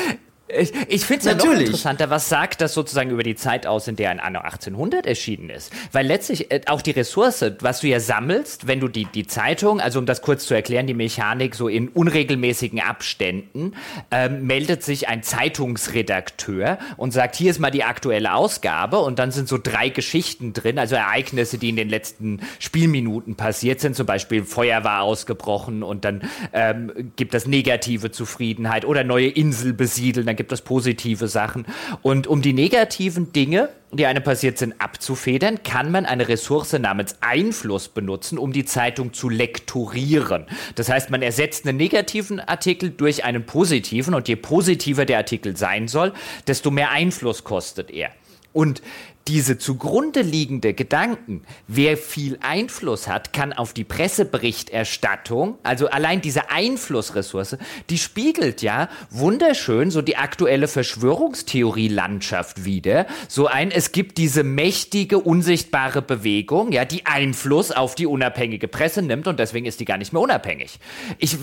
ich, 0.47 0.73
ich 0.89 1.07
finde 1.07 1.21
es 1.21 1.25
ja 1.25 1.35
noch 1.35 1.59
interessanter, 1.59 2.11
was 2.11 2.29
sagt 2.29 2.61
das 2.61 2.75
sozusagen 2.75 3.11
über 3.11 3.23
die 3.23 3.35
Zeit 3.35 3.67
aus, 3.67 3.89
in 3.89 3.97
der 3.97 4.11
ein 4.11 4.21
Anno 4.21 4.41
1800 4.41 5.07
erschienen 5.07 5.49
ist. 5.49 5.73
Weil 5.91 6.07
letztlich 6.07 6.51
äh, 6.51 6.61
auch 6.67 6.83
die 6.83 6.91
Ressource, 6.91 7.45
was 7.61 7.81
du 7.81 7.89
ja 7.89 7.99
sammelst, 7.99 8.67
wenn 8.67 8.79
du 8.79 8.89
die, 8.89 9.07
die 9.07 9.27
Zeitung, 9.27 9.81
also 9.81 9.99
um 9.99 10.05
das 10.05 10.21
kurz 10.21 10.47
zu 10.47 10.53
erklären, 10.53 10.87
die 10.87 10.93
Mechanik 10.93 11.55
so 11.55 11.67
in 11.67 11.89
unregelmäßigen 11.89 12.81
Abständen, 12.81 13.73
ähm, 14.11 14.47
meldet 14.47 14.83
sich 14.83 15.09
ein 15.09 15.23
Zeitungsredakteur 15.23 16.79
und 16.99 17.13
sagt, 17.13 17.37
hier 17.37 17.51
ist 17.51 17.59
mal 17.59 17.71
die 17.71 17.85
aktuelle 17.85 18.35
Ausgabe 18.35 18.99
und 18.99 19.19
dann 19.19 19.31
sind 19.31 19.49
so 19.49 19.57
drei 19.57 19.89
Geschichten 19.89 20.53
drin, 20.53 20.79
also 20.79 20.95
Ereignisse, 20.95 21.57
die 21.57 21.71
in 21.71 21.77
den 21.77 21.89
letzten 21.89 22.41
Spielminuten 22.59 23.37
passiert 23.37 23.81
sind, 23.81 23.97
zum 23.97 24.05
Beispiel 24.05 24.45
Feuer 24.45 24.85
war 24.85 25.03
ausgebrochen 25.03 25.83
und 25.83 26.05
dann 26.05 26.23
ähm, 26.53 27.13
gibt 27.17 27.35
es 27.35 27.47
negative 27.47 28.11
Zufriedenheit 28.11 28.85
oder 28.85 29.05
neue 29.05 29.29
Insel 29.29 29.73
besiedeln, 29.73 30.34
dann 30.35 30.37
gibt 30.37 30.53
es 30.53 30.63
positive 30.63 31.29
Sachen. 31.29 31.65
Und 32.03 32.27
um 32.27 32.43
die 32.43 32.53
negativen 32.53 33.33
Dinge, 33.33 33.69
die 33.93 34.07
einem 34.07 34.25
passiert 34.25 34.59
sind, 34.59 34.75
abzufedern, 34.81 35.63
kann 35.63 35.93
man 35.93 36.07
eine 36.07 36.27
Ressource 36.27 36.73
namens 36.73 37.17
Einfluss 37.21 37.89
benutzen, 37.89 38.37
um 38.37 38.53
die 38.53 38.65
Zeitung 38.65 39.13
zu 39.13 39.29
lektorieren. 39.29 40.47
Das 40.75 40.89
heißt, 40.89 41.11
man 41.11 41.23
ersetzt 41.23 41.69
einen 41.69 41.77
negativen 41.77 42.41
Artikel 42.41 42.91
durch 42.91 43.25
einen 43.25 43.47
positiven 43.47 44.15
und 44.15 44.27
je 44.27 44.35
positiver 44.35 45.05
der 45.05 45.19
Artikel 45.19 45.57
sein 45.57 45.87
soll, 45.87 46.13
desto 46.49 46.73
mehr 46.73 46.91
Einfluss 46.91 47.45
kostet 47.45 47.93
er. 47.93 48.11
Und 48.53 48.83
diese 49.29 49.57
zugrunde 49.57 50.21
liegende 50.21 50.75
Gedanken, 50.75 51.43
wer 51.67 51.97
viel 51.97 52.39
Einfluss 52.43 53.09
hat, 53.09 53.33
kann 53.33 53.53
auf 53.55 53.73
die 53.73 53.85
Presseberichterstattung, 53.85 55.59
also 55.63 55.89
allein 55.89 56.21
diese 56.21 56.51
Einflussressource, 56.51 57.57
die 57.89 57.99
spiegelt 57.99 58.61
ja 58.61 58.89
wunderschön 59.11 59.91
so 59.91 60.03
die 60.03 60.17
aktuelle 60.17 60.69
Verschwörungstheorie-Landschaft 60.69 62.65
wieder. 62.65 63.07
So 63.29 63.47
ein, 63.47 63.71
es 63.71 63.93
gibt 63.93 64.19
diese 64.19 64.45
mächtige, 64.45 65.19
unsichtbare 65.19 66.03
Bewegung, 66.03 66.73
ja, 66.73 66.85
die 66.85 67.07
Einfluss 67.07 67.71
auf 67.73 67.95
die 67.95 68.07
unabhängige 68.07 68.69
Presse 68.69 69.01
nimmt 69.01 69.27
und 69.27 69.39
deswegen 69.41 69.65
ist 69.65 69.81
die 69.81 69.87
gar 69.87 69.97
nicht 69.97 70.13
mehr 70.13 70.23
unabhängig. 70.23 70.79
Ich, 71.19 71.39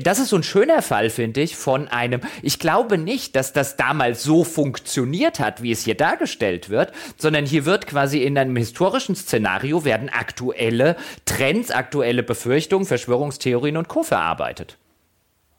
das 0.00 0.20
ist 0.20 0.28
so 0.28 0.36
ein 0.36 0.44
schöner 0.44 0.82
Fall, 0.82 1.10
finde 1.10 1.40
ich, 1.40 1.56
von 1.56 1.88
einem, 1.88 2.20
ich 2.42 2.60
glaube 2.60 2.96
nicht, 2.96 3.34
dass 3.34 3.52
das 3.52 3.76
damals 3.76 4.22
so 4.22 4.44
funktioniert 4.44 5.40
hat, 5.40 5.62
wie 5.62 5.72
es 5.72 5.82
hier 5.82 5.96
dargestellt 5.96 6.70
wird, 6.70 6.92
sondern 7.16 7.46
hier 7.46 7.64
wird 7.64 7.86
quasi 7.86 8.22
in 8.22 8.36
einem 8.36 8.56
historischen 8.56 9.16
Szenario 9.16 9.84
werden 9.84 10.08
aktuelle 10.08 10.96
Trends, 11.24 11.70
aktuelle 11.70 12.22
Befürchtungen, 12.22 12.86
Verschwörungstheorien 12.86 13.76
und 13.76 13.88
Co. 13.88 14.02
verarbeitet. 14.02 14.78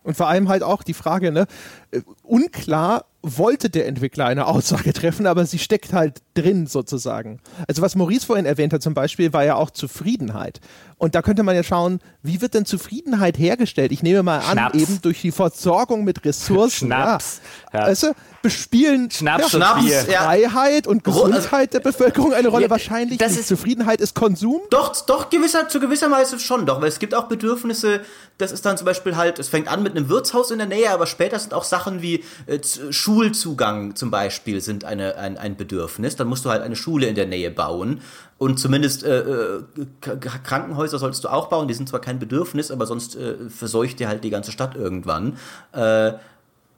Und 0.04 0.16
vor 0.16 0.28
allem 0.28 0.50
halt 0.50 0.64
auch 0.64 0.84
die 0.84 0.94
Frage, 0.94 1.32
ne, 1.32 1.48
äh, 1.92 2.02
unklar, 2.24 3.06
wollte 3.22 3.70
der 3.70 3.86
Entwickler 3.88 4.26
eine 4.26 4.46
Aussage 4.48 4.94
treffen, 4.94 5.28
aber 5.28 5.46
sie 5.46 5.60
steckt 5.60 5.91
halt 5.94 6.22
drin 6.36 6.68
sozusagen. 6.68 7.41
Also 7.68 7.82
was 7.82 7.96
Maurice 7.96 8.26
vorhin 8.26 8.46
erwähnt 8.46 8.72
hat 8.72 8.82
zum 8.82 8.94
Beispiel, 8.94 9.34
war 9.34 9.44
ja 9.44 9.56
auch 9.56 9.72
Zufriedenheit. 9.72 10.62
Und 10.98 11.16
da 11.16 11.22
könnte 11.22 11.44
man 11.44 11.56
ja 11.56 11.64
schauen, 11.64 12.00
wie 12.24 12.41
wird 12.41 12.54
denn 12.54 12.66
Zufriedenheit 12.66 13.38
hergestellt? 13.38 13.91
Ich 13.94 14.04
nehme 14.04 14.22
mal 14.24 14.41
Schnaps. 14.41 14.74
an, 14.74 14.80
eben 14.80 15.02
durch 15.02 15.22
die 15.22 15.32
Versorgung 15.32 16.04
mit 16.04 16.24
Ressourcen. 16.26 16.88
Schnaps. 16.88 17.41
Ja. 17.74 17.80
Ja. 17.82 17.88
Weißt 17.88 18.04
du, 18.04 18.14
bespielen 18.41 19.10
Schnaps 19.12 19.52
ja. 19.54 19.60
Ja. 20.10 20.24
Freiheit 20.24 20.88
und 20.88 21.06
Ro- 21.08 21.12
Gesundheit 21.26 21.74
der 21.74 21.80
Bevölkerung 21.82 22.34
eine 22.34 22.48
Rolle? 22.50 22.66
Ja, 22.66 22.70
Wahrscheinlich 22.70 23.18
das 23.18 23.32
nicht. 23.32 23.41
ist- 23.41 23.48
Zufriedenheit 23.48 24.02
ist 24.02 24.16
Konsum. 24.16 24.62
Doch, 24.72 24.94
doch, 25.06 25.30
gewisser, 25.30 25.68
zu 25.70 25.80
gewisser 25.80 26.10
Weise 26.12 26.40
schon 26.40 26.66
doch, 26.66 26.82
weil 26.82 26.88
es 26.90 27.00
gibt 27.00 27.14
auch 27.16 27.28
Bedürfnisse, 27.28 28.02
das 28.38 28.52
ist 28.52 28.66
dann 28.66 28.78
zum 28.78 28.86
Beispiel 28.86 29.16
halt, 29.18 29.40
es 29.40 29.48
fängt 29.50 29.68
an 29.70 29.84
mit 29.84 29.96
einem 29.96 30.08
Wirtshaus 30.10 30.52
in 30.52 30.58
der 30.58 30.68
Nähe, 30.68 30.90
aber 30.91 31.06
später 31.08 31.38
sind 31.40 31.54
auch 31.54 31.64
Sachen 31.66 32.02
wie 32.02 32.24
äh, 32.48 32.60
Z- 32.60 32.94
Schulzugang 33.10 33.95
zum 33.95 34.11
Beispiel 34.11 34.61
sind 34.61 34.86
eine, 34.86 35.15
ein, 35.18 35.36
ein 35.36 35.57
Bedürfnis. 35.57 36.15
Dann 36.15 36.27
musst 36.27 36.45
du 36.45 36.52
halt 36.52 36.61
eine 36.61 36.76
Schule 36.76 37.07
in 37.07 37.15
der 37.15 37.26
Nähe 37.26 37.49
bauen. 37.49 38.02
Und 38.38 38.60
zumindest 38.60 39.03
äh, 39.03 39.22
äh, 39.22 39.64
Krankenhäuser 40.44 40.99
solltest 40.99 41.23
du 41.23 41.30
auch 41.30 41.48
bauen, 41.48 41.68
die 41.68 41.73
sind 41.73 41.90
zwar 41.90 42.02
kein 42.02 42.19
Bedürfnis, 42.19 42.69
aber 42.69 42.86
sonst 42.86 43.15
äh, 43.15 43.49
verseucht 43.49 43.99
dir 43.99 44.10
halt 44.10 44.23
die 44.23 44.30
ganze 44.30 44.52
Stadt 44.52 44.76
irgendwann. 44.76 45.38
Äh, 45.72 46.14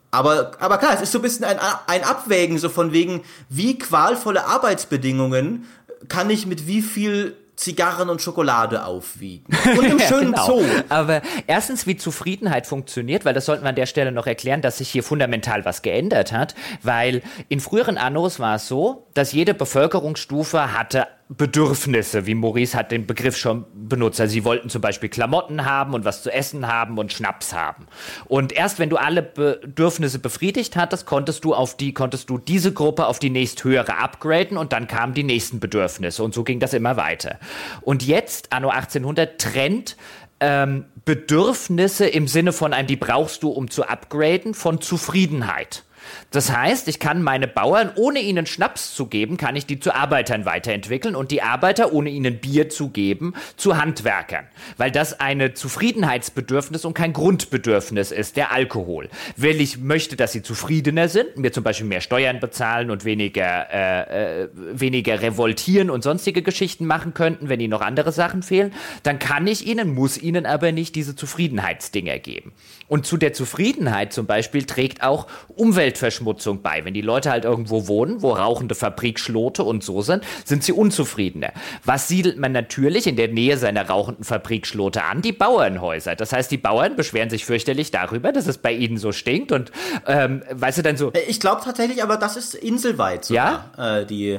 aber, 0.09 0.51
aber 0.59 0.77
klar, 0.77 0.93
es 0.95 1.01
ist 1.01 1.11
so 1.11 1.19
ein 1.19 1.21
bisschen 1.21 1.43
ein, 1.43 1.57
ein 1.87 2.03
Abwägen, 2.05 2.57
so 2.59 2.69
von 2.69 2.93
wegen, 2.93 3.23
wie 3.49 3.77
qualvolle 3.77 4.45
Arbeitsbedingungen 4.45 5.65
kann 6.07 6.29
ich 6.29 6.45
mit 6.45 6.65
wie 6.65 6.81
viel 6.81 7.35
Zigarren 7.55 8.09
und 8.09 8.21
Schokolade 8.21 8.85
aufwiegen. 8.85 9.45
Und 9.77 9.85
im 9.85 9.99
Ja, 9.99 10.07
schönen 10.07 10.31
genau. 10.31 10.59
Zoo. 10.59 10.65
Aber 10.89 11.21
erstens, 11.47 11.85
wie 11.85 11.95
Zufriedenheit 11.95 12.65
funktioniert, 12.65 13.23
weil 13.25 13.33
das 13.33 13.45
sollten 13.45 13.63
wir 13.63 13.69
an 13.69 13.75
der 13.75 13.85
Stelle 13.85 14.11
noch 14.11 14.25
erklären, 14.25 14.61
dass 14.61 14.79
sich 14.79 14.89
hier 14.89 15.03
fundamental 15.03 15.63
was 15.63 15.81
geändert 15.81 16.31
hat, 16.31 16.55
weil 16.81 17.21
in 17.49 17.59
früheren 17.59 17.97
Annos 17.97 18.39
war 18.39 18.55
es 18.55 18.67
so, 18.67 19.07
dass 19.13 19.31
jede 19.31 19.53
Bevölkerungsstufe 19.53 20.73
hatte 20.73 21.07
Bedürfnisse, 21.37 22.25
wie 22.25 22.35
Maurice 22.35 22.77
hat 22.77 22.91
den 22.91 23.07
Begriff 23.07 23.37
schon 23.37 23.65
benutzt. 23.73 24.19
Also 24.19 24.33
sie 24.33 24.43
wollten 24.43 24.69
zum 24.69 24.81
Beispiel 24.81 25.07
Klamotten 25.07 25.63
haben 25.63 25.93
und 25.93 26.03
was 26.03 26.23
zu 26.23 26.29
essen 26.29 26.67
haben 26.67 26.97
und 26.97 27.13
Schnaps 27.13 27.53
haben. 27.53 27.87
Und 28.25 28.51
erst 28.51 28.79
wenn 28.79 28.89
du 28.89 28.97
alle 28.97 29.21
Bedürfnisse 29.21 30.19
befriedigt 30.19 30.75
hattest, 30.75 31.05
konntest 31.05 31.45
du 31.45 31.53
auf 31.53 31.77
die, 31.77 31.93
konntest 31.93 32.29
du 32.29 32.37
diese 32.37 32.73
Gruppe 32.73 33.05
auf 33.05 33.17
die 33.17 33.29
nächsthöhere 33.29 33.97
upgraden 33.97 34.57
und 34.57 34.73
dann 34.73 34.87
kamen 34.87 35.13
die 35.13 35.23
nächsten 35.23 35.61
Bedürfnisse 35.61 36.21
und 36.21 36.33
so 36.33 36.43
ging 36.43 36.59
das 36.59 36.73
immer 36.73 36.97
weiter. 36.97 37.39
Und 37.79 38.05
jetzt, 38.05 38.51
anno 38.51 38.67
1800, 38.67 39.39
trennt 39.39 39.95
ähm, 40.41 40.85
Bedürfnisse 41.05 42.07
im 42.07 42.27
Sinne 42.27 42.51
von 42.51 42.73
einem, 42.73 42.87
die 42.87 42.97
brauchst 42.97 43.43
du, 43.43 43.51
um 43.51 43.69
zu 43.69 43.87
upgraden, 43.87 44.53
von 44.53 44.81
Zufriedenheit. 44.81 45.85
Das 46.31 46.55
heißt, 46.55 46.87
ich 46.87 46.99
kann 46.99 47.21
meine 47.21 47.47
Bauern, 47.47 47.91
ohne 47.95 48.19
ihnen 48.19 48.45
Schnaps 48.45 48.95
zu 48.95 49.07
geben, 49.07 49.37
kann 49.37 49.55
ich 49.55 49.65
die 49.65 49.79
zu 49.79 49.93
Arbeitern 49.93 50.45
weiterentwickeln 50.45 51.15
und 51.15 51.31
die 51.31 51.41
Arbeiter, 51.41 51.93
ohne 51.93 52.09
ihnen 52.09 52.39
Bier 52.39 52.69
zu 52.69 52.89
geben, 52.89 53.33
zu 53.57 53.77
Handwerkern. 53.77 54.45
Weil 54.77 54.91
das 54.91 55.19
eine 55.19 55.53
Zufriedenheitsbedürfnis 55.53 56.85
und 56.85 56.93
kein 56.93 57.13
Grundbedürfnis 57.13 58.11
ist, 58.11 58.37
der 58.37 58.51
Alkohol. 58.51 59.09
Weil 59.35 59.59
ich 59.59 59.79
möchte, 59.79 60.15
dass 60.15 60.31
sie 60.31 60.41
zufriedener 60.41 61.09
sind, 61.09 61.37
mir 61.37 61.51
zum 61.51 61.63
Beispiel 61.63 61.87
mehr 61.87 62.01
Steuern 62.01 62.39
bezahlen 62.39 62.91
und 62.91 63.05
weniger, 63.05 63.67
äh, 63.71 64.43
äh, 64.43 64.49
weniger 64.53 65.21
revoltieren 65.21 65.89
und 65.89 66.03
sonstige 66.03 66.41
Geschichten 66.41 66.85
machen 66.85 67.13
könnten, 67.13 67.49
wenn 67.49 67.59
ihnen 67.59 67.71
noch 67.71 67.81
andere 67.81 68.11
Sachen 68.11 68.43
fehlen, 68.43 68.73
dann 69.03 69.19
kann 69.19 69.47
ich 69.47 69.65
ihnen, 69.65 69.93
muss 69.93 70.17
ihnen 70.17 70.45
aber 70.45 70.71
nicht 70.71 70.95
diese 70.95 71.15
Zufriedenheitsdinger 71.15 72.19
geben. 72.19 72.53
Und 72.91 73.05
zu 73.05 73.15
der 73.15 73.31
Zufriedenheit 73.31 74.11
zum 74.11 74.25
Beispiel 74.25 74.65
trägt 74.65 75.01
auch 75.01 75.27
Umweltverschmutzung 75.55 76.61
bei. 76.61 76.83
Wenn 76.83 76.93
die 76.93 76.99
Leute 76.99 77.31
halt 77.31 77.45
irgendwo 77.45 77.87
wohnen, 77.87 78.21
wo 78.21 78.33
rauchende 78.33 78.75
Fabrikschlote 78.75 79.63
und 79.63 79.81
so 79.81 80.01
sind, 80.01 80.25
sind 80.43 80.61
sie 80.61 80.73
unzufriedener. 80.73 81.53
Was 81.85 82.09
siedelt 82.09 82.37
man 82.37 82.51
natürlich 82.51 83.07
in 83.07 83.15
der 83.15 83.29
Nähe 83.29 83.55
seiner 83.55 83.87
rauchenden 83.87 84.25
Fabrikschlote 84.25 85.05
an? 85.05 85.21
Die 85.21 85.31
Bauernhäuser. 85.31 86.17
Das 86.17 86.33
heißt, 86.33 86.51
die 86.51 86.57
Bauern 86.57 86.97
beschweren 86.97 87.29
sich 87.29 87.45
fürchterlich 87.45 87.91
darüber, 87.91 88.33
dass 88.33 88.45
es 88.47 88.57
bei 88.57 88.73
ihnen 88.73 88.97
so 88.97 89.13
stinkt 89.13 89.53
und, 89.53 89.71
ähm, 90.05 90.43
weißt 90.51 90.79
du, 90.79 90.81
dann 90.81 90.97
so, 90.97 91.13
Ich 91.29 91.39
glaube 91.39 91.61
tatsächlich, 91.63 92.03
aber 92.03 92.17
das 92.17 92.35
ist 92.35 92.55
inselweit 92.55 93.23
sogar. 93.23 93.71
Ja? 93.77 93.99
Äh, 93.99 94.05
die, 94.05 94.37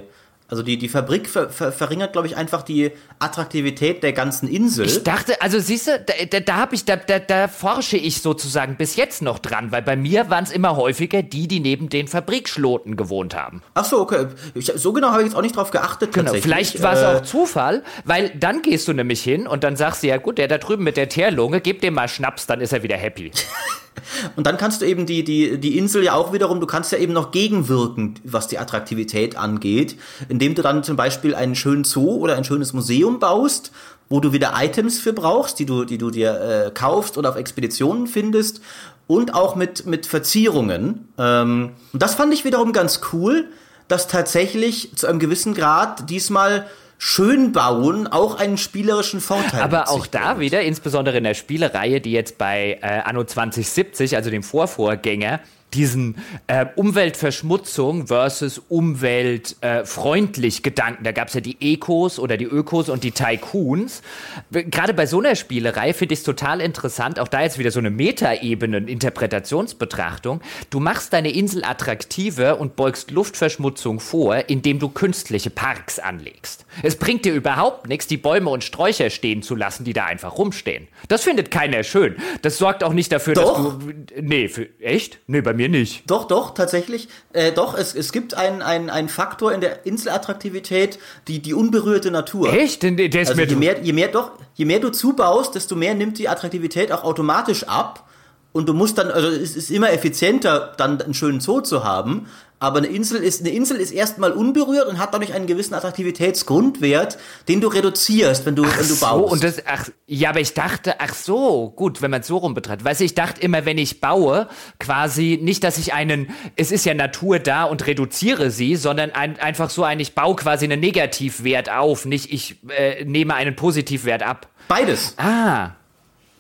also 0.52 0.62
die, 0.62 0.76
die 0.76 0.90
Fabrik 0.90 1.30
ver, 1.30 1.48
ver, 1.48 1.72
verringert, 1.72 2.12
glaube 2.12 2.26
ich, 2.26 2.36
einfach 2.36 2.60
die 2.60 2.90
Attraktivität 3.18 4.02
der 4.02 4.12
ganzen 4.12 4.46
Insel. 4.46 4.84
Ich 4.84 5.02
dachte, 5.02 5.40
also 5.40 5.58
siehst 5.58 5.86
du, 5.86 5.98
da, 5.98 6.12
da, 6.30 6.40
da 6.40 6.56
habe 6.56 6.74
ich, 6.74 6.84
da, 6.84 6.96
da, 6.96 7.20
da 7.20 7.48
forsche 7.48 7.96
ich 7.96 8.20
sozusagen 8.20 8.76
bis 8.76 8.96
jetzt 8.96 9.22
noch 9.22 9.38
dran, 9.38 9.72
weil 9.72 9.80
bei 9.80 9.96
mir 9.96 10.28
waren 10.28 10.44
es 10.44 10.50
immer 10.50 10.76
häufiger 10.76 11.22
die, 11.22 11.48
die 11.48 11.58
neben 11.58 11.88
den 11.88 12.06
Fabrikschloten 12.06 12.98
gewohnt 12.98 13.34
haben. 13.34 13.62
Ach 13.72 13.86
so, 13.86 14.00
okay. 14.00 14.26
Ich, 14.52 14.70
so 14.76 14.92
genau 14.92 15.08
habe 15.12 15.22
ich 15.22 15.28
jetzt 15.28 15.36
auch 15.38 15.40
nicht 15.40 15.56
drauf 15.56 15.70
geachtet. 15.70 16.12
Genau, 16.12 16.32
tatsächlich. 16.32 16.42
vielleicht 16.42 16.82
war 16.82 16.92
es 16.92 17.00
Äh, 17.00 17.06
auch 17.06 17.22
Zufall, 17.22 17.82
weil 18.04 18.28
dann 18.38 18.60
gehst 18.60 18.88
du 18.88 18.92
nämlich 18.92 19.22
hin 19.22 19.46
und 19.46 19.64
dann 19.64 19.76
sagst 19.76 20.02
du, 20.02 20.08
ja 20.08 20.18
gut, 20.18 20.36
der 20.36 20.48
da 20.48 20.58
drüben 20.58 20.84
mit 20.84 20.98
der 20.98 21.08
Teerlunge, 21.08 21.62
gib 21.62 21.80
dem 21.80 21.94
mal 21.94 22.08
Schnaps, 22.08 22.46
dann 22.46 22.60
ist 22.60 22.74
er 22.74 22.82
wieder 22.82 22.98
happy. 22.98 23.32
Und 24.36 24.46
dann 24.46 24.56
kannst 24.56 24.82
du 24.82 24.86
eben 24.86 25.06
die, 25.06 25.24
die, 25.24 25.58
die 25.58 25.78
Insel 25.78 26.02
ja 26.02 26.14
auch 26.14 26.32
wiederum, 26.32 26.60
du 26.60 26.66
kannst 26.66 26.92
ja 26.92 26.98
eben 26.98 27.12
noch 27.12 27.30
gegenwirken, 27.30 28.14
was 28.24 28.48
die 28.48 28.58
Attraktivität 28.58 29.36
angeht, 29.36 29.96
indem 30.28 30.54
du 30.54 30.62
dann 30.62 30.82
zum 30.82 30.96
Beispiel 30.96 31.34
einen 31.34 31.54
schönen 31.54 31.84
Zoo 31.84 32.16
oder 32.16 32.36
ein 32.36 32.44
schönes 32.44 32.72
Museum 32.72 33.18
baust, 33.18 33.72
wo 34.08 34.20
du 34.20 34.32
wieder 34.32 34.52
Items 34.56 34.98
für 34.98 35.12
brauchst, 35.12 35.58
die 35.58 35.66
du, 35.66 35.84
die 35.84 35.98
du 35.98 36.10
dir 36.10 36.40
äh, 36.40 36.70
kaufst 36.70 37.16
oder 37.16 37.30
auf 37.30 37.36
Expeditionen 37.36 38.06
findest 38.06 38.60
und 39.06 39.34
auch 39.34 39.56
mit, 39.56 39.86
mit 39.86 40.06
Verzierungen. 40.06 41.08
Ähm, 41.18 41.70
und 41.92 42.02
das 42.02 42.14
fand 42.14 42.32
ich 42.34 42.44
wiederum 42.44 42.72
ganz 42.72 43.00
cool, 43.12 43.46
dass 43.88 44.08
tatsächlich 44.08 44.94
zu 44.96 45.06
einem 45.06 45.18
gewissen 45.18 45.54
Grad 45.54 46.08
diesmal 46.08 46.66
Schönbauen 47.04 48.06
auch 48.06 48.36
einen 48.36 48.56
spielerischen 48.56 49.20
Vorteil 49.20 49.60
Aber 49.60 49.90
auch 49.90 50.06
da 50.06 50.38
wieder, 50.38 50.62
insbesondere 50.62 51.18
in 51.18 51.24
der 51.24 51.34
Spielereihe, 51.34 52.00
die 52.00 52.12
jetzt 52.12 52.38
bei 52.38 52.78
äh, 52.80 53.00
Anno 53.00 53.24
2070, 53.24 54.14
also 54.14 54.30
dem 54.30 54.44
Vorvorgänger, 54.44 55.40
diesen 55.74 56.16
äh, 56.46 56.66
Umweltverschmutzung 56.76 58.06
versus 58.06 58.58
umweltfreundlich 58.68 60.58
äh, 60.58 60.62
Gedanken. 60.62 61.04
Da 61.04 61.12
gab 61.12 61.28
es 61.28 61.34
ja 61.34 61.40
die 61.40 61.56
Ecos 61.60 62.18
oder 62.18 62.36
die 62.36 62.44
Ökos 62.44 62.88
und 62.88 63.04
die 63.04 63.12
Tycoons. 63.12 64.02
Gerade 64.50 64.94
bei 64.94 65.06
so 65.06 65.20
einer 65.20 65.34
Spielerei 65.36 65.92
finde 65.92 66.14
ich 66.14 66.20
es 66.20 66.24
total 66.24 66.60
interessant, 66.60 67.18
auch 67.18 67.28
da 67.28 67.42
jetzt 67.42 67.58
wieder 67.58 67.70
so 67.70 67.78
eine 67.78 67.90
Metaebene, 67.90 68.78
Interpretationsbetrachtung. 68.78 70.40
Du 70.70 70.80
machst 70.80 71.12
deine 71.12 71.30
Insel 71.30 71.64
attraktiver 71.64 72.60
und 72.60 72.76
beugst 72.76 73.10
Luftverschmutzung 73.10 74.00
vor, 74.00 74.48
indem 74.48 74.78
du 74.78 74.88
künstliche 74.88 75.50
Parks 75.50 75.98
anlegst. 75.98 76.66
Es 76.82 76.96
bringt 76.96 77.24
dir 77.24 77.34
überhaupt 77.34 77.88
nichts, 77.88 78.06
die 78.06 78.16
Bäume 78.16 78.50
und 78.50 78.64
Sträucher 78.64 79.10
stehen 79.10 79.42
zu 79.42 79.54
lassen, 79.54 79.84
die 79.84 79.92
da 79.92 80.06
einfach 80.06 80.38
rumstehen. 80.38 80.88
Das 81.08 81.24
findet 81.24 81.50
keiner 81.50 81.82
schön. 81.82 82.16
Das 82.42 82.58
sorgt 82.58 82.84
auch 82.84 82.92
nicht 82.92 83.12
dafür, 83.12 83.34
Doch. 83.34 83.78
dass 83.78 83.78
du. 83.78 83.92
Nee, 84.20 84.48
für, 84.48 84.68
echt? 84.80 85.18
Nee, 85.26 85.40
bei 85.40 85.52
mir 85.52 85.61
nicht. 85.68 86.02
Doch, 86.06 86.24
doch, 86.26 86.54
tatsächlich. 86.54 87.08
Äh, 87.32 87.52
doch, 87.52 87.76
es, 87.76 87.94
es 87.94 88.12
gibt 88.12 88.34
einen 88.34 88.62
ein 88.62 89.08
Faktor 89.08 89.52
in 89.52 89.60
der 89.60 89.86
Inselattraktivität, 89.86 90.98
die, 91.28 91.40
die 91.40 91.54
unberührte 91.54 92.10
Natur. 92.10 92.52
Echt? 92.52 92.82
Der, 92.82 92.92
der 92.92 93.22
ist 93.22 93.28
Also 93.28 93.40
mir 93.40 93.48
je 93.48 93.56
mehr, 93.56 93.82
je 93.82 93.92
mehr 93.92 94.08
doch, 94.08 94.32
je 94.54 94.64
mehr 94.64 94.80
du 94.80 94.90
zubaust, 94.90 95.54
desto 95.54 95.76
mehr 95.76 95.94
nimmt 95.94 96.18
die 96.18 96.28
Attraktivität 96.28 96.92
auch 96.92 97.04
automatisch 97.04 97.64
ab. 97.64 98.08
Und 98.52 98.68
du 98.68 98.74
musst 98.74 98.98
dann, 98.98 99.10
also 99.10 99.28
es 99.28 99.56
ist 99.56 99.70
immer 99.70 99.92
effizienter, 99.92 100.74
dann 100.76 101.00
einen 101.00 101.14
schönen 101.14 101.40
Zoo 101.40 101.60
zu 101.60 101.84
haben. 101.84 102.26
Aber 102.62 102.78
eine 102.78 102.86
Insel 102.86 103.20
ist, 103.20 103.40
eine 103.40 103.50
Insel 103.50 103.78
ist 103.78 103.90
erstmal 103.90 104.30
unberührt 104.30 104.86
und 104.86 105.00
hat 105.00 105.12
dadurch 105.12 105.34
einen 105.34 105.48
gewissen 105.48 105.74
Attraktivitätsgrundwert, 105.74 107.18
den 107.48 107.60
du 107.60 107.66
reduzierst, 107.66 108.46
wenn 108.46 108.54
du, 108.54 108.62
ach 108.64 108.78
wenn 108.78 108.86
du 108.86 108.94
so, 108.94 109.04
baust. 109.04 109.32
Und 109.32 109.42
das, 109.42 109.66
ach, 109.66 109.88
ja, 110.06 110.30
aber 110.30 110.38
ich 110.38 110.54
dachte, 110.54 111.00
ach 111.00 111.12
so, 111.12 111.70
gut, 111.74 112.02
wenn 112.02 112.12
man 112.12 112.20
es 112.20 112.28
so 112.28 112.36
rum 112.36 112.54
betrachtet. 112.54 112.84
Weißt 112.84 113.00
du, 113.00 113.04
ich 113.04 113.16
dachte 113.16 113.40
immer, 113.40 113.64
wenn 113.64 113.78
ich 113.78 114.00
baue, 114.00 114.46
quasi 114.78 115.40
nicht, 115.42 115.64
dass 115.64 115.76
ich 115.76 115.92
einen, 115.92 116.30
es 116.54 116.70
ist 116.70 116.84
ja 116.84 116.94
Natur 116.94 117.40
da 117.40 117.64
und 117.64 117.84
reduziere 117.84 118.52
sie, 118.52 118.76
sondern 118.76 119.10
ein, 119.10 119.40
einfach 119.40 119.68
so 119.68 119.82
ein, 119.82 119.98
ich 119.98 120.14
baue 120.14 120.36
quasi 120.36 120.64
einen 120.64 120.78
Negativwert 120.78 121.68
auf, 121.68 122.04
nicht 122.04 122.32
ich 122.32 122.60
äh, 122.68 123.04
nehme 123.04 123.34
einen 123.34 123.56
Positivwert 123.56 124.22
ab. 124.22 124.46
Beides. 124.68 125.14
Ah. 125.18 125.72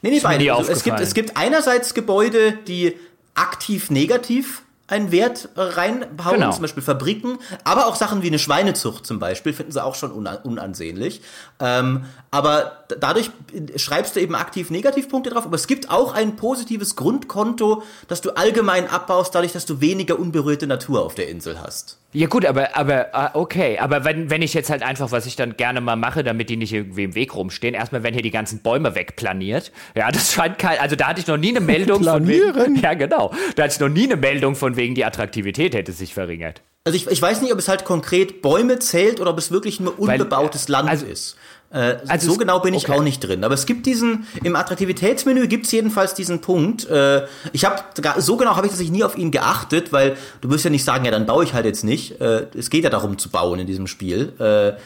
Nee, 0.02 0.10
nee, 0.10 0.20
beide. 0.20 0.52
Also 0.52 0.70
es, 0.70 0.82
gibt, 0.82 1.00
es 1.00 1.14
gibt 1.14 1.36
einerseits 1.36 1.94
Gebäude, 1.94 2.58
die 2.66 2.96
aktiv 3.34 3.88
negativ 3.90 4.62
einen 4.92 5.10
Wert 5.10 5.48
äh, 5.56 5.60
reinbauen, 5.60 6.34
Genau. 6.34 6.52
zum 6.52 6.62
Beispiel 6.62 6.82
Fabriken, 6.82 7.38
aber 7.64 7.86
auch 7.86 7.96
Sachen 7.96 8.22
wie 8.22 8.28
eine 8.28 8.38
Schweinezucht 8.38 9.04
zum 9.06 9.18
Beispiel, 9.18 9.52
finden 9.52 9.72
sie 9.72 9.82
auch 9.82 9.94
schon 9.96 10.12
una 10.12 10.34
unansehnlich. 10.44 11.22
Ähm, 11.60 12.04
aber 12.30 12.84
dadurch 13.00 13.30
schreibst 13.76 14.16
du 14.16 14.20
eben 14.20 14.34
aktiv 14.34 14.70
Negativpunkte 14.70 15.30
drauf, 15.30 15.44
aber 15.46 15.56
es 15.56 15.66
gibt 15.66 15.90
auch 15.90 16.14
ein 16.14 16.36
positives 16.36 16.94
Grundkonto, 16.96 17.82
das 18.08 18.20
du 18.20 18.30
allgemein 18.36 18.88
abbaust, 18.88 19.34
dadurch, 19.34 19.52
dass 19.52 19.66
du 19.66 19.80
weniger 19.80 20.18
unberührte 20.18 20.66
Natur 20.66 21.02
auf 21.04 21.14
der 21.14 21.28
Insel 21.28 21.60
hast. 21.60 21.98
Ja 22.14 22.26
gut, 22.26 22.44
aber, 22.44 22.76
aber 22.76 23.06
ah, 23.14 23.30
okay, 23.32 23.78
aber 23.78 24.04
wenn, 24.04 24.28
wenn 24.28 24.42
ich 24.42 24.52
jetzt 24.52 24.68
halt 24.68 24.82
einfach, 24.82 25.10
was 25.12 25.24
ich 25.24 25.34
dann 25.34 25.56
gerne 25.56 25.80
mal 25.80 25.96
mache, 25.96 26.22
damit 26.22 26.50
die 26.50 26.58
nicht 26.58 26.70
irgendwie 26.74 27.04
im 27.04 27.14
Weg 27.14 27.34
rumstehen, 27.34 27.74
erstmal 27.74 28.02
werden 28.02 28.12
hier 28.12 28.22
die 28.22 28.30
ganzen 28.30 28.58
Bäume 28.58 28.94
wegplaniert. 28.94 29.72
Ja, 29.94 30.10
das 30.12 30.32
scheint 30.34 30.58
kein, 30.58 30.78
also 30.78 30.94
da 30.94 31.06
hatte 31.08 31.20
ich 31.20 31.26
noch 31.26 31.38
nie 31.38 31.48
eine 31.56 31.60
Meldung 31.60 32.04
von 32.04 32.22
Planieren? 32.24 32.54
wegen, 32.54 32.74
ja 32.82 32.92
genau, 32.92 33.32
da 33.56 33.62
hatte 33.62 33.72
ich 33.74 33.80
noch 33.80 33.88
nie 33.88 34.04
eine 34.04 34.16
Meldung 34.16 34.56
von 34.56 34.76
wegen, 34.76 34.81
die 34.94 35.04
Attraktivität 35.04 35.74
hätte 35.74 35.92
sich 35.92 36.14
verringert. 36.14 36.62
Also 36.84 36.96
ich, 36.96 37.06
ich 37.06 37.22
weiß 37.22 37.42
nicht, 37.42 37.52
ob 37.52 37.58
es 37.58 37.68
halt 37.68 37.84
konkret 37.84 38.42
Bäume 38.42 38.78
zählt 38.80 39.20
oder 39.20 39.30
ob 39.30 39.38
es 39.38 39.52
wirklich 39.52 39.78
nur 39.78 39.94
Weil, 39.98 40.20
unbebautes 40.20 40.68
Land 40.68 40.88
also- 40.88 41.06
ist. 41.06 41.36
Äh, 41.72 41.96
also 42.06 42.32
so 42.32 42.36
genau 42.36 42.60
bin 42.60 42.74
ich 42.74 42.88
okay. 42.88 42.98
auch 42.98 43.02
nicht 43.02 43.20
drin. 43.20 43.44
Aber 43.44 43.54
es 43.54 43.66
gibt 43.66 43.86
diesen, 43.86 44.26
im 44.42 44.56
Attraktivitätsmenü 44.56 45.46
gibt 45.46 45.66
es 45.66 45.72
jedenfalls 45.72 46.14
diesen 46.14 46.40
Punkt. 46.40 46.88
Äh, 46.88 47.26
ich 47.52 47.64
habe 47.64 47.82
so 48.18 48.36
genau 48.36 48.56
habe 48.56 48.66
ich 48.66 48.72
tatsächlich 48.72 48.92
nie 48.92 49.04
auf 49.04 49.16
ihn 49.16 49.30
geachtet, 49.30 49.92
weil 49.92 50.16
du 50.40 50.50
wirst 50.50 50.64
ja 50.64 50.70
nicht 50.70 50.84
sagen, 50.84 51.04
ja, 51.04 51.10
dann 51.10 51.24
baue 51.24 51.44
ich 51.44 51.54
halt 51.54 51.64
jetzt 51.64 51.84
nicht. 51.84 52.20
Äh, 52.20 52.46
es 52.56 52.68
geht 52.68 52.84
ja 52.84 52.90
darum 52.90 53.16
zu 53.16 53.30
bauen 53.30 53.60
in 53.60 53.66
diesem 53.66 53.86
Spiel. 53.86 54.32
Äh, 54.38 54.78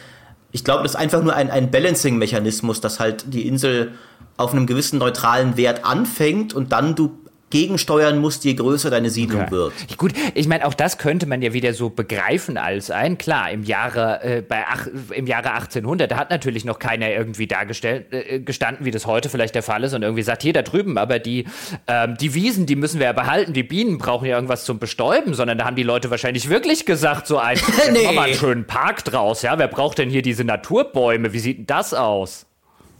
ich 0.52 0.64
glaube, 0.64 0.82
das 0.84 0.92
ist 0.92 0.96
einfach 0.96 1.22
nur 1.22 1.34
ein, 1.34 1.50
ein 1.50 1.70
Balancing-Mechanismus, 1.70 2.80
dass 2.80 3.00
halt 3.00 3.24
die 3.34 3.46
Insel 3.48 3.92
auf 4.36 4.52
einem 4.52 4.66
gewissen 4.66 4.98
neutralen 4.98 5.56
Wert 5.56 5.84
anfängt 5.84 6.54
und 6.54 6.72
dann 6.72 6.94
du 6.94 7.18
gegensteuern 7.50 8.18
musst, 8.18 8.44
je 8.44 8.54
größer 8.54 8.90
deine 8.90 9.08
Siedlung 9.08 9.42
Okay. 9.42 9.50
wird. 9.52 9.72
Gut, 9.98 10.12
ich 10.34 10.48
meine, 10.48 10.66
auch 10.66 10.74
das 10.74 10.98
könnte 10.98 11.26
man 11.26 11.42
ja 11.42 11.52
wieder 11.52 11.72
so 11.74 11.90
begreifen 11.90 12.56
als 12.58 12.90
ein, 12.90 13.18
klar, 13.18 13.50
im 13.52 13.62
Jahre, 13.62 14.20
äh, 14.22 14.42
bei 14.42 14.64
ach, 14.68 14.88
im 15.14 15.26
Jahre 15.28 15.52
1800, 15.52 16.10
da 16.10 16.16
hat 16.16 16.30
natürlich 16.30 16.64
noch 16.64 16.78
keiner 16.80 17.08
irgendwie 17.10 17.46
dargestellt, 17.46 18.06
äh, 18.12 18.40
gestanden, 18.40 18.84
wie 18.84 18.90
das 18.90 19.06
heute 19.06 19.28
vielleicht 19.28 19.54
der 19.54 19.62
Fall 19.62 19.84
ist 19.84 19.94
und 19.94 20.02
irgendwie 20.02 20.22
sagt, 20.24 20.42
hier 20.42 20.52
da 20.52 20.62
drüben, 20.62 20.98
aber 20.98 21.20
die, 21.20 21.46
ähm, 21.86 22.16
die 22.20 22.34
Wiesen, 22.34 22.66
die 22.66 22.74
müssen 22.74 22.98
wir 22.98 23.06
ja 23.06 23.12
behalten, 23.12 23.52
die 23.52 23.62
Bienen 23.62 23.98
brauchen 23.98 24.26
ja 24.26 24.34
irgendwas 24.34 24.64
zum 24.64 24.80
Bestäuben, 24.80 25.34
sondern 25.34 25.56
da 25.56 25.66
haben 25.66 25.76
die 25.76 25.82
Leute 25.84 26.10
wahrscheinlich 26.10 26.48
wirklich 26.48 26.84
gesagt, 26.84 27.26
so 27.28 27.38
ein, 27.38 27.58
Nee. 27.92 28.00
mach 28.06 28.12
mal 28.14 28.22
einen 28.22 28.34
schönen 28.34 28.66
Park 28.66 29.04
draus, 29.04 29.42
ja, 29.42 29.56
wer 29.56 29.68
braucht 29.68 29.98
denn 29.98 30.10
hier 30.10 30.22
diese 30.22 30.42
Naturbäume, 30.42 31.32
wie 31.32 31.38
sieht 31.38 31.58
denn 31.58 31.66
das 31.66 31.94
aus? 31.94 32.46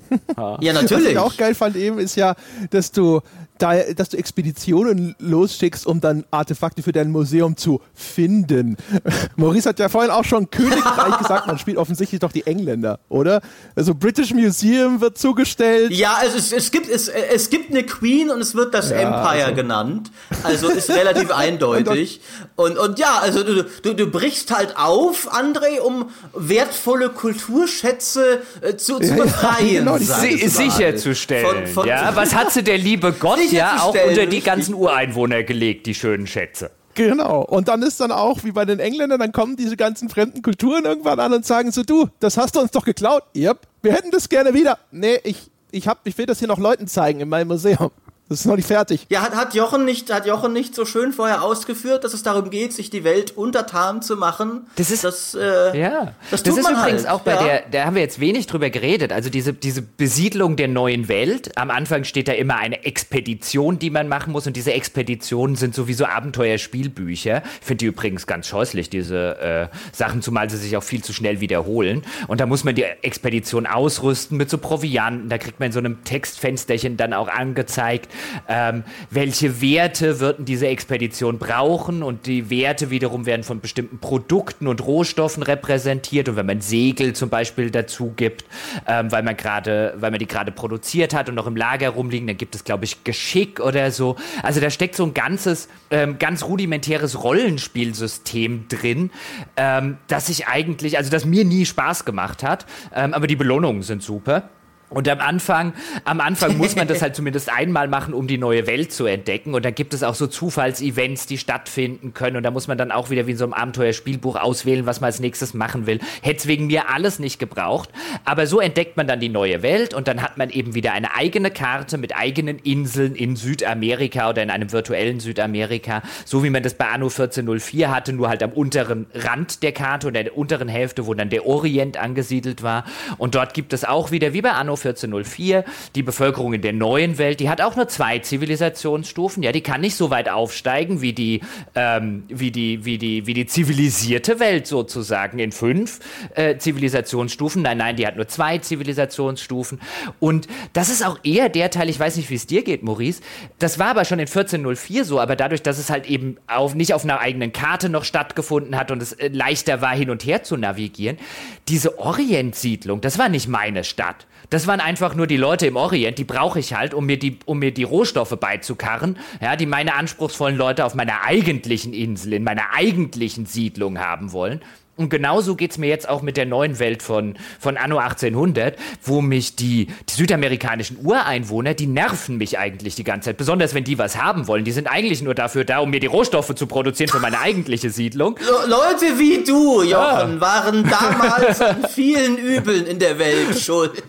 Ja, 0.37 0.57
Was 0.61 0.83
natürlich. 0.83 1.09
ich 1.11 1.19
auch 1.19 1.37
geil 1.37 1.55
fand 1.57 1.75
eben, 1.75 1.99
ist 1.99 2.15
ja, 2.15 2.37
dass 2.71 2.93
du, 2.93 3.23
da, 3.59 3.75
dass 3.95 4.11
du 4.11 4.17
Expeditionen 4.19 5.15
losschickst, 5.19 5.87
um 5.87 6.01
dann 6.01 6.25
Artefakte 6.31 6.83
für 6.83 6.93
dein 6.93 7.11
Museum 7.11 7.57
zu 7.57 7.81
finden. 7.95 8.77
Maurice 9.37 9.69
hat 9.69 9.79
ja 9.79 9.89
vorhin 9.89 10.11
auch 10.11 10.25
schon 10.25 10.51
Königreich 10.51 11.19
gesagt, 11.23 11.47
man 11.47 11.59
spielt 11.59 11.77
offensichtlich 11.79 12.21
doch 12.21 12.33
die 12.33 12.47
Engländer, 12.47 12.99
oder? 13.09 13.41
Also 13.75 13.95
British 13.95 14.33
Museum 14.35 15.01
wird 15.01 15.19
zugestellt. 15.19 15.93
Ja, 15.93 16.15
also 16.21 16.37
es, 16.39 16.53
es, 16.53 16.71
gibt, 16.71 16.89
es, 16.89 17.09
es 17.09 17.51
gibt 17.51 17.71
eine 17.71 17.85
Queen 17.85 18.31
und 18.31 18.41
es 18.41 18.55
wird 18.55 18.75
das 18.75 18.91
Empire 18.91 19.45
also- 19.47 19.55
genannt. 19.55 20.11
Also 20.43 20.69
ist 20.69 20.91
relativ 20.91 21.31
eindeutig. 21.35 22.21
Und, 22.57 22.79
und 22.79 22.99
ja, 22.99 23.19
also 23.21 23.43
du, 23.43 23.65
du, 23.83 23.95
du 23.95 24.07
brichst 24.11 24.55
halt 24.55 24.77
auf, 24.77 25.33
André, 25.33 25.81
um 25.81 26.11
wertvolle 26.35 27.11
Kulturschätze 27.11 28.43
äh, 28.61 28.77
zu, 28.77 28.99
zu 28.99 29.03
Ja, 29.05 29.17
ja, 29.17 29.23
befreien. 29.25 29.69
genau, 29.85 29.97
ich 29.97 30.09
mal. 30.09 30.21
sicherzustellen. 30.21 31.67
Von- 31.67 31.67
von- 31.75 31.89
ja, 31.89 32.15
was 32.15 32.35
hat 32.35 32.53
sie 32.53 32.63
der 32.63 32.79
liebe 32.79 33.13
Gott 33.13 33.39
ja 33.53 33.83
auch 33.83 33.95
unter 33.95 34.27
die 34.27 34.41
ganzen 34.41 34.75
Ureinwohner 34.75 35.43
gelegt, 35.43 35.87
die 35.87 35.95
schönen 35.95 36.27
Schätze? 36.27 36.71
Genau. 36.97 37.43
Und 37.43 37.69
dann 37.69 37.83
ist 37.83 38.01
dann 38.01 38.11
auch, 38.11 38.43
wie 38.43 38.53
bei 38.53 38.65
den 38.65 38.79
Engländern, 38.79 39.21
dann 39.21 39.33
kommen 39.33 39.57
diese 39.57 39.77
ganzen 39.77 40.09
fremden 40.09 40.41
Kulturen 40.41 40.87
irgendwann 40.87 41.21
an 41.21 41.33
und 41.35 41.45
sagen 41.45 41.71
so, 41.71 41.83
du, 41.83 42.09
das 42.21 42.39
hast 42.39 42.57
du 42.57 42.61
uns 42.61 42.71
doch 42.71 42.85
geklaut. 42.85 43.23
Yep. 43.37 43.59
Wir 43.83 43.93
hätten 43.93 44.11
das 44.11 44.29
gerne 44.29 44.55
wieder. 44.55 44.79
Nee, 44.91 45.21
ich, 45.23 45.51
ich, 45.71 45.87
hab, 45.87 46.07
ich 46.07 46.17
will 46.17 46.25
das 46.25 46.39
hier 46.39 46.49
noch 46.49 46.59
Leuten 46.59 46.89
zeigen 46.89 47.21
in 47.21 47.29
meinem 47.29 47.49
Museum. 47.49 47.91
Das 48.29 48.41
ist 48.41 48.47
noch 48.47 48.57
nicht 48.57 48.67
fertig. 48.67 49.07
Ja, 49.09 49.21
hat, 49.23 49.37
hat, 49.37 49.55
Jochen 49.55 49.85
nicht, 49.85 50.13
hat 50.13 50.27
Jochen 50.27 50.53
nicht 50.53 50.75
so 50.75 50.85
schön 50.85 51.13
vorher 51.13 51.43
ausgeführt, 51.43 52.03
dass 52.03 52.13
es 52.13 52.25
darum 52.25 52.51
geht, 52.51 52.73
sich 52.73 52.91
die 52.91 53.05
Welt 53.05 53.37
untertan 53.37 54.03
zu 54.03 54.17
machen? 54.17 54.67
Das 54.75 54.91
ist- 54.91 55.05
das, 55.05 55.35
äh, 55.35 55.79
Ja, 55.81 56.15
Das 56.31 56.43
das, 56.43 56.43
tut 56.43 56.59
ist 56.59 56.65
man 56.65 56.75
übrigens 56.75 57.03
halt, 57.05 57.11
auch 57.13 57.21
bei 57.21 57.35
ja. 57.35 57.43
der, 57.45 57.63
da 57.71 57.85
haben 57.85 57.95
wir 57.95 58.03
jetzt 58.03 58.19
wenig 58.19 58.49
drüber 58.49 58.69
geredet, 58.71 59.13
also 59.13 59.31
diese, 59.31 59.53
diese 59.53 59.81
Besiedlung 59.83 60.57
der 60.57 60.67
neuen 60.67 61.07
Welt. 61.09 61.57
Am 61.57 61.71
Anfang 61.71 62.03
steht 62.03 62.27
da 62.27 62.33
immer 62.33 62.57
eine 62.57 62.85
Expedition, 62.85 63.79
die 63.79 63.91
man 63.91 64.09
machen 64.09 64.33
muss 64.33 64.47
und 64.49 64.57
diese 64.57 64.73
Expeditionen 64.73 65.55
sind 65.55 65.75
sowieso 65.77 66.07
Abenteuerspielbücher. 66.07 67.43
Ich 67.61 67.67
finde 67.67 67.79
die 67.79 67.87
übrigens 67.87 68.27
ganz 68.27 68.49
scheußlich, 68.49 68.91
diese 68.91 69.39
äh, 69.39 69.77
Sachen, 69.93 70.23
zumal 70.23 70.51
sie 70.51 70.57
sich 70.57 70.77
auch 70.77 70.83
viel 70.83 71.03
zu 71.05 71.13
schnell 71.13 71.41
wiederholen. 71.41 72.03
Und 72.27 72.41
da 72.41 72.47
muss 72.47 72.65
man 72.65 72.75
die 72.75 72.83
Expedition 73.03 73.67
ausrüsten 73.67 74.37
mit 74.37 74.51
so 74.51 74.59
Provianten, 74.59 75.29
da 75.29 75.39
kriegt 75.39 75.61
man 75.61 75.67
in 75.67 75.73
so 75.73 75.79
einem 75.79 76.03
Textfensterchen 76.05 76.97
dann 76.97 77.13
auch 77.13 77.29
angezeigt, 77.29 78.09
ähm, 78.49 78.85
welche 79.11 79.61
Werte 79.61 80.21
wird 80.21 80.37
denn 80.39 80.45
diese 80.45 80.69
Expedition 80.69 81.39
brauchen 81.39 82.03
und 82.03 82.27
die 82.27 82.51
Werte 82.51 82.91
wiederum 82.91 83.27
werden 83.27 83.43
von 83.43 83.61
bestimmten 83.61 83.99
Produkten 83.99 84.67
und 84.67 84.85
Rohstoffen 84.85 85.43
repräsentiert 85.43 86.29
und 86.29 86.37
wenn 86.37 86.47
man 86.47 86.61
Segel 86.61 87.15
zum 87.15 87.29
Beispiel 87.29 87.71
dazu 87.71 88.13
gibt, 88.17 88.45
ähm, 88.87 89.11
weil 89.11 89.23
man 89.23 89.37
gerade, 89.37 89.95
weil 89.99 90.11
man 90.11 90.21
die 90.21 90.27
gerade 90.27 90.53
produziert 90.53 91.15
hat 91.15 91.29
und 91.29 91.35
noch 91.35 91.47
im 91.47 91.57
Lager 91.57 91.91
rumliegen, 91.91 92.27
dann 92.27 92.37
gibt 92.37 92.55
es 92.55 92.65
glaube 92.65 92.85
ich 92.85 93.05
Geschick 93.05 93.61
oder 93.61 93.91
so. 93.91 94.17
Also 94.43 94.61
da 94.61 94.71
steckt 94.71 94.97
so 94.97 95.05
ein 95.05 95.15
ganzes, 95.15 95.69
ähm, 95.91 96.19
ganz 96.19 96.45
rudimentäres 96.45 97.23
Rollenspielsystem 97.23 98.69
drin, 98.69 99.11
ähm, 99.57 99.99
das 100.09 100.29
ich 100.29 100.47
eigentlich, 100.47 100.99
also 100.99 101.11
das 101.11 101.25
mir 101.25 101.45
nie 101.45 101.67
Spaß 101.67 102.05
gemacht 102.05 102.43
hat, 102.43 102.67
ähm, 102.95 103.15
aber 103.15 103.27
die 103.27 103.37
Belohnungen 103.37 103.83
sind 103.83 104.03
super. 104.03 104.49
Und 104.89 105.09
am 105.09 105.19
Anfang, 105.19 105.73
am 106.05 106.21
Anfang 106.21 106.57
muss 106.57 106.77
man 106.77 106.87
das 106.87 107.03
halt 107.03 107.17
zumindest 107.17 107.51
einmal 107.51 107.89
machen, 107.89 108.15
um 108.15 108.29
die 108.29 108.39
neue 108.39 108.69
Welt 108.69 108.93
zu 108.93 109.07
entdecken. 109.07 109.55
Und 109.55 109.65
da 109.65 109.71
gibt 109.71 109.95
es 109.95 110.05
auch 110.05 110.15
so 110.15 110.29
Zufallsevents, 110.29 111.27
die 111.27 111.39
stattfinden 111.39 112.15
können. 112.15 112.37
Und 112.37 112.45
da 112.45 112.53
muss 112.53 112.69
man 112.69 112.79
dann 112.79 112.93
auch 112.93 113.11
wieder 113.11 113.27
wie 113.27 113.33
in 113.33 113.37
so 113.37 113.45
einem 113.45 113.53
Abenteuerspielbuch 113.53 114.37
auswählen, 114.37 114.87
was 114.87 115.01
man 115.01 115.07
als 115.07 115.19
nächstes 115.19 115.55
machen 115.55 115.87
will. 115.87 115.99
Hätte 116.23 116.39
es 116.39 116.47
wegen 116.47 116.69
mir 116.69 116.89
alles 116.89 117.19
nicht 117.19 117.41
gebraucht. 117.41 117.91
Aber 118.25 118.47
so 118.47 118.61
entdeckt 118.61 118.97
man 118.97 119.09
dann 119.09 119.19
die 119.19 119.29
neue 119.29 119.63
Welt 119.63 119.93
und 119.93 120.07
dann 120.07 120.23
hat 120.23 120.39
man 120.39 120.51
eben 120.51 120.75
wieder 120.75 120.93
eine 120.93 121.15
eigene 121.15 121.51
Karte 121.51 121.99
mit 121.99 122.17
eigenen 122.17 122.61
Inseln 122.61 123.17
in 123.17 123.35
Südamerika 123.35 124.31
oder 124.31 124.45
in 124.45 124.51
einem 124.51 124.71
virtuellen 124.71 125.19
Südamerika. 125.19 126.03
So 126.25 126.45
wie 126.45 126.51
man 126.51 126.63
das 126.63 126.75
bei 126.75 126.87
Anno 126.87 127.07
1404 127.07 127.93
hatte, 127.93 128.13
nur 128.13 128.29
halt 128.29 128.43
am 128.45 128.53
unteren 128.53 129.07
Rand 129.15 129.65
der 129.65 129.73
Karte 129.73 130.07
oder 130.07 130.23
der 130.23 130.37
unteren 130.37 130.69
Hälfte, 130.69 131.07
wo 131.07 131.15
dann 131.15 131.29
der 131.29 131.45
Orient 131.45 131.97
angesiedelt 131.97 132.63
war. 132.63 132.85
Und 133.19 133.35
dort 133.35 133.53
gibt 133.53 133.73
es 133.73 133.85
auch 133.85 134.13
wieder, 134.13 134.33
wie 134.33 134.43
bei 134.43 134.53
Anno 134.53 134.76
1404, 134.77 135.65
die 135.95 136.03
Bevölkerung 136.03 136.55
in 136.55 136.63
der 136.63 136.73
neuen 136.73 137.19
Welt, 137.19 137.41
die 137.41 137.49
hat 137.49 137.61
auch 137.61 137.77
nur 137.77 137.89
zwei 137.89 138.19
Zivilisationsstufen. 138.19 139.43
Ja, 139.43 139.53
die 139.53 139.63
kann 139.63 139.81
nicht 139.81 139.97
so 139.97 140.11
weit 140.11 140.29
aufsteigen 140.29 141.01
wie 141.01 141.13
die, 141.13 141.41
ähm, 141.75 142.25
wie 142.29 142.51
die, 142.51 142.85
wie 142.85 142.99
die, 142.99 143.27
wie 143.27 143.35
die 143.35 143.47
zivilisierte 143.47 144.41
Welt 144.41 144.67
sozusagen 144.67 145.39
in 145.39 145.53
fünf 145.53 146.01
äh, 146.35 146.57
Zivilisationsstufen. 146.59 147.63
Nein, 147.63 147.79
nein, 147.79 147.97
die 147.97 148.07
hat 148.07 148.17
nur 148.17 148.29
zwei 148.29 148.59
Zivilisationsstufen. 148.59 149.81
Und 150.21 150.49
das 150.73 150.89
ist 150.89 151.05
auch 151.05 151.19
eher 151.23 151.49
der 151.49 151.71
Teil, 151.71 151.89
ich 151.89 151.99
weiß 151.99 152.17
nicht, 152.17 152.31
wie 152.31 152.35
es 152.35 152.47
dir 152.47 152.63
geht, 152.63 152.83
Maurice. 152.83 153.23
Das 153.59 153.79
war 153.79 153.89
aber 153.89 154.05
schon 154.05 154.19
in 154.19 154.27
1404 154.27 155.05
so, 155.05 155.21
aber 155.21 155.37
dadurch, 155.37 155.63
dass 155.63 155.79
es 155.79 155.91
halt 155.91 156.07
eben 156.07 156.37
auf, 156.47 156.75
nicht 156.75 156.95
auf 156.95 157.05
einer 157.05 157.21
eigenen 157.21 157.53
Karte 157.53 157.89
noch 157.89 158.05
stattgefunden 158.05 158.77
hat 158.77 158.91
und 158.91 159.03
es 159.03 159.13
äh, 159.13 159.29
leichter 159.29 159.81
war, 159.81 159.95
hin 159.95 160.11
und 160.11 160.25
her 160.25 160.43
zu 160.43 160.57
navigieren, 160.57 161.19
diese 161.69 161.99
Orientsiedlung, 161.99 163.01
das 163.01 163.19
war 163.19 163.29
nicht 163.29 163.49
meine 163.49 163.83
Stadt. 163.83 164.27
Das 164.51 164.69
waren 164.69 164.79
einfach 164.79 165.17
nur 165.17 165.27
die 165.27 165.37
Leute 165.37 165.67
im 165.67 165.77
Orient, 165.77 166.19
die 166.19 166.25
brauche 166.25 166.61
ich 166.61 166.75
halt, 166.75 166.95
um 166.95 167.07
mir 167.07 167.19
die, 167.19 167.39
um 167.47 167.59
mir 167.59 167.75
die 167.75 167.83
Rohstoffe 167.83 168.37
beizukarren, 168.39 169.19
ja, 169.41 169.57
die 169.57 169.67
meine 169.67 169.95
anspruchsvollen 169.95 170.57
Leute 170.57 170.85
auf 170.85 170.95
meiner 170.95 171.23
eigentlichen 171.23 171.93
Insel, 171.93 172.35
in 172.35 172.45
meiner 172.45 172.73
eigentlichen 172.73 173.47
Siedlung 173.47 173.99
haben 173.99 174.33
wollen. 174.33 174.61
Und 174.97 175.11
genauso 175.11 175.57
geht's 175.57 175.77
mir 175.77 175.89
jetzt 175.89 176.09
auch 176.09 176.23
mit 176.23 176.39
der 176.39 176.47
neuen 176.47 176.79
Welt 176.79 177.03
von, 177.03 177.35
von 177.61 177.77
Anno 177.77 177.99
1800, 177.99 178.77
wo 179.03 179.21
mich 179.21 179.55
die, 179.55 179.89
die 180.09 180.15
südamerikanischen 180.15 180.99
Ureinwohner, 181.05 181.75
die 181.75 181.87
nerven 181.87 182.39
mich 182.39 182.59
eigentlich 182.59 182.95
die 182.95 183.05
ganze 183.05 183.27
Zeit. 183.27 183.37
Besonders 183.37 183.75
wenn 183.75 183.85
die 183.85 183.99
was 183.99 184.17
haben 184.17 184.47
wollen. 184.47 184.65
Die 184.65 184.73
sind 184.73 184.87
eigentlich 184.87 185.21
nur 185.21 185.35
dafür 185.35 185.65
da, 185.65 185.81
um 185.81 185.91
mir 185.91 186.01
die 186.01 186.07
Rohstoffe 186.07 186.55
zu 186.55 186.67
produzieren 186.67 187.11
für 187.11 187.21
meine 187.21 187.39
eigentliche 187.41 187.91
Siedlung. 187.91 188.39
Le 188.41 188.69
Leute 188.69 189.19
wie 189.19 189.45
du, 189.45 189.83
Jochen, 189.83 190.35
ja. 190.35 190.41
waren 190.41 190.89
damals 190.89 191.61
an 191.61 191.85
vielen 191.91 192.39
Übeln 192.39 192.87
in 192.87 192.99
der 192.99 193.19
Welt 193.19 193.59
schuld. 193.59 194.03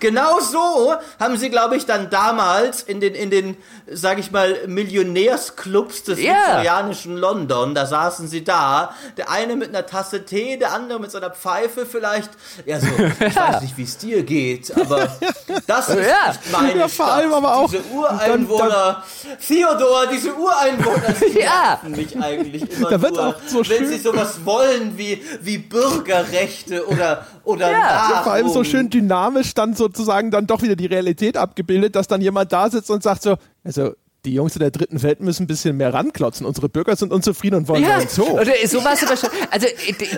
Genau 0.00 0.40
so 0.40 0.94
haben 1.18 1.36
sie, 1.36 1.50
glaube 1.50 1.76
ich, 1.76 1.86
dann 1.86 2.10
damals 2.10 2.82
in 2.82 3.00
den, 3.00 3.14
in 3.14 3.30
den, 3.30 3.56
sag 3.90 4.18
ich 4.18 4.30
mal, 4.30 4.66
Millionärsclubs 4.66 6.04
des 6.04 6.18
yeah. 6.18 6.34
viktorianischen 6.34 7.16
London, 7.16 7.74
da 7.74 7.86
saßen 7.86 8.28
sie 8.28 8.44
da, 8.44 8.94
der 9.16 9.30
eine 9.30 9.56
mit 9.56 9.70
einer 9.70 9.86
Tasse 9.86 10.24
Tee, 10.24 10.56
der 10.58 10.72
andere 10.72 11.00
mit 11.00 11.10
seiner 11.10 11.30
Pfeife 11.30 11.86
vielleicht. 11.86 12.30
Ja, 12.66 12.80
so, 12.80 12.86
ich 13.20 13.36
weiß 13.36 13.62
nicht, 13.62 13.76
wie 13.78 13.84
es 13.84 13.98
dir 13.98 14.22
geht, 14.22 14.76
aber 14.76 15.08
das 15.66 15.88
ist 15.88 15.96
ja. 15.96 16.28
nicht 16.28 16.52
meine 16.52 16.80
ja, 16.80 16.88
vor 16.88 17.12
allem 17.12 17.32
aber 17.32 17.56
auch 17.56 17.70
diese 17.70 17.82
Ureinwohner, 17.84 19.02
Theodor, 19.46 20.06
diese 20.12 20.34
Ureinwohner, 20.34 21.14
die 21.20 21.38
ja. 21.40 21.80
mich 21.84 22.16
eigentlich 22.20 22.70
immer 22.70 22.90
da 22.90 23.00
wird 23.00 23.14
nur, 23.14 23.26
auch 23.28 23.34
so 23.46 23.58
wenn 23.58 23.64
schön. 23.64 23.88
sie 23.88 23.98
sowas 23.98 24.44
wollen 24.44 24.98
wie, 24.98 25.22
wie 25.40 25.58
Bürgerrechte 25.58 26.86
oder, 26.86 27.26
oder 27.44 27.70
ja. 27.70 28.10
ja 28.10 28.22
vor 28.22 28.32
allem 28.32 28.48
so 28.48 28.64
schön 28.64 28.90
dynamisch 28.90 29.54
dann 29.62 29.74
sozusagen 29.74 30.30
dann 30.30 30.46
doch 30.46 30.62
wieder 30.62 30.76
die 30.76 30.86
Realität 30.86 31.36
abgebildet, 31.36 31.96
dass 31.96 32.08
dann 32.08 32.20
jemand 32.20 32.52
da 32.52 32.68
sitzt 32.68 32.90
und 32.90 33.02
sagt 33.02 33.22
so, 33.22 33.36
also 33.64 33.92
die 34.24 34.34
Jungs 34.34 34.54
in 34.54 34.60
der 34.60 34.70
dritten 34.70 35.02
Welt 35.02 35.20
müssen 35.20 35.44
ein 35.44 35.46
bisschen 35.48 35.76
mehr 35.76 35.92
ranklotzen. 35.92 36.46
Unsere 36.46 36.68
Bürger 36.68 36.94
sind 36.94 37.12
unzufrieden 37.12 37.56
und 37.56 37.68
wollen 37.68 37.82
ja, 37.82 37.96
einen 37.96 38.08
Zoo. 38.08 38.38
Oder 38.38 38.52
sowas 38.66 39.00
ja. 39.00 39.08
Also 39.50 39.66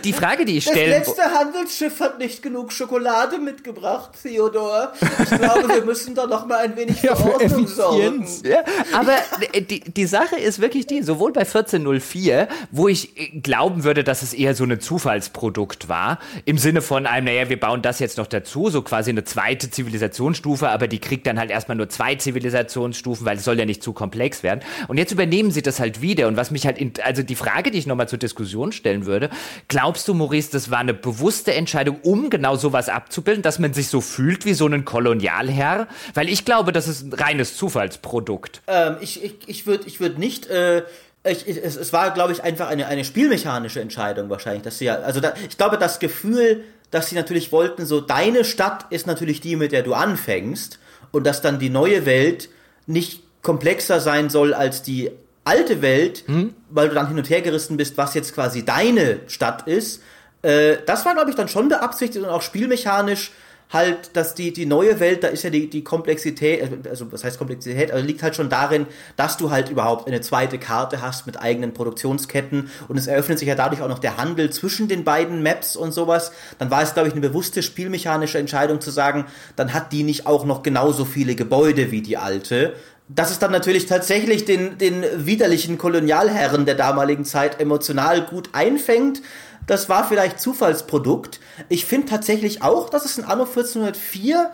die 0.04 0.12
Frage, 0.12 0.44
die 0.44 0.58
ich 0.58 0.64
stelle. 0.64 0.98
Das 0.98 1.08
letzte 1.08 1.22
Handelsschiff 1.22 2.00
hat 2.00 2.18
nicht 2.18 2.42
genug 2.42 2.72
Schokolade 2.72 3.38
mitgebracht, 3.38 4.10
Theodor. 4.22 4.92
Ich 5.22 5.30
glaube, 5.30 5.68
wir 5.68 5.84
müssen 5.86 6.14
da 6.14 6.26
noch 6.26 6.44
mal 6.44 6.58
ein 6.58 6.76
wenig 6.76 7.02
ja, 7.02 7.16
für 7.16 7.32
Ordnung 7.32 7.66
sorgen. 7.66 8.26
Ja, 8.44 8.62
aber 8.92 9.14
die, 9.58 9.80
die 9.80 10.06
Sache 10.06 10.36
ist 10.36 10.60
wirklich 10.60 10.86
die, 10.86 11.02
sowohl 11.02 11.32
bei 11.32 11.40
1404, 11.40 12.48
wo 12.70 12.88
ich 12.88 13.16
äh, 13.16 13.40
glauben 13.40 13.84
würde, 13.84 14.04
dass 14.04 14.20
es 14.20 14.34
eher 14.34 14.54
so 14.54 14.64
ein 14.64 14.80
Zufallsprodukt 14.80 15.88
war, 15.88 16.18
im 16.44 16.58
Sinne 16.58 16.82
von 16.82 17.06
einem, 17.06 17.24
naja, 17.24 17.48
wir 17.48 17.58
bauen 17.58 17.80
das 17.80 18.00
jetzt 18.00 18.18
noch 18.18 18.26
dazu, 18.26 18.68
so 18.68 18.82
quasi 18.82 19.10
eine 19.10 19.24
zweite 19.24 19.70
Zivilisationsstufe, 19.70 20.68
aber 20.68 20.88
die 20.88 20.98
kriegt 20.98 21.26
dann 21.26 21.38
halt 21.38 21.50
erstmal 21.50 21.76
nur 21.78 21.88
zwei 21.88 22.16
Zivilisationsstufen, 22.16 23.24
weil 23.24 23.38
es 23.38 23.44
soll 23.44 23.58
ja 23.58 23.64
nicht 23.64 23.82
zu 23.82 23.93
komplex 23.94 24.42
werden. 24.42 24.60
Und 24.88 24.98
jetzt 24.98 25.12
übernehmen 25.12 25.50
sie 25.50 25.62
das 25.62 25.80
halt 25.80 26.00
wieder. 26.00 26.28
Und 26.28 26.36
was 26.36 26.50
mich 26.50 26.66
halt, 26.66 26.78
in, 26.78 26.92
also 27.02 27.22
die 27.22 27.34
Frage, 27.34 27.70
die 27.70 27.78
ich 27.78 27.86
nochmal 27.86 28.08
zur 28.08 28.18
Diskussion 28.18 28.72
stellen 28.72 29.06
würde, 29.06 29.30
glaubst 29.68 30.06
du, 30.08 30.14
Maurice, 30.14 30.50
das 30.52 30.70
war 30.70 30.78
eine 30.78 30.94
bewusste 30.94 31.54
Entscheidung, 31.54 31.98
um 32.02 32.30
genau 32.30 32.56
sowas 32.56 32.88
abzubilden, 32.88 33.42
dass 33.42 33.58
man 33.58 33.72
sich 33.72 33.88
so 33.88 34.00
fühlt 34.00 34.44
wie 34.44 34.54
so 34.54 34.66
ein 34.66 34.84
Kolonialherr? 34.84 35.88
Weil 36.14 36.28
ich 36.28 36.44
glaube, 36.44 36.72
das 36.72 36.88
ist 36.88 37.02
ein 37.02 37.12
reines 37.12 37.56
Zufallsprodukt. 37.56 38.62
Ähm, 38.66 38.96
ich 39.00 39.22
ich, 39.22 39.34
ich 39.46 39.66
würde 39.66 39.84
würd 39.98 40.18
nicht, 40.18 40.46
äh, 40.46 40.82
ich, 41.24 41.48
ich, 41.48 41.56
es, 41.62 41.76
es 41.76 41.92
war, 41.92 42.12
glaube 42.12 42.32
ich, 42.32 42.42
einfach 42.42 42.68
eine, 42.68 42.86
eine 42.86 43.04
spielmechanische 43.04 43.80
Entscheidung 43.80 44.28
wahrscheinlich, 44.30 44.62
dass 44.62 44.78
sie 44.78 44.86
ja, 44.86 44.96
also 44.96 45.20
da, 45.20 45.34
ich 45.48 45.56
glaube, 45.56 45.78
das 45.78 45.98
Gefühl, 45.98 46.64
dass 46.90 47.08
sie 47.08 47.16
natürlich 47.16 47.50
wollten, 47.50 47.86
so 47.86 48.00
deine 48.00 48.44
Stadt 48.44 48.86
ist 48.90 49.06
natürlich 49.06 49.40
die, 49.40 49.56
mit 49.56 49.72
der 49.72 49.82
du 49.82 49.94
anfängst 49.94 50.78
und 51.12 51.24
dass 51.26 51.42
dann 51.42 51.58
die 51.58 51.70
neue 51.70 52.06
Welt 52.06 52.48
nicht 52.86 53.23
komplexer 53.44 54.00
sein 54.00 54.28
soll 54.30 54.52
als 54.54 54.82
die 54.82 55.12
alte 55.44 55.82
Welt, 55.82 56.24
hm? 56.26 56.54
weil 56.70 56.88
du 56.88 56.94
dann 56.96 57.06
hin 57.06 57.18
und 57.18 57.30
her 57.30 57.42
gerissen 57.42 57.76
bist, 57.76 57.96
was 57.96 58.14
jetzt 58.14 58.34
quasi 58.34 58.64
deine 58.64 59.20
Stadt 59.28 59.68
ist. 59.68 60.02
Äh, 60.42 60.78
das 60.86 61.04
war, 61.04 61.14
glaube 61.14 61.30
ich, 61.30 61.36
dann 61.36 61.48
schon 61.48 61.68
beabsichtigt 61.68 62.24
und 62.24 62.30
auch 62.30 62.42
spielmechanisch 62.42 63.30
halt, 63.72 64.16
dass 64.16 64.34
die, 64.34 64.52
die 64.52 64.66
neue 64.66 65.00
Welt, 65.00 65.24
da 65.24 65.28
ist 65.28 65.42
ja 65.42 65.50
die, 65.50 65.68
die 65.68 65.82
Komplexität, 65.82 66.86
also 66.88 67.10
was 67.12 67.24
heißt 67.24 67.38
Komplexität, 67.38 67.90
also 67.90 68.06
liegt 68.06 68.22
halt 68.22 68.36
schon 68.36 68.48
darin, 68.48 68.86
dass 69.16 69.36
du 69.36 69.50
halt 69.50 69.68
überhaupt 69.68 70.06
eine 70.06 70.20
zweite 70.20 70.58
Karte 70.58 71.02
hast 71.02 71.26
mit 71.26 71.40
eigenen 71.40 71.74
Produktionsketten 71.74 72.70
und 72.88 72.96
es 72.96 73.06
eröffnet 73.06 73.38
sich 73.38 73.48
ja 73.48 73.54
dadurch 73.54 73.82
auch 73.82 73.88
noch 73.88 73.98
der 73.98 74.16
Handel 74.16 74.50
zwischen 74.50 74.86
den 74.86 75.02
beiden 75.02 75.42
Maps 75.42 75.76
und 75.76 75.92
sowas. 75.92 76.30
Dann 76.58 76.70
war 76.70 76.82
es, 76.82 76.94
glaube 76.94 77.08
ich, 77.08 77.14
eine 77.14 77.26
bewusste 77.26 77.62
spielmechanische 77.62 78.38
Entscheidung 78.38 78.80
zu 78.80 78.90
sagen, 78.90 79.26
dann 79.56 79.74
hat 79.74 79.92
die 79.92 80.04
nicht 80.04 80.26
auch 80.26 80.44
noch 80.44 80.62
genauso 80.62 81.04
viele 81.04 81.34
Gebäude 81.34 81.90
wie 81.90 82.02
die 82.02 82.16
alte, 82.16 82.74
dass 83.14 83.30
es 83.30 83.38
dann 83.38 83.52
natürlich 83.52 83.86
tatsächlich 83.86 84.44
den, 84.44 84.78
den 84.78 85.04
widerlichen 85.14 85.78
Kolonialherren 85.78 86.66
der 86.66 86.74
damaligen 86.74 87.24
Zeit 87.24 87.60
emotional 87.60 88.22
gut 88.22 88.50
einfängt. 88.52 89.22
Das 89.66 89.88
war 89.88 90.06
vielleicht 90.06 90.40
Zufallsprodukt. 90.40 91.40
Ich 91.68 91.84
finde 91.86 92.08
tatsächlich 92.08 92.62
auch, 92.62 92.90
dass 92.90 93.04
es 93.04 93.18
in 93.18 93.24
Anno 93.24 93.44
1404 93.44 94.50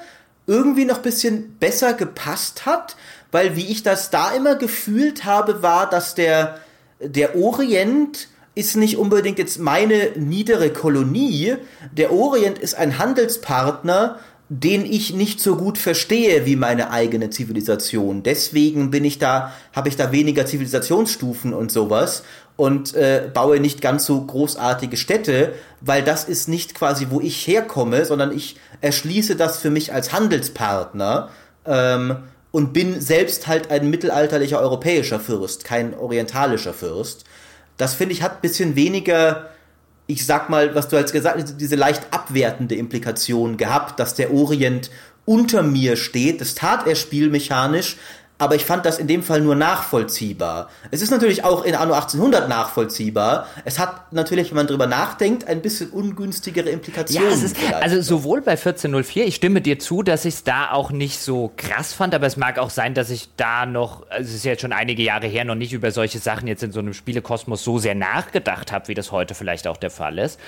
irgendwie 0.46 0.84
noch 0.84 0.98
bisschen 0.98 1.56
besser 1.58 1.94
gepasst 1.94 2.66
hat, 2.66 2.96
weil 3.32 3.56
wie 3.56 3.66
ich 3.66 3.82
das 3.82 4.10
da 4.10 4.32
immer 4.32 4.56
gefühlt 4.56 5.24
habe, 5.24 5.62
war, 5.62 5.88
dass 5.88 6.14
der, 6.14 6.58
der 7.00 7.36
Orient 7.36 8.28
ist 8.54 8.76
nicht 8.76 8.98
unbedingt 8.98 9.38
jetzt 9.38 9.58
meine 9.58 10.10
niedere 10.16 10.70
Kolonie. 10.70 11.56
Der 11.92 12.12
Orient 12.12 12.58
ist 12.58 12.74
ein 12.74 12.98
Handelspartner 12.98 14.18
den 14.52 14.84
ich 14.84 15.14
nicht 15.14 15.40
so 15.40 15.54
gut 15.54 15.78
verstehe 15.78 16.44
wie 16.44 16.56
meine 16.56 16.90
eigene 16.90 17.30
Zivilisation. 17.30 18.24
Deswegen 18.24 18.90
bin 18.90 19.04
ich 19.04 19.20
da, 19.20 19.52
habe 19.72 19.88
ich 19.88 19.94
da 19.94 20.10
weniger 20.10 20.44
Zivilisationsstufen 20.44 21.54
und 21.54 21.70
sowas 21.70 22.24
und 22.56 22.92
äh, 22.94 23.30
baue 23.32 23.60
nicht 23.60 23.80
ganz 23.80 24.06
so 24.06 24.20
großartige 24.20 24.96
Städte, 24.96 25.52
weil 25.80 26.02
das 26.02 26.24
ist 26.24 26.48
nicht 26.48 26.74
quasi, 26.74 27.06
wo 27.10 27.20
ich 27.20 27.46
herkomme, 27.46 28.04
sondern 28.04 28.36
ich 28.36 28.56
erschließe 28.80 29.36
das 29.36 29.58
für 29.58 29.70
mich 29.70 29.92
als 29.92 30.12
Handelspartner 30.12 31.28
ähm, 31.64 32.16
und 32.50 32.72
bin 32.72 33.00
selbst 33.00 33.46
halt 33.46 33.70
ein 33.70 33.88
mittelalterlicher 33.88 34.58
europäischer 34.58 35.20
Fürst, 35.20 35.62
kein 35.62 35.94
orientalischer 35.96 36.74
Fürst. 36.74 37.24
Das 37.76 37.94
finde 37.94 38.14
ich 38.14 38.22
hat 38.22 38.42
bisschen 38.42 38.74
weniger 38.74 39.50
ich 40.10 40.26
sag 40.26 40.50
mal, 40.50 40.74
was 40.74 40.88
du 40.88 40.96
als 40.96 41.12
gesagt 41.12 41.40
hast, 41.40 41.60
diese 41.60 41.76
leicht 41.76 42.08
abwertende 42.10 42.74
Implikation 42.74 43.56
gehabt, 43.56 44.00
dass 44.00 44.14
der 44.14 44.32
Orient 44.32 44.90
unter 45.24 45.62
mir 45.62 45.96
steht. 45.96 46.40
Das 46.40 46.54
tat 46.56 46.86
er 46.86 46.96
spielmechanisch, 46.96 47.96
aber 48.40 48.54
ich 48.54 48.64
fand 48.64 48.86
das 48.86 48.98
in 48.98 49.06
dem 49.06 49.22
Fall 49.22 49.42
nur 49.42 49.54
nachvollziehbar. 49.54 50.70
Es 50.90 51.02
ist 51.02 51.10
natürlich 51.10 51.44
auch 51.44 51.62
in 51.62 51.74
Anno 51.74 51.92
1800 51.92 52.48
nachvollziehbar. 52.48 53.46
Es 53.66 53.78
hat 53.78 54.12
natürlich, 54.14 54.50
wenn 54.50 54.56
man 54.56 54.66
drüber 54.66 54.86
nachdenkt, 54.86 55.46
ein 55.46 55.60
bisschen 55.60 55.90
ungünstigere 55.90 56.70
Implikationen. 56.70 57.28
Ja, 57.28 57.44
ist, 57.44 57.56
also 57.74 58.00
sowohl 58.00 58.40
bei 58.40 58.52
1404, 58.52 59.26
ich 59.26 59.34
stimme 59.34 59.60
dir 59.60 59.78
zu, 59.78 60.02
dass 60.02 60.24
ich 60.24 60.34
es 60.34 60.44
da 60.44 60.70
auch 60.70 60.90
nicht 60.90 61.20
so 61.20 61.52
krass 61.54 61.92
fand, 61.92 62.14
aber 62.14 62.26
es 62.26 62.38
mag 62.38 62.58
auch 62.58 62.70
sein, 62.70 62.94
dass 62.94 63.10
ich 63.10 63.28
da 63.36 63.66
noch, 63.66 64.08
also 64.08 64.28
es 64.30 64.36
ist 64.36 64.44
jetzt 64.44 64.62
schon 64.62 64.72
einige 64.72 65.02
Jahre 65.02 65.26
her, 65.26 65.44
noch 65.44 65.54
nicht 65.54 65.74
über 65.74 65.90
solche 65.90 66.18
Sachen 66.18 66.48
jetzt 66.48 66.62
in 66.62 66.72
so 66.72 66.80
einem 66.80 66.94
Spielekosmos 66.94 67.62
so 67.62 67.78
sehr 67.78 67.94
nachgedacht 67.94 68.72
habe, 68.72 68.88
wie 68.88 68.94
das 68.94 69.12
heute 69.12 69.34
vielleicht 69.34 69.66
auch 69.66 69.76
der 69.76 69.90
Fall 69.90 70.18
ist. 70.18 70.40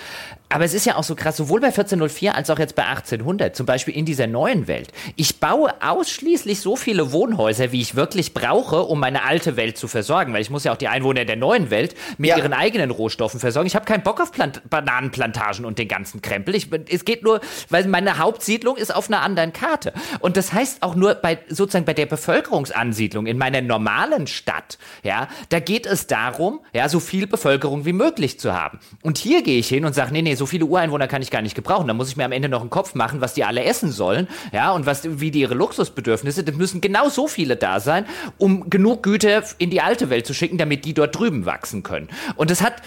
Aber 0.53 0.65
es 0.65 0.74
ist 0.74 0.85
ja 0.85 0.97
auch 0.97 1.05
so 1.05 1.15
krass, 1.15 1.37
sowohl 1.37 1.61
bei 1.61 1.69
1404 1.69 2.35
als 2.35 2.51
auch 2.51 2.59
jetzt 2.59 2.74
bei 2.74 2.85
1800, 2.85 3.57
zum 3.57 3.65
Beispiel 3.65 3.97
in 3.97 4.05
dieser 4.05 4.27
neuen 4.27 4.69
Welt. 4.69 4.89
Ich 5.16 5.41
baue 5.41 5.73
ausschließlich 5.81 6.61
so 6.61 6.77
viele 6.77 7.12
Wohnhäuser, 7.12 7.73
wie 7.73 7.81
ich 7.81 7.95
wirklich 7.95 8.35
brauche, 8.35 8.83
um 8.83 9.01
meine 9.01 9.24
alte 9.24 9.57
Welt 9.57 9.79
zu 9.79 9.89
versorgen. 9.89 10.35
Weil 10.35 10.43
ich 10.43 10.51
muss 10.51 10.65
ja 10.65 10.73
auch 10.73 10.77
die 10.77 10.89
Einwohner 10.89 11.24
der 11.24 11.37
neuen 11.37 11.70
Welt 11.70 11.95
mit 12.19 12.31
ja. 12.31 12.37
ihren 12.37 12.53
eigenen 12.53 12.91
Rohstoffen 12.91 13.41
versorgen. 13.41 13.66
Ich 13.66 13.74
habe 13.74 13.87
keinen 13.87 14.03
Bock 14.03 14.20
auf 14.20 14.33
Plant 14.33 14.62
Bananenplantagen 14.69 15.65
und 15.65 15.79
den 15.79 15.89
ganzen 15.89 16.20
Krempel. 16.20 16.55
Ich, 16.55 16.69
es 16.91 17.05
geht 17.05 17.23
nur, 17.23 17.41
weil 17.70 17.87
meine 17.87 18.19
Hauptsiedlung 18.19 18.77
ist 18.77 18.95
auf 18.95 19.09
einer 19.09 19.23
anderen 19.23 19.53
Karte. 19.53 19.93
Und 20.20 20.37
das 20.37 20.53
heißt 20.53 20.83
auch 20.83 20.95
nur 20.95 21.15
bei 21.15 21.39
sozusagen 21.49 21.87
bei 21.87 21.95
der 21.95 22.07
Bevölkerungsansiedlung 22.07 23.27
in 23.27 23.39
meiner 23.39 23.62
normalen 23.62 24.27
Stadt, 24.27 24.79
ja, 25.03 25.29
da 25.49 25.61
geht 25.61 25.87
es 25.87 26.07
darum, 26.07 26.61
ja, 26.73 26.89
so 26.89 27.01
viel 27.01 27.27
Bevölkerung 27.27 27.85
wie 27.87 27.93
möglich 27.93 28.39
zu 28.39 28.53
haben. 28.53 28.81
Und 29.03 29.19
hier 29.19 29.43
gehe 29.43 29.59
ich 29.59 29.69
hin 29.69 29.85
und 29.85 29.95
sage, 29.95 30.12
nee, 30.12 30.23
nee, 30.23 30.35
so 30.35 30.41
viele 30.47 30.64
Ureinwohner 30.64 31.09
kann 31.09 31.23
ich 31.23 31.31
gar 31.31 31.43
nicht 31.43 31.55
gebrauchen. 31.55 31.89
Da 31.89 31.94
muss 31.94 32.09
ich 32.09 32.16
mir 32.16 32.24
am 32.24 32.32
Ende 32.32 32.48
noch 32.48 32.60
einen 32.60 32.70
Kopf 32.70 32.94
machen, 32.94 33.20
was 33.20 33.35
die 33.35 33.44
alle 33.44 33.64
essen 33.64 33.93
sollen, 33.93 34.28
ja, 34.52 34.73
und 34.73 34.86
was, 34.86 35.20
wie 35.20 35.31
die 35.31 35.40
ihre 35.40 35.55
Luxusbedürfnisse, 35.55 36.44
das 36.44 36.55
müssen 36.56 36.81
genau 36.81 37.09
so 37.09 37.27
viele 37.27 37.56
da 37.56 37.81
sein, 37.81 38.06
um 38.39 38.70
genug 38.70 39.02
Güter 39.02 39.43
in 39.59 39.70
die 39.70 39.81
alte 39.81 40.10
Welt 40.10 40.27
zu 40.27 40.35
schicken, 40.35 40.59
damit 40.59 40.85
die 40.85 40.94
dort 40.94 41.19
drüben 41.19 41.47
wachsen 41.47 41.82
können. 41.82 42.09
Und 42.36 42.51
das 42.51 42.62
hat 42.62 42.82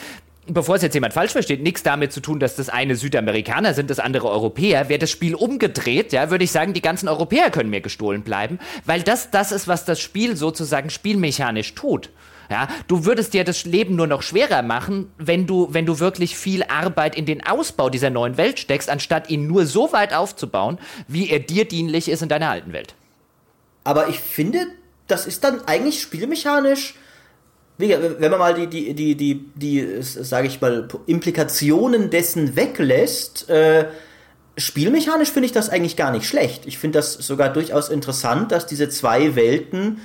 bevor 0.48 0.76
es 0.76 0.82
jetzt 0.82 0.94
jemand 0.94 1.14
falsch 1.14 1.32
versteht, 1.32 1.64
nichts 1.64 1.84
damit 1.84 2.12
zu 2.12 2.22
tun, 2.22 2.40
dass 2.40 2.56
das 2.56 2.70
eine 2.70 2.96
Südamerikaner 2.96 3.74
sind, 3.74 3.90
das 3.90 4.00
andere 4.00 4.30
Europäer. 4.30 4.90
Wäre 4.90 5.00
das 5.00 5.12
Spiel 5.12 5.36
umgedreht, 5.36 6.14
ja, 6.14 6.30
würde 6.30 6.44
ich 6.44 6.52
sagen, 6.52 6.74
die 6.74 6.82
ganzen 6.82 7.08
Europäer 7.08 7.50
können 7.50 7.70
mir 7.70 7.82
gestohlen 7.82 8.22
bleiben, 8.22 8.60
weil 8.86 9.02
das 9.02 9.32
das 9.32 9.52
ist, 9.52 9.68
was 9.68 9.86
das 9.86 10.00
Spiel 10.00 10.36
sozusagen 10.36 10.90
spielmechanisch 10.90 11.74
tut. 11.74 12.10
Ja, 12.50 12.68
du 12.88 13.06
würdest 13.06 13.34
dir 13.34 13.44
das 13.44 13.66
Leben 13.66 13.96
nur 13.96 14.08
noch 14.08 14.22
schwerer 14.22 14.62
machen, 14.62 15.12
wenn 15.18 15.48
du, 15.48 15.68
wenn 15.72 15.86
du 15.86 16.00
wirklich 16.00 16.38
viel 16.38 16.64
Arbeit 16.64 17.16
in 17.16 17.26
den 17.26 17.46
Ausbau 17.46 17.90
dieser 17.90 18.10
neuen 18.10 18.38
Welt 18.38 18.60
steckst, 18.60 18.90
anstatt 18.90 19.30
ihn 19.30 19.48
nur 19.48 19.66
so 19.66 19.92
weit 19.94 20.14
aufzubauen, 20.14 20.78
wie 21.08 21.30
er 21.30 21.40
dir 21.40 21.66
dienlich 21.66 22.10
ist 22.10 22.22
in 22.22 22.30
deiner 22.30 22.50
alten 22.50 22.74
Welt. 22.74 22.96
Aber 23.84 24.10
ich 24.10 24.20
finde, 24.20 24.68
das 25.08 25.28
ist 25.28 25.44
dann 25.44 25.62
eigentlich 25.68 26.02
spielmechanisch 26.02 26.96
wenn 27.78 28.32
man 28.32 28.40
mal 28.40 28.54
die, 28.54 28.68
die, 28.68 28.94
die, 28.94 29.16
die, 29.16 29.52
die, 29.56 30.02
sage 30.02 30.48
ich 30.48 30.62
mal, 30.62 30.88
Implikationen 31.08 32.10
dessen 32.10 32.56
weglässt, 32.56 33.50
äh, 33.50 33.88
spielmechanisch 34.58 35.30
finde 35.30 35.48
ich 35.48 35.52
das 35.52 35.70
eigentlich 35.70 35.98
gar 35.98 36.12
nicht 36.12 36.26
schlecht. 36.26 36.66
Ich 36.66 36.78
finde 36.78 37.00
das 37.00 37.14
sogar 37.14 37.52
durchaus 37.52 37.90
interessant, 37.90 38.52
dass 38.52 38.66
diese 38.66 38.90
zwei 38.90 39.36
Welten 39.36 40.00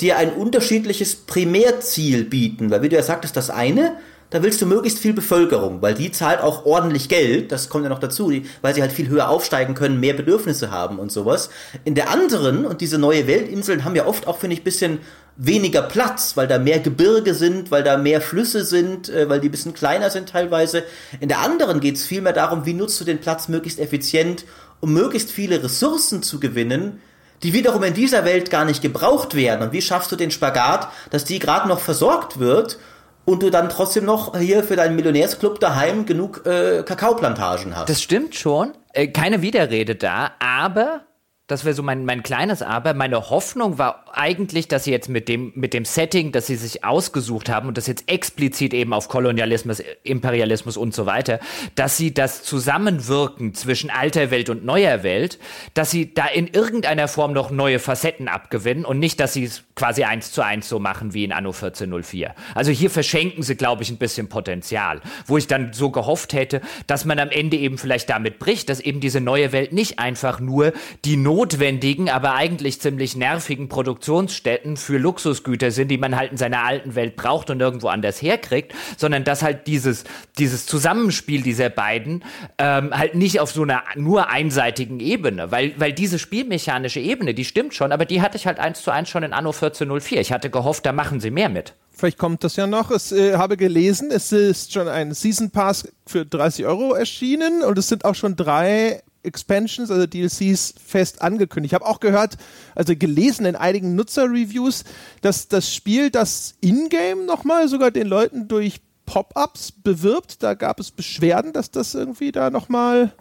dir 0.00 0.16
ein 0.16 0.32
unterschiedliches 0.32 1.14
Primärziel 1.14 2.24
bieten. 2.24 2.70
Weil 2.70 2.82
wie 2.82 2.88
du 2.88 2.96
ja 2.96 3.02
sagtest, 3.02 3.36
das 3.36 3.50
eine 3.50 3.96
da 4.30 4.42
willst 4.42 4.60
du 4.60 4.66
möglichst 4.66 4.98
viel 4.98 5.12
Bevölkerung, 5.12 5.82
weil 5.82 5.94
die 5.94 6.10
zahlt 6.10 6.40
auch 6.40 6.66
ordentlich 6.66 7.08
Geld, 7.08 7.52
das 7.52 7.68
kommt 7.68 7.84
ja 7.84 7.90
noch 7.90 8.00
dazu, 8.00 8.32
weil 8.60 8.74
sie 8.74 8.82
halt 8.82 8.92
viel 8.92 9.08
höher 9.08 9.28
aufsteigen 9.28 9.74
können, 9.74 10.00
mehr 10.00 10.14
Bedürfnisse 10.14 10.70
haben 10.70 10.98
und 10.98 11.12
sowas. 11.12 11.48
In 11.84 11.94
der 11.94 12.10
anderen, 12.10 12.66
und 12.66 12.80
diese 12.80 12.98
neue 12.98 13.28
Weltinseln 13.28 13.84
haben 13.84 13.94
ja 13.94 14.06
oft 14.06 14.26
auch, 14.26 14.38
finde 14.38 14.54
ich, 14.54 14.64
bisschen 14.64 14.98
weniger 15.36 15.82
Platz, 15.82 16.36
weil 16.36 16.48
da 16.48 16.58
mehr 16.58 16.80
Gebirge 16.80 17.34
sind, 17.34 17.70
weil 17.70 17.84
da 17.84 17.98
mehr 17.98 18.20
Flüsse 18.20 18.64
sind, 18.64 19.10
äh, 19.10 19.28
weil 19.28 19.38
die 19.38 19.50
bisschen 19.50 19.74
kleiner 19.74 20.10
sind 20.10 20.30
teilweise. 20.30 20.82
In 21.20 21.28
der 21.28 21.40
anderen 21.40 21.80
geht 21.80 21.96
es 21.96 22.04
vielmehr 22.04 22.32
darum, 22.32 22.64
wie 22.64 22.72
nutzt 22.72 23.00
du 23.00 23.04
den 23.04 23.20
Platz 23.20 23.48
möglichst 23.48 23.78
effizient, 23.78 24.44
um 24.80 24.92
möglichst 24.92 25.30
viele 25.30 25.62
Ressourcen 25.62 26.22
zu 26.22 26.40
gewinnen, 26.40 27.00
die 27.42 27.52
wiederum 27.52 27.82
in 27.82 27.94
dieser 27.94 28.24
Welt 28.24 28.50
gar 28.50 28.64
nicht 28.64 28.82
gebraucht 28.82 29.34
werden. 29.34 29.62
Und 29.62 29.72
wie 29.72 29.82
schaffst 29.82 30.10
du 30.12 30.16
den 30.16 30.30
Spagat, 30.30 30.88
dass 31.10 31.24
die 31.24 31.38
gerade 31.38 31.68
noch 31.68 31.80
versorgt 31.80 32.38
wird 32.38 32.78
und 33.24 33.42
du 33.42 33.50
dann 33.50 33.68
trotzdem 33.68 34.04
noch 34.04 34.38
hier 34.38 34.62
für 34.62 34.76
deinen 34.76 34.96
Millionärsclub 34.96 35.60
daheim 35.60 36.06
genug 36.06 36.46
äh, 36.46 36.82
Kakaoplantagen 36.84 37.76
hast. 37.76 37.88
Das 37.88 38.00
stimmt 38.00 38.34
schon. 38.34 38.72
Äh, 38.92 39.08
keine 39.08 39.42
Widerrede 39.42 39.96
da, 39.96 40.30
aber 40.38 41.05
das 41.46 41.64
wäre 41.64 41.74
so 41.74 41.82
mein, 41.84 42.04
mein 42.04 42.24
kleines 42.24 42.60
Aber. 42.60 42.92
Meine 42.92 43.30
Hoffnung 43.30 43.78
war 43.78 44.04
eigentlich, 44.12 44.66
dass 44.66 44.82
sie 44.82 44.90
jetzt 44.90 45.08
mit 45.08 45.28
dem, 45.28 45.52
mit 45.54 45.74
dem 45.74 45.84
Setting, 45.84 46.32
das 46.32 46.48
sie 46.48 46.56
sich 46.56 46.84
ausgesucht 46.84 47.48
haben 47.48 47.68
und 47.68 47.76
das 47.76 47.86
jetzt 47.86 48.10
explizit 48.10 48.74
eben 48.74 48.92
auf 48.92 49.08
Kolonialismus, 49.08 49.80
Imperialismus 50.02 50.76
und 50.76 50.92
so 50.92 51.06
weiter, 51.06 51.38
dass 51.76 51.96
sie 51.96 52.12
das 52.12 52.42
Zusammenwirken 52.42 53.54
zwischen 53.54 53.90
alter 53.90 54.32
Welt 54.32 54.50
und 54.50 54.64
neuer 54.64 55.04
Welt, 55.04 55.38
dass 55.74 55.92
sie 55.92 56.12
da 56.12 56.26
in 56.26 56.48
irgendeiner 56.48 57.06
Form 57.06 57.32
noch 57.32 57.52
neue 57.52 57.78
Facetten 57.78 58.26
abgewinnen 58.26 58.84
und 58.84 58.98
nicht, 58.98 59.20
dass 59.20 59.32
sie 59.32 59.44
es 59.44 59.62
quasi 59.76 60.02
eins 60.02 60.32
zu 60.32 60.42
eins 60.42 60.68
so 60.68 60.80
machen 60.80 61.14
wie 61.14 61.22
in 61.22 61.32
Anno 61.32 61.50
1404. 61.50 62.34
Also 62.56 62.72
hier 62.72 62.90
verschenken 62.90 63.44
sie, 63.44 63.54
glaube 63.54 63.84
ich, 63.84 63.90
ein 63.90 63.98
bisschen 63.98 64.28
Potenzial, 64.28 65.00
wo 65.26 65.36
ich 65.36 65.46
dann 65.46 65.72
so 65.72 65.90
gehofft 65.90 66.32
hätte, 66.32 66.60
dass 66.88 67.04
man 67.04 67.20
am 67.20 67.30
Ende 67.30 67.56
eben 67.56 67.78
vielleicht 67.78 68.10
damit 68.10 68.40
bricht, 68.40 68.68
dass 68.68 68.80
eben 68.80 68.98
diese 68.98 69.20
neue 69.20 69.52
Welt 69.52 69.72
nicht 69.72 70.00
einfach 70.00 70.40
nur 70.40 70.72
die 71.04 71.16
Not 71.16 71.35
notwendigen, 71.36 72.08
aber 72.08 72.34
eigentlich 72.34 72.80
ziemlich 72.80 73.14
nervigen 73.14 73.68
Produktionsstätten 73.68 74.78
für 74.78 74.96
Luxusgüter 74.96 75.70
sind, 75.70 75.88
die 75.88 75.98
man 75.98 76.16
halt 76.16 76.32
in 76.32 76.38
seiner 76.38 76.64
alten 76.64 76.94
Welt 76.94 77.14
braucht 77.14 77.50
und 77.50 77.60
irgendwo 77.60 77.88
anders 77.88 78.22
herkriegt, 78.22 78.74
sondern 78.96 79.22
dass 79.22 79.42
halt 79.42 79.66
dieses, 79.66 80.04
dieses 80.38 80.64
Zusammenspiel 80.64 81.42
dieser 81.42 81.68
beiden 81.68 82.24
ähm, 82.56 82.96
halt 82.96 83.16
nicht 83.16 83.40
auf 83.40 83.50
so 83.50 83.62
einer 83.62 83.82
nur 83.96 84.30
einseitigen 84.30 84.98
Ebene, 84.98 85.50
weil, 85.50 85.74
weil 85.78 85.92
diese 85.92 86.18
spielmechanische 86.18 87.00
Ebene, 87.00 87.34
die 87.34 87.44
stimmt 87.44 87.74
schon, 87.74 87.92
aber 87.92 88.06
die 88.06 88.22
hatte 88.22 88.38
ich 88.38 88.46
halt 88.46 88.58
eins 88.58 88.82
zu 88.82 88.90
eins 88.90 89.10
schon 89.10 89.22
in 89.22 89.34
Anno 89.34 89.50
1404. 89.50 90.20
Ich 90.20 90.32
hatte 90.32 90.48
gehofft, 90.48 90.86
da 90.86 90.92
machen 90.92 91.20
sie 91.20 91.30
mehr 91.30 91.50
mit. 91.50 91.74
Vielleicht 91.90 92.16
kommt 92.16 92.44
das 92.44 92.56
ja 92.56 92.66
noch. 92.66 92.90
Ich 92.90 93.12
äh, 93.12 93.34
habe 93.34 93.58
gelesen, 93.58 94.10
es 94.10 94.32
ist 94.32 94.72
schon 94.72 94.88
ein 94.88 95.12
Season 95.12 95.50
Pass 95.50 95.86
für 96.06 96.24
30 96.24 96.64
Euro 96.64 96.94
erschienen 96.94 97.62
und 97.62 97.76
es 97.76 97.88
sind 97.88 98.06
auch 98.06 98.14
schon 98.14 98.36
drei 98.36 99.02
Expansions, 99.26 99.90
also 99.90 100.06
DLCs, 100.06 100.74
fest 100.84 101.22
angekündigt. 101.22 101.72
Ich 101.72 101.74
habe 101.74 101.86
auch 101.86 102.00
gehört, 102.00 102.36
also 102.74 102.94
gelesen 102.96 103.46
in 103.46 103.56
einigen 103.56 103.94
Nutzer-Reviews, 103.94 104.84
dass 105.20 105.48
das 105.48 105.74
Spiel 105.74 106.10
das 106.10 106.54
Ingame 106.60 107.24
nochmal 107.26 107.68
sogar 107.68 107.90
den 107.90 108.06
Leuten 108.06 108.48
durch 108.48 108.80
Pop-ups 109.04 109.72
bewirbt. 109.72 110.42
Da 110.42 110.54
gab 110.54 110.80
es 110.80 110.90
Beschwerden, 110.90 111.52
dass 111.52 111.70
das 111.70 111.94
irgendwie 111.94 112.32
da 112.32 112.50
nochmal 112.50 113.12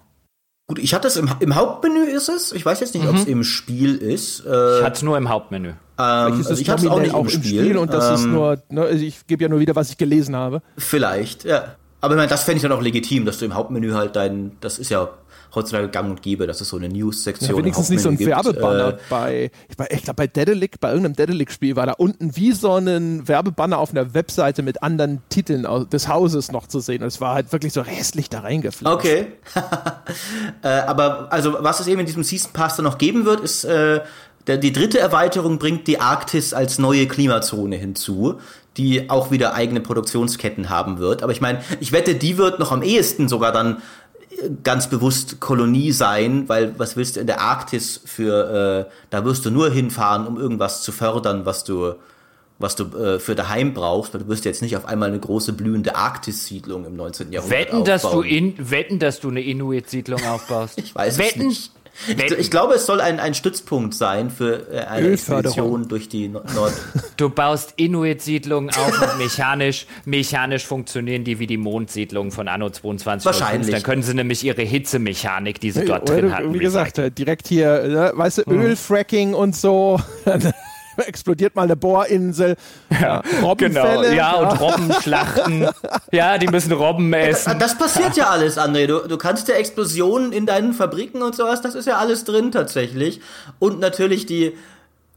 Gut, 0.68 0.80
ich 0.80 0.96
hatte 0.96 1.08
es 1.08 1.16
im, 1.16 1.30
im, 1.42 1.54
Hauptmenü 1.54 2.06
ist 2.06 2.28
es. 2.28 2.52
Ich 2.52 2.66
weiß 2.66 2.80
jetzt 2.80 2.96
nicht, 2.96 3.04
mhm. 3.04 3.10
ob 3.10 3.16
es 3.18 3.26
im 3.26 3.44
Spiel 3.44 3.98
ist. 3.98 4.44
Äh, 4.46 4.80
ich 4.80 4.84
hatte 4.84 4.96
es 4.96 5.04
nur 5.04 5.16
im 5.16 5.30
Hauptmenü. 5.30 5.70
Ähm, 5.70 5.76
also 5.98 6.54
ich 6.56 6.70
hatte 6.70 6.88
es 6.88 6.92
auch 6.92 7.00
nicht 7.00 7.14
auch 7.14 7.22
im, 7.22 7.30
Spiel. 7.30 7.62
Spiel. 7.62 7.78
und 7.78 7.94
das 7.94 8.08
ähm, 8.08 8.16
ist 8.16 8.26
nur, 8.26 8.64
ne, 8.70 8.82
also 8.82 9.06
ich 9.06 9.28
gebe 9.28 9.44
ja 9.44 9.50
nur 9.50 9.60
wieder, 9.60 9.76
was 9.76 9.92
ich 9.92 9.98
gelesen 9.98 10.36
habe. 10.36 10.64
Vielleicht, 10.76 11.44
ja. 11.44 11.76
Aber 12.02 12.16
ich 12.16 12.18
meine, 12.18 12.30
das 12.30 12.44
fände 12.44 12.58
ich 12.58 12.62
dann 12.64 12.72
auch 12.72 12.82
legitim, 12.82 13.26
dass 13.26 13.38
du 13.38 13.46
im 13.46 13.54
Hauptmenü 13.54 13.92
halt 13.92 14.16
dein, 14.16 14.58
das 14.60 14.80
ist 14.80 14.90
ja 14.90 15.10
heutzutage 15.56 15.90
gang 15.90 16.10
und 16.10 16.22
gäbe, 16.22 16.48
dass 16.48 16.62
es 16.62 16.70
so 16.70 16.78
eine 16.78 16.90
News-Sektion 16.90 17.52
ja, 17.52 17.58
wenigstens 17.58 17.90
nicht 17.90 18.02
so 18.02 18.10
ein 18.10 18.20
Werbebanner 18.20 18.90
äh, 18.90 18.98
bei, 19.10 19.52
ich, 19.70 19.98
ich 19.98 20.04
glaube 20.04 20.16
bei 20.16 20.28
Dedelic, 20.28 20.80
bei 20.80 20.90
irgendeinem 20.90 21.16
Dedelic-Spiel 21.16 21.76
war 21.76 21.86
da 21.86 21.94
unten 21.94 22.36
wie 22.36 22.52
so 22.52 22.76
ein 22.76 23.28
Werbebanner 23.28 23.78
auf 23.78 23.92
einer 23.92 24.14
Webseite 24.14 24.62
mit 24.64 24.84
anderen 24.84 25.22
Titeln 25.30 25.66
des 25.90 26.08
Hauses 26.08 26.52
noch 26.52 26.68
zu 26.68 26.80
sehen. 26.80 27.02
Und 27.02 27.08
es 27.08 27.22
war 27.22 27.36
halt 27.36 27.52
wirklich 27.52 27.74
so 27.74 27.82
restlich 27.82 28.30
da 28.30 28.42
reingeflogen. 28.42 28.98
Okay. 28.98 29.28
äh, 30.64 30.68
aber 30.68 31.32
also 31.32 31.56
was 31.60 31.80
es 31.80 31.88
eben 31.88 32.00
in 32.00 32.06
diesem 32.06 32.24
Season 32.24 32.52
Pass 32.54 32.76
dann 32.76 32.86
noch 32.86 32.98
geben 32.98 33.26
wird, 33.26 33.40
ist 33.40 33.64
äh, 33.64 34.02
der, 34.48 34.58
die 34.58 34.72
dritte 34.72 35.00
Erweiterung 35.00 35.58
bringt 35.58 35.88
die 35.88 36.00
Arktis 36.00 36.54
als 36.54 36.78
neue 36.78 37.08
Klimazone 37.08 37.76
hinzu, 37.78 38.40
die 38.78 39.10
auch 39.10 39.32
wieder 39.32 39.54
eigene 39.54 39.82
Produktionsketten 39.82 40.70
haben 40.70 41.00
wird. 41.00 41.24
Aber 41.24 41.32
ich 41.32 41.42
meine, 41.42 41.62
ich 41.80 41.92
wette, 41.92 42.16
die 42.16 42.38
wird 42.38 42.60
noch 42.60 42.72
am 42.72 42.84
ehesten 42.84 43.28
sogar 43.28 43.52
dann 43.52 43.82
ganz 44.64 44.90
bewusst 44.90 45.40
Kolonie 45.40 45.92
sein, 45.92 46.48
weil 46.48 46.78
was 46.78 46.96
willst 46.98 47.16
du 47.16 47.20
in 47.20 47.28
der 47.28 47.42
Arktis 47.42 48.02
für, 48.06 48.88
äh, 48.88 48.92
da 49.10 49.26
wirst 49.26 49.46
du 49.46 49.52
nur 49.52 49.70
hinfahren, 49.72 50.28
um 50.28 50.38
irgendwas 50.38 50.82
zu 50.82 50.92
fördern, 50.92 51.46
was 51.46 51.64
du, 51.64 51.94
was 52.60 52.76
du 52.76 52.86
äh, 52.98 53.20
für 53.20 53.36
daheim 53.36 53.74
brauchst, 53.74 54.14
weil 54.14 54.22
du 54.22 54.28
wirst 54.28 54.46
jetzt 54.46 54.62
nicht 54.62 54.76
auf 54.78 54.86
einmal 54.86 55.10
eine 55.10 55.20
große 55.20 55.54
blühende 55.54 55.96
Arktis-Siedlung 55.96 56.86
im 56.86 56.96
19. 56.96 57.32
Jahrhundert 57.32 57.60
wetten, 57.60 57.78
aufbauen. 57.78 57.86
Dass 57.86 58.02
du 58.04 58.22
in, 58.22 58.72
wetten, 58.72 59.00
dass 59.00 59.20
du 59.20 59.30
eine 59.30 59.42
Inuit-Siedlung 59.42 60.24
aufbaust. 60.26 60.78
ich 60.80 60.94
weiß 60.94 61.18
wetten, 61.18 61.42
es 61.42 61.46
nicht. 61.46 61.72
Ich, 62.08 62.32
ich, 62.32 62.52
glaube, 62.52 62.76
es 62.76 62.86
soll 62.86 63.02
ein, 63.02 63.20
ein 63.20 63.34
Stützpunkt 63.34 63.94
sein 63.94 64.30
für 64.30 64.72
äh, 64.72 64.82
eine 64.82 65.10
Expedition 65.10 65.88
durch 65.88 66.10
die 66.10 66.28
Nord. 66.28 66.46
Du 67.18 67.30
baust 67.30 67.74
Inuit-Siedlungen 67.78 68.70
auf 68.72 69.02
und 69.02 69.18
mechanisch, 69.18 69.88
mechanisch 70.04 70.66
funktionieren 70.66 71.24
die 71.24 71.40
wie 71.40 71.48
die 71.48 71.58
Mondsiedlungen 71.58 72.32
von 72.32 72.50
Anno 72.50 72.70
22. 72.70 73.26
Wahrscheinlich. 73.26 73.72
Dann 73.72 73.84
können 73.84 74.04
sie 74.04 74.14
nämlich 74.14 74.44
ihre 74.44 74.64
Hitzemechanik, 74.64 75.62
die 75.62 75.72
sie 75.72 75.86
dort 75.86 76.10
Oder 76.10 76.22
drin 76.22 76.36
hatten. 76.36 76.54
Wie 76.54 76.60
gesagt, 76.60 77.00
direkt 77.18 77.48
hier, 77.48 77.84
ne, 77.84 78.12
weißt 78.14 78.40
du, 78.40 78.44
mhm. 78.48 78.62
Ölfracking 78.62 79.34
und 79.34 79.56
so. 79.56 80.02
explodiert 81.08 81.56
mal 81.56 81.64
eine 81.64 81.76
Bohrinsel. 81.76 82.56
Ja, 82.90 83.22
genau. 83.58 84.04
Ja, 84.04 84.36
und 84.36 84.60
Robbenschlachten. 84.60 85.68
ja, 86.12 86.38
die 86.38 86.48
müssen 86.48 86.72
Robben 86.72 87.12
essen. 87.14 87.60
Das 87.60 87.78
passiert 87.78 88.16
ja 88.18 88.30
alles, 88.30 88.58
André. 88.58 88.88
Du, 88.88 89.08
du 89.08 89.18
kannst 89.18 89.48
ja 89.48 89.56
Explosionen 89.56 90.32
in 90.32 90.46
deinen 90.46 90.74
Fabriken 90.74 91.22
und 91.22 91.36
sowas, 91.36 91.62
das 91.62 91.76
ist 91.76 91.86
ja 91.88 91.98
alles 91.98 92.24
drin 92.24 92.52
tatsächlich. 92.52 93.22
Und 93.60 93.80
natürlich 93.80 94.26
die 94.26 94.54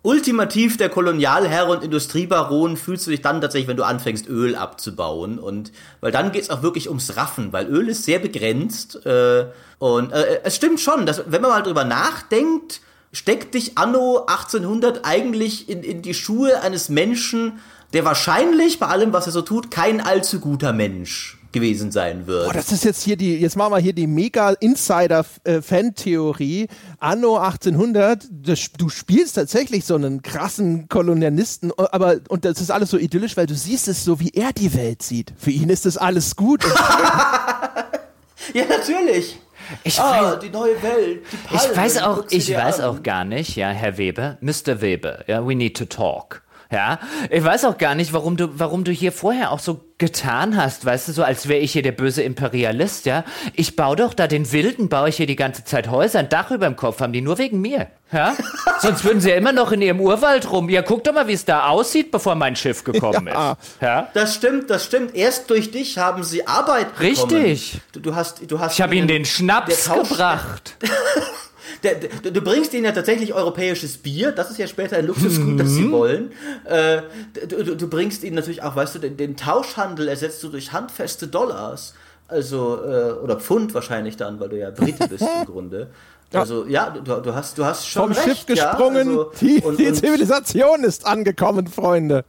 ultimativ 0.02 0.76
der 0.76 0.88
Kolonialherr 0.88 1.68
und 1.68 1.82
Industriebaron 1.82 2.76
fühlst 2.76 3.06
du 3.06 3.10
dich 3.10 3.20
dann 3.20 3.40
tatsächlich, 3.40 3.68
wenn 3.68 3.76
du 3.76 3.84
anfängst, 3.84 4.28
Öl 4.28 4.54
abzubauen. 4.54 5.38
Und 5.38 5.72
weil 6.00 6.12
dann 6.12 6.32
geht 6.32 6.42
es 6.42 6.50
auch 6.50 6.62
wirklich 6.62 6.88
ums 6.88 7.16
Raffen, 7.16 7.52
weil 7.52 7.66
Öl 7.66 7.88
ist 7.88 8.04
sehr 8.04 8.18
begrenzt. 8.18 9.04
Äh, 9.04 9.46
und 9.78 10.12
äh, 10.12 10.40
es 10.44 10.56
stimmt 10.56 10.80
schon, 10.80 11.04
dass 11.04 11.24
wenn 11.26 11.42
man 11.42 11.50
mal 11.50 11.62
drüber 11.62 11.84
nachdenkt, 11.84 12.80
steckt 13.12 13.54
dich 13.54 13.78
Anno 13.78 14.24
1800 14.26 15.04
eigentlich 15.04 15.68
in, 15.68 15.82
in 15.82 16.02
die 16.02 16.14
Schuhe 16.14 16.62
eines 16.62 16.88
Menschen, 16.88 17.60
der 17.92 18.04
wahrscheinlich 18.04 18.78
bei 18.78 18.86
allem, 18.86 19.12
was 19.12 19.26
er 19.26 19.32
so 19.32 19.42
tut, 19.42 19.70
kein 19.70 20.00
allzu 20.00 20.40
guter 20.40 20.72
Mensch 20.72 21.38
gewesen 21.52 21.90
sein 21.90 22.26
wird. 22.26 22.44
Boah, 22.46 22.52
das 22.52 22.70
ist 22.72 22.84
jetzt 22.84 23.02
hier 23.02 23.16
die, 23.16 23.38
jetzt 23.38 23.56
machen 23.56 23.72
wir 23.72 23.78
hier 23.78 23.94
die 23.94 24.06
mega 24.06 24.50
Insider-Fan-Theorie. 24.50 26.68
Anno 26.98 27.38
1800, 27.38 28.26
das, 28.30 28.70
du 28.76 28.90
spielst 28.90 29.36
tatsächlich 29.36 29.86
so 29.86 29.94
einen 29.94 30.20
krassen 30.22 30.88
Kolonialisten, 30.88 31.72
aber, 31.76 32.16
und 32.28 32.44
das 32.44 32.60
ist 32.60 32.70
alles 32.70 32.90
so 32.90 32.98
idyllisch, 32.98 33.38
weil 33.38 33.46
du 33.46 33.54
siehst 33.54 33.88
es 33.88 34.04
so, 34.04 34.20
wie 34.20 34.28
er 34.34 34.52
die 34.52 34.74
Welt 34.74 35.02
sieht. 35.02 35.32
Für 35.38 35.50
ihn 35.50 35.70
ist 35.70 35.86
das 35.86 35.96
alles 35.96 36.36
gut. 36.36 36.62
ja, 38.52 38.66
natürlich. 38.68 39.38
Ich 39.84 40.00
ah, 40.00 40.32
weiß, 40.32 40.38
die 40.40 40.50
neue 40.50 40.82
Welt, 40.82 41.22
die 41.30 41.36
Palmen, 41.36 41.70
Ich 41.70 41.76
weiß 41.76 42.02
auch, 42.02 42.24
ich 42.30 42.54
weiß 42.54 42.80
auch 42.80 43.02
gar 43.02 43.24
nicht, 43.24 43.56
ja, 43.56 43.68
Herr 43.68 43.98
Weber, 43.98 44.38
Mr. 44.40 44.80
Weber, 44.80 45.24
ja, 45.26 45.46
we 45.46 45.54
need 45.54 45.76
to 45.76 45.84
talk. 45.84 46.42
Ja, 46.70 46.98
ich 47.30 47.42
weiß 47.42 47.64
auch 47.64 47.78
gar 47.78 47.94
nicht, 47.94 48.12
warum 48.12 48.36
du, 48.36 48.58
warum 48.58 48.84
du 48.84 48.92
hier 48.92 49.10
vorher 49.10 49.52
auch 49.52 49.58
so 49.58 49.80
getan 49.96 50.54
hast, 50.54 50.84
weißt 50.84 51.08
du, 51.08 51.12
so 51.12 51.24
als 51.24 51.48
wäre 51.48 51.60
ich 51.60 51.72
hier 51.72 51.82
der 51.82 51.92
böse 51.92 52.22
Imperialist, 52.22 53.06
ja. 53.06 53.24
Ich 53.54 53.74
baue 53.74 53.96
doch 53.96 54.12
da 54.12 54.26
den 54.26 54.52
Wilden, 54.52 54.90
baue 54.90 55.08
ich 55.08 55.16
hier 55.16 55.26
die 55.26 55.34
ganze 55.34 55.64
Zeit 55.64 55.88
Häuser, 55.88 56.18
ein 56.18 56.28
Dach 56.28 56.50
über 56.50 56.66
dem 56.66 56.76
Kopf 56.76 57.00
haben 57.00 57.14
die 57.14 57.22
nur 57.22 57.38
wegen 57.38 57.62
mir, 57.62 57.86
ja. 58.12 58.36
Sonst 58.80 59.02
würden 59.02 59.22
sie 59.22 59.30
ja 59.30 59.36
immer 59.36 59.52
noch 59.52 59.72
in 59.72 59.80
ihrem 59.80 59.98
Urwald 59.98 60.50
rum. 60.50 60.68
Ja, 60.68 60.82
guck 60.82 61.04
doch 61.04 61.14
mal, 61.14 61.26
wie 61.26 61.32
es 61.32 61.46
da 61.46 61.68
aussieht, 61.68 62.10
bevor 62.10 62.34
mein 62.34 62.54
Schiff 62.54 62.84
gekommen 62.84 63.28
ja. 63.28 63.52
ist. 63.52 63.58
Ja. 63.80 64.08
Das 64.12 64.34
stimmt, 64.34 64.68
das 64.68 64.84
stimmt. 64.84 65.14
Erst 65.14 65.48
durch 65.48 65.70
dich 65.70 65.96
haben 65.96 66.22
sie 66.22 66.46
Arbeit 66.46 66.94
bekommen. 66.96 67.32
Richtig. 67.32 67.80
Du, 67.92 68.00
du 68.00 68.14
hast, 68.14 68.42
du 68.46 68.60
hast. 68.60 68.74
Ich 68.74 68.82
habe 68.82 68.94
ihnen 68.94 69.08
den 69.08 69.24
Schnaps 69.24 69.90
gebracht. 69.90 70.76
der, 71.82 71.94
du 72.30 72.40
bringst 72.40 72.74
ihnen 72.74 72.84
ja 72.84 72.92
tatsächlich 72.92 73.34
europäisches 73.34 73.98
Bier, 73.98 74.32
das 74.32 74.50
ist 74.50 74.58
ja 74.58 74.66
später 74.66 74.96
ein 74.96 75.06
Luxusgut, 75.06 75.48
mhm. 75.48 75.58
das 75.58 75.70
sie 75.70 75.82
mhm. 75.82 75.92
wollen. 75.92 76.32
Äh, 76.64 77.02
du, 77.46 77.76
du, 77.76 77.88
bringst 77.88 78.24
ihnen 78.24 78.36
natürlich 78.36 78.62
auch, 78.62 78.76
weißt 78.76 78.96
du, 78.96 78.98
den, 78.98 79.16
den 79.16 79.36
Tauschhandel 79.36 80.08
ersetzt 80.08 80.42
du 80.42 80.48
durch 80.48 80.72
handfeste 80.72 81.28
Dollars. 81.28 81.94
Also, 82.26 82.76
äh, 82.84 83.12
oder 83.12 83.40
Pfund 83.40 83.72
wahrscheinlich 83.74 84.16
dann, 84.16 84.38
weil 84.38 84.50
du 84.50 84.58
ja 84.58 84.70
Brite 84.70 85.08
bist 85.08 85.22
im 85.22 85.46
Grunde. 85.46 85.90
Also 86.30 86.66
ja, 86.66 86.90
du, 86.90 87.20
du, 87.22 87.34
hast, 87.34 87.56
du 87.56 87.64
hast 87.64 87.88
schon 87.88 88.02
Vom 88.02 88.12
recht, 88.12 88.24
Schiff 88.24 88.46
gesprungen, 88.46 89.10
ja, 89.10 89.18
also, 89.18 89.32
die, 89.40 89.60
und, 89.60 89.78
die 89.78 89.90
Zivilisation 89.94 90.84
ist 90.84 91.06
angekommen, 91.06 91.66
Freunde. 91.68 92.24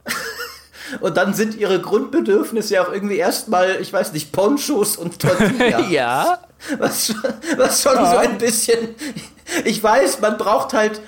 und 1.00 1.16
dann 1.16 1.34
sind 1.34 1.54
ihre 1.54 1.80
Grundbedürfnisse 1.80 2.74
ja 2.74 2.86
auch 2.86 2.92
irgendwie 2.92 3.16
erstmal, 3.16 3.78
ich 3.80 3.92
weiß 3.92 4.14
nicht, 4.14 4.32
Ponchos 4.32 4.96
und 4.96 5.18
Tortillas. 5.20 5.90
ja. 5.90 6.38
Was, 6.78 7.14
was 7.56 7.82
schon 7.82 7.94
ja. 7.94 8.10
so 8.10 8.16
ein 8.18 8.38
bisschen, 8.38 8.94
ich 9.64 9.82
weiß, 9.82 10.20
man 10.20 10.38
braucht 10.38 10.72
halt 10.72 11.00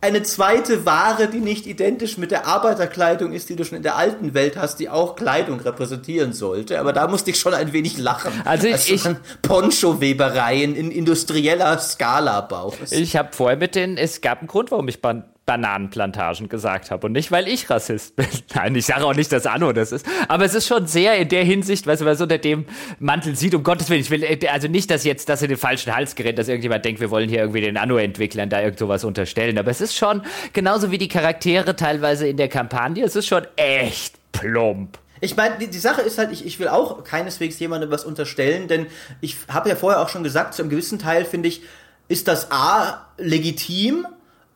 eine 0.00 0.22
zweite 0.22 0.84
Ware, 0.86 1.28
die 1.28 1.40
nicht 1.40 1.66
identisch 1.66 2.18
mit 2.18 2.30
der 2.30 2.46
Arbeiterkleidung 2.46 3.32
ist, 3.32 3.48
die 3.48 3.56
du 3.56 3.64
schon 3.64 3.76
in 3.76 3.82
der 3.82 3.96
alten 3.96 4.34
Welt 4.34 4.56
hast, 4.56 4.76
die 4.76 4.88
auch 4.88 5.16
Kleidung 5.16 5.58
repräsentieren 5.60 6.32
sollte. 6.32 6.78
Aber 6.78 6.92
da 6.92 7.08
musste 7.08 7.30
ich 7.30 7.40
schon 7.40 7.54
ein 7.54 7.72
wenig 7.72 7.98
lachen. 7.98 8.32
Also 8.44 8.68
ich, 8.68 8.92
ich 8.92 9.02
Poncho-Webereien 9.42 10.76
in 10.76 10.90
industrieller 10.90 11.78
Skala 11.78 12.42
baust. 12.42 12.92
Ich 12.92 13.16
habe 13.16 13.30
vorher 13.32 13.56
mit 13.56 13.74
den, 13.74 13.96
es 13.96 14.20
gab 14.20 14.40
einen 14.40 14.48
Grund, 14.48 14.70
warum 14.70 14.86
ich 14.88 15.00
Bananenplantagen 15.46 16.48
gesagt 16.48 16.90
habe 16.90 17.06
und 17.06 17.12
nicht, 17.12 17.30
weil 17.30 17.46
ich 17.46 17.70
Rassist 17.70 18.16
bin. 18.16 18.26
Nein, 18.54 18.74
ich 18.74 18.84
sage 18.84 19.04
auch 19.04 19.14
nicht, 19.14 19.30
dass 19.30 19.46
Anno 19.46 19.72
das 19.72 19.92
ist. 19.92 20.04
Aber 20.26 20.44
es 20.44 20.54
ist 20.54 20.66
schon 20.66 20.88
sehr 20.88 21.16
in 21.16 21.28
der 21.28 21.44
Hinsicht, 21.44 21.86
weißt 21.86 22.02
du, 22.02 22.04
was 22.04 22.20
unter 22.20 22.38
dem 22.38 22.66
Mantel 22.98 23.36
sieht, 23.36 23.54
um 23.54 23.62
Gottes 23.62 23.88
Willen, 23.88 24.00
ich 24.00 24.10
will, 24.10 24.24
äh, 24.24 24.38
also 24.48 24.66
nicht, 24.66 24.90
dass 24.90 25.04
jetzt 25.04 25.28
das 25.28 25.42
in 25.42 25.48
den 25.48 25.56
falschen 25.56 25.94
Hals 25.94 26.16
gerät, 26.16 26.36
dass 26.36 26.48
irgendjemand 26.48 26.84
denkt, 26.84 27.00
wir 27.00 27.10
wollen 27.10 27.28
hier 27.28 27.38
irgendwie 27.38 27.60
den 27.60 27.76
Anno-Entwicklern 27.76 28.50
da 28.50 28.60
irgend 28.60 28.80
sowas 28.80 29.04
unterstellen. 29.04 29.56
Aber 29.56 29.70
es 29.70 29.80
ist 29.80 29.94
schon, 29.94 30.22
genauso 30.52 30.90
wie 30.90 30.98
die 30.98 31.08
Charaktere 31.08 31.76
teilweise 31.76 32.26
in 32.26 32.36
der 32.36 32.48
Kampagne, 32.48 33.04
es 33.04 33.14
ist 33.14 33.28
schon 33.28 33.46
echt 33.54 34.16
plump. 34.32 34.98
Ich 35.20 35.36
meine, 35.36 35.58
die, 35.58 35.68
die, 35.68 35.78
Sache 35.78 36.02
ist 36.02 36.18
halt, 36.18 36.32
ich, 36.32 36.44
ich 36.44 36.58
will 36.58 36.68
auch 36.68 37.04
keineswegs 37.04 37.58
jemandem 37.58 37.90
was 37.90 38.04
unterstellen, 38.04 38.68
denn 38.68 38.86
ich 39.20 39.36
habe 39.48 39.68
ja 39.68 39.76
vorher 39.76 40.00
auch 40.02 40.08
schon 40.08 40.24
gesagt, 40.24 40.54
zu 40.54 40.62
einem 40.62 40.70
gewissen 40.70 40.98
Teil 40.98 41.24
finde 41.24 41.48
ich, 41.48 41.62
ist 42.08 42.28
das 42.28 42.50
A 42.50 43.06
legitim, 43.16 44.06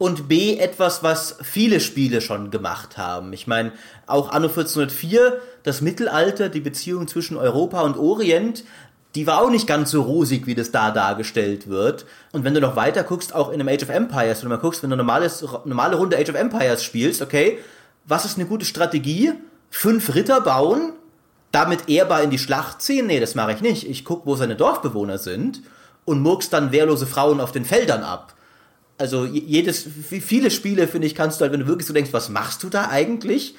und 0.00 0.28
B 0.28 0.56
etwas, 0.56 1.02
was 1.02 1.36
viele 1.42 1.78
Spiele 1.78 2.22
schon 2.22 2.50
gemacht 2.50 2.96
haben. 2.96 3.34
Ich 3.34 3.46
meine, 3.46 3.72
auch 4.06 4.30
Anno 4.30 4.46
1404, 4.46 5.38
das 5.62 5.82
Mittelalter, 5.82 6.48
die 6.48 6.60
Beziehung 6.60 7.06
zwischen 7.06 7.36
Europa 7.36 7.82
und 7.82 7.98
Orient, 7.98 8.64
die 9.14 9.26
war 9.26 9.42
auch 9.42 9.50
nicht 9.50 9.66
ganz 9.66 9.90
so 9.90 10.00
rosig, 10.00 10.46
wie 10.46 10.54
das 10.54 10.72
da 10.72 10.90
dargestellt 10.90 11.68
wird. 11.68 12.06
Und 12.32 12.44
wenn 12.44 12.54
du 12.54 12.62
noch 12.62 12.76
weiter 12.76 13.02
guckst, 13.02 13.34
auch 13.34 13.48
in 13.50 13.60
einem 13.60 13.68
Age 13.68 13.82
of 13.82 13.90
Empires, 13.90 14.38
wenn 14.38 14.48
du 14.48 14.56
mal 14.56 14.62
guckst, 14.62 14.82
wenn 14.82 14.88
du 14.88 14.96
normales, 14.96 15.44
normale 15.66 15.96
Runde 15.96 16.16
Age 16.16 16.30
of 16.30 16.34
Empires 16.34 16.82
spielst, 16.82 17.20
okay, 17.20 17.58
was 18.06 18.24
ist 18.24 18.38
eine 18.38 18.48
gute 18.48 18.64
Strategie? 18.64 19.34
Fünf 19.68 20.14
Ritter 20.14 20.40
bauen, 20.40 20.94
damit 21.52 21.90
ehrbar 21.90 22.22
in 22.22 22.30
die 22.30 22.38
Schlacht 22.38 22.80
ziehen? 22.80 23.06
Nee, 23.06 23.20
das 23.20 23.34
mache 23.34 23.52
ich 23.52 23.60
nicht. 23.60 23.86
Ich 23.86 24.06
guck, 24.06 24.24
wo 24.24 24.34
seine 24.34 24.56
Dorfbewohner 24.56 25.18
sind 25.18 25.60
und 26.06 26.22
murkst 26.22 26.50
dann 26.54 26.72
wehrlose 26.72 27.06
Frauen 27.06 27.38
auf 27.38 27.52
den 27.52 27.66
Feldern 27.66 28.02
ab 28.02 28.34
also 29.00 29.24
jedes, 29.24 29.86
viele 30.08 30.50
Spiele, 30.50 30.86
finde 30.86 31.06
ich, 31.06 31.14
kannst 31.14 31.40
du 31.40 31.42
halt, 31.42 31.52
wenn 31.52 31.60
du 31.60 31.66
wirklich 31.66 31.86
so 31.86 31.94
denkst, 31.94 32.12
was 32.12 32.28
machst 32.28 32.62
du 32.62 32.68
da 32.68 32.88
eigentlich? 32.88 33.54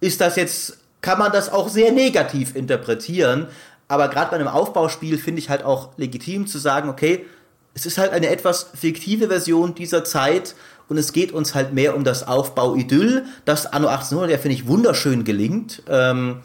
Ist 0.00 0.20
das 0.20 0.36
jetzt, 0.36 0.78
kann 1.00 1.18
man 1.18 1.30
das 1.30 1.52
auch 1.52 1.68
sehr 1.68 1.92
negativ 1.92 2.56
interpretieren. 2.56 3.46
Aber 3.86 4.08
gerade 4.08 4.30
bei 4.30 4.36
einem 4.36 4.48
Aufbauspiel 4.48 5.16
finde 5.16 5.38
ich 5.40 5.48
halt 5.48 5.62
auch 5.62 5.90
legitim 5.96 6.46
zu 6.46 6.58
sagen, 6.58 6.88
okay, 6.88 7.24
es 7.74 7.86
ist 7.86 7.98
halt 7.98 8.12
eine 8.12 8.28
etwas 8.28 8.70
fiktive 8.74 9.28
Version 9.28 9.74
dieser 9.74 10.04
Zeit 10.04 10.56
und 10.88 10.98
es 10.98 11.12
geht 11.12 11.32
uns 11.32 11.54
halt 11.54 11.72
mehr 11.72 11.96
um 11.96 12.02
das 12.02 12.26
Aufbau-Idyll, 12.26 13.24
das 13.44 13.66
Anno 13.66 13.86
1800 13.86 14.30
ja, 14.30 14.38
finde 14.38 14.56
ich, 14.56 14.66
wunderschön 14.66 15.22
gelingt. 15.24 15.82
Ähm, 15.88 16.40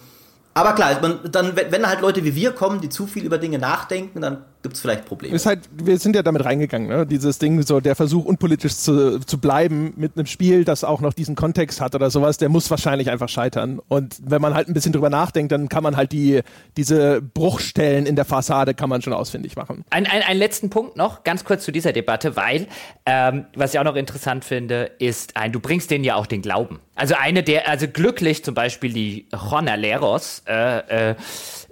aber 0.53 0.73
klar, 0.73 1.01
man, 1.01 1.19
dann, 1.31 1.55
wenn 1.55 1.87
halt 1.87 2.01
Leute 2.01 2.23
wie 2.23 2.35
wir 2.35 2.51
kommen, 2.51 2.79
die 2.79 2.89
zu 2.89 3.07
viel 3.07 3.23
über 3.23 3.39
Dinge 3.39 3.57
nachdenken, 3.57 4.21
dann 4.21 4.45
gibt 4.63 4.75
es 4.75 4.81
vielleicht 4.81 5.05
Probleme. 5.05 5.35
Ist 5.35 5.45
halt, 5.45 5.59
wir 5.71 5.99
sind 5.99 6.15
ja 6.15 6.23
damit 6.23 6.45
reingegangen, 6.45 6.87
ne? 6.87 7.05
dieses 7.05 7.37
Ding, 7.37 7.61
so 7.61 7.79
der 7.79 7.95
Versuch, 7.95 8.25
unpolitisch 8.25 8.75
zu, 8.75 9.19
zu 9.19 9.37
bleiben 9.37 9.93
mit 9.97 10.13
einem 10.15 10.25
Spiel, 10.25 10.63
das 10.63 10.83
auch 10.83 11.01
noch 11.01 11.13
diesen 11.13 11.35
Kontext 11.35 11.81
hat 11.81 11.93
oder 11.93 12.09
sowas, 12.09 12.37
der 12.37 12.49
muss 12.49 12.71
wahrscheinlich 12.71 13.11
einfach 13.11 13.29
scheitern. 13.29 13.79
Und 13.89 14.15
wenn 14.23 14.41
man 14.41 14.53
halt 14.53 14.69
ein 14.69 14.73
bisschen 14.73 14.93
drüber 14.93 15.09
nachdenkt, 15.09 15.51
dann 15.51 15.69
kann 15.69 15.83
man 15.83 15.97
halt 15.97 16.13
die, 16.13 16.41
diese 16.77 17.21
Bruchstellen 17.21 18.05
in 18.05 18.15
der 18.15 18.25
Fassade 18.25 18.73
kann 18.73 18.89
man 18.89 19.01
schon 19.01 19.13
ausfindig 19.13 19.55
machen. 19.55 19.83
Ein, 19.89 20.05
ein, 20.05 20.21
einen 20.21 20.39
letzten 20.39 20.69
Punkt 20.69 20.95
noch, 20.95 21.23
ganz 21.23 21.43
kurz 21.43 21.65
zu 21.65 21.71
dieser 21.71 21.91
Debatte, 21.91 22.35
weil, 22.35 22.67
ähm, 23.05 23.45
was 23.55 23.73
ich 23.73 23.79
auch 23.79 23.83
noch 23.83 23.95
interessant 23.95 24.45
finde, 24.45 24.91
ist 24.99 25.35
ein, 25.35 25.51
du 25.51 25.59
bringst 25.59 25.91
denen 25.91 26.05
ja 26.05 26.15
auch 26.15 26.25
den 26.25 26.41
Glauben. 26.41 26.79
Also 26.95 27.15
eine 27.15 27.43
der, 27.43 27.67
also 27.67 27.87
glücklich 27.87 28.45
zum 28.45 28.53
Beispiel 28.55 28.93
die 28.93 29.27
Jornaleros, 29.31 30.43
äh, 30.47 31.09
äh, 31.11 31.15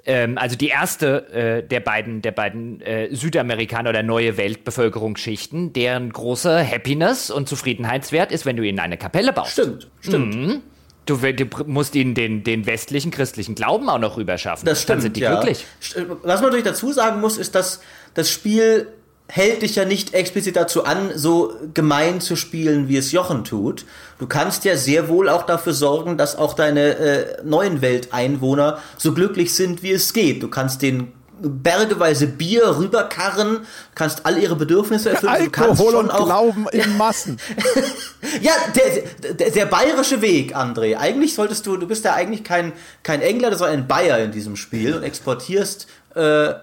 ähm, 0.05 0.37
also 0.37 0.55
die 0.55 0.69
erste 0.69 1.27
äh, 1.31 1.63
der 1.67 1.79
beiden, 1.79 2.21
der 2.21 2.31
beiden 2.31 2.81
äh, 2.81 3.13
Südamerikaner 3.13 3.91
oder 3.91 4.03
neue 4.03 4.37
Weltbevölkerungsschichten, 4.37 5.73
deren 5.73 6.11
großer 6.11 6.65
Happiness 6.65 7.29
und 7.29 7.47
Zufriedenheitswert 7.47 8.31
ist, 8.31 8.45
wenn 8.45 8.57
du 8.57 8.63
ihnen 8.63 8.79
eine 8.79 8.97
Kapelle 8.97 9.31
baust. 9.33 9.51
Stimmt, 9.51 9.89
stimmt. 10.01 10.35
Mhm. 10.35 10.61
Du, 11.05 11.17
du, 11.17 11.45
musst 11.65 11.95
ihnen 11.95 12.13
den, 12.13 12.43
den 12.43 12.65
westlichen 12.65 13.11
christlichen 13.11 13.55
Glauben 13.55 13.89
auch 13.89 13.99
noch 13.99 14.17
rüberschaffen. 14.17 14.65
Das 14.65 14.81
stimmt, 14.81 14.97
Dann 14.97 15.01
sind 15.01 15.15
die 15.17 15.21
ja. 15.21 15.33
glücklich. 15.33 15.65
Was 16.23 16.41
man 16.41 16.49
natürlich 16.49 16.65
dazu 16.65 16.91
sagen 16.91 17.19
muss, 17.21 17.37
ist, 17.37 17.55
dass 17.55 17.81
das 18.13 18.29
Spiel 18.29 18.87
hält 19.31 19.61
dich 19.61 19.75
ja 19.75 19.85
nicht 19.85 20.13
explizit 20.13 20.57
dazu 20.57 20.83
an, 20.83 21.11
so 21.15 21.53
gemein 21.73 22.19
zu 22.19 22.35
spielen, 22.35 22.89
wie 22.89 22.97
es 22.97 23.13
Jochen 23.13 23.45
tut. 23.45 23.85
Du 24.19 24.27
kannst 24.27 24.65
ja 24.65 24.75
sehr 24.75 25.07
wohl 25.07 25.29
auch 25.29 25.43
dafür 25.43 25.71
sorgen, 25.73 26.17
dass 26.17 26.35
auch 26.35 26.53
deine 26.53 26.97
äh, 26.97 27.37
neuen 27.45 27.81
Welteinwohner 27.81 28.79
so 28.97 29.13
glücklich 29.13 29.55
sind, 29.55 29.83
wie 29.83 29.91
es 29.91 30.11
geht. 30.11 30.43
Du 30.43 30.49
kannst 30.49 30.81
den 30.81 31.13
bergeweise 31.39 32.27
Bier 32.27 32.77
rüberkarren, 32.77 33.61
kannst 33.95 34.25
all 34.25 34.37
ihre 34.37 34.57
Bedürfnisse 34.57 35.11
erfüllen. 35.11 35.31
Alkohol 35.31 35.95
und 35.95 36.11
auch, 36.11 36.25
Glauben 36.25 36.67
in 36.73 36.97
Massen. 36.97 37.37
ja, 38.41 38.51
der, 38.75 39.33
der, 39.33 39.49
der, 39.49 39.65
bayerische 39.65 40.21
Weg, 40.21 40.57
André. 40.57 40.97
Eigentlich 40.97 41.35
solltest 41.35 41.65
du, 41.65 41.77
du 41.77 41.87
bist 41.87 42.03
ja 42.03 42.13
eigentlich 42.13 42.43
kein, 42.43 42.73
kein 43.01 43.21
Engländer, 43.21 43.57
sondern 43.57 43.79
ein 43.79 43.87
Bayer 43.87 44.19
in 44.19 44.31
diesem 44.31 44.57
Spiel 44.57 44.93
und 44.93 45.03
exportierst 45.03 45.87
äh, 46.15 46.53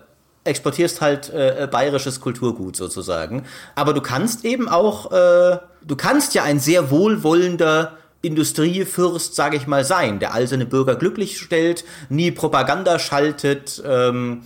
exportierst 0.48 1.00
halt 1.00 1.32
äh, 1.32 1.64
äh, 1.64 1.66
bayerisches 1.66 2.20
Kulturgut 2.20 2.76
sozusagen. 2.76 3.44
Aber 3.74 3.92
du 3.92 4.00
kannst 4.00 4.44
eben 4.44 4.68
auch, 4.68 5.12
äh, 5.12 5.58
du 5.82 5.96
kannst 5.96 6.34
ja 6.34 6.42
ein 6.42 6.58
sehr 6.58 6.90
wohlwollender 6.90 7.96
Industriefürst, 8.20 9.34
sage 9.34 9.56
ich 9.56 9.66
mal, 9.66 9.84
sein, 9.84 10.18
der 10.18 10.34
all 10.34 10.46
seine 10.48 10.66
Bürger 10.66 10.96
glücklich 10.96 11.38
stellt, 11.38 11.84
nie 12.08 12.30
Propaganda 12.30 12.98
schaltet. 12.98 13.82
Ähm, 13.86 14.42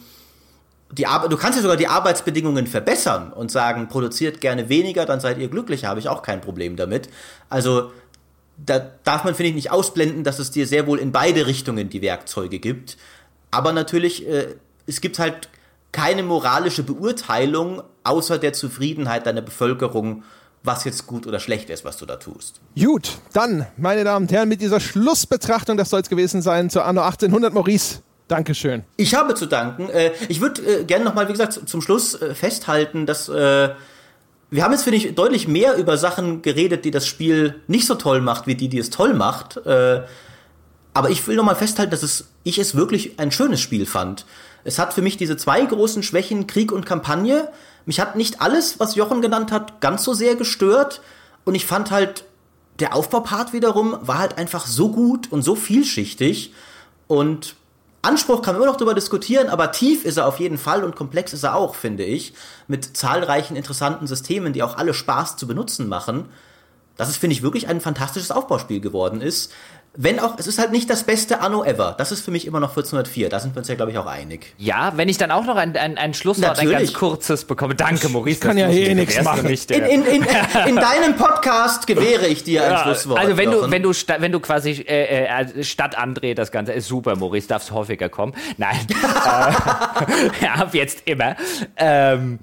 die 0.92 1.04
du 1.04 1.36
kannst 1.38 1.56
ja 1.56 1.62
sogar 1.62 1.78
die 1.78 1.88
Arbeitsbedingungen 1.88 2.66
verbessern 2.66 3.32
und 3.32 3.50
sagen, 3.50 3.88
produziert 3.88 4.42
gerne 4.42 4.68
weniger, 4.68 5.06
dann 5.06 5.20
seid 5.20 5.38
ihr 5.38 5.48
glücklicher, 5.48 5.88
habe 5.88 6.00
ich 6.00 6.08
auch 6.08 6.20
kein 6.20 6.42
Problem 6.42 6.76
damit. 6.76 7.08
Also 7.48 7.92
da 8.58 8.78
darf 9.04 9.24
man, 9.24 9.34
finde 9.34 9.48
ich, 9.48 9.54
nicht 9.54 9.70
ausblenden, 9.70 10.22
dass 10.22 10.38
es 10.38 10.50
dir 10.50 10.66
sehr 10.66 10.86
wohl 10.86 10.98
in 10.98 11.10
beide 11.10 11.46
Richtungen 11.46 11.88
die 11.88 12.02
Werkzeuge 12.02 12.58
gibt. 12.58 12.98
Aber 13.50 13.72
natürlich, 13.72 14.28
äh, 14.28 14.54
es 14.86 15.00
gibt 15.00 15.18
halt 15.18 15.48
keine 15.92 16.22
moralische 16.22 16.82
Beurteilung 16.82 17.82
außer 18.02 18.38
der 18.38 18.52
Zufriedenheit 18.52 19.26
deiner 19.26 19.42
Bevölkerung, 19.42 20.24
was 20.64 20.84
jetzt 20.84 21.06
gut 21.06 21.26
oder 21.26 21.38
schlecht 21.38 21.70
ist, 21.70 21.84
was 21.84 21.96
du 21.96 22.06
da 22.06 22.16
tust. 22.16 22.60
Gut, 22.78 23.18
dann, 23.32 23.66
meine 23.76 24.04
Damen 24.04 24.26
und 24.26 24.32
Herren, 24.32 24.48
mit 24.48 24.60
dieser 24.60 24.80
Schlussbetrachtung, 24.80 25.76
das 25.76 25.90
soll 25.90 26.00
es 26.00 26.08
gewesen 26.08 26.40
sein, 26.40 26.70
zu 26.70 26.82
Anno 26.82 27.02
1800, 27.02 27.52
Maurice. 27.52 28.00
Dankeschön. 28.28 28.84
Ich 28.96 29.14
habe 29.14 29.34
zu 29.34 29.46
danken. 29.46 29.90
Äh, 29.90 30.12
ich 30.28 30.40
würde 30.40 30.62
äh, 30.62 30.84
gerne 30.84 31.04
nochmal, 31.04 31.28
wie 31.28 31.32
gesagt, 31.32 31.68
zum 31.68 31.82
Schluss 31.82 32.14
äh, 32.14 32.34
festhalten, 32.34 33.06
dass 33.06 33.28
wir 33.28 34.64
haben 34.64 34.72
jetzt, 34.72 34.84
finde 34.84 34.98
ich, 34.98 35.14
deutlich 35.14 35.48
mehr 35.48 35.76
über 35.76 35.96
Sachen 35.96 36.42
geredet, 36.42 36.84
die 36.84 36.90
das 36.90 37.06
Spiel 37.06 37.54
nicht 37.68 37.86
so 37.86 37.94
toll 37.94 38.20
macht, 38.20 38.46
wie 38.46 38.54
die, 38.54 38.68
die 38.68 38.78
es 38.78 38.90
toll 38.90 39.14
macht. 39.14 39.58
Aber 39.66 41.08
ich 41.08 41.26
will 41.26 41.36
nochmal 41.36 41.56
festhalten, 41.56 41.90
dass 41.90 42.02
es, 42.02 42.28
ich 42.44 42.58
es 42.58 42.74
wirklich 42.74 43.18
ein 43.18 43.32
schönes 43.32 43.62
Spiel 43.62 43.86
fand. 43.86 44.26
Es 44.64 44.78
hat 44.78 44.94
für 44.94 45.02
mich 45.02 45.16
diese 45.16 45.36
zwei 45.36 45.64
großen 45.64 46.02
Schwächen, 46.02 46.46
Krieg 46.46 46.72
und 46.72 46.86
Kampagne. 46.86 47.50
Mich 47.84 48.00
hat 48.00 48.16
nicht 48.16 48.40
alles, 48.40 48.78
was 48.78 48.94
Jochen 48.94 49.22
genannt 49.22 49.50
hat, 49.52 49.80
ganz 49.80 50.04
so 50.04 50.14
sehr 50.14 50.36
gestört. 50.36 51.00
Und 51.44 51.54
ich 51.54 51.66
fand 51.66 51.90
halt, 51.90 52.24
der 52.78 52.94
Aufbaupart 52.94 53.52
wiederum 53.52 53.96
war 54.02 54.18
halt 54.18 54.38
einfach 54.38 54.66
so 54.66 54.90
gut 54.90 55.30
und 55.30 55.42
so 55.42 55.54
vielschichtig. 55.54 56.52
Und 57.06 57.56
Anspruch 58.02 58.42
kann 58.42 58.54
man 58.54 58.62
immer 58.62 58.72
noch 58.72 58.78
darüber 58.78 58.94
diskutieren, 58.94 59.48
aber 59.48 59.70
tief 59.70 60.04
ist 60.04 60.16
er 60.16 60.26
auf 60.26 60.40
jeden 60.40 60.58
Fall 60.58 60.82
und 60.82 60.96
komplex 60.96 61.32
ist 61.32 61.44
er 61.44 61.54
auch, 61.54 61.74
finde 61.74 62.04
ich. 62.04 62.34
Mit 62.66 62.96
zahlreichen 62.96 63.56
interessanten 63.56 64.06
Systemen, 64.06 64.52
die 64.52 64.62
auch 64.62 64.76
alle 64.76 64.94
Spaß 64.94 65.36
zu 65.36 65.46
benutzen 65.46 65.88
machen. 65.88 66.28
dass 66.96 67.08
es, 67.08 67.16
finde 67.16 67.34
ich, 67.34 67.42
wirklich 67.42 67.68
ein 67.68 67.80
fantastisches 67.80 68.30
Aufbauspiel 68.30 68.80
geworden 68.80 69.22
ist. 69.22 69.50
Wenn 69.94 70.20
auch, 70.20 70.38
es 70.38 70.46
ist 70.46 70.58
halt 70.58 70.72
nicht 70.72 70.88
das 70.88 71.04
beste 71.04 71.40
Anno 71.42 71.64
ever. 71.64 71.94
Das 71.98 72.12
ist 72.12 72.24
für 72.24 72.30
mich 72.30 72.46
immer 72.46 72.60
noch 72.60 72.70
1404. 72.70 73.28
Da 73.28 73.40
sind 73.40 73.54
wir 73.54 73.58
uns 73.58 73.68
ja, 73.68 73.74
glaube 73.74 73.92
ich, 73.92 73.98
auch 73.98 74.06
einig. 74.06 74.54
Ja, 74.56 74.92
wenn 74.96 75.06
ich 75.10 75.18
dann 75.18 75.30
auch 75.30 75.44
noch 75.44 75.56
ein, 75.56 75.76
ein, 75.76 75.98
ein 75.98 76.14
Schlusswort, 76.14 76.56
Natürlich. 76.56 76.74
ein 76.76 76.84
ganz 76.84 76.94
kurzes 76.94 77.44
bekomme. 77.44 77.74
Danke, 77.74 78.08
Maurice. 78.08 78.36
Ich 78.36 78.40
kann 78.40 78.56
ja 78.56 78.68
eh 78.68 78.88
ich- 78.88 78.94
nichts 78.94 79.22
machen. 79.22 79.46
Nicht, 79.46 79.68
der- 79.68 79.86
In, 79.90 80.02
in, 80.06 80.22
in, 80.22 80.26
in 80.68 80.76
deinem 80.76 81.14
Podcast 81.16 81.86
gewähre 81.86 82.26
ich 82.26 82.42
dir 82.42 82.64
ein 82.64 82.70
Ja, 82.70 82.82
Schlusswort. 82.84 83.18
Also 83.20 83.36
wenn 83.36 83.50
du, 83.50 83.70
wenn 83.70 83.82
du, 83.82 83.90
wenn 83.90 84.32
du 84.32 84.40
quasi 84.40 84.70
äh, 84.70 85.26
äh, 85.26 85.62
statt 85.62 85.98
André 85.98 86.32
das 86.34 86.50
Ganze 86.50 86.72
ist 86.72 86.88
super, 86.88 87.14
Maurice, 87.16 87.48
darfst 87.48 87.70
häufiger 87.72 88.08
kommen. 88.08 88.32
Nein, 88.56 88.78
äh, 88.88 88.94
ja, 90.44 90.54
ab 90.54 90.74
jetzt 90.74 91.02
immer. 91.04 91.36
Ähm, 91.76 92.38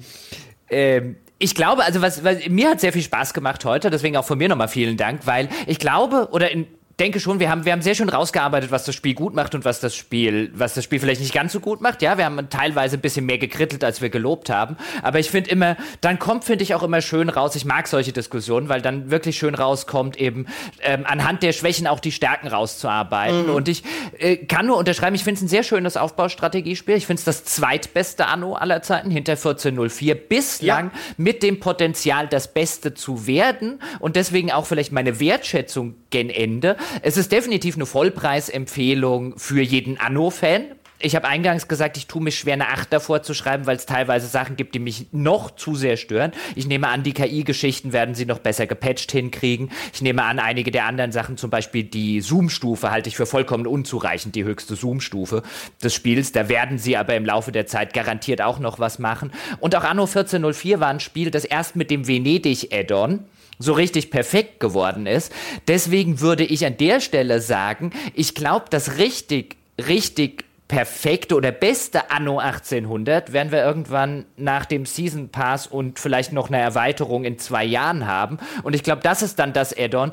ähm, 0.69 1.15
ich 1.39 1.55
glaube, 1.55 1.83
also 1.83 2.01
was, 2.01 2.23
was 2.23 2.47
mir 2.47 2.69
hat 2.69 2.79
sehr 2.81 2.93
viel 2.93 3.01
Spaß 3.01 3.33
gemacht 3.33 3.65
heute, 3.65 3.89
deswegen 3.89 4.17
auch 4.17 4.25
von 4.25 4.37
mir 4.37 4.49
nochmal 4.49 4.67
vielen 4.67 4.97
Dank, 4.97 5.21
weil 5.25 5.49
ich 5.67 5.79
glaube 5.79 6.27
oder 6.31 6.51
in 6.51 6.67
denke 6.99 7.19
schon, 7.19 7.39
wir 7.39 7.49
haben, 7.49 7.65
wir 7.65 7.71
haben 7.71 7.81
sehr 7.81 7.95
schön 7.95 8.09
rausgearbeitet, 8.09 8.71
was 8.71 8.83
das 8.83 8.95
Spiel 8.95 9.13
gut 9.13 9.33
macht 9.33 9.55
und 9.55 9.65
was 9.65 9.79
das 9.79 9.95
Spiel, 9.95 10.51
was 10.53 10.73
das 10.73 10.83
Spiel 10.83 10.99
vielleicht 10.99 11.21
nicht 11.21 11.33
ganz 11.33 11.53
so 11.53 11.59
gut 11.59 11.81
macht. 11.81 12.01
Ja, 12.01 12.17
wir 12.17 12.25
haben 12.25 12.49
teilweise 12.49 12.97
ein 12.97 13.01
bisschen 13.01 13.25
mehr 13.25 13.37
gekrittelt, 13.37 13.83
als 13.83 14.01
wir 14.01 14.09
gelobt 14.09 14.49
haben. 14.49 14.77
Aber 15.01 15.19
ich 15.19 15.29
finde 15.29 15.49
immer, 15.49 15.77
dann 16.01 16.19
kommt, 16.19 16.43
finde 16.43 16.63
ich, 16.63 16.75
auch 16.75 16.83
immer 16.83 17.01
schön 17.01 17.29
raus. 17.29 17.55
Ich 17.55 17.65
mag 17.65 17.87
solche 17.87 18.11
Diskussionen, 18.11 18.69
weil 18.69 18.81
dann 18.81 19.11
wirklich 19.11 19.37
schön 19.37 19.55
rauskommt, 19.55 20.17
eben 20.17 20.47
ähm, 20.81 21.05
anhand 21.05 21.43
der 21.43 21.53
Schwächen 21.53 21.87
auch 21.87 21.99
die 21.99 22.11
Stärken 22.11 22.47
rauszuarbeiten. 22.47 23.49
Und 23.49 23.67
ich 23.67 23.83
äh, 24.17 24.37
kann 24.37 24.65
nur 24.65 24.77
unterschreiben, 24.77 25.15
ich 25.15 25.23
finde 25.23 25.37
es 25.37 25.43
ein 25.43 25.47
sehr 25.47 25.63
schönes 25.63 25.97
Aufbaustrategiespiel. 25.97 26.95
Ich 26.95 27.07
finde 27.07 27.19
es 27.19 27.25
das 27.25 27.45
zweitbeste 27.45 28.27
Anno 28.27 28.55
aller 28.55 28.81
Zeiten, 28.81 29.09
hinter 29.09 29.33
1404, 29.33 30.15
bislang 30.15 30.91
mit 31.17 31.43
dem 31.43 31.59
Potenzial, 31.59 32.27
das 32.27 32.53
Beste 32.53 32.93
zu 32.93 33.25
werden. 33.27 33.81
Und 33.99 34.15
deswegen 34.15 34.51
auch 34.51 34.65
vielleicht 34.65 34.91
meine 34.91 35.19
Wertschätzung 35.19 35.95
gen 36.09 36.29
Ende. 36.29 36.77
Es 37.01 37.17
ist 37.17 37.31
definitiv 37.31 37.75
eine 37.75 37.85
Vollpreisempfehlung 37.85 39.37
für 39.37 39.61
jeden 39.61 39.99
Anno-Fan. 39.99 40.65
Ich 41.01 41.15
habe 41.15 41.29
eingangs 41.29 41.69
gesagt, 41.69 41.95
ich 41.95 42.07
tue 42.07 42.21
mich 42.21 42.37
schwer, 42.37 42.55
eine 42.55 42.67
8 42.67 42.91
davor 42.91 43.23
zu 43.23 43.33
schreiben, 43.33 43.65
weil 43.65 43.77
es 43.77 43.85
teilweise 43.85 44.27
Sachen 44.27 44.57
gibt, 44.57 44.75
die 44.75 44.79
mich 44.79 45.07
noch 45.13 45.51
zu 45.51 45.73
sehr 45.75 45.95
stören. 45.95 46.33
Ich 46.55 46.67
nehme 46.67 46.89
an, 46.89 47.03
die 47.03 47.13
KI-Geschichten 47.13 47.93
werden 47.93 48.15
sie 48.15 48.25
noch 48.25 48.39
besser 48.39 48.67
gepatcht 48.67 49.13
hinkriegen. 49.13 49.71
Ich 49.93 50.01
nehme 50.01 50.23
an, 50.23 50.39
einige 50.39 50.71
der 50.71 50.85
anderen 50.85 51.13
Sachen, 51.13 51.37
zum 51.37 51.49
Beispiel 51.49 51.85
die 51.85 52.19
Zoom-Stufe, 52.19 52.91
halte 52.91 53.07
ich 53.07 53.15
für 53.15 53.25
vollkommen 53.25 53.65
unzureichend, 53.65 54.35
die 54.35 54.43
höchste 54.43 54.75
Zoom-Stufe 54.75 55.41
des 55.81 55.93
Spiels. 55.93 56.33
Da 56.33 56.49
werden 56.49 56.77
sie 56.77 56.97
aber 56.97 57.15
im 57.15 57.25
Laufe 57.25 57.53
der 57.53 57.65
Zeit 57.65 57.93
garantiert 57.93 58.41
auch 58.41 58.59
noch 58.59 58.77
was 58.79 58.99
machen. 58.99 59.31
Und 59.61 59.77
auch 59.77 59.85
Anno 59.85 60.03
1404 60.03 60.81
war 60.81 60.89
ein 60.89 60.99
Spiel, 60.99 61.31
das 61.31 61.45
erst 61.45 61.77
mit 61.77 61.91
dem 61.91 62.09
Venedig-Add-on 62.09 63.23
so 63.59 63.73
richtig 63.73 64.09
perfekt 64.09 64.59
geworden 64.59 65.05
ist. 65.05 65.31
Deswegen 65.67 66.21
würde 66.21 66.45
ich 66.45 66.65
an 66.65 66.77
der 66.77 67.01
Stelle 67.01 67.41
sagen, 67.41 67.91
ich 68.13 68.33
glaube, 68.33 68.65
das 68.69 68.97
richtig, 68.97 69.57
richtig 69.77 70.45
perfekte 70.69 71.35
oder 71.35 71.51
beste 71.51 72.11
Anno 72.11 72.37
1800 72.37 73.33
werden 73.33 73.51
wir 73.51 73.63
irgendwann 73.63 74.25
nach 74.37 74.65
dem 74.65 74.85
Season 74.85 75.29
Pass 75.29 75.65
und 75.65 75.97
vielleicht 75.97 76.31
noch 76.31 76.49
eine 76.49 76.59
Erweiterung 76.59 77.23
in 77.23 77.39
zwei 77.39 77.65
Jahren 77.65 78.05
haben. 78.05 78.37
Und 78.61 78.75
ich 78.75 78.83
glaube, 78.83 79.01
das 79.01 79.23
ist 79.23 79.39
dann 79.39 79.51
das 79.51 79.75
Add-on 79.75 80.11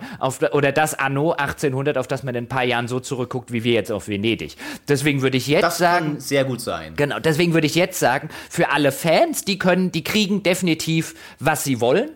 oder 0.52 0.72
das 0.72 0.98
Anno 0.98 1.32
1800, 1.32 1.98
auf 1.98 2.08
das 2.08 2.22
man 2.22 2.34
in 2.34 2.44
ein 2.44 2.48
paar 2.48 2.64
Jahren 2.64 2.88
so 2.88 3.00
zurückguckt, 3.00 3.52
wie 3.52 3.64
wir 3.64 3.74
jetzt 3.74 3.92
auf 3.92 4.08
Venedig. 4.08 4.56
Deswegen 4.88 5.20
würde 5.20 5.36
ich 5.36 5.46
jetzt 5.46 5.62
das 5.62 5.78
sagen, 5.78 6.06
kann 6.06 6.20
sehr 6.20 6.44
gut 6.44 6.62
sein. 6.62 6.94
Genau, 6.96 7.20
deswegen 7.20 7.52
würde 7.52 7.66
ich 7.66 7.74
jetzt 7.74 7.98
sagen, 7.98 8.30
für 8.48 8.70
alle 8.70 8.92
Fans, 8.92 9.44
die 9.44 9.58
können, 9.58 9.92
die 9.92 10.04
kriegen 10.04 10.42
definitiv, 10.42 11.14
was 11.38 11.64
sie 11.64 11.82
wollen. 11.82 12.10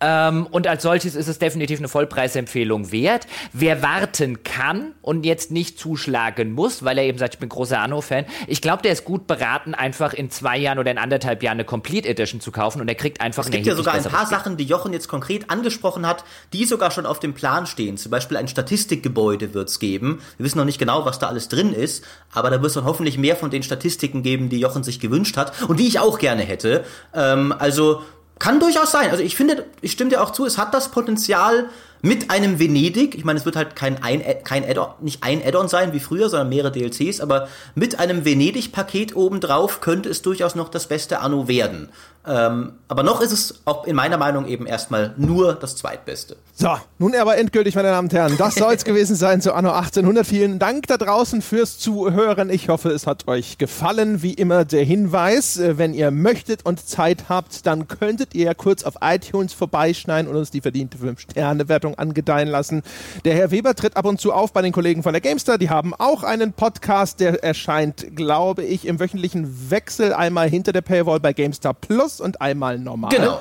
Ähm, 0.00 0.46
und 0.50 0.66
als 0.66 0.82
solches 0.82 1.14
ist 1.14 1.28
es 1.28 1.38
definitiv 1.38 1.78
eine 1.78 1.88
Vollpreisempfehlung 1.88 2.90
wert. 2.90 3.26
Wer 3.52 3.82
warten 3.82 4.42
kann 4.42 4.92
und 5.02 5.26
jetzt 5.26 5.50
nicht 5.50 5.78
zuschlagen 5.78 6.52
muss, 6.52 6.84
weil 6.84 6.98
er 6.98 7.04
eben 7.04 7.18
sagt, 7.18 7.34
ich 7.34 7.40
bin 7.40 7.48
großer 7.48 7.78
Anno-Fan, 7.78 8.24
ich 8.46 8.62
glaube, 8.62 8.82
der 8.82 8.92
ist 8.92 9.04
gut 9.04 9.26
beraten, 9.26 9.74
einfach 9.74 10.14
in 10.14 10.30
zwei 10.30 10.56
Jahren 10.56 10.78
oder 10.78 10.90
in 10.90 10.98
anderthalb 10.98 11.42
Jahren 11.42 11.56
eine 11.56 11.64
Complete 11.64 12.08
Edition 12.08 12.40
zu 12.40 12.50
kaufen 12.50 12.80
und 12.80 12.88
er 12.88 12.94
kriegt 12.94 13.20
einfach 13.20 13.44
Es 13.44 13.50
gibt 13.50 13.66
ja 13.66 13.76
sogar 13.76 13.94
ein 13.94 14.04
paar 14.04 14.26
Sachen, 14.26 14.56
die 14.56 14.64
Jochen 14.64 14.92
jetzt 14.92 15.08
konkret 15.08 15.50
angesprochen 15.50 16.06
hat, 16.06 16.24
die 16.52 16.64
sogar 16.64 16.90
schon 16.90 17.04
auf 17.04 17.20
dem 17.20 17.34
Plan 17.34 17.66
stehen. 17.66 17.98
Zum 17.98 18.10
Beispiel 18.10 18.36
ein 18.38 18.48
Statistikgebäude 18.48 19.52
wird 19.52 19.68
es 19.68 19.78
geben. 19.78 20.20
Wir 20.38 20.46
wissen 20.46 20.58
noch 20.58 20.64
nicht 20.64 20.78
genau, 20.78 21.04
was 21.04 21.18
da 21.18 21.28
alles 21.28 21.48
drin 21.48 21.74
ist, 21.74 22.04
aber 22.32 22.48
da 22.48 22.56
wird 22.56 22.68
es 22.68 22.74
dann 22.74 22.84
hoffentlich 22.84 23.18
mehr 23.18 23.36
von 23.36 23.50
den 23.50 23.62
Statistiken 23.62 24.22
geben, 24.22 24.48
die 24.48 24.60
Jochen 24.60 24.82
sich 24.82 24.98
gewünscht 24.98 25.36
hat 25.36 25.52
und 25.68 25.78
die 25.78 25.86
ich 25.86 25.98
auch 25.98 26.18
gerne 26.18 26.42
hätte. 26.42 26.84
Ähm, 27.14 27.54
also 27.58 28.02
kann 28.40 28.58
durchaus 28.58 28.90
sein. 28.90 29.10
Also 29.10 29.22
ich 29.22 29.36
finde, 29.36 29.66
ich 29.82 29.92
stimme 29.92 30.10
dir 30.10 30.20
auch 30.20 30.30
zu, 30.30 30.44
es 30.44 30.58
hat 30.58 30.74
das 30.74 30.90
Potenzial 30.90 31.68
mit 32.02 32.30
einem 32.30 32.58
Venedig, 32.58 33.14
ich 33.14 33.24
meine, 33.24 33.38
es 33.38 33.44
wird 33.44 33.56
halt 33.56 33.76
kein, 33.76 34.02
ein, 34.02 34.22
kein 34.44 34.64
Add-on, 34.64 34.88
nicht 35.00 35.22
ein 35.22 35.42
Add-on 35.44 35.68
sein 35.68 35.92
wie 35.92 36.00
früher, 36.00 36.28
sondern 36.28 36.48
mehrere 36.48 36.72
DLCs, 36.72 37.20
aber 37.20 37.48
mit 37.74 37.98
einem 37.98 38.24
Venedig-Paket 38.24 39.16
obendrauf 39.16 39.80
könnte 39.80 40.08
es 40.08 40.22
durchaus 40.22 40.54
noch 40.54 40.68
das 40.68 40.86
beste 40.86 41.20
Anno 41.20 41.48
werden. 41.48 41.90
Ähm, 42.26 42.72
aber 42.86 43.02
noch 43.02 43.22
ist 43.22 43.32
es 43.32 43.62
auch 43.64 43.86
in 43.86 43.96
meiner 43.96 44.18
Meinung 44.18 44.46
eben 44.46 44.66
erstmal 44.66 45.14
nur 45.16 45.54
das 45.54 45.76
zweitbeste. 45.76 46.36
So, 46.52 46.76
nun 46.98 47.14
aber 47.14 47.38
endgültig, 47.38 47.74
meine 47.74 47.88
Damen 47.88 48.08
und 48.08 48.12
Herren. 48.12 48.36
Das 48.36 48.56
soll 48.56 48.74
es 48.74 48.84
gewesen 48.90 49.16
sein 49.16 49.40
zu 49.40 49.54
Anno 49.54 49.70
1800. 49.70 50.26
Vielen 50.26 50.58
Dank 50.58 50.86
da 50.86 50.98
draußen 50.98 51.40
fürs 51.40 51.78
Zuhören. 51.78 52.50
Ich 52.50 52.68
hoffe, 52.68 52.90
es 52.90 53.06
hat 53.06 53.26
euch 53.26 53.56
gefallen. 53.56 54.22
Wie 54.22 54.34
immer 54.34 54.66
der 54.66 54.84
Hinweis, 54.84 55.56
äh, 55.56 55.78
wenn 55.78 55.94
ihr 55.94 56.10
möchtet 56.10 56.66
und 56.66 56.86
Zeit 56.86 57.30
habt, 57.30 57.64
dann 57.66 57.88
könntet 57.88 58.34
ihr 58.34 58.44
ja 58.44 58.54
kurz 58.54 58.84
auf 58.84 58.96
iTunes 59.00 59.54
vorbeischneiden 59.54 60.30
und 60.30 60.36
uns 60.36 60.50
die 60.50 60.60
verdiente 60.60 60.98
5-Sterne-Wertung 60.98 61.89
angedeihen 61.96 62.48
lassen. 62.48 62.82
Der 63.24 63.34
Herr 63.34 63.50
Weber 63.50 63.74
tritt 63.74 63.96
ab 63.96 64.04
und 64.04 64.20
zu 64.20 64.32
auf 64.32 64.52
bei 64.52 64.62
den 64.62 64.72
Kollegen 64.72 65.02
von 65.02 65.12
der 65.12 65.20
Gamestar. 65.20 65.58
Die 65.58 65.70
haben 65.70 65.94
auch 65.94 66.22
einen 66.22 66.52
Podcast, 66.52 67.20
der 67.20 67.42
erscheint, 67.42 68.16
glaube 68.16 68.62
ich, 68.62 68.86
im 68.86 69.00
wöchentlichen 69.00 69.70
Wechsel 69.70 70.12
einmal 70.12 70.48
hinter 70.48 70.72
der 70.72 70.82
Paywall 70.82 71.20
bei 71.20 71.32
Gamestar 71.32 71.74
Plus 71.74 72.20
und 72.20 72.40
einmal 72.40 72.78
normal. 72.78 73.10
Genau. 73.14 73.38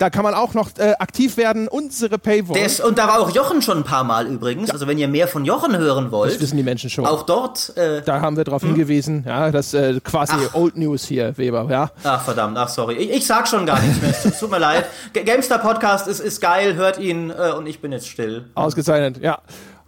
Da 0.00 0.08
kann 0.08 0.24
man 0.24 0.32
auch 0.32 0.54
noch 0.54 0.70
äh, 0.78 0.94
aktiv 0.98 1.36
werden. 1.36 1.68
Unsere 1.68 2.18
Paywall. 2.18 2.54
Der 2.54 2.64
ist, 2.64 2.80
und 2.80 2.96
da 2.96 3.06
war 3.06 3.20
auch 3.20 3.30
Jochen 3.30 3.60
schon 3.60 3.76
ein 3.78 3.84
paar 3.84 4.02
Mal 4.02 4.26
übrigens. 4.26 4.70
Also 4.70 4.86
wenn 4.86 4.96
ihr 4.96 5.08
mehr 5.08 5.28
von 5.28 5.44
Jochen 5.44 5.76
hören 5.76 6.10
wollt, 6.10 6.32
das 6.32 6.40
wissen 6.40 6.56
die 6.56 6.62
Menschen 6.62 6.88
schon. 6.88 7.04
auch 7.04 7.22
dort. 7.24 7.76
Äh, 7.76 8.00
da 8.02 8.22
haben 8.22 8.36
wir 8.38 8.44
darauf 8.44 8.62
hingewiesen. 8.62 9.24
Ja, 9.26 9.50
das 9.50 9.74
äh, 9.74 10.00
quasi 10.02 10.32
Ach. 10.36 10.54
Old 10.54 10.76
News 10.78 11.04
hier, 11.04 11.36
Weber. 11.36 11.66
Ja. 11.70 11.90
ach 12.02 12.22
verdammt, 12.24 12.56
ach 12.56 12.70
sorry. 12.70 12.94
Ich, 12.94 13.10
ich 13.10 13.26
sag 13.26 13.46
schon 13.46 13.66
gar 13.66 13.78
nichts 13.80 14.00
mehr. 14.00 14.10
Es 14.10 14.22
tut- 14.22 14.38
tut 14.40 14.50
mir 14.50 14.58
leid. 14.58 14.86
G- 15.12 15.22
Gamestar 15.22 15.58
Podcast 15.58 16.08
ist, 16.08 16.20
ist 16.20 16.40
geil, 16.40 16.76
hört 16.76 16.98
ihn 16.98 17.28
äh, 17.30 17.52
und 17.52 17.66
ich 17.66 17.80
bin 17.82 17.92
jetzt 17.92 18.08
still. 18.08 18.46
Ausgezeichnet, 18.54 19.22
ja. 19.22 19.38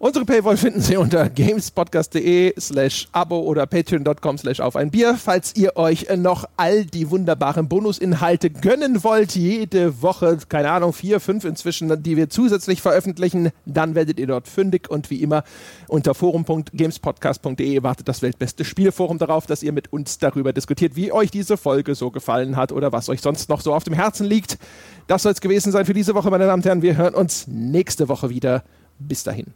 Unsere 0.05 0.25
Paywall 0.25 0.57
finden 0.57 0.81
Sie 0.81 0.97
unter 0.97 1.31
gamespodcast.de 1.31 2.55
slash 2.59 3.07
abo 3.13 3.39
oder 3.39 3.67
patreon.com 3.67 4.37
slash 4.37 4.59
auf 4.59 4.75
ein 4.75 4.91
Bier. 4.91 5.15
Falls 5.15 5.55
ihr 5.55 5.77
euch 5.77 6.09
noch 6.17 6.45
all 6.57 6.85
die 6.85 7.09
wunderbaren 7.09 7.69
Bonusinhalte 7.69 8.51
gönnen 8.51 9.05
wollt, 9.05 9.37
jede 9.37 10.03
Woche, 10.03 10.39
keine 10.49 10.73
Ahnung, 10.73 10.93
vier, 10.93 11.21
fünf 11.21 11.45
inzwischen, 11.45 12.03
die 12.03 12.17
wir 12.17 12.29
zusätzlich 12.31 12.83
veröffentlichen, 12.83 13.53
dann 13.65 13.95
werdet 13.95 14.19
ihr 14.19 14.27
dort 14.27 14.49
fündig 14.49 14.91
und 14.91 15.09
wie 15.09 15.23
immer 15.23 15.45
unter 15.87 16.15
forum.gamespodcast.de 16.15 17.85
wartet 17.85 18.09
das 18.09 18.23
weltbeste 18.23 18.65
Spielforum 18.65 19.19
darauf, 19.19 19.47
dass 19.47 19.63
ihr 19.63 19.71
mit 19.71 19.93
uns 19.93 20.19
darüber 20.19 20.53
diskutiert, 20.53 20.97
wie 20.97 21.13
euch 21.13 21.31
diese 21.31 21.57
Folge 21.57 21.95
so 21.95 22.11
gefallen 22.11 22.57
hat 22.57 22.73
oder 22.73 22.91
was 22.91 23.09
euch 23.09 23.21
sonst 23.21 23.49
noch 23.49 23.61
so 23.61 23.73
auf 23.73 23.85
dem 23.85 23.95
Herzen 23.95 24.27
liegt. 24.27 24.59
Das 25.07 25.23
soll 25.23 25.31
es 25.31 25.41
gewesen 25.41 25.71
sein 25.71 25.87
für 25.87 25.95
diese 25.95 26.17
Woche, 26.17 26.29
meine 26.29 26.47
Damen 26.47 26.59
und 26.61 26.67
Herren. 26.67 26.83
Wir 26.83 26.97
hören 26.97 27.15
uns 27.15 27.47
nächste 27.47 28.09
Woche 28.09 28.31
wieder. 28.31 28.65
Bis 28.99 29.23
dahin. 29.23 29.47